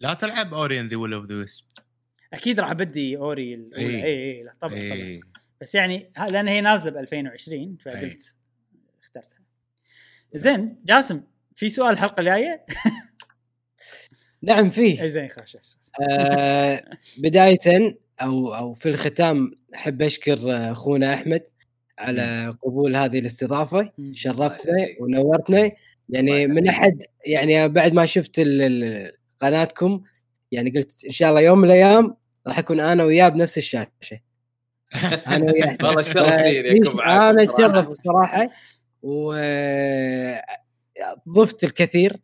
لا 0.00 0.14
تلعب 0.14 0.54
Ori 0.54 0.70
and 0.70 0.86
the 0.88 0.96
Will 0.96 1.12
of 1.12 1.26
the 1.26 1.34
Wisps 1.34 1.64
أكيد 2.32 2.60
راح 2.60 2.72
بدي 2.72 3.16
Ori 3.16 3.54
الاولى. 3.54 4.04
إي. 4.04 4.04
إي 4.04 4.42
لا 4.42 4.52
طبعا 4.60 4.74
طبعا. 4.74 4.92
إي. 4.92 5.20
بس 5.60 5.74
يعني 5.74 6.10
لأن 6.28 6.48
هي 6.48 6.60
نازلة 6.60 6.90
ب 6.90 6.96
2020 6.96 7.76
فقلت 7.76 8.36
اخترتها. 9.02 9.38
زين 10.34 10.82
جاسم 10.84 11.22
في 11.54 11.68
سؤال 11.68 11.92
الحلقة 11.92 12.20
الجاية؟ 12.20 12.66
نعم 14.42 14.70
فيه. 14.70 15.02
أي 15.02 15.08
زين 15.08 15.28
خلاص 15.28 15.78
آه 16.10 16.84
بداية 17.18 17.96
أو 18.22 18.54
أو 18.54 18.74
في 18.74 18.88
الختام 18.88 19.50
أحب 19.74 20.02
أشكر 20.02 20.38
آه، 20.52 20.72
أخونا 20.72 21.14
أحمد 21.14 21.42
على 21.98 22.54
قبول 22.62 22.96
هذه 22.96 23.18
الاستضافة. 23.18 23.92
شرفتنا 24.12 24.86
ونورتنا. 25.00 25.70
يعني 26.08 26.46
من 26.46 26.68
أحد 26.68 27.02
يعني 27.26 27.68
بعد 27.68 27.92
ما 27.92 28.06
شفت 28.06 28.40
قناتكم 29.40 30.02
يعني 30.52 30.70
قلت 30.70 31.04
إن 31.06 31.12
شاء 31.12 31.30
الله 31.30 31.40
يوم 31.40 31.58
من 31.58 31.64
الأيام 31.64 32.16
راح 32.46 32.58
أكون 32.58 32.80
أنا 32.80 33.04
وياه 33.04 33.28
بنفس 33.28 33.58
الشاشة. 33.58 34.20
أنا 35.26 35.52
وياه. 35.52 35.78
والله 35.82 36.00
الشرف 36.00 36.28
لي 36.28 36.82
أكون 36.82 36.96
معاكم 36.96 37.38
أنا. 37.38 37.42
اتشرف 37.42 37.88
الصراحه 37.88 38.48
وضفت 39.02 39.64
الكثير. 41.64 42.16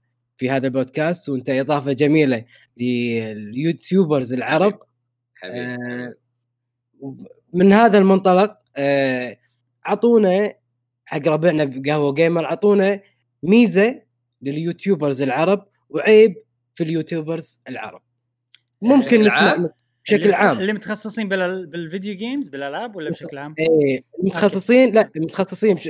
في 0.42 0.50
هذا 0.50 0.66
البودكاست 0.66 1.28
وانت 1.28 1.50
إضافة 1.50 1.92
جميلة 1.92 2.44
لليوتيوبرز 2.76 4.32
العرب 4.32 4.80
آه، 5.44 6.14
من 7.52 7.72
هذا 7.72 7.98
المنطلق 7.98 8.56
آه، 8.76 9.36
أعطونا 9.86 10.52
حق 11.04 11.28
ربعنا 11.28 11.64
بقهوة 11.64 12.12
gamer 12.14 12.44
أعطونا 12.44 13.00
ميزة 13.42 14.02
لل 14.42 14.57
YouTubers 14.57 15.22
العرب 15.22 15.66
وعيب 15.90 16.34
في 16.74 16.84
ال 16.84 16.92
YouTubers 16.92 17.60
العرب 17.68 18.02
ممكن 18.82 19.00
بشكل 19.06 19.26
نسمع؟ 19.26 19.68
بشكل 20.04 20.22
اللي- 20.22 20.34
عام 20.34 20.58
اللي 20.58 20.72
متخصصين 20.72 21.28
بال- 21.28 21.66
بال 21.66 21.80
video 21.80 22.14
games 22.16 22.48
بالألعاب 22.48 22.96
ولا 22.96 23.10
بشكل 23.10 23.38
عام؟ 23.38 23.54
إيه 23.58 24.04
المتخصصين 24.20 24.94
لا 24.94 25.10
المتخصصين 25.16 25.74
بش- 25.74 25.88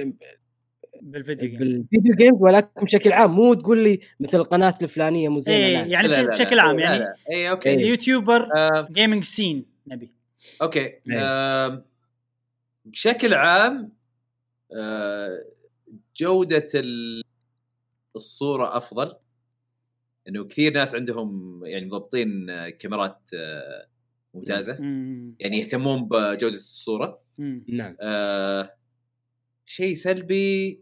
بال 1.02 1.15
video 1.15 1.48
games 1.48 1.76
بال 1.76 1.87
video 1.87 2.14
games 2.14 2.38
ولكن 2.42 2.84
بشكل 2.84 3.12
عام 3.12 3.30
مو 3.30 3.54
تقول 3.54 3.84
لي 3.84 4.00
مثل 4.20 4.38
القناة 4.38 4.74
الفلانية 4.82 5.28
مو 5.28 5.38
زينة 5.40 5.56
اي 5.66 5.72
لا. 5.72 5.86
يعني 5.86 6.08
لا، 6.08 6.14
لا، 6.16 6.22
لا، 6.22 6.30
بشكل 6.30 6.58
عام 6.58 6.76
لا، 6.78 6.84
يعني 6.84 6.98
لا. 6.98 7.14
اي 7.30 7.50
okay 7.50 7.68
إيه. 7.68 7.74
ال 7.74 7.82
YouTuber 7.82 8.48
آه، 8.56 8.88
gaming 8.90 9.24
scene 9.24 9.66
نبي 9.86 10.12
okay 10.62 10.80
إيه. 11.10 11.84
بشكل 12.84 13.34
عام 13.34 13.92
آه، 14.76 15.44
جودة 16.16 16.68
ال- 16.74 17.22
الصورة 18.16 18.76
أفضل 18.76 19.14
إنه 20.28 20.44
كثير 20.44 20.72
ناس 20.72 20.94
عندهم 20.94 21.60
يعني 21.66 21.86
مضبطين 21.86 22.50
آه، 22.50 22.68
كاميرات 22.68 23.20
آه، 23.34 23.86
ممتازة 24.34 24.76
مم. 24.80 25.34
يعني 25.40 25.58
يهتمون 25.58 26.04
بجودة 26.04 26.56
الصورة 26.56 27.22
مم. 27.38 27.64
نعم 27.68 27.96
آه، 28.00 28.74
شيء 29.66 29.94
سلبي 29.94 30.80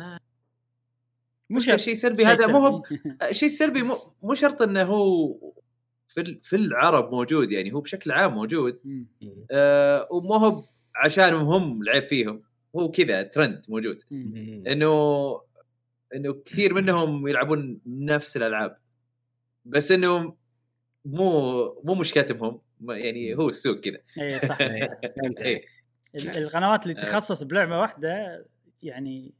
مو 0.00 1.56
مش 1.56 1.66
شرط 1.66 1.78
شيء 1.78 1.94
سلبي 1.94 2.24
هذا 2.24 2.46
مو 2.46 2.58
هو. 2.58 2.82
آه، 3.22 3.32
شيء 3.32 3.48
سلبي 3.48 3.82
مو 3.82 3.96
مو 4.22 4.34
شرط 4.34 4.62
إنه 4.62 4.82
هو 4.82 5.34
في 6.08 6.20
ال- 6.20 6.40
في 6.42 6.56
العرب 6.56 7.12
موجود 7.12 7.52
يعني 7.52 7.72
هو 7.72 7.80
بشكل 7.80 8.10
عام 8.12 8.34
موجود. 8.34 8.80
آه 9.50 10.08
ومو 10.10 10.34
هو 10.34 10.64
عشانهم 10.96 11.46
هم 11.48 11.82
العيب 11.82 12.06
فيهم 12.06 12.42
هو 12.76 12.90
كذا 12.90 13.22
ترند 13.22 13.62
موجود. 13.68 14.02
إنه 14.66 15.40
إنه 16.14 16.32
كثير 16.44 16.74
منهم 16.74 17.28
يلعبون 17.28 17.80
نفس 17.86 18.36
الألعاب 18.36 18.78
بس 19.64 19.92
إنه 19.92 20.36
مو 21.04 21.62
مو 21.84 21.94
مشكلتهم 21.94 22.60
يعني 22.88 23.34
هو 23.34 23.48
السوق 23.48 23.80
كذا 23.80 23.98
اي 24.18 24.40
صح 24.40 24.60
إيه، 24.60 25.00
فهمت 25.16 25.40
إيه. 25.40 25.64
ال- 26.14 26.28
القنوات 26.38 26.86
اللي 26.86 26.98
آه. 26.98 27.02
تخصص 27.02 27.42
بلعبة 27.42 27.78
واحدة 27.78 28.44
يعني 28.82 29.34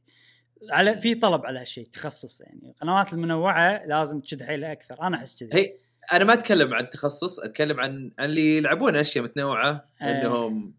على 0.71 0.99
في 0.99 1.15
طلب 1.15 1.45
على 1.45 1.59
هالشيء 1.59 1.85
تخصص 1.85 2.41
يعني. 2.41 2.59
القنوات 2.69 3.13
المنوعة 3.13 3.85
لازم 3.85 4.19
تشد 4.19 4.43
حيلها 4.43 4.71
أكثر. 4.71 5.01
أنا 5.01 5.17
أحس 5.17 5.35
كذا 5.35 5.49
هي 5.53 5.73
أنا 6.13 6.23
ما 6.23 6.33
أتكلم 6.33 6.73
عن 6.73 6.89
تخصص 6.89 7.39
أتكلم 7.39 7.79
عن 7.79 8.11
عن 8.19 8.25
اللي 8.29 8.57
يلعبون 8.57 8.95
أشياء 8.95 9.23
متنوعة 9.23 9.83
آه. 10.01 10.05
إنهم 10.05 10.73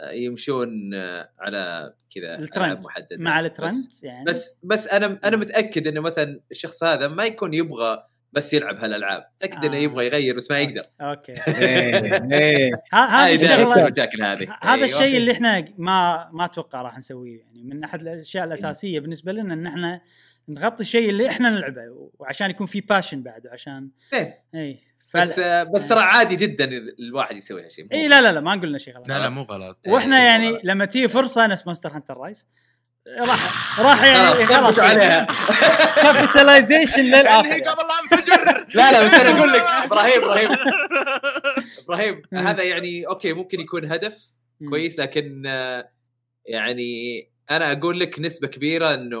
آه، 0.00 0.10
يمشون 0.10 0.94
آه، 0.94 1.30
على 1.38 1.94
كذا 2.14 2.38
الترند. 2.38 2.86
محددة. 2.86 3.16
مع 3.18 3.40
الترند 3.40 3.88
يعني. 4.02 4.24
بس 4.24 4.58
بس 4.62 4.88
أنا 4.88 5.20
أنا 5.24 5.36
متأكد 5.36 5.86
إنه 5.86 6.00
مثلا 6.00 6.40
الشخص 6.50 6.84
هذا 6.84 7.08
ما 7.08 7.24
يكون 7.24 7.54
يبغى 7.54 8.06
بس 8.34 8.54
يلعب 8.54 8.76
هالألعاب. 8.76 9.24
متاكد 9.36 9.64
إنه 9.64 9.76
آه. 9.76 9.80
يبغى 9.80 10.06
يغير 10.06 10.36
بس 10.36 10.50
ما 10.50 10.58
يقدر. 10.58 10.86
أوكي. 11.00 11.32
إيه، 11.48 12.28
إيه. 12.32 12.70
هذه 12.92 13.34
الشغله 13.34 13.86
المشاكل 13.86 14.22
هذه 14.22 14.44
ه- 14.44 14.58
هذا. 14.64 14.84
الشيء 14.84 15.16
اللي 15.16 15.32
إحنا 15.32 15.64
ما 15.78 16.28
ما 16.32 16.44
أتوقع 16.44 16.82
راح 16.82 16.98
نسويه. 16.98 17.38
يعني 17.38 17.62
من 17.62 17.84
أحد 17.84 18.00
الأشياء 18.00 18.44
الأساسية 18.44 19.00
بالنسبة 19.00 19.32
لنا 19.32 19.54
إن 19.54 19.66
إحنا 19.66 20.00
نغطي 20.48 20.80
الشيء 20.80 21.10
اللي 21.10 21.28
إحنا 21.28 21.50
نلعبه 21.50 22.10
وعشان 22.18 22.50
يكون 22.50 22.66
في 22.66 22.80
passion 22.80 23.22
بعد 23.22 23.46
وعشان 23.46 23.88
إيه. 24.12 24.42
اي 24.54 24.78
بس 25.14 25.38
آه، 25.38 25.62
بس 25.62 25.88
ترى 25.88 26.00
عادي 26.00 26.36
جدا 26.36 26.64
الواحد 26.98 27.36
يسوي 27.36 27.64
هالشيء. 27.64 27.86
اي 27.92 28.08
لا 28.08 28.22
لا 28.22 28.32
لا 28.32 28.40
ما 28.40 28.52
قلنا 28.52 28.78
شيء 28.78 28.94
غلط. 28.94 29.08
لا 29.08 29.18
لا 29.18 29.28
مو 29.28 29.42
غلط. 29.42 29.78
وإحنا 29.86 30.16
إيه، 30.16 30.24
يعني. 30.24 30.58
لما 30.64 30.84
تيجي 30.84 31.08
فرصة 31.08 31.46
نفس 31.46 31.66
Monster 31.66 31.92
Hunter 31.92 32.16
Rise 32.16 32.46
راح 33.06 33.80
راح 33.80 34.04
يعني 34.04 34.46
خلاص 34.46 34.70
كبتوا 34.70 34.84
عليها. 34.84 35.26
capitalization 36.02 37.00
انهي 37.00 37.20
للاخر 37.22 37.48
قبل 37.48 37.82
لا 37.82 38.16
انفجر 38.16 38.66
لا 38.74 38.92
لا 38.92 39.04
بس 39.04 39.14
أنا 39.14 39.38
أقول 39.38 39.52
لك. 39.52 39.60
إبراهيم 39.86 40.22
إبراهيم. 40.22 40.48
إبراهيم. 41.84 42.22
هذا 42.34 42.62
يعني 42.62 43.06
أوكي 43.06 43.32
ممكن 43.32 43.60
يكون 43.60 43.92
هدف. 43.92 44.28
كويس 44.70 45.00
لكن 45.00 45.42
آه، 45.46 45.90
يعني 46.46 47.20
أنا 47.50 47.72
أقول 47.72 48.00
لك 48.00 48.20
نسبة 48.20 48.48
كبيرة 48.48 48.94
إنه 48.94 49.20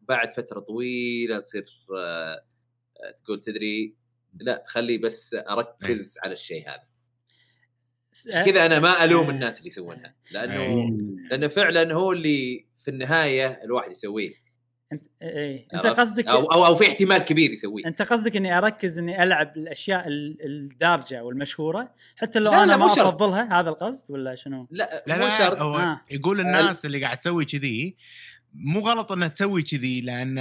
بعد 0.00 0.32
فترة 0.32 0.60
طويلة 0.60 1.40
تصير 1.40 1.66
آه، 1.96 2.44
آه، 3.04 3.10
تقول 3.24 3.40
تدري. 3.40 3.94
لا 4.40 4.64
خلي 4.66 4.98
بس 4.98 5.36
أركز 5.50 6.18
على 6.24 6.32
الشيء 6.32 6.68
هذا. 6.68 6.90
كذا 8.44 8.66
أنا 8.66 8.78
ما 8.78 9.04
ألوم. 9.04 9.30
الناس 9.30 9.58
اللي 9.58 9.68
يسوونها. 9.68 10.14
لأنه. 10.30 10.90
لأنه 11.30 11.48
فعلا 11.48 11.94
هو 11.94 12.12
اللي 12.12 12.69
في 12.90 12.94
النهاية 12.96 13.60
الواحد 13.64 13.90
يسويه 13.90 14.32
انت 14.92 15.06
اي 15.22 15.68
أنت 15.74 15.86
عرفت؟ 15.86 16.00
قصدك 16.00 16.26
أو 16.26 16.52
أو, 16.52 16.66
أو 16.66 16.74
في 16.76 16.88
احتمال 16.88 17.18
كبير 17.18 17.50
يسويه 17.50 17.86
أنت 17.86 18.02
قصدك 18.02 18.36
إني 18.36 18.58
أركز 18.58 18.98
إني 18.98 19.22
ألعب 19.22 19.56
الأشياء 19.56 20.08
ال- 20.08 20.36
الدارجة 20.46 21.24
والمشهورة 21.24 21.94
حتى 22.16 22.38
لو 22.38 22.50
لا، 22.50 22.62
أنا 22.62 22.72
لا، 22.72 22.76
ما. 22.76 22.86
أفضلها 22.86 23.60
هذا 23.60 23.70
القصد 23.70 24.10
ولا 24.10 24.34
شنو؟ 24.34 24.68
لا, 24.70 25.04
لا 25.06 25.16
مو 25.16 25.22
لا 25.24 25.38
شرط 25.38 25.58
هو 25.58 25.76
آه. 25.76 26.00
يقول 26.10 26.40
الناس 26.40 26.86
اللي 26.86 27.02
قاعد 27.02 27.16
تسوي 27.16 27.44
كذي 27.44 27.96
مو 28.54 28.80
غلط 28.80 29.12
انها 29.12 29.28
تسوي 29.28 29.62
كذي 29.62 30.00
لأن 30.00 30.40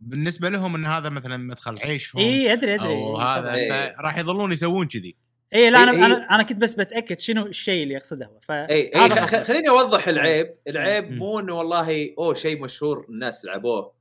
بالنسبة 0.00 0.48
لهم 0.48 0.74
إن 0.74 0.86
هذا 0.86 1.08
مثلا 1.08 1.36
مدخل 1.36 1.78
عيشهم 1.78 2.20
اي 2.20 2.52
أدري 2.52 2.74
أدري 2.74 2.88
أو 2.88 3.16
هذا 3.16 3.54
إيه. 3.54 3.96
راح 4.00 4.18
يظلون 4.18 4.52
يسوون 4.52 4.86
كذي 4.86 5.16
اي 5.54 5.70
لا 5.70 5.82
أنا 5.82 5.90
إيه، 5.92 5.98
إيه. 5.98 6.06
أنا 6.06 6.14
أنا 6.34 6.42
كنت 6.42 6.58
بس 6.58 6.74
بتأكد 6.74 7.20
شنو 7.20 7.46
الشيء 7.46 7.82
اللي 7.82 7.94
يقصده 7.94 8.26
هو 8.26 8.40
اي 8.50 8.74
اي 8.74 8.90
قصدي. 9.08 9.20
خ- 9.26 9.42
خليني 9.42 9.68
أوضح 9.68 10.08
العيب 10.08 10.54
العيب 10.68 11.10
مم. 11.10 11.18
مو 11.18 11.38
إنه 11.40 11.54
والله 11.54 12.14
أوه 12.18 12.34
شيء 12.34 12.62
مشهور 12.62 13.06
الناس 13.08 13.44
لعبوه 13.44 13.92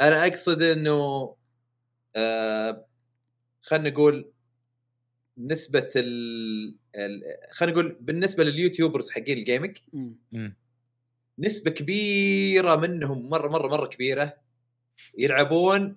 أنا 0.00 0.26
أقصد 0.26 0.62
إنه 0.62 1.34
آه 2.16 2.86
خلينا 3.62 3.90
نقول 3.90 4.32
نسبة 5.38 5.88
ال, 5.96 6.76
ال 6.96 7.22
خلينا 7.52 7.72
نقول 7.74 7.96
بالنسبة 8.00 8.44
لل 8.44 8.56
YouTubers 8.56 9.10
حقين 9.10 9.38
ال 9.38 9.44
gaming 9.44 9.78
مم. 10.32 10.56
نسبة 11.38 11.70
كبيرة 11.70 12.76
منهم 12.76 13.28
مرة 13.28 13.48
مرة 13.48 13.68
مرة 13.68 13.86
كبيرة 13.86 14.36
يلعبون 15.18 15.96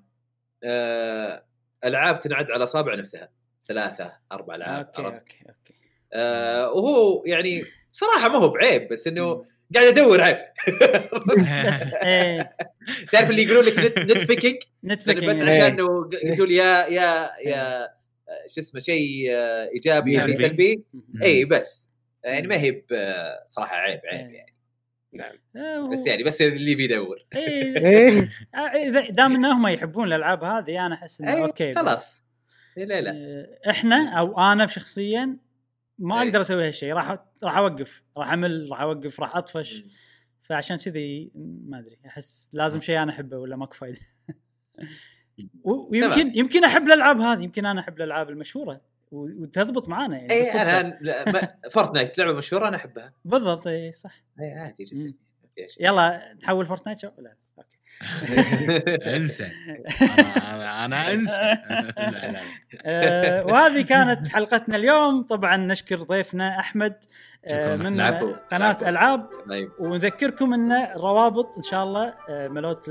آه 0.64 1.45
ألعاب 1.85 2.19
تنعد 2.19 2.51
على 2.51 2.64
أصابع 2.64 2.95
نفسها 2.95 3.30
ثلاثة 3.67 4.11
أربع 4.32 4.56
العاب 4.56 4.92
عرفت؟ 4.98 5.19
okay 5.19 5.38
okay 5.49 5.73
آه 6.14 6.72
وهو 6.72 7.24
يعني 7.25 7.64
صراحة 7.92 8.30
ما 8.30 8.38
هو 8.38 8.50
بعيب 8.50 8.88
بس 8.88 9.08
إنه. 9.08 9.45
قاعد 9.75 9.88
أدور 9.88 10.22
عيب 10.22 10.38
بس 11.67 11.93
إيه 11.93 12.56
تعرف 13.11 13.30
اللي 13.30 13.43
يقولون 13.43 13.66
لك 13.66 13.80
nit, 13.80 13.99
nit 13.99 14.27
picking 14.27 14.56
nit 14.83 14.99
بس 15.00 15.06
picking 15.15 15.41
إيه. 15.48 15.64
عشان 15.64 15.74
إنه 15.74 16.09
قلتوا 16.30 16.45
لي 16.45 16.56
يا 16.56 16.88
يا 16.88 17.30
يا 17.45 17.88
شو 18.50 18.61
اسمه 18.61 18.82
شيء 18.82 19.32
آه، 19.32 19.69
إيجابي 19.75 20.19
سلبي. 20.19 20.38
شيء 20.38 20.48
سلبي. 20.50 20.83
اي 21.24 21.45
بس 21.45 21.90
يعني 22.24 22.48
ما 22.48 22.59
هي 22.61 22.72
ب- 22.72 22.85
صراحة 23.48 23.75
عيب 23.75 24.00
عيب 24.06 24.27
إيه. 24.30 24.45
يعني 25.14 25.40
آه، 25.56 25.90
بس 25.93 26.08
يعني 26.08 26.24
بس 26.24 26.42
اللي 26.42 26.75
بيدور 26.75 27.25
إيه. 27.35 27.77
إيه. 27.88 28.30
آه، 28.56 28.58
إذا 28.58 29.09
دام 29.09 29.35
إنهم 29.35 29.67
يحبون 29.67 30.08
الألعاب 30.08 30.43
هذه 30.43 30.85
أنا 30.85 30.95
أحس 30.95 31.22
إنه 31.22 31.43
okay 31.45 31.69
بس، 31.69 31.75
خلاص 31.77 32.24
إيه، 32.24 32.32
لا 32.77 33.02
لا. 33.02 33.11
آه، 33.11 33.69
إحنا 33.69 34.10
أو 34.19 34.40
أنا 34.40 34.68
شخصيا 34.68 35.38
ما 36.00 36.22
أي. 36.22 36.27
أقدر 36.27 36.42
أسوي 36.42 36.68
هالشيء 36.68 36.93
راح 36.93 37.18
راح 37.43 37.58
أوقف 37.58 38.03
راح 38.18 38.32
أمل 38.34 38.68
راح 38.72 38.82
أوقف 38.82 39.19
راح 39.19 39.35
أطفش. 39.35 39.84
فعشان 40.43 40.77
كذي 40.77 41.32
ما 41.66 41.80
أدري 41.80 41.98
أحس 42.06 42.50
لازم 42.53 42.80
شيء 42.80 43.03
أنا 43.03 43.11
أحبه 43.11 43.38
ولا 43.38 43.56
ماكو 43.56 43.74
فايدة. 43.74 44.00
ويمكن 45.64 46.32
يمكن 46.35 46.64
أحب 46.64 46.88
الألعاب 46.88 47.19
هذه 47.19 47.43
يمكن 47.43 47.66
أنا 47.66 47.80
أحب 47.80 47.98
الألعاب 47.98 48.30
المشهورة. 48.30 48.82
وتضبط 49.11 49.90
معانا 49.90 50.18
يعني 50.18 50.32
اي. 50.34 50.52
أنا 50.52 51.58
Fortnite 51.72 52.17
لعبة 52.18 52.34
مشهورة 52.34 52.68
أنا 52.68 52.77
أحبها. 52.77 53.14
بالضبط 53.26 53.68
اي 53.68 53.92
صح. 53.92 54.24
اي 54.40 54.52
عادي 54.52 54.84
جدا. 54.84 55.14
يلا 55.80 56.34
نحول 56.43 56.66
Fortnite 56.65 56.99
شو؟ 57.00 57.10
لا. 57.18 57.35
okay. 57.57 57.73
انسى. 59.15 59.48
أنا 60.01 60.56
أنا, 60.56 60.85
أنا 60.85 61.14
أنسى. 61.14 61.41
آه، 62.85 63.45
وهذه 63.45 63.82
كانت 63.82 64.27
حلقتنا 64.27 64.75
اليوم. 64.75 65.23
طبعا 65.23 65.57
نشكر 65.57 66.03
ضيفنا 66.03 66.59
أحمد 66.59 66.95
آه،. 67.48 67.75
من. 67.75 68.01
قناة. 68.51 68.77
ألعاب. 68.82 69.30
طيب. 69.49 69.72
ونذكركم 69.80 70.53
أن 70.53 70.88
روابط 70.95 71.57
إن 71.57 71.64
شاء 71.64 71.83
الله 71.83 72.14
آه، 72.30 72.48
مالوت 72.48 72.90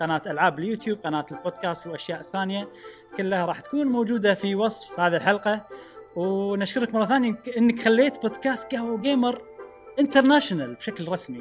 قناة 0.00 0.22
ألعاب 0.26 0.58
اليوتيوب 0.58 0.98
قناة 0.98 1.26
البودكاست 1.32 1.86
والاشياء 1.86 2.20
الثانية 2.20 2.68
كلها 3.16 3.46
راح 3.46 3.60
تكون 3.60 3.86
موجودة 3.86 4.34
في 4.34 4.54
وصف 4.54 5.00
هذه 5.00 5.16
الحلقة. 5.16 5.66
ونشكرك 6.16 6.94
مرة 6.94 7.06
ثانية 7.06 7.34
إنك 7.58 7.80
خليت 7.80 8.22
بودكاست 8.22 8.74
قهوة 8.74 9.00
جيمر 9.00 9.42
international 9.98 10.74
بشكل 10.74 11.08
رسمي. 11.08 11.38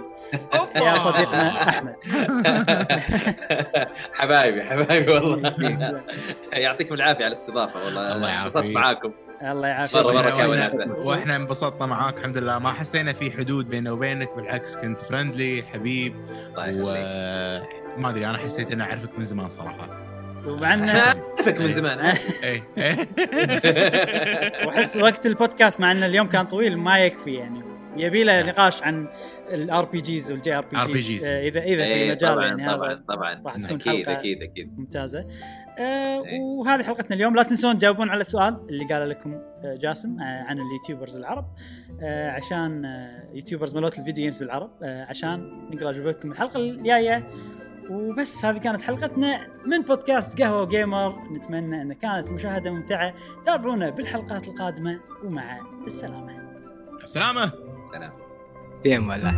يا 0.76 0.98
صديقنا 0.98 1.70
أحمد. 1.70 1.96
حبايبي 4.14 4.64
حبايبي 4.64 5.12
والله. 5.12 5.54
يعطيكم 6.54 6.94
العافية 6.96 7.26
على 7.26 7.28
الاستضافة 7.28 7.80
والله. 7.86 8.16
الله 8.16 8.28
يعافيك. 8.30 8.56
انبسطت 8.58 8.76
معاكم. 8.76 9.12
الله 9.42 9.68
يعافيك. 9.68 10.02
كان 10.02 10.14
وإحنا- 10.14 10.50
وناسة. 10.50 10.92
وإحنا 10.92 11.36
انبسطنا 11.36 11.86
معاك 11.86 12.18
الحمد 12.18 12.38
لله. 12.38 12.60
ما 12.60 12.72
حسينا 12.72 13.14
في 13.14 13.32
حدود 13.32 13.70
بيننا 13.70 13.92
وبينك 13.92 14.30
بالعكس 14.36 14.76
كنت 14.78 15.02
friendly 15.02 15.64
حبيب 15.74 16.16
الله 16.58 16.98
يخليك. 16.98 17.98
وما 17.98 18.10
أدري 18.10 18.26
أنا 18.28 18.38
حسيت 18.38 18.72
إني 18.72 18.84
أعرفك 18.84 19.20
من 19.20 19.26
زمان 19.26 19.50
صراحة. 19.50 19.88
ومع 20.46 20.74
أنا 20.74 20.84
انه 20.92 21.00
أعرفك 21.00 21.58
من 21.58 21.72
زمان. 21.72 22.00
اي 22.00 22.64
إيه. 22.78 23.08
وأحس 24.68 24.98
وقت 24.98 25.26
البودكاست 25.26 25.80
مع 25.80 25.92
ان 25.92 26.04
اليوم 26.04 26.28
كان 26.28 26.46
طويل 26.46 26.78
ما 26.78 27.00
يكفي 27.00 27.34
يعني. 27.34 27.62
يبي 27.98 28.24
له 28.24 28.44
نقاش 28.44 28.84
عن 28.84 29.08
ال 29.50 29.86
RPGs 29.86 30.32
وال 30.32 30.53
JRPGs 30.53 31.24
RPGs. 31.24 31.28
اذا 31.28 31.60
إذا 31.60 31.84
في 31.84 31.94
إيه، 31.94 32.11
مجال 32.11 32.36
طبعا 32.36 32.45
يعني 32.45 32.68
طبعا 32.68 32.92
هذا 32.92 33.03
طبعا 33.08 33.42
راح 33.45 33.56
تكون 33.56 33.76
أكيد 33.76 34.06
حلقة 34.06 34.20
أكيد 34.20 34.42
أكيد. 34.42 34.80
ممتازة. 34.80 35.28
آه 35.80 36.26
إيه. 36.26 36.40
وهذه 36.42 36.84
حلقتنا 36.84 37.16
اليوم. 37.16 37.36
لا 37.36 37.44
تنسون 37.44 37.78
تجاوبون 37.78 38.10
على 38.10 38.22
السؤال 38.22 38.68
اللي 38.70 38.86
قاله 38.86 39.06
لكم 39.06 39.34
آه، 39.34 39.76
جاسم 39.76 40.20
آه 40.20 40.44
عن 40.44 40.60
ال 40.60 40.65
YouTubers 40.65 41.18
العرب. 41.18 41.45
آه 42.02 42.32
عشان 42.32 42.86
آه 42.86 43.30
YouTubers 43.34 43.76
مالوت 43.76 44.00
ال 44.00 44.03
video 44.03 44.24
games 44.24 44.40
بالعرب. 44.40 44.72
آه 44.84 45.06
عشان 45.06 45.70
نقرا 45.72 45.90
اجوبتكم 45.90 46.32
الحلقة 46.32 46.60
الجاية. 46.60 47.28
وبس 47.90 48.45
هذه 48.45 48.58
كانت 48.58 48.82
حلقتنا 48.82 49.48
من 49.66 49.82
بودكاست 49.82 50.42
قهوة 50.42 50.66
جيمر 50.66 51.32
نتمنى 51.32 51.82
ان 51.82 51.94
كانت 51.94 52.30
مشاهدة 52.30 52.72
ممتعة. 52.72 53.14
تابعونا 53.45 53.90
بالحلقات 53.90 54.48
القادمة 54.48 55.00
ومع 55.24 55.60
السلامة. 55.88 56.52
سلامه 57.06 57.52
Tak 57.92 58.00
nak. 58.00 58.14
Biar. 58.80 59.36